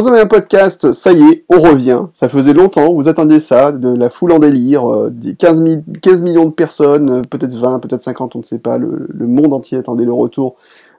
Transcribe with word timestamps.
troisième 0.00 0.26
podcast, 0.26 0.92
ça 0.92 1.12
y 1.12 1.22
est, 1.22 1.44
on 1.48 1.60
revient. 1.60 2.06
Ça 2.10 2.28
faisait 2.28 2.52
longtemps, 2.52 2.92
vous 2.92 3.08
attendiez 3.08 3.38
ça, 3.38 3.70
de 3.70 3.88
la 3.88 4.10
foule 4.10 4.32
en 4.32 4.40
délire, 4.40 4.92
euh, 4.92 5.08
des 5.08 5.36
15, 5.36 5.62
15, 6.02 6.22
millions 6.24 6.46
de 6.46 6.50
personnes, 6.50 7.10
euh, 7.10 7.22
peut-être 7.22 7.54
20, 7.54 7.78
peut-être 7.78 8.02
50, 8.02 8.34
on 8.34 8.40
ne 8.40 8.42
sait 8.42 8.58
pas, 8.58 8.76
le, 8.76 9.06
monde 9.20 9.52
entier 9.52 9.78
attendait 9.78 10.04
le 10.04 10.12
retour 10.12 10.56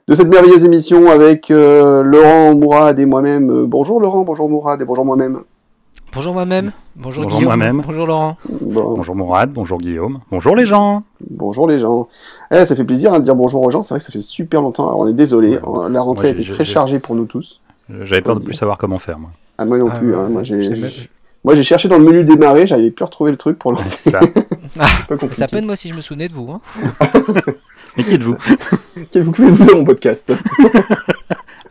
de 0.08 0.14
cette 0.14 0.28
merveilleuse 0.28 0.64
émission 0.64 1.10
avec 1.10 1.50
euh, 1.50 2.02
Laurent 2.02 2.54
Mourad 2.54 2.98
et 2.98 3.04
moi-même. 3.04 3.66
bonjour 3.66 4.00
Laurent, 4.00 4.24
bonjour 4.24 4.48
Mourad 4.48 4.80
et 4.80 4.86
bonjour 4.86 5.04
moi-même. 5.04 5.40
Bonjour 6.14 6.32
moi-même, 6.32 6.72
bonjour, 6.94 7.24
bonjour 7.24 7.38
Guillaume, 7.38 7.54
moi-même. 7.54 7.82
bonjour 7.86 8.06
Laurent. 8.06 8.36
Bonjour 8.48 9.14
Mourad, 9.14 9.52
bonjour 9.52 9.78
Guillaume, 9.78 10.20
bonjour 10.30 10.56
les 10.56 10.64
gens. 10.64 11.02
Bonjour 11.28 11.68
les 11.68 11.78
gens. 11.78 12.08
Eh, 12.50 12.64
ça 12.64 12.74
fait 12.74 12.84
plaisir 12.84 13.12
hein, 13.12 13.18
de 13.18 13.24
dire 13.24 13.36
bonjour 13.36 13.60
aux 13.60 13.70
gens, 13.70 13.82
c'est 13.82 13.92
vrai 13.92 13.98
que 13.98 14.06
ça 14.06 14.12
fait 14.12 14.22
super 14.22 14.62
longtemps, 14.62 14.88
alors 14.88 15.00
on 15.00 15.06
est 15.06 15.12
désolé, 15.12 15.58
la 15.90 16.00
rentrée 16.00 16.28
a 16.28 16.30
été 16.30 16.44
très 16.44 16.64
chargée 16.64 16.98
pour 16.98 17.14
nous 17.14 17.26
tous. 17.26 17.60
J'avais 17.88 18.22
peur 18.22 18.36
de 18.36 18.44
plus 18.44 18.54
savoir 18.54 18.78
comment 18.78 18.98
faire, 18.98 19.18
moi. 19.18 19.30
Ah, 19.58 19.64
moi 19.64 19.78
non 19.78 19.88
ah, 19.92 19.98
plus. 19.98 20.14
Hein. 20.14 20.28
Moi, 20.28 20.42
j'ai, 20.42 21.08
moi, 21.44 21.54
j'ai 21.54 21.62
cherché 21.62 21.88
dans 21.88 21.98
le 21.98 22.04
menu 22.04 22.24
démarrer, 22.24 22.66
j'avais 22.66 22.90
plus 22.90 23.04
retrouvé 23.04 23.30
le 23.30 23.36
truc 23.36 23.58
pour 23.58 23.72
lancer. 23.72 24.10
Ça. 24.10 24.20
ah, 24.80 24.88
ça 25.32 25.46
peine 25.46 25.64
moi 25.64 25.76
si 25.76 25.88
je 25.88 25.94
me 25.94 26.00
souvenais 26.00 26.28
de 26.28 26.32
vous. 26.32 26.50
Hein. 26.50 26.60
Mais 27.96 28.04
qui 28.04 28.14
êtes-vous? 28.14 28.36
Qui 29.10 29.18
êtes-vous 29.18 29.64
dans 29.64 29.76
mon 29.76 29.84
podcast? 29.84 30.32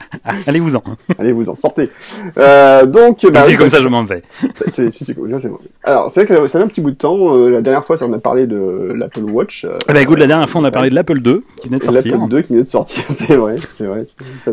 Allez-vous-en. 0.47 0.81
Allez-vous-en, 1.17 1.55
sortez. 1.55 1.89
Euh, 2.37 2.85
donc, 2.85 3.25
bah, 3.31 3.41
c'est 3.41 3.55
comme 3.55 3.69
ça, 3.69 3.81
je 3.81 3.87
m'en 3.87 4.03
vais. 4.03 4.23
C'est, 4.67 4.91
c'est 4.91 5.13
comme 5.13 5.29
ça, 5.29 5.39
c'est 5.39 5.49
bon. 5.49 5.59
Alors, 5.83 6.11
c'est 6.11 6.23
vrai 6.25 6.35
que 6.35 6.47
ça 6.47 6.59
fait 6.59 6.65
un 6.65 6.67
petit 6.67 6.81
bout 6.81 6.91
de 6.91 6.95
temps. 6.95 7.35
Euh, 7.35 7.49
la 7.49 7.61
dernière 7.61 7.85
fois, 7.85 7.97
ça, 7.97 8.05
on 8.05 8.13
a 8.13 8.19
parlé 8.19 8.47
de 8.47 8.93
l'Apple 8.95 9.23
Watch. 9.23 9.65
Euh, 9.65 9.77
eh 9.89 9.93
ben, 9.93 9.99
écoute, 10.01 10.19
la 10.19 10.27
dernière 10.27 10.49
fois, 10.49 10.61
on 10.61 10.63
a 10.63 10.71
parlé 10.71 10.89
de 10.89 10.95
l'Apple 10.95 11.19
2 11.19 11.43
qui 11.57 11.67
venait 11.67 11.79
de 11.79 11.83
sortir. 11.83 12.17
L'Apple 12.17 12.29
2 12.29 12.41
qui 12.41 12.53
venait 12.53 12.63
de 12.63 12.69
sortir, 12.69 13.03
c'est 13.09 13.35
vrai, 13.35 13.55
c'est 13.69 13.85
vrai. 13.85 14.05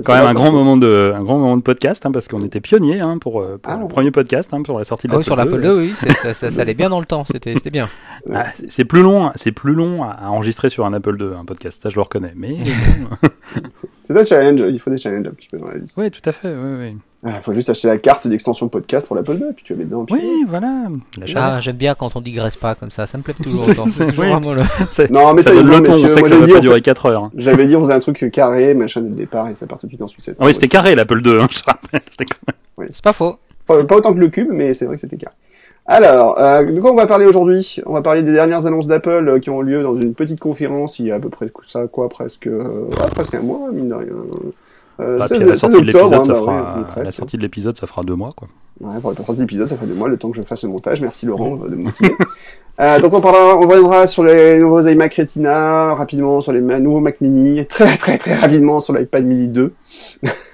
Quand 0.04 0.14
même 0.14 0.26
un 0.26 0.34
grand 0.34 0.52
moment 0.52 0.76
de, 0.76 1.12
un 1.14 1.22
grand 1.22 1.38
moment 1.38 1.56
de 1.56 1.62
podcast, 1.62 2.04
hein, 2.06 2.12
parce 2.12 2.28
qu'on 2.28 2.40
était 2.40 2.60
pionniers 2.60 3.00
hein, 3.00 3.18
pour, 3.18 3.42
pour 3.42 3.58
ah, 3.64 3.78
le 3.80 3.88
premier 3.88 4.10
podcast, 4.10 4.50
hein, 4.52 4.62
pour 4.62 4.78
la 4.78 4.84
sortie 4.84 5.06
de 5.06 5.12
ah 5.12 5.16
l'Apple 5.16 5.22
oh, 5.22 5.24
sur 5.24 5.36
l'Apple 5.36 5.62
2. 5.62 5.76
oui, 5.76 5.94
ça, 5.96 6.34
ça, 6.34 6.50
ça, 6.50 6.60
allait 6.60 6.74
bien 6.74 6.88
dans 6.90 7.00
le 7.00 7.06
temps. 7.06 7.24
C'était, 7.30 7.54
c'était 7.54 7.70
bien. 7.70 7.88
Ah, 8.32 8.46
c'est 8.68 8.84
plus 8.84 9.02
long, 9.02 9.30
c'est 9.34 9.52
plus 9.52 9.74
long 9.74 10.02
à 10.02 10.28
enregistrer 10.28 10.68
sur 10.68 10.84
un 10.84 10.92
Apple 10.92 11.16
2, 11.16 11.34
un 11.38 11.44
podcast. 11.44 11.82
Ça, 11.82 11.88
je 11.88 11.96
le 11.96 12.02
reconnais. 12.02 12.32
Mais 12.36 12.56
c'est 14.12 14.20
un 14.20 14.24
challenge. 14.24 14.60
Il 14.68 14.78
faut 14.78 14.90
des 14.90 14.98
challenges 14.98 15.26
un 15.26 15.30
petit 15.30 15.48
peu 15.48 15.58
dans 15.58 15.66
la 15.66 15.78
vie. 15.78 15.86
Oui, 15.96 16.10
tout 16.10 16.28
à 16.28 16.32
fait. 16.32 16.54
Oui, 16.54 16.78
oui. 16.78 16.96
Il 17.24 17.30
ah, 17.30 17.40
faut 17.40 17.52
juste 17.52 17.70
acheter 17.70 17.86
la 17.86 17.98
carte 17.98 18.26
d'extension 18.26 18.68
podcast 18.68 19.06
pour 19.06 19.14
l'Apple 19.14 19.36
2 19.36 19.50
et 19.50 19.52
puis 19.52 19.64
tu 19.64 19.74
la 19.74 19.78
mets 19.78 19.84
dedans. 19.84 20.04
Oui, 20.10 20.44
voilà. 20.48 20.88
ah, 21.36 21.60
j'aime 21.60 21.76
bien 21.76 21.94
quand 21.94 22.16
on 22.16 22.20
digresse 22.20 22.56
pas 22.56 22.74
comme 22.74 22.90
ça. 22.90 23.06
Ça 23.06 23.16
me 23.16 23.22
plaît 23.22 23.34
toujours 23.42 23.68
autant. 23.68 23.84
Toujours 23.84 24.08
oui. 24.18 24.32
Non, 25.10 25.32
mais 25.32 25.42
ça, 25.42 25.54
donne 25.54 25.68
le 25.68 25.82
ton. 25.84 25.92
On 25.92 26.08
sait 26.08 26.20
que 26.20 26.28
ça 26.28 26.36
va 26.36 26.48
pas 26.48 26.58
durer 26.58 26.80
4 26.80 27.06
heures. 27.06 27.24
Hein. 27.24 27.30
J'avais 27.36 27.66
dit 27.66 27.76
on 27.76 27.80
faisait 27.80 27.94
un 27.94 28.00
truc 28.00 28.28
carré, 28.32 28.74
machin 28.74 29.02
dès 29.02 29.08
le 29.10 29.14
départ 29.14 29.48
et 29.48 29.54
ça 29.54 29.68
part 29.68 29.78
tout 29.78 29.86
de 29.86 29.92
suite 29.92 30.02
en 30.02 30.08
sucette. 30.08 30.36
Ah 30.40 30.46
oui, 30.46 30.54
c'était 30.54 30.66
carré 30.66 30.96
l'Apple 30.96 31.22
2, 31.22 31.38
hein, 31.38 31.46
je 31.48 31.60
te 31.60 31.64
rappelle. 31.64 32.00
Oui. 32.76 32.86
C'est 32.90 33.04
pas 33.04 33.12
faux. 33.12 33.36
Pas, 33.66 33.76
autant 33.76 34.12
que 34.12 34.18
le 34.18 34.28
cube, 34.28 34.48
mais 34.50 34.74
c'est 34.74 34.86
vrai 34.86 34.96
que 34.96 35.00
c'était 35.02 35.16
carré. 35.16 35.36
Alors, 35.92 36.38
euh, 36.38 36.64
de 36.64 36.80
quoi 36.80 36.90
on 36.90 36.94
va 36.94 37.06
parler 37.06 37.26
aujourd'hui? 37.26 37.76
On 37.84 37.92
va 37.92 38.00
parler 38.00 38.22
des 38.22 38.32
dernières 38.32 38.64
annonces 38.64 38.86
d'Apple 38.86 39.28
euh, 39.28 39.38
qui 39.38 39.50
ont 39.50 39.60
lieu 39.60 39.82
dans 39.82 39.94
une 39.94 40.14
petite 40.14 40.40
conférence 40.40 40.98
il 40.98 41.06
y 41.06 41.12
a 41.12 41.16
à 41.16 41.20
peu 41.20 41.28
près 41.28 41.52
ça, 41.66 41.86
quoi, 41.86 42.08
presque, 42.08 42.46
euh, 42.46 42.88
presque 43.10 43.34
un 43.34 43.42
mois, 43.42 43.70
mine 43.70 43.90
de 43.90 43.94
rien. 43.94 44.08
Euh, 45.00 45.18
la, 45.18 45.28
sortie 45.54 45.76
octobre, 45.76 46.14
hein, 46.14 46.84
bah 46.96 47.02
la 47.02 47.12
sortie 47.12 47.36
de 47.36 47.42
l'épisode, 47.42 47.76
ça 47.76 47.86
fera 47.86 48.02
deux 48.04 48.14
mois, 48.14 48.30
quoi. 48.34 48.48
Ouais, 48.80 49.00
pour 49.02 49.10
la 49.10 49.16
sortie 49.16 49.34
de 49.34 49.40
l'épisode, 49.42 49.66
ça 49.66 49.76
fera 49.76 49.86
deux 49.86 49.94
mois, 49.94 50.08
le 50.08 50.16
temps 50.16 50.30
que 50.30 50.38
je 50.38 50.42
fasse 50.42 50.62
le 50.62 50.70
montage. 50.70 51.02
Merci 51.02 51.26
Laurent 51.26 51.56
de 51.56 51.76
me 51.76 51.84
motiver. 51.84 52.14
euh, 52.80 52.98
donc 52.98 53.12
on 53.12 53.20
parlera, 53.20 53.58
on 53.58 53.60
reviendra 53.60 54.06
sur 54.06 54.24
les 54.24 54.58
nouveaux 54.60 54.80
iMac 54.80 55.14
Retina, 55.14 55.92
rapidement 55.92 56.40
sur 56.40 56.52
les 56.52 56.62
nouveaux 56.62 57.00
Mac 57.00 57.20
Mini, 57.20 57.66
très 57.66 57.98
très 57.98 58.16
très 58.16 58.34
rapidement 58.34 58.80
sur 58.80 58.94
l'iPad 58.94 59.26
Mini 59.26 59.48
2. 59.48 59.74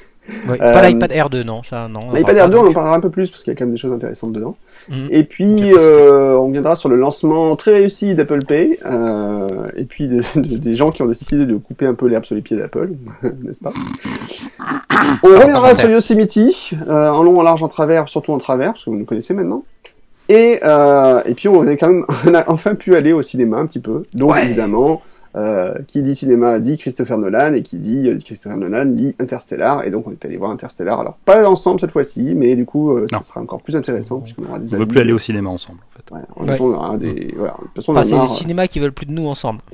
Oui, 0.49 0.59
pas 0.59 0.85
euh, 0.85 0.89
l'iPad 0.89 1.13
R2, 1.13 1.43
non. 1.45 1.63
Ça, 1.63 1.89
non 1.89 2.01
L'iPad 2.13 2.37
R2, 2.37 2.57
on 2.57 2.67
en 2.67 2.73
parlera 2.73 2.97
un 2.97 3.01
peu 3.01 3.11
plus 3.11 3.31
parce 3.31 3.43
qu'il 3.43 3.53
y 3.53 3.57
a 3.57 3.59
quand 3.59 3.65
même 3.65 3.75
des 3.75 3.81
choses 3.81 3.93
intéressantes 3.93 4.33
dedans. 4.33 4.57
Mhm. 4.89 5.09
Et 5.11 5.25
puis, 5.25 5.73
euh, 5.75 6.37
on 6.37 6.51
viendra 6.51 6.77
sur 6.77 6.89
le 6.89 6.97
lancement 6.97 7.57
très 7.57 7.73
réussi 7.73 8.15
d'Apple 8.15 8.45
Pay. 8.45 8.79
Euh, 8.85 9.49
et 9.77 9.85
puis, 9.85 10.09
des 10.09 10.75
gens 10.75 10.91
qui 10.91 11.03
ont 11.03 11.07
décidé 11.07 11.47
de 11.47 11.57
couper 11.57 11.87
un 11.87 11.95
peu 11.95 12.07
l'herbe 12.07 12.25
sur 12.25 12.35
les 12.35 12.43
pieds 12.43 12.57
d'Apple, 12.57 12.91
n'est-ce 13.23 13.63
pas? 13.63 13.73
On 15.23 15.29
reviendra 15.29 15.75
sur 15.75 15.89
Yosemite, 15.89 16.75
euh, 16.89 17.09
en 17.09 17.23
long, 17.23 17.39
en 17.39 17.43
large, 17.43 17.63
en 17.63 17.69
travers, 17.69 18.09
surtout 18.09 18.33
en 18.33 18.39
travers, 18.39 18.73
parce 18.73 18.85
que 18.85 18.91
vous 18.91 18.97
nous 18.97 19.05
connaissez 19.05 19.35
maintenant. 19.35 19.65
Et, 20.29 20.61
euh, 20.63 21.23
et 21.25 21.35
puis, 21.35 21.49
on, 21.49 21.67
est 21.67 21.77
quand 21.77 21.89
même, 21.89 22.05
on 22.27 22.35
a 22.35 22.45
enfin 22.49 22.75
pu 22.75 22.95
aller 22.95 23.13
au 23.13 23.23
cinéma 23.23 23.59
un 23.59 23.67
petit 23.67 23.81
peu. 23.81 24.05
Donc, 24.15 24.37
évidemment, 24.37 25.03
euh, 25.37 25.75
qui 25.87 26.03
dit 26.03 26.15
cinéma 26.15 26.59
dit 26.59 26.79
Christopher 26.79 27.19
Nolan 27.19 27.53
et 27.53 27.63
qui 27.63 27.77
dit 27.77 28.09
euh, 28.09 28.19
Christopher 28.19 28.57
Nolan 28.57 28.87
dit 28.87 29.15
Interstellar. 29.19 29.85
Et 29.85 29.91
donc 29.91 30.07
on 30.07 30.13
est 30.13 30.25
allé 30.25 30.37
voir 30.37 30.51
Interstellar. 30.51 31.01
Alors 31.01 31.17
pas 31.25 31.49
ensemble 31.49 31.81
cette 31.81 31.91
fois-ci 31.91 32.35
mais 32.35 32.57
du 32.57 32.65
coup 32.65 32.93
euh, 32.93 33.07
ça 33.11 33.23
sera 33.23 33.41
encore 33.41 33.61
plus 33.61 33.77
intéressant 33.77 34.21
puisqu'on 34.21 34.45
aura 34.45 34.59
des 34.59 34.75
on 34.75 34.79
veut 34.79 34.87
plus 34.87 35.01
aller 35.01 35.13
au 35.13 35.19
cinéma 35.19 35.51
ensemble 35.51 35.81
en 35.93 35.97
fait. 35.97 36.15
Ouais, 36.15 36.21
on, 36.37 36.49
ouais. 36.49 36.57
on 36.61 36.73
aura 36.75 36.97
des 36.97 37.35
voilà 37.37 37.55
de 37.59 37.65
toute 37.67 37.75
façon 37.75 37.93
enfin, 37.93 38.05
c'est 38.05 38.19
les 38.19 38.27
cinémas 38.27 38.67
qui 38.69 38.81
veulent 38.81 38.93
plus 38.93 39.07
de 39.07 39.13
nous 39.13 39.27
ensemble. 39.27 39.61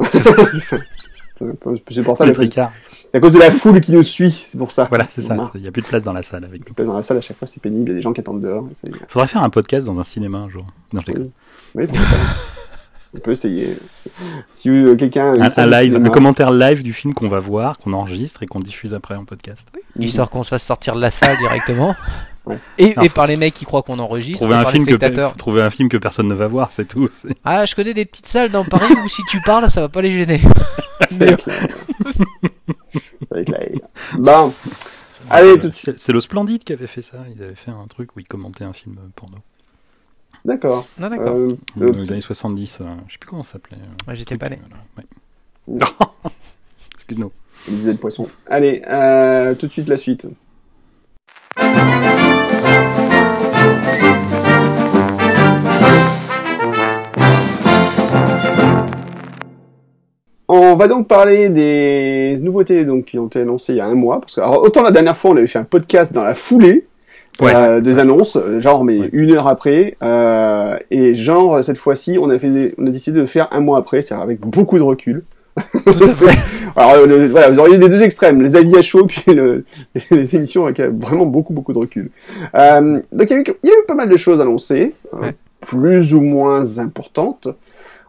C'est 1.37 1.93
supportable 1.93 2.32
à 3.12 3.20
cause 3.20 3.32
de 3.32 3.38
la 3.38 3.50
foule 3.50 3.81
qui 3.81 3.93
nous 3.93 4.04
suit 4.04 4.31
c'est 4.31 4.56
pour 4.56 4.70
ça. 4.70 4.87
Voilà 4.88 5.06
c'est 5.09 5.20
ça. 5.20 5.37
Il 5.54 5.62
n'y 5.62 5.69
a 5.69 5.72
plus 5.72 5.82
de 5.82 5.87
place 5.87 6.04
dans 6.04 6.12
la 6.12 6.22
salle 6.22 6.44
avec 6.44 6.64
plus 6.64 6.70
de 6.70 6.75
place 6.76 6.87
dans 6.87 6.94
la 6.94 7.03
salle 7.03 7.19
à 7.19 7.20
chaque 7.20 7.37
fois 7.37 7.48
c'est 7.48 7.60
pénible. 7.60 7.91
Il 7.91 7.93
y 7.93 7.93
a 7.93 7.97
des 7.97 8.03
gens 8.03 8.12
qui 8.12 8.20
attendent 8.20 8.41
dehors. 8.41 8.69
Faudrait 9.09 9.26
faire 9.26 9.43
un 9.43 9.50
podcast 9.50 9.87
dans 9.87 9.98
un 9.98 10.04
cinéma 10.04 10.38
un 10.38 10.48
jour. 10.48 10.64
Non 10.93 11.00
je 11.00 11.06
déconne. 11.06 11.31
Oui, 11.75 11.87
oui 11.91 11.98
on 13.14 13.20
peut 13.20 13.32
essayer. 13.32 13.76
Si 14.56 14.69
euh, 14.69 14.97
quelqu'un 14.97 15.34
un, 15.41 15.66
live, 15.66 15.97
un 15.97 16.10
commentaire 16.10 16.52
live 16.52 16.82
du 16.82 16.92
film 16.92 17.14
qu'on 17.14 17.28
va 17.28 17.38
voir, 17.38 17.78
qu'on 17.78 17.92
enregistre 17.92 18.42
et 18.42 18.47
qu'on 18.47 18.60
diffuse 18.60 18.92
après 18.94 19.14
en 19.14 19.25
podcast. 19.25 19.69
Histoire 19.98 20.30
qu'on 20.30 20.42
se 20.42 20.48
fasse 20.48 20.64
sortir 20.64 20.97
de 20.97 21.00
la 21.00 21.10
salle 21.10 21.36
directement. 21.38 21.94
Et, 22.76 22.94
par 23.08 23.26
les 23.26 23.38
mecs 23.38 23.54
qui 23.54 23.64
croient 23.64 23.82
qu'on 23.82 23.98
enregistre. 23.98 24.42
Trouver 24.42 24.56
un, 24.56 24.66
film 24.66 24.84
que, 24.84 25.36
trouver 25.38 25.62
un 25.62 25.70
film 25.70 25.88
que 25.88 25.97
personne 25.97 26.28
ne 26.28 26.34
va 26.34 26.47
voir, 26.47 26.70
c'est 26.70 26.84
tout. 26.84 27.08
Ah, 27.42 27.64
je 27.64 27.75
connais 27.75 27.94
des 27.94 28.04
petites 28.04 28.26
salles 28.26 28.50
dans 28.50 28.66
Paris 28.66 28.92
où 29.02 29.08
si 29.08 29.22
tu 29.31 29.41
parles, 29.41 29.70
ça 29.70 29.81
va 29.81 29.88
pas 29.88 30.02
les 30.02 30.10
gêner. 30.10 30.42
bon. 34.19 34.52
Allez, 35.31 35.58
tout 35.58 35.70
de 35.70 35.75
suite. 35.75 35.98
C'est 35.98 36.12
le 36.12 36.20
Splendide 36.20 36.64
qui 36.64 36.75
avait 36.75 36.86
fait 36.86 37.00
ça. 37.00 37.16
Ils 37.34 37.42
avaient 37.42 37.54
fait 37.54 37.70
un 37.70 37.86
truc 37.88 38.14
où 38.14 38.20
ils 38.20 38.28
commentaient 38.28 38.64
un 38.64 38.75
film 38.75 38.98
porno. 39.16 39.38
D'accord. 40.44 40.87
Non, 40.99 41.09
d'accord. 41.09 41.37
Euh, 41.37 41.56
euh, 41.81 41.93
les 41.93 42.12
années 42.12 42.21
70, 42.21 42.81
euh, 42.81 42.84
je 43.09 43.12
sais 43.15 43.19
plus 43.19 43.28
comment 43.28 43.43
ça 43.43 43.53
s'appelait. 43.53 43.78
Ouais, 44.06 44.15
J'étais 44.15 44.37
pas 44.37 44.50
né. 44.50 44.59
Ouais. 45.66 45.78
Excuse-nous. 46.94 47.32
Il 47.69 47.77
disait 47.77 47.93
le 47.93 47.99
poisson. 47.99 48.28
Allez, 48.47 48.82
euh, 48.87 49.55
tout 49.55 49.66
de 49.66 49.72
suite 49.72 49.88
la 49.88 49.97
suite. 49.97 50.28
On 60.47 60.76
va 60.76 60.88
donc 60.88 61.09
parler 61.09 61.49
des 61.49 62.37
nouveautés 62.43 62.84
donc, 62.84 63.06
qui 63.06 63.19
ont 63.19 63.28
été 63.28 63.41
annoncées 63.41 63.72
il 63.72 63.76
y 63.76 63.81
a 63.81 63.87
un 63.87 63.94
mois. 63.94 64.21
Parce 64.21 64.34
que, 64.34 64.43
alors, 64.43 64.62
autant 64.62 64.82
la 64.82 64.91
dernière 64.91 65.16
fois, 65.16 65.31
on 65.31 65.37
avait 65.38 65.47
fait 65.47 65.59
un 65.59 65.65
podcast 65.65 66.12
dans 66.12 66.22
la 66.22 66.34
foulée, 66.34 66.87
euh, 67.42 67.80
des 67.80 67.98
annonces, 67.98 68.38
genre 68.58 68.84
mais 68.84 68.98
une 69.12 69.32
heure 69.32 69.48
après, 69.48 69.96
euh, 70.02 70.76
et 70.90 71.14
genre 71.14 71.62
cette 71.64 71.78
fois-ci 71.78 72.16
on 72.20 72.30
a 72.30 72.38
fait, 72.38 72.74
on 72.78 72.86
a 72.86 72.90
décidé 72.90 73.20
de 73.20 73.26
faire 73.26 73.48
un 73.50 73.60
mois 73.60 73.78
après, 73.78 74.02
c'est 74.02 74.14
avec 74.14 74.40
beaucoup 74.40 74.78
de 74.78 74.82
recul. 74.82 75.24
Alors 76.76 76.94
euh, 76.94 77.28
voilà, 77.28 77.50
vous 77.50 77.60
auriez 77.60 77.76
les 77.76 77.88
deux 77.88 78.02
extrêmes, 78.02 78.42
les 78.42 78.56
avis 78.56 78.76
à 78.76 78.82
chaud 78.82 79.06
puis 79.08 79.22
le, 79.34 79.64
les 80.10 80.36
émissions 80.36 80.66
avec 80.66 80.80
vraiment 80.80 81.26
beaucoup 81.26 81.52
beaucoup 81.52 81.72
de 81.72 81.78
recul. 81.78 82.10
Euh, 82.54 83.00
donc 83.12 83.31
il 83.31 83.32
y, 83.32 83.37
a 83.37 83.40
eu, 83.40 83.44
il 83.62 83.69
y, 83.69 83.72
a 83.72 83.75
eu, 83.75 83.84
pas 83.87 83.94
mal 83.94 84.08
de 84.08 84.16
choses 84.16 84.40
annoncées, 84.40 84.94
euh, 85.14 85.30
plus 85.60 86.14
ou 86.14 86.20
moins 86.20 86.78
importantes. 86.78 87.48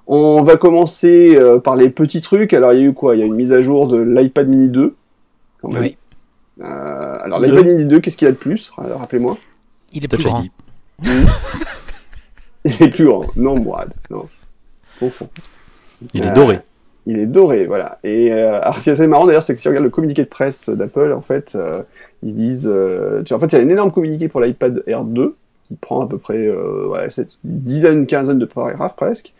On 0.07 0.44
va 0.44 0.56
commencer 0.56 1.36
par 1.63 1.75
les 1.75 1.89
petits 1.89 2.21
trucs. 2.21 2.54
Alors 2.54 2.74
il 2.74 2.80
y 2.80 2.83
a 2.83 2.86
eu 2.86 2.94
quoi? 2.94 3.16
Il 3.16 3.19
y 3.19 3.24
a 3.24 3.25
une 3.25 3.33
mise 3.33 3.54
à 3.54 3.62
jour 3.62 3.88
de 3.88 4.00
l'iPad 4.00 4.48
Mini 4.48 4.69
2. 4.69 4.94
Oui. 5.63 5.98
Euh, 6.62 7.18
alors 7.22 7.42
l'iPad 7.42 7.66
Mini 7.66 7.86
2, 7.86 8.00
qu'est-ce 8.00 8.18
qu'il 8.18 8.28
a 8.28 8.31
de 8.31 8.38
plus? 8.38 8.72
Rappelez-moi. 8.78 9.38
Il 9.94 10.06
est 10.06 10.07
plus 10.07 10.24
grand. 10.24 10.44
il 12.66 12.84
est 12.84 12.90
plus 12.90 13.06
grand. 13.06 13.25
Non, 13.36 13.60
Mourad. 13.60 13.92
Non. 14.10 14.28
Au 15.02 15.10
fond. 15.10 15.30
Il 16.13 16.24
est 16.24 16.34
doré. 16.34 16.56
Euh, 16.56 16.60
il 17.07 17.19
est 17.19 17.25
doré, 17.25 17.66
voilà. 17.66 18.00
Et 18.04 18.31
euh, 18.31 18.60
alors, 18.62 18.78
ce 18.78 18.84
qui 18.84 18.90
est 18.90 18.94
assez 18.94 19.07
marrant 19.07 19.25
d'ailleurs, 19.25 19.44
c'est 19.44 19.56
que 19.56 19.62
si 19.62 19.68
on 19.68 19.72
regarde 19.72 19.84
le 19.84 19.92
communiqué 19.92 20.24
de 20.24 20.28
presse 20.28 20.69
d'Apple, 20.69 21.12
en 21.12 21.22
fait, 21.22 21.54
euh, 21.56 21.84
ils 22.24 22.36
disent, 22.36 22.69
euh, 22.72 23.22
tu 23.24 23.34
en 23.34 23.40
fait, 23.40 23.48
il 23.48 23.57
y 23.57 23.62
a 23.62 23.63
un 23.63 23.69
énorme 23.69 23.92
communiqué 23.92 24.28
pour 24.28 24.42
l'iPad 24.42 24.84
Air 24.88 25.04
2 25.04 25.36
qui 25.68 25.75
prend 25.75 26.02
à 26.02 26.07
peu 26.07 26.18
près, 26.18 26.48
euh, 26.48 26.88
ouais, 26.88 27.10
cette 27.10 27.38
dizaine, 27.44 28.07
quinzaine 28.07 28.40
de 28.40 28.46
paragraphes 28.46 28.96
presque. 28.96 29.34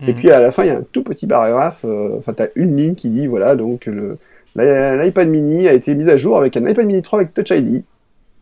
Et 0.00 0.12
mhm. 0.12 0.14
puis 0.14 0.30
à 0.30 0.40
la 0.40 0.52
fin, 0.52 0.62
il 0.62 0.68
y 0.68 0.70
a 0.70 0.78
un 0.78 0.84
tout 0.92 1.02
petit 1.02 1.26
paragraphe. 1.26 1.84
Enfin, 1.84 2.32
t'as 2.32 2.48
une 2.54 2.76
ligne 2.76 2.94
qui 2.94 3.10
dit, 3.10 3.26
voilà, 3.26 3.56
donc 3.56 3.86
le 3.86 4.18
L'iPad 4.64 5.28
mini 5.28 5.68
a 5.68 5.72
été 5.72 5.94
mis 5.94 6.08
à 6.08 6.16
jour 6.16 6.38
avec 6.38 6.56
un 6.56 6.68
iPad 6.68 6.86
mini 6.86 7.02
3 7.02 7.20
avec 7.20 7.34
Touch 7.34 7.50
ID 7.50 7.82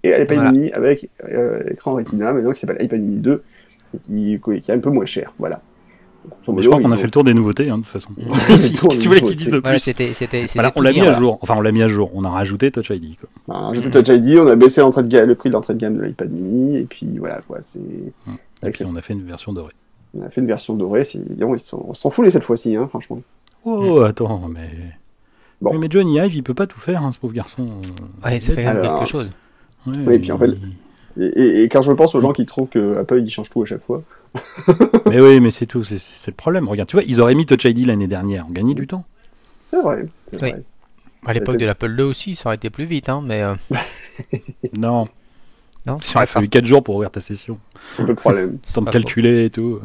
et 0.05 0.15
un 0.15 0.23
iPad 0.23 0.53
mini 0.53 0.73
avec 0.73 1.09
euh, 1.25 1.63
écran 1.71 1.95
Retina, 1.95 2.33
mais 2.33 2.43
donc 2.43 2.55
qui 2.55 2.61
s'appelle 2.61 2.83
iPad 2.85 3.01
mini 3.01 3.19
2, 3.19 3.43
qui, 4.07 4.41
qui, 4.41 4.71
est 4.71 4.75
un 4.75 4.79
peu 4.79 4.91
moins 4.91 5.05
cher. 5.05 5.33
Voilà. 5.39 5.61
je 6.47 6.69
crois 6.69 6.81
qu'on 6.81 6.93
a 6.93 6.97
fait 6.97 7.05
le 7.05 7.11
tour 7.11 7.25
des 7.25 7.35
nouveautés, 7.35 7.69
hein, 7.71 7.79
de 7.79 7.83
toute 7.83 7.93
façon. 7.93 8.11
si, 8.57 8.73
tu 9.01 9.09
voulais 9.09 9.21
qu'ils 9.21 9.37
disent 9.37 9.51
de 9.51 9.59
plus. 9.59 9.79
c'était, 9.79 10.13
c'était, 10.13 10.47
voilà, 10.55 10.73
on 10.77 10.81
l'a 10.81 10.93
mis 10.93 11.01
à 11.01 11.19
jour. 11.19 11.39
Enfin, 11.43 11.55
on 11.57 11.61
l'a 11.61 11.73
mis 11.73 11.83
à 11.83 11.89
jour. 11.89 12.11
On 12.15 12.25
a 12.25 12.31
rajouté 12.31 12.71
Touch 12.71 12.91
ID. 12.91 13.17
Quoi. 13.19 13.29
On 13.49 13.53
a 13.53 13.67
rajouté 13.69 13.91
Touch 13.91 14.09
ID, 14.09 14.39
on 14.39 14.47
a 14.47 14.57
baissé 14.57 14.81
l'entrée 14.81 15.03
de 15.03 15.09
gamme, 15.09 15.27
le 15.29 15.35
prix 15.35 15.49
de 15.49 15.55
l'entrée 15.55 15.75
de 15.75 15.81
gamme 15.81 15.97
de 15.97 16.03
l'iPad 16.03 16.31
mini, 16.31 16.79
et 16.79 16.85
puis 16.85 17.07
voilà, 17.19 17.41
quoi. 17.47 17.59
C'est. 17.63 17.81
Et 18.63 18.71
puis 18.71 18.85
on 18.85 18.97
a 18.97 19.01
fait 19.01 19.15
une 19.15 19.25
version 19.25 19.53
dorée. 19.53 19.73
On 20.19 20.25
a 20.25 20.31
fait 20.31 20.41
une 20.41 20.47
version 20.47 20.75
dorée. 20.75 21.03
On 21.73 21.95
s'en 21.95 22.11
fout 22.11 22.31
cette 22.31 22.45
fois-ci, 22.45 22.77
hein, 22.77 22.87
franchement. 22.89 23.21
Oh, 23.65 24.01
attends, 24.01 24.49
mais. 24.49 24.71
Bon. 25.61 25.79
Mais 25.79 25.89
Johnny 25.91 26.19
Ive, 26.19 26.35
il 26.35 26.43
peut 26.43 26.55
pas 26.55 26.67
tout 26.67 26.81
faire, 26.81 27.03
hein, 27.03 27.13
ce 27.13 27.19
pauvre 27.19 27.33
garçon. 27.33 27.81
Ouais, 28.25 28.41
ça 28.41 28.53
fait 28.53 28.65
quelque 28.65 29.07
chose. 29.07 29.29
Ouais, 29.87 30.17
et 30.17 30.19
puis 30.19 30.33
en 30.33 30.39
fait, 30.39 30.51
et, 31.19 31.63
et, 31.63 31.69
quand 31.69 31.83
je 31.83 31.93
pense 31.93 32.15
aux 32.15 32.21
gens 32.21 32.33
qui 32.33 32.45
trouvent 32.45 32.69
que 32.69 32.99
Apple 32.99 33.21
il 33.21 33.31
change 33.31 33.49
tout 33.49 33.63
à 33.63 33.67
chaque 33.67 33.83
fois. 33.83 34.03
mais 35.09 35.21
oui, 35.21 35.41
mais 35.41 35.51
c'est 35.51 35.67
tout, 35.67 35.83
c'est 35.85 36.27
le 36.27 36.33
problème. 36.33 36.69
Regarde, 36.69 36.89
tu 36.89 36.97
vois, 36.97 37.05
ils 37.05 37.21
auraient 37.21 37.35
mis 37.35 37.47
Touch 37.47 37.65
ID 37.65 37.87
l'année 37.87 38.07
dernière, 38.07 38.45
on 38.49 38.53
gagnait 38.53 38.75
du 38.75 38.87
temps. 38.87 39.05
C'est 39.71 39.81
vrai. 39.81 40.07
Oui. 40.43 40.53
À 41.25 41.33
l'époque 41.33 41.57
de 41.57 41.67
l'Apple 41.67 41.97
2 41.97 42.05
aussi, 42.05 42.37
ça 42.37 42.49
aurait 42.49 42.57
été 42.57 42.71
plus 42.71 42.85
vite, 42.85 43.09
hein, 43.09 43.23
mais. 43.25 43.43
Euh... 43.43 43.55
non. 44.77 45.09
Non. 45.87 45.99
Il 45.99 46.17
aurait 46.17 46.27
fallu 46.27 46.49
4 46.49 46.67
jours 46.67 46.83
pour 46.83 46.97
ouvrir 46.97 47.11
ta 47.11 47.21
session. 47.21 47.59
C'est 47.95 48.03
un 48.03 48.07
peu 48.07 48.13
le 48.13 48.17
problème. 48.17 48.59
Temps 48.75 48.83
de 48.83 48.91
calculer 48.91 49.47
et 49.47 49.51
tout. 49.51 49.81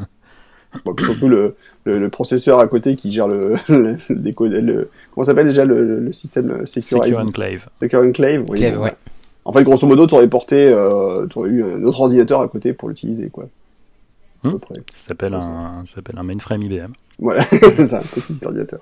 Bon, 0.85 0.95
surtout 0.97 1.27
le, 1.27 1.55
le, 1.83 2.09
processeur 2.09 2.59
à 2.59 2.67
côté 2.67 2.95
qui 2.95 3.11
gère 3.11 3.27
le, 3.27 3.55
le, 3.69 3.97
le 4.09 4.89
comment 5.13 5.25
s'appelle 5.25 5.47
déjà 5.47 5.65
le, 5.65 6.11
système 6.13 6.65
Secure, 6.65 7.03
Secure 7.03 7.19
Enclave. 7.19 7.67
Secure 7.81 8.01
Enclave, 8.01 8.45
oui. 8.47 8.59
Ouais. 8.75 8.95
En 9.43 9.51
fait, 9.51 9.63
grosso 9.63 9.87
modo, 9.87 10.07
tu 10.07 10.13
aurais 10.13 10.27
porté, 10.27 10.67
euh, 10.67 11.25
tu 11.27 11.39
aurais 11.39 11.49
eu 11.49 11.63
un 11.63 11.83
autre 11.83 12.01
ordinateur 12.01 12.41
à 12.41 12.47
côté 12.47 12.73
pour 12.73 12.89
l'utiliser, 12.89 13.29
quoi. 13.29 13.47
Hmm. 14.43 14.57
Ça 14.93 15.09
s'appelle 15.09 15.33
un, 15.33 15.83
s'appelle 15.85 16.17
un 16.17 16.23
mainframe 16.23 16.63
IBM. 16.63 16.93
Voilà, 17.19 17.43
c'est 17.49 17.93
un 17.93 17.99
petit 17.99 18.45
ordinateur. 18.45 18.79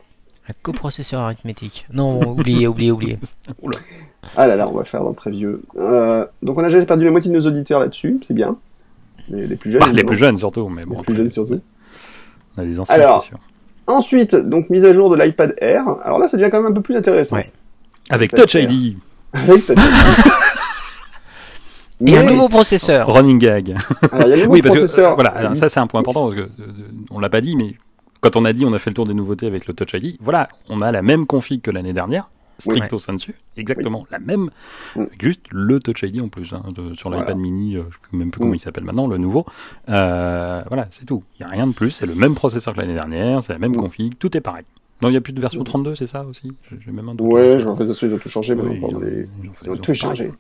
Un 0.48 0.54
coprocesseur 0.62 1.22
arithmétique. 1.22 1.86
Non, 1.94 2.22
oubliez, 2.32 2.68
oubliez, 2.68 2.92
oubliez. 2.92 3.20
ah 4.38 4.48
là 4.48 4.56
là, 4.56 4.68
on 4.70 4.74
va 4.74 4.84
faire 4.84 5.04
dans 5.04 5.14
très 5.14 5.32
vieux. 5.32 5.62
Euh, 5.78 6.26
donc 6.42 6.58
on 6.58 6.64
a 6.64 6.70
déjà 6.70 6.84
perdu 6.86 7.06
la 7.06 7.12
moitié 7.12 7.30
de 7.30 7.36
nos 7.36 7.46
auditeurs 7.46 7.80
là-dessus, 7.80 8.20
c'est 8.26 8.34
bien. 8.34 8.58
Les, 9.30 9.56
plus 9.56 9.72
jeunes. 9.72 9.94
les 9.94 10.04
plus 10.04 10.18
jeunes 10.18 10.38
surtout, 10.38 10.70
mais 10.70 10.82
bon. 10.82 10.98
Les 10.98 11.04
plus 11.04 11.16
jeunes 11.16 11.30
surtout. 11.30 11.62
On 12.58 12.62
a 12.62 12.66
des 12.66 12.80
anciens. 12.80 12.96
Alors, 12.96 13.28
ensuite, 13.88 14.36
donc 14.36 14.70
mise 14.70 14.86
à 14.86 14.94
jour 14.94 15.10
de 15.10 15.16
l'iPad 15.22 15.56
Air. 15.60 15.86
Alors 16.04 16.20
là, 16.20 16.28
ça 16.28 16.38
devient 16.38 16.50
quand 16.50 16.62
même 16.62 16.72
un 16.72 16.76
peu 16.76 16.82
plus 16.82 16.96
intéressant. 16.96 17.38
Ouais. 17.38 17.52
Avec 18.10 18.34
Touch 18.34 18.56
ID. 18.56 18.98
Avec 19.34 19.66
Touch 19.66 19.78
ID. 19.78 20.32
Et 22.06 22.18
un 22.18 22.24
nouveau 22.24 22.48
processeur. 22.48 23.08
Running 23.08 23.40
gag. 23.40 23.76
Alors, 24.12 24.28
il 24.28 24.30
y 24.30 24.34
a 24.34 24.36
un 24.36 24.40
nouveau 24.40 24.54
oui, 24.54 24.62
parce 24.62 24.76
processeur. 24.76 25.18
Que, 25.18 25.22
voilà, 25.22 25.56
ça 25.56 25.68
c'est 25.68 25.80
un 25.80 25.88
point 25.88 26.00
important 26.00 26.26
parce 26.26 26.36
que 26.36 26.42
euh, 26.42 26.74
on 27.12 27.20
l'a 27.20 27.30
pas 27.30 27.42
dit, 27.42 27.58
mais 27.58 27.76
quand 28.22 28.38
on 28.38 28.46
a 28.46 28.54
dit 28.54 28.66
on 28.66 28.74
a 28.74 28.80
fait 28.80 28.90
le 28.90 28.94
tour 28.94 29.06
des 29.06 29.14
nouveautés 29.14 29.48
avec 29.48 29.68
le 29.68 29.74
Touch 29.74 29.94
ID, 29.94 30.18
voilà, 30.22 30.48
on 30.70 30.82
a 30.82 30.92
la 30.92 31.02
même 31.02 31.26
config 31.26 31.62
que 31.62 31.72
l'année 31.72 31.92
dernière, 31.92 32.30
stricto 32.60 32.98
oui. 32.98 33.02
sensu, 33.02 33.36
exactement 33.58 34.06
la 34.12 34.20
même, 34.20 34.50
mm. 34.96 35.06
juste 35.20 35.42
le 35.52 35.80
Touch 35.80 36.04
ID 36.04 36.22
en 36.22 36.28
plus 36.28 36.54
hein, 36.54 36.64
sur 36.98 37.10
l'iPad 37.10 37.38
Mini, 37.38 37.78
euh, 37.78 37.84
je 37.90 37.96
sais 37.96 38.18
même 38.18 38.32
plus 38.32 38.40
comment 38.40 38.52
mm. 38.52 38.56
il 38.56 38.60
s'appelle 38.60 38.84
maintenant, 38.84 39.08
le 39.08 39.18
nouveau. 39.18 39.46
Euh, 39.90 40.62
voilà, 40.68 40.88
c'est 40.92 41.06
tout. 41.06 41.24
Il 41.40 41.44
y 41.44 41.46
a 41.46 41.50
rien 41.50 41.68
de 41.68 41.74
plus. 41.74 41.92
C'est 41.92 42.06
le 42.06 42.16
même 42.16 42.36
processeur 42.36 42.74
que 42.74 42.80
l'année 42.80 42.94
dernière, 42.94 43.42
c'est 43.44 43.54
la 43.54 43.60
même 43.60 43.72
mm. 43.72 43.78
config, 43.78 44.18
tout 44.18 44.36
est 44.36 44.42
pareil. 44.42 44.66
Non, 45.02 45.08
il 45.08 45.12
n'y 45.14 45.18
a 45.18 45.22
plus 45.22 45.32
de 45.32 45.40
version 45.40 45.64
32, 45.64 45.96
c'est 45.96 46.08
ça 46.08 46.26
aussi? 46.26 46.52
J'ai 46.86 46.92
même 46.92 47.08
un 47.08 47.16
doute. 47.16 47.32
Ouais, 47.32 47.58
j'ai 47.58 47.66
l'impression 47.66 48.08
qu'ils 48.08 48.16
ont 48.16 48.20
tout 48.20 48.30
changé, 48.30 48.54
mais 48.54 48.64
les... 48.74 49.30
ils 49.64 49.70
ont 49.70 49.78
tout 49.78 49.94
changé. 49.94 50.32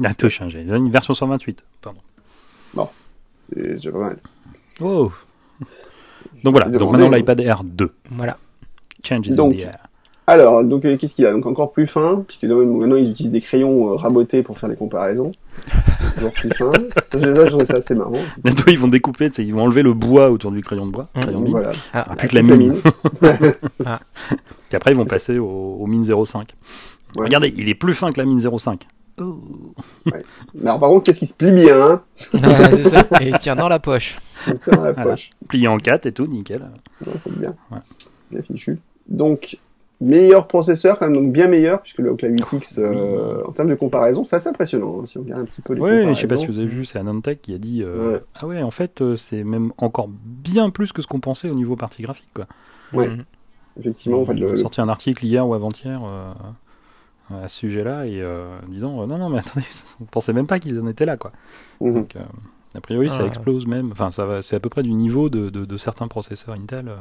Il 0.00 0.06
a 0.06 0.14
tout 0.14 0.30
changé. 0.30 0.62
Ils 0.66 0.72
ont 0.72 0.76
une 0.76 0.90
version 0.90 1.12
128, 1.12 1.62
pardon. 1.82 2.00
Bon, 2.72 2.88
c'est 3.52 3.74
déjà 3.74 3.92
pas 3.92 3.98
mal. 3.98 4.18
Wow. 4.80 5.12
Donc 6.42 6.52
voilà, 6.52 6.68
donc 6.70 6.92
maintenant 6.92 7.10
l'iPad 7.10 7.40
Air 7.40 7.64
2. 7.64 7.92
Voilà. 8.12 8.38
Changes 9.04 9.28
donc, 9.30 9.54
in 9.54 9.56
the 9.56 9.60
air. 9.60 9.87
Alors, 10.28 10.62
donc 10.62 10.84
euh, 10.84 10.98
qu'est-ce 10.98 11.14
qu'il 11.14 11.24
a? 11.24 11.32
Donc 11.32 11.46
encore 11.46 11.72
plus 11.72 11.86
fin, 11.86 12.22
puisque 12.28 12.44
maintenant 12.44 12.96
ils 12.96 13.08
utilisent 13.08 13.32
des 13.32 13.40
crayons 13.40 13.92
euh, 13.92 13.94
rabotés 13.94 14.42
pour 14.42 14.58
faire 14.58 14.68
les 14.68 14.76
comparaisons. 14.76 15.30
Toujours 16.16 16.32
plus 16.32 16.50
fin. 16.50 16.70
Ça, 17.12 17.18
je 17.18 17.46
trouve 17.46 17.64
ça 17.64 17.76
assez 17.76 17.94
marrant. 17.94 18.12
Bientôt 18.44 18.64
ils 18.66 18.78
vont 18.78 18.88
découper, 18.88 19.30
ils 19.38 19.54
vont 19.54 19.62
enlever 19.62 19.82
le 19.82 19.94
bois 19.94 20.30
autour 20.30 20.52
du 20.52 20.60
crayon 20.60 20.86
de 20.86 20.92
bois, 20.92 21.08
mmh. 21.14 21.20
crayon 21.20 21.40
mine. 21.40 21.50
Voilà. 21.52 21.70
Ah, 21.94 22.14
plus 22.14 22.28
que 22.28 22.34
la 22.34 22.42
mine. 22.42 22.74
ah. 23.86 24.00
Puis 24.68 24.76
après 24.76 24.90
ils 24.92 24.98
vont 24.98 25.06
passer 25.06 25.38
au, 25.38 25.48
au 25.80 25.86
mine 25.86 26.04
0,5. 26.04 26.36
Ouais. 26.36 26.44
Regardez, 27.24 27.54
il 27.56 27.66
est 27.70 27.74
plus 27.74 27.94
fin 27.94 28.12
que 28.12 28.20
la 28.20 28.26
mine 28.26 28.38
0,5. 28.38 28.80
Oh. 29.22 29.40
Ouais. 30.12 30.22
Mais 30.54 30.68
alors 30.68 30.78
par 30.78 30.90
contre, 30.90 31.06
qu'est-ce 31.06 31.20
qui 31.20 31.26
se 31.26 31.34
plie 31.34 31.52
bien 31.52 31.80
hein? 31.80 32.02
C'est 32.32 32.82
ça. 32.82 33.06
Et 33.22 33.30
il 33.30 33.38
tient 33.38 33.56
dans 33.56 33.68
la 33.68 33.78
poche. 33.78 34.18
Il 34.46 34.58
tient 34.58 34.76
dans 34.76 34.84
la 34.84 34.92
poche. 34.92 35.30
Plié 35.48 35.68
en 35.68 35.78
4 35.78 36.04
et 36.04 36.12
tout, 36.12 36.26
nickel. 36.26 36.68
Ouais, 37.06 37.14
c'est 37.24 37.38
bien. 37.38 37.54
Ouais. 37.70 37.78
Bien 38.30 38.42
fichu. 38.42 38.78
Donc, 39.08 39.56
meilleur 40.00 40.46
processeur, 40.46 40.98
quand 40.98 41.06
même, 41.06 41.14
donc 41.14 41.32
bien 41.32 41.48
meilleur, 41.48 41.82
puisque 41.82 41.98
le 41.98 42.10
Ocla 42.10 42.28
8X, 42.28 42.78
euh, 42.78 43.42
en 43.46 43.52
termes 43.52 43.68
de 43.68 43.74
comparaison, 43.74 44.24
c'est 44.24 44.36
assez 44.36 44.48
impressionnant, 44.48 45.00
hein, 45.00 45.06
si 45.06 45.18
on 45.18 45.22
regarde 45.22 45.42
un 45.42 45.44
petit 45.44 45.60
peu 45.60 45.74
les 45.74 45.80
ouais, 45.80 45.90
comparaisons. 45.90 46.14
je 46.14 46.20
sais 46.20 46.26
pas 46.26 46.36
si 46.36 46.46
vous 46.46 46.58
avez 46.58 46.68
vu, 46.68 46.84
c'est 46.84 46.98
Anantech 46.98 47.42
qui 47.42 47.54
a 47.54 47.58
dit, 47.58 47.82
euh, 47.82 48.12
ouais. 48.12 48.22
ah 48.36 48.46
ouais, 48.46 48.62
en 48.62 48.70
fait, 48.70 49.00
euh, 49.00 49.16
c'est 49.16 49.42
même 49.42 49.72
encore 49.76 50.08
bien 50.08 50.70
plus 50.70 50.92
que 50.92 51.02
ce 51.02 51.08
qu'on 51.08 51.20
pensait 51.20 51.50
au 51.50 51.54
niveau 51.54 51.74
partie 51.74 52.02
graphique, 52.02 52.30
quoi. 52.34 52.46
Ouais. 52.92 53.08
Mmh. 53.08 53.24
Effectivement, 53.80 54.20
en 54.20 54.24
fait, 54.24 54.34
le, 54.34 54.56
sorti 54.56 54.80
un 54.80 54.88
article 54.88 55.24
hier 55.24 55.46
ou 55.46 55.54
avant-hier, 55.54 56.00
euh, 56.04 56.32
à 57.42 57.48
ce 57.48 57.56
sujet-là, 57.58 58.06
et 58.06 58.22
disant, 58.68 59.06
non, 59.06 59.18
non, 59.18 59.28
mais 59.28 59.38
attendez, 59.38 59.66
on 60.00 60.04
pensait 60.04 60.32
même 60.32 60.46
pas 60.46 60.60
qu'ils 60.60 60.78
en 60.80 60.86
étaient 60.86 61.06
là, 61.06 61.16
quoi. 61.16 61.32
Mmh. 61.80 61.92
Donc, 61.92 62.14
a 62.74 62.80
priori, 62.80 63.08
ah, 63.10 63.16
ça 63.16 63.24
explose 63.24 63.66
même, 63.66 63.90
enfin, 63.90 64.12
ça 64.12 64.24
va, 64.26 64.42
c'est 64.42 64.54
à 64.54 64.60
peu 64.60 64.68
près 64.68 64.82
du 64.82 64.92
niveau 64.92 65.28
de, 65.28 65.50
de, 65.50 65.64
de 65.64 65.76
certains 65.76 66.06
processeurs 66.06 66.54
Intel, 66.54 66.92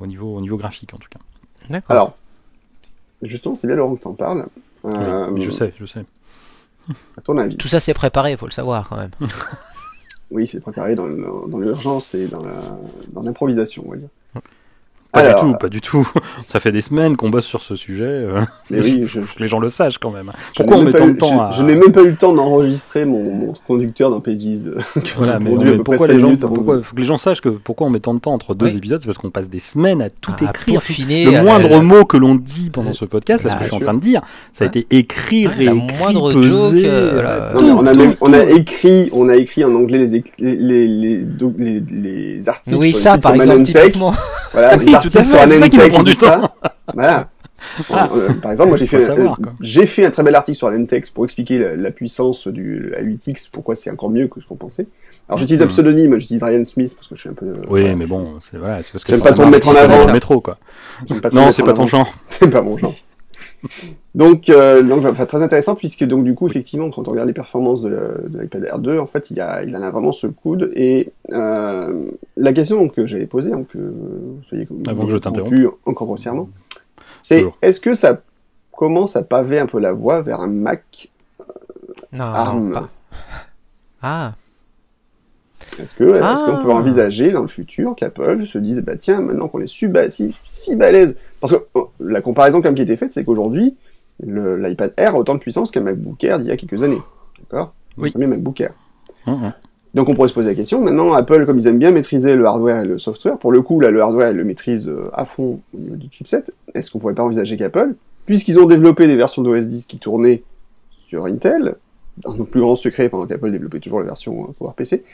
au 0.00 0.06
niveau, 0.06 0.34
au 0.34 0.40
niveau 0.40 0.56
graphique, 0.56 0.94
en 0.94 0.98
tout 0.98 1.08
cas. 1.10 1.20
Alors, 1.88 2.16
justement, 3.22 3.54
c'est 3.54 3.66
bien 3.66 3.76
Laurent 3.76 3.96
que 3.96 4.02
t'en 4.02 4.14
parles. 4.14 4.46
Euh, 4.84 5.36
je 5.36 5.50
sais, 5.50 5.72
je 5.78 5.86
sais. 5.86 6.04
À 7.16 7.20
ton 7.20 7.36
avis. 7.38 7.56
Tout 7.56 7.68
ça 7.68 7.80
c'est 7.80 7.94
préparé, 7.94 8.32
il 8.32 8.38
faut 8.38 8.46
le 8.46 8.52
savoir 8.52 8.88
quand 8.88 8.96
même. 8.96 9.10
oui, 10.30 10.46
c'est 10.46 10.60
préparé 10.60 10.94
dans, 10.94 11.08
dans 11.08 11.58
l'urgence 11.58 12.14
et 12.14 12.28
dans 12.28 13.22
l'improvisation, 13.22 13.84
on 13.86 13.90
va 13.90 13.96
dire. 13.96 14.08
Pas 15.12 15.32
du 15.32 15.40
tout, 15.40 15.54
pas 15.54 15.68
du 15.68 15.80
tout. 15.80 16.08
Ça 16.48 16.60
fait 16.60 16.72
des 16.72 16.82
semaines 16.82 17.16
qu'on 17.16 17.30
bosse 17.30 17.46
sur 17.46 17.62
ce 17.62 17.76
sujet. 17.76 18.04
Euh, 18.04 18.42
oui, 18.70 19.04
je, 19.06 19.20
que 19.20 19.40
les 19.40 19.48
gens 19.48 19.58
le 19.58 19.68
sachent 19.68 19.98
quand 19.98 20.10
même. 20.10 20.30
Pourquoi 20.54 20.76
on 20.76 20.82
met 20.82 20.92
tant 20.92 21.06
de 21.06 21.12
temps 21.12 21.40
à... 21.40 21.50
Je, 21.52 21.62
n'ai 21.62 21.74
même 21.74 21.92
pas 21.92 22.02
eu 22.02 22.10
le 22.10 22.16
temps 22.16 22.32
d'enregistrer 22.32 23.04
mon, 23.04 23.22
mon, 23.34 23.52
conducteur 23.66 24.10
d'un 24.10 24.20
Pages. 24.20 24.36
Euh, 24.66 24.80
voilà, 25.16 25.38
mais, 25.38 25.78
pourquoi 25.78 26.06
les 26.08 26.20
gens, 26.20 26.36
pourquoi, 26.36 26.82
faut 26.82 26.94
que 26.94 27.00
les 27.00 27.06
gens 27.06 27.18
sachent 27.18 27.40
que 27.40 27.48
pourquoi 27.48 27.86
on 27.86 27.90
met 27.90 28.00
tant 28.00 28.14
de 28.14 28.20
temps 28.20 28.32
entre 28.32 28.54
deux 28.54 28.76
épisodes, 28.76 29.00
c'est 29.00 29.06
parce 29.06 29.18
qu'on 29.18 29.30
passe 29.30 29.48
des 29.48 29.58
semaines 29.58 30.02
à 30.02 30.10
tout 30.10 30.32
écrire. 30.42 30.80
le 30.98 31.42
moindre 31.42 31.80
mot 31.82 32.04
que 32.04 32.16
l'on 32.16 32.34
dit 32.34 32.70
pendant 32.70 32.92
ce 32.92 33.04
podcast, 33.04 33.44
là, 33.44 33.50
ce 33.50 33.56
que 33.56 33.62
je 33.62 33.66
suis 33.68 33.76
en 33.76 33.80
train 33.80 33.94
de 33.94 34.00
dire, 34.00 34.22
ça 34.52 34.64
a 34.64 34.66
été 34.68 34.86
écrit, 34.90 35.46
réécrit, 35.46 36.14
pesé. 36.32 36.82
Euh, 36.86 37.52
on 37.54 37.86
a 37.86 37.92
on 38.20 38.32
a 38.32 38.44
écrit, 38.44 39.08
on 39.12 39.28
a 39.28 39.36
écrit 39.36 39.64
en 39.64 39.74
anglais 39.74 39.98
les 39.98 40.22
les 40.38 40.86
les 40.88 41.80
les 41.90 42.48
articles. 42.48 42.76
Oui, 42.76 42.92
ça, 42.92 43.18
par 43.18 43.34
exemple, 43.34 43.62
Voilà, 44.52 44.76
c'est 45.02 45.24
ça 45.24 45.68
qui 45.68 45.78
prend 45.78 46.02
du 46.02 46.14
temps. 46.14 46.48
Voilà. 46.94 47.28
Ah. 47.92 48.08
Euh, 48.14 48.32
par 48.34 48.50
exemple, 48.52 48.68
moi 48.70 48.76
j'ai 48.76 48.86
fait, 48.86 49.10
euh, 49.10 49.28
j'ai 49.60 49.86
fait 49.86 50.04
un 50.04 50.10
très 50.10 50.22
bel 50.22 50.34
article 50.34 50.56
sur 50.56 50.70
Lentex 50.70 51.10
pour 51.10 51.24
expliquer 51.24 51.74
la, 51.76 51.90
puissance 51.90 52.48
du 52.48 52.92
A8X, 52.98 53.48
pourquoi 53.50 53.74
c'est 53.74 53.90
encore 53.90 54.10
mieux 54.10 54.28
que 54.28 54.40
ce 54.40 54.46
qu'on 54.46 54.56
pensait. 54.56 54.86
Alors 55.28 55.38
j'utilise 55.38 55.62
un 55.62 55.66
hmm. 55.66 55.70
pseudonyme, 55.70 56.18
j'utilise 56.18 56.42
Ryan 56.42 56.64
Smith 56.64 56.94
parce 56.94 57.08
que 57.08 57.16
je 57.16 57.20
suis 57.20 57.28
un 57.28 57.34
peu. 57.34 57.46
Euh, 57.46 57.62
oui, 57.68 57.94
mais 57.94 58.06
bon, 58.06 58.34
c'est 58.40 58.58
voilà, 58.58 58.82
c'est 58.82 58.92
parce 58.92 59.04
que 59.04 59.12
j'aime 59.12 59.22
pas 59.22 59.32
trop 59.32 59.44
me 59.46 59.50
mettre 59.50 59.68
en 59.68 59.74
avant. 59.74 60.12
Métro, 60.12 60.40
quoi. 60.40 60.58
non, 61.32 61.50
c'est 61.50 61.62
pas 61.62 61.72
ton 61.72 61.86
genre. 61.86 62.12
C'est 62.30 62.48
pas 62.48 62.62
mon 62.62 62.78
genre. 62.78 62.94
Donc, 64.14 64.48
euh, 64.48 64.82
donc 64.82 65.04
enfin, 65.04 65.26
très 65.26 65.42
intéressant 65.42 65.74
puisque 65.74 66.04
donc 66.04 66.24
du 66.24 66.34
coup 66.34 66.46
effectivement 66.46 66.90
quand 66.90 67.06
on 67.08 67.10
regarde 67.10 67.28
les 67.28 67.34
performances 67.34 67.82
de, 67.82 67.90
de 68.28 68.40
l'iPad 68.40 68.64
Air 68.64 68.78
2 68.78 68.98
en 68.98 69.06
fait 69.06 69.30
il, 69.30 69.36
y 69.36 69.40
a, 69.40 69.62
il 69.62 69.76
en 69.76 69.82
a 69.82 69.90
vraiment 69.90 70.12
ce 70.12 70.26
coude. 70.26 70.72
Et 70.74 71.10
euh, 71.32 72.10
la 72.36 72.52
question 72.52 72.88
que 72.88 73.06
j'avais 73.06 73.26
posée 73.26 73.50
donc 73.50 73.68
que 73.68 73.78
vous 73.78 74.40
soyez 74.48 74.66
avant 74.86 75.06
que 75.06 75.12
je 75.12 75.18
t'interrompe. 75.18 75.54
encore 75.84 76.06
grossièrement 76.06 76.48
c'est 77.22 77.44
est-ce 77.62 77.80
que 77.80 77.94
ça 77.94 78.20
commence 78.72 79.16
à 79.16 79.22
paver 79.22 79.58
un 79.58 79.66
peu 79.66 79.78
la 79.80 79.92
voie 79.92 80.22
vers 80.22 80.40
un 80.40 80.48
Mac 80.48 81.08
euh, 81.40 81.44
non, 82.12 82.24
ARM 82.24 82.72
pas. 82.72 82.88
ah 84.02 84.34
est-ce 85.80 85.94
que 85.94 86.04
est-ce 86.04 86.44
qu'on 86.44 86.62
peut 86.62 86.70
ah. 86.70 86.76
envisager 86.76 87.30
dans 87.30 87.42
le 87.42 87.46
futur 87.46 87.94
qu'Apple 87.96 88.46
se 88.46 88.58
dise 88.58 88.80
bah 88.80 88.96
tiens 88.96 89.20
maintenant 89.20 89.48
qu'on 89.48 89.60
est 89.60 89.66
si, 89.66 89.88
si 90.44 90.76
balèze? 90.76 91.18
Parce 91.40 91.52
que 91.52 91.64
oh, 91.74 91.90
la 92.00 92.20
comparaison 92.20 92.62
comme 92.62 92.74
qui 92.74 92.82
était 92.82 92.96
faite 92.96 93.12
c'est 93.12 93.24
qu'aujourd'hui 93.24 93.76
l'iPad 94.22 94.94
Air 94.96 95.14
a 95.14 95.18
autant 95.18 95.34
de 95.34 95.40
puissance 95.40 95.70
qu'un 95.70 95.82
MacBook 95.82 96.22
Air 96.24 96.38
d'il 96.38 96.48
y 96.48 96.50
a 96.50 96.56
quelques 96.56 96.82
années 96.82 97.00
d'accord? 97.38 97.74
Oui. 97.98 98.10
premier 98.10 98.26
MacBook 98.26 98.60
Air 98.60 98.72
mmh. 99.26 99.48
donc 99.94 100.08
on 100.08 100.14
pourrait 100.14 100.28
se 100.28 100.34
poser 100.34 100.48
la 100.48 100.54
question 100.54 100.82
maintenant 100.82 101.12
Apple 101.12 101.44
comme 101.44 101.58
ils 101.58 101.66
aiment 101.66 101.78
bien 101.78 101.90
maîtriser 101.90 102.34
le 102.34 102.46
hardware 102.46 102.82
et 102.82 102.86
le 102.86 102.98
software 102.98 103.38
pour 103.38 103.52
le 103.52 103.60
coup 103.62 103.80
là 103.80 103.90
le 103.90 104.00
hardware 104.00 104.30
ils 104.30 104.36
le 104.36 104.44
maîtrisent 104.44 104.88
euh, 104.88 105.10
à 105.12 105.24
fond 105.24 105.60
au 105.74 105.78
niveau 105.78 105.96
du 105.96 106.08
chipset 106.10 106.44
est-ce 106.74 106.90
qu'on 106.90 106.98
pourrait 106.98 107.14
pas 107.14 107.24
envisager 107.24 107.56
qu'Apple 107.56 107.94
puisqu'ils 108.24 108.58
ont 108.58 108.66
développé 108.66 109.06
des 109.06 109.16
versions 109.16 109.42
d'OS 109.42 109.66
10 109.66 109.86
qui 109.86 109.98
tournaient 109.98 110.42
sur 111.08 111.26
Intel 111.26 111.76
dans 112.18 112.34
nos 112.34 112.44
plus 112.44 112.60
grands 112.60 112.74
secrets 112.74 113.08
pendant 113.08 113.26
qu'Apple 113.26 113.50
développait 113.50 113.80
toujours 113.80 114.00
la 114.00 114.06
version 114.06 114.44
euh, 114.44 114.52
PowerPC 114.58 115.04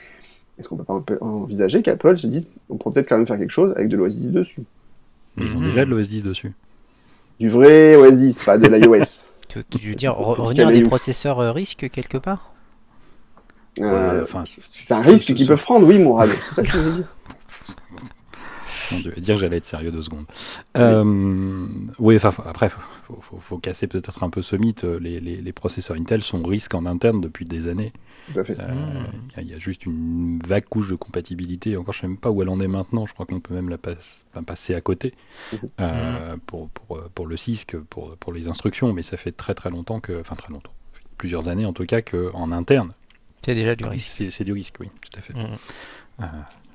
est-ce 0.62 0.68
qu'on 0.68 0.76
peut 0.76 1.16
pas 1.16 1.24
envisager 1.24 1.82
qu'Apple 1.82 2.16
se 2.16 2.26
dise, 2.26 2.52
on 2.70 2.76
pourrait 2.76 2.94
peut-être 2.94 3.08
quand 3.08 3.16
même 3.18 3.26
faire 3.26 3.38
quelque 3.38 3.50
chose 3.50 3.72
avec 3.72 3.88
de 3.88 3.96
l'OS 3.96 4.16
10 4.16 4.30
dessus? 4.30 4.62
Ils 5.36 5.56
ont 5.56 5.60
déjà 5.60 5.84
de 5.84 5.90
l'OS 5.90 6.08
10 6.08 6.22
dessus. 6.22 6.52
Du 7.40 7.48
vrai 7.48 7.96
OS 7.96 8.16
10, 8.16 8.44
pas 8.44 8.58
de 8.58 8.68
l'iOS. 8.68 9.26
tu, 9.48 9.64
tu 9.64 9.88
veux 9.88 9.94
dire 9.94 10.14
revenir 10.16 10.68
à 10.68 10.72
des 10.72 10.82
processeurs 10.82 11.40
euh, 11.40 11.52
risques 11.52 11.90
quelque 11.90 12.18
part? 12.18 12.52
Euh, 13.80 14.24
C'est 14.68 14.92
un 14.92 15.00
risque 15.00 15.34
qu'ils 15.34 15.46
peuvent 15.46 15.62
prendre, 15.62 15.86
oui, 15.86 15.98
Mourad. 15.98 16.28
C'est 16.48 16.54
ça 16.56 16.62
que 16.62 16.68
je 16.68 16.78
veux 16.78 16.92
dire. 16.92 17.06
On 18.94 19.00
devait 19.00 19.20
dire 19.20 19.34
que 19.34 19.40
j'allais 19.40 19.58
être 19.58 19.66
sérieux 19.66 19.90
deux 19.90 20.02
secondes. 20.02 20.24
Euh, 20.76 21.66
oui, 21.98 22.16
enfin, 22.16 22.32
après, 22.46 22.68
faut, 22.68 22.80
faut, 23.20 23.38
faut, 23.38 23.58
casser 23.58 23.86
peut-être 23.86 24.22
un 24.22 24.30
peu 24.30 24.42
ce 24.42 24.56
mythe. 24.56 24.84
Les, 24.84 25.20
les, 25.20 25.36
les, 25.36 25.52
processeurs 25.52 25.96
Intel 25.96 26.22
sont 26.22 26.42
risques 26.42 26.74
en 26.74 26.86
interne 26.86 27.20
depuis 27.20 27.44
des 27.44 27.68
années. 27.68 27.92
Il 28.34 28.38
euh, 28.38 29.04
y, 29.38 29.46
y, 29.46 29.54
a 29.54 29.58
juste 29.58 29.86
une 29.86 30.38
vague 30.44 30.64
couche 30.64 30.88
de 30.88 30.94
compatibilité. 30.94 31.76
Encore, 31.76 31.94
je 31.94 31.98
ne 31.98 32.02
sais 32.02 32.08
même 32.08 32.16
pas 32.16 32.30
où 32.30 32.42
elle 32.42 32.48
en 32.48 32.60
est 32.60 32.68
maintenant. 32.68 33.06
Je 33.06 33.14
crois 33.14 33.26
qu'on 33.26 33.40
peut 33.40 33.54
même 33.54 33.68
la 33.68 33.78
passe, 33.78 34.24
passer 34.46 34.74
à 34.74 34.80
côté 34.80 35.14
mmh. 35.52 35.56
euh, 35.80 36.36
pour, 36.46 36.68
pour, 36.70 37.02
pour, 37.14 37.26
le 37.26 37.36
CISC, 37.36 37.76
pour, 37.76 38.16
pour 38.16 38.32
les 38.32 38.48
instructions. 38.48 38.92
Mais 38.92 39.02
ça 39.02 39.16
fait 39.16 39.32
très 39.32 39.54
très 39.54 39.70
longtemps 39.70 40.00
que, 40.00 40.20
enfin 40.20 40.36
très 40.36 40.52
longtemps, 40.52 40.72
plusieurs 41.18 41.48
années 41.48 41.66
en 41.66 41.72
tout 41.72 41.86
cas, 41.86 42.02
qu'en 42.02 42.52
interne. 42.52 42.92
C'est 43.44 43.54
déjà 43.54 43.74
du 43.74 43.84
risque. 43.84 44.24
C'est 44.30 44.44
du 44.44 44.52
risque, 44.52 44.76
oui, 44.80 44.88
tout 45.00 45.18
à 45.18 45.20
fait. 45.20 45.34
Mmh. 45.34 46.26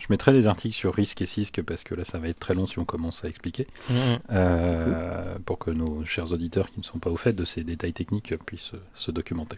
Je 0.07 0.13
mettrai 0.13 0.31
des 0.31 0.47
articles 0.47 0.75
sur 0.75 0.93
risque 0.93 1.21
et 1.21 1.25
CISC 1.25 1.61
parce 1.61 1.83
que 1.83 1.93
là 1.93 2.05
ça 2.05 2.17
va 2.17 2.29
être 2.29 2.39
très 2.39 2.53
long 2.53 2.65
si 2.65 2.79
on 2.79 2.85
commence 2.85 3.25
à 3.25 3.27
expliquer. 3.27 3.67
Mmh. 3.89 3.93
Euh, 4.31 5.35
pour 5.45 5.59
que 5.59 5.71
nos 5.71 6.05
chers 6.05 6.31
auditeurs 6.31 6.71
qui 6.71 6.79
ne 6.79 6.85
sont 6.85 6.99
pas 6.99 7.09
au 7.09 7.17
fait 7.17 7.33
de 7.33 7.43
ces 7.43 7.63
détails 7.63 7.93
techniques 7.93 8.33
puissent 8.45 8.71
se 8.95 9.11
documenter. 9.11 9.57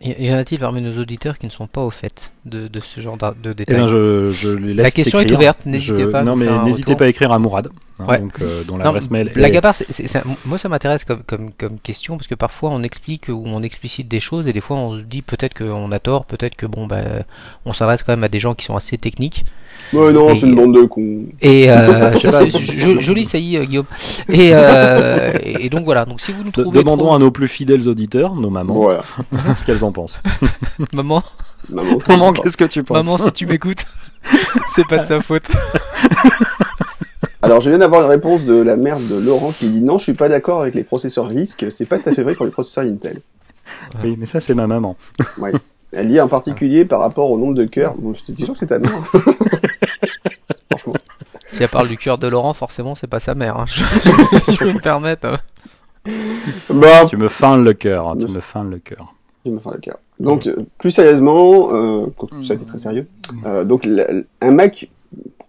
Y 0.00 0.32
en 0.32 0.36
a-t-il 0.36 0.58
parmi 0.58 0.82
nos 0.82 1.00
auditeurs 1.00 1.38
qui 1.38 1.46
ne 1.46 1.52
sont 1.52 1.68
pas 1.68 1.82
au 1.82 1.90
fait 1.90 2.32
de, 2.44 2.66
de 2.66 2.80
ce 2.80 3.00
genre 3.00 3.16
de, 3.16 3.52
détails 3.52 3.76
eh 3.76 3.78
bien, 3.78 3.86
je, 3.86 4.28
je 4.30 4.48
les 4.48 4.74
laisse 4.74 4.84
La 4.84 4.90
question 4.90 5.20
est 5.20 5.30
ouverte, 5.30 5.66
n'hésitez 5.66 6.06
pas. 6.06 6.24
Non, 6.24 6.34
mais 6.34 6.46
n'hésitez 6.64 6.96
pas 6.96 7.04
à 7.04 7.08
écrire 7.08 7.30
à 7.30 7.38
Mourad. 7.38 7.68
Hein, 8.00 8.18
donc, 8.18 8.40
euh, 8.40 8.64
dont 8.64 8.76
l'adresse 8.76 9.10
mail. 9.10 9.30
Blague 9.32 9.56
à 9.56 9.60
part, 9.60 9.74
moi 10.46 10.58
ça 10.58 10.68
m'intéresse 10.68 11.04
comme, 11.04 11.22
comme, 11.22 11.52
comme 11.52 11.78
question 11.78 12.16
parce 12.16 12.26
que 12.26 12.34
parfois 12.34 12.70
on 12.70 12.82
explique 12.82 13.28
ou 13.28 13.42
on 13.46 13.62
explicite 13.62 14.08
des 14.08 14.20
choses 14.20 14.46
et 14.48 14.52
des 14.52 14.60
fois 14.60 14.76
on 14.76 14.98
se 14.98 15.02
dit 15.02 15.22
peut-être 15.22 15.54
qu'on 15.54 15.90
a 15.92 15.98
tort, 15.98 16.24
peut-être 16.24 16.54
que 16.56 16.66
bon 16.66 16.86
bah 16.86 17.02
on 17.64 17.72
s'adresse 17.72 18.02
quand 18.02 18.12
même 18.12 18.24
à 18.24 18.28
des 18.28 18.38
gens 18.38 18.54
qui 18.54 18.64
sont 18.66 18.76
assez 18.76 18.98
techniques. 18.98 19.44
Ouais, 19.92 20.12
non, 20.12 20.34
c'est 20.34 20.46
une 20.46 20.54
bande 20.54 20.74
de 20.74 20.82
cons. 20.84 21.24
Et 21.40 21.70
euh, 21.70 22.12
joli 23.00 23.24
saillie, 23.24 23.56
euh, 23.56 23.64
Guillaume. 23.64 23.86
Et, 24.28 24.50
euh, 24.52 25.32
et, 25.42 25.70
donc 25.70 25.84
voilà. 25.84 26.04
Donc 26.04 26.20
si 26.20 26.32
vous 26.32 26.44
nous 26.44 26.50
trouvez 26.50 26.78
demandons 26.78 27.12
à 27.12 27.18
nos 27.18 27.30
plus 27.30 27.48
fidèles 27.48 27.88
auditeurs, 27.88 28.34
nos 28.34 28.50
mamans, 28.50 28.74
voilà. 28.74 29.02
ce 29.56 29.64
qu'elles 29.64 29.84
en 29.84 29.92
pensent. 29.92 30.20
Maman. 30.92 31.22
Maman, 31.70 31.98
Maman 32.08 32.32
qu'est-ce 32.32 32.56
que 32.56 32.64
tu 32.64 32.82
penses 32.82 33.04
Maman, 33.04 33.18
si 33.18 33.32
tu 33.32 33.46
m'écoutes, 33.46 33.84
c'est 34.74 34.86
pas 34.86 34.98
de 34.98 35.04
sa 35.04 35.20
faute. 35.20 35.48
Alors, 37.40 37.60
je 37.60 37.70
viens 37.70 37.78
d'avoir 37.78 38.02
une 38.02 38.10
réponse 38.10 38.44
de 38.44 38.54
la 38.54 38.76
mère 38.76 38.98
de 38.98 39.14
Laurent 39.16 39.52
qui 39.52 39.68
dit 39.68 39.80
non, 39.80 39.96
je 39.98 40.04
suis 40.04 40.12
pas 40.12 40.28
d'accord 40.28 40.62
avec 40.62 40.74
les 40.74 40.84
processeurs 40.84 41.26
RISC, 41.26 41.66
c'est 41.70 41.86
pas 41.86 41.98
tout 41.98 42.10
à 42.10 42.12
fait 42.12 42.22
vrai 42.22 42.34
pour 42.34 42.44
les 42.44 42.52
processeurs 42.52 42.84
Intel. 42.84 43.20
Oui, 44.02 44.16
mais 44.18 44.26
ça, 44.26 44.40
c'est 44.40 44.54
ma 44.54 44.66
maman. 44.66 44.96
Ouais. 45.38 45.52
Elle 45.92 46.08
dit 46.08 46.20
en 46.20 46.28
particulier 46.28 46.84
par 46.84 47.00
rapport 47.00 47.30
au 47.30 47.38
nombre 47.38 47.54
de 47.54 47.64
cœurs. 47.64 47.94
Bon, 47.96 48.14
suis 48.14 48.34
sûr 48.36 48.52
que 48.52 48.58
c'est 48.58 48.66
ta 48.66 48.78
mère. 48.78 49.02
Franchement. 50.70 50.94
Si 51.50 51.62
elle 51.62 51.68
parle 51.68 51.88
du 51.88 51.96
cœur 51.96 52.18
de 52.18 52.28
Laurent, 52.28 52.52
forcément, 52.52 52.94
c'est 52.94 53.06
pas 53.06 53.20
sa 53.20 53.34
mère. 53.34 53.56
Hein. 53.58 53.64
si 54.38 54.54
je 54.54 54.58
peux 54.58 54.72
me 54.72 54.80
permettre. 54.80 55.38
Bah, 56.70 57.06
tu 57.08 57.16
me 57.16 57.28
feindes 57.28 57.64
le 57.64 57.72
cœur. 57.72 58.08
Hein, 58.08 58.16
tu 58.18 58.28
me 58.28 58.40
feindes 58.40 58.70
le 58.70 58.78
cœur. 58.78 59.14
Tu 59.44 59.50
me 59.50 59.58
feindes 59.58 59.74
le 59.74 59.80
cœur. 59.80 59.98
Donc, 60.20 60.46
euh, 60.46 60.66
plus 60.78 60.90
sérieusement, 60.90 61.72
euh, 61.72 62.06
ça 62.42 62.52
a 62.52 62.56
été 62.56 62.64
très 62.64 62.78
sérieux. 62.78 63.06
Euh, 63.46 63.64
donc, 63.64 63.88
un 64.40 64.50
Mac 64.50 64.88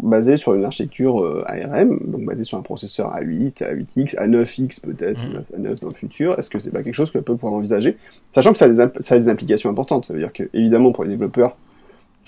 basé 0.02 0.38
sur 0.38 0.54
une 0.54 0.64
architecture 0.66 1.24
euh, 1.24 1.44
ARM, 1.46 2.00
donc 2.06 2.24
basé 2.24 2.44
sur 2.44 2.58
un 2.58 2.62
processeur 2.62 3.14
A8, 3.14 3.64
A8X, 3.64 4.16
A9X 4.16 4.82
peut-être, 4.82 5.24
mmh. 5.24 5.60
A9 5.60 5.80
dans 5.82 5.90
le 5.90 5.94
futur. 5.94 6.38
Est-ce 6.40 6.50
que 6.50 6.60
c'est 6.60 6.72
pas 6.72 6.84
quelque 6.84 6.96
chose 6.96 7.12
que 7.12 7.20
peut 7.20 7.36
pourrait 7.36 7.54
envisager? 7.54 7.98
Sachant 8.30 8.52
que 8.52 8.58
ça 8.58 8.66
a, 8.66 8.70
des 8.70 9.02
ça 9.02 9.16
a 9.16 9.18
des 9.18 9.30
implications 9.30 9.70
importantes. 9.70 10.06
Ça 10.06 10.14
veut 10.14 10.20
dire 10.20 10.32
que, 10.32 10.44
évidemment, 10.54 10.92
pour 10.92 11.04
les 11.04 11.10
développeurs, 11.12 11.56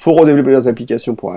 faut 0.01 0.13
redévelopper 0.13 0.49
leurs 0.49 0.67
applications 0.67 1.13
pour, 1.13 1.35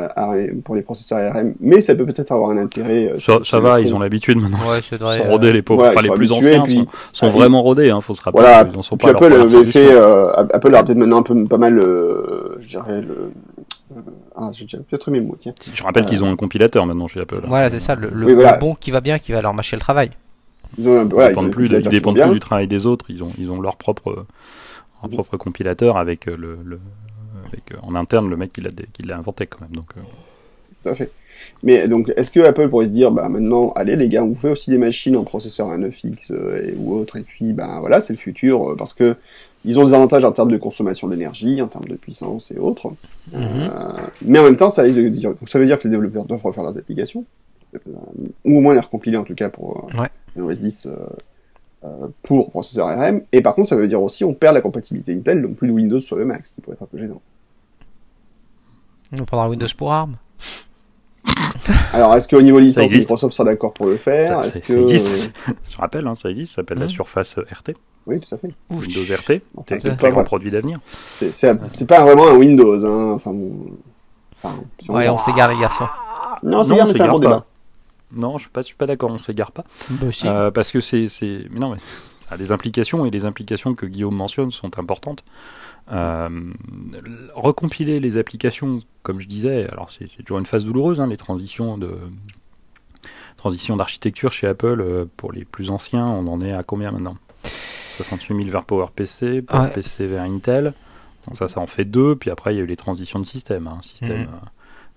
pour 0.65 0.75
les 0.75 0.81
processeurs 0.81 1.19
ARM, 1.19 1.53
mais 1.61 1.83
ça 1.83 1.95
peut 1.95 2.07
peut-être 2.07 2.33
avoir 2.33 2.51
un 2.51 2.57
intérêt. 2.57 3.13
Euh, 3.13 3.21
ça, 3.21 3.41
ça 3.45 3.61
va, 3.61 3.81
ils 3.81 3.95
ont 3.95 3.99
l'habitude 3.99 4.39
maintenant. 4.39 4.71
Ouais, 4.71 4.81
c'est 4.89 4.99
vrai. 4.99 5.19
Sont 5.19 5.31
rodés 5.31 5.53
les 5.53 5.61
pauvres, 5.61 5.87
enfin, 5.87 6.01
les 6.01 6.11
plus 6.11 6.33
anciens 6.33 6.65
sont, 6.65 6.87
sont 7.13 7.31
vraiment 7.31 7.61
rodés, 7.61 7.91
hein, 7.91 8.01
faut 8.01 8.15
se 8.15 8.23
rappeler. 8.23 8.43
Voilà. 8.43 8.67
Ils 8.73 8.79
en 8.79 8.83
sont 8.83 8.97
pas 8.97 9.11
Apple 9.11 9.33
avait 9.33 9.65
fait, 9.65 9.93
euh, 9.93 10.33
Apple 10.33 10.75
a 10.75 10.83
peut-être 10.83 10.97
maintenant 10.97 11.19
un 11.19 11.23
peu 11.23 11.45
pas 11.45 11.59
mal, 11.59 11.79
euh, 11.79 12.57
je 12.61 12.69
dirais 12.69 13.03
le. 13.03 13.33
Ah, 14.37 14.51
j'ai 14.53 14.67
peut-être 14.79 15.11
mes 15.11 15.21
mots, 15.21 15.37
tiens. 15.39 15.55
Je 15.73 15.83
rappelle 15.83 16.05
qu'ils 16.05 16.23
ont 16.23 16.31
un 16.31 16.37
compilateur 16.37 16.87
maintenant 16.87 17.09
chez 17.09 17.21
Apple. 17.21 17.43
Voilà, 17.47 17.71
c'est 17.71 17.81
ça, 17.81 17.95
le, 17.95 18.11
le, 18.11 18.59
bon 18.59 18.75
qui 18.75 18.91
va 18.91 19.01
bien, 19.01 19.19
qui 19.19 19.33
va 19.33 19.43
leur 19.43 19.55
mâcher 19.55 19.77
le 19.77 19.81
travail. 19.81 20.11
Ils, 20.79 20.89
ont, 20.89 21.05
voilà, 21.05 21.27
ils 21.27 21.29
dépendent 21.31 21.51
plus, 21.51 21.67
ils 21.67 21.89
dépendent 21.89 22.19
plus 22.21 22.33
du 22.33 22.41
travail 22.41 22.67
des 22.67 22.87
autres, 22.87 23.07
ils 23.09 23.23
ont, 23.23 23.29
ils 23.39 23.51
ont 23.51 23.61
leur 23.61 23.77
propre, 23.77 24.27
leur 25.03 25.11
propre 25.11 25.37
compilateur 25.37 25.97
avec 25.97 26.27
le, 26.27 26.59
le 26.65 26.79
en 27.83 27.95
interne 27.95 28.29
le 28.29 28.37
mec 28.37 28.53
qui 28.53 28.63
l'a 29.03 29.17
inventé 29.17 29.47
quand 29.47 29.61
même. 29.61 29.75
Donc, 29.75 29.91
euh. 29.97 30.01
Tout 30.85 30.91
à 30.91 30.95
fait. 30.95 31.11
Mais 31.63 31.89
donc, 31.89 32.13
est-ce 32.17 32.31
que 32.31 32.41
Apple 32.41 32.69
pourrait 32.69 32.87
se 32.87 32.91
dire, 32.91 33.11
bah 33.11 33.29
maintenant, 33.29 33.73
allez 33.75 33.97
les 33.97 34.09
gars, 34.09 34.23
on 34.23 34.35
fait 34.35 34.51
aussi 34.51 34.71
des 34.71 34.79
machines 34.79 35.17
en 35.17 35.25
processeur 35.25 35.69
A9X 35.69 36.31
euh, 36.31 36.75
ou 36.79 36.95
autre, 36.95 37.17
et 37.17 37.23
puis 37.23 37.53
ben 37.53 37.81
voilà, 37.81 38.01
c'est 38.01 38.13
le 38.13 38.19
futur, 38.19 38.73
euh, 38.73 38.77
parce 38.77 38.93
que 38.93 39.17
ils 39.65 39.79
ont 39.79 39.85
des 39.85 39.95
avantages 39.95 40.25
en 40.25 40.33
termes 40.33 40.51
de 40.51 40.59
consommation 40.59 41.09
d'énergie, 41.09 41.63
en 41.63 41.69
termes 41.69 41.87
de 41.87 41.95
puissance 41.95 42.51
et 42.51 42.59
autres. 42.59 42.93
Mhm. 43.33 43.71
mais 44.27 44.39
en 44.39 44.45
même 44.45 44.57
temps, 44.57 44.69
ça, 44.69 44.87
dire, 44.87 45.35
ça 45.47 45.59
veut 45.59 45.65
dire 45.65 45.79
que 45.79 45.85
les 45.85 45.91
développeurs 45.91 46.27
doivent 46.27 46.43
refaire 46.43 46.65
leurs 46.65 46.77
applications, 46.77 47.25
ou 48.45 48.59
au 48.59 48.61
moins 48.61 48.75
les 48.75 48.81
recompiler 48.81 49.17
en 49.17 49.25
tout 49.25 49.35
cas 49.35 49.49
pour 49.49 49.89
ouais. 49.99 50.43
OS 50.43 50.61
10 50.61 50.89
pour 52.23 52.51
processeur 52.51 52.89
ARM. 52.89 53.23
Et 53.33 53.41
par 53.41 53.55
contre, 53.55 53.71
ça 53.71 53.77
veut 53.77 53.87
dire 53.87 54.03
aussi 54.03 54.23
on 54.23 54.35
perd 54.35 54.55
la 54.55 54.61
compatibilité 54.61 55.15
Intel, 55.15 55.41
donc 55.41 55.57
plus 55.57 55.69
de 55.69 55.73
Windows 55.73 56.01
sur 56.01 56.17
le 56.17 56.27
Mac, 56.27 56.47
ce 56.47 56.55
qui 56.55 56.61
pourrait 56.61 56.75
être 56.75 56.83
un 56.83 56.87
peu 56.87 56.99
gênant. 56.99 57.23
On 59.19 59.25
prendra 59.25 59.49
Windows 59.49 59.67
pour 59.79 59.93
ARM. 59.93 60.17
Alors, 61.93 62.15
est-ce 62.15 62.29
qu'au 62.29 62.43
niveau 62.43 62.59
licence, 62.59 62.91
Microsoft 62.91 63.35
sera 63.35 63.49
d'accord 63.49 63.73
pour 63.73 63.87
le 63.87 63.97
faire 63.97 64.45
ça, 64.45 64.61
que... 64.61 64.73
existe. 64.73 65.33
Je 65.71 65.77
rappelle, 65.77 66.07
hein, 66.07 66.15
ça 66.15 66.31
existe, 66.31 66.53
ça 66.53 66.57
s'appelle 66.57 66.79
la 66.79 66.87
mmh. 66.87 66.89
Surface 66.89 67.39
RT. 67.39 67.75
Oui, 68.07 68.21
tout 68.21 68.35
à 68.35 68.39
fait. 68.39 68.51
Windows 68.71 69.15
RT, 69.15 69.41
c'est 69.67 69.91
un 69.91 69.97
très 69.97 70.11
grand 70.11 70.25
produit 70.25 70.51
d'avenir. 70.51 70.79
C'est 71.11 71.87
pas 71.87 72.03
vraiment 72.03 72.29
un 72.29 72.37
Windows. 72.37 72.85
Hein. 72.85 73.13
Enfin, 73.13 73.35
enfin, 74.43 74.57
ouais, 74.89 75.09
on 75.09 75.19
s'égare, 75.19 75.53
les 75.53 75.61
garçons. 75.61 75.89
Non, 76.43 76.63
c'est 76.63 76.75
mais 76.75 76.93
c'est 76.93 77.01
un 77.01 77.09
bon 77.09 77.19
débat. 77.19 77.47
Non, 78.13 78.37
je 78.39 78.43
suis 78.43 78.51
pas, 78.51 78.63
suis 78.63 78.77
pas 78.77 78.87
d'accord, 78.87 79.11
on 79.11 79.19
s'égare 79.19 79.51
pas. 79.51 79.65
Bah, 79.91 80.07
euh, 80.25 80.51
parce 80.51 80.71
que 80.71 80.81
c'est, 80.81 81.09
mais 81.51 81.59
non, 81.59 81.71
mais 81.71 81.79
a 82.35 82.39
des 82.39 82.53
implications 82.53 83.07
et 83.07 83.11
les 83.11 83.25
implications 83.25 83.75
que 83.75 83.87
Guillaume 83.87 84.15
mentionne 84.15 84.51
sont 84.51 84.79
importantes. 84.79 85.25
Euh, 85.93 86.53
recompiler 87.35 88.01
les 88.01 88.17
applications, 88.17 88.81
comme 89.03 89.21
je 89.21 89.29
disais, 89.29 89.69
alors 89.71 89.91
c'est 89.91 90.23
toujours 90.23 90.39
une 90.39 90.47
phase 90.47 90.65
douloureuse, 90.65 91.01
hein, 91.01 91.07
les 91.07 91.17
transitions 91.17 91.77
de 91.77 91.99
transition 93.37 93.77
d'architecture 93.77 94.33
chez 94.33 94.47
Apple 94.47 94.81
euh, 94.81 95.05
pour 95.19 95.33
les 95.33 95.45
plus 95.45 95.69
anciens, 95.69 96.07
on 96.07 96.27
en 96.29 96.41
est 96.41 96.53
à 96.53 96.63
combien 96.63 96.91
maintenant? 96.91 97.17
68 97.99 98.37
000 98.37 98.49
vers 98.51 98.65
PowerPC, 98.65 99.43
PowerPC 99.43 100.07
vers 100.07 100.23
Intel. 100.23 100.73
Donc 101.27 101.37
ça, 101.37 101.49
ça 101.49 101.61
en 101.61 101.67
fait 101.67 101.85
deux. 101.85 102.17
Puis 102.17 102.31
après, 102.31 102.55
il 102.55 102.57
y 102.57 102.61
a 102.61 102.65
eu 102.65 102.67
les 102.67 102.77
transitions 102.77 103.19
de 103.19 103.27
système, 103.27 103.67
hein, 103.67 103.79
système 103.83 104.23
mhm. 104.23 104.29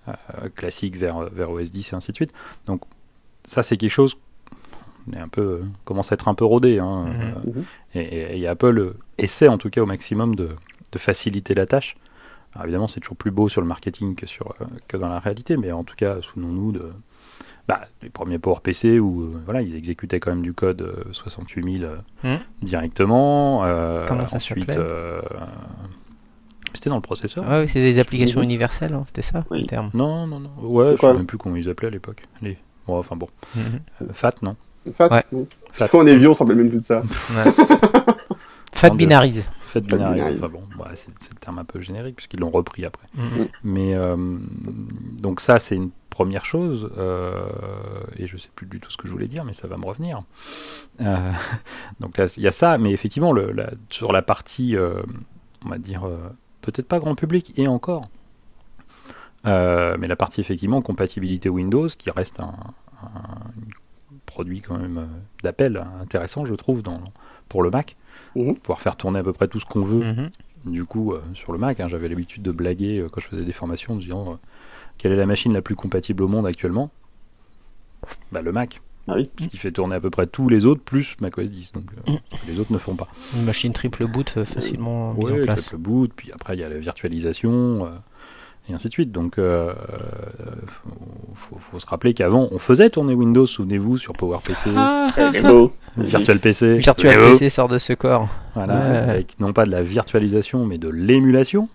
euh, 0.08 0.48
classique 0.54 0.96
vers, 0.96 1.20
vers 1.30 1.50
OS 1.50 1.70
10 1.70 1.92
et 1.92 1.96
ainsi 1.96 2.10
de 2.10 2.16
suite. 2.16 2.32
Donc 2.66 2.82
ça, 3.44 3.62
c'est 3.62 3.76
quelque 3.76 3.92
chose 3.92 4.16
est 5.12 5.20
un 5.20 5.28
peu 5.28 5.62
commence 5.84 6.12
à 6.12 6.14
être 6.14 6.28
un 6.28 6.34
peu 6.34 6.44
rodé. 6.44 6.78
Hein, 6.78 7.06
mhm. 7.46 7.64
et, 7.94 8.40
et, 8.40 8.46
Apple 8.46 8.94
essaie 9.18 9.48
en 9.48 9.58
tout 9.58 9.70
cas 9.70 9.82
au 9.82 9.86
maximum 9.86 10.34
de, 10.34 10.50
de 10.92 10.98
faciliter 10.98 11.54
la 11.54 11.66
tâche. 11.66 11.96
Alors 12.54 12.64
évidemment, 12.64 12.86
c'est 12.86 13.00
toujours 13.00 13.16
plus 13.16 13.30
beau 13.30 13.48
sur 13.48 13.60
le 13.60 13.66
marketing 13.66 14.14
que, 14.14 14.26
sur, 14.26 14.54
euh, 14.60 14.64
que 14.88 14.96
dans 14.96 15.08
la 15.08 15.18
réalité, 15.18 15.56
mais 15.56 15.70
en 15.72 15.84
tout 15.84 15.96
cas, 15.96 16.20
souvenons-nous 16.22 16.72
de, 16.72 16.92
bah, 17.66 17.82
des 18.00 18.08
premiers 18.08 18.38
PowerPC 18.38 18.98
où 18.98 19.22
euh, 19.22 19.42
voilà, 19.44 19.62
ils 19.62 19.76
exécutaient 19.76 20.18
quand 20.18 20.30
même 20.30 20.42
du 20.42 20.54
code 20.54 21.06
68 21.12 21.82
euh, 21.84 21.96
000 22.24 22.34
hmm. 22.36 22.38
directement. 22.62 23.64
Comment 24.06 24.26
ça 24.26 24.36
ensuite, 24.36 24.72
c'était 26.74 26.90
dans 26.90 26.96
le 26.96 27.02
processeur. 27.02 27.44
Ah 27.48 27.60
oui, 27.60 27.68
c'est 27.68 27.80
des 27.80 27.98
applications 27.98 28.42
universelles, 28.42 28.92
hein, 28.92 29.04
c'était 29.06 29.22
ça 29.22 29.44
le 29.50 29.64
terme. 29.64 29.90
Non, 29.94 30.26
non, 30.26 30.40
non. 30.40 30.50
Ouais, 30.60 30.92
je 30.92 31.00
sais 31.00 31.12
même 31.14 31.26
plus 31.26 31.38
comment 31.38 31.56
ils 31.56 31.68
appelaient 31.68 31.88
à 31.88 31.90
l'époque. 31.90 32.26
Les... 32.42 32.58
enfin 32.86 33.16
bon. 33.16 33.28
Mhm. 33.56 33.80
FAT, 34.12 34.34
non 34.42 34.56
FAT, 34.92 35.24
ouais. 35.32 35.46
Parce 35.78 35.90
qu'on 35.90 36.06
est 36.06 36.16
vieux, 36.16 36.30
on 36.30 36.34
s'en 36.34 36.46
même 36.46 36.68
plus 36.68 36.78
de 36.78 36.84
ça. 36.84 37.02
FAT 38.72 38.90
binarise. 38.90 39.48
Fait 39.68 39.82
de 39.82 40.46
bon, 40.48 40.62
bah, 40.78 40.90
c'est 40.94 41.10
le 41.10 41.38
terme 41.40 41.58
un 41.58 41.64
peu 41.64 41.80
générique 41.82 42.16
puisqu'ils 42.16 42.40
l'ont 42.40 42.50
repris 42.50 42.86
après. 42.86 43.06
Mm-hmm. 43.18 43.48
Mais 43.64 43.94
euh, 43.94 44.16
donc 45.20 45.42
ça, 45.42 45.58
c'est 45.58 45.76
une 45.76 45.90
première 46.08 46.46
chose. 46.46 46.90
Euh, 46.96 47.50
et 48.16 48.26
je 48.26 48.38
sais 48.38 48.48
plus 48.54 48.66
du 48.66 48.80
tout 48.80 48.90
ce 48.90 48.96
que 48.96 49.06
je 49.06 49.12
voulais 49.12 49.26
dire, 49.26 49.44
mais 49.44 49.52
ça 49.52 49.68
va 49.68 49.76
me 49.76 49.84
revenir. 49.84 50.22
Euh, 51.02 51.32
donc 52.00 52.16
là, 52.16 52.32
il 52.38 52.42
y 52.42 52.46
a 52.46 52.50
ça, 52.50 52.78
mais 52.78 52.92
effectivement, 52.92 53.32
le, 53.32 53.54
sur 53.90 54.10
la 54.10 54.22
partie, 54.22 54.74
on 55.66 55.68
va 55.68 55.76
dire, 55.76 56.08
peut-être 56.62 56.88
pas 56.88 56.98
grand 56.98 57.14
public, 57.14 57.52
et 57.58 57.68
encore. 57.68 58.08
mais 59.44 60.08
la 60.08 60.16
partie 60.16 60.40
effectivement 60.40 60.80
compatibilité 60.80 61.50
Windows, 61.50 61.88
qui 61.88 62.10
reste 62.10 62.40
un, 62.40 62.54
produit 64.38 64.60
quand 64.60 64.78
même 64.78 65.08
d'appel 65.42 65.84
intéressant, 66.00 66.44
je 66.44 66.54
trouve, 66.54 66.80
dans, 66.80 67.02
pour 67.48 67.64
le 67.64 67.70
Mac, 67.70 67.96
mhm. 68.36 68.56
pouvoir 68.56 68.80
faire 68.80 68.96
tourner 68.96 69.18
à 69.18 69.24
peu 69.24 69.32
près 69.32 69.48
tout 69.48 69.58
ce 69.58 69.64
qu'on 69.64 69.82
veut. 69.82 70.04
Mhm. 70.04 70.30
Du 70.66 70.84
coup, 70.84 71.14
sur 71.34 71.52
le 71.52 71.58
Mac, 71.58 71.80
hein, 71.80 71.88
j'avais 71.88 72.08
l'habitude 72.08 72.42
de 72.42 72.52
blaguer 72.52 73.04
quand 73.10 73.20
je 73.20 73.26
faisais 73.26 73.44
des 73.44 73.52
formations, 73.52 73.94
en 73.94 73.96
disant 73.96 74.38
quelle 74.96 75.10
est 75.10 75.16
la 75.16 75.26
machine 75.26 75.52
la 75.52 75.62
plus 75.62 75.74
compatible 75.74 76.22
au 76.22 76.28
monde 76.28 76.46
actuellement? 76.46 76.90
Bah, 78.30 78.42
Le 78.42 78.52
Mac. 78.52 78.80
Ah 79.10 79.16
Ce 79.40 79.48
qui 79.48 79.56
fait 79.56 79.72
tourner 79.72 79.96
à 79.96 80.00
peu 80.00 80.10
près 80.10 80.26
tous 80.26 80.48
les 80.50 80.66
autres, 80.66 80.82
plus 80.82 81.16
macOS 81.20 81.48
10. 81.48 81.72
Donc 81.72 81.84
euh, 82.06 82.12
mm. 82.12 82.18
les 82.46 82.60
autres 82.60 82.72
ne 82.72 82.78
font 82.78 82.94
pas. 82.94 83.08
Une 83.34 83.44
machine 83.44 83.72
triple 83.72 84.06
boot 84.06 84.34
euh, 84.36 84.44
facilement 84.44 85.14
mise 85.14 85.32
en 85.32 85.42
place. 85.42 85.66
triple 85.66 85.82
boot, 85.82 86.12
puis 86.14 86.30
après 86.30 86.56
il 86.56 86.60
y 86.60 86.62
a 86.62 86.68
la 86.68 86.78
virtualisation. 86.78 87.90
Euh, 88.68 88.72
et 88.72 88.74
ainsi 88.74 88.88
de 88.88 88.92
suite. 88.92 89.12
Donc, 89.12 89.34
il 89.36 89.42
euh, 89.42 89.72
faut, 91.34 91.78
se 91.78 91.86
rappeler 91.86 92.14
qu'avant, 92.14 92.48
on 92.50 92.58
faisait 92.58 92.90
tourner 92.90 93.14
Windows, 93.14 93.46
souvenez-vous, 93.46 93.98
sur 93.98 94.12
PowerPC, 94.12 94.70
ah. 94.76 95.10
Virtual 95.96 96.38
PC. 96.38 96.76
Virtual 96.78 97.16
PC 97.32 97.50
sort 97.50 97.68
de 97.68 97.78
ce 97.78 97.92
corps. 97.92 98.28
Voilà, 98.54 99.10
avec 99.10 99.38
non 99.40 99.52
pas 99.52 99.64
de 99.64 99.70
la 99.70 99.82
virtualisation, 99.82 100.64
mais 100.64 100.78
de 100.78 100.88
l'émulation. 100.88 101.68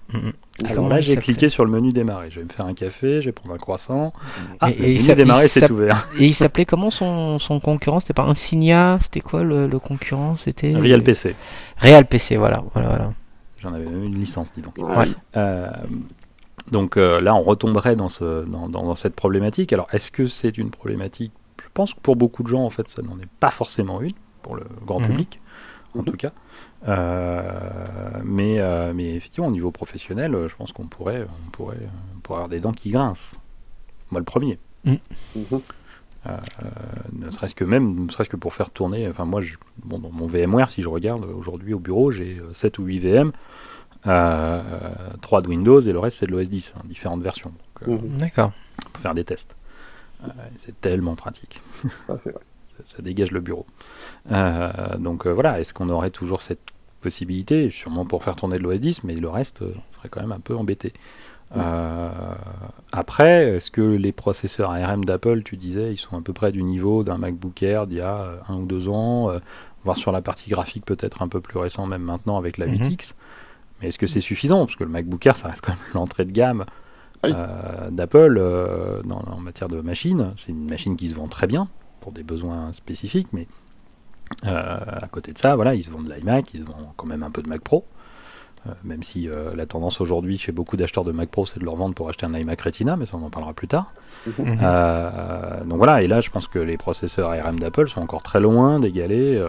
Alors 0.69 0.87
là, 0.87 1.01
j'ai 1.01 1.17
cliqué 1.17 1.49
sur 1.49 1.65
le 1.65 1.71
menu 1.71 1.91
démarrer. 1.91 2.29
Je 2.29 2.39
vais 2.39 2.45
me 2.45 2.49
faire 2.49 2.65
un 2.65 2.73
café, 2.73 3.21
je 3.21 3.27
vais 3.27 3.31
prendre 3.31 3.55
un 3.55 3.57
croissant. 3.57 4.13
Ah, 4.59 4.69
et, 4.69 4.73
le 4.73 5.01
menu 5.01 5.15
démarrer, 5.15 5.47
c'est 5.47 5.69
ouvert. 5.69 6.07
Et 6.19 6.27
il 6.27 6.35
s'appelait 6.35 6.65
comment 6.65 6.91
son, 6.91 7.39
son 7.39 7.59
concurrent? 7.59 7.99
C'était 7.99 8.13
pas 8.13 8.23
Insignia? 8.23 8.99
C'était 9.01 9.21
quoi 9.21 9.43
le, 9.43 9.67
concurrent? 9.79 10.37
C'était 10.37 10.75
Real 10.75 11.01
PC. 11.01 11.35
Real 11.77 12.05
PC, 12.05 12.37
voilà. 12.37 12.63
voilà, 12.73 12.89
voilà. 12.89 13.13
J'en 13.61 13.73
avais 13.73 13.85
même 13.85 14.03
une 14.03 14.19
licence, 14.19 14.51
dis 14.53 14.61
donc. 14.61 14.77
Ouais. 14.77 15.05
Euh, 15.37 15.69
donc 16.71 16.97
euh, 16.97 17.19
là, 17.21 17.35
on 17.35 17.43
retomberait 17.43 17.95
dans, 17.95 18.09
ce, 18.09 18.45
dans, 18.45 18.95
cette 18.95 19.15
problématique. 19.15 19.73
Alors, 19.73 19.87
est-ce 19.91 20.11
que 20.11 20.27
c'est 20.27 20.57
une 20.57 20.71
problématique? 20.71 21.31
Je 21.61 21.67
pense 21.73 21.93
que 21.93 21.99
pour 21.99 22.15
beaucoup 22.15 22.43
de 22.43 22.47
gens, 22.47 22.63
en 22.63 22.69
fait, 22.69 22.87
ça 22.89 23.01
n'en 23.01 23.19
est 23.19 23.29
pas 23.39 23.51
forcément 23.51 24.01
une, 24.01 24.13
pour 24.41 24.55
le 24.55 24.63
grand 24.85 24.99
mhm. 24.99 25.07
public, 25.07 25.41
en 25.95 25.99
mhm. 25.99 26.05
tout 26.05 26.17
cas. 26.17 26.31
Euh, 26.87 27.51
mais, 28.23 28.59
euh, 28.59 28.93
mais 28.93 29.15
effectivement, 29.15 29.47
au 29.47 29.51
niveau 29.51 29.71
professionnel, 29.71 30.35
je 30.47 30.55
pense 30.55 30.71
qu'on 30.71 30.87
pourrait, 30.87 31.25
on 31.47 31.49
pourrait, 31.51 31.77
avoir 32.29 32.49
des 32.49 32.59
dents 32.59 32.73
qui 32.73 32.91
grincent. 32.91 33.35
Moi, 34.11 34.19
le 34.19 34.25
premier. 34.25 34.57
Mhm. 34.85 34.97
ne 37.13 37.29
serait-ce 37.29 37.55
que 37.55 37.65
même, 37.65 38.05
ne 38.05 38.11
serait-ce 38.11 38.29
que 38.29 38.37
pour 38.37 38.53
faire 38.53 38.69
tourner. 38.69 39.07
Enfin, 39.09 39.25
moi, 39.25 39.41
je, 39.41 39.55
bon, 39.83 39.99
dans 39.99 40.11
mon 40.11 40.27
VMware, 40.27 40.69
si 40.69 40.81
je 40.81 40.87
regarde 40.87 41.25
aujourd'hui 41.25 41.73
au 41.73 41.79
bureau, 41.79 42.11
j'ai 42.11 42.41
7 42.53 42.79
ou 42.79 42.85
8 42.85 42.99
VM. 42.99 43.31
3 44.03 44.11
euh, 44.11 45.41
de 45.41 45.47
Windows 45.47 45.79
et 45.79 45.91
le 45.91 45.99
reste 45.99 46.17
c'est 46.19 46.27
de 46.27 46.31
l'OS 46.31 46.49
10, 46.49 46.73
hein, 46.75 46.81
différentes 46.85 47.21
versions. 47.21 47.53
Euh, 47.87 47.91
mhm. 47.91 48.17
D'accord. 48.17 48.51
Pour 48.91 49.01
faire 49.01 49.13
des 49.13 49.23
tests. 49.23 49.55
Euh, 50.23 50.27
c'est 50.55 50.79
tellement 50.81 51.15
pratique. 51.15 51.61
Ah, 52.09 52.15
vrai. 52.15 52.33
ça, 52.85 53.01
dégage 53.01 53.31
le 53.31 53.39
bureau. 53.39 53.65
donc 54.97 55.27
voilà, 55.27 55.59
est-ce 55.59 55.73
qu'on 55.73 55.89
aurait 55.89 56.09
toujours 56.09 56.41
cette 56.41 56.71
possibilité 57.01 57.69
Sûrement 57.69 58.05
pour 58.05 58.23
faire 58.23 58.35
tourner 58.35 58.57
de 58.57 58.63
l'OS 58.63 58.79
10, 58.79 59.03
mais 59.03 59.15
le 59.15 59.29
reste 59.29 59.59
serait 59.91 60.09
quand 60.09 60.21
même 60.21 60.31
un 60.31 60.39
peu 60.39 60.55
embêté. 60.55 60.91
après, 62.91 63.55
est-ce 63.55 63.71
que 63.71 63.81
les 63.81 64.11
processeurs 64.11 64.71
ARM 64.71 65.05
d'Apple, 65.05 65.43
tu 65.43 65.55
disais, 65.55 65.93
ils 65.93 65.97
sont 65.97 66.17
à 66.17 66.21
peu 66.21 66.33
près 66.33 66.51
du 66.51 66.63
niveau 66.63 67.03
d'un 67.03 67.17
MacBook 67.17 67.61
Air 67.63 67.87
d'il 67.87 67.99
y 67.99 68.01
a 68.01 68.39
un 68.49 68.55
ou 68.55 68.65
deux 68.65 68.89
ans, 68.89 69.31
voire 69.83 69.97
sur 69.97 70.11
la 70.11 70.21
partie 70.21 70.49
graphique 70.49 70.85
peut-être 70.85 71.21
un 71.21 71.27
peu 71.27 71.41
plus 71.41 71.59
récent, 71.59 71.85
même 71.85 72.03
maintenant 72.03 72.37
avec 72.37 72.57
la 72.57 72.67
8X 72.67 73.13
est-ce 73.87 73.99
que 73.99 74.07
c'est 74.07 74.21
suffisant? 74.21 74.65
Parce 74.65 74.75
que 74.75 74.83
le 74.83 74.89
MacBook 74.89 75.25
Air, 75.25 75.37
ça 75.37 75.47
reste 75.47 75.61
quand 75.61 75.73
même 75.73 75.81
l'entrée 75.93 76.25
de 76.25 76.31
gamme 76.31 76.65
euh, 77.25 77.89
d'Apple 77.89 78.37
euh, 78.37 79.01
en 79.09 79.39
matière 79.39 79.69
de 79.69 79.79
machine. 79.81 80.33
C'est 80.35 80.51
une 80.51 80.69
machine 80.69 80.95
qui 80.95 81.09
se 81.09 81.15
vend 81.15 81.27
très 81.27 81.47
bien 81.47 81.69
pour 82.01 82.11
des 82.11 82.23
besoins 82.23 82.73
spécifiques, 82.73 83.27
mais 83.31 83.47
euh, 84.45 84.77
à 85.01 85.07
côté 85.07 85.31
de 85.31 85.37
ça, 85.37 85.55
voilà, 85.55 85.73
ils 85.75 85.83
se 85.83 85.89
vendent 85.89 86.05
de 86.05 86.13
l'iMac, 86.13 86.53
ils 86.53 86.59
se 86.59 86.63
vendent 86.63 86.89
quand 86.97 87.07
même 87.07 87.23
un 87.23 87.31
peu 87.31 87.41
de 87.41 87.47
Mac 87.47 87.61
Pro. 87.61 87.85
même 88.83 89.03
si 89.03 89.29
la 89.55 89.65
tendance 89.65 90.01
aujourd'hui 90.01 90.37
chez 90.37 90.51
beaucoup 90.51 90.75
d'acheteurs 90.75 91.05
de 91.05 91.13
Mac 91.13 91.29
Pro, 91.29 91.45
c'est 91.45 91.59
de 91.59 91.65
leur 91.65 91.75
vendre 91.75 91.95
pour 91.95 92.09
acheter 92.09 92.25
un 92.25 92.33
iMac 92.33 92.59
Retina, 92.59 92.97
mais 92.97 93.05
ça 93.05 93.15
on 93.15 93.25
en 93.25 93.29
parlera 93.29 93.53
plus 93.53 93.67
tard. 93.67 93.93
Mhm. 94.37 94.57
donc 95.65 95.77
voilà, 95.77 96.01
et 96.01 96.07
là 96.07 96.19
je 96.19 96.29
pense 96.29 96.47
que 96.47 96.59
les 96.59 96.77
processeurs 96.77 97.31
ARM 97.31 97.59
d'Apple 97.59 97.87
sont 97.87 98.01
encore 98.01 98.23
très 98.23 98.41
loin 98.41 98.79
d'égaler 98.79 99.41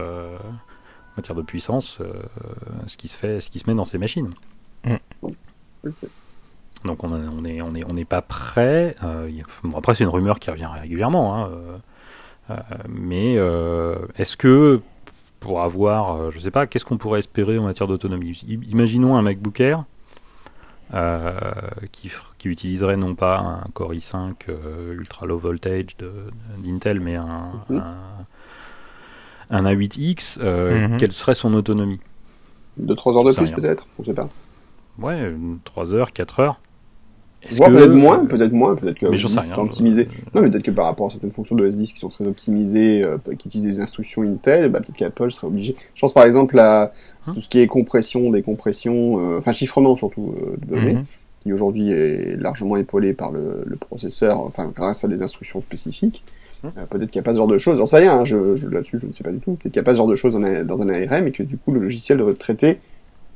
matière 1.17 1.35
de 1.35 1.41
puissance 1.41 1.99
euh, 2.01 2.13
ce 2.87 2.97
qui 2.97 3.07
se 3.07 3.17
fait, 3.17 3.39
ce 3.39 3.49
qui 3.49 3.59
se 3.59 3.69
met 3.69 3.75
dans 3.75 3.85
ces 3.85 3.97
machines. 3.97 4.31
Mm. 4.83 4.95
Donc 6.85 7.03
on, 7.03 7.09
n'est 7.41 7.61
on 7.61 7.73
est, 7.73 7.83
on 7.85 7.95
est, 7.95 8.05
pas 8.05 8.21
prêt. 8.21 8.95
Euh, 9.03 9.29
après 9.75 9.95
c'est 9.95 10.03
une 10.03 10.09
rumeur 10.09 10.39
qui 10.39 10.51
revient 10.51 10.69
régulièrement, 10.71 11.35
hein, 11.35 11.49
euh, 12.51 12.55
mais 12.89 13.35
est-ce 14.17 14.37
que 14.37 14.81
pour 15.39 15.61
avoir, 15.61 16.31
je 16.31 16.39
sais 16.39 16.51
pas, 16.51 16.67
qu'est-ce 16.67 16.85
qu'on 16.85 16.97
pourrait 16.97 17.19
espérer 17.19 17.57
en 17.57 17.63
matière 17.63 17.87
d'autonomie? 17.87 18.41
Imaginons 18.69 19.15
un 19.15 19.21
MacBook 19.21 19.59
Air 19.59 19.85
qui, 21.91 22.11
qui, 22.37 22.49
utiliserait 22.49 22.97
non 22.97 23.15
pas 23.15 23.39
un 23.39 23.63
Core 23.73 23.93
i5 23.93 24.33
ultra 24.91 25.25
low 25.25 25.39
voltage 25.39 25.97
d'Intel, 26.59 26.99
mais 26.99 27.15
un, 27.15 27.51
un 27.71 28.25
A8X, 29.51 30.37
euh, 30.41 30.87
mhm. 30.87 30.97
quelle 30.97 31.11
serait 31.11 31.35
son 31.35 31.53
autonomie 31.53 31.99
De 32.77 32.93
3 32.93 33.17
heures 33.17 33.23
de 33.23 33.33
plus 33.33 33.51
peut-être 33.51 33.87
Je 33.99 34.05
sais 34.05 34.13
pas. 34.13 34.29
Ouais, 34.99 35.31
3 35.63 35.93
heures, 35.93 36.13
4 36.13 36.39
heures. 36.39 36.59
peut-être 37.41 37.91
moins, 37.91 38.25
peut-être 38.25 38.53
moins, 38.53 38.75
peut-être 38.75 38.99
que 38.99 39.15
c'est 39.17 39.57
optimisé. 39.57 40.07
Non, 40.33 40.41
mais 40.41 40.49
peut-être 40.49 40.63
que 40.63 40.71
par 40.71 40.85
rapport 40.85 41.07
à 41.07 41.09
certaines 41.09 41.31
fonctions 41.31 41.55
de 41.55 41.69
S10 41.69 41.93
qui 41.93 41.99
sont 41.99 42.09
très 42.09 42.27
optimisées, 42.27 43.03
euh, 43.03 43.17
qui 43.37 43.47
utilisent 43.47 43.67
des 43.67 43.79
instructions 43.79 44.23
Intel, 44.23 44.69
bah, 44.69 44.79
peut-être 44.79 44.97
qu'Apple 44.97 45.31
serait 45.31 45.47
obligé. 45.47 45.75
Je 45.93 46.01
pense 46.01 46.13
par 46.13 46.25
exemple 46.25 46.57
à 46.59 46.93
hein 47.27 47.33
tout 47.33 47.41
ce 47.41 47.49
qui 47.49 47.59
est 47.59 47.67
compression, 47.67 48.31
décompression, 48.31 49.19
euh, 49.19 49.37
enfin 49.37 49.51
chiffrement 49.51 49.95
surtout 49.95 50.33
de 50.61 50.75
données, 50.75 50.93
mhm. 50.95 51.05
qui 51.43 51.53
aujourd'hui 51.53 51.91
est 51.91 52.35
largement 52.35 52.77
épaulé 52.77 53.13
par 53.13 53.31
le, 53.31 53.63
le, 53.65 53.75
processeur, 53.75 54.39
enfin 54.39 54.71
grâce 54.75 55.03
à 55.03 55.07
des 55.07 55.21
instructions 55.21 55.61
spécifiques. 55.61 56.23
Euh, 56.77 56.85
peut-être 56.85 57.11
qu'il 57.11 57.19
n'y 57.19 57.23
a 57.23 57.25
pas 57.25 57.33
ce 57.33 57.37
genre 57.37 57.47
de 57.47 57.57
choses, 57.57 57.77
j'en 57.77 57.85
sais 57.85 57.97
rien, 57.97 58.19
hein, 58.19 58.25
je, 58.25 58.55
je 58.55 58.67
là-dessus 58.67 58.99
je 58.99 59.07
ne 59.07 59.13
sais 59.13 59.23
pas 59.23 59.31
du 59.31 59.39
tout. 59.39 59.53
Peut-être 59.53 59.73
qu'il 59.73 59.79
n'y 59.79 59.79
a 59.79 59.83
pas 59.83 59.93
ce 59.93 59.97
genre 59.97 60.07
de 60.07 60.15
choses 60.15 60.33
dans 60.33 60.81
un, 60.81 60.89
ARM 60.89 61.27
et 61.27 61.31
que 61.31 61.43
du 61.43 61.57
coup 61.57 61.71
le 61.71 61.79
logiciel 61.79 62.17
devrait 62.17 62.33
traiter, 62.33 62.79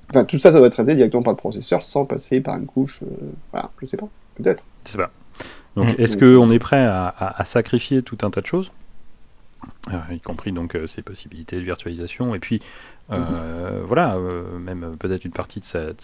enfin 0.09 0.25
tout 0.25 0.37
ça 0.37 0.51
ça 0.51 0.57
doit 0.57 0.67
être 0.67 0.73
traité 0.73 0.95
directement 0.95 1.23
par 1.23 1.33
le 1.33 1.37
processeur 1.37 1.83
sans 1.83 2.05
passer 2.05 2.41
par 2.41 2.57
une 2.57 2.65
couche, 2.65 3.01
euh, 3.03 3.07
voilà, 3.51 3.69
je 3.81 3.85
sais 3.87 3.97
pas, 3.97 4.07
peut-être. 4.35 4.63
Je 4.85 4.91
sais 4.91 4.97
pas. 4.97 5.11
Donc 5.75 5.97
mm. 5.97 6.01
est-ce 6.01 6.17
qu'on 6.17 6.49
est 6.49 6.59
prêt 6.59 6.85
à, 6.85 7.41
sacrifier 7.45 8.01
tout 8.01 8.17
un 8.21 8.29
tas 8.29 8.41
de 8.41 8.47
choses? 8.47 8.71
Euh, 9.91 9.97
y 10.13 10.21
compris 10.21 10.53
donc 10.53 10.77
ces 10.87 11.01
possibilités 11.01 11.57
de 11.57 11.63
virtualisation 11.63 12.33
et 12.33 12.39
puis 12.39 12.61
mm-hmm. 13.11 13.17
voilà 13.85 14.17
même 14.57 14.95
peut-être 14.97 15.25
une 15.25 15.31
partie 15.31 15.59
de, 15.59 15.95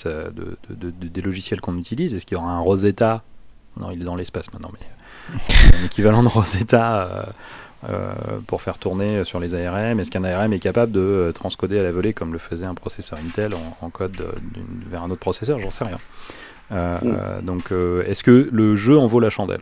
de, 0.69 0.89
des 0.89 1.21
logiciels 1.21 1.61
qu'on 1.61 1.77
utilise 1.77 2.13
est-ce 2.13 2.25
qu'il 2.25 2.37
y 2.37 2.39
aura 2.39 2.51
un 2.51 2.59
Rosetta? 2.59 3.23
Non 3.79 3.91
il 3.91 4.01
est 4.01 4.05
dans 4.05 4.15
l'espace 4.15 4.51
maintenant 4.51 4.71
mais 4.73 4.85
un 5.73 5.85
équivalent 5.85 6.23
de 6.23 6.27
Rosetta 6.27 7.03
euh, 7.03 7.23
euh, 7.89 8.13
pour 8.47 8.61
faire 8.61 8.79
tourner 8.79 9.23
sur 9.23 9.39
les 9.39 9.53
ARM 9.53 9.99
Est-ce 9.99 10.11
qu'un 10.11 10.23
ARM 10.23 10.53
est 10.53 10.59
capable 10.59 10.91
de 10.91 10.99
euh, 10.99 11.31
transcoder 11.31 11.79
à 11.79 11.83
la 11.83 11.91
volée 11.91 12.13
comme 12.13 12.33
le 12.33 12.39
faisait 12.39 12.65
un 12.65 12.73
processeur 12.73 13.19
Intel 13.25 13.53
en, 13.81 13.89
code 13.89 14.17
vers 14.89 15.03
un 15.03 15.11
autre 15.11 15.21
processeur? 15.21 15.59
J'en 15.59 15.71
sais 15.71 15.85
rien. 15.85 15.99
Mm. 16.71 17.41
Donc, 17.43 17.71
est-ce 18.05 18.23
que 18.23 18.49
le 18.51 18.75
jeu 18.75 18.97
en 18.97 19.07
vaut 19.07 19.19
la 19.19 19.29
chandelle? 19.29 19.61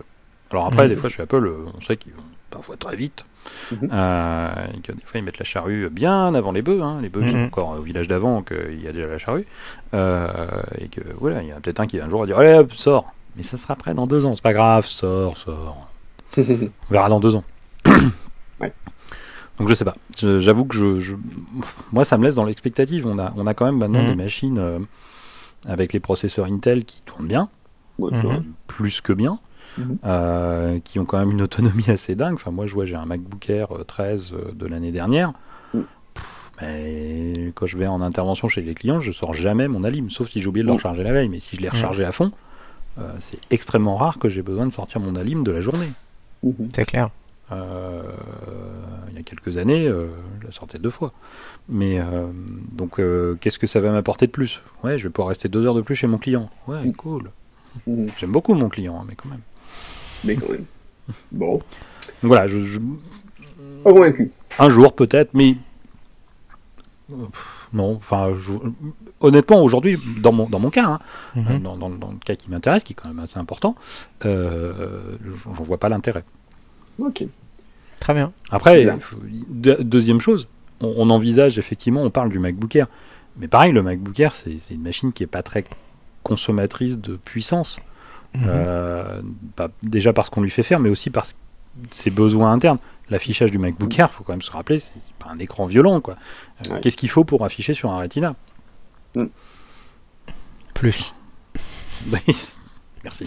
Alors 0.52 0.67
après, 0.67 0.86
mm. 0.86 0.89
des 0.89 0.95
fois, 0.95 1.10
suis 1.10 1.21
Apple, 1.21 1.52
on 1.76 1.82
sait 1.82 1.97
qu'ils 1.97 2.13
vont 2.13 2.23
parfois 2.49 2.78
très 2.78 2.95
vite. 2.95 3.26
Mm-hmm. 3.73 4.78
et 4.78 4.80
que 4.80 4.93
des 4.93 5.04
fois, 5.04 5.19
ils 5.19 5.23
mettent 5.23 5.39
la 5.39 5.43
charrue 5.43 5.89
bien 5.89 6.34
avant 6.34 6.54
les 6.54 6.62
bœufs. 6.62 6.82
Hein. 6.82 6.99
Les 7.02 7.10
bœufs 7.10 7.30
sont 7.30 7.36
mm-hmm. 7.36 7.45
encore 7.47 7.78
au 7.78 7.82
village 7.82 8.08
d'avant 8.08 8.41
qu'il 8.41 8.82
y 8.82 8.88
a 8.88 8.93
déjà 8.93 9.08
la 9.08 9.17
charrue. 9.17 9.45
et 9.93 10.88
que 10.88 11.02
voilà, 11.19 11.41
il 11.41 11.49
y 11.49 11.52
a 11.52 11.56
peut-être 11.56 11.82
un 11.82 11.88
qui 11.88 11.99
un 11.99 12.08
jour 12.08 12.26
dire 12.26 12.38
Allez 12.38 12.54
hop, 12.54 12.71
sors 12.71 13.13
mais 13.36 13.43
ça 13.43 13.58
sera 13.58 13.76
prêt 13.76 13.93
dans 13.93 14.08
deux 14.08 14.26
ans. 14.26 14.36
C'est 14.36 14.43
pas 14.43 14.54
grave, 14.54 14.86
sors, 14.86 15.38
sors. 15.38 15.88
On 16.38 16.43
verra 16.89 17.10
dans 17.10 17.19
deux 17.19 17.36
ans. 17.36 17.43
Donc 19.60 19.69
je 19.69 19.74
sais 19.74 19.86
pas. 19.86 19.96
J'avoue 20.17 20.65
que 20.65 21.00
je, 21.00 21.15
moi 21.91 22.06
ça 22.06 22.17
me 22.17 22.24
laisse 22.24 22.36
dans 22.36 22.46
l'expectative. 22.46 23.06
On 23.06 23.19
a, 23.19 23.34
on 23.36 23.46
a 23.46 23.54
quand 23.54 23.65
même 23.65 23.78
maintenant 23.78 24.04
des 24.04 24.15
mhm. 24.15 24.17
machines 24.17 24.58
euh, 24.58 24.80
avec 25.65 25.93
les 25.93 26.00
processeurs 26.00 26.48
Intel 26.48 26.86
qui 26.86 27.02
tournent 27.04 27.28
bien, 27.28 27.50
mhm. 28.00 28.43
plus 28.67 29.02
que 29.02 29.13
bien, 29.13 29.39
mhm. 29.78 29.98
euh, 30.06 30.80
qui 30.84 30.98
ont 31.00 31.06
quand 31.06 31.19
même 31.19 31.32
une 31.32 31.41
autonomie 31.41 31.86
assez 31.89 32.15
dingue. 32.15 32.34
Enfin 32.34 32.52
moi 32.52 32.65
je 32.65 32.74
vois 32.74 32.86
j'ai 32.86 32.96
un 32.96 33.06
MacBook 33.06 33.48
Air 33.50 33.67
13 33.86 34.34
euh, 34.34 34.52
de 34.54 34.65
l'année 34.65 34.91
dernière. 34.91 35.34
mais 36.62 37.52
quand 37.54 37.67
je 37.67 37.78
vais 37.78 37.88
en 37.88 38.02
intervention 38.02 38.48
chez 38.48 38.62
les 38.62 38.74
clients, 38.74 39.00
je 39.00 39.12
sors 39.12 39.34
jamais 39.34 39.67
mon 39.67 39.84
Alim, 39.84 40.10
sauf 40.10 40.30
si 40.30 40.41
j'ai 40.41 40.48
oublié 40.48 40.63
de 40.63 40.67
le 40.67 40.74
recharger 40.74 41.04
la 41.04 41.12
veille. 41.12 41.30
Mais 41.30 41.39
si 41.39 41.56
je 41.56 41.62
l'ai 41.62 41.69
rechargé 41.69 42.04
à 42.04 42.12
fond, 42.12 42.32
c'est 43.19 43.39
extrêmement 43.51 43.95
rare 43.95 44.19
que 44.19 44.29
j'ai 44.29 44.41
besoin 44.41 44.65
de 44.65 44.71
sortir 44.71 44.99
mon 45.01 45.15
Alim 45.15 45.43
de 45.43 45.51
la 45.51 45.62
journée. 45.62 45.91
Mhm. 46.43 46.69
C'est 46.75 46.86
clair. 46.86 47.10
Euh, 47.51 48.01
il 49.10 49.15
y 49.15 49.19
a 49.19 49.23
quelques 49.23 49.58
années, 49.58 49.86
euh, 49.88 50.08
je 50.41 50.45
la 50.45 50.51
sortais 50.51 50.79
deux 50.79 50.89
fois. 50.89 51.12
Mais 51.69 51.99
donc, 52.71 52.99
qu'est-ce 53.39 53.60
que 53.60 53.67
ça 53.67 53.79
va 53.79 53.91
m'apporter 53.91 54.27
de 54.27 54.32
plus? 54.32 54.62
Ouais, 54.84 54.97
je 54.97 55.03
vais 55.03 55.10
pouvoir 55.10 55.29
rester 55.29 55.49
deux 55.49 55.65
heures 55.65 55.75
de 55.75 55.82
plus 55.82 55.95
chez 55.95 56.08
mon 56.08 56.17
client. 56.17 56.49
Ouais, 56.67 56.84
mhm. 56.84 56.93
cool. 56.93 57.32
Mhm. 57.88 58.10
J'aime 58.17 58.32
beaucoup 58.32 58.53
mon 58.53 58.69
client, 58.69 58.99
hein, 58.99 59.06
mais 59.08 59.15
quand 59.15 59.29
même. 59.29 59.41
Mais 60.25 60.36
quand 60.36 60.49
même. 60.49 60.65
Bon. 61.32 61.53
Donc 61.53 61.63
voilà, 62.23 62.47
je, 62.47 62.62
je... 62.62 62.79
Pas 63.84 63.91
convaincu. 63.91 64.32
Un 64.60 64.69
jour 64.69 64.93
peut-être, 64.93 65.34
mais 65.34 65.56
non, 67.73 67.95
enfin, 67.95 68.34
honnêtement, 69.23 69.63
aujourd'hui, 69.63 69.97
dans 70.19 70.31
mon, 70.31 70.47
dans 70.47 70.59
mon 70.59 70.69
cas, 70.69 70.86
hein, 70.86 70.99
mhm. 71.36 71.59
dans, 71.59 71.77
dans, 71.77 71.89
le 71.89 72.19
cas 72.23 72.36
qui 72.36 72.51
m'intéresse, 72.51 72.83
qui 72.83 72.93
est 72.93 72.95
quand 72.95 73.09
même 73.09 73.19
assez 73.19 73.39
important, 73.39 73.75
euh, 74.25 75.01
j'en 75.43 75.63
vois 75.63 75.79
pas 75.79 75.89
l'intérêt. 75.89 76.23
Ok. 76.99 77.23
Très 77.99 78.13
bien. 78.13 78.31
Après, 78.51 78.86
deuxième 79.49 80.19
chose, 80.19 80.47
on, 80.81 81.09
envisage 81.09 81.57
effectivement, 81.57 82.03
on 82.03 82.09
parle 82.09 82.29
du 82.29 82.38
MacBook 82.38 82.75
Air, 82.75 82.88
mais 83.38 83.47
pareil, 83.47 83.71
le 83.71 83.81
MacBook 83.81 84.19
Air, 84.19 84.36
c'est 84.36 84.59
une 84.69 84.81
machine 84.81 85.13
qui 85.13 85.23
est 85.23 85.27
pas 85.27 85.41
très 85.41 85.63
consommatrice 86.21 86.97
de 86.99 87.15
puissance. 87.15 87.79
Mhm. 88.36 88.43
Euh, 88.47 89.21
déjà 89.83 90.12
parce 90.12 90.29
qu'on 90.29 90.41
lui 90.41 90.49
fait 90.49 90.63
faire, 90.63 90.79
mais 90.79 90.89
aussi 90.89 91.09
parce 91.09 91.36
ses 91.91 92.12
besoins 92.12 92.51
internes 92.51 92.77
l'affichage 93.09 93.51
du 93.51 93.57
MacBook 93.57 93.97
Air, 93.97 94.09
faut 94.09 94.23
quand 94.23 94.33
même 94.33 94.41
se 94.41 94.51
rappeler, 94.51 94.79
c'est 94.79 94.91
pas 95.19 95.29
un 95.29 95.39
écran 95.39 95.65
violent, 95.65 96.01
quoi. 96.01 96.15
Euh, 96.69 96.79
qu'est-ce 96.81 96.97
qu'il 96.97 97.09
faut 97.09 97.23
pour 97.23 97.43
afficher 97.43 97.73
sur 97.73 97.91
un 97.91 97.97
Retina? 97.97 98.36
Mm. 99.15 99.26
Plus. 100.73 101.13
Merci. 103.04 103.26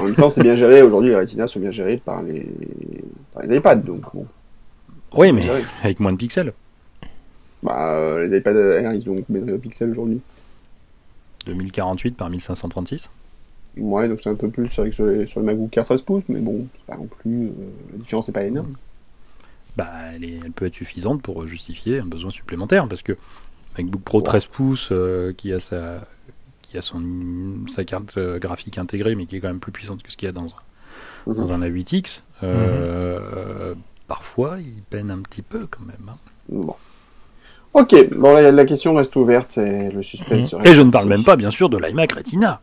en 0.00 0.04
même 0.04 0.14
temps, 0.14 0.30
c'est 0.30 0.42
bien 0.42 0.56
géré. 0.56 0.82
Aujourd'hui, 0.82 1.10
les 1.10 1.16
Retina 1.16 1.46
sont 1.46 1.60
bien 1.60 1.70
gérés 1.70 1.96
par 1.98 2.22
les, 2.22 2.46
par 3.32 3.42
les 3.42 3.56
iPads, 3.56 3.76
donc 3.76 4.04
Oui, 5.12 5.32
mais 5.32 5.42
avec 5.82 6.00
moins 6.00 6.12
de 6.12 6.16
pixels. 6.16 6.52
Bah, 7.62 7.94
euh, 7.94 8.26
les 8.26 8.38
iPads 8.38 8.80
Air, 8.80 8.94
ils 8.94 9.10
ont 9.10 9.20
combien 9.26 9.42
de 9.42 9.56
pixels 9.56 9.90
aujourd'hui? 9.90 10.20
2048 11.46 12.16
par 12.16 12.30
1536. 12.30 13.10
Ouais, 13.78 14.08
donc 14.08 14.20
c'est 14.20 14.30
un 14.30 14.34
peu 14.34 14.48
plus 14.48 14.68
sur, 14.68 14.84
le 14.84 15.42
MacBook 15.42 15.76
Air 15.76 15.84
13 15.84 16.02
pouces, 16.02 16.24
mais 16.28 16.40
bon, 16.40 16.66
pas 16.86 16.96
non 16.96 17.06
plus. 17.06 17.46
Euh, 17.46 17.50
la 17.92 17.98
différence 17.98 18.28
n'est 18.28 18.34
pas 18.34 18.44
énorme 18.44 18.74
bah, 19.76 19.90
elle, 20.14 20.52
peut 20.52 20.66
être 20.66 20.74
suffisante 20.74 21.22
pour 21.22 21.46
justifier 21.46 21.98
un 21.98 22.06
besoin 22.06 22.30
supplémentaire. 22.30 22.88
Parce 22.88 23.02
que 23.02 23.16
MacBook 23.78 24.02
Pro 24.02 24.20
13 24.20 24.46
pouces 24.46 24.88
euh, 24.92 25.32
qui 25.36 25.52
a 25.52 25.60
sa 25.60 26.00
qui 26.62 26.78
a 26.78 26.82
son 26.82 27.02
sa 27.68 27.84
carte 27.84 28.16
euh, 28.16 28.38
graphique 28.38 28.78
intégrée, 28.78 29.14
mais 29.14 29.26
qui 29.26 29.36
est 29.36 29.40
quand 29.40 29.48
même 29.48 29.60
plus 29.60 29.72
puissante 29.72 30.02
que 30.02 30.10
ce 30.10 30.16
qu'il 30.16 30.26
y 30.26 30.28
a 30.28 30.32
dans 30.32 30.46
un, 31.26 31.34
dans 31.34 31.52
un 31.52 31.60
A8X, 31.60 32.22
euh, 32.42 33.74
mhm. 33.74 33.76
parfois 34.08 34.58
il 34.58 34.82
peine 34.88 35.10
un 35.10 35.18
petit 35.18 35.42
peu 35.42 35.66
quand 35.70 35.84
même. 35.84 36.08
Hein. 36.08 36.16
Bon. 36.48 36.74
Ok, 37.74 37.94
bon 38.14 38.34
la, 38.34 38.64
question 38.64 38.94
reste 38.94 39.14
ouverte 39.16 39.58
et 39.58 39.90
le 39.90 40.02
suspense. 40.02 40.54
Mhm. 40.54 40.66
Et 40.66 40.74
je 40.74 40.82
ne 40.82 40.90
parle 40.90 41.08
même 41.08 41.24
pas 41.24 41.36
bien 41.36 41.50
sûr 41.50 41.68
de 41.68 41.76
l'iMac 41.76 42.12
Retina. 42.12 42.60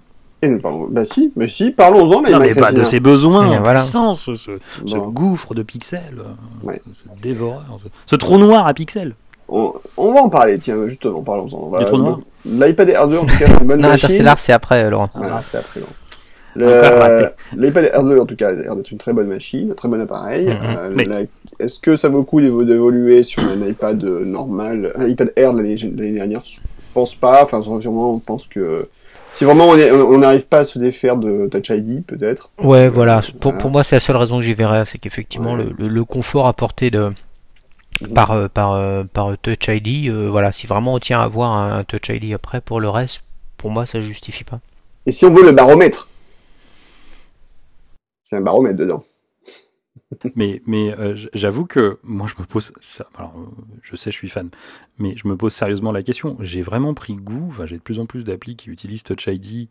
Bah 0.90 1.06
si, 1.06 1.32
mais 1.38 1.48
si, 1.48 1.72
parlons-en. 1.72 2.22
Non, 2.22 2.40
mais 2.40 2.54
pas 2.54 2.74
de 2.74 2.84
ses 2.84 3.00
besoins 3.00 3.60
voilà. 3.60 3.80
puissance, 3.80 4.24
ce, 4.24 4.36
ce, 4.36 4.98
gouffre 4.98 5.54
de 5.54 5.64
pixels, 5.64 6.22
ouais. 6.64 6.82
ce 6.92 7.06
dévoreur, 7.22 7.64
ce, 8.06 8.16
trou 8.18 8.38
noir 8.38 8.68
à 8.68 8.74
pixels. 8.74 9.16
On, 9.50 9.74
on, 9.98 10.14
va 10.14 10.22
en 10.22 10.30
parler, 10.30 10.58
tiens, 10.58 10.88
justement, 10.88 11.22
parlons-en. 11.22 11.78
Le 11.78 11.86
trou 11.86 11.98
noir 11.98 12.20
L'iPad 12.46 12.90
Air 12.90 13.08
2, 13.08 13.18
en 13.18 13.26
tout 13.26 13.38
cas, 13.38 13.46
c'est 13.48 13.62
une 13.62 13.68
bonne 13.68 13.82
non, 13.82 13.90
machine. 13.90 14.06
Interstellar, 14.06 14.40
c'est 14.40 14.54
après, 14.54 14.90
Laurent. 14.90 15.10
Ah, 15.16 15.40
c'est 15.42 15.58
après, 15.58 15.80
Laurent. 15.80 17.30
L'iPad 17.56 17.92
Air 17.94 18.04
2, 18.04 18.20
en 18.20 18.26
tout 18.26 18.36
cas, 18.36 18.50
a 18.50 18.54
l'air 18.54 18.76
d'être 18.76 18.92
une 18.92 18.98
très 18.98 19.14
bonne 19.14 19.28
machine, 19.28 19.72
un 19.72 19.76
très 19.76 19.88
bon 19.88 20.02
appareil. 20.02 20.48
Mm-hmm. 20.48 21.12
euh, 21.12 21.26
Est-ce 21.60 21.80
que 21.80 21.96
ça 21.96 22.10
vaut 22.10 22.20
le 22.20 22.24
coup 22.24 22.42
d'évoluer 22.42 23.24
sur 23.24 23.44
un 23.44 23.66
iPad 23.66 24.04
normal, 24.04 24.94
un 24.96 25.08
iPad 25.08 25.32
Air 25.36 25.54
l'année 25.54 25.76
dernière? 25.76 26.42
Je 26.44 26.60
pense 26.94 27.16
pas. 27.16 27.44
Enfin, 27.44 27.62
sûrement, 27.62 28.14
on 28.14 28.20
pense 28.20 28.48
que 28.48 28.88
si 29.34 29.46
vraiment 29.46 29.70
on 29.70 30.18
n'arrive 30.20 30.46
pas 30.46 30.60
à 30.60 30.64
se 30.64 30.78
défaire 30.78 31.18
de 31.18 31.48
Touch 31.48 31.70
ID, 31.70 32.04
peut-être. 32.06 32.52
Ouais, 32.60 32.88
voilà. 32.88 33.22
Pour, 33.40 33.58
pour 33.58 33.72
moi, 33.72 33.84
c'est 33.84 33.96
la 33.96 34.00
seule 34.00 34.18
raison 34.18 34.38
que 34.38 34.44
j'y 34.44 34.54
verrais, 34.54 34.86
c'est 34.86 35.00
qu'effectivement, 35.00 35.56
le, 35.56 35.72
le, 35.80 36.04
confort 36.04 36.48
apporté 36.48 36.92
de, 36.92 37.12
par, 38.14 38.32
euh, 38.32 38.48
par, 38.48 38.74
euh, 38.74 39.04
par 39.04 39.38
Touch 39.38 39.68
ID, 39.68 40.10
euh, 40.10 40.30
voilà, 40.30 40.52
si 40.52 40.68
vraiment 40.68 40.94
on 40.94 41.00
tient 41.00 41.20
à 41.20 41.24
avoir 41.24 41.52
un, 41.52 41.84
Touch 41.84 42.10
ID 42.10 42.34
après, 42.34 42.62
pour 42.62 42.80
le 42.80 42.90
reste, 42.90 43.24
pour 43.58 43.72
moi, 43.72 43.86
ça 43.86 44.02
justifie 44.02 44.44
pas. 44.44 44.60
Et 45.06 45.12
si 45.12 45.26
on 45.26 45.34
veut 45.34 45.44
le 45.44 45.52
baromètre 45.52 46.08
C'est 48.24 48.36
un 48.36 48.42
baromètre 48.42 48.78
dedans 48.78 49.04
mais 50.36 50.62
mais 50.68 50.94
euh, 50.98 51.16
j'avoue 51.34 51.66
que 51.66 51.98
moi 52.04 52.28
je 52.28 52.40
me 52.40 52.46
pose 52.46 52.72
ça, 52.80 53.08
alors 53.18 53.34
je 53.82 53.96
sais 53.96 54.12
je 54.12 54.16
suis 54.16 54.30
fan 54.30 54.50
mais 55.00 55.16
je 55.18 55.28
me 55.28 55.36
pose 55.36 55.54
sérieusement 55.54 55.92
la 55.92 56.04
question 56.04 56.38
j'ai 56.40 56.62
vraiment 56.62 56.94
pris 56.94 57.16
goût 57.16 57.48
enfin 57.50 57.66
j'ai 57.66 57.78
de 57.78 57.82
plus 57.82 58.00
en 58.00 58.06
plus 58.06 58.24
d'applis 58.24 58.56
qui 58.56 58.70
utilisent 58.70 59.04
Touch 59.04 59.28
ID 59.28 59.70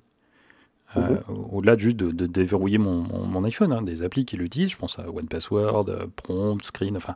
euh, 0.97 1.01
mhm. 1.01 1.45
au-delà 1.53 1.77
de 1.77 1.81
juste 1.81 1.97
de, 1.97 2.27
déverrouiller 2.27 2.79
mon, 2.79 3.03
mon, 3.03 3.45
iPhone, 3.45 3.73
hein, 3.73 3.83
des 3.83 4.03
applis 4.03 4.25
qui 4.25 4.37
l'utilisent, 4.37 4.71
je 4.71 4.77
pense 4.77 4.99
à 4.99 5.09
One 5.09 5.27
Password, 5.27 5.89
euh, 5.89 6.07
Prompt, 6.17 6.63
Screen, 6.65 6.97
enfin, 6.97 7.15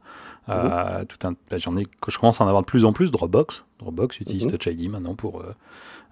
mhm. 0.49 1.07
tout 1.07 1.27
un, 1.27 1.33
bah, 1.51 1.59
j'en 1.59 1.77
ai, 1.77 1.87
je 2.09 2.19
commence 2.19 2.41
à 2.41 2.45
en 2.45 2.49
avoir 2.49 2.62
de 2.62 2.67
plus 2.67 2.85
en 2.85 2.93
plus. 2.93 3.11
Dropbox, 3.11 3.65
Dropbox 3.79 4.21
utilise 4.21 4.47
mhm. 4.47 4.53
Touch 4.53 4.67
ID 4.67 4.91
maintenant 4.91 5.15
pour 5.15 5.43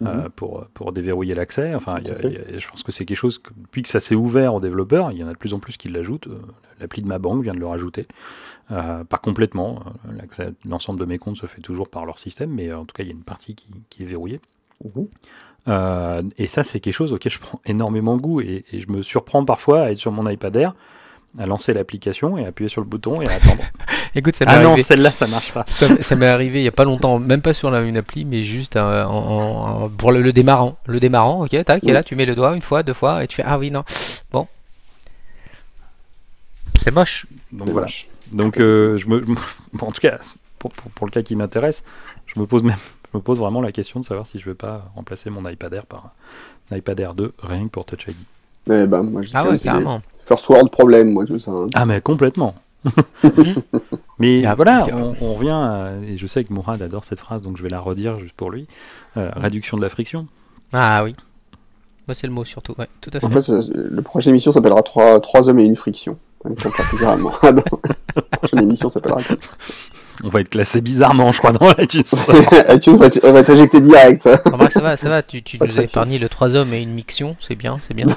euh, 0.03 0.29
pour, 0.35 0.67
pour 0.75 0.93
déverrouiller 0.93 1.35
l'accès. 1.35 1.75
Enfin, 1.75 1.99
je 2.03 2.69
pense 2.69 2.83
que 2.83 2.91
c'est 2.91 3.05
quelque 3.05 3.17
chose, 3.17 3.39
que, 3.39 3.51
depuis 3.57 3.83
que 3.83 3.89
ça 3.89 4.01
s'est 4.01 4.17
ouvert 4.17 4.55
aux 4.55 4.61
développeurs, 4.61 5.13
il 5.13 5.19
y 5.19 5.25
en 5.25 5.29
a 5.29 5.33
de 5.33 5.39
plus 5.39 5.55
en 5.55 5.61
plus 5.61 5.77
qui 5.77 5.89
l'ajoutent. 5.89 6.27
Euh, 6.27 6.39
l'appli 6.81 7.01
de 7.01 7.07
ma 7.07 7.19
banque 7.19 7.45
vient 7.45 7.55
de 7.55 7.61
le 7.61 7.67
rajouter. 7.67 8.07
Euh, 8.73 9.05
pas 9.05 9.19
complètement. 9.19 9.85
L'ensemble 10.65 10.99
de 10.99 11.05
mes 11.05 11.19
comptes 11.19 11.37
se 11.37 11.47
fait 11.47 11.61
toujours 11.61 11.89
par 11.89 12.07
leur 12.07 12.19
système, 12.19 12.51
mais 12.51 12.73
en 12.73 12.85
tout 12.85 12.95
cas, 12.95 13.05
il 13.05 13.07
y 13.07 13.11
a 13.11 13.15
une 13.15 13.23
partie 13.23 13.55
qui, 13.55 13.69
qui 13.89 14.03
est 14.03 14.07
verrouillée. 14.07 14.41
Mhm. 15.67 16.31
et 16.37 16.47
ça, 16.47 16.63
c'est 16.63 16.81
quelque 16.81 16.95
chose 16.95 17.13
auquel 17.13 17.33
je 17.33 17.39
prends 17.39 17.61
énormément 17.67 18.17
goût 18.17 18.41
et, 18.41 18.65
et, 18.73 18.81
je 18.81 18.91
me 18.91 19.03
surprends 19.03 19.45
parfois 19.45 19.83
à 19.83 19.91
être 19.91 19.99
sur 19.99 20.13
mon 20.13 20.29
iPad 20.29 20.55
Air 20.57 20.75
à 21.39 21.47
lancer 21.47 21.73
l'application 21.73 22.39
et 22.39 22.47
appuyer 22.47 22.69
sur 22.69 22.81
le 22.81 22.87
bouton 22.87 23.21
et 23.21 23.29
à 23.29 23.35
attendre. 23.35 23.65
Écoute, 24.15 24.37
ça 24.37 24.45
ah 24.47 24.63
non, 24.63 24.77
celle-là, 24.77 25.11
ça 25.11 25.27
marche 25.27 25.53
pas. 25.53 25.65
Ça, 25.67 26.17
m'est 26.17 26.27
arrivé 26.27 26.61
il 26.61 26.65
y 26.65 26.69
a 26.69 26.73
pas 26.73 26.85
longtemps, 26.85 27.19
même 27.19 27.43
pas 27.43 27.53
sur 27.53 27.71
la, 27.71 27.81
une 27.81 27.97
appli, 27.97 28.25
mais 28.25 28.45
juste 28.45 28.77
euh, 28.77 29.89
pour 29.99 30.13
le, 30.13 30.33
démarrant. 30.33 30.79
Le 30.87 31.01
démarrant, 31.01 31.45
ok, 31.45 31.65
tac, 31.65 31.83
et 31.85 31.93
là 31.93 32.05
tu 32.05 32.15
mets 32.15 32.27
le 32.27 32.37
doigt 32.37 32.55
une 32.55 32.63
fois, 32.63 32.85
deux 32.85 32.93
fois, 32.93 33.25
et 33.25 33.27
tu 33.27 33.37
fais 33.37 33.43
ah 33.45 33.59
oui 33.59 33.73
non, 33.73 33.83
bon, 34.31 34.47
c'est 36.81 36.93
moche. 36.93 37.27
Donc 37.51 37.71
voilà. 37.71 37.87
Donc 38.33 38.59
euh, 38.59 38.99
je 38.99 39.09
me, 39.09 39.23
en 39.81 39.91
tout 39.91 40.01
cas, 40.01 40.19
pour, 40.59 40.73
pour, 40.73 41.07
le 41.07 41.11
cas 41.11 41.23
qui 41.23 41.35
m'intéresse, 41.35 41.83
je 42.27 42.39
me 42.39 42.47
pose 42.47 42.63
même, 42.63 42.79
je 43.15 43.19
me 43.19 43.23
pose 43.23 43.39
vraiment 43.39 43.61
la 43.61 43.71
question 43.71 44.01
de 44.01 44.05
savoir 44.05 44.27
si 44.27 44.41
je 44.41 44.45
vais 44.45 44.57
pas 44.57 44.91
remplacer 44.97 45.31
mon 45.31 45.49
iPad 45.49 45.73
Air 45.73 45.87
par 45.87 46.15
un 46.71 46.77
iPad 46.77 46.99
Air 46.99 47.15
2 47.15 47.33
rien 47.39 47.65
que 47.65 47.71
pour 47.71 47.85
Touch 47.85 48.09
ID. 48.09 48.17
Eh 48.69 48.87
ben, 48.87 49.03
moi, 49.05 49.23
je 49.23 49.31
ah 49.35 49.49
ouais, 49.49 49.57
carrément. 49.57 50.03
First 50.19 50.49
world 50.49 50.71
problème, 50.71 51.13
moi, 51.13 51.25
tout 51.25 51.39
ça. 51.39 51.53
Hein. 51.53 51.69
Ah, 51.75 51.87
mais 51.87 52.01
complètement. 52.01 52.57
mais 54.19 54.45
ah, 54.45 54.57
voilà, 54.57 54.87
on, 55.21 55.35
revient, 55.35 56.09
et 56.09 56.19
je 56.19 56.27
sais 56.27 56.43
que 56.43 56.53
Mourad 56.53 56.83
adore 56.83 57.05
cette 57.05 57.21
phrase, 57.21 57.41
donc 57.41 57.57
je 57.57 57.63
vais 57.63 57.69
la 57.69 57.79
redire 57.79 58.19
juste 58.19 58.35
pour 58.35 58.51
lui. 58.51 58.67
Euh, 59.17 59.31
réduction 59.37 59.77
de 59.77 59.83
la 59.83 59.89
friction. 59.89 60.27
Ah 60.73 61.05
oui. 61.05 61.15
Moi, 62.09 62.15
c'est 62.15 62.27
le 62.27 62.33
mot 62.33 62.45
surtout, 62.45 62.75
ouais, 62.79 62.89
tout 63.01 63.11
à 63.15 63.21
fait. 63.21 63.27
En 63.27 63.31
fait, 63.31 63.49
la 63.75 64.03
prochaine 64.03 64.31
émission 64.31 64.51
s'appellera 64.51 64.83
3, 64.83 65.21
3 65.21 65.49
hommes 65.51 65.61
et 65.61 65.65
une 65.65 65.77
friction. 65.77 66.19
bizarrement. 66.91 67.33
la 67.43 68.23
prochaine 68.39 68.63
émission 68.63 68.89
s'appellera 68.89 69.21
on 70.23 70.29
va 70.29 70.41
être 70.41 70.51
classé 70.51 70.81
bizarrement, 70.81 71.33
je 71.33 71.39
crois, 71.39 71.53
dans 71.53 71.69
l'iTunes. 71.77 72.03
iTunes 72.69 72.97
va, 72.97 73.09
va 73.09 73.41
être 73.41 73.51
éjecté 73.51 73.81
direct. 73.81 74.23
ça 74.23 74.81
va, 74.81 74.97
ça 74.97 75.09
va, 75.09 75.23
tu, 75.23 75.43
tu 75.43 75.59
nous 75.59 75.79
as 75.79 75.83
épargné 75.83 76.19
le 76.19 76.29
3 76.29 76.55
hommes 76.57 76.73
et 76.73 76.81
une 76.81 76.93
miction, 76.93 77.37
c'est 77.41 77.57
bien, 77.57 77.79
c'est 77.81 77.95
bien, 77.95 78.07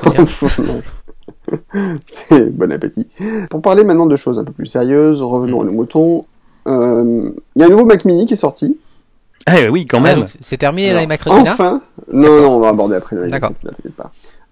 c'est 2.08 2.50
bon 2.52 2.72
appétit. 2.72 3.08
Pour 3.50 3.62
parler 3.62 3.84
maintenant 3.84 4.06
de 4.06 4.16
choses 4.16 4.38
un 4.40 4.44
peu 4.44 4.52
plus 4.52 4.68
sérieuses, 4.68 5.22
revenons 5.22 5.60
mm. 5.60 5.62
à 5.62 5.66
nos 5.66 5.74
moutons. 5.74 6.26
Euh, 6.68 7.32
il 7.56 7.62
y 7.62 7.64
a 7.64 7.68
un 7.68 7.70
nouveau 7.70 7.86
Mac 7.86 8.06
Mini 8.06 8.26
qui 8.26 8.34
est 8.34 8.38
sorti. 8.38 8.78
Eh 9.50 9.70
oui, 9.70 9.86
quand 9.86 10.02
même. 10.02 10.28
c'est 10.42 10.58
terminé 10.58 10.94
la 10.94 11.08
Mac 11.08 11.22
Retina 11.22 11.54
Enfin. 11.54 11.82
Non, 12.12 12.42
non, 12.42 12.58
on 12.58 12.60
va 12.60 12.70
aborder 12.70 12.96
après 12.96 13.16
la 13.16 13.28
D'accord. 13.30 13.54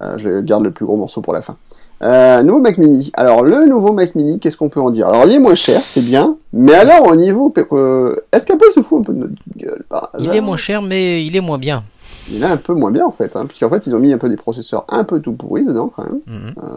Euh, 0.02 0.18
je 0.18 0.42
garde 0.42 0.64
le 0.64 0.72
plus 0.72 0.86
gros 0.86 0.98
morceau 0.98 1.22
pour 1.22 1.34
la 1.34 1.42
fin. 1.42 1.58
Euh, 2.02 2.44
nouveau 2.44 2.60
Mac 2.60 2.78
Mini. 2.78 3.12
Alors 3.14 3.44
le 3.44 3.66
nouveau 3.66 3.94
Mac 3.94 4.16
Mini, 4.16 4.40
qu'est-ce 4.40 4.58
qu'on 4.58 4.70
peut 4.70 4.82
en 4.82 4.90
dire? 4.90 5.08
Alors 5.08 5.26
il 5.26 5.34
est 5.34 5.40
moins 5.40 5.56
cher, 5.56 5.80
c'est 5.80 6.04
bien. 6.04 6.38
Mais 6.54 6.74
alors 6.74 7.08
au 7.08 7.16
niveau, 7.16 7.54
euh, 7.72 8.16
est-ce 8.32 8.46
qu'Apple 8.46 8.72
se 8.74 8.82
fout 8.82 9.00
un 9.00 9.04
peu 9.04 9.14
de 9.14 9.20
notre 9.20 9.34
gueule 9.56 9.84
Il 10.20 10.36
est 10.36 10.42
moins 10.42 10.58
cher, 10.58 10.82
mais 10.82 11.26
il 11.26 11.36
est 11.36 11.42
moins 11.42 11.58
bien. 11.58 11.84
Il 12.32 12.42
est 12.42 12.48
un 12.48 12.58
peu 12.58 12.74
moins 12.74 12.92
bien 12.92 13.06
en 13.06 13.12
fait, 13.12 13.36
hein, 13.36 13.46
puisqu'en 13.46 13.70
fait 13.70 13.86
ils 13.88 13.96
ont 13.96 14.00
mis 14.00 14.12
un 14.12 14.18
peu 14.18 14.30
des 14.30 14.36
processeurs 14.36 14.86
un 14.90 15.04
peu 15.04 15.20
tout 15.20 15.34
pourris 15.34 15.64
dedans 15.64 15.92
quand 15.96 16.04
même. 16.04 16.22
Mhm. 16.28 16.54
euh, 16.58 16.72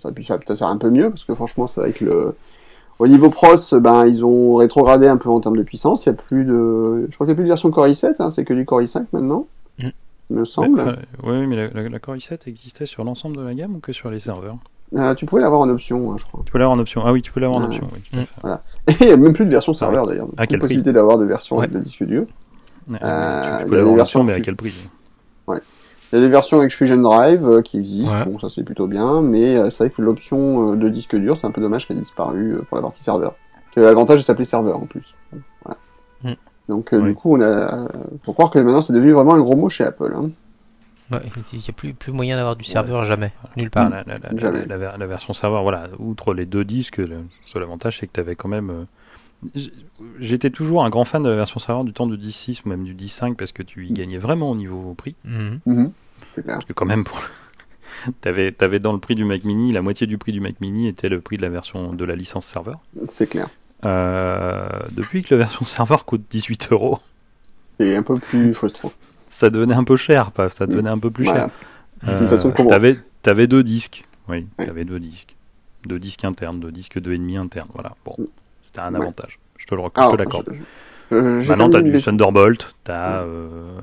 ça 0.00 0.08
aurait 0.08 0.38
peut-être 0.38 0.56
faire 0.56 0.68
un 0.68 0.76
peu 0.76 0.90
mieux, 0.90 1.10
parce 1.10 1.24
que 1.24 1.34
franchement 1.34 1.66
c'est 1.66 1.80
vrai 1.80 1.92
que 1.92 2.04
le 2.04 2.34
au 3.00 3.06
niveau 3.06 3.30
pros, 3.30 3.56
ben 3.80 4.06
ils 4.06 4.26
ont 4.26 4.56
rétrogradé 4.56 5.08
un 5.08 5.16
peu 5.16 5.30
en 5.30 5.40
termes 5.40 5.56
de 5.56 5.62
puissance. 5.62 6.04
Il 6.04 6.10
y 6.10 6.12
a 6.12 6.14
plus 6.14 6.44
de, 6.44 7.06
je 7.08 7.14
crois 7.14 7.26
qu'il 7.26 7.32
n'y 7.32 7.32
a 7.32 7.34
plus 7.34 7.44
de 7.44 7.48
version 7.48 7.70
Core 7.70 7.86
i7, 7.88 8.16
hein, 8.18 8.28
c'est 8.28 8.44
que 8.44 8.52
du 8.52 8.66
Core 8.66 8.82
i5 8.82 9.04
maintenant 9.12 9.46
me 10.30 10.44
semble. 10.44 10.98
Oui, 11.22 11.46
mais 11.46 11.68
la, 11.68 11.88
la, 11.88 11.98
Core 11.98 12.16
i7 12.16 12.40
existait 12.46 12.86
sur 12.86 13.04
l'ensemble 13.04 13.36
de 13.36 13.42
la 13.42 13.54
gamme 13.54 13.76
ou 13.76 13.80
que 13.80 13.92
sur 13.92 14.10
les 14.10 14.20
serveurs 14.20 14.56
euh, 14.94 15.14
Tu 15.14 15.26
pouvais 15.26 15.42
l'avoir 15.42 15.60
en 15.60 15.68
option, 15.68 16.12
hein, 16.12 16.16
je 16.18 16.24
crois. 16.24 16.42
Tu 16.44 16.52
pouvais 16.52 16.60
l'avoir 16.60 16.76
en 16.76 16.80
option. 16.80 17.02
Ah 17.04 17.12
oui, 17.12 17.22
tu 17.22 17.32
peux 17.32 17.40
l'avoir 17.40 17.60
en 17.60 17.64
option. 17.64 17.88
Oui, 17.92 18.26
voilà. 18.40 18.62
Et 18.88 18.92
il 19.00 19.06
n'y 19.06 19.12
a 19.12 19.16
même 19.16 19.32
plus 19.32 19.44
de 19.44 19.50
version 19.50 19.74
serveur 19.74 20.06
d'ailleurs. 20.06 20.28
À 20.36 20.46
quelle 20.46 20.60
possibilité 20.60 20.92
d'avoir 20.92 21.18
de 21.18 21.24
version 21.24 21.60
de 21.60 21.78
disque 21.78 22.04
dur. 22.04 22.24
Ouais, 22.88 22.98
euh, 23.02 23.58
tu, 23.58 23.66
peux 23.66 23.76
l'avoir 23.76 23.94
en 23.94 23.98
option, 23.98 24.24
mais 24.24 24.32
à 24.34 24.40
quel 24.40 24.56
prix? 24.56 24.74
Ouais. 25.46 25.58
Il 26.12 26.16
y 26.16 26.18
a 26.18 26.24
des 26.24 26.30
versions 26.30 26.58
avec 26.58 26.72
Fusion 26.72 26.96
Drive 26.96 27.62
qui 27.62 27.78
existent, 27.78 28.24
bon 28.26 28.38
ça 28.40 28.48
c'est 28.48 28.64
plutôt 28.64 28.88
bien, 28.88 29.22
mais 29.22 29.70
c'est 29.70 29.84
vrai 29.84 29.90
que 29.90 30.02
l'option 30.02 30.74
de 30.74 30.88
disque 30.88 31.14
dur, 31.14 31.36
c'est 31.36 31.46
un 31.46 31.52
peu 31.52 31.60
dommage 31.60 31.86
qu'elle 31.86 31.98
ait 31.98 32.00
disparu 32.00 32.58
pour 32.68 32.76
la 32.76 32.82
partie 32.82 33.02
serveur. 33.02 33.34
L'avantage 33.76 34.18
de 34.18 34.24
s'appeler 34.24 34.44
serveur 34.44 34.76
en 34.76 34.86
plus. 34.86 35.14
Voilà. 35.64 35.78
Mm. 36.70 36.76
Donc 36.76 36.94
du 36.94 37.14
coup, 37.14 37.36
on 37.36 37.40
a, 37.40 37.88
faut 38.24 38.32
croire 38.32 38.50
que 38.50 38.58
maintenant 38.58 38.82
c'est 38.82 38.92
devenu 38.92 39.12
vraiment 39.12 39.34
un 39.34 39.40
gros 39.40 39.56
mot 39.56 39.68
chez 39.68 39.84
Apple. 39.84 40.12
Hein. 40.14 40.30
Ouais, 41.10 41.20
il 41.52 41.58
n'y 41.58 41.64
a 41.68 41.72
plus, 41.72 41.92
plus 41.92 42.12
moyen 42.12 42.36
d'avoir 42.36 42.54
du 42.54 42.64
serveur 42.64 43.04
jamais, 43.04 43.32
nulle 43.56 43.70
part. 43.70 43.90
La, 43.90 44.96
la, 44.96 45.06
version 45.06 45.32
serveur, 45.32 45.62
voilà, 45.62 45.88
outre 45.98 46.34
les 46.34 46.46
deux 46.46 46.64
disques, 46.64 46.98
le 46.98 47.24
seul 47.42 47.64
avantage 47.64 47.98
c'est 47.98 48.06
que 48.06 48.12
tu 48.12 48.20
avais 48.20 48.36
quand 48.36 48.48
même. 48.48 48.70
Euh, 48.70 49.60
j'étais 50.20 50.50
toujours 50.50 50.84
un 50.84 50.90
grand 50.90 51.04
fan 51.04 51.22
de 51.22 51.28
la 51.28 51.34
version 51.34 51.58
serveur 51.58 51.84
du 51.84 51.92
temps 51.92 52.06
du 52.06 52.16
10.6 52.16 52.62
ou 52.64 52.68
même 52.68 52.84
du 52.84 52.94
10.5 52.94 53.34
parce 53.34 53.50
que 53.50 53.64
tu 53.64 53.86
y 53.86 53.92
gagnais 53.92 54.18
vraiment 54.18 54.50
au 54.50 54.54
niveau 54.54 54.94
prix. 54.94 55.16
Mhm. 55.24 55.60
Mhm. 55.66 55.92
Parce 56.46 56.64
que 56.64 56.72
quand 56.72 56.86
même, 56.86 57.02
pour... 57.02 57.20
t'avais 58.20 58.54
avais 58.62 58.78
dans 58.78 58.92
le 58.92 58.98
prix 58.98 59.16
du 59.16 59.24
Mac 59.24 59.44
Mini, 59.44 59.72
la 59.72 59.82
moitié 59.82 60.06
du 60.06 60.16
prix 60.16 60.32
du 60.32 60.40
Mac 60.40 60.60
Mini 60.60 60.86
était 60.86 61.08
le 61.08 61.20
prix 61.20 61.36
de 61.36 61.42
la 61.42 61.48
version 61.48 61.92
de 61.92 62.04
la 62.04 62.14
licence 62.14 62.46
serveur. 62.46 62.78
C'est 63.08 63.28
clair. 63.28 63.48
Euh, 63.84 64.68
depuis 64.90 65.22
que 65.22 65.34
la 65.34 65.38
version 65.38 65.64
serveur 65.64 66.04
coûte 66.04 66.22
18 66.30 66.68
euros. 66.72 66.98
C'est 67.78 67.96
un 67.96 68.02
peu 68.02 68.18
plus 68.18 68.52
frustrant 68.52 68.92
ça 69.30 69.48
devenait 69.48 69.74
un 69.74 69.84
peu 69.84 69.96
cher, 69.96 70.32
pas, 70.32 70.48
ça 70.50 70.66
devenait 70.66 70.90
un 70.90 70.98
peu 70.98 71.10
plus 71.10 71.24
cher. 71.24 71.48
Euh, 72.06 72.26
t'avais, 72.68 72.98
avais 73.24 73.46
deux 73.46 73.62
disques, 73.62 74.04
oui, 74.28 74.46
t'avais 74.58 74.84
deux 74.84 75.00
disques, 75.00 75.34
deux 75.86 75.98
disques 75.98 76.24
internes, 76.24 76.60
deux 76.60 76.72
disques 76.72 76.98
de 76.98 77.14
ennemis 77.14 77.36
internes, 77.36 77.68
voilà. 77.72 77.92
Bon, 78.04 78.16
c'était 78.60 78.80
un 78.80 78.94
avantage. 78.94 79.38
Je 79.56 79.66
te 79.66 79.74
le 79.74 79.82
ah, 79.94 80.08
je 80.10 80.16
te 80.16 80.16
l'accorde. 80.16 80.50
Maintenant, 81.10 81.70
t'as 81.70 81.82
du 81.82 82.00
Thunderbolt, 82.00 82.74
t'as, 82.84 83.22
euh, 83.22 83.78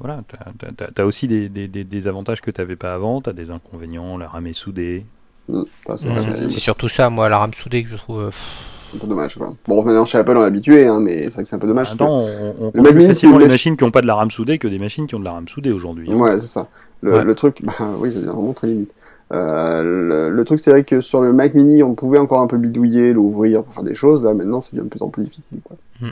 voilà, 0.00 0.22
t'as, 0.94 1.04
aussi 1.04 1.28
des, 1.28 1.48
des, 1.48 1.68
des, 1.68 2.08
avantages 2.08 2.40
que 2.40 2.50
t'avais 2.50 2.76
pas 2.76 2.94
avant, 2.94 3.20
t'as 3.20 3.32
des 3.32 3.50
inconvénients, 3.50 4.16
la 4.16 4.28
RAM 4.28 4.46
est 4.46 4.52
soudée. 4.52 5.04
Mm, 5.48 5.62
c'est, 5.96 6.48
surtout 6.50 6.88
ça, 6.88 7.10
moi, 7.10 7.28
la 7.28 7.38
RAM 7.38 7.52
soudée 7.54 7.82
que 7.84 7.90
je 7.90 7.96
trouve. 7.96 8.20
Euh, 8.20 8.30
un 8.94 8.98
peu 8.98 9.06
dommage. 9.06 9.36
Quoi. 9.36 9.54
Bon, 9.66 9.82
maintenant 9.82 10.04
chez 10.04 10.18
Apple 10.18 10.36
on 10.36 10.42
est 10.42 10.46
habitué, 10.46 10.86
hein, 10.86 11.00
mais 11.00 11.24
c'est 11.24 11.34
vrai 11.34 11.42
que 11.42 11.48
c'est 11.48 11.56
un 11.56 11.60
peu 11.60 11.66
dommage. 11.66 11.92
Attends, 11.92 12.20
on, 12.20 12.72
on 12.74 12.82
le 12.82 12.90
plus 12.92 13.06
facilement 13.06 13.38
les 13.38 13.48
machines 13.48 13.76
qui 13.76 13.84
n'ont 13.84 13.90
pas 13.90 14.02
de 14.02 14.06
la 14.06 14.14
RAM 14.14 14.30
soudée 14.30 14.58
que 14.58 14.68
des 14.68 14.78
machines 14.78 15.06
qui 15.06 15.14
ont 15.14 15.20
de 15.20 15.24
la 15.24 15.32
RAM 15.32 15.48
soudée 15.48 15.72
aujourd'hui. 15.72 16.10
Hein. 16.12 16.16
Ouais, 16.16 16.40
c'est 16.40 16.46
ça. 16.46 16.68
Le, 17.02 17.22
le 17.22 17.34
truc, 17.34 17.58
bah, 17.62 17.72
oui, 17.98 18.10
c'est 18.12 18.20
vraiment 18.20 18.52
très 18.52 18.68
limite. 18.68 18.94
Euh, 19.32 20.30
le, 20.30 20.44
truc, 20.44 20.58
c'est 20.58 20.70
vrai 20.70 20.84
que 20.84 21.00
sur 21.00 21.20
le 21.22 21.32
Mac 21.32 21.54
Mini, 21.54 21.82
on 21.82 21.94
pouvait 21.94 22.18
encore 22.18 22.40
un 22.40 22.46
peu 22.46 22.56
bidouiller, 22.56 23.12
l'ouvrir 23.12 23.62
pour 23.62 23.74
faire 23.74 23.84
des 23.84 23.94
choses. 23.94 24.24
Là, 24.24 24.34
maintenant, 24.34 24.60
c'est 24.60 24.76
de 24.76 24.82
plus 24.82 25.02
en 25.02 25.08
plus 25.08 25.24
difficile. 25.24 25.58
Quoi. 25.62 25.76
Hmm. 26.00 26.10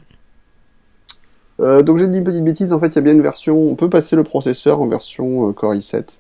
Euh, 1.61 1.83
donc 1.83 1.99
j'ai 1.99 2.07
dit 2.07 2.19
une 2.19 2.25
petite 2.25 2.45
bêtise. 2.45 2.73
En 2.73 2.79
fait, 2.79 2.88
il 2.88 2.97
y 2.97 2.99
a 2.99 3.03
bien 3.03 3.12
une 3.12 3.23
version. 3.23 3.57
On 3.57 3.75
peut 3.75 3.91
passer 3.91 4.14
le 4.14 4.23
processeur 4.23 4.81
en 4.81 4.87
version 4.87 5.49
euh, 5.49 5.53
Core 5.53 5.75
i7. 5.75 6.19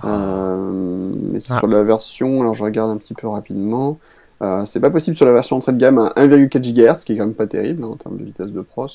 Ah. 0.00 0.08
Euh, 0.08 1.12
mais 1.32 1.40
c'est 1.40 1.52
ah. 1.52 1.58
sur 1.58 1.66
la 1.66 1.82
version. 1.82 2.40
Alors 2.40 2.54
je 2.54 2.64
regarde 2.64 2.90
un 2.90 2.96
petit 2.96 3.14
peu 3.14 3.28
rapidement. 3.28 3.98
Euh, 4.42 4.66
c'est 4.66 4.80
pas 4.80 4.90
possible 4.90 5.16
sur 5.16 5.26
la 5.26 5.32
version 5.32 5.56
entrée 5.56 5.72
de 5.72 5.78
gamme 5.78 5.98
à 5.98 6.12
1,4 6.16 6.60
GHz, 6.60 7.00
ce 7.00 7.06
qui 7.06 7.12
est 7.12 7.16
quand 7.16 7.24
même 7.24 7.34
pas 7.34 7.46
terrible 7.46 7.84
hein, 7.84 7.88
en 7.88 7.96
termes 7.96 8.18
de 8.18 8.24
vitesse 8.24 8.50
de 8.50 8.60
pros. 8.60 8.86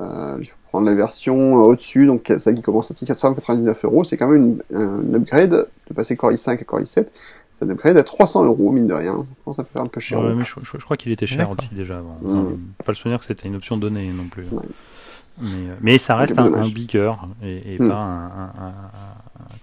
Euh, 0.00 0.36
il 0.40 0.46
faut 0.46 0.56
prendre 0.68 0.86
la 0.86 0.94
version 0.94 1.56
euh, 1.56 1.66
au-dessus, 1.68 2.06
donc 2.06 2.32
celle 2.36 2.54
qui 2.54 2.62
commence 2.62 2.90
à 2.90 2.94
499 2.94 3.84
euros. 3.84 4.04
C'est 4.04 4.16
quand 4.16 4.28
même 4.28 4.58
une, 4.70 4.78
un 4.78 5.14
upgrade 5.14 5.66
de 5.88 5.94
passer 5.94 6.16
Core 6.16 6.32
i5 6.32 6.50
à 6.50 6.64
Core 6.64 6.80
i7. 6.80 7.06
C'est 7.54 7.64
un 7.64 7.70
upgrade 7.70 7.96
à 7.96 8.04
300 8.04 8.44
euros, 8.44 8.70
mine 8.70 8.86
de 8.86 8.94
rien. 8.94 9.26
Ça 9.56 9.64
fait 9.64 9.80
un 9.80 9.86
peu 9.86 10.00
cher. 10.00 10.20
Ouais, 10.20 10.34
mais 10.34 10.44
je, 10.44 10.54
je, 10.62 10.84
crois 10.84 10.96
qu'il 10.96 11.10
était 11.10 11.26
cher 11.26 11.50
aussi 11.50 11.74
déjà 11.74 11.98
avant. 11.98 12.18
Mmh. 12.22 12.56
pas 12.84 12.92
le 12.92 12.94
souvenir 12.94 13.18
que 13.18 13.24
c'était 13.24 13.48
une 13.48 13.56
option 13.56 13.76
donnée 13.76 14.12
non 14.12 14.28
plus. 14.28 14.44
Mais, 15.40 15.48
mais, 15.80 15.98
ça 15.98 16.16
reste 16.16 16.38
un, 16.38 16.52
un, 16.52 16.68
beaker 16.68 17.28
et, 17.42 17.74
et 17.74 17.78
mmh. 17.78 17.88
pas 17.88 17.94
un, 17.94 18.26
un, 18.26 18.50
un, 18.60 18.72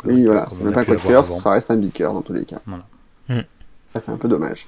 Oui, 0.06 0.26
voilà, 0.26 0.48
c'est 0.50 0.64
même 0.64 0.74
pas 0.74 0.82
un 0.82 0.86
quad 0.86 1.28
ça 1.28 1.52
reste 1.52 1.70
un 1.70 1.78
beaker 1.78 2.14
dans 2.14 2.22
tous 2.22 2.34
les 2.34 2.44
cas. 2.44 2.60
Voilà. 2.66 2.86
Mmh. 3.30 3.40
c'est 4.00 4.12
un 4.12 4.18
peu 4.18 4.28
dommage. 4.28 4.68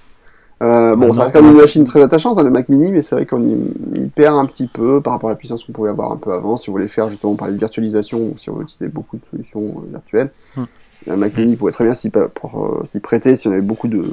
Euh, 0.63 0.95
bon, 0.95 1.13
ça 1.13 1.23
reste 1.23 1.35
quand 1.35 1.41
même 1.43 1.51
une 1.51 1.57
machine 1.57 1.83
très 1.83 2.01
attachante, 2.01 2.39
hein, 2.39 2.43
le 2.43 2.49
Mac 2.49 2.67
Mini, 2.67 2.91
mais 2.91 3.03
c'est 3.03 3.13
vrai 3.13 3.25
qu'on 3.27 3.45
y, 3.45 4.07
perd 4.07 4.35
un 4.35 4.45
petit 4.45 4.65
peu 4.65 5.01
par 5.01 5.13
rapport 5.13 5.29
à 5.29 5.33
la 5.33 5.37
puissance 5.37 5.63
qu'on 5.63 5.71
pouvait 5.71 5.91
avoir 5.91 6.11
un 6.11 6.17
peu 6.17 6.33
avant. 6.33 6.57
Si 6.57 6.67
vous 6.67 6.73
voulez 6.73 6.87
faire 6.87 7.09
justement 7.09 7.35
parler 7.35 7.53
de 7.53 7.59
virtualisation, 7.59 8.19
ou 8.19 8.33
si 8.37 8.49
on 8.49 8.55
veut 8.55 8.63
utiliser 8.63 8.87
beaucoup 8.87 9.17
de 9.17 9.21
solutions 9.29 9.61
euh, 9.61 9.91
virtuelles, 9.91 10.31
hmm. 10.55 10.63
un 11.11 11.17
Mac 11.17 11.37
Mini 11.37 11.55
pourrait 11.55 11.73
très 11.73 11.83
bien 11.83 11.93
s'y, 11.93 12.11
euh, 12.15 12.83
s'y 12.85 12.99
prêter 12.99 13.35
si 13.35 13.47
on 13.47 13.51
avait 13.51 13.61
beaucoup 13.61 13.87
de, 13.87 14.03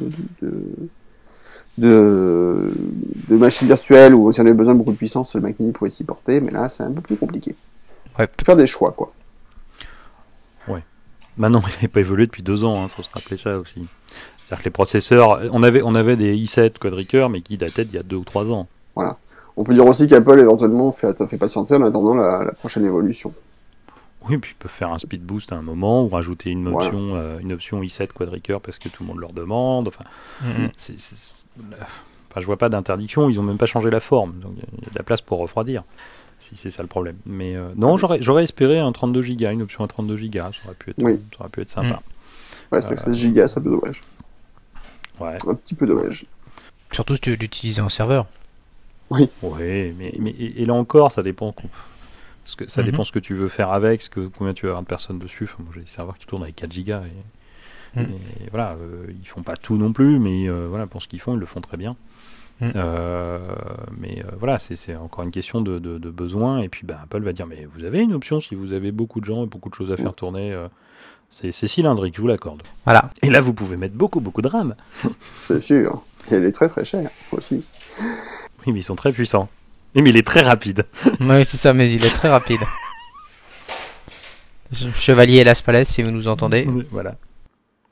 de, 0.42 0.52
de, 1.78 2.72
de, 3.28 3.36
machines 3.36 3.66
virtuelles 3.66 4.14
ou 4.14 4.30
si 4.30 4.40
on 4.40 4.44
avait 4.44 4.52
besoin 4.52 4.74
de 4.74 4.78
beaucoup 4.78 4.92
de 4.92 4.98
puissance, 4.98 5.34
le 5.34 5.40
Mac 5.40 5.58
Mini 5.58 5.72
pourrait 5.72 5.90
s'y 5.90 6.04
porter, 6.04 6.42
mais 6.42 6.50
là 6.50 6.68
c'est 6.68 6.82
un 6.82 6.92
peu 6.92 7.00
plus 7.00 7.16
compliqué. 7.16 7.54
Ouais. 8.18 8.26
Faut 8.26 8.44
faire 8.44 8.56
des 8.56 8.66
choix, 8.66 8.92
quoi. 8.92 9.12
Ouais. 10.68 10.82
Maintenant, 11.38 11.62
il 11.66 11.72
n'avait 11.74 11.88
pas 11.88 12.00
évolué 12.00 12.26
depuis 12.26 12.42
deux 12.42 12.64
ans, 12.64 12.84
hein, 12.84 12.88
faut 12.88 13.02
se 13.02 13.10
rappeler 13.10 13.38
ça 13.38 13.58
aussi. 13.58 13.86
C'est-à-dire 14.44 14.62
que 14.62 14.68
les 14.68 14.72
processeurs, 14.72 15.40
on 15.52 15.62
avait, 15.62 15.82
on 15.82 15.94
avait 15.94 16.16
des 16.16 16.36
i7 16.36 16.78
quadricœurs, 16.78 17.30
mais 17.30 17.40
qui 17.40 17.56
dataient 17.56 17.84
d'il 17.84 17.94
y 17.94 17.98
a 17.98 18.02
deux 18.02 18.16
ou 18.16 18.24
trois 18.24 18.52
ans. 18.52 18.68
Voilà. 18.94 19.16
On 19.56 19.64
peut 19.64 19.74
dire 19.74 19.86
aussi 19.86 20.06
qu'Apple 20.06 20.38
éventuellement 20.38 20.90
fait, 20.92 21.26
fait 21.28 21.38
patienter 21.38 21.74
en 21.74 21.82
attendant 21.82 22.14
la, 22.14 22.52
prochaine 22.58 22.84
évolution. 22.84 23.32
Oui, 24.28 24.38
puis 24.38 24.52
ils 24.52 24.60
peuvent 24.60 24.70
faire 24.70 24.90
un 24.90 24.98
speed 24.98 25.22
boost 25.22 25.52
à 25.52 25.56
un 25.56 25.62
moment 25.62 26.04
ou 26.04 26.08
rajouter 26.08 26.50
une 26.50 26.68
option, 26.68 27.14
euh, 27.14 27.38
une 27.40 27.52
option 27.52 27.80
i7 27.82 28.08
quadricœur 28.12 28.60
parce 28.60 28.78
que 28.78 28.88
tout 28.88 29.02
le 29.02 29.08
monde 29.08 29.18
leur 29.18 29.32
demande. 29.32 29.88
Enfin, 29.88 30.04
mm-hmm. 30.42 30.70
enfin 32.30 32.40
je 32.40 32.46
vois 32.46 32.56
pas 32.56 32.70
d'interdiction. 32.70 33.28
Ils 33.28 33.38
ont 33.38 33.42
même 33.42 33.58
pas 33.58 33.66
changé 33.66 33.90
la 33.90 34.00
forme. 34.00 34.34
Donc 34.40 34.52
il 34.56 34.84
y 34.84 34.86
a 34.86 34.90
de 34.90 34.98
la 34.98 35.02
place 35.02 35.20
pour 35.20 35.38
refroidir. 35.38 35.84
Si 36.40 36.56
c'est 36.56 36.70
ça 36.70 36.82
le 36.82 36.88
problème. 36.88 37.16
Mais 37.26 37.54
euh, 37.54 37.68
non, 37.76 37.96
j'aurais 37.96 38.44
espéré 38.44 38.78
un 38.78 38.92
32 38.92 39.20
Go, 39.20 39.46
une 39.50 39.62
option 39.62 39.84
à 39.84 39.88
32 39.88 40.16
Go. 40.16 40.38
Ça 40.38 40.50
aurait 40.66 40.74
pu 40.74 40.90
être, 40.90 41.00
ça 41.00 41.40
aurait 41.40 41.48
pu 41.50 41.60
être 41.60 41.70
sympa. 41.70 42.02
Ouais, 42.72 42.80
c'est 42.80 42.98
16 42.98 43.32
Go, 43.32 43.46
ça 43.46 43.60
peut 43.60 43.70
dommage. 43.70 44.00
Ouais. 45.20 45.36
Un 45.46 45.54
petit 45.54 45.74
peu 45.74 45.86
dommage. 45.86 46.26
Surtout 46.92 47.14
si 47.14 47.20
tu 47.20 47.36
l'utilises 47.36 47.80
en 47.80 47.88
serveur. 47.88 48.26
Oui. 49.10 49.28
Oui, 49.42 49.94
mais, 49.98 50.14
mais 50.18 50.30
et 50.30 50.64
là 50.64 50.74
encore, 50.74 51.12
ça 51.12 51.22
dépend. 51.22 51.54
Parce 52.44 52.56
que 52.56 52.68
ça 52.68 52.82
mhm. 52.82 52.90
dépend 52.90 53.04
ce 53.04 53.12
que 53.12 53.18
tu 53.18 53.34
veux 53.34 53.48
faire 53.48 53.70
avec, 53.70 54.02
ce 54.02 54.10
que, 54.10 54.28
combien 54.28 54.52
tu 54.52 54.66
veux 54.66 54.70
avoir 54.70 54.82
de 54.82 54.88
personnes 54.88 55.18
dessus. 55.18 55.48
moi, 55.58 55.72
j'ai 55.74 55.80
des 55.80 55.86
serveurs 55.86 56.18
qui 56.18 56.26
tournent 56.26 56.42
avec 56.42 56.56
4 56.56 56.72
gigas. 56.72 57.02
Et, 57.96 58.00
mhm. 58.00 58.08
voilà, 58.50 58.72
euh, 58.72 59.06
ils 59.08 59.26
font 59.26 59.42
pas 59.42 59.56
tout 59.56 59.76
non 59.76 59.92
plus, 59.92 60.18
mais 60.18 60.48
euh, 60.48 60.66
voilà, 60.68 60.86
pour 60.86 61.02
ce 61.02 61.08
qu'ils 61.08 61.20
font, 61.20 61.34
ils 61.34 61.40
le 61.40 61.46
font 61.46 61.60
très 61.60 61.76
bien. 61.76 61.96
Mhm. 62.60 62.72
Euh, 62.76 63.38
mais 63.98 64.22
voilà, 64.38 64.58
c'est 64.58 64.94
encore 64.94 65.24
une 65.24 65.32
question 65.32 65.62
de, 65.62 65.78
de, 65.78 66.10
besoin. 66.10 66.60
Et 66.60 66.68
puis, 66.68 66.86
bah, 66.86 67.00
Apple 67.02 67.22
va 67.22 67.32
dire, 67.32 67.46
mais 67.46 67.66
vous 67.74 67.84
avez 67.84 68.02
une 68.02 68.12
option 68.12 68.40
si 68.40 68.54
vous 68.54 68.72
avez 68.72 68.92
beaucoup 68.92 69.20
de 69.20 69.24
gens 69.24 69.44
et 69.44 69.46
beaucoup 69.46 69.70
de 69.70 69.74
choses 69.74 69.90
à 69.90 69.96
faire 69.96 70.14
tourner 70.14 70.54
c'est 71.34 71.66
cylindrique, 71.66 72.14
je 72.16 72.20
vous 72.20 72.28
l'accorde. 72.28 72.62
Voilà. 72.84 73.10
Et 73.22 73.28
là, 73.28 73.40
vous 73.40 73.54
pouvez 73.54 73.76
mettre 73.76 73.94
beaucoup, 73.94 74.20
beaucoup 74.20 74.40
de 74.40 74.46
RAM. 74.46 74.76
C'est 75.34 75.60
sûr. 75.60 76.02
Et 76.30 76.36
elle 76.36 76.44
est 76.44 76.52
très, 76.52 76.68
très 76.68 76.84
chère 76.84 77.10
aussi. 77.32 77.64
Oui, 78.00 78.72
mais 78.72 78.80
ils 78.80 78.84
sont 78.84 78.94
très 78.94 79.12
puissants. 79.12 79.48
Et 79.96 80.02
mais 80.02 80.10
il 80.10 80.16
est 80.16 80.26
très 80.26 80.40
rapide. 80.40 80.84
oui, 81.20 81.44
c'est 81.44 81.56
ça, 81.56 81.72
mais 81.72 81.92
il 81.92 82.04
est 82.04 82.14
très 82.14 82.28
rapide. 82.28 82.60
Chevalier 84.96 85.44
Las 85.44 85.60
Palais, 85.60 85.84
si 85.84 86.02
vous 86.02 86.10
nous 86.10 86.28
entendez. 86.28 86.66
Voilà. 86.90 87.14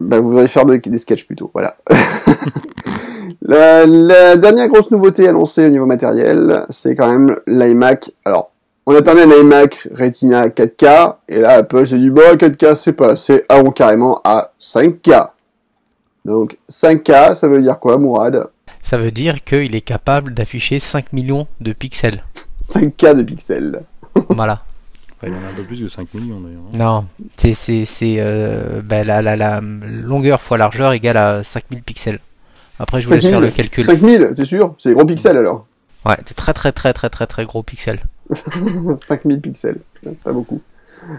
Bah, 0.01 0.19
vous 0.19 0.31
devriez 0.31 0.49
faire 0.49 0.65
des, 0.65 0.79
des 0.79 0.99
sketchs 0.99 1.27
plutôt. 1.27 1.51
Voilà. 1.53 1.77
la, 3.43 3.87
la, 3.87 4.37
dernière 4.37 4.69
grosse 4.69 4.91
nouveauté 4.91 5.29
annoncée 5.29 5.67
au 5.67 5.71
niveau 5.71 5.87
matériel, 5.87 6.65
c'est 6.71 6.95
quand 6.95 7.09
même 7.13 7.37
l'iMac. 7.47 8.11
Alors, 8.25 8.52
on 8.87 8.95
attendait 8.95 9.23
un 9.23 9.31
iMac 9.31 9.89
Retina 9.95 10.49
4K, 10.49 11.17
et 11.29 11.41
là 11.41 11.51
Apple 11.51 11.87
s'est 11.87 11.99
dit, 11.99 12.11
bon, 12.11 12.37
4K 12.37 12.75
c'est 12.75 12.93
pas 12.93 13.11
assez, 13.11 13.45
allons 13.49 13.71
carrément 13.71 14.21
à 14.25 14.53
5K. 14.61 15.29
Donc 16.25 16.59
5K, 16.71 17.35
ça 17.35 17.49
veut 17.49 17.61
dire 17.61 17.79
quoi, 17.79 17.99
Mourad? 17.99 18.49
Ça 18.81 18.99
veut 18.99 19.13
dire 19.13 19.45
qu'il 19.45 19.75
est 19.77 19.81
capable 19.81 20.35
d'afficher 20.35 20.81
5 20.81 21.13
millions 21.13 21.47
de 21.61 21.73
pixels. 21.73 22.25
5K 22.63 23.17
de 23.17 23.23
pixels. 23.23 23.83
voilà. 24.29 24.63
il 25.23 25.29
y 25.29 25.33
en 25.33 25.37
a 25.37 25.51
un 25.51 25.55
peu 25.57 25.63
plus 25.63 25.81
de 25.81 25.89
5 25.89 26.13
millions 26.15 26.41
d'ailleurs. 26.41 26.63
Hein. 26.75 26.77
Non, 26.77 27.05
c'est, 27.37 27.55
c'est, 27.55 27.85
c'est 27.85 28.17
euh, 28.19 28.83
ben, 28.83 29.07
la, 29.07 29.23
la, 29.23 29.37
la, 29.37 29.61
longueur 29.61 30.43
fois 30.43 30.59
largeur 30.59 30.93
égale 30.93 31.17
à 31.17 31.45
5000 31.45 31.83
pixels. 31.83 32.19
Après, 32.79 33.01
je 33.01 33.09
vous 33.09 33.15
laisse 33.15 33.25
faire 33.25 33.41
le 33.41 33.51
calcul. 33.51 33.85
5000, 33.85 34.33
t'es 34.35 34.45
sûr? 34.45 34.75
C'est 34.79 34.93
gros 34.93 35.05
pixels 35.05 35.37
alors 35.37 35.67
Ouais, 36.05 36.17
c'est 36.27 36.35
très 36.35 36.53
très 36.53 36.73
très 36.73 36.93
très 36.93 37.09
très 37.11 37.29
très 37.29 37.45
gros 37.45 37.63
pixels. 37.63 38.01
5000 39.01 39.41
pixels, 39.41 39.79
pas 40.25 40.33
beaucoup. 40.33 40.61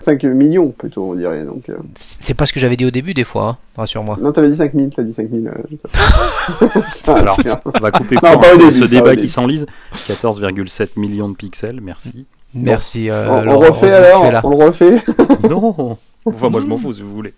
5 0.01 0.23
millions 0.23 0.69
plutôt, 0.69 1.11
on 1.11 1.15
dirait. 1.15 1.43
Donc, 1.43 1.69
euh. 1.69 1.77
C'est 1.97 2.33
pas 2.33 2.45
ce 2.45 2.53
que 2.53 2.59
j'avais 2.59 2.75
dit 2.75 2.85
au 2.85 2.91
début, 2.91 3.13
des 3.13 3.23
fois, 3.23 3.47
hein, 3.47 3.57
rassure-moi. 3.75 4.17
Non, 4.21 4.31
t'avais 4.31 4.49
dit 4.49 4.57
5000, 4.57 4.89
t'as 4.91 5.03
dit 5.03 5.13
5000. 5.13 5.47
Euh, 5.47 6.67
Alors, 7.07 7.37
on 7.65 7.79
va 7.79 7.91
couper 7.91 8.15
non, 8.15 8.39
pas 8.39 8.57
début, 8.57 8.71
ce 8.71 8.85
débat 8.85 9.15
qui 9.15 9.27
s'enlise. 9.27 9.65
14,7 9.93 10.91
millions 10.97 11.29
de 11.29 11.35
pixels, 11.35 11.81
merci. 11.81 12.25
Merci. 12.53 13.09
Euh, 13.09 13.27
on, 13.29 13.57
refait 13.57 13.91
alors 13.91 14.45
On 14.45 14.49
le 14.49 14.65
refait 14.65 15.03
Non 15.49 15.97
Enfin, 16.25 16.49
moi 16.49 16.61
je 16.61 16.67
m'en 16.67 16.77
fous 16.77 16.93
si 16.93 17.01
vous 17.01 17.13
voulez. 17.13 17.33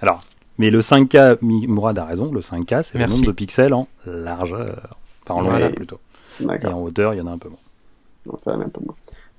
Alors, 0.00 0.24
mais 0.58 0.70
le 0.70 0.80
5K, 0.80 1.38
Mourad 1.40 1.98
a 1.98 2.04
raison, 2.04 2.32
le 2.32 2.40
5K, 2.40 2.82
c'est 2.82 2.98
le 2.98 3.06
nombre 3.06 3.26
de 3.26 3.32
pixels 3.32 3.72
en 3.72 3.86
largeur. 4.04 4.96
Enfin, 5.24 5.40
en 5.40 5.42
longueur 5.42 5.72
plutôt. 5.72 6.00
Et 6.40 6.66
en 6.66 6.82
hauteur, 6.82 7.14
il 7.14 7.18
y 7.18 7.20
en 7.20 7.26
a 7.26 7.30
un 7.30 7.38
peu 7.38 7.48
moins. 7.48 7.58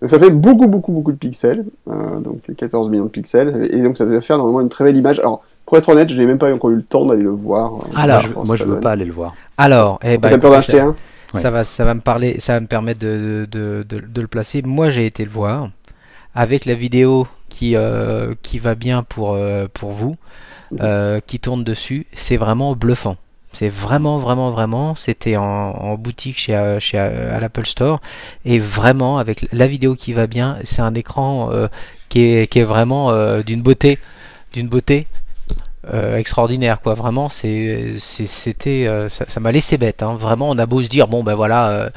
Donc 0.01 0.09
ça 0.09 0.19
fait 0.19 0.29
beaucoup, 0.29 0.67
beaucoup, 0.67 0.91
beaucoup 0.93 1.11
de 1.11 1.17
pixels, 1.17 1.65
euh, 1.89 2.19
donc 2.19 2.41
14 2.55 2.89
millions 2.89 3.05
de 3.05 3.09
pixels, 3.09 3.67
et 3.71 3.81
donc 3.81 3.97
ça 3.97 4.05
devait 4.05 4.21
faire 4.21 4.37
normalement 4.37 4.61
une 4.61 4.69
très 4.69 4.85
belle 4.85 4.95
image. 4.97 5.19
Alors, 5.19 5.43
pour 5.65 5.77
être 5.77 5.89
honnête, 5.89 6.09
je 6.09 6.17
n'ai 6.17 6.25
même 6.25 6.37
pas 6.37 6.51
encore 6.53 6.71
eu 6.71 6.75
le 6.75 6.83
temps 6.83 7.05
d'aller 7.05 7.23
le 7.23 7.29
voir. 7.29 7.73
Euh, 7.73 7.95
Alors, 7.95 8.23
moi 8.45 8.55
je, 8.55 8.63
veux 8.63 8.79
pas 8.79 8.91
aller 8.91 9.05
le 9.05 9.11
voir. 9.11 9.35
Alors, 9.57 9.99
eh 10.03 10.17
ben, 10.17 10.39
peur 10.39 10.51
d'acheter 10.51 10.79
un? 10.79 10.95
ça 11.35 11.51
va, 11.51 11.63
ça 11.63 11.85
va 11.85 11.93
me 11.93 11.99
parler, 11.99 12.39
ça 12.39 12.53
va 12.53 12.59
me 12.61 12.67
permettre 12.67 12.99
de, 12.99 13.47
de, 13.51 13.85
de, 13.87 13.99
de, 13.99 14.21
le 14.21 14.27
placer. 14.27 14.61
Moi, 14.63 14.89
j'ai 14.89 15.05
été 15.05 15.23
le 15.23 15.29
voir 15.29 15.69
avec 16.33 16.65
la 16.65 16.73
vidéo 16.73 17.27
qui 17.49 17.75
euh, 17.75 18.33
qui 18.41 18.59
va 18.59 18.75
bien 18.75 19.03
pour 19.03 19.33
euh, 19.33 19.67
pour 19.73 19.91
vous, 19.91 20.15
euh, 20.79 21.19
qui 21.25 21.39
tourne 21.39 21.63
dessus. 21.63 22.07
C'est 22.13 22.37
vraiment 22.37 22.75
bluffant. 22.75 23.17
C'est 23.51 23.69
vraiment, 23.69 24.19
vraiment, 24.19 24.51
vraiment. 24.51 24.95
C'était 24.95 25.35
en, 25.37 25.95
boutique 25.95 26.37
chez, 26.37 26.55
euh, 26.55 26.79
chez 26.79 26.97
euh, 26.99 27.35
à 27.35 27.39
l'Apple 27.39 27.65
Store 27.65 27.99
et 28.45 28.59
vraiment 28.59 29.17
avec 29.17 29.47
la 29.51 29.67
vidéo 29.67 29.95
qui 29.95 30.13
va 30.13 30.27
bien, 30.27 30.57
c'est 30.63 30.81
un 30.81 30.93
écran 30.93 31.49
euh, 31.51 31.67
qui 32.09 32.21
est 32.21 32.47
qui 32.47 32.59
est 32.59 32.63
vraiment 32.63 33.11
d'une 33.41 33.61
beauté, 33.61 33.99
d'une 34.53 34.67
beauté 34.67 35.07
extraordinaire 35.93 36.81
quoi. 36.81 36.93
Vraiment, 36.93 37.29
c'est 37.29 37.95
c'était 37.99 39.07
ça 39.09 39.39
m'a 39.39 39.51
laissé 39.51 39.77
bête. 39.77 40.03
Hein. 40.03 40.15
Vraiment, 40.19 40.49
on 40.49 40.57
a 40.57 40.65
beau 40.65 40.83
se 40.83 40.89
dire 40.89 41.07
bon 41.07 41.23
ben 41.23 41.35
voilà 41.35 41.91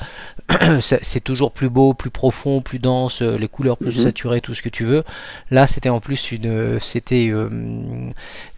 c'est 0.81 1.23
toujours 1.23 1.53
plus 1.53 1.69
beau, 1.69 1.95
plus 1.95 2.11
profond, 2.11 2.61
plus 2.61 2.79
dense, 2.79 3.23
euh, 3.23 3.37
les 3.37 3.49
couleurs 3.49 3.77
plus 3.77 3.97
mhm. 3.97 4.03
saturées, 4.03 4.41
tout 4.41 4.55
ce 4.55 4.63
que 4.63 4.69
tu 4.69 4.85
veux. 4.85 5.05
Là, 5.51 5.67
c'était 5.67 5.89
en 5.89 6.01
plus 6.01 6.33
une, 6.33 6.79
c'était 6.81 7.29
euh, 7.29 7.49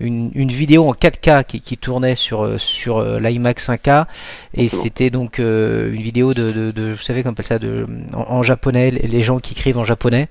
une, 0.01 0.31
une, 0.35 0.53
vidéo 0.53 0.89
en 0.89 0.93
4K 0.93 1.45
qui, 1.45 1.61
qui 1.61 1.77
tournait 1.77 2.15
sur 2.15 2.45
euh, 2.45 2.59
sur 2.59 3.03
l'iMac 3.21 3.61
5K 3.61 4.07
et 4.55 4.69
c'était 4.69 5.11
donc 5.11 5.39
une 5.39 5.91
vidéo 5.91 6.33
de, 6.35 6.53
de, 6.53 6.71
de, 6.71 6.93
vous 6.93 7.03
savez 7.03 7.23
comme 7.23 7.35
ça, 7.41 7.59
de 7.59 7.87
en, 8.13 8.43
japonais, 8.43 8.91
les 8.91 9.23
gens 9.23 9.39
qui 9.39 9.53
écrivent 9.53 9.79
en 9.79 9.85
japonais, 9.85 10.29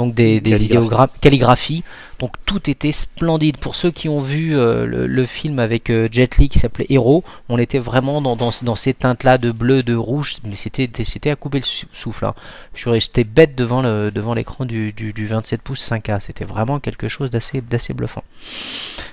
donc 0.00 0.14
des, 0.14 0.40
des 0.40 0.64
idéogrammes, 0.64 1.08
calligraphie. 1.20 1.84
Donc 2.18 2.32
tout 2.46 2.68
était 2.68 2.92
splendide. 2.92 3.58
Pour 3.58 3.74
ceux 3.74 3.90
qui 3.90 4.08
ont 4.08 4.20
vu 4.20 4.50
le, 4.52 5.06
le, 5.06 5.26
film 5.26 5.58
avec 5.58 5.90
Jet 6.10 6.36
Li 6.38 6.48
qui 6.48 6.58
s'appelait 6.58 6.86
Hero, 6.88 7.22
on 7.48 7.58
était 7.58 7.78
vraiment 7.78 8.20
dans, 8.20 8.36
dans, 8.36 8.50
dans 8.62 8.74
ces 8.74 8.94
teintes-là 8.94 9.38
de 9.38 9.50
bleu, 9.52 9.82
de 9.82 9.94
rouge, 9.94 10.36
mais 10.44 10.56
c'était 10.56 10.88
c'était 11.04 11.30
à 11.30 11.36
couper 11.36 11.60
le 11.60 11.64
souffle. 11.92 12.24
Hein. 12.24 12.34
Je 12.74 12.80
suis 12.80 12.90
resté 12.90 13.24
bête 13.24 13.54
devant 13.54 13.82
le 13.82 14.10
devant 14.10 14.34
l'écran 14.34 14.64
du, 14.64 14.92
du, 14.92 15.26
27 15.26 15.62
pouces 15.62 15.86
5K. 15.90 16.20
C'était 16.20 16.44
vraiment 16.44 16.80
quelque 16.80 17.08
chose 17.08 17.30
d'assez 17.30 17.60
d'assez 17.60 17.92
bluffant. 17.92 18.24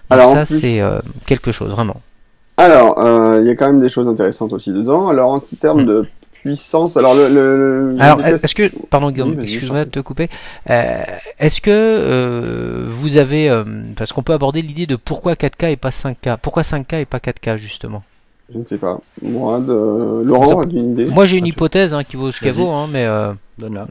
Alors 0.10 0.32
ça 0.32 0.46
c'est 0.46 0.82
euh, 0.82 1.00
quelque 1.26 1.52
chose 1.52 1.72
vraiment. 1.72 2.02
Alors 2.58 2.98
euh, 3.00 3.40
il 3.42 3.48
y 3.48 3.50
a 3.50 3.56
quand 3.56 3.68
même 3.68 3.80
des 3.80 3.90
choses 3.90 4.08
intéressantes 4.08 4.54
aussi 4.54 4.72
dedans. 4.72 5.10
Alors 5.10 5.32
en 5.32 5.42
termes 5.60 5.84
hmm. 5.84 5.88
de 5.88 6.06
puissance. 6.48 6.98
Alors 6.98 7.16
le, 7.16 7.96
alors 8.00 8.26
est-ce 8.26 8.56
que 8.56 8.72
pardon 8.90 9.12
Guillaume, 9.12 9.40
excuse-moi 9.40 9.86
de 9.86 9.90
te 9.90 10.00
couper. 10.00 10.30
Euh, 10.70 11.04
est-ce 11.40 11.62
que 11.62 12.88
vous 12.90 13.18
avez 13.18 13.64
parce 13.96 14.14
qu'on 14.14 14.24
peut 14.24 14.34
aborder 14.34 14.62
l'idée 14.62 14.86
de 14.86 14.96
pourquoi 14.96 15.34
4K 15.34 15.72
et 15.72 15.78
pas 15.78 15.90
5K, 15.90 16.38
pourquoi 16.42 16.64
5K 16.64 17.02
et 17.02 17.06
pas 17.06 17.20
4K 17.20 17.58
justement? 17.58 18.04
Je 18.54 18.60
ne 18.60 18.64
sais 18.64 18.78
pas. 18.78 19.00
Moi, 19.22 19.60
de... 19.60 20.24
Laurent 20.24 20.62
a 20.62 20.66
une 20.66 20.92
idée. 20.92 21.06
Moi, 21.06 21.26
j'ai 21.26 21.38
une 21.38 21.48
hypothèse 21.48 21.94
hein, 21.94 22.04
qui 22.04 22.16
vaut 22.16 22.32
ce 22.32 22.40
qu'elle 22.40 22.54
vaut, 22.54 22.70
hein, 22.70 22.88
mais 22.92 23.06
euh... 23.06 23.34
donne-la. 23.58 23.88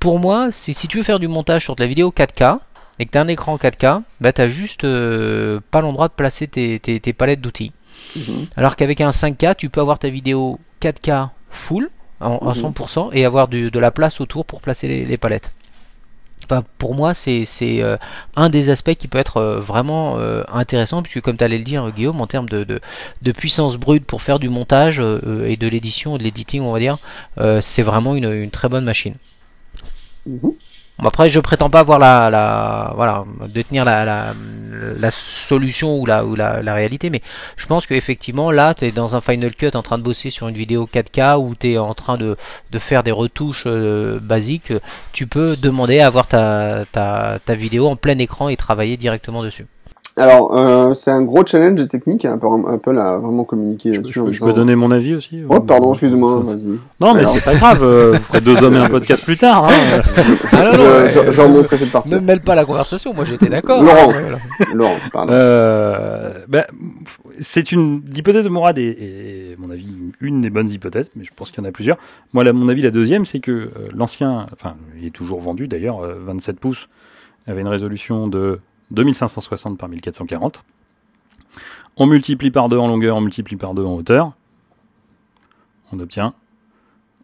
Pour 0.00 0.18
moi, 0.18 0.48
si 0.52 0.74
tu 0.74 0.98
veux 0.98 1.02
faire 1.02 1.18
du 1.18 1.28
montage 1.28 1.64
sur 1.64 1.76
de 1.76 1.82
la 1.82 1.88
vidéo 1.88 2.12
4K 2.16 2.58
et 2.98 3.06
que 3.06 3.12
tu 3.12 3.18
as 3.18 3.20
un 3.20 3.28
écran 3.28 3.56
4K, 3.56 4.02
bah 4.20 4.32
t'as 4.32 4.48
juste 4.48 4.84
euh, 4.84 5.60
pas 5.70 5.80
l'endroit 5.80 6.08
de 6.08 6.12
placer 6.12 6.46
tes, 6.46 6.78
tes, 6.78 6.98
tes 7.00 7.12
palettes 7.12 7.40
d'outils. 7.40 7.72
Mhm. 8.16 8.46
Alors 8.56 8.76
qu'avec 8.76 9.00
un 9.00 9.10
5K, 9.10 9.56
tu 9.56 9.70
peux 9.70 9.80
avoir 9.80 9.98
ta 9.98 10.08
vidéo 10.08 10.58
4K 10.80 11.30
full 11.50 11.90
en, 12.20 12.52
100% 12.52 13.06
mhm. 13.06 13.16
et 13.16 13.24
avoir 13.24 13.48
du, 13.48 13.70
de 13.70 13.78
la 13.78 13.90
place 13.90 14.20
autour 14.20 14.44
pour 14.44 14.60
placer 14.60 14.88
les, 14.88 15.04
les 15.04 15.16
palettes 15.16 15.52
pour 16.78 16.94
moi, 16.94 17.14
c'est 17.14 17.46
euh, 17.62 17.96
un 18.36 18.50
des 18.50 18.70
aspects 18.70 18.94
qui 18.94 19.08
peut 19.08 19.18
être 19.18 19.38
euh, 19.38 19.60
vraiment 19.60 20.18
euh, 20.18 20.42
intéressant, 20.52 21.02
puisque 21.02 21.20
comme 21.20 21.36
tu 21.36 21.44
allais 21.44 21.58
le 21.58 21.64
dire, 21.64 21.90
Guillaume, 21.90 22.20
en 22.20 22.26
termes 22.26 22.48
de, 22.48 22.64
de, 22.64 23.32
puissance 23.32 23.76
brute 23.76 24.04
pour 24.04 24.22
faire 24.22 24.38
du 24.38 24.48
montage 24.48 25.00
et 25.00 25.56
de 25.56 25.68
l'édition 25.68 26.16
de 26.16 26.22
l'editing, 26.22 26.62
on 26.62 26.72
va 26.72 26.78
dire, 26.78 26.96
c'est 27.60 27.82
vraiment 27.82 28.14
une, 28.16 28.32
une, 28.32 28.50
très 28.50 28.68
bonne 28.68 28.84
machine. 28.84 29.14
Mhm 30.98 31.06
après, 31.06 31.30
je 31.30 31.40
prétends 31.40 31.70
pas 31.70 31.80
avoir 31.80 31.98
la, 31.98 32.28
la 32.30 32.92
voilà, 32.96 33.24
détenir 33.48 33.84
la, 33.84 34.04
la, 34.04 34.34
la 34.98 35.10
solution 35.10 35.98
ou 35.98 36.06
la, 36.06 36.24
ou 36.24 36.34
la, 36.34 36.62
la 36.62 36.74
réalité, 36.74 37.08
mais 37.10 37.22
je 37.56 37.66
pense 37.66 37.86
qu'effectivement, 37.86 38.50
là, 38.50 38.74
tu 38.74 38.84
es 38.84 38.90
dans 38.90 39.14
un 39.16 39.20
Final 39.20 39.54
Cut 39.54 39.70
en 39.74 39.82
train 39.82 39.98
de 39.98 40.02
bosser 40.02 40.30
sur 40.30 40.48
une 40.48 40.56
vidéo 40.56 40.88
4K 40.92 41.38
ou 41.38 41.54
tu 41.54 41.78
en 41.78 41.94
train 41.94 42.16
de, 42.18 42.36
de 42.70 42.78
faire 42.78 43.02
des 43.02 43.12
retouches 43.12 43.64
euh, 43.66 44.18
basiques, 44.20 44.72
tu 45.12 45.26
peux 45.26 45.56
demander 45.56 46.00
à 46.00 46.06
avoir 46.06 46.26
ta, 46.26 46.84
ta, 46.90 47.38
ta 47.44 47.54
vidéo 47.54 47.86
en 47.88 47.96
plein 47.96 48.18
écran 48.18 48.48
et 48.48 48.56
travailler 48.56 48.96
directement 48.96 49.42
dessus. 49.42 49.66
Alors, 50.18 50.56
euh, 50.56 50.94
c'est 50.94 51.10
un 51.10 51.22
gros 51.22 51.46
challenge 51.46 51.86
technique, 51.88 52.24
un 52.24 52.38
peu, 52.38 52.48
un 52.48 52.78
peu 52.78 52.90
là, 52.90 53.18
vraiment 53.18 53.44
communiquer 53.44 53.94
je, 53.94 54.00
Je, 54.02 54.44
peux 54.44 54.52
donner 54.52 54.74
mon 54.74 54.90
avis 54.90 55.14
aussi 55.14 55.42
Oh, 55.48 55.60
pardon, 55.60 55.92
excuse-moi, 55.92 56.40
vas-y. 56.40 56.78
Non, 57.00 57.14
mais 57.14 57.24
c'est 57.26 57.44
pas 57.44 57.54
grave, 57.54 57.82
euh, 57.82 58.14
vous 58.14 58.22
ferez 58.22 58.40
deux 58.40 58.62
hommes 58.62 58.74
et 58.74 58.78
un 58.78 58.88
podcast 58.88 59.24
plus 59.24 59.36
tard. 59.36 59.66
Hein. 59.66 60.00
ah, 60.52 61.30
J'en 61.30 61.48
montrerai 61.48 61.78
cette 61.78 61.92
partie. 61.92 62.10
Ne 62.10 62.18
mêle 62.18 62.40
pas 62.40 62.56
la 62.56 62.64
conversation, 62.64 63.14
moi 63.14 63.24
j'étais 63.24 63.48
d'accord. 63.48 63.82
Laurent, 63.82 64.12
Laurent, 64.74 64.96
pardon. 65.12 65.32
Euh, 65.32 66.44
ben, 66.48 66.64
c'est 67.40 67.70
une 67.70 68.02
l'hypothèse 68.12 68.44
de 68.44 68.50
Morad 68.50 68.76
est, 68.78 68.88
est, 68.88 69.56
mon 69.58 69.70
avis, 69.70 69.86
une 70.20 70.40
des 70.40 70.50
bonnes 70.50 70.68
hypothèses, 70.68 71.10
mais 71.14 71.24
je 71.24 71.30
pense 71.34 71.52
qu'il 71.52 71.62
y 71.62 71.66
en 71.66 71.68
a 71.68 71.72
plusieurs. 71.72 71.96
Moi, 72.32 72.42
là, 72.42 72.52
mon 72.52 72.68
avis, 72.68 72.82
la 72.82 72.90
deuxième, 72.90 73.24
c'est 73.24 73.38
que 73.38 73.52
euh, 73.52 73.68
l'ancien, 73.94 74.46
enfin, 74.52 74.74
il 74.98 75.06
est 75.06 75.10
toujours 75.10 75.40
vendu 75.40 75.68
d'ailleurs, 75.68 76.00
27 76.00 76.58
pouces, 76.58 76.88
avait 77.46 77.60
une 77.60 77.68
résolution 77.68 78.26
de 78.26 78.58
2560 78.90 79.78
par 79.78 79.88
1440. 79.88 80.64
On 81.96 82.06
multiplie 82.06 82.50
par 82.50 82.68
2 82.68 82.78
en 82.78 82.88
longueur, 82.88 83.16
on 83.16 83.20
multiplie 83.20 83.56
par 83.56 83.74
2 83.74 83.84
en 83.84 83.94
hauteur. 83.94 84.32
On 85.92 85.98
obtient. 85.98 86.34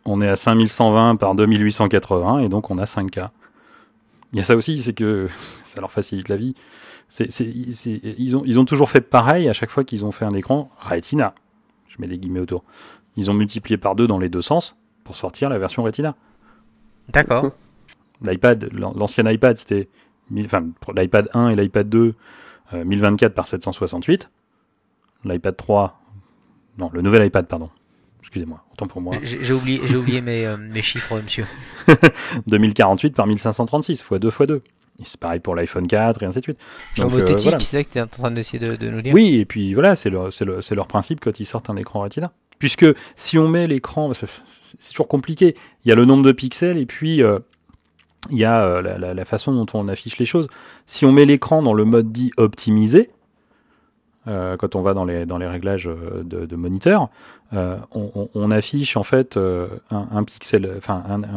On 0.04 0.20
est 0.20 0.28
à 0.28 0.36
5120 0.36 1.16
par 1.16 1.34
2880 1.34 2.40
et 2.40 2.48
donc 2.48 2.70
on 2.70 2.78
a 2.78 2.84
5K. 2.84 3.30
Il 4.32 4.38
y 4.38 4.40
a 4.40 4.42
ça 4.44 4.56
aussi, 4.56 4.82
c'est 4.82 4.92
que 4.92 5.28
ça 5.64 5.80
leur 5.80 5.92
facilite 5.92 6.28
la 6.28 6.36
vie. 6.36 6.54
ils, 7.20 8.36
ont, 8.36 8.42
ils 8.44 8.58
ont 8.58 8.64
toujours 8.64 8.90
fait 8.90 9.00
pareil 9.00 9.48
à 9.48 9.52
chaque 9.52 9.70
fois 9.70 9.84
qu'ils 9.84 10.04
ont 10.04 10.12
fait 10.12 10.24
un 10.24 10.34
écran 10.34 10.70
Retina. 10.78 11.34
Je 11.88 11.96
mets 12.00 12.08
des 12.08 12.18
guillemets 12.18 12.40
autour. 12.40 12.64
Ils 13.16 13.30
ont 13.30 13.34
multiplié 13.34 13.76
par 13.76 13.94
2 13.94 14.06
dans 14.06 14.18
les 14.18 14.28
deux 14.28 14.42
sens 14.42 14.76
pour 15.04 15.16
sortir 15.16 15.48
la 15.48 15.58
version 15.58 15.84
Retina. 15.84 16.16
D'accord. 17.10 17.52
L'iPad, 18.22 18.70
l'ancien 18.72 19.30
iPad, 19.30 19.56
c'était 19.56 19.88
enfin, 20.44 20.66
l'iPad 20.94 21.28
1 21.34 21.50
et 21.50 21.56
l'iPad 21.56 21.88
2, 21.88 22.14
1024 22.72 23.32
euh, 23.32 23.34
par 23.34 23.46
768. 23.46 24.30
L'iPad 25.24 25.56
3, 25.56 26.00
non, 26.78 26.90
le 26.92 27.02
nouvel 27.02 27.26
iPad, 27.26 27.46
pardon. 27.46 27.70
Excusez-moi, 28.20 28.64
autant 28.72 28.86
pour 28.86 29.00
moi. 29.00 29.14
J'ai 29.22 29.52
oublié, 29.52 29.80
j'ai 29.86 29.96
oublié 29.96 30.20
mes, 30.20 30.46
euh, 30.46 30.56
mes 30.56 30.82
chiffres, 30.82 31.20
monsieur. 31.20 31.46
2048 32.46 33.14
par 33.14 33.26
1536, 33.26 33.92
x 34.00 34.04
2 34.10 34.28
x 34.28 34.38
2. 34.46 34.62
C'est 35.04 35.18
pareil 35.18 35.40
pour 35.40 35.54
l'iPhone 35.54 35.86
4 35.86 36.22
et 36.22 36.26
ainsi 36.26 36.38
de 36.38 36.44
suite. 36.44 36.58
Donc, 36.96 37.12
euh, 37.12 37.26
c'est 37.36 37.60
ça 37.60 37.84
que 37.84 37.90
tu 37.90 37.98
es 37.98 38.00
en 38.00 38.06
train 38.06 38.30
d'essayer 38.30 38.60
de, 38.64 38.76
de, 38.76 38.90
nous 38.90 39.02
dire? 39.02 39.12
Oui, 39.12 39.36
et 39.36 39.44
puis 39.44 39.74
voilà, 39.74 39.96
c'est 39.96 40.08
leur, 40.08 40.28
le, 40.40 40.74
leur 40.74 40.86
principe 40.86 41.20
quand 41.20 41.40
ils 41.40 41.46
sortent 41.46 41.68
un 41.68 41.76
écran 41.76 42.00
Retina. 42.00 42.32
Puisque 42.58 42.86
si 43.16 43.36
on 43.36 43.48
met 43.48 43.66
l'écran, 43.66 44.12
c'est 44.14 44.90
toujours 44.90 45.08
compliqué. 45.08 45.56
Il 45.84 45.88
y 45.88 45.92
a 45.92 45.94
le 45.96 46.04
nombre 46.04 46.22
de 46.22 46.32
pixels 46.32 46.78
et 46.78 46.86
puis 46.86 47.22
euh, 47.22 47.40
il 48.30 48.38
y 48.38 48.44
a 48.44 48.62
euh, 48.62 49.14
la, 49.14 49.24
façon 49.24 49.52
dont 49.52 49.66
on 49.74 49.88
affiche 49.88 50.18
les 50.18 50.24
choses. 50.24 50.48
Si 50.86 51.04
on 51.04 51.12
met 51.12 51.24
l'écran 51.24 51.62
dans 51.62 51.74
le 51.74 51.84
mode 51.84 52.12
dit 52.12 52.30
optimisé, 52.36 53.10
euh, 54.26 54.56
quand 54.56 54.74
on 54.74 54.82
va 54.82 54.94
dans 54.94 55.04
les, 55.04 55.24
réglages 55.46 55.88
euh, 55.88 56.22
de, 56.24 56.56
moniteur, 56.56 57.08
on, 57.52 58.50
affiche 58.50 58.96
en 58.96 59.04
fait 59.04 59.38
un, 59.90 60.24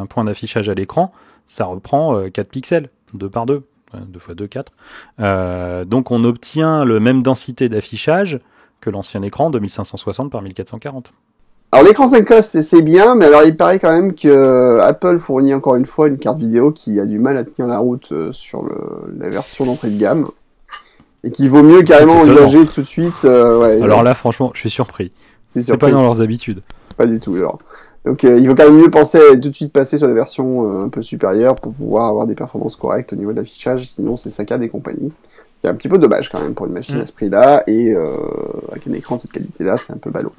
point 0.07 0.23
d'affichage 0.23 0.69
à 0.69 0.73
l'écran, 0.73 1.11
ça 1.47 1.65
reprend 1.65 2.29
4 2.29 2.49
pixels, 2.49 2.89
2 3.13 3.29
par 3.29 3.45
2, 3.45 3.63
2 3.93 4.19
fois 4.19 4.35
2, 4.35 4.47
4. 4.47 5.85
donc 5.85 6.11
on 6.11 6.23
obtient 6.23 6.85
le 6.85 6.99
même 6.99 7.21
densité 7.21 7.69
d'affichage 7.69 8.39
que 8.81 8.89
l'ancien 8.89 9.21
écran 9.21 9.49
2560 9.49 10.31
par 10.31 10.41
1440. 10.41 11.13
Alors 11.71 11.85
l'écran 11.85 12.05
5K 12.05 12.61
c'est 12.63 12.81
bien, 12.81 13.15
mais 13.15 13.25
alors 13.25 13.43
il 13.43 13.55
paraît 13.57 13.79
quand 13.79 13.91
même 13.91 14.13
que 14.13 14.29
euh, 14.29 14.81
Apple 14.81 15.19
fournit 15.19 15.53
encore 15.53 15.75
une 15.75 15.85
fois 15.85 16.07
une 16.07 16.17
carte 16.17 16.37
vidéo 16.37 16.71
qui 16.71 16.97
a 16.99 17.05
du 17.05 17.19
mal 17.19 17.37
à 17.37 17.43
tenir 17.43 17.67
la 17.67 17.79
route 17.79 18.09
euh, 18.13 18.31
sur 18.31 18.63
le, 18.63 18.75
la 19.19 19.27
version 19.27 19.65
d'entrée 19.65 19.89
de 19.89 19.99
gamme 19.99 20.27
et 21.25 21.31
qui 21.31 21.49
vaut 21.49 21.63
mieux 21.63 21.81
carrément 21.83 22.21
engager 22.21 22.65
tout 22.67 22.81
de 22.81 22.85
suite. 22.85 23.25
Euh, 23.25 23.59
ouais, 23.59 23.83
alors 23.83 24.01
là 24.01 24.13
franchement 24.13 24.51
je 24.53 24.61
suis 24.61 24.69
surpris. 24.69 25.11
C'est 25.59 25.75
pas 25.75 25.91
dans 25.91 26.03
leurs 26.03 26.21
habitudes. 26.21 26.61
Pas 26.95 27.05
du 27.05 27.19
tout 27.19 27.35
alors. 27.35 27.59
Donc 28.05 28.23
il 28.23 28.47
vaut 28.47 28.55
quand 28.55 28.63
même 28.63 28.79
mieux 28.79 28.89
penser 28.89 29.17
à 29.17 29.35
tout 29.35 29.49
de 29.49 29.53
suite 29.53 29.73
passer 29.73 29.97
sur 29.97 30.07
des 30.07 30.13
versions 30.13 30.83
un 30.83 30.87
peu 30.87 31.01
supérieures 31.01 31.55
pour 31.55 31.73
pouvoir 31.73 32.07
avoir 32.07 32.27
des 32.27 32.35
performances 32.35 32.77
correctes 32.77 33.11
au 33.11 33.17
niveau 33.17 33.33
de 33.33 33.37
l'affichage, 33.37 33.89
sinon 33.89 34.15
c'est 34.15 34.29
saccade 34.29 34.61
des 34.61 34.69
compagnies. 34.69 35.11
C'est 35.61 35.67
un 35.67 35.75
petit 35.75 35.89
peu 35.89 35.97
dommage 35.97 36.29
quand 36.31 36.39
même 36.39 36.53
pour 36.53 36.67
une 36.67 36.71
machine 36.71 36.99
mm. 36.99 37.01
à 37.01 37.05
ce 37.05 37.11
prix-là 37.11 37.63
et 37.67 37.93
avec 38.71 38.87
un 38.87 38.93
écran 38.93 39.17
de 39.17 39.21
cette 39.21 39.33
qualité-là 39.33 39.75
c'est 39.75 39.91
un 39.91 39.97
peu 39.97 40.11
ballot. 40.11 40.31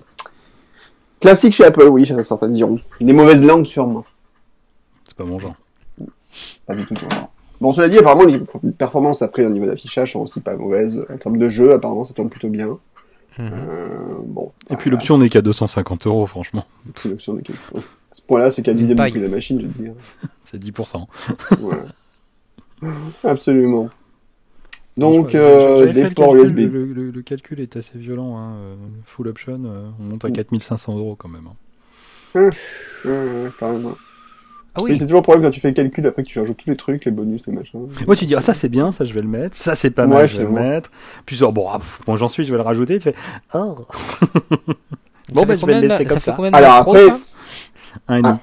Classique 1.21 1.53
chez 1.55 1.65
Apple, 1.65 1.89
oui, 1.89 2.07
certains 2.07 2.49
diront. 2.49 2.79
Des 3.01 3.13
mauvaises 3.13 3.45
langues, 3.45 3.65
sûrement. 3.65 4.05
C'est 5.07 5.17
pas 5.17 5.25
mon 5.25 5.39
genre. 5.39 5.57
pas 6.67 6.75
du 6.75 6.87
tout. 6.87 6.95
Bon, 7.61 7.73
cela 7.73 7.89
dit, 7.89 7.99
apparemment, 7.99 8.25
les 8.25 8.41
performances 8.71 9.23
après 9.23 9.45
au 9.45 9.51
niveau 9.51 9.67
d'affichage 9.67 10.13
sont 10.13 10.21
aussi 10.21 10.41
pas 10.41 10.55
mauvaises. 10.55 11.05
En 11.13 11.17
termes 11.17 11.39
de 11.39 11.49
jeu, 11.49 11.73
apparemment, 11.73 12.05
ça 12.05 12.15
tourne 12.15 12.29
plutôt 12.29 12.49
bien. 12.49 12.79
Mhm. 13.39 13.51
Euh, 13.53 13.89
bon. 14.25 14.53
Et 14.71 14.77
puis 14.77 14.91
l'option 14.91 15.19
n'est 15.19 15.29
qu'à 15.29 15.43
250 15.43 16.07
euros, 16.07 16.27
franchement. 16.27 16.65
L'option 17.05 17.35
n'est 17.35 17.43
qu'à. 17.43 17.53
À 17.53 18.15
ce 18.15 18.23
point-là, 18.23 18.51
c'est 18.51 18.63
qu'à 18.63 18.75
dixième 18.75 18.99
prix 18.99 19.13
de 19.13 19.21
la 19.21 19.29
machine, 19.29 19.61
je 19.61 19.67
veux 19.67 19.85
dire. 19.85 19.93
c'est 20.45 20.63
10%. 20.63 21.07
Absolument. 23.25 23.91
Donc, 24.99 25.35
euh, 25.35 25.93
des 25.93 26.11
ports 26.11 26.35
USB. 26.37 26.59
Le, 26.59 27.23
calcul 27.23 27.61
est 27.61 27.77
assez 27.77 27.99
violent. 27.99 28.37
Hein. 28.37 28.53
Euh, 28.57 28.75
full 29.07 29.29
option, 29.29 29.61
on 29.99 30.03
monte 30.03 30.25
à 30.25 30.31
4500 30.31 30.93
mm. 30.93 30.99
euros 30.99 31.17
quand 31.17 31.29
même. 31.29 31.47
Hein. 31.47 32.51
Hum, 33.05 33.51
quand 33.59 33.73
même. 33.73 33.95
Ah 34.75 34.83
oui. 34.83 34.97
c'est 34.97 35.07
toujours 35.07 35.21
le 35.21 35.23
problème 35.23 35.45
quand 35.45 35.51
tu 35.51 35.61
fais 35.61 35.69
le 35.69 35.75
calcul 35.75 36.07
après 36.07 36.23
que 36.23 36.29
tu 36.29 36.39
rajoutes 36.39 36.59
tous 36.59 36.71
les 36.71 36.77
trucs, 36.77 37.05
les 37.05 37.11
bonus, 37.11 37.47
les 37.47 37.53
machins. 37.53 37.81
Moi, 38.07 38.17
tu 38.17 38.27
dis, 38.27 38.35
ah, 38.35 38.41
ça 38.41 38.55
c'est 38.55 38.69
bien, 38.69 38.93
ça 38.93 39.05
je 39.05 39.13
vais 39.13 39.23
le 39.23 39.29
mettre, 39.29 39.57
ça 39.57 39.75
c'est 39.75 39.91
pas 39.91 40.07
mal, 40.07 40.29
je 40.29 40.39
vais 40.39 40.45
le 40.45 40.51
mettre. 40.51 40.91
Puis, 41.27 41.43
oh, 41.43 41.51
bon, 41.51 41.69
ah, 41.69 41.81
bon 42.07 42.17
j'en 42.17 42.29
suis, 42.29 42.45
je 42.45 42.53
vais 42.53 42.59
le 42.59 42.63
rajouter. 42.63 42.99
Tu 42.99 43.05
fais, 43.05 43.15
oh. 43.55 43.87
bon, 45.33 45.47
ben, 45.47 45.57
je 45.57 45.67
vais 45.67 45.81
le 45.81 45.89
laisser 45.89 46.05
comme 46.05 46.21
ça. 46.21 46.37
Alors 46.53 46.75
après, 46.75 47.09
un 48.09 48.19
et 48.19 48.23
ah, 48.25 48.39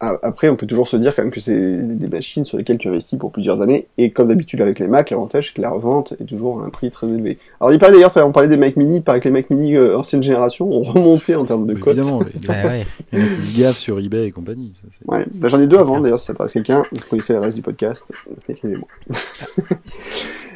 après, 0.00 0.48
on 0.48 0.56
peut 0.56 0.66
toujours 0.66 0.88
se 0.88 0.96
dire 0.96 1.14
quand 1.14 1.22
même 1.22 1.30
que 1.30 1.40
c'est 1.40 1.56
des 1.56 2.08
machines 2.08 2.44
sur 2.44 2.58
lesquelles 2.58 2.78
tu 2.78 2.88
investis 2.88 3.18
pour 3.18 3.32
plusieurs 3.32 3.62
années. 3.62 3.86
Et 3.98 4.10
comme 4.10 4.28
d'habitude 4.28 4.60
avec 4.60 4.78
les 4.78 4.88
Mac, 4.88 5.10
l'avantage 5.10 5.48
c'est 5.48 5.54
que 5.54 5.62
la 5.62 5.70
revente 5.70 6.14
est 6.20 6.24
toujours 6.24 6.62
à 6.62 6.66
un 6.66 6.68
prix 6.68 6.90
très 6.90 7.08
élevé. 7.08 7.38
Alors 7.60 7.72
il 7.72 7.78
paraît 7.78 7.92
d'ailleurs, 7.92 8.12
on 8.16 8.32
parlait 8.32 8.48
des 8.48 8.56
Mac 8.56 8.76
Mini, 8.76 8.96
il 8.96 9.02
paraît 9.02 9.20
que 9.20 9.28
les 9.28 9.32
Mac 9.32 9.50
Mini 9.50 9.76
euh, 9.76 9.98
ancienne 9.98 10.22
génération 10.22 10.70
ont 10.70 10.82
remonté 10.82 11.34
en 11.34 11.44
termes 11.44 11.66
de 11.66 11.74
cote. 11.74 11.96
Évidemment, 11.96 12.20
il 12.42 12.46
y 12.46 12.50
en 12.50 12.54
a 12.54 13.28
qui 13.28 13.60
gaffent 13.60 13.78
sur 13.78 13.98
eBay 13.98 14.26
et 14.26 14.30
compagnie. 14.30 14.72
ouais, 15.06 15.24
bah, 15.32 15.48
j'en 15.48 15.60
ai 15.60 15.66
deux 15.66 15.78
avant 15.78 16.00
d'ailleurs, 16.00 16.18
si 16.18 16.26
ça 16.26 16.32
intéresse 16.32 16.52
quelqu'un, 16.52 16.84
vous 16.92 17.08
connaissez 17.08 17.32
le 17.32 17.40
reste 17.40 17.56
du 17.56 17.62
podcast, 17.62 18.12
écrivez-moi. 18.48 18.88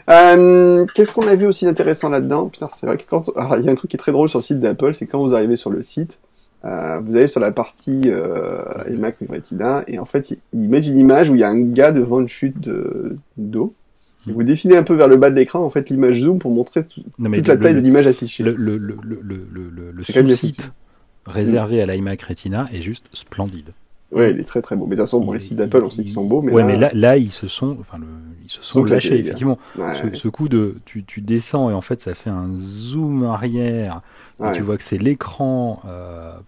Euh, 0.09 0.87
Qu'est-ce 0.95 1.13
qu'on 1.13 1.27
a 1.27 1.35
vu 1.35 1.47
aussi 1.47 1.65
d'intéressant 1.65 2.09
là-dedans? 2.09 2.49
Putain, 2.49 2.71
c'est 2.73 2.87
vrai 2.87 2.97
que 2.97 3.03
quand... 3.09 3.29
il 3.59 3.65
y 3.65 3.69
a 3.69 3.73
un 3.73 3.75
truc 3.75 3.91
qui 3.91 3.97
est 3.97 3.99
très 3.99 4.13
drôle 4.13 4.29
sur 4.29 4.39
le 4.39 4.45
site 4.45 4.61
d'Apple, 4.61 4.95
c'est 4.95 5.07
quand 5.07 5.19
vous 5.19 5.35
arrivez 5.35 5.57
sur 5.57 5.71
le 5.71 5.83
site, 5.83 6.21
euh, 6.65 6.99
vous 7.01 7.15
allez 7.15 7.29
sur 7.29 7.41
la 7.41 7.53
partie 7.53 8.03
euh, 8.07 8.63
iMac 8.91 9.17
Retina 9.29 9.85
et 9.87 9.99
en 9.99 10.05
fait 10.05 10.37
il, 10.53 10.69
met 10.69 10.85
une 10.85 10.99
image 10.99 11.31
où 11.31 11.35
il 11.35 11.41
y 11.41 11.45
a 11.45 11.49
un 11.49 11.61
gars 11.61 11.93
devant 11.93 12.21
une 12.21 12.29
chute 12.29 12.59
d'eau. 13.37 13.75
De, 14.27 14.33
vous 14.33 14.43
définez 14.43 14.77
un 14.77 14.83
peu 14.83 14.95
vers 14.95 15.07
le 15.07 15.17
bas 15.17 15.31
de 15.31 15.37
l'écran 15.37 15.61
en 15.61 15.71
fait 15.71 15.89
l'image 15.91 16.21
zoom 16.21 16.39
pour 16.39 16.51
montrer 16.51 16.85
toute 16.85 17.05
la 17.19 17.57
taille 17.57 17.75
de 17.75 17.81
l'image 17.81 18.07
affichée. 18.07 18.43
Le, 18.43 18.55
le, 18.55 18.77
le, 18.77 18.97
le 19.93 20.31
site 20.31 20.73
réservé 21.27 21.83
à 21.83 21.87
l'iMac 21.87 22.23
Retina 22.23 22.69
est 22.73 22.83
juste 22.83 23.09
splendide. 23.13 23.71
Ouais, 24.13 24.31
il 24.31 24.41
est 24.41 24.45
très 24.45 24.63
très 24.63 24.77
beau. 24.77 24.87
Mais 24.87 24.95
de 24.95 25.01
toute 25.01 25.09
façon, 25.09 25.33
les 25.33 25.41
sites 25.41 25.57
d'Apple, 25.57 25.83
on 25.85 25.91
sait 25.91 26.03
qu'ils 26.03 26.13
sont 26.13 26.25
beaux. 26.25 26.41
Mais 26.41 26.53
ouais, 26.53 26.63
là... 26.63 26.67
mais 26.67 26.79
là, 26.79 26.91
là, 26.95 27.17
ils 27.17 27.33
se 27.33 27.49
sont, 27.49 27.77
enfin, 27.81 27.99
le, 27.99 28.07
ils 28.45 28.51
se 28.51 28.63
sont 28.63 28.85
lâchés, 28.85 29.19
effectivement. 29.19 29.59
ce, 29.77 30.29
coup 30.29 30.49
de, 30.49 30.77
tu, 30.85 31.05
tu 31.05 31.21
descends 31.21 31.71
et 31.71 31.75
en 31.75 31.81
fait, 31.81 32.01
ça 32.01 32.15
fait 32.15 32.31
un 32.31 32.55
zoom 32.55 33.25
arrière 33.25 34.03
tu 34.55 34.63
vois 34.63 34.77
que 34.77 34.83
c'est 34.83 34.99
l'écran. 34.99 35.81
Euh, 35.87 36.39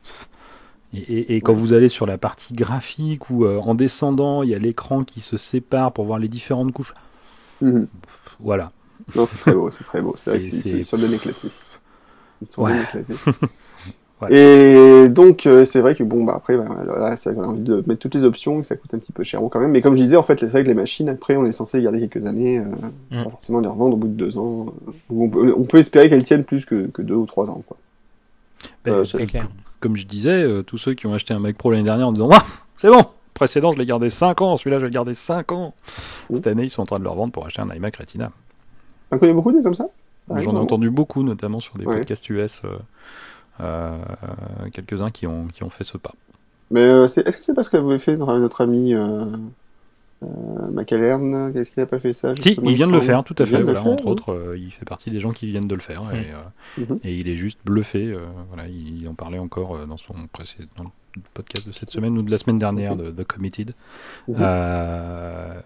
et, 0.95 1.37
et, 1.37 1.41
quand 1.41 1.53
vous 1.53 1.73
allez 1.73 1.89
sur 1.89 2.07
la 2.07 2.19
partie 2.19 2.55
graphique 2.55 3.31
ou 3.31 3.45
euh, 3.45 3.59
en 3.59 3.75
descendant, 3.75 4.43
il 4.43 4.51
y 4.51 4.55
a 4.55 4.59
l'écran 4.59 5.05
qui 5.05 5.21
se 5.21 5.37
sépare 5.37 5.93
pour 5.93 6.07
voir 6.07 6.19
les 6.19 6.29
différentes 6.29 6.73
couches. 6.73 6.95
Mhm. 7.61 7.89
Voilà. 8.41 8.73
Non, 9.15 9.27
c'est 9.27 9.39
très 9.39 9.55
beau, 9.55 9.71
c'est 9.71 9.85
très 9.85 10.01
beau. 10.01 10.15
C'est 10.17 10.31
vrai 10.31 10.41
qu'ils 10.51 10.85
sont 10.85 10.97
bien 10.97 11.13
éclatés. 11.13 11.49
Ils 12.41 12.49
sont 12.49 12.67
bien 12.67 12.83
éclatés. 12.83 13.15
Et 14.31 15.09
donc, 15.09 15.47
euh, 15.47 15.64
c'est 15.64 15.81
vrai 15.81 15.95
que 15.95 16.03
bon, 16.03 16.25
bah 16.25 16.35
après, 16.37 16.57
bah, 16.57 16.66
là, 16.87 17.16
ça, 17.16 17.33
j'ai 17.33 17.41
envie 17.41 17.62
de 17.62 17.85
mettre 17.87 18.01
toutes 18.01 18.14
les 18.14 18.25
options, 18.25 18.61
et 18.61 18.64
ça 18.64 18.77
coûte 18.77 18.93
un 18.95 18.99
petit 18.99 19.12
peu 19.12 19.23
cher 19.23 19.41
quand 19.51 19.61
même. 19.61 19.71
Mais 19.71 19.81
comme 19.81 19.97
je 19.97 20.03
disais, 20.03 20.16
en 20.16 20.23
fait, 20.23 20.41
c'est 20.41 20.47
vrai 20.47 20.64
que 20.64 20.69
les 20.69 20.75
machines, 20.75 21.09
après, 21.09 21.37
on 21.37 21.45
est 21.45 21.53
censé 21.53 21.79
les 21.79 21.85
garder 21.85 22.01
quelques 22.09 22.27
années, 22.27 22.59
euh, 22.59 22.64
mm. 23.11 23.25
pas 23.25 23.31
forcément 23.31 23.61
les 23.61 23.69
revendre 23.69 23.95
au 23.95 23.99
bout 23.99 24.09
de 24.09 24.14
deux 24.14 24.37
ans. 24.39 24.66
Euh, 24.91 25.55
on, 25.57 25.64
peut, 25.64 25.79
espérer 25.79 26.11
qu'elles 26.11 26.25
tiennent 26.25 26.45
plus 26.45 26.64
que, 26.64 26.89
que 26.89 27.03
deux 27.03 27.14
ou 27.14 27.27
trois 27.27 27.49
ans, 27.49 27.62
quoi. 27.66 27.77
Ben, 28.85 29.05
comme 29.81 29.97
je 29.97 30.07
disais, 30.07 30.45
tous 30.64 30.79
ceux 30.79 30.95
qui 30.95 31.07
ont 31.07 31.14
acheté 31.14 31.33
un 31.33 31.39
Mac 31.39 31.57
Pro 31.57 31.71
l'année 31.71 31.85
dernière 31.85 32.09
en 32.09 32.12
disant, 32.12 32.29
ah, 32.33 32.45
c'est 32.79 32.89
bon, 32.89 33.05
précédent, 33.35 33.71
je 33.71 33.79
l'ai 33.79 33.87
gardé 33.87 34.11
5 34.11 34.41
ans, 34.41 34.57
celui-là, 34.57 34.79
je 34.79 34.83
vais 34.83 34.89
le 34.89 34.93
garder 34.93 35.14
5 35.14 35.53
ans. 35.53 35.75
Mm. 36.29 36.35
Cette 36.35 36.47
année, 36.49 36.64
ils 36.64 36.71
sont 36.71 36.83
en 36.83 36.87
train 36.87 36.99
de 36.99 37.05
le 37.05 37.11
revendre 37.11 37.33
pour 37.33 37.47
acheter 37.47 37.62
un 37.62 37.73
iMac 37.73 37.95
Retina. 37.97 38.33
On 39.12 39.19
connaît 39.19 39.33
beaucoup 39.33 39.53
des 39.53 39.62
comme 39.62 39.77
ça? 39.77 39.87
J'en 40.29 40.55
ai 40.55 40.59
entendu 40.59 40.91
beaucoup, 40.91 41.23
notamment 41.23 41.61
sur 41.61 41.79
des 41.79 41.85
podcasts 41.85 42.29
US. 42.31 42.62
Euh, 43.61 43.97
quelques-uns 44.73 45.11
qui 45.11 45.27
ont, 45.27 45.47
qui 45.49 45.65
ont 45.65 45.71
fait 45.71 45.85
ce 45.85 45.99
pas. 45.99 46.13
Mais 46.71 46.81
euh, 46.81 47.05
est-ce 47.05 47.23
que 47.23 47.45
c'est 47.45 47.55
parce 47.55 47.69
que 47.69 47.77
vous 47.77 47.97
fait 47.99 48.17
notre 48.17 48.61
ami 48.63 48.95
euh, 48.95 49.25
euh, 50.23 50.27
Macalerne, 50.71 51.51
qu'est-ce 51.53 51.73
qu'il 51.73 51.81
n'a 51.81 51.87
pas 51.87 51.99
fait 51.99 52.13
ça 52.13 52.35
Si, 52.39 52.59
il 52.63 52.75
vient 52.75 52.87
de 52.87 52.93
le 52.93 53.01
faire, 53.01 53.25
tout 53.25 53.37
à 53.39 53.47
fait. 53.47 53.63
Voilà, 53.63 53.83
entre 53.85 54.07
autres, 54.07 54.55
il 54.57 54.71
fait 54.71 54.85
partie 54.85 55.11
des 55.11 55.21
gens 55.21 55.33
qui 55.33 55.47
viennent 55.47 55.69
de 55.69 55.75
le 55.75 55.81
faire 55.81 56.03
et, 56.13 56.81
mhm. 56.81 56.99
et 57.05 57.17
il 57.17 57.29
est 57.29 57.37
juste 57.37 57.59
bluffé. 57.65 58.15
voilà, 58.49 58.69
il, 58.69 59.09
en 59.09 59.15
parlait 59.15 59.39
encore 59.39 59.87
dans 59.87 59.97
son 59.97 60.15
précédent 60.33 60.93
podcast 61.35 61.67
de 61.67 61.73
cette 61.73 61.91
semaine 61.91 62.17
ou 62.17 62.23
de 62.23 62.31
la 62.31 62.39
semaine 62.39 62.61
dernière 62.61 62.95
de 62.95 63.11
The 63.11 63.27
Committed, 63.27 63.73
mhm. 64.29 64.37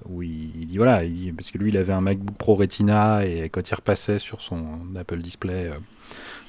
où 0.09 0.22
il, 0.22 0.66
dit 0.66 0.76
voilà, 0.76 1.03
parce 1.36 1.51
que 1.51 1.59
lui 1.59 1.70
il 1.70 1.76
avait 1.76 1.93
un 1.93 2.01
MacBook 2.01 2.36
Pro 2.36 2.55
Retina 2.55 3.26
et 3.26 3.49
quand 3.49 3.68
il 3.68 3.74
repassait 3.74 4.18
sur 4.18 4.40
son 4.40 4.78
Apple 4.97 5.18
Display 5.18 5.72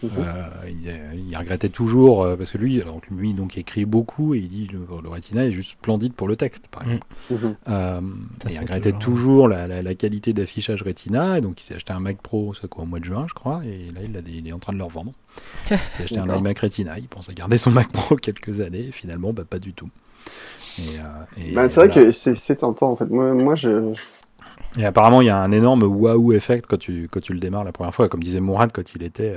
Mhm. 0.03 0.09
Euh, 0.17 1.13
il, 1.15 1.37
regrettait 1.37 1.69
toujours 1.69 2.23
euh, 2.23 2.35
parce 2.35 2.51
que 2.51 2.57
lui, 2.57 2.81
alors 2.81 2.99
lui 3.09 3.33
donc 3.33 3.57
écrit 3.57 3.85
beaucoup 3.85 4.33
et 4.33 4.39
il 4.39 4.47
dit 4.49 4.67
le, 4.71 4.79
le 5.01 5.09
Retina 5.09 5.45
est 5.45 5.51
juste 5.51 5.71
splendide 5.71 6.13
pour 6.13 6.27
le 6.27 6.35
texte, 6.35 6.67
par 6.67 6.85
mhm. 6.85 6.91
exemple. 6.91 7.07
Mhm. 7.31 7.55
Euh, 7.69 8.01
il 8.49 8.59
regrettait 8.59 8.91
toujours, 8.91 9.47
la, 9.47 9.95
qualité 9.95 10.33
d'affichage 10.33 10.81
Retina 10.83 11.37
et 11.37 11.41
donc 11.41 11.61
il 11.61 11.63
s'est 11.63 11.75
acheté 11.75 11.93
un 11.93 11.99
Mac 11.99 12.17
Pro, 12.21 12.53
ça 12.53 12.67
quoi, 12.67 12.83
au 12.83 12.85
mois 12.85 12.99
de 12.99 13.05
juin, 13.05 13.25
je 13.29 13.33
crois, 13.33 13.61
et 13.63 13.91
là 13.91 14.01
il, 14.27 14.47
est 14.47 14.53
en 14.53 14.59
train 14.59 14.73
de 14.73 14.77
le 14.77 14.83
revendre. 14.83 15.13
il 15.71 15.77
s'est 15.89 16.03
acheté 16.03 16.19
un 16.19 16.37
iMac 16.37 16.59
Retina, 16.59 16.99
il 16.99 17.07
pense 17.07 17.29
à 17.29 17.33
garder 17.33 17.57
son 17.57 17.71
Mac 17.71 17.89
Pro 17.91 18.15
quelques 18.21 18.59
années, 18.59 18.87
et 18.87 18.91
finalement, 18.91 19.31
bah, 19.31 19.43
pas 19.49 19.59
du 19.59 19.73
tout. 19.73 19.89
Bah, 21.53 21.69
c'est 21.69 21.87
vrai 21.87 21.89
que 21.89 22.11
c'est 22.11 22.55
tentant 22.57 22.91
en 22.91 22.95
fait. 22.95 23.05
Moi, 23.05 23.33
moi 23.33 23.55
je, 23.55 23.93
et 24.77 24.85
apparemment, 24.85 25.21
il 25.21 25.27
y 25.27 25.29
a 25.29 25.37
un 25.37 25.51
énorme 25.51 25.83
waouh 25.83 26.33
effect 26.33 26.65
quand 26.67 26.79
tu, 26.79 27.07
quand 27.11 27.19
tu 27.19 27.33
le 27.33 27.39
démarres 27.39 27.63
la 27.63 27.71
première 27.71 27.93
fois, 27.93 28.09
comme 28.09 28.23
disait 28.23 28.39
Mourad 28.39 28.71
quand 28.73 28.95
il 28.95 29.03
était 29.03 29.35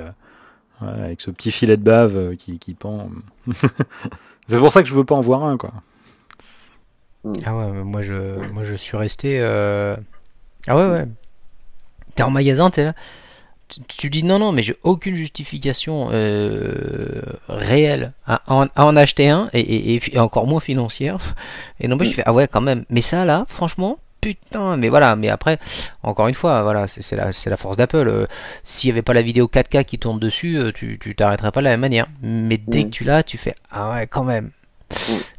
avec 0.81 1.21
ce 1.21 1.31
petit 1.31 1.51
filet 1.51 1.77
de 1.77 1.83
bave 1.83 2.15
euh, 2.15 2.35
qui, 2.35 2.59
qui 2.59 2.73
pend. 2.73 3.09
c'est 4.47 4.59
pour 4.59 4.71
ça 4.71 4.81
que 4.81 4.87
je 4.87 4.93
veux 4.93 5.03
pas 5.03 5.15
en 5.15 5.21
voir 5.21 5.43
un, 5.43 5.57
quoi. 5.57 5.71
Ah 7.45 7.55
ouais, 7.55 7.71
moi 7.83 8.01
je, 8.01 8.51
moi 8.51 8.63
je 8.63 8.75
suis 8.75 8.95
resté. 8.95 9.39
Euh, 9.39 9.95
ah 10.67 10.75
ouais, 10.75 10.89
ouais. 10.89 11.05
T'es 12.15 12.23
en 12.23 12.29
magasin, 12.29 12.69
t'es 12.69 12.85
là. 12.85 12.93
Tu, 13.89 14.09
dis 14.09 14.23
non, 14.23 14.39
non, 14.39 14.53
mais 14.53 14.63
j'ai 14.63 14.77
aucune 14.83 15.17
justification 15.17 16.07
euh, 16.11 17.21
réelle 17.49 18.13
à 18.25 18.41
en, 18.47 18.95
acheter 18.95 19.27
un 19.27 19.49
et, 19.51 19.95
et, 19.95 20.19
encore 20.19 20.47
moins 20.47 20.61
financière. 20.61 21.17
Et 21.81 21.89
non, 21.89 21.97
moi 21.97 22.05
je 22.05 22.11
fais 22.11 22.23
ah 22.25 22.31
ouais, 22.31 22.47
quand 22.47 22.61
même. 22.61 22.85
Mais 22.89 23.01
ça 23.01 23.25
là, 23.25 23.45
franchement, 23.49 23.97
putain, 24.35 24.75
mais 24.75 24.89
voilà, 24.89 25.15
mais 25.15 25.29
après, 25.29 25.57
encore 26.03 26.27
une 26.27 26.33
fois, 26.33 26.61
voilà, 26.63 26.87
c'est 26.87 27.15
la, 27.15 27.29
la 27.45 27.57
force 27.57 27.77
d'Apple. 27.77 28.07
Euh, 28.07 28.25
s'il 28.63 28.89
n'y 28.89 28.91
avait 28.91 29.01
pas 29.01 29.13
la 29.13 29.21
vidéo 29.21 29.47
4K 29.47 29.85
qui 29.85 29.97
tourne 29.97 30.19
dessus, 30.19 30.57
euh, 30.57 30.71
tu 30.73 30.97
t'arrêterais 31.15 31.51
pas 31.51 31.61
de 31.61 31.65
la 31.65 31.71
même 31.71 31.79
manière. 31.79 32.07
Mais 32.21 32.57
dès 32.57 32.83
que 32.83 32.89
tu 32.89 33.03
l'as, 33.03 33.23
tu 33.23 33.37
fais 33.37 33.55
ah 33.71 33.93
ouais, 33.93 34.07
quand 34.07 34.23
même, 34.23 34.51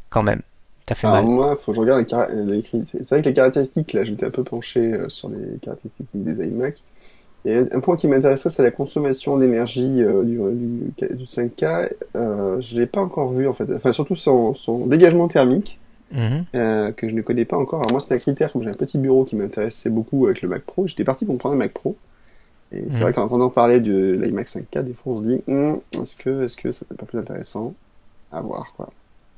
quand 0.09 0.23
même. 0.23 0.41
T'as 0.85 0.95
fait 0.95 1.07
mal. 1.07 1.23
Moi, 1.25 1.55
faut 1.55 1.71
que 1.71 1.75
je 1.75 1.81
regarde 1.81 2.05
les, 2.33 2.63
C'est 2.91 3.09
vrai 3.09 3.21
que 3.21 3.29
les 3.29 3.33
caractéristiques, 3.35 3.93
là, 3.93 4.03
j'étais 4.03 4.25
un 4.25 4.31
peu 4.31 4.43
penché 4.43 4.79
euh, 4.79 5.07
sur 5.07 5.29
les 5.29 5.59
caractéristiques 5.61 6.07
des 6.15 6.47
iMac. 6.47 6.81
Et 7.45 7.57
un 7.57 7.79
point 7.79 7.95
qui 7.95 8.07
m'intéresserait, 8.07 8.49
c'est 8.49 8.63
la 8.63 8.71
consommation 8.71 9.37
d'énergie 9.37 10.03
du, 10.23 10.39
du, 10.99 11.25
5K. 11.25 11.89
je 12.15 12.77
l'ai 12.77 12.85
pas 12.85 12.99
encore 13.01 13.31
vu 13.31 13.47
en 13.47 13.53
fait. 13.53 13.71
Enfin, 13.73 13.93
surtout 13.93 14.15
son, 14.15 14.53
son 14.55 14.87
dégagement 14.87 15.27
thermique. 15.29 15.79
Mhm. 16.11 16.45
Euh, 16.55 16.91
que 16.91 17.07
je 17.07 17.15
ne 17.15 17.21
connais 17.21 17.45
pas 17.45 17.57
encore. 17.57 17.79
Alors 17.79 17.91
moi, 17.91 18.01
c'est 18.01 18.15
un 18.15 18.17
critère, 18.17 18.51
comme 18.51 18.63
j'ai 18.63 18.69
un 18.69 18.73
petit 18.73 18.97
bureau 18.97 19.25
qui 19.25 19.35
m'intéressait 19.35 19.89
beaucoup 19.89 20.25
avec 20.25 20.41
le 20.41 20.49
Mac 20.49 20.63
Pro, 20.63 20.87
j'étais 20.87 21.03
parti 21.03 21.25
pour 21.25 21.33
me 21.33 21.39
prendre 21.39 21.55
un 21.55 21.59
Mac 21.59 21.73
Pro. 21.73 21.95
Et 22.71 22.83
c'est 22.89 22.97
mhm. 22.97 23.01
vrai 23.01 23.13
qu'en 23.13 23.23
entendant 23.23 23.49
parler 23.49 23.79
de 23.79 24.19
l'iMac 24.21 24.47
5K, 24.47 24.83
des 24.83 24.93
fois 24.93 25.13
on 25.13 25.19
se 25.19 25.25
dit, 25.25 25.41
hum, 25.47 25.79
est-ce 26.01 26.15
que, 26.15 26.45
est-ce 26.45 26.55
que 26.55 26.71
ça 26.71 26.85
peut 26.87 26.95
pas 26.95 27.05
plus 27.05 27.19
intéressant 27.19 27.73
à 28.31 28.41
voir, 28.41 28.73
quoi. 28.75 28.89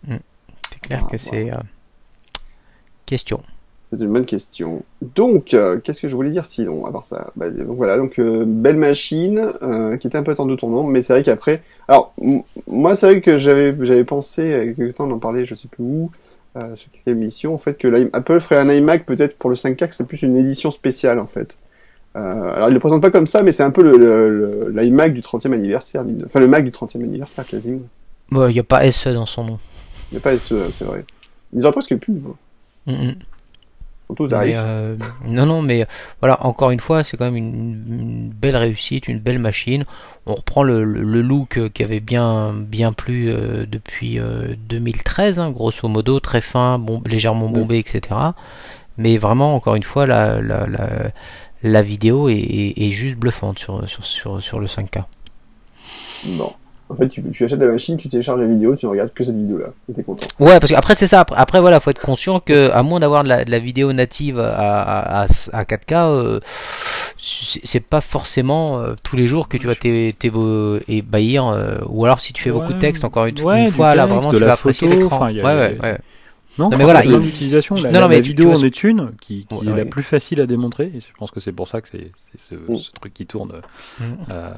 Mhm. 0.08 0.20
C'est 0.70 0.82
clair 0.82 1.08
que 1.10 1.18
c'est 1.18 1.52
euh... 1.52 1.58
question. 3.06 3.42
C'est 3.92 4.00
une 4.00 4.12
bonne 4.12 4.26
question. 4.26 4.84
Donc, 5.02 5.54
euh, 5.54 5.78
qu'est-ce 5.80 6.02
que 6.02 6.08
je 6.08 6.16
voulais 6.16 6.30
dire 6.30 6.46
sinon, 6.46 6.86
à 6.86 6.92
part 6.92 7.06
ça? 7.06 7.32
Bah, 7.36 7.50
Donc 7.50 7.76
voilà, 7.76 7.98
donc 7.98 8.20
euh, 8.20 8.46
belle 8.46 8.78
machine, 8.78 9.52
qui 10.00 10.08
était 10.08 10.18
un 10.18 10.24
peu 10.24 10.34
de 10.34 10.56
tournant, 10.56 10.84
mais 10.84 11.02
c'est 11.02 11.14
vrai 11.14 11.24
qu'après, 11.24 11.62
alors 11.90 12.14
moi 12.68 12.96
c'est 12.96 13.08
vrai 13.08 13.22
que 13.22 13.38
j'avais 13.38 13.76
j'avais 13.86 14.06
pensé, 14.06 14.44
il 14.44 14.50
y 14.50 14.54
a 14.54 14.74
quelques 14.74 14.96
temps 14.96 15.08
d'en 15.08 15.20
parler, 15.20 15.46
je 15.46 15.56
sais 15.56 15.68
plus 15.68 15.84
où, 15.84 16.12
euh, 16.58 16.76
sur 16.76 16.91
quelques 16.91 17.08
émissions, 17.08 17.54
en 17.54 17.58
fait, 17.58 17.76
que 17.76 18.10
Apple 18.14 18.39
ferait 18.39 18.58
un 18.58 18.70
iMac 18.70 19.06
peut-être 19.06 19.38
pour 19.38 19.49
le 19.49 19.56
5K, 19.56 19.89
que 19.89 19.95
c'est 19.95 20.08
plus 20.08 20.22
une 20.22 20.38
édition 20.38 20.72
spéciale, 20.72 21.20
en 21.20 21.28
fait. 21.28 21.58
Euh, 22.16 22.54
alors, 22.56 22.70
il 22.70 22.74
le 22.74 22.80
présente 22.80 23.02
pas 23.02 23.12
comme 23.12 23.28
ça, 23.28 23.41
mais 23.41 23.52
c'est 23.52 23.64
un 23.64 23.72
peu 23.72 23.84
le, 23.84 24.70
l'iMac 24.70 25.14
du 25.14 25.22
30e 25.22 25.54
anniversaire, 25.54 26.04
enfin 26.26 26.39
le 26.39 26.47
Mac 26.47 26.64
du 26.66 26.72
30e 26.72 27.04
anniversaire, 27.04 27.45
quasiment. 27.45 27.82
Il 28.32 28.47
n'y 28.47 28.60
a 28.60 28.64
pas 28.64 28.89
SE 28.91 29.10
dans 29.10 29.26
son 29.26 29.43
nom. 29.45 29.60
Il 30.12 30.16
n'y 30.16 30.18
a 30.18 30.22
pas 30.22 30.38
SE, 30.38 30.56
c'est 30.72 30.86
vrai. 30.86 31.06
Ils 31.54 31.66
ont 31.66 31.72
presque 31.72 31.95
plus. 31.97 32.14
Mm 32.86 33.12
euh, 34.20 34.95
non, 35.26 35.45
non, 35.45 35.62
mais 35.62 35.86
voilà, 36.20 36.45
encore 36.45 36.72
une 36.72 36.80
fois, 36.80 37.03
c'est 37.03 37.18
quand 37.18 37.26
même 37.26 37.38
une, 37.38 38.30
belle 38.30 38.57
réussite, 38.57 39.07
une 39.07 39.20
belle 39.20 39.39
machine. 39.39 39.86
On 40.26 40.36
reprend 40.36 40.64
le, 40.64 40.84
look 40.84 41.59
qui 41.74 41.84
avait 41.84 41.99
bien, 41.99 42.53
bien 42.53 42.93
plu 42.93 43.30
euh, 43.30 43.66
depuis 43.68 44.20
2013, 44.70 45.39
hein, 45.39 45.51
grosso 45.51 45.88
modo, 45.88 46.20
très 46.20 46.41
fin, 46.41 46.80
bon, 46.80 47.01
légèrement 47.05 47.49
bombé, 47.49 47.80
etc. 47.80 48.01
Mais 48.97 49.18
vraiment, 49.18 49.55
encore 49.55 49.76
une 49.76 49.84
fois, 49.84 50.05
la, 50.05 50.41
la, 50.41 50.68
la, 51.64 51.82
vidéo 51.82 52.30
est, 52.30 52.91
juste 52.91 53.16
bluffante 53.16 53.59
sur, 53.59 53.88
sur, 53.88 54.05
sur, 54.05 54.41
sur 54.41 54.59
le 54.59 54.68
5K. 54.68 55.03
Bon. 56.38 56.53
En 56.92 56.96
fait, 56.96 57.08
tu, 57.08 57.24
tu, 57.32 57.46
achètes 57.46 57.60
la 57.60 57.68
machine, 57.68 57.96
tu 57.96 58.10
télécharges 58.10 58.42
la 58.42 58.48
vidéo, 58.48 58.76
tu 58.76 58.86
ne 58.86 58.92
regardes 58.92 59.14
que 59.14 59.24
cette 59.24 59.38
vidéo-là, 59.38 59.68
et 59.89 59.94
t'es 59.94 60.04
content. 60.04 60.28
Ouais, 60.39 60.60
parce 60.60 60.72
qu'après 60.72 60.96
c'est 60.96 61.08
ça. 61.08 61.26
Après, 61.36 61.62
voilà, 61.62 61.80
faut 61.80 61.89
être 61.89 62.02
conscient 62.02 62.39
que 62.42 62.70
à 62.72 62.84
moins 62.84 63.00
d'avoir 63.00 63.24
de, 63.24 63.30
la, 63.30 63.60
vidéo 63.60 63.94
native 63.94 64.39
à, 64.39 65.26
4K, 65.54 65.94
euh, 65.94 66.39
c'est 67.18 67.86
pas 67.86 68.02
forcément 68.02 68.80
euh, 68.80 68.94
tous 69.04 69.16
les 69.16 69.28
jours 69.28 69.48
que 69.48 69.58
tu 69.58 69.68
vas 69.68 69.76
t'ébahir. 69.76 71.48
Euh, 71.48 71.78
ou 71.88 72.04
alors 72.04 72.20
si 72.20 72.34
tu 72.34 72.44
fais 72.44 72.52
beaucoup 72.52 72.74
de 72.74 72.80
texte, 72.80 73.06
encore 73.06 73.26
une, 73.26 73.38
fois, 73.38 73.96
là 73.96 74.06
vraiment 74.06 74.30
tu 74.30 74.39
vas 74.39 74.54
apprécier 74.54 74.89
l'écran. 74.89 75.28
Ouais, 75.28 75.42
ouais, 75.42 75.78
ouais. 75.82 75.98
Non, 76.70 76.78
mais 76.78 76.84
voilà, 76.84 77.03
il... 77.03 77.16
l'utilisation. 77.16 77.76
La, 77.76 77.91
non, 77.91 78.07
la, 78.07 78.20
vidéo 78.20 78.51
en 78.51 78.64
est 78.64 78.84
une 78.84 79.12
qui, 79.20 79.45
qui 79.45 79.68
est 79.68 79.76
la 79.76 79.86
plus 79.86 80.03
facile 80.03 80.41
à 80.41 80.45
démontrer. 80.45 80.91
je 80.93 81.18
pense 81.18 81.32
que 81.32 81.39
c'est 81.39 81.51
pour 81.51 81.68
ça 81.68 81.82
que 81.82 81.88
c'est 81.88 82.12
ce, 82.36 82.55
mm. 82.55 82.78
ce, 82.78 82.91
truc 82.91 83.14
qui 83.14 83.26
tourne, 83.26 83.62
mm. 83.99 84.03
euh, 84.30 84.51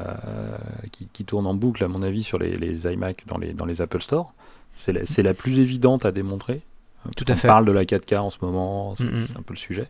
qui, 0.92 1.08
qui, 1.12 1.26
tourne 1.26 1.48
en 1.48 1.54
boucle, 1.54 1.84
à 1.84 1.88
mon 1.88 2.02
avis, 2.04 2.24
sur 2.24 2.38
les, 2.38 2.56
les 2.56 2.92
iMac 2.92 3.24
dans 3.28 3.38
les, 3.38 3.54
dans 3.54 3.66
les 3.66 3.82
Apple 3.82 4.02
Store. 4.02 4.34
C'est 4.76 4.94
la, 4.94 5.02
la, 5.24 5.34
plus 5.34 5.60
évidente 5.60 6.06
à 6.06 6.12
démontrer. 6.12 6.62
Tout 7.18 7.26
à 7.28 7.36
fait. 7.36 7.48
On 7.48 7.52
parle 7.52 7.66
de 7.66 7.72
la 7.72 7.84
4K 7.84 8.18
en 8.18 8.30
ce 8.30 8.38
moment, 8.42 8.96
c'est 8.96 9.04
mm, 9.04 9.28
un 9.38 9.42
peu 9.42 9.54
le 9.54 9.60
sujet. 9.60 9.90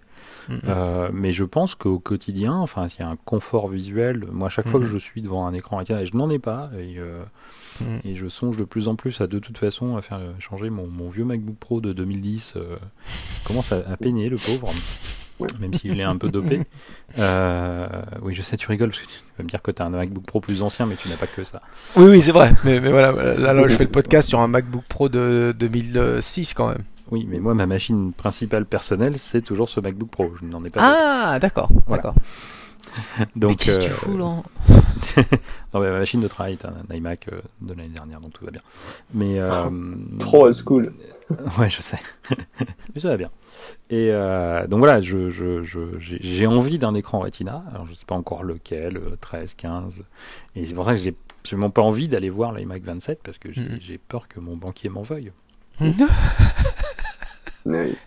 Euh, 0.68 1.09
mais 1.14 1.32
je 1.32 1.43
pense 1.43 1.76
qu'au 1.76 1.99
quotidien, 1.99 2.53
enfin, 2.53 2.88
il 2.88 3.01
y 3.01 3.05
a 3.05 3.09
un 3.09 3.16
confort 3.16 3.68
visuel. 3.68 4.26
Moi, 4.32 4.47
à 4.47 4.49
chaque 4.49 4.68
fois 4.68 4.80
que 4.80 4.86
je 4.86 4.97
suis 4.97 5.22
devant 5.22 5.45
un 5.45 5.53
écran 5.53 5.82
et 5.82 6.05
je 6.05 6.18
n'en 6.18 6.30
ai 6.30 6.39
pas, 6.39 6.70
et, 6.78 6.95
euh, 6.97 7.24
Mm. 7.82 8.08
Et 8.08 8.16
je 8.16 8.28
songe 8.28 8.58
de 8.58 8.64
plus 8.64 8.88
en 8.88 8.96
plus 8.96 9.22
à 9.22 9.28
de 9.28 9.40
toute 9.40 9.58
façon 9.58 9.96
à 9.96 10.02
faire 10.02 10.20
changer 10.40 10.70
mon, 10.70 10.88
mon 10.88 11.10
vieux 11.10 11.26
MacBook 11.26 11.58
Pro 11.58 11.82
de 11.82 11.94
2010. 11.94 12.54
Euh, 12.56 12.76
commence 13.44 13.72
à, 13.72 13.78
à, 13.90 13.98
peiner 13.98 14.30
le 14.30 14.38
pauvre, 14.38 14.72
même 15.60 15.74
s'il 15.74 16.00
est 16.00 16.04
un 16.04 16.18
peu 16.18 16.30
dopé. 16.30 16.62
Euh, 17.20 17.88
oui, 18.24 18.34
je 18.34 18.42
sais, 18.42 18.58
tu 18.58 18.66
rigoles 18.68 18.90
parce 18.90 19.02
que 19.02 19.06
tu 19.06 19.14
vas 19.38 19.44
me 19.44 19.50
dire 19.50 19.62
que 19.62 19.70
tu 19.70 19.80
as 19.80 19.86
un 19.86 19.90
MacBook 19.90 20.26
Pro 20.26 20.40
plus 20.40 20.64
ancien, 20.64 20.88
mais 20.88 20.96
tu 20.96 21.10
n'as 21.10 21.16
pas 21.16 21.28
que 21.28 21.44
ça. 21.44 21.62
Oui, 21.96 22.06
oui, 22.10 22.22
c'est 22.24 22.32
vrai. 22.32 22.54
Mais, 22.64 22.80
mais 22.80 22.90
voilà, 22.90 23.12
là, 23.12 23.68
je 23.68 23.76
fais 23.76 23.84
le 23.84 23.92
podcast 23.92 24.30
sur 24.30 24.40
un 24.40 24.48
MacBook 24.48 24.84
Pro 24.90 25.10
de 25.10 25.54
2006 25.60 26.56
quand 26.56 26.70
même. 26.70 26.82
Oui, 27.12 27.28
mais 27.30 27.40
moi, 27.40 27.54
ma 27.54 27.68
machine 27.68 28.14
principale 28.14 28.66
personnelle, 28.66 29.20
c'est 29.20 29.44
toujours 29.44 29.70
ce 29.70 29.80
MacBook 29.80 30.10
Pro. 30.10 30.32
Je 30.42 30.46
n'en 30.48 30.64
ai 30.64 30.72
pas. 30.72 30.80
Ah, 30.82 31.38
d'accord, 31.38 31.70
d'accord. 31.88 32.16
Donc, 33.36 33.66
mais 33.68 33.80
tu 33.80 33.89
fous, 33.89 34.18
là 34.18 34.44
non, 35.74 35.80
mais 35.80 35.91
ma 35.91 36.00
machine 36.00 36.22
de 36.22 36.28
travail 36.28 36.54
est 36.54 36.66
un 36.66 36.96
iMac 36.96 37.28
euh, 37.32 37.41
de 37.62 37.74
l'année 37.74 37.89
dernière, 37.89 38.20
donc 38.22 38.34
tout 38.34 38.46
va 38.46 38.52
bien. 38.52 38.62
Mais 39.14 39.39
euh, 39.39 39.70
trop 40.20 40.46
old 40.46 40.56
school. 40.56 40.94
ouais, 41.60 41.70
je 41.70 41.82
sais, 41.82 42.00
mais 42.30 43.02
ça 43.02 43.10
va 43.10 43.18
bien. 43.18 43.30
Et 43.89 44.10
euh, 44.12 44.68
donc 44.68 44.80
voilà, 44.80 45.02
je, 45.02 45.30
je, 45.30 45.64
j'ai 46.00 46.48
envie 46.48 46.78
d'un 46.78 46.94
écran 46.96 47.20
Retina. 47.20 47.64
Alors 47.74 47.88
je 47.88 47.94
sais 47.94 48.06
pas 48.06 48.16
encore 48.16 48.44
lequel, 48.44 49.00
13, 49.22 49.56
15. 49.56 50.04
Et 50.56 50.66
c'est 50.66 50.74
pour 50.74 50.86
ça 50.86 50.91
que 50.91 51.00
j'ai 51.00 51.16
absolument 51.41 51.70
pas 51.70 51.82
envie 51.82 52.08
d'aller 52.08 52.30
voir 52.30 52.54
l'iMac 52.54 52.84
27 52.84 53.20
parce 53.24 53.39
que 53.39 53.50
j'ai 53.52 53.98
peur 53.98 54.28
que 54.28 54.39
mon 54.39 54.56
banquier 54.56 54.89
m'en 54.89 55.02
veuille. 55.02 55.32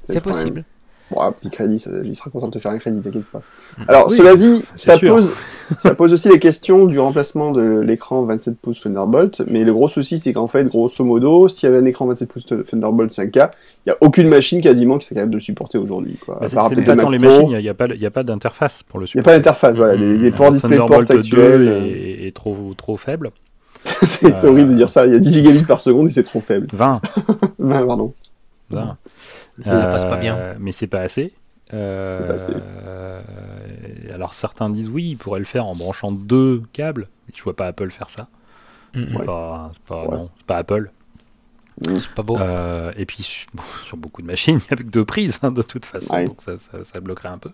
c'est 0.04 0.20
possible. 0.20 0.64
Bon, 1.10 1.20
un 1.20 1.30
petit 1.30 1.50
crédit, 1.50 1.78
ça, 1.78 1.90
il 2.04 2.16
sera 2.16 2.30
content 2.30 2.48
de 2.48 2.52
te 2.52 2.58
faire 2.58 2.72
un 2.72 2.78
crédit, 2.78 3.00
t'inquiète 3.00 3.26
pas. 3.26 3.38
Mm. 3.78 3.82
Alors, 3.86 4.10
cela 4.10 4.34
dit, 4.34 4.64
ça 4.74 4.98
pose, 4.98 5.32
ça 5.78 5.94
pose 5.94 6.12
aussi 6.12 6.28
les 6.28 6.40
questions 6.40 6.86
du 6.86 6.98
remplacement 6.98 7.52
de 7.52 7.78
l'écran 7.80 8.24
27 8.24 8.58
pouces 8.58 8.80
Thunderbolt, 8.80 9.42
mais 9.46 9.62
le 9.62 9.72
gros 9.72 9.86
souci, 9.86 10.18
c'est 10.18 10.32
qu'en 10.32 10.48
fait, 10.48 10.64
grosso 10.64 11.04
modo, 11.04 11.46
s'il 11.46 11.68
y 11.68 11.72
avait 11.72 11.80
un 11.80 11.84
écran 11.84 12.06
27 12.06 12.28
pouces 12.28 12.46
Thunderbolt 12.46 13.12
5K, 13.12 13.50
il 13.86 13.90
n'y 13.90 13.92
a 13.92 13.96
aucune 14.00 14.28
machine 14.28 14.60
quasiment 14.60 14.98
qui 14.98 15.06
serait 15.06 15.14
capable 15.14 15.30
de 15.30 15.36
le 15.36 15.42
supporter 15.42 15.78
aujourd'hui. 15.78 16.18
Bah, 16.26 16.40
c'est 16.42 16.56
pas 16.56 16.96
tant 16.96 17.10
les 17.10 17.18
machines, 17.18 17.50
il 17.50 17.58
n'y 17.58 17.68
a, 17.68 17.74
pas, 17.74 17.86
a 17.86 18.10
pas 18.10 18.24
d'interface 18.24 18.82
pour 18.82 18.98
le 18.98 19.06
supporter. 19.06 19.30
Il 19.30 19.34
n'y 19.34 19.36
a 19.36 19.38
pas 19.38 19.44
d'interface, 19.44 19.76
voilà. 19.76 19.94
Les, 19.94 20.18
les 20.18 20.30
ports 20.32 20.50
DisplayPort 20.50 21.04
actuels. 21.08 21.68
Est, 21.68 22.26
est, 22.26 22.34
trop, 22.34 22.74
trop 22.76 22.96
faible. 22.96 23.30
c'est 24.02 24.44
horrible 24.44 24.70
de 24.70 24.74
dire 24.74 24.88
ça. 24.88 25.06
Il 25.06 25.12
y 25.12 25.16
a 25.16 25.20
10 25.20 25.32
gigabits 25.32 25.62
par 25.62 25.80
seconde 25.80 26.08
et 26.08 26.10
c'est 26.10 26.24
trop 26.24 26.40
faible. 26.40 26.66
20. 26.72 27.00
20, 27.60 27.86
pardon. 27.86 28.12
20. 28.70 28.96
Euh, 29.66 29.90
passe 29.90 30.04
pas 30.04 30.16
bien. 30.16 30.56
Mais 30.58 30.72
c'est 30.72 30.86
pas 30.86 31.00
assez. 31.00 31.32
Euh, 31.74 33.22
alors 34.14 34.34
certains 34.34 34.70
disent 34.70 34.88
oui, 34.88 35.10
il 35.10 35.18
pourrait 35.18 35.40
le 35.40 35.46
faire 35.46 35.66
en 35.66 35.72
branchant 35.72 36.12
deux 36.12 36.62
câbles. 36.72 37.08
Je 37.34 37.42
vois 37.42 37.56
pas 37.56 37.66
Apple 37.66 37.90
faire 37.90 38.08
ça. 38.08 38.28
C'est 38.94 39.24
pas, 39.24 39.72
pas, 40.46 40.56
Apple. 40.56 40.90
C'est 41.84 42.08
pas 42.14 42.22
beau. 42.22 42.38
Euh, 42.38 42.92
et 42.96 43.04
puis 43.04 43.46
sur 43.84 43.96
beaucoup 43.96 44.22
de 44.22 44.26
machines, 44.26 44.58
il 44.58 44.62
n'y 44.62 44.72
a 44.72 44.76
plus 44.76 44.84
que 44.84 44.90
deux 44.90 45.04
prises 45.04 45.38
hein, 45.42 45.52
de 45.52 45.62
toute 45.62 45.84
façon, 45.84 46.24
donc 46.24 46.40
ça, 46.40 46.56
ça, 46.56 46.84
ça, 46.84 47.00
bloquerait 47.00 47.28
un 47.28 47.38
peu. 47.38 47.50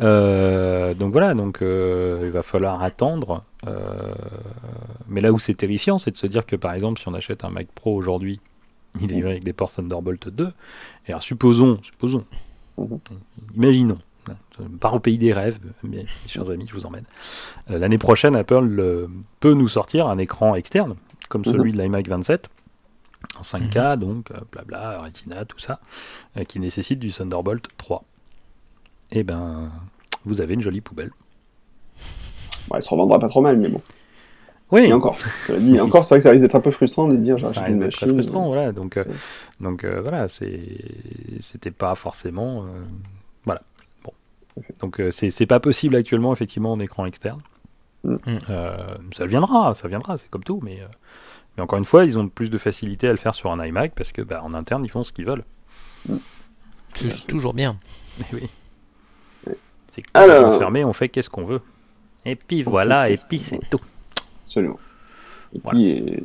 Euh, 0.00 0.94
donc 0.94 1.12
voilà, 1.12 1.34
donc 1.34 1.60
euh, 1.62 2.22
il 2.24 2.30
va 2.30 2.42
falloir 2.42 2.82
attendre. 2.82 3.44
mais 5.08 5.20
là 5.20 5.32
où 5.32 5.38
c'est 5.38 5.54
terrifiant, 5.54 5.98
c'est 5.98 6.12
de 6.12 6.16
se 6.16 6.26
dire 6.26 6.46
que 6.46 6.56
par 6.56 6.72
exemple, 6.72 6.98
si 6.98 7.08
on 7.08 7.14
achète 7.14 7.44
un 7.44 7.50
Mac 7.50 7.66
Pro 7.74 7.94
aujourd'hui 7.94 8.40
il 9.00 9.10
est 9.10 9.14
livré 9.14 9.32
avec 9.32 9.44
des 9.44 9.52
ports 9.52 9.72
Thunderbolt 9.72 10.28
2. 10.28 10.52
Et 11.06 11.10
alors, 11.10 11.22
supposons, 11.22 11.80
supposons, 11.82 12.24
mhm. 12.78 12.98
imaginons, 13.56 13.98
part 14.80 14.94
au 14.94 15.00
pays 15.00 15.18
des 15.18 15.32
rêves, 15.32 15.58
mes 15.82 16.06
chers 16.26 16.50
amis, 16.50 16.66
je 16.68 16.74
vous 16.74 16.86
emmène. 16.86 17.04
Euh, 17.70 17.78
l'année 17.78 17.98
prochaine, 17.98 18.36
Apple 18.36 18.76
euh, 18.78 19.06
peut 19.40 19.54
nous 19.54 19.68
sortir 19.68 20.08
un 20.08 20.18
écran 20.18 20.54
externe, 20.54 20.96
comme 21.28 21.42
mhm. 21.42 21.52
celui 21.52 21.72
de 21.72 21.78
l'iMac 21.78 22.08
27, 22.08 22.48
en 23.38 23.42
5K, 23.42 23.94
mhm. 23.94 24.00
donc 24.00 24.30
euh, 24.30 24.40
blabla, 24.52 25.02
Retina, 25.02 25.44
tout 25.44 25.58
ça, 25.58 25.80
qui 26.48 26.60
nécessite 26.60 26.98
du 26.98 27.10
Thunderbolt 27.10 27.68
3. 27.76 28.04
Et 29.10 29.18
eh 29.20 29.22
ben, 29.22 29.70
vous 30.24 30.40
avez 30.40 30.54
une 30.54 30.62
jolie 30.62 30.80
poubelle. 30.80 31.10
Ouais, 32.70 32.76
elle 32.76 32.82
se 32.82 32.88
revendra 32.88 33.18
pas 33.18 33.28
trop 33.28 33.42
mal, 33.42 33.58
mais 33.58 33.68
bon. 33.68 33.80
Oui. 34.74 34.86
Et 34.86 34.92
encore, 34.92 35.16
dit, 35.56 35.78
encore, 35.78 36.04
c'est 36.04 36.14
vrai 36.14 36.18
que 36.18 36.24
ça 36.24 36.30
risque 36.32 36.42
d'être 36.42 36.56
un 36.56 36.60
peu 36.60 36.72
frustrant 36.72 37.06
de 37.06 37.16
se 37.16 37.22
dire, 37.22 37.36
j'achète 37.36 37.68
une 37.68 37.78
machine. 37.78 38.08
Très 38.08 38.12
frustrant, 38.12 38.48
voilà. 38.48 38.72
Donc, 38.72 38.96
euh, 38.96 39.04
donc 39.60 39.84
euh, 39.84 40.00
voilà, 40.02 40.26
c'était 40.26 41.70
pas 41.70 41.94
forcément, 41.94 42.64
euh, 42.64 42.82
voilà. 43.44 43.62
Bon. 44.02 44.12
Donc 44.80 45.00
c'est, 45.12 45.46
pas 45.46 45.60
possible 45.60 45.94
actuellement, 45.94 46.32
effectivement, 46.32 46.72
en 46.72 46.80
écran 46.80 47.06
externe. 47.06 47.40
Mm. 48.02 48.16
ça 49.16 49.26
viendra, 49.26 49.74
ça 49.74 49.86
viendra, 49.86 50.16
c'est 50.16 50.28
comme 50.28 50.42
tout, 50.42 50.58
mais, 50.64 50.80
mais 51.56 51.62
encore 51.62 51.78
une 51.78 51.84
fois, 51.84 52.04
ils 52.04 52.18
ont 52.18 52.28
plus 52.28 52.50
de 52.50 52.58
facilité 52.58 53.06
à 53.06 53.12
le 53.12 53.16
faire 53.16 53.36
sur 53.36 53.52
un 53.52 53.64
iMac 53.64 53.92
parce 53.94 54.10
que, 54.10 54.22
bah, 54.22 54.42
en 54.42 54.54
interne, 54.54 54.84
ils 54.84 54.90
font 54.90 55.04
ce 55.04 55.12
qu'ils 55.12 55.26
veulent. 55.26 55.44
Mm. 56.08 56.16
C'est 56.96 57.26
toujours 57.28 57.54
bien. 57.54 57.76
oui. 58.32 58.50
C'est 59.86 60.02
Alors... 60.14 60.58
fermé, 60.58 60.84
on 60.84 60.92
fait 60.92 61.08
qu'est-ce 61.08 61.30
qu'on 61.30 61.44
veut. 61.44 61.60
Et 62.26 62.34
puis 62.34 62.64
voilà, 62.64 63.08
et 63.08 63.14
puis 63.28 63.38
c'est 63.38 63.60
tout. 63.70 63.80
Absolument. 64.54 64.78
Et 65.54 65.60
puis, 65.60 66.22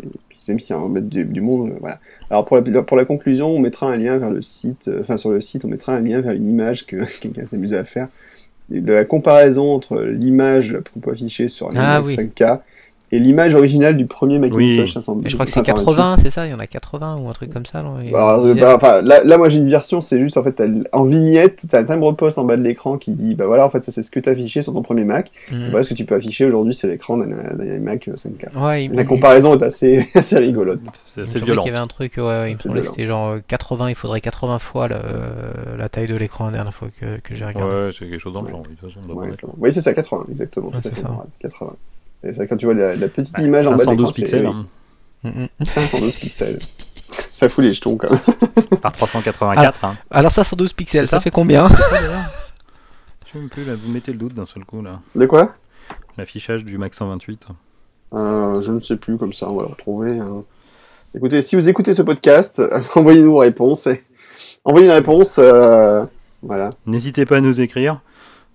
même 0.47 0.59
si 0.59 0.67
c'est 0.67 0.73
un 0.73 0.88
mettre 0.88 1.07
du, 1.07 1.25
du, 1.25 1.41
monde, 1.41 1.69
euh, 1.69 1.75
voilà. 1.80 1.99
Alors 2.30 2.45
pour 2.45 2.57
la, 2.57 2.84
pour 2.84 2.97
la 2.97 3.05
conclusion, 3.05 3.49
on 3.49 3.59
mettra 3.59 3.88
un 3.91 3.97
lien 3.97 4.17
vers 4.17 4.32
le 4.32 4.41
site, 4.41 4.88
euh, 4.88 5.01
enfin 5.01 5.17
sur 5.17 5.32
le 5.32 5.41
site, 5.41 5.65
on 5.65 5.67
mettra 5.67 5.93
un 5.93 5.99
lien 5.99 6.21
vers 6.21 6.34
une 6.34 6.47
image 6.47 6.86
que 6.86 6.97
quelqu'un 7.19 7.45
s'est 7.45 7.55
amusé 7.55 7.77
à 7.77 7.84
faire, 7.84 8.07
de 8.69 8.93
la 8.93 9.05
comparaison 9.05 9.73
entre 9.73 10.01
l'image 10.01 10.77
qu'on 10.93 10.99
peut 10.99 11.11
afficher 11.11 11.47
sur 11.47 11.71
la 11.71 11.97
ah, 11.97 12.01
5K 12.01 12.59
et 13.12 13.20
l'image 13.20 13.55
originale 13.55 13.97
du 13.97 14.05
premier 14.05 14.39
Macintosh 14.39 14.93
500. 14.93 15.22
je 15.26 15.34
crois 15.34 15.45
que 15.45 15.51
c'est 15.51 15.62
80, 15.62 16.18
c'est 16.22 16.30
ça 16.30 16.45
Il 16.45 16.51
y 16.51 16.53
en 16.53 16.60
a 16.60 16.68
80 16.68 17.18
ou 17.22 17.30
un 17.30 17.34
truc 17.34 17.51
comme 17.51 17.66
ça 17.66 17.84
bah, 18.12 18.39
bah, 18.55 18.76
enfin, 18.76 19.01
là, 19.01 19.24
là, 19.24 19.38
moi 19.38 19.49
j'ai 19.49 19.60
une 19.60 19.70
version, 19.70 20.01
c'est 20.01 20.20
juste 20.20 20.38
en 20.38 20.43
fait 20.43 20.62
en 20.91 21.03
vignette, 21.03 21.66
t'as 21.70 21.80
un 21.80 21.84
timbre 21.86 22.12
poste 22.14 22.38
en 22.38 22.45
bas 22.45 22.57
de 22.57 22.64
l'écran 22.64 22.97
qui 22.97 23.12
dit 23.12 23.36
bah 23.36 23.45
voilà 23.45 23.66
en 23.66 23.70
fait 23.70 23.84
ça 23.84 23.91
c'est 23.91 24.03
ce 24.03 24.12
que 24.12 24.20
t'as 24.20 24.32
affiché 24.32 24.62
sur 24.62 24.74
ton 24.74 24.82
premier 24.82 25.03
Mac. 25.03 25.32
Mm. 25.51 25.70
Voilà 25.72 25.84
ce 25.84 25.89
que 25.89 25.93
tu 25.95 26.05
peux 26.05 26.16
afficher 26.16 26.45
aujourd'hui 26.45 26.74
c'est 26.74 26.88
l'écran 26.88 27.18
d'un 27.18 27.28
Mac 27.80 28.07
5K. 28.07 28.57
Ouais, 28.57 28.89
la 28.93 29.03
comparaison 29.03 29.57
est 29.57 29.64
assez 29.64 30.10
assez 30.16 30.38
rigolote. 30.38 30.82
C'est 31.14 31.39
violent. 31.39 31.64
Il 31.64 31.68
y 31.68 31.70
avait 31.70 31.80
un 31.80 31.88
truc 31.88 32.14
ouais, 32.18 32.51
il 32.51 32.55
me 32.55 32.60
semblait 32.60 32.82
que 32.82 32.88
c'était 32.88 33.07
genre 33.07 33.38
80, 33.47 33.86
euh, 33.86 33.89
il 33.89 33.95
faudrait 33.95 34.22
80 34.22 34.60
fois 34.60 34.88
le, 34.88 34.97
la 35.78 35.89
taille 35.89 36.07
de 36.07 36.16
l'écran 36.16 36.45
la 36.45 36.51
dernière 36.51 36.74
fois 36.74 36.89
que, 36.99 37.20
que 37.20 37.36
j'ai 37.36 37.45
regardé. 37.45 37.88
Ouais, 37.88 37.91
c'est 37.97 38.05
quelque 38.05 38.20
chose 38.20 38.34
dans 38.34 38.41
le 38.41 38.49
genre. 38.49 38.64
De 38.64 38.68
toute 38.68 38.80
façon, 38.80 38.99
oui, 39.57 39.74
c'est 39.74 39.82
ça 39.82 39.93
80 39.93 40.26
exactement. 40.32 40.70
Ouais, 40.70 40.82
ça. 40.82 40.91
80. 41.39 41.74
Et 42.24 42.34
ça, 42.34 42.45
quand 42.47 42.57
tu 42.57 42.65
vois 42.65 42.76
la, 42.76 43.07
petite 43.07 43.36
bah, 43.36 43.41
image 43.41 43.67
en 43.67 43.72
bas 43.72 43.78
512 43.78 44.13
pixels. 44.13 44.45
Hein. 44.45 44.65
512 45.63 46.15
pixels. 46.15 46.59
Ça 47.32 47.49
fout 47.49 47.63
les 47.63 47.74
jetons 47.74 47.97
quand 47.97 48.11
même. 48.11 48.80
Par 48.82 48.91
384. 48.91 49.80
Ah, 49.82 49.88
hein. 49.88 49.97
Alors 50.11 50.32
512 50.32 50.74
pixels, 50.74 51.07
ça, 51.07 51.20
fait 51.20 51.32
combien 51.32 51.67
Je 53.26 53.32
sais 53.34 53.39
même 53.39 53.49
plus, 53.49 53.65
là, 53.65 53.74
vous 53.76 53.91
mettez 53.91 54.11
le 54.11 54.17
doute 54.17 54.34
d'un 54.34 54.45
seul 54.45 54.63
coup 54.63 54.82
là. 54.82 54.99
De 55.15 55.26
quoi? 55.26 55.55
L'affichage 56.17 56.63
du 56.63 56.78
Mac 56.78 56.93
128. 56.93 57.47
Euh, 58.13 58.61
je 58.61 58.72
ne 58.72 58.80
sais 58.80 58.97
plus, 58.97 59.17
comme 59.17 59.34
ça, 59.34 59.49
on 59.49 59.55
va 59.55 59.63
le 59.63 59.70
retrouver. 59.70 60.20
Hein. 60.20 60.43
Écoutez, 61.15 61.41
si 61.41 61.55
vous 61.55 61.67
écoutez 61.67 61.93
ce 61.93 62.01
podcast, 62.01 62.61
envoyez-nous 62.95 63.32
vos 63.32 63.38
réponses. 63.39 63.88
Et 63.88 64.03
Envoyez 64.63 64.88
une 64.88 64.93
réponse. 64.93 65.39
Euh, 65.39 66.05
voilà. 66.43 66.72
N'hésitez 66.86 67.26
pas 67.26 67.38
à 67.38 67.41
nous 67.41 67.61
écrire. 67.61 68.01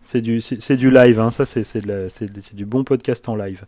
C'est 0.05 0.21
du, 0.21 0.43
c'est, 0.43 0.77
du 0.77 0.91
live, 0.91 1.19
hein. 1.19 1.31
ça 1.31 1.47
c'est, 1.47 1.65
c'est, 1.65 2.55
du 2.55 2.67
bon 2.67 2.85
podcast 2.85 3.27
en 3.27 3.37
live. 3.37 3.65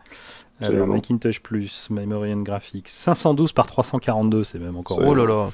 Alors, 0.61 0.87
Macintosh 0.87 1.41
Plus, 1.41 1.89
Memory 1.91 2.35
and 2.35 2.43
Graphics, 2.43 2.89
512 2.89 3.53
par 3.53 3.67
342, 3.67 4.45
c'est 4.45 4.59
même 4.59 4.77
encore. 4.77 4.99
Oh 4.99 5.15
là 5.15 5.25
là. 5.25 5.51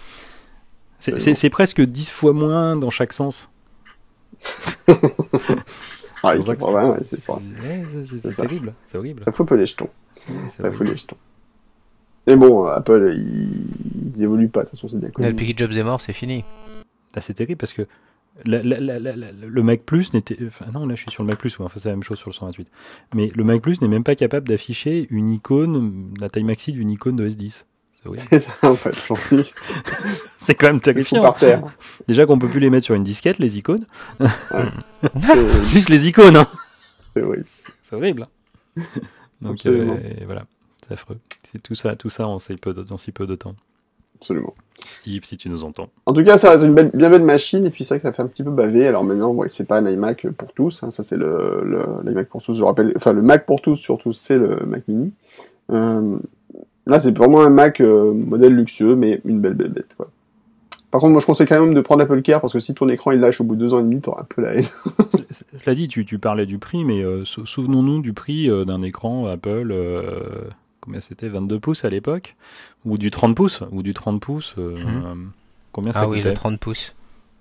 C'est, 0.99 1.51
presque 1.51 1.80
10 1.80 2.11
fois 2.11 2.33
moins 2.33 2.74
dans 2.76 2.91
chaque 2.91 3.12
sens. 3.12 3.49
ah, 6.22 6.35
c'est, 7.01 8.37
terrible, 8.37 8.74
c'est 8.85 8.99
horrible. 8.99 9.22
Il 9.26 9.33
faut 9.33 9.45
peu 9.45 9.55
les 9.55 9.66
jetons. 9.66 9.91
Il 10.28 10.72
faut 10.72 10.83
les 10.85 10.97
jetons. 10.97 11.16
Mais 12.26 12.37
bon, 12.37 12.66
Apple, 12.66 13.14
ils, 13.16 14.22
évoluent 14.22 14.49
pas, 14.49 14.61
de 14.61 14.64
toute 14.66 14.78
façon, 14.78 14.89
c'est 14.89 14.99
bien 14.99 15.11
connu. 15.11 15.28
Depuis 15.28 15.55
que 15.55 15.59
Jobs 15.59 15.76
est 15.76 15.83
mort, 15.85 16.01
c'est 16.01 16.12
fini. 16.12 16.45
Ah, 17.14 17.20
c'est 17.20 17.35
terrible 17.35 17.59
parce 17.59 17.72
que 17.72 17.87
le 18.45 19.62
Mac 19.62 19.83
Plus 19.83 20.12
n'était. 20.14 20.39
Enfin, 20.47 20.66
non, 20.72 20.87
là 20.87 20.95
je 20.95 21.03
suis 21.03 21.11
sur 21.11 21.22
le 21.22 21.28
Mac 21.28 21.39
Plus, 21.39 21.55
enfin, 21.59 21.78
c'est 21.78 21.89
la 21.89 21.95
même 21.95 22.03
chose 22.03 22.18
sur 22.18 22.30
le 22.30 22.35
128. 22.35 22.68
Mais 23.14 23.30
le 23.35 23.45
Mac 23.45 23.61
Plus 23.61 23.80
n'est 23.80 23.89
même 23.89 24.05
pas 24.05 24.14
capable 24.14 24.49
d'afficher 24.49 25.07
une 25.11 25.30
icône, 25.30 26.14
la 26.18 26.30
taille 26.30 26.45
maxi 26.45 26.72
d'une 26.72 26.91
icône 26.91 27.16
de 27.16 27.28
S10. 27.28 27.64
C'est 28.30 28.41
ça, 28.41 28.53
en 28.62 28.74
fait, 28.74 28.97
C'est 30.39 30.57
quand 30.57 30.66
même 30.66 30.80
terrifiant. 30.80 31.35
Déjà 32.09 32.26
qu'on 32.26 32.39
peut 32.39 32.49
plus 32.49 32.59
les 32.59 32.70
mettre 32.70 32.85
sur 32.85 32.97
une 32.97 33.05
disquette, 33.05 33.39
les 33.39 33.59
icônes. 33.59 33.87
Juste 35.66 35.89
les 35.89 36.09
icônes, 36.09 36.37
hein. 36.37 36.49
C'est 37.14 37.95
horrible. 37.95 38.26
Donc, 39.41 39.64
euh, 39.66 39.97
voilà, 40.24 40.47
c'est 40.87 40.95
affreux. 40.95 41.18
C'est 41.43 41.62
tout 41.62 41.74
ça, 41.74 41.95
tout 41.95 42.11
ça 42.11 42.26
en 42.26 42.39
si 42.39 42.57
peu 42.57 42.74
de, 42.74 42.83
dans 42.83 42.99
si 42.99 43.12
peu 43.12 43.26
de 43.26 43.35
temps. 43.37 43.55
Absolument. 44.22 44.54
Yves, 45.04 45.24
si 45.24 45.36
tu 45.36 45.48
nous 45.48 45.64
entends. 45.64 45.88
En 46.06 46.12
tout 46.12 46.22
cas, 46.22 46.38
ça 46.38 46.50
reste 46.50 46.62
une 46.62 46.74
bien 46.74 47.10
belle 47.10 47.24
machine, 47.24 47.66
et 47.66 47.70
puis 47.70 47.82
c'est 47.82 47.94
vrai 47.94 48.00
que 48.00 48.08
ça 48.08 48.12
fait 48.12 48.22
un 48.22 48.28
petit 48.28 48.44
peu 48.44 48.50
baver. 48.50 48.86
Alors 48.86 49.02
maintenant, 49.02 49.30
ouais, 49.32 49.48
c'est 49.48 49.66
pas 49.66 49.78
un 49.78 49.86
iMac 49.90 50.28
pour 50.38 50.52
tous, 50.52 50.84
hein. 50.84 50.92
ça 50.92 51.02
c'est 51.02 51.16
le, 51.16 51.64
l'iMac 52.04 52.28
pour 52.28 52.40
tous, 52.40 52.54
je 52.54 52.62
rappelle, 52.62 52.92
enfin 52.96 53.12
le 53.12 53.22
Mac 53.22 53.44
pour 53.44 53.60
tous 53.60 53.74
surtout, 53.74 54.12
c'est 54.12 54.38
le 54.38 54.60
Mac 54.64 54.86
Mini. 54.86 55.12
Euh, 55.72 56.18
là, 56.86 57.00
c'est 57.00 57.16
vraiment 57.16 57.42
un 57.42 57.50
Mac 57.50 57.80
euh, 57.80 58.12
modèle 58.12 58.54
luxueux, 58.54 58.94
mais 58.94 59.20
une 59.24 59.40
belle 59.40 59.54
belle 59.54 59.72
bête. 59.72 59.94
Quoi. 59.96 60.08
Par 60.92 61.00
contre, 61.00 61.12
moi 61.12 61.20
je 61.20 61.26
conseille 61.26 61.48
quand 61.48 61.58
même 61.58 61.74
de 61.74 61.80
prendre 61.80 61.98
l'Apple 61.98 62.22
Care, 62.22 62.40
parce 62.40 62.52
que 62.52 62.60
si 62.60 62.72
ton 62.72 62.88
écran 62.88 63.10
il 63.10 63.18
lâche 63.18 63.40
au 63.40 63.44
bout 63.44 63.56
de 63.56 63.60
deux 63.60 63.74
ans 63.74 63.80
et 63.80 63.84
demi, 63.84 64.00
t'auras 64.00 64.22
un 64.22 64.26
peu 64.28 64.40
la 64.42 64.54
haine. 64.54 64.66
Cela 65.58 65.74
dit, 65.74 65.88
tu, 65.88 66.04
tu 66.04 66.20
parlais 66.20 66.46
du 66.46 66.58
prix, 66.58 66.84
mais 66.84 67.02
euh, 67.02 67.24
souvenons-nous 67.24 68.02
du 68.02 68.12
prix 68.12 68.48
d'un 68.66 68.82
écran 68.82 69.26
Apple 69.26 69.74
combien 70.82 71.00
c'était? 71.00 71.28
22 71.28 71.58
pouces 71.58 71.84
à 71.84 71.88
l'époque 71.88 72.36
ou 72.85 72.99
du 72.99 73.11
30 73.11 73.35
pouces 73.35 73.62
ou 73.70 73.83
du 73.83 73.95
30 73.95 74.20
pouces 74.20 74.55
euh, 74.59 74.76
mhm. 74.76 75.30
combien 75.72 75.93
ça 75.93 76.01
ah 76.03 76.09
oui 76.09 76.22
le 76.22 76.35
30 76.35 76.59
pouces. 76.59 76.95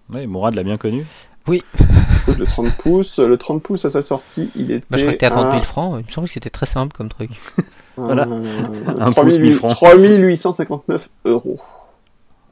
Oui 0.10 0.28
Mourad 0.28 0.54
l'a 0.54 0.64
bien 0.64 0.78
connu. 0.78 1.06
Oui. 1.48 1.64
Le 2.38 2.46
30 2.46 2.78
pouces 2.78 3.18
le 3.18 3.36
30 3.36 3.64
pouces 3.64 3.84
à 3.84 3.90
sa 3.90 4.04
sortie 4.04 4.52
il 4.56 4.70
était 4.70 4.86
bah, 4.92 4.98
je 4.98 5.02
crois 5.02 5.06
que 5.06 5.12
c'était 5.14 5.26
à 5.26 5.32
30 5.32 5.52
000 5.54 5.64
francs 5.64 6.00
il 6.00 6.06
me 6.06 6.12
semble 6.12 6.28
que 6.28 6.34
c'était 6.34 6.52
très 6.52 6.68
simple 6.68 6.96
comme 6.96 7.10
truc. 7.10 7.32
Voilà. 7.98 8.26
Euh, 8.26 8.96
un 9.00 9.12
pouce 9.12 9.38
1000 9.38 9.56
francs. 9.56 9.76
3859 9.76 11.10
euros. 11.26 11.60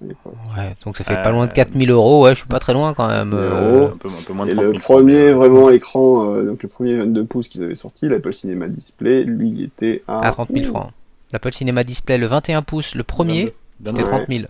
Ouais, 0.01 0.75
donc 0.85 0.95
ça 0.95 1.03
fait 1.03 1.21
pas 1.21 1.31
loin 1.31 1.47
de 1.47 1.51
4000 1.51 1.91
euros, 1.91 2.23
ouais, 2.23 2.31
je 2.31 2.39
suis 2.39 2.47
pas 2.47 2.59
très 2.59 2.73
loin 2.73 2.93
quand 2.93 3.07
même. 3.07 3.33
Euh... 3.33 3.87
Un, 3.87 3.97
peu, 3.97 4.07
un 4.07 4.11
peu, 4.25 4.33
moins 4.33 4.45
de 4.45 4.51
Et 4.51 4.53
le 4.53 4.79
premier 4.79 5.33
vraiment 5.33 5.69
écran, 5.69 6.33
euh, 6.33 6.45
donc 6.45 6.63
le 6.63 6.69
premier 6.69 6.95
22 6.97 7.25
pouces 7.25 7.49
qu'ils 7.49 7.63
avaient 7.63 7.75
sorti, 7.75 8.07
l'Apple 8.07 8.31
Cinema 8.31 8.67
Display, 8.67 9.23
lui 9.23 9.49
il 9.49 9.63
était 9.63 10.03
à... 10.07 10.25
À 10.25 10.31
30 10.31 10.49
000 10.53 10.67
francs. 10.67 10.91
L'Apple 11.31 11.53
Cinema 11.53 11.83
Display, 11.83 12.17
le 12.17 12.27
21 12.27 12.61
pouces, 12.61 12.95
le 12.95 13.03
premier, 13.03 13.53
c'était 13.85 14.03
30 14.03 14.27
000. 14.27 14.43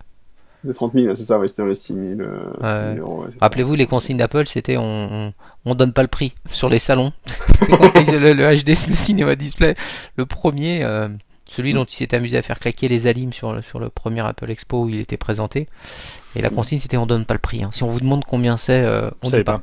C'était 0.62 0.74
30 0.74 0.94
000, 0.94 1.16
c'est 1.16 1.24
ça, 1.24 1.40
ouais, 1.40 1.48
c'était 1.48 1.62
dans 1.62 1.68
les 1.68 1.76
6 1.76 1.94
000, 1.94 2.06
euh, 2.22 2.96
euros. 2.98 3.24
Ouais, 3.24 3.30
Rappelez-vous, 3.40 3.76
les 3.76 3.88
consignes 3.88 4.18
d'Apple, 4.18 4.46
c'était 4.48 4.78
on, 4.78 4.84
on, 4.84 5.34
on, 5.66 5.76
donne 5.76 5.94
pas 5.94 6.02
le 6.02 6.08
prix 6.08 6.34
sur 6.50 6.70
les 6.70 6.80
salons. 6.80 7.14
c'est 7.62 7.72
quand 7.72 7.94
le, 8.12 8.34
le 8.34 8.56
HD, 8.56 8.70
le 8.70 8.76
Cinema 8.76 9.36
Display, 9.36 9.76
le 10.16 10.26
premier... 10.26 10.84
Euh, 10.84 11.10
celui 11.50 11.74
dont 11.74 11.84
il 11.84 11.96
s'est 11.96 12.14
amusé 12.14 12.38
à 12.38 12.42
faire 12.44 12.60
claquer 12.60 12.88
les 12.88 13.08
alimes 13.08 13.34
sur 13.34 13.54
le, 13.54 13.62
sur 13.64 13.80
le 13.80 13.90
premier 13.90 14.22
Apple 14.22 14.50
Expo 14.52 14.84
où 14.84 14.90
il 14.90 15.00
était 15.00 15.18
présenté. 15.18 15.68
Et 16.36 16.42
la 16.44 16.50
consigne 16.50 16.78
c'était 16.78 16.98
on 16.98 17.08
donne 17.08 17.26
pas 17.26 17.34
le 17.34 17.40
prix. 17.40 17.64
Hein. 17.64 17.72
Si 17.74 17.82
on 17.82 17.88
vous 17.88 18.00
demande 18.00 18.24
combien 18.24 18.56
c'est, 18.56 18.84
euh, 18.84 19.10
on 19.24 19.32
ne 19.32 19.42
pas. 19.42 19.62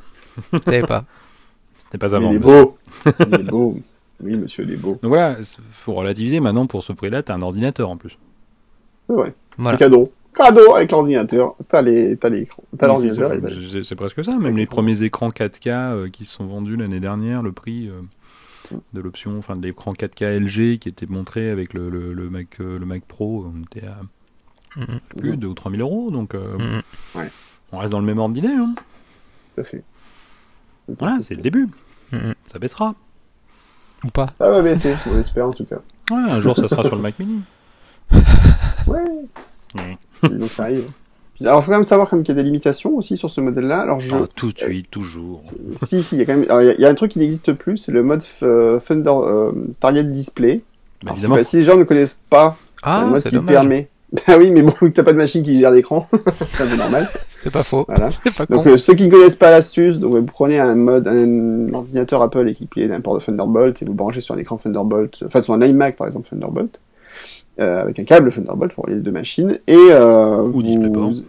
Vous 0.51 0.59
savez 0.63 0.81
pas. 0.81 1.05
C'était 1.75 1.97
pas 1.97 2.13
avant. 2.13 2.31
Il 2.31 2.35
est 2.35 2.39
beau. 2.39 2.77
il 3.05 3.33
est 3.35 3.43
beau. 3.43 3.79
Oui, 4.23 4.35
monsieur, 4.35 4.63
il 4.63 4.73
est 4.73 4.77
beau. 4.77 4.99
Donc 5.01 5.09
voilà, 5.09 5.35
faut 5.71 5.93
relativiser. 5.93 6.39
Maintenant, 6.39 6.67
pour 6.67 6.83
ce 6.83 6.93
prix-là, 6.93 7.23
t'as 7.23 7.35
un 7.35 7.41
ordinateur 7.41 7.89
en 7.89 7.97
plus. 7.97 8.17
Ouais. 9.09 9.33
Voilà. 9.57 9.77
cadeau. 9.77 10.09
Cadeau 10.33 10.75
avec 10.75 10.91
l'ordinateur. 10.91 11.55
T'as 11.69 11.81
les, 11.81 12.17
t'as 12.17 12.29
l'écran. 12.29 12.63
T'as 12.77 12.87
l'ordinateur. 12.87 13.31
C'est 13.83 13.95
presque 13.95 14.23
ça. 14.23 14.37
Même 14.37 14.57
les 14.57 14.65
premiers 14.65 15.03
écrans 15.03 15.29
4K 15.29 15.69
euh, 15.69 16.09
qui 16.09 16.25
se 16.25 16.35
sont 16.35 16.45
vendus 16.45 16.75
l'année 16.75 16.99
dernière, 16.99 17.41
le 17.41 17.51
prix. 17.51 17.89
Euh, 17.89 18.01
de 18.93 19.01
l'option, 19.01 19.37
enfin 19.37 19.55
de 19.55 19.63
l'écran 19.63 19.93
4K 19.93 20.39
LG 20.39 20.79
qui 20.79 20.89
était 20.89 21.05
montré 21.05 21.49
avec 21.49 21.73
le, 21.73 21.89
le, 21.89 22.29
Mac, 22.29 22.59
euh, 22.59 22.77
le 22.79 22.85
Mac 22.85 23.03
Pro, 23.05 23.47
on 23.53 23.61
était 23.61 23.87
à 23.87 23.99
mm-hmm. 24.79 24.99
plus 25.17 25.31
de 25.31 25.35
2 25.35 25.47
ou 25.47 25.53
3 25.53 25.71
000 25.71 25.83
euros, 25.83 26.11
donc 26.11 26.35
euh, 26.35 26.57
mm-hmm. 26.57 27.29
on 27.71 27.77
reste 27.77 27.91
dans 27.91 27.99
le 27.99 28.05
même 28.05 28.19
ordre 28.19 28.33
d'idée. 28.33 28.49
Hein. 28.49 28.75
fait. 29.63 29.83
Voilà, 30.99 31.19
c'est 31.21 31.35
le 31.35 31.41
début. 31.41 31.67
Mm-hmm. 32.13 32.33
Ça 32.51 32.59
baissera. 32.59 32.95
Ou 34.07 34.09
pas 34.09 34.27
Ça 34.37 34.49
va 34.49 34.61
baisser, 34.61 34.95
on 35.11 35.19
espère 35.19 35.47
en 35.47 35.51
tout 35.51 35.65
cas. 35.65 35.77
Ouais, 36.11 36.31
un 36.31 36.39
jour 36.39 36.55
ça 36.55 36.67
sera 36.67 36.83
sur 36.83 36.95
le 36.95 37.01
Mac 37.01 37.19
Mini. 37.19 37.41
ouais. 38.87 39.03
Donc 40.23 40.49
ça 40.49 40.63
arrive. 40.63 40.89
Alors, 41.41 41.59
il 41.59 41.63
faut 41.63 41.71
quand 41.71 41.77
même 41.77 41.83
savoir 41.83 42.09
qu'il 42.09 42.27
y 42.27 42.31
a 42.31 42.33
des 42.33 42.43
limitations 42.43 42.95
aussi 42.95 43.15
sur 43.15 43.29
ce 43.29 43.41
modèle-là. 43.41 43.81
Alors, 43.81 43.99
je... 43.99 44.15
Ah, 44.15 44.25
tout 44.35 44.51
de 44.51 44.57
suite, 44.57 44.89
toujours. 44.89 45.43
si, 45.85 46.01
si, 46.01 46.15
il 46.15 46.19
y 46.19 46.21
a 46.21 46.25
quand 46.25 46.35
même. 46.35 46.47
il 46.77 46.81
y, 46.81 46.85
a 46.85 46.89
un 46.89 46.95
truc 46.95 47.11
qui 47.11 47.19
n'existe 47.19 47.53
plus, 47.53 47.77
c'est 47.77 47.91
le 47.91 48.01
mode 48.01 48.23
euh, 48.41 48.79
Thunder 48.79 49.11
euh, 49.13 49.51
Target 49.79 50.05
Display. 50.05 50.61
Bah, 51.03 51.11
évidemment. 51.13 51.43
si 51.43 51.57
les 51.57 51.63
gens 51.63 51.77
ne 51.77 51.83
connaissent 51.83 52.19
pas, 52.29 52.57
ah, 52.81 52.99
c'est 52.99 53.05
un 53.05 53.09
mode 53.09 53.23
qui 53.23 53.35
dommage. 53.35 53.53
permet. 53.53 53.89
Bah 54.11 54.37
oui, 54.37 54.51
mais 54.51 54.61
bon, 54.61 54.73
t'as 54.93 55.03
pas 55.03 55.11
de 55.11 55.17
machine 55.17 55.43
qui 55.43 55.57
gère 55.57 55.71
l'écran, 55.71 56.07
c'est 56.57 56.77
normal. 56.77 57.09
C'est 57.29 57.51
pas 57.51 57.63
faux. 57.63 57.85
Voilà. 57.87 58.09
Pas 58.37 58.45
donc 58.45 58.65
euh, 58.67 58.77
ceux 58.77 58.93
qui 58.93 59.05
ne 59.05 59.11
connaissent 59.11 59.35
pas 59.35 59.51
l'astuce, 59.51 59.99
donc 59.99 60.15
vous 60.15 60.23
prenez 60.23 60.59
un 60.59 60.75
mode, 60.75 61.07
un 61.07 61.73
ordinateur 61.73 62.21
Apple 62.21 62.47
équipé 62.47 62.87
d'un 62.87 63.01
port 63.01 63.17
de 63.17 63.23
Thunderbolt 63.23 63.81
et 63.81 63.85
vous 63.85 63.93
branchez 63.93 64.21
sur 64.21 64.35
un 64.35 64.37
écran 64.37 64.57
Thunderbolt, 64.57 65.23
enfin 65.25 65.41
sur 65.41 65.53
un 65.53 65.61
iMac 65.61 65.97
par 65.97 66.07
exemple 66.07 66.29
Thunderbolt, 66.29 66.79
euh, 67.59 67.81
avec 67.81 67.99
un 67.99 68.05
câble 68.05 68.31
Thunderbolt 68.31 68.73
pour 68.73 68.87
les 68.87 68.95
deux 68.99 69.11
machines 69.11 69.59
et 69.67 69.75
euh, 69.75 70.41
ou 70.41 70.61
vous, 70.61 71.23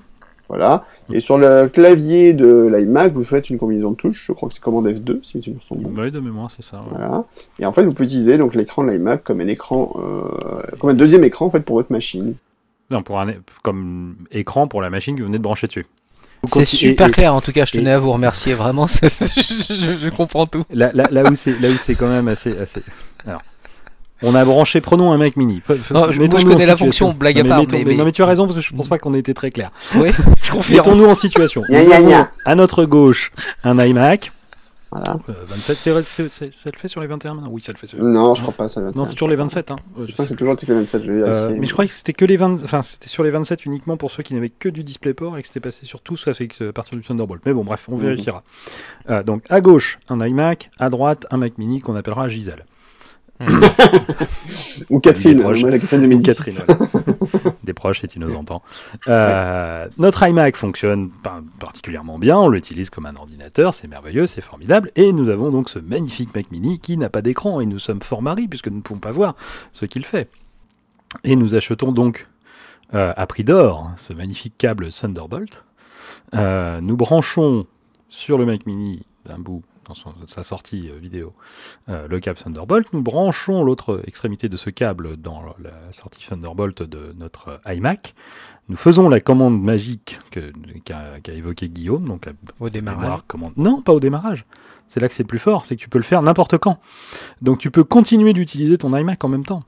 voilà. 0.49 0.85
Et 1.13 1.21
sur 1.21 1.37
le 1.37 1.69
clavier 1.69 2.33
de 2.33 2.73
l'iMac, 2.75 3.13
vous 3.13 3.25
faites 3.25 3.51
une 3.51 3.59
combinaison 3.59 3.91
de 3.91 3.97
touches. 3.97 4.25
Je 4.27 4.33
crois 4.33 4.49
que 4.49 4.55
c'est 4.55 4.63
commande 4.63 4.89
F2, 4.89 5.23
si 5.23 5.41
tu 5.41 5.51
me 5.51 5.61
souviens 5.61 5.89
bon. 5.89 6.03
Oui, 6.03 6.11
de 6.11 6.21
mémoire, 6.21 6.51
c'est 6.51 6.65
ça. 6.65 6.83
Voilà. 6.91 7.25
Et 7.59 7.67
en 7.67 7.73
fait, 7.73 7.85
vous 7.85 7.93
pouvez 7.93 8.07
utiliser 8.07 8.39
donc 8.39 8.55
l'écran 8.55 8.83
de 8.83 8.91
l'iMac 8.91 9.23
comme 9.25 9.41
un 9.41 9.47
écran, 9.47 9.95
euh, 9.99 10.63
comme 10.81 10.91
un 10.91 10.95
deuxième 10.95 11.23
écran 11.25 11.47
en 11.47 11.51
fait 11.51 11.61
pour 11.61 11.77
votre 11.77 11.93
machine. 11.93 12.35
Non, 12.91 13.03
pour 13.03 13.21
un 13.21 13.35
comme 13.63 14.17
écran 14.31 14.67
pour 14.67 14.81
la 14.81 14.91
machine 14.91 15.15
que 15.15 15.21
vous 15.21 15.27
venez 15.27 15.39
de 15.39 15.43
brancher 15.43 15.67
dessus. 15.67 15.87
C'est 16.53 16.65
super 16.65 17.11
clair. 17.11 17.35
En 17.35 17.41
tout 17.41 17.53
cas, 17.53 17.65
je 17.65 17.73
tenais 17.73 17.91
à 17.91 17.99
vous 17.99 18.13
remercier 18.13 18.55
vraiment. 18.55 18.87
je, 19.03 19.97
je, 20.01 20.09
comprends 20.09 20.47
tout. 20.47 20.65
Là, 20.71 20.91
là, 20.95 21.09
là 21.11 21.29
où 21.29 21.35
c'est, 21.35 21.59
là 21.61 21.69
où 21.69 21.77
c'est 21.77 21.97
quand 21.97 22.09
même 22.09 22.29
assez, 22.29 22.57
assez. 22.57 22.83
Alors, 23.27 23.43
on 24.23 24.35
a 24.35 24.45
branché, 24.45 24.81
prenons 24.81 25.13
un 25.13 25.19
Mac 25.19 25.37
Mini. 25.37 25.63
moi 25.91 26.11
je 26.11 26.45
connais 26.45 26.67
la 26.67 26.77
fonction, 26.77 27.13
blague 27.13 27.39
à 27.39 27.45
part. 27.45 27.63
Mais, 27.71 27.85
mais, 27.85 27.95
non, 27.95 28.05
mais 28.05 28.13
tu 28.13 28.23
as 28.23 28.27
raison 28.27 28.47
parce 28.47 28.59
que 28.59 28.65
je 28.65 28.75
pense 28.75 28.89
pas 28.89 28.99
qu'on 28.99 29.15
ait 29.15 29.19
été 29.21 29.35
très 29.35 29.51
clair. 29.51 29.71
Oui, 29.95 30.11
je 30.43 30.53
confirme. 30.53 30.77
Mettons-nous 30.79 31.07
en 31.07 31.15
situation. 31.15 31.63
Nous 31.69 31.93
avons 31.93 32.27
à 32.45 32.55
notre 32.55 32.85
gauche 32.85 33.33
un 33.65 33.79
iMac. 33.79 34.33
Voilà. 34.91 35.19
Euh, 35.29 35.33
27, 35.47 36.03
c'est, 36.03 36.53
ça 36.53 36.71
le 36.73 36.79
fait 36.79 36.89
sur 36.89 37.01
les 37.01 37.07
21 37.07 37.35
maintenant? 37.35 37.51
Oui, 37.53 37.61
ça 37.61 37.73
le 37.73 37.79
fait 37.79 37.87
sur 37.87 37.99
les 37.99 38.05
21. 38.05 38.21
Non, 38.21 38.35
je 38.35 38.43
crois 38.43 38.55
pas 38.55 38.69
sur 38.69 38.81
les 38.81 38.87
21. 38.87 38.99
Non, 38.99 39.05
c'est 39.05 39.13
toujours 39.13 39.29
les 39.29 39.37
27. 39.37 39.71
Hein. 39.71 39.77
je 40.07 40.13
crois 40.13 40.25
que 40.25 40.31
c'est 40.31 40.37
toujours 40.37 40.55
les 40.55 40.75
27, 40.75 41.03
je 41.05 41.13
vais 41.13 41.23
euh, 41.23 41.57
Mais 41.59 41.67
je 41.67 41.73
croyais 41.73 41.89
que 41.89 41.95
c'était 41.95 42.15
que 42.15 42.25
les 42.25 42.37
20, 42.37 42.63
enfin, 42.65 42.83
c'était 42.83 43.09
sur 43.09 43.23
les 43.23 43.31
27 43.31 43.67
uniquement 43.67 43.97
pour 43.97 44.11
ceux 44.11 44.23
qui 44.23 44.35
n'avaient 44.35 44.49
que 44.49 44.69
du 44.69 44.85
DisplayPort 44.85 45.37
et 45.37 45.43
que 45.43 45.49
c'était 45.49 45.61
passé 45.61 45.85
sur 45.85 46.01
tout, 46.01 46.15
que 46.17 46.69
à 46.69 46.73
partir 46.73 46.97
du 46.97 47.05
Thunderbolt. 47.05 47.43
Mais 47.45 47.53
bon, 47.53 47.65
bref, 47.65 47.87
on 47.89 47.97
mhm. 47.97 48.03
vérifiera. 48.03 48.43
Euh, 49.11 49.23
donc, 49.23 49.43
à 49.51 49.61
gauche, 49.61 49.99
un 50.09 50.25
iMac, 50.25 50.71
à 50.79 50.89
droite, 50.89 51.27
un 51.31 51.37
Mac 51.37 51.59
Mini 51.59 51.81
qu'on 51.81 51.95
appellera 51.97 52.29
Gisèle. 52.29 52.65
Ou 54.91 55.01
Catherine, 55.01 55.43
moi, 55.43 55.53
la 55.55 55.79
Catherine 55.79 56.09
de 56.09 56.25
Catherine, 56.25 56.59
Des 57.65 57.73
proches, 57.73 58.05
et 58.05 58.09
tu 58.09 58.19
nous 58.19 58.35
entends. 58.35 58.63
Euh, 59.07 59.87
notre 59.99 60.27
iMac 60.27 60.57
fonctionne 60.57 61.11
particulièrement 61.59 62.19
bien, 62.19 62.39
on 62.39 62.49
l'utilise 62.49 62.91
comme 62.91 63.07
un 63.07 63.17
ordinateur, 63.17 63.75
c'est 63.75 63.89
merveilleux, 63.89 64.27
c'est 64.27 64.41
formidable, 64.41 64.91
et 64.97 65.13
nous 65.13 65.31
avons 65.31 65.51
donc 65.51 65.69
ce 65.69 65.79
magnifique 65.79 66.35
Mac 66.35 66.51
Mini 66.51 66.79
qui 66.79 66.97
n'a 66.97 67.09
pas 67.09 67.23
d'écran, 67.23 67.61
et 67.61 67.67
nous 67.67 67.79
sommes 67.79 68.03
fort 68.03 68.23
maris 68.23 68.49
puisque 68.49 68.69
nous 68.69 68.79
ne 68.79 68.83
pouvons 68.83 69.01
pas 69.01 69.13
voir 69.13 69.35
ce 69.73 69.85
qu'il 69.85 70.05
fait. 70.05 70.29
Et 71.25 71.37
nous 71.37 71.55
achetons 71.55 71.93
donc 71.93 72.27
euh, 72.95 73.13
à 73.17 73.27
prix 73.27 73.45
d'or 73.45 73.91
ce 73.97 74.13
magnifique 74.13 74.55
câble 74.59 74.91
Thunderbolt. 74.91 75.65
Euh, 76.35 76.81
nous 76.81 76.97
branchons 76.97 77.67
sur 78.09 78.39
le 78.39 78.47
Mac 78.47 78.67
Mini 78.67 79.03
d'un 79.27 79.39
bout 79.39 79.63
dans 79.89 80.27
sa 80.27 80.43
sortie 80.43 80.91
vidéo 81.01 81.33
le 81.89 82.21
câble 82.21 82.39
Thunderbolt, 82.39 82.93
nous 82.93 83.03
branchons 83.03 83.65
l'autre 83.65 84.03
extrémité 84.07 84.49
de 84.49 84.57
ce 84.57 84.71
câble 84.71 85.17
dans 85.17 85.43
la 85.63 85.93
sortie 85.93 86.27
Thunderbolt 86.27 86.83
de 86.83 87.15
notre 87.19 87.61
iMac. 87.67 88.15
Nous 88.69 88.77
faisons 88.77 89.09
la 89.09 89.21
commande 89.21 89.63
magique 89.63 90.21
qu'a 90.85 91.33
évoqué 91.33 91.71
Guillaume, 91.71 92.07
donc 92.07 92.27
la 92.27 92.33
au 92.61 92.69
démarrage. 92.69 93.21
Commande... 93.27 93.55
Non, 93.57 93.81
pas 93.81 93.95
au 93.95 94.01
démarrage. 94.01 94.45
C'est 94.89 95.01
là 95.01 95.09
que 95.09 95.15
c'est 95.15 95.25
plus 95.25 95.39
fort, 95.39 95.65
c'est 95.65 95.77
que 95.77 95.81
tu 95.81 95.89
peux 95.89 95.99
le 95.99 96.05
faire 96.05 96.21
n'importe 96.23 96.59
quand. 96.59 96.79
Donc 97.41 97.59
tu 97.59 97.71
peux 97.71 97.85
continuer 97.85 98.35
d'utiliser 98.35 98.77
ton 98.77 98.95
iMac 98.95 99.25
en 99.25 99.29
même 99.29 99.45
temps. 99.45 99.63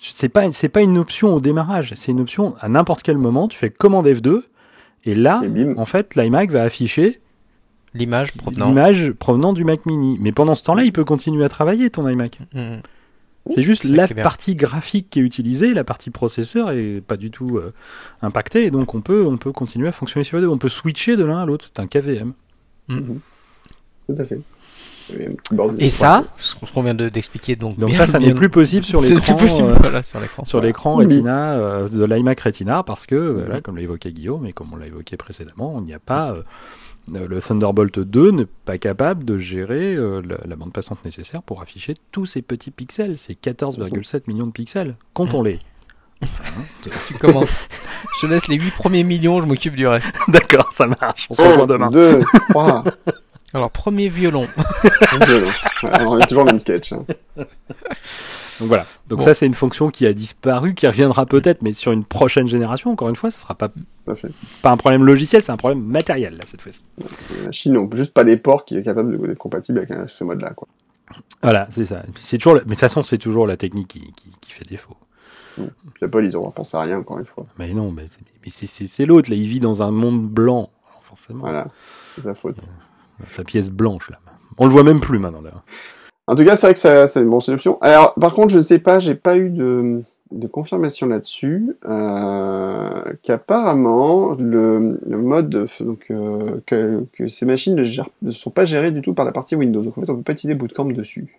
C'est 0.00 0.28
pas 0.28 0.52
c'est 0.52 0.68
pas 0.68 0.80
une 0.80 0.96
option 0.96 1.34
au 1.34 1.40
démarrage, 1.40 1.92
c'est 1.96 2.12
une 2.12 2.20
option 2.20 2.54
à 2.60 2.68
n'importe 2.68 3.02
quel 3.02 3.18
moment. 3.18 3.48
Tu 3.48 3.58
fais 3.58 3.68
commande 3.68 4.06
F2 4.06 4.44
et 5.04 5.14
là, 5.14 5.42
en 5.76 5.86
fait, 5.86 6.14
l'iMac 6.14 6.50
va 6.50 6.62
afficher 6.62 7.20
l'image 7.94 8.36
provenant. 8.36 8.68
l'image 8.68 9.12
provenant 9.12 9.52
du 9.52 9.64
Mac 9.64 9.86
Mini. 9.86 10.18
Mais 10.20 10.32
pendant 10.32 10.54
ce 10.54 10.62
temps-là, 10.64 10.84
il 10.84 10.92
peut 10.92 11.04
continuer 11.04 11.44
à 11.44 11.48
travailler 11.48 11.90
ton 11.90 12.08
iMac. 12.08 12.40
Mmh. 12.52 12.76
C'est 13.50 13.62
juste 13.62 13.84
la 13.84 14.08
partie 14.08 14.54
graphique 14.54 15.10
qui 15.10 15.20
est 15.20 15.22
utilisée, 15.22 15.74
la 15.74 15.84
partie 15.84 16.10
processeur 16.10 16.70
est 16.70 17.02
pas 17.02 17.18
du 17.18 17.30
tout 17.30 17.58
euh, 17.58 17.74
impactée, 18.22 18.64
et 18.64 18.70
donc 18.70 18.94
on 18.94 19.02
peut, 19.02 19.26
on 19.26 19.36
peut 19.36 19.52
continuer 19.52 19.88
à 19.88 19.92
fonctionner 19.92 20.24
sur 20.24 20.38
les 20.38 20.44
deux. 20.44 20.48
On 20.48 20.56
peut 20.56 20.70
switcher 20.70 21.16
de 21.16 21.24
l'un 21.24 21.42
à 21.42 21.46
l'autre, 21.46 21.66
c'est 21.66 21.80
un 21.80 21.86
KVM. 21.86 22.32
Mm. 22.88 22.94
Mhm. 22.94 23.20
Tout 24.08 24.14
à 24.18 24.24
fait. 24.24 24.40
Et 25.78 25.90
ça, 25.90 26.24
ce 26.36 26.54
qu'on 26.54 26.82
vient 26.82 26.94
d'expliquer, 26.94 27.56
donc, 27.56 27.78
donc 27.78 27.94
ça, 27.94 28.06
ça 28.06 28.18
n'est 28.18 28.34
plus 28.34 28.48
possible 28.48 28.84
sur 28.84 29.00
l'écran, 29.02 29.36
euh, 29.40 30.02
sur 30.44 30.60
l'écran 30.60 30.96
Retina 30.96 31.52
euh, 31.54 31.88
de 31.88 32.04
l'iMac 32.04 32.40
Retina, 32.40 32.82
parce 32.82 33.06
que, 33.06 33.14
mhm. 33.14 33.38
voilà, 33.40 33.60
comme 33.60 33.76
l'a 33.76 33.82
évoqué 33.82 34.12
Guillaume 34.12 34.46
et 34.46 34.52
comme 34.52 34.72
on 34.72 34.76
l'a 34.76 34.86
évoqué 34.86 35.16
précédemment, 35.16 35.76
il 35.80 35.84
n'y 35.84 35.94
a 35.94 35.98
pas 35.98 36.34
euh, 37.12 37.28
le 37.28 37.40
Thunderbolt 37.40 37.98
2 37.98 38.30
n'est 38.30 38.46
pas 38.64 38.78
capable 38.78 39.24
de 39.24 39.38
gérer 39.38 39.94
euh, 39.94 40.22
la, 40.46 40.56
bande 40.56 40.72
passante 40.72 41.04
nécessaire 41.04 41.42
pour 41.42 41.60
afficher 41.60 41.94
tous 42.12 42.26
ces 42.26 42.42
petits 42.42 42.70
pixels. 42.70 43.18
C'est 43.18 43.38
14,7 43.38 44.22
millions 44.26 44.46
de 44.46 44.52
pixels. 44.52 44.96
Comptons-les. 45.12 45.58
tu 47.08 47.14
commences. 47.14 47.68
Je 48.20 48.26
laisse 48.26 48.48
les 48.48 48.56
8 48.56 48.70
premiers 48.72 49.04
millions, 49.04 49.40
je 49.40 49.46
m'occupe 49.46 49.76
du 49.76 49.86
reste. 49.86 50.14
D'accord, 50.28 50.72
ça 50.72 50.86
marche. 50.86 51.26
On 51.28 51.34
se 51.34 51.42
revoit 51.42 51.66
demain. 51.66 51.90
2, 51.90 52.20
3. 52.50 52.84
Alors, 53.54 53.70
premier 53.70 54.08
violon. 54.08 54.46
violon. 55.26 55.48
on 55.82 56.18
est 56.18 56.26
toujours 56.26 56.44
le 56.44 56.52
même 56.52 56.60
sketch. 56.60 56.92
Hein. 56.92 57.04
Donc 58.60 58.68
voilà. 58.68 58.86
Donc 59.08 59.22
ça, 59.22 59.34
c'est 59.34 59.46
une 59.46 59.54
fonction 59.54 59.90
qui 59.90 60.06
a 60.06 60.12
disparu, 60.12 60.74
qui 60.74 60.86
reviendra 60.86 61.26
peut-être, 61.26 61.62
mais 61.62 61.72
sur 61.72 61.92
une 61.92 62.04
prochaine 62.04 62.48
génération. 62.48 62.90
Encore 62.90 63.08
une 63.08 63.16
fois, 63.16 63.30
ce 63.30 63.40
sera 63.40 63.54
pas 63.54 63.70
pas 64.62 64.70
un 64.70 64.76
problème 64.76 65.04
logiciel, 65.04 65.40
c'est 65.40 65.52
un 65.52 65.56
problème 65.56 65.82
matériel 65.82 66.36
là 66.36 66.44
cette 66.44 66.60
fois-ci. 66.60 66.82
La 67.44 67.52
Chine 67.52 67.72
n'a 67.72 67.96
juste 67.96 68.12
pas 68.12 68.22
les 68.22 68.36
ports 68.36 68.64
qui 68.64 68.76
est 68.76 68.82
capable 68.82 69.26
d'être 69.26 69.38
compatible 69.38 69.78
avec 69.78 70.10
ce 70.10 70.24
mode-là, 70.24 70.50
quoi. 70.50 70.68
Voilà, 71.42 71.66
c'est 71.70 71.84
ça. 71.84 72.02
C'est 72.16 72.38
toujours, 72.38 72.54
mais 72.54 72.60
de 72.60 72.68
toute 72.68 72.78
façon, 72.78 73.02
c'est 73.02 73.18
toujours 73.18 73.46
la 73.46 73.56
technique 73.56 73.88
qui, 73.88 74.12
qui, 74.40 74.52
fait 74.52 74.64
défaut. 74.64 74.96
Puis 75.56 75.66
Apple, 76.02 76.24
ils 76.24 76.36
auront 76.36 76.50
pensé 76.50 76.76
à 76.76 76.80
rien 76.80 76.98
encore 76.98 77.18
une 77.18 77.26
fois. 77.26 77.46
Mais 77.58 77.72
non, 77.72 77.92
mais 77.92 78.06
c'est 78.48 79.06
l'autre. 79.06 79.30
Là, 79.30 79.36
il 79.36 79.46
vit 79.46 79.60
dans 79.60 79.82
un 79.82 79.90
monde 79.90 80.26
blanc, 80.26 80.70
forcément. 81.02 81.40
Voilà, 81.40 81.66
c'est 82.14 82.22
sa 82.22 82.34
faute. 82.34 82.64
Sa 83.28 83.44
pièce 83.44 83.70
blanche 83.70 84.10
là. 84.10 84.18
On 84.58 84.66
le 84.66 84.72
voit 84.72 84.84
même 84.84 85.00
plus 85.00 85.18
maintenant 85.18 85.42
là. 85.42 85.50
En 86.26 86.34
tout 86.34 86.44
cas, 86.44 86.56
c'est 86.56 86.66
vrai 86.66 86.74
que 86.74 87.06
c'est 87.06 87.20
une 87.20 87.28
bonne 87.28 87.40
solution. 87.40 87.78
Alors, 87.82 88.14
par 88.14 88.32
contre, 88.32 88.48
je 88.48 88.56
ne 88.56 88.62
sais 88.62 88.78
pas, 88.78 88.98
j'ai 88.98 89.14
pas 89.14 89.36
eu 89.36 89.50
de, 89.50 90.02
de 90.34 90.46
confirmation 90.46 91.06
là-dessus, 91.06 91.76
euh, 91.84 93.02
qu'apparemment 93.22 94.34
le, 94.34 94.98
le, 95.06 95.18
mode 95.18 95.68
donc 95.80 96.06
euh, 96.10 96.60
que, 96.66 97.06
que, 97.12 97.28
ces 97.28 97.44
machines 97.44 97.74
ne, 97.74 97.84
gèrent, 97.84 98.08
ne, 98.22 98.30
sont 98.30 98.50
pas 98.50 98.64
gérées 98.64 98.90
du 98.90 99.02
tout 99.02 99.12
par 99.12 99.24
la 99.24 99.32
partie 99.32 99.54
Windows. 99.54 99.82
Donc 99.82 99.98
en 99.98 100.00
fait, 100.00 100.10
on 100.10 100.16
peut 100.16 100.22
pas 100.22 100.32
utiliser 100.32 100.54
Bootcamp 100.54 100.86
dessus. 100.86 101.38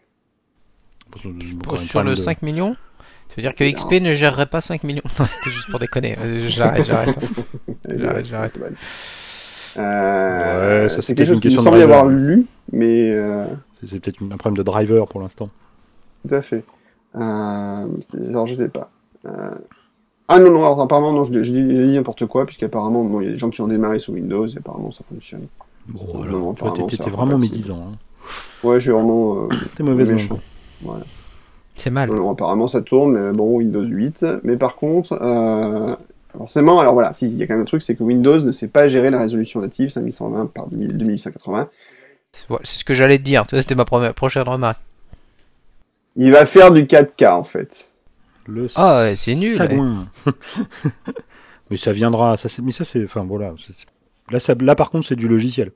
Sur 1.77 2.03
le 2.03 2.15
5 2.15 2.41
millions 2.41 2.75
Ça 3.29 3.35
veut 3.37 3.41
dire 3.41 3.55
que 3.55 3.63
XP 3.63 4.01
ne 4.01 4.13
gérerait 4.13 4.47
pas 4.47 4.61
5 4.61 4.83
millions 4.83 5.03
Non, 5.19 5.25
c'était 5.25 5.49
juste 5.49 5.69
pour 5.69 5.79
déconner. 5.79 6.15
Euh, 6.19 6.49
j'arrête, 6.49 6.85
j'arrête. 6.85 7.17
j'arrête, 7.89 8.25
j'arrête. 8.25 8.59
Euh, 9.77 10.83
ouais, 10.83 10.89
ça 10.89 11.01
c'est 11.01 11.15
quelque 11.15 11.27
chose 11.27 11.39
que 11.39 11.49
semble 11.49 11.77
y 11.77 11.81
avoir 11.81 12.05
lu, 12.05 12.45
mais 12.71 13.11
euh, 13.11 13.45
c'est 13.83 13.99
peut-être 13.99 14.21
un 14.21 14.37
problème 14.37 14.57
de 14.57 14.63
driver 14.63 15.07
pour 15.07 15.21
l'instant. 15.21 15.49
Tout 16.27 16.33
à 16.33 16.41
fait. 16.41 16.63
Euh, 17.15 17.87
alors, 18.29 18.47
je 18.47 18.55
sais 18.55 18.69
pas. 18.69 18.89
Euh... 19.25 19.51
Ah 20.27 20.39
non, 20.39 20.51
non, 20.51 20.79
apparemment, 20.79 21.13
non, 21.13 21.23
je, 21.23 21.43
je, 21.43 21.51
dis, 21.51 21.63
n'importe 21.63 22.25
quoi, 22.25 22.45
puisqu'apparemment, 22.45 23.03
bon, 23.05 23.21
il 23.21 23.25
y 23.25 23.27
a 23.27 23.31
des 23.31 23.37
gens 23.37 23.51
qui 23.51 23.61
ont 23.61 23.67
démarré 23.67 23.99
sous 23.99 24.13
Windows, 24.13 24.47
et 24.47 24.57
apparemment, 24.57 24.91
ça 24.91 25.03
fonctionne. 25.07 25.47
Bon, 25.87 26.23
alors, 26.23 26.55
toi, 26.55 26.73
t'es 26.89 27.09
vraiment 27.09 27.37
médisant. 27.37 27.91
Hein. 27.91 27.97
Ouais, 28.63 28.75
je 28.75 28.85
suis 28.85 28.91
vraiment... 28.91 29.43
Euh, 29.43 29.47
t'es 29.75 29.83
mauvais 29.83 30.05
méchant. 30.05 30.39
Voilà. 30.81 31.03
C'est 31.75 31.91
mal. 31.91 32.09
Non, 32.09 32.31
apparemment, 32.31 32.67
ça 32.67 32.81
tourne, 32.81 33.13
mais 33.13 33.31
bon, 33.33 33.57
Windows 33.57 33.85
8. 33.85 34.25
Mais 34.43 34.55
par 34.55 34.77
contre, 34.77 35.13
euh, 35.21 35.93
forcément, 36.37 36.79
alors 36.79 36.93
voilà, 36.93 37.13
il 37.21 37.37
y 37.37 37.43
a 37.43 37.47
quand 37.47 37.53
même 37.53 37.61
un 37.61 37.65
truc, 37.65 37.81
c'est 37.81 37.95
que 37.95 38.03
Windows 38.03 38.39
ne 38.39 38.51
sait 38.51 38.67
pas 38.67 38.87
gérer 38.87 39.09
la 39.09 39.19
résolution 39.19 39.61
native 39.61 39.89
5120 39.89 40.47
par 40.47 40.67
2180. 40.67 41.69
C'est 42.63 42.77
ce 42.77 42.83
que 42.83 42.93
j'allais 42.93 43.17
te 43.17 43.23
dire. 43.23 43.45
C'était 43.49 43.75
ma 43.75 43.85
première, 43.85 44.13
prochaine 44.13 44.43
remarque. 44.43 44.79
Il 46.15 46.31
va 46.31 46.45
faire 46.45 46.71
du 46.71 46.83
4K 46.83 47.31
en 47.31 47.43
fait. 47.43 47.91
Le 48.47 48.67
ah, 48.75 49.09
c'est 49.15 49.35
nul. 49.35 49.57
mais 51.69 51.77
ça 51.77 51.91
viendra. 51.91 52.37
Ça, 52.37 52.49
mais 52.61 52.71
ça, 52.71 52.85
c'est. 52.85 53.03
Enfin, 53.03 53.23
voilà. 53.23 53.53
Là, 54.29 54.39
ça, 54.39 54.53
là, 54.59 54.75
par 54.75 54.91
contre, 54.91 55.07
c'est 55.07 55.15
du 55.15 55.27
logiciel. 55.27 55.71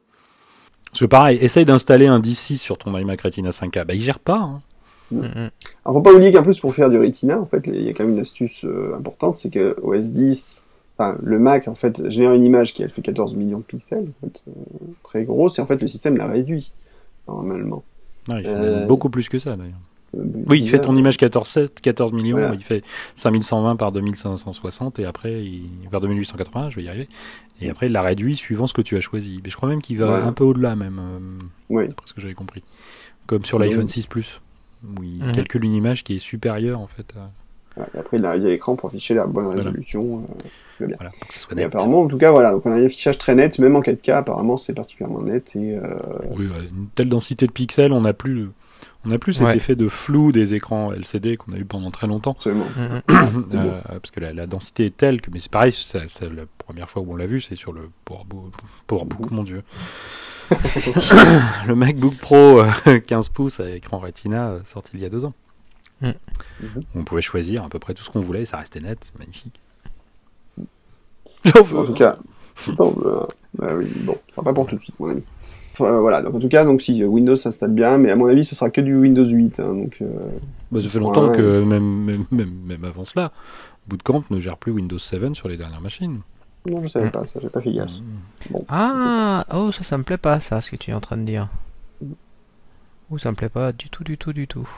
Parce 0.91 1.01
que 1.01 1.05
pareil, 1.05 1.37
essaye 1.41 1.65
d'installer 1.65 2.07
un 2.07 2.19
DC 2.19 2.57
sur 2.57 2.77
ton 2.77 2.95
iMac 2.97 3.21
Retina 3.21 3.49
5K. 3.49 3.85
Bah, 3.85 3.93
il 3.93 4.01
gère 4.01 4.19
pas. 4.19 4.37
Hein. 4.37 4.61
Mm 5.11 5.21
-hmm. 5.21 5.49
Alors, 5.85 5.97
faut 5.97 6.01
pas 6.01 6.13
oublier 6.13 6.31
qu'en 6.31 6.43
plus, 6.43 6.59
pour 6.59 6.73
faire 6.73 6.89
du 6.89 6.97
Retina, 6.97 7.39
en 7.39 7.45
fait, 7.45 7.67
il 7.67 7.83
y 7.83 7.89
a 7.89 7.93
quand 7.93 8.03
même 8.03 8.13
une 8.13 8.19
astuce 8.19 8.65
euh, 8.65 8.95
importante, 8.97 9.37
c'est 9.37 9.49
que 9.49 9.75
OS 9.81 10.11
10, 10.11 10.65
enfin, 10.97 11.17
le 11.23 11.39
Mac, 11.39 11.67
en 11.67 11.75
fait, 11.75 12.09
génère 12.09 12.33
une 12.33 12.43
image 12.43 12.73
qui, 12.73 12.83
elle, 12.83 12.89
fait 12.89 13.01
14 13.01 13.35
millions 13.35 13.59
de 13.59 13.63
pixels, 13.63 14.07
en 14.09 14.27
fait, 14.27 14.41
euh, 14.47 14.51
très 15.03 15.23
grosse, 15.23 15.59
et 15.59 15.61
en 15.61 15.65
fait, 15.65 15.81
le 15.81 15.87
système 15.87 16.17
l'a 16.17 16.27
réduit, 16.27 16.73
normalement. 17.27 17.83
Non, 18.29 18.37
il 18.37 18.43
fait 18.43 18.49
euh... 18.49 18.85
beaucoup 18.85 19.09
plus 19.09 19.29
que 19.29 19.39
ça, 19.39 19.55
d'ailleurs. 19.55 19.81
Oui, 20.13 20.59
il 20.61 20.67
fait 20.67 20.79
ton 20.79 20.95
image 20.95 21.17
14, 21.17 21.67
14 21.81 22.13
millions, 22.13 22.53
il 22.53 22.63
fait 22.63 22.83
5120 23.15 23.75
par 23.75 23.91
2560 23.91 24.97
et 24.99 25.05
après, 25.05 25.43
il, 25.43 25.69
vers 25.91 26.01
2880, 26.01 26.71
je 26.71 26.75
vais 26.77 26.83
y 26.83 26.89
arriver. 26.89 27.07
Et 27.61 27.69
après, 27.69 27.87
il 27.87 27.91
l'a 27.91 28.01
réduit 28.01 28.35
suivant 28.35 28.67
ce 28.67 28.73
que 28.73 28.81
tu 28.81 28.97
as 28.97 29.01
choisi. 29.01 29.39
Mais 29.43 29.49
je 29.49 29.55
crois 29.55 29.69
même 29.69 29.81
qu'il 29.81 29.99
va 29.99 30.25
un 30.25 30.33
peu 30.33 30.43
au-delà, 30.43 30.75
même. 30.75 30.99
Euh, 30.99 31.45
oui. 31.69 31.87
D'après 31.87 32.07
ce 32.07 32.13
que 32.13 32.21
j'avais 32.21 32.33
compris. 32.33 32.63
Comme 33.27 33.45
sur 33.45 33.59
l'iPhone 33.59 33.87
6 33.87 34.07
Plus, 34.07 34.41
où 34.83 35.03
il 35.03 35.23
mhm. 35.23 35.31
calcule 35.31 35.65
une 35.65 35.73
image 35.73 36.03
qui 36.03 36.15
est 36.15 36.19
supérieure, 36.19 36.79
en 36.79 36.87
fait. 36.87 37.13
À... 37.17 37.81
et 37.93 37.99
après, 37.99 38.17
il 38.17 38.25
a 38.25 38.35
l'écran 38.37 38.75
pour 38.75 38.89
afficher 38.89 39.13
la 39.13 39.25
bonne 39.25 39.47
résolution. 39.47 40.23
Euh, 40.81 40.85
bien. 40.85 40.95
Voilà, 40.97 41.11
pour 41.11 41.27
que 41.27 41.33
ça 41.33 41.39
soit 41.41 41.55
net. 41.55 41.63
Et 41.63 41.65
apparemment, 41.65 42.01
en 42.01 42.07
tout 42.07 42.17
cas, 42.17 42.31
voilà. 42.31 42.51
Donc, 42.51 42.65
on 42.65 42.71
a 42.71 42.75
un 42.75 42.85
affichage 42.85 43.17
très 43.17 43.35
net, 43.35 43.59
même 43.59 43.75
en 43.75 43.81
4K, 43.81 44.11
apparemment, 44.11 44.57
c'est 44.57 44.73
particulièrement 44.73 45.21
net. 45.21 45.55
Et, 45.55 45.75
euh... 45.75 45.97
Oui, 46.31 46.45
une 46.45 46.87
telle 46.95 47.09
densité 47.09 47.47
de 47.47 47.51
pixels, 47.51 47.93
on 47.93 48.01
n'a 48.01 48.13
plus 48.13 48.33
le 48.33 48.51
on 49.05 49.09
n'a 49.09 49.17
plus 49.17 49.33
cet 49.33 49.55
effet 49.55 49.75
de 49.75 49.87
flou 49.87 50.31
des 50.31 50.53
écrans 50.53 50.91
LCD 50.91 51.37
qu'on 51.37 51.53
a 51.53 51.57
eu 51.57 51.63
pendant 51.63 51.89
très 51.89 52.07
longtemps. 52.07 52.31
Absolument. 52.31 52.65
euh, 52.77 52.99
parce 53.87 54.11
que 54.11 54.19
la, 54.19 54.33
la, 54.33 54.45
densité 54.45 54.87
est 54.87 54.97
telle 54.97 55.21
que, 55.21 55.31
mais 55.31 55.39
c'est 55.39 55.51
pareil, 55.51 55.71
c'est, 55.71 56.21
la 56.21 56.43
première 56.57 56.89
fois 56.89 57.01
où 57.01 57.13
on 57.13 57.15
l'a 57.15 57.25
vu, 57.25 57.39
c'est 57.39 57.55
sur 57.55 57.71
le 57.71 57.89
PowerBook, 58.05 59.31
mon 59.31 59.43
dieu. 59.43 59.63
le 61.67 61.75
MacBook 61.75 62.17
Pro 62.17 62.61
15 62.85 63.27
euh, 63.27 63.33
pouces 63.33 63.59
avec 63.59 63.77
écran 63.77 63.99
Retina 63.99 64.49
euh, 64.49 64.59
sorti 64.63 64.91
il 64.95 65.01
y 65.01 65.05
a 65.05 65.09
deux 65.09 65.25
ans. 65.25 65.33
Mm. 66.01 66.11
On 66.95 67.03
pouvait 67.03 67.21
choisir 67.21 67.63
à 67.63 67.69
peu 67.69 67.79
près 67.79 67.93
tout 67.93 68.03
ce 68.03 68.09
qu'on 68.09 68.21
voulait, 68.21 68.45
ça 68.45 68.57
restait 68.57 68.79
net, 68.79 68.99
c'est 69.01 69.19
magnifique. 69.19 69.59
En 71.45 71.85
tout 71.85 71.93
cas, 71.93 72.17
bon, 72.69 72.95
bah, 73.53 73.73
oui, 73.77 73.89
bon, 74.01 74.17
ça 74.27 74.35
sera 74.35 74.43
pas 74.43 74.53
pour 74.53 74.67
tout 74.67 74.75
de 74.75 74.81
suite, 74.81 74.99
mon 74.99 75.09
ami. 75.09 75.23
Euh, 75.81 75.99
voilà, 75.99 76.21
donc 76.21 76.35
en 76.35 76.39
tout 76.39 76.49
cas, 76.49 76.65
donc 76.65 76.81
si 76.81 77.03
Windows 77.03 77.35
s'installe 77.35 77.71
bien, 77.71 77.97
mais 77.97 78.11
à 78.11 78.15
mon 78.15 78.27
avis, 78.27 78.43
ce 78.43 78.55
sera 78.55 78.69
que 78.69 78.81
du 78.81 78.95
Windows 78.95 79.25
8. 79.25 79.59
Hein, 79.59 79.73
donc, 79.73 79.97
euh, 80.01 80.07
bah, 80.71 80.81
ça 80.81 80.89
fait 80.89 80.99
longtemps 80.99 81.31
que 81.31 81.63
même, 81.63 82.05
même, 82.05 82.25
même, 82.31 82.51
même, 82.65 82.83
avant 82.83 83.05
cela, 83.05 83.31
Bootcamp 83.87 84.23
ne 84.29 84.39
gère 84.39 84.57
plus 84.57 84.71
Windows 84.71 84.97
7 84.97 85.35
sur 85.35 85.47
les 85.47 85.57
dernières 85.57 85.81
machines. 85.81 86.19
Non, 86.69 86.83
je 86.83 86.87
savais 86.87 87.09
pas 87.09 87.23
ça, 87.23 87.39
j'ai 87.41 87.49
pas 87.49 87.61
fait 87.61 87.71
gaffe. 87.71 87.91
Mmh. 87.91 88.51
Bon. 88.51 88.65
Ah, 88.69 89.45
oh, 89.53 89.71
ça, 89.71 89.83
ça 89.83 89.97
me 89.97 90.03
plaît 90.03 90.17
pas, 90.17 90.39
ça, 90.39 90.61
ce 90.61 90.71
que 90.71 90.75
tu 90.75 90.91
es 90.91 90.93
en 90.93 90.99
train 90.99 91.17
de 91.17 91.23
dire. 91.23 91.47
Oh, 93.11 93.17
ça 93.17 93.31
me 93.31 93.35
plaît 93.35 93.49
pas 93.49 93.71
du 93.71 93.89
tout, 93.89 94.03
du 94.03 94.17
tout, 94.17 94.33
du 94.33 94.47
tout. 94.47 94.69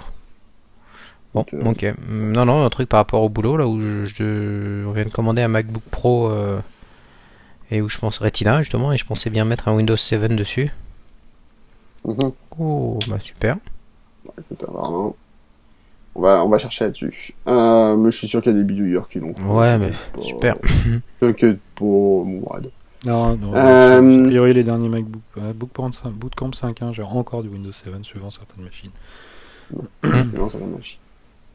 Bon, 1.34 1.46
ok. 1.66 1.94
Non, 2.10 2.46
non, 2.46 2.66
un 2.66 2.70
truc 2.70 2.90
par 2.90 3.00
rapport 3.00 3.24
au 3.24 3.30
boulot, 3.30 3.58
là 3.58 3.68
où 3.68 3.80
je, 3.80 4.06
je... 4.06 4.86
on 4.86 4.92
vient 4.92 5.06
de 5.06 5.10
commander 5.10 5.42
un 5.42 5.48
MacBook 5.48 5.84
Pro 5.92 6.30
euh, 6.30 6.60
et 7.72 7.82
où 7.82 7.90
je 7.90 7.98
pense 7.98 8.18
Retina, 8.20 8.60
justement, 8.60 8.92
et 8.94 8.98
je 8.98 9.06
pensais 9.06 9.30
bien 9.30 9.46
mettre 9.46 9.68
un 9.68 9.76
Windows 9.76 9.98
7 9.98 10.36
dessus. 10.36 10.72
Oh, 12.04 13.00
bah 13.08 13.20
super. 13.20 13.58
Bah, 14.26 14.34
écoute, 14.40 14.66
vraiment, 14.68 15.16
on 16.16 16.22
va, 16.22 16.44
on 16.44 16.50
va 16.50 16.58
chercher 16.58 16.86
là-dessus. 16.86 17.34
Euh, 17.48 17.96
mais 17.96 18.12
je 18.12 18.18
suis 18.18 18.28
sûr 18.28 18.42
qu'il 18.42 18.52
y 18.52 18.56
a 18.56 18.58
des 18.58 18.64
bidouilleurs 18.64 19.08
qui 19.08 19.20
l'ont. 19.20 19.34
Ouais, 19.46 19.78
mais 19.78 19.92
super. 20.22 20.56
T'inquiète 21.20 21.60
pas, 21.82 22.30
Mourad. 22.30 22.72
Non, 23.06 23.36
non. 23.36 23.54
Euh... 23.56 23.98
A 23.98 24.28
priori, 24.28 24.54
les 24.54 24.64
derniers 24.64 24.90
MacBook, 24.90 25.22
euh, 25.38 25.54
Bootcamp 25.54 25.90
5.1, 25.90 26.94
j'ai 26.94 27.04
encore 27.04 27.42
du 27.42 27.50
Windows 27.50 27.72
7 27.72 28.04
suivant 28.04 28.30
certaines 28.30 28.64
machines. 28.64 28.92
suivant 30.04 30.50
certaines 30.50 30.72
machines. 30.72 31.00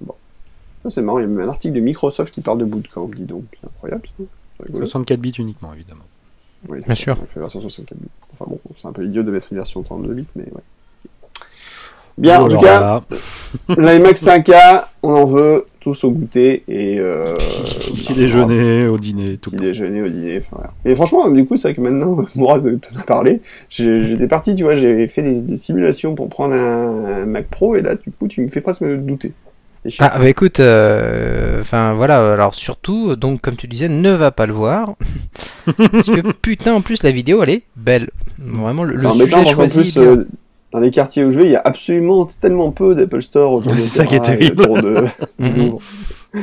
Bon. 0.01 0.15
Ça, 0.83 0.91
c'est 0.91 1.03
marrant, 1.03 1.19
il 1.19 1.23
y 1.23 1.25
a 1.25 1.29
même 1.29 1.49
un 1.49 1.51
article 1.51 1.75
de 1.75 1.81
Microsoft 1.81 2.35
qui 2.35 2.41
parle 2.41 2.59
de 2.59 2.65
Bootcamp, 2.65 3.09
dis 3.15 3.23
donc. 3.23 3.45
C'est 3.61 3.67
incroyable, 3.67 4.03
ça. 4.07 4.25
64 4.73 5.21
bits 5.21 5.35
uniquement, 5.39 5.73
évidemment. 5.75 6.05
Oui, 6.69 6.81
bien 6.85 6.95
sûr. 6.95 7.17
fait 7.33 7.41
version 7.41 7.61
64 7.61 7.99
bits. 7.99 8.09
Enfin 8.33 8.47
bon, 8.49 8.59
c'est 8.81 8.89
un 8.89 8.93
peu 8.93 9.05
idiot 9.05 9.23
de 9.23 9.31
mettre 9.31 9.49
une 9.51 9.59
version 9.59 9.83
32 9.83 10.15
bits, 10.15 10.27
mais 10.35 10.45
ouais. 10.45 10.63
Bien, 12.19 12.41
en 12.41 12.49
tout 12.49 12.59
cas, 12.59 13.03
l'iMac 13.69 14.17
5K, 14.17 14.87
on 15.03 15.15
en 15.15 15.27
veut 15.27 15.67
tous 15.87 16.03
au 16.03 16.11
goûter 16.11 16.65
et 16.67 16.99
euh, 16.99 17.23
au 17.23 17.95
petit 17.95 18.15
déjeuner, 18.15 18.89
au 18.89 18.99
dîner, 18.99 19.37
tout. 19.37 19.53
Petit 19.53 19.63
déjeuner, 19.63 20.03
au 20.03 20.09
dîner. 20.09 20.39
Enfin. 20.39 20.65
Et 20.85 20.97
franchement, 20.97 21.29
du 21.29 21.47
coup, 21.47 21.57
c'est 21.57 21.69
vrai 21.69 21.75
que 21.77 21.81
maintenant, 21.81 22.27
Mourad 22.35 22.81
t'en 22.81 22.99
a 22.99 23.05
parlé. 23.05 23.41
J'étais 23.69 24.27
parti, 24.27 24.57
tu 24.57 24.65
vois, 24.65 24.75
j'ai 24.75 25.07
fait 25.07 25.23
des, 25.23 25.57
simulations 25.57 26.17
pour 26.17 26.29
prendre 26.29 26.57
un, 26.57 27.25
Mac 27.25 27.47
Pro 27.47 27.77
et 27.77 27.83
là, 27.83 27.95
du 27.95 28.11
coup, 28.11 28.27
tu 28.27 28.41
me 28.41 28.49
fais 28.49 28.61
presque 28.61 28.81
me 28.81 28.97
douter. 28.97 29.33
Ah 30.01 30.19
bah 30.19 30.29
écoute, 30.29 30.59
euh, 30.59 31.61
enfin 31.61 31.95
voilà, 31.95 32.33
alors 32.33 32.57
surtout, 32.57 33.15
donc 33.15 33.41
comme 33.41 33.55
tu 33.55 33.69
disais, 33.69 33.89
ne 33.89 34.11
va 34.11 34.33
pas 34.33 34.47
le 34.47 34.53
voir, 34.53 34.97
parce 35.93 36.07
que 36.07 36.33
putain, 36.33 36.75
en 36.75 36.81
plus 36.81 37.05
la 37.05 37.13
vidéo 37.13 37.41
elle 37.45 37.51
est 37.51 37.63
belle, 37.77 38.11
vraiment 38.37 38.83
le, 38.83 38.95
le 38.95 39.09
sujet 39.13 39.45
choisi. 39.47 39.79
En 39.79 39.83
plus, 39.83 39.97
euh, 39.99 40.27
dans 40.73 40.81
les 40.81 40.91
quartiers 40.91 41.25
où 41.25 41.31
je 41.31 41.39
vais, 41.39 41.47
il 41.47 41.53
y 41.53 41.57
a 41.57 41.63
absolument 41.65 42.27
tellement 42.27 42.71
peu 42.71 42.95
d'Apple 42.95 43.23
Store 43.23 43.53
autour 43.53 43.73
C'est 43.75 43.81
ça 43.81 44.05
qui 44.05 44.17
est 44.17 44.21
terrible. 44.21 44.67
De... 44.67 45.05
Mhm. 45.39 45.79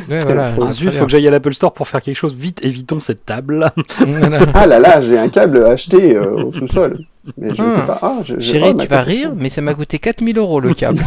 ouais, 0.09 0.19
voilà. 0.23 0.55
Ah, 0.59 0.71
zut, 0.71 0.91
faut 0.91 1.05
que 1.05 1.11
j'aille 1.11 1.27
à 1.27 1.31
l'Apple 1.31 1.53
Store 1.53 1.73
pour 1.73 1.87
faire 1.87 2.01
quelque 2.01 2.15
chose. 2.15 2.35
Vite, 2.35 2.59
évitons 2.63 2.99
cette 2.99 3.25
table. 3.25 3.71
ah 4.53 4.65
là 4.65 4.79
là, 4.79 5.01
j'ai 5.01 5.19
un 5.19 5.29
câble 5.29 5.63
acheté 5.65 6.15
euh, 6.15 6.45
au 6.45 6.53
sous-sol. 6.53 6.99
Mais 7.37 7.53
je 7.55 7.61
ne 7.61 7.71
sais 7.71 7.77
ah. 7.83 7.87
pas. 7.87 7.99
Ah, 8.01 8.21
Chérie, 8.39 8.75
tu 8.75 8.87
vas 8.87 9.01
rire, 9.01 9.33
mais 9.35 9.49
ça 9.49 9.61
m'a 9.61 9.73
coûté 9.73 9.99
4000 9.99 10.37
euros 10.37 10.59
le 10.59 10.73
câble. 10.75 10.99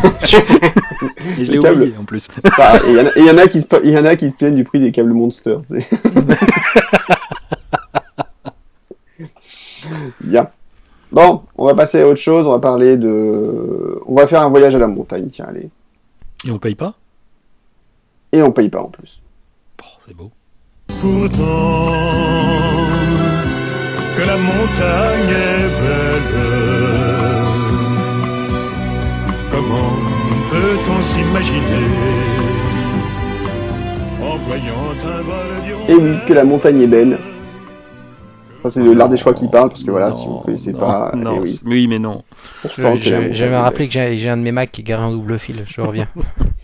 Et 1.38 1.44
je 1.44 1.52
l'ai 1.52 1.58
oublié 1.58 1.94
en 1.98 2.04
plus. 2.04 2.28
Bah, 2.56 2.80
et 2.86 2.90
il 3.16 3.26
y, 3.26 3.30
en 3.30 3.38
a 3.38 3.46
qui 3.48 3.60
se, 3.60 3.86
y 3.86 3.98
en 3.98 4.04
a 4.04 4.16
qui 4.16 4.30
se 4.30 4.36
plaignent 4.36 4.54
du 4.54 4.64
prix 4.64 4.80
des 4.80 4.92
câbles 4.92 5.12
Monster. 5.12 5.56
Bien. 10.22 10.48
Bon, 11.12 11.42
on 11.56 11.66
va 11.66 11.74
passer 11.74 12.00
à 12.00 12.08
autre 12.08 12.20
chose. 12.20 12.46
On 12.46 12.50
va 12.52 12.58
parler 12.58 12.96
de. 12.96 14.02
On 14.06 14.14
va 14.14 14.26
faire 14.26 14.42
un 14.42 14.48
voyage 14.48 14.74
à 14.74 14.78
la 14.78 14.88
montagne. 14.88 15.28
Tiens, 15.30 15.46
allez. 15.48 15.70
Et 16.46 16.50
on 16.50 16.58
paye 16.58 16.74
pas? 16.74 16.94
Et 18.32 18.42
on 18.42 18.52
paye 18.52 18.68
pas 18.68 18.80
en 18.80 18.88
plus. 18.88 19.22
c'est 20.06 20.14
beau. 20.14 20.30
Pourtant, 20.88 21.86
que 24.16 24.22
la 24.22 24.36
montagne 24.36 25.30
est 25.30 25.68
belle. 25.82 26.36
Comment 29.50 29.92
peut-on 30.50 31.02
s'imaginer 31.02 31.86
en 34.22 34.36
voyant 34.36 34.90
un 35.02 35.22
vol 35.22 35.88
Et 35.88 35.94
oui, 35.94 36.16
que 36.26 36.32
la 36.34 36.44
montagne 36.44 36.82
est 36.82 36.86
belle 36.86 37.18
c'est 38.70 38.82
l'art 38.82 39.08
des 39.08 39.16
choix 39.16 39.34
qui 39.34 39.48
parle, 39.48 39.68
parce 39.68 39.82
que 39.82 39.90
voilà, 39.90 40.12
si 40.12 40.26
vous 40.26 40.38
ne 40.38 40.42
connaissez 40.42 40.72
pas. 40.72 41.12
Non, 41.14 41.42
eh 41.44 41.50
oui. 41.64 41.86
mais 41.88 41.98
non. 41.98 42.22
J'avais 42.78 43.56
rappelé 43.56 43.88
que 43.88 43.92
j'ai 43.92 44.28
un 44.28 44.36
de 44.36 44.42
mes 44.42 44.52
Macs 44.52 44.70
qui 44.70 44.80
est 44.82 44.84
garé 44.84 45.04
en 45.04 45.12
double 45.12 45.38
fil, 45.38 45.64
je 45.66 45.80
reviens. 45.80 46.08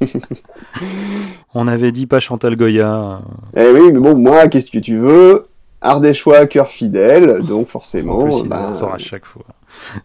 On 1.55 1.69
avait 1.69 1.93
dit 1.93 2.07
pas 2.07 2.21
Chantal 2.21 2.57
Goya. 2.57 3.21
Eh 3.57 3.71
oui, 3.71 3.93
mais 3.93 4.01
bon, 4.01 4.19
moi, 4.19 4.49
qu'est-ce 4.49 4.71
que 4.71 4.79
tu 4.79 4.97
veux? 4.97 5.43
Art 5.81 6.01
des 6.01 6.15
choix, 6.15 6.47
cœur 6.47 6.69
fidèle, 6.69 7.43
donc 7.43 7.67
forcément. 7.69 8.19
On 8.19 8.45
bah, 8.45 8.73
sort 8.73 8.95
à 8.95 8.99
chaque 8.99 9.27
fois. 9.27 9.45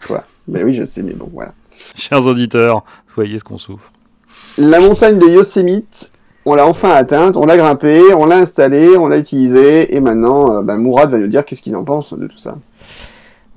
Quoi 0.06 0.24
Mais 0.48 0.64
oui, 0.64 0.74
je 0.74 0.84
sais, 0.84 1.04
mais 1.04 1.14
bon, 1.14 1.30
voilà. 1.32 1.54
Chers 1.96 2.26
auditeurs, 2.26 2.84
soyez 3.14 3.38
ce 3.40 3.44
qu'on 3.44 3.58
souffre. 3.58 3.92
La 4.58 4.80
montagne 4.80 5.20
de 5.20 5.28
Yosemite 5.28 6.12
on 6.48 6.56
l'a 6.56 6.66
enfin 6.66 6.92
atteinte, 6.92 7.36
on 7.36 7.46
l'a 7.46 7.58
grimpé, 7.58 8.02
on 8.14 8.26
l'a 8.26 8.38
installé, 8.38 8.96
on 8.96 9.08
l'a 9.08 9.18
utilisé, 9.18 9.94
et 9.94 10.00
maintenant, 10.00 10.52
euh, 10.52 10.62
bah, 10.62 10.78
Mourad 10.78 11.12
va 11.12 11.20
nous 11.20 11.28
dire 11.28 11.44
qu'est-ce 11.46 11.62
qu'il 11.62 11.76
en 11.76 11.84
pense 11.84 12.14
de 12.14 12.26
tout 12.26 12.38
ça. 12.38 12.56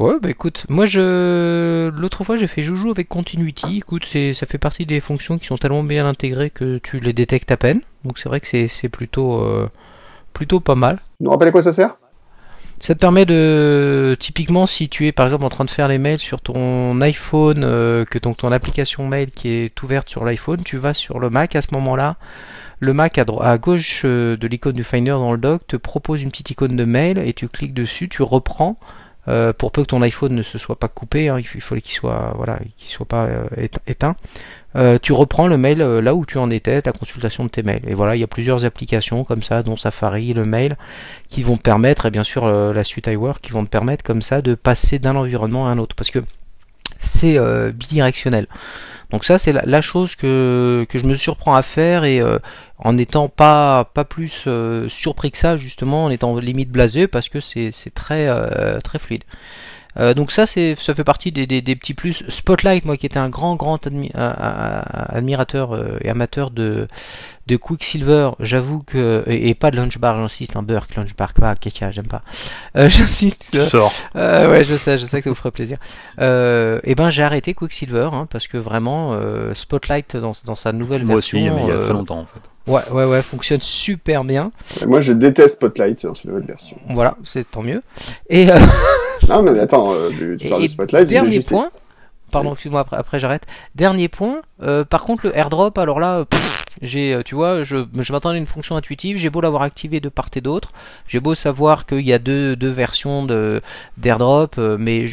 Ouais, 0.01 0.15
bah 0.21 0.31
écoute, 0.31 0.65
moi 0.71 0.87
je 0.87 1.91
l'autre 1.91 2.25
fois 2.25 2.37
j'ai 2.39 2.47
fait 2.47 2.63
joujou 2.63 2.91
avec 2.91 3.07
Continuity. 3.07 3.77
Écoute, 3.77 4.07
c'est 4.11 4.33
ça 4.33 4.47
fait 4.47 4.57
partie 4.57 4.87
des 4.87 4.99
fonctions 4.99 5.37
qui 5.37 5.47
sont 5.47 5.59
tellement 5.59 5.83
bien 5.83 6.07
intégrées 6.07 6.49
que 6.49 6.79
tu 6.79 7.01
les 7.01 7.13
détectes 7.13 7.53
à 7.53 7.59
peine. 7.59 7.83
Donc 8.05 8.19
c'est 8.19 8.31
vrai 8.31 8.41
que 8.41 8.47
c'est 8.47 8.89
plutôt 8.89 9.43
euh, 9.43 9.69
plutôt 10.33 10.59
pas 10.59 10.75
mal. 10.75 11.01
Nous 11.21 11.31
rappelle 11.31 11.49
à 11.49 11.53
quoi 11.53 11.61
ça 11.61 11.73
sert? 11.73 11.97
Ça 12.83 12.95
te 12.95 12.99
permet 12.99 13.27
de, 13.27 14.17
typiquement, 14.19 14.67
si 14.67 14.89
tu 14.89 15.07
es 15.07 15.13
par 15.13 15.27
exemple 15.27 15.45
en 15.45 15.51
train 15.51 15.67
de 15.67 15.71
faire 15.71 15.87
les 15.87 15.99
mails 15.99 16.19
sur 16.19 16.41
ton 16.41 16.99
iPhone, 17.03 17.61
euh, 17.63 18.07
que 18.07 18.19
ton, 18.19 18.33
ton 18.33 18.51
application 18.53 19.07
mail 19.07 19.31
qui 19.31 19.51
est 19.51 19.83
ouverte 19.83 20.09
sur 20.09 20.25
l'iPhone, 20.25 20.63
tu 20.65 20.79
vas 20.79 20.95
sur 20.95 21.19
le 21.19 21.29
Mac 21.29 21.55
à 21.57 21.61
ce 21.61 21.69
moment-là, 21.73 22.17
le 22.81 22.95
Mac 22.95 23.19
à, 23.19 23.59
gauche 23.59 24.03
euh, 24.05 24.37
de 24.39 24.47
l'icône 24.47 24.73
du 24.73 24.85
Finder 24.85 25.11
dans 25.11 25.33
le 25.33 25.39
dock 25.39 25.67
te 25.67 25.77
propose 25.77 26.23
une 26.23 26.31
petite 26.31 26.51
icône 26.51 26.77
de 26.77 26.85
mail 26.85 27.19
et 27.19 27.35
tu 27.35 27.47
cliques 27.49 27.75
dessus, 27.75 28.09
tu 28.09 28.23
reprends. 28.23 28.79
Euh, 29.29 29.53
pour 29.53 29.71
peu 29.71 29.83
que 29.83 29.89
ton 29.89 30.01
iPhone 30.01 30.35
ne 30.35 30.43
se 30.43 30.57
soit 30.57 30.79
pas 30.79 30.89
coupé, 30.89 31.29
hein, 31.29 31.39
il 31.39 31.61
faut 31.61 31.77
qu'il 31.77 31.93
soit 31.93 32.33
voilà, 32.37 32.59
qu'il 32.79 32.89
soit 32.89 33.07
pas 33.07 33.27
euh, 33.27 33.45
éteint. 33.87 34.17
tu 35.03 35.13
reprends 35.13 35.47
le 35.47 35.59
mail 35.59 35.79
là 35.79 36.15
où 36.15 36.25
tu 36.25 36.39
en 36.39 36.49
étais, 36.49 36.81
ta 36.81 36.93
consultation 36.93 37.45
de 37.45 37.51
tes 37.51 37.63
mails. 37.63 37.83
Et 37.87 37.93
voilà, 37.93 38.17
il 38.17 38.21
y 38.21 38.25
a 38.25 38.27
plusieurs 38.27 38.65
applications 38.65 39.25
comme 39.25 39.43
ça, 39.43 39.63
dont 39.63 39.77
Safari, 39.77 40.33
le 40.33 40.47
mail, 40.47 40.79
qui 41.29 41.43
vont 41.43 41.59
te 41.59 41.63
permettre, 41.63 42.07
et 42.07 42.11
bien 42.11 42.25
sûr 42.25 42.47
la 42.49 42.83
suite 42.83 43.09
iWork, 43.09 43.43
qui 43.43 43.53
vont 43.53 43.65
te 43.65 43.71
permettre 43.71 44.03
comme 44.03 44.23
ça 44.23 44.41
de 44.41 44.55
passer 44.55 44.99
d'un 44.99 45.17
environnement 45.17 45.69
à 45.69 45.71
un 45.71 45.79
autre. 45.79 45.95
Parce 45.95 46.11
que 46.11 46.21
c'est 46.99 47.39
bidirectionnel. 47.73 48.47
Donc 49.11 49.25
ça 49.25 49.39
c'est 49.39 49.53
la, 49.53 49.81
chose 49.81 50.15
que, 50.15 50.87
que 50.89 50.99
je 50.99 51.07
me 51.07 51.15
surprends 51.15 51.55
à 51.55 51.63
faire 51.63 52.05
et 52.05 52.21
euh, 52.21 52.39
en 52.79 52.93
n'étant 52.93 53.29
pas 53.29 53.85
pas 53.93 54.05
plus 54.05 54.45
euh, 54.47 54.89
surpris 54.89 55.31
que 55.33 55.39
ça 55.39 55.57
justement, 55.57 56.05
en 56.05 56.11
étant 56.11 56.37
limite 56.37 56.71
blasé 56.71 57.09
parce 57.09 57.29
que 57.29 57.41
c'est 57.41 57.73
très 57.95 58.29
euh, 58.29 58.79
très 58.79 58.99
fluide. 58.99 59.25
donc 60.15 60.31
ça 60.31 60.47
c'est 60.47 60.77
ça 60.77 60.95
fait 60.95 61.05
partie 61.05 61.33
des, 61.33 61.47
des, 61.47 61.77
petits 61.77 61.95
plus. 61.95 62.23
Spotlight 62.29 62.85
moi 62.85 62.97
qui 62.97 63.07
étais 63.07 63.19
un 63.19 63.29
grand 63.29 63.57
grand 63.57 63.81
admirateur 64.15 65.99
et 66.05 66.09
amateur 66.09 66.53
de 66.53 66.87
de 67.51 67.57
Quicksilver, 67.57 68.31
j'avoue 68.39 68.81
que 68.81 69.25
et, 69.27 69.55
pas 69.55 69.73
de 69.73 69.77
Lunchbar, 69.77 70.17
j'insiste, 70.17 70.55
un 70.55 70.63
Burke, 70.63 70.95
Lunchbar, 70.95 71.35
pas 71.35 71.57
caca, 71.57 71.91
j'aime 71.91 72.07
pas. 72.07 72.23
Euh, 72.77 72.89
j'insiste. 72.89 73.49
Tu 73.51 73.61
sors. 73.65 73.93
Euh, 74.15 74.49
ouais, 74.49 74.63
je 74.63 74.77
sais, 74.77 74.97
je 74.97 75.05
sais 75.05 75.19
que 75.19 75.25
ça 75.25 75.31
vous 75.31 75.35
ferait 75.35 75.51
plaisir. 75.51 75.79
Euh, 76.21 76.79
et 76.85 76.95
ben 76.95 77.11
j'ai 77.11 77.25
arrêté 77.25 77.53
Quicksilver 77.53 78.11
hein, 78.13 78.29
parce 78.31 78.47
que 78.47 78.57
vraiment 78.57 79.13
euh, 79.13 79.55
Spotlight 79.55 80.17
dans, 80.17 80.33
dans 80.45 80.55
sa 80.55 80.71
nouvelle 80.71 81.05
Moi 81.05 81.17
version. 81.17 81.41
Moi 81.41 81.51
aussi, 81.51 81.65
mais 81.65 81.73
il 81.73 81.75
y 81.75 81.77
a 81.77 81.81
très 81.81 81.93
longtemps 81.93 82.21
en 82.21 82.27
fait. 82.27 82.71
Ouais, 82.71 82.83
ouais, 82.93 83.11
ouais, 83.11 83.23
fonctionne 83.23 83.61
super 83.61 84.23
bien. 84.23 84.53
moi, 84.87 85.01
je 85.01 85.13
déteste 85.13 85.57
Spotlight 85.57 86.05
dans 86.05 86.15
cette 86.15 86.27
nouvelle 86.27 86.47
version. 86.47 86.77
Voilà, 86.91 87.17
c'est 87.25 87.51
tant 87.51 87.63
mieux. 87.63 87.83
Et 88.29 88.47
non, 89.29 89.43
mais 89.43 89.59
attends, 89.59 89.93
tu 90.39 90.49
parles 90.49 90.63
de 90.63 90.69
Spotlight. 90.69 91.09
Dernier 91.09 91.41
point. 91.41 91.71
Pardon, 92.31 92.53
excuse-moi, 92.53 92.83
après, 92.83 92.97
après 92.97 93.19
j'arrête. 93.19 93.43
Dernier 93.75 94.09
point. 94.09 94.43
par 94.89 95.03
contre, 95.03 95.27
le 95.27 95.37
airdrop, 95.37 95.77
alors 95.77 95.99
là. 95.99 96.25
J'ai, 96.83 97.15
euh, 97.15 97.23
tu 97.23 97.35
vois, 97.35 97.63
je, 97.63 97.77
je 97.99 98.13
m'attendais 98.13 98.37
à 98.37 98.39
une 98.39 98.47
fonction 98.47 98.77
intuitive. 98.77 99.17
J'ai 99.17 99.31
beau 99.31 99.41
l'avoir 99.41 99.63
activé 99.63 100.01
de 100.01 100.09
part 100.09 100.29
et 100.35 100.41
d'autre. 100.41 100.73
J'ai 101.09 101.21
beau 101.21 101.35
savoir 101.35 101.87
qu'il 101.87 102.07
y 102.07 102.13
a 102.13 102.19
deux, 102.19 102.57
deux 102.57 102.71
versions 102.71 103.25
de 103.25 103.61
d'AirDrop, 103.97 104.57
euh, 104.59 104.77
mais 104.79 105.07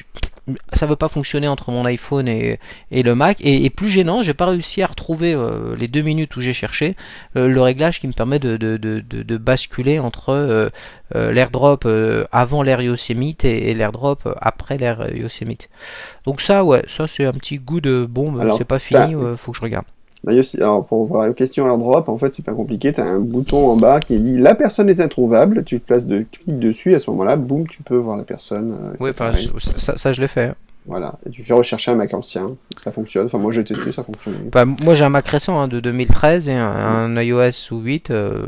ça 0.71 0.85
veut 0.85 0.95
pas 0.95 1.09
fonctionner 1.09 1.49
entre 1.49 1.71
mon 1.71 1.83
iPhone 1.85 2.27
et, 2.27 2.59
et 2.91 3.03
le 3.03 3.15
Mac. 3.15 3.37
Et, 3.41 3.69
plus 3.69 3.89
gênant, 3.89 4.23
j'ai 4.23 4.33
pas 4.33 4.45
réussi 4.45 4.81
à 4.81 4.87
retrouver 4.87 5.33
euh, 5.33 5.75
les 5.75 5.89
deux 5.89 6.01
minutes 6.01 6.37
où 6.37 6.41
j'ai 6.41 6.53
cherché 6.53 6.95
le 7.35 7.59
réglage 7.59 7.99
qui 7.99 8.07
me 8.07 8.13
permet 8.13 8.39
de, 8.39 8.55
de, 8.55 8.77
de, 8.77 9.01
de 9.01 9.37
basculer 9.37 9.99
entre 9.99 10.69
l'AirDrop 11.13 11.85
avant 12.31 12.63
l'air 12.63 12.81
Yosemite 12.81 13.43
et, 13.43 13.73
l'AirDrop 13.73 14.29
après 14.39 14.77
l'air 14.77 15.13
Yosemite. 15.13 15.69
Donc 16.25 16.39
ça, 16.39 16.63
ouais, 16.63 16.83
ça 16.87 17.07
c'est 17.07 17.25
un 17.25 17.33
petit 17.33 17.57
goût 17.57 17.81
de 17.81 18.07
bon, 18.09 18.55
c'est 18.57 18.63
pas 18.63 18.79
fini, 18.79 19.15
faut 19.35 19.51
que 19.51 19.57
je 19.57 19.63
regarde. 19.63 19.85
Alors, 20.59 20.85
pour 20.85 21.05
voir 21.05 21.27
la 21.27 21.33
question 21.33 21.67
airdrop, 21.67 22.09
en 22.09 22.17
fait, 22.17 22.33
c'est 22.33 22.45
pas 22.45 22.53
compliqué. 22.53 22.91
Tu 22.91 23.01
as 23.01 23.05
un 23.05 23.19
bouton 23.19 23.69
en 23.69 23.75
bas 23.75 23.99
qui 23.99 24.19
dit 24.19 24.37
la 24.37 24.55
personne 24.55 24.89
est 24.89 24.99
introuvable. 24.99 25.63
Tu 25.63 25.79
te 25.79 25.85
places 25.85 26.05
de 26.05 26.25
clic 26.31 26.59
dessus. 26.59 26.95
À 26.95 26.99
ce 26.99 27.09
moment-là, 27.11 27.35
boum, 27.35 27.67
tu 27.67 27.83
peux 27.83 27.95
voir 27.95 28.17
la 28.17 28.23
personne. 28.23 28.75
Euh, 28.85 28.93
oui, 28.99 29.11
ça, 29.77 29.97
ça, 29.97 30.13
je 30.13 30.21
l'ai 30.21 30.27
fait. 30.27 30.53
Voilà. 30.85 31.15
Et 31.25 31.29
tu 31.29 31.43
fais 31.43 31.53
rechercher 31.53 31.91
un 31.91 31.95
Mac 31.95 32.13
ancien. 32.13 32.51
Ça 32.83 32.91
fonctionne. 32.91 33.25
Enfin, 33.25 33.37
moi, 33.37 33.51
j'ai 33.51 33.63
testé, 33.63 33.91
ça 33.91 34.03
fonctionne. 34.03 34.49
Bah, 34.51 34.65
moi, 34.65 34.95
j'ai 34.95 35.03
un 35.03 35.09
Mac 35.09 35.27
récent 35.27 35.59
hein, 35.59 35.67
de 35.67 35.79
2013 35.79 36.49
et 36.49 36.53
un, 36.53 37.21
iOS 37.21 37.71
ou 37.71 37.79
8. 37.79 38.11
Euh, 38.11 38.47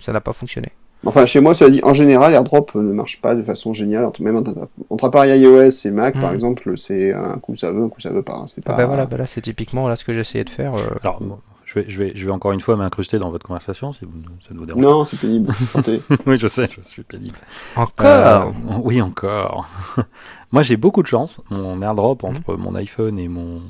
ça 0.00 0.12
n'a 0.12 0.20
pas 0.20 0.32
fonctionné. 0.32 0.68
Enfin, 1.06 1.26
chez 1.26 1.40
moi, 1.40 1.54
ça 1.54 1.70
dit, 1.70 1.80
en 1.84 1.94
général, 1.94 2.34
AirDrop 2.34 2.74
ne 2.74 2.92
marche 2.92 3.20
pas 3.20 3.34
de 3.34 3.42
façon 3.42 3.72
géniale. 3.72 4.10
Même 4.20 4.36
entre, 4.36 4.68
entre 4.90 5.04
appareils 5.04 5.40
iOS 5.40 5.86
et 5.86 5.90
Mac, 5.90 6.14
par 6.14 6.30
hmm. 6.30 6.34
exemple, 6.34 6.72
c'est 6.76 7.12
un 7.12 7.38
coup 7.38 7.54
ça 7.54 7.70
veut, 7.70 7.84
un 7.84 7.88
coup 7.88 8.00
ça 8.00 8.10
veut 8.10 8.22
pas. 8.22 8.44
C'est 8.48 8.62
ah 8.66 8.70
pas. 8.70 8.76
bah 8.76 8.86
voilà, 8.86 9.06
bah 9.06 9.16
là, 9.16 9.26
c'est 9.26 9.40
typiquement 9.40 9.88
là 9.88 9.96
ce 9.96 10.04
que 10.04 10.14
j'essayais 10.14 10.44
de 10.44 10.50
faire. 10.50 10.74
Euh. 10.74 10.88
Alors, 11.02 11.20
je 11.64 11.74
vais, 11.74 11.84
je 11.86 11.98
vais, 11.98 12.12
je 12.14 12.24
vais 12.24 12.32
encore 12.32 12.52
une 12.52 12.60
fois 12.60 12.76
m'incruster 12.76 13.18
dans 13.18 13.30
votre 13.30 13.46
conversation 13.46 13.92
si 13.92 14.06
vous, 14.06 14.12
ça 14.40 14.54
ne 14.54 14.58
vous 14.58 14.66
dérange 14.66 14.82
Non, 14.82 15.04
c'est 15.04 15.20
pénible. 15.20 15.52
oui, 16.26 16.38
je 16.38 16.46
sais, 16.46 16.68
je 16.74 16.80
suis 16.80 17.02
pénible. 17.02 17.36
Encore 17.76 18.06
euh, 18.06 18.80
Oui, 18.82 19.00
encore. 19.02 19.68
Moi, 20.52 20.62
j'ai 20.62 20.78
beaucoup 20.78 21.02
de 21.02 21.08
chance. 21.08 21.40
Mon 21.50 21.82
AirDrop 21.82 22.24
entre 22.24 22.56
mon 22.56 22.74
iPhone 22.74 23.18
et 23.18 23.28
mon 23.28 23.60